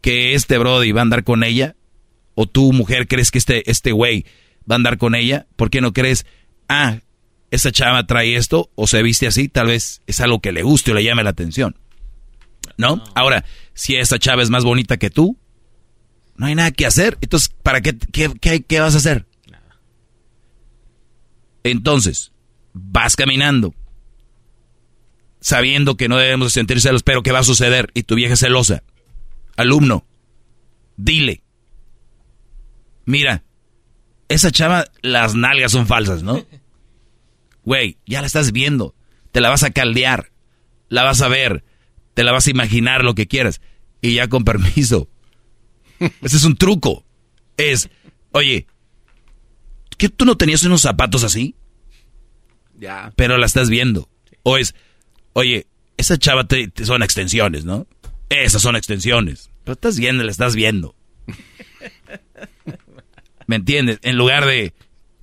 que 0.00 0.34
este 0.34 0.58
Brody 0.58 0.92
va 0.92 1.00
a 1.00 1.02
andar 1.02 1.24
con 1.24 1.44
ella, 1.44 1.76
o 2.34 2.46
tú, 2.46 2.72
mujer, 2.72 3.08
crees 3.08 3.30
que 3.30 3.38
este, 3.38 3.70
este 3.70 3.92
güey 3.92 4.24
va 4.70 4.74
a 4.74 4.76
andar 4.76 4.98
con 4.98 5.14
ella, 5.14 5.46
¿por 5.56 5.70
qué 5.70 5.80
no 5.80 5.92
crees, 5.92 6.26
ah, 6.68 7.00
esa 7.50 7.70
chava 7.72 8.06
trae 8.06 8.36
esto 8.36 8.70
o 8.74 8.86
se 8.86 9.02
viste 9.02 9.26
así? 9.26 9.48
Tal 9.48 9.68
vez 9.68 10.02
es 10.06 10.20
algo 10.20 10.40
que 10.40 10.52
le 10.52 10.62
guste 10.62 10.90
o 10.90 10.94
le 10.94 11.04
llame 11.04 11.22
la 11.22 11.30
atención. 11.30 11.76
¿No? 12.76 13.02
Ahora, 13.14 13.44
si 13.76 13.94
esa 13.94 14.18
chava 14.18 14.42
es 14.42 14.50
más 14.50 14.64
bonita 14.64 14.96
que 14.96 15.10
tú, 15.10 15.38
no 16.36 16.46
hay 16.46 16.54
nada 16.54 16.70
que 16.72 16.86
hacer. 16.86 17.18
Entonces, 17.20 17.54
¿para 17.62 17.82
qué, 17.82 17.96
qué, 17.96 18.64
qué 18.64 18.80
vas 18.80 18.94
a 18.94 18.98
hacer? 18.98 19.26
Entonces, 21.62 22.32
vas 22.72 23.16
caminando, 23.16 23.74
sabiendo 25.40 25.96
que 25.96 26.08
no 26.08 26.16
debemos 26.16 26.52
sentir 26.52 26.80
celos, 26.80 27.02
pero 27.02 27.22
¿qué 27.22 27.32
va 27.32 27.40
a 27.40 27.44
suceder? 27.44 27.90
Y 27.92 28.04
tu 28.04 28.14
vieja 28.14 28.36
celosa. 28.36 28.82
Alumno, 29.56 30.06
dile, 30.96 31.42
mira, 33.04 33.44
esa 34.28 34.50
chava, 34.50 34.86
las 35.02 35.34
nalgas 35.34 35.72
son 35.72 35.86
falsas, 35.86 36.22
¿no? 36.22 36.44
Güey, 37.64 37.98
ya 38.06 38.20
la 38.20 38.28
estás 38.28 38.52
viendo, 38.52 38.94
te 39.32 39.40
la 39.40 39.48
vas 39.48 39.64
a 39.64 39.70
caldear, 39.70 40.30
la 40.88 41.02
vas 41.02 41.20
a 41.20 41.26
ver, 41.26 41.64
te 42.16 42.24
la 42.24 42.32
vas 42.32 42.46
a 42.46 42.50
imaginar 42.50 43.04
lo 43.04 43.14
que 43.14 43.28
quieras, 43.28 43.60
y 44.00 44.14
ya 44.14 44.26
con 44.26 44.42
permiso. 44.42 45.10
Ese 46.00 46.38
es 46.38 46.44
un 46.44 46.56
truco. 46.56 47.04
Es, 47.58 47.90
oye, 48.32 48.66
¿qué 49.98 50.08
tú 50.08 50.24
no 50.24 50.38
tenías 50.38 50.62
unos 50.62 50.80
zapatos 50.80 51.24
así? 51.24 51.56
Ya. 52.78 53.12
Pero 53.16 53.36
la 53.36 53.44
estás 53.44 53.68
viendo. 53.68 54.08
O 54.44 54.56
es, 54.56 54.74
oye, 55.34 55.66
esa 55.98 56.16
chava 56.16 56.48
te, 56.48 56.72
son 56.86 57.02
extensiones, 57.02 57.66
¿no? 57.66 57.86
Esas 58.30 58.62
son 58.62 58.76
extensiones. 58.76 59.50
Pero 59.64 59.74
estás 59.74 59.98
viendo, 59.98 60.24
la 60.24 60.30
estás 60.30 60.56
viendo. 60.56 60.96
¿Me 63.46 63.56
entiendes? 63.56 63.98
En 64.00 64.16
lugar 64.16 64.46
de 64.46 64.72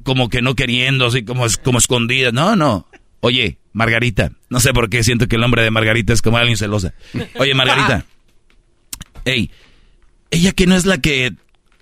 como 0.04 0.30
que 0.30 0.44
no 0.44 0.56
queriendo, 0.56 1.08
así 1.08 1.26
como, 1.26 1.48
como 1.64 1.80
escondida. 1.80 2.32
No, 2.32 2.56
no. 2.56 2.88
Oye, 3.22 3.58
Margarita. 3.74 4.32
No 4.50 4.60
sé 4.60 4.74
por 4.74 4.90
qué 4.90 5.04
siento 5.04 5.28
que 5.28 5.36
el 5.36 5.42
nombre 5.42 5.64
de 5.64 5.72
Margarita 5.72 6.14
es 6.14 6.22
como 6.22 6.38
alguien 6.38 6.58
celosa. 6.58 6.94
Oye, 7.36 7.54
Margarita. 7.54 8.06
Ey, 9.26 9.52
ella 10.32 10.52
que 10.52 10.68
no 10.68 10.76
es 10.76 10.86
la 10.86 11.00
que... 11.00 11.34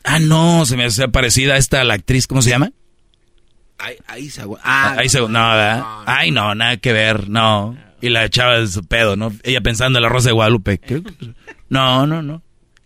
Ah, 0.04 0.20
no, 0.20 0.66
se 0.66 0.78
me 0.78 0.86
hace 0.86 1.08
parecida 1.10 1.54
a 1.54 1.58
esta, 1.58 1.84
la 1.84 1.94
actriz, 1.94 2.26
¿cómo 2.26 2.42
se 2.42 2.50
llama? 2.50 2.72
Ahí, 3.78 3.96
ahí 4.08 4.30
se 4.30 4.44
Ah, 4.64 4.96
ahí 4.98 5.08
no, 5.14 5.28
¿verdad? 5.28 5.86
Ay, 6.06 6.32
no, 6.32 6.54
nada 6.56 6.78
que 6.78 6.94
ver, 6.94 7.30
no. 7.30 7.78
Y 8.02 8.10
la 8.10 8.30
chava 8.30 8.60
de 8.60 8.68
su 8.68 8.84
pedo, 8.84 9.16
¿no? 9.16 9.32
Ella 9.44 9.62
pensando 9.62 10.00
en 10.00 10.04
la 10.04 10.10
Rosa 10.10 10.30
de 10.30 10.34
Guadalupe. 10.34 10.80
¿Qué? 10.80 11.04
No, 11.70 12.08
no, 12.08 12.22
no. 12.22 12.42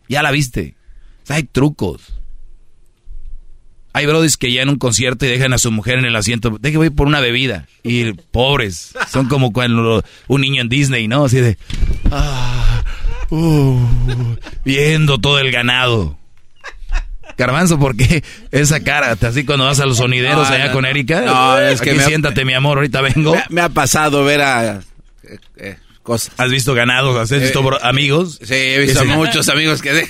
Ya 0.07 0.21
la 0.21 0.31
viste. 0.31 0.75
O 1.23 1.25
sea, 1.25 1.37
hay 1.37 1.43
trucos. 1.43 2.13
Hay 3.97 4.05
brodis 4.07 4.35
que 4.35 4.51
ya 4.51 4.61
en 4.61 4.67
un 4.67 4.77
concierto 4.77 5.25
y 5.25 5.29
dejan 5.29 5.53
a 5.53 5.57
su 5.57 5.71
mujer 5.71 5.97
en 5.99 6.03
el 6.05 6.17
asiento. 6.17 6.57
Deje 6.59 6.75
voy 6.75 6.89
por 6.89 7.07
una 7.07 7.21
bebida. 7.21 7.65
Y 7.81 8.11
pobres. 8.11 8.91
Son 9.09 9.29
como 9.29 9.53
cuando 9.53 10.03
un 10.27 10.41
niño 10.41 10.61
en 10.61 10.67
Disney, 10.67 11.07
¿no? 11.07 11.23
Así 11.23 11.37
de. 11.39 11.57
Ah, 12.11 12.83
uh, 13.29 13.79
viendo 14.65 15.17
todo 15.17 15.39
el 15.39 15.49
ganado. 15.49 16.17
Garbanzo, 17.37 17.79
¿por 17.79 17.95
qué 17.95 18.21
esa 18.51 18.81
cara? 18.81 19.17
Así 19.21 19.45
cuando 19.45 19.63
vas 19.65 19.79
a 19.79 19.85
los 19.85 19.97
sonideros 19.97 20.49
allá 20.49 20.73
con 20.73 20.85
Erika. 20.85 21.21
No, 21.21 21.57
es 21.59 21.79
que 21.79 21.91
Aquí 21.91 21.97
me 21.97 22.03
ha- 22.03 22.07
siéntate, 22.07 22.43
mi 22.43 22.53
amor, 22.53 22.77
ahorita 22.79 22.99
vengo. 23.01 23.33
Me, 23.33 23.43
me 23.49 23.61
ha 23.61 23.69
pasado 23.69 24.23
ver 24.25 24.41
a... 24.41 24.75
eh, 25.23 25.37
eh, 25.57 25.77
cosas. 26.03 26.33
¿Has 26.37 26.49
visto 26.49 26.73
ganados? 26.73 27.17
¿Has 27.17 27.29
visto 27.39 27.61
Eh, 27.73 27.79
amigos? 27.81 28.39
Sí, 28.43 28.53
he 28.55 28.79
visto 28.79 29.05
muchos 29.05 29.47
amigos 29.49 29.81
que... 29.81 29.93
de- 29.93 30.07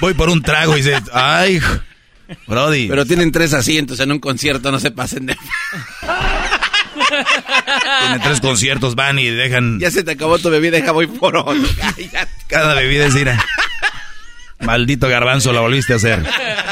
Voy 0.00 0.14
por 0.14 0.30
un 0.30 0.40
trago 0.42 0.74
y 0.76 0.82
dices, 0.82 1.02
ay, 1.12 1.60
Brody. 2.46 2.88
Pero 2.88 3.06
tienen 3.06 3.32
tres 3.32 3.52
asientos 3.54 4.00
en 4.00 4.12
un 4.12 4.18
concierto, 4.18 4.70
no 4.70 4.78
se 4.78 4.90
pasen 4.90 5.26
de... 5.26 5.36
Tienen 8.00 8.20
tres 8.22 8.40
conciertos, 8.40 8.94
van 8.94 9.18
y 9.18 9.26
dejan 9.26 9.78
Ya 9.80 9.90
se 9.90 10.02
te 10.02 10.12
acabó 10.12 10.38
tu 10.38 10.50
bebida, 10.50 10.76
deja 10.76 10.92
voy 10.92 11.06
por 11.06 11.36
otro. 11.36 11.54
Cada 12.46 12.74
bebida 12.74 13.06
es 13.06 13.16
ira. 13.16 13.44
Maldito 14.60 15.08
garbanzo, 15.08 15.52
la 15.52 15.60
volviste 15.60 15.94
a 15.94 15.96
hacer. 15.96 16.22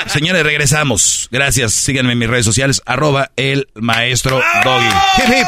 Señores, 0.06 0.42
regresamos. 0.42 1.28
Gracias. 1.30 1.72
Síganme 1.72 2.12
en 2.12 2.18
mis 2.18 2.28
redes 2.28 2.44
sociales, 2.44 2.82
arroba 2.84 3.30
el 3.36 3.68
maestro 3.74 4.42
Doggy. 4.62 4.86
Hip, 5.18 5.28
hip. 5.28 5.46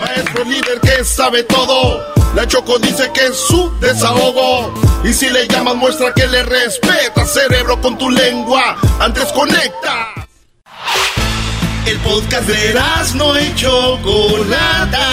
Maestro 0.00 0.44
líder 0.44 0.80
que 0.80 1.04
sabe 1.04 1.42
todo. 1.44 2.04
La 2.34 2.46
Choco 2.46 2.78
dice 2.78 3.10
que 3.12 3.26
es 3.26 3.36
su 3.36 3.72
desahogo. 3.80 4.72
Y 5.04 5.12
si 5.12 5.28
le 5.30 5.46
llamas, 5.48 5.76
muestra 5.76 6.12
que 6.14 6.26
le 6.26 6.42
respeta, 6.42 7.24
cerebro, 7.24 7.80
con 7.80 7.96
tu 7.96 8.10
lengua. 8.10 8.76
Antes 9.00 9.26
conecta. 9.32 10.08
El 11.86 11.98
podcast 12.00 12.46
de 12.46 12.74
no 13.14 13.40
y 13.40 13.54
Chocolata. 13.54 15.08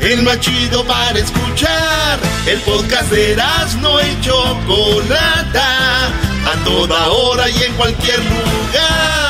El 0.00 0.22
más 0.22 0.40
chido 0.40 0.84
para 0.84 1.18
escuchar. 1.18 2.18
El 2.46 2.60
podcast 2.60 3.10
de 3.10 3.36
no 3.80 4.00
y 4.00 4.20
Chocolata. 4.20 6.06
A 6.06 6.64
toda 6.64 7.08
hora 7.08 7.48
y 7.48 7.62
en 7.62 7.74
cualquier 7.74 8.18
lugar. 8.18 9.29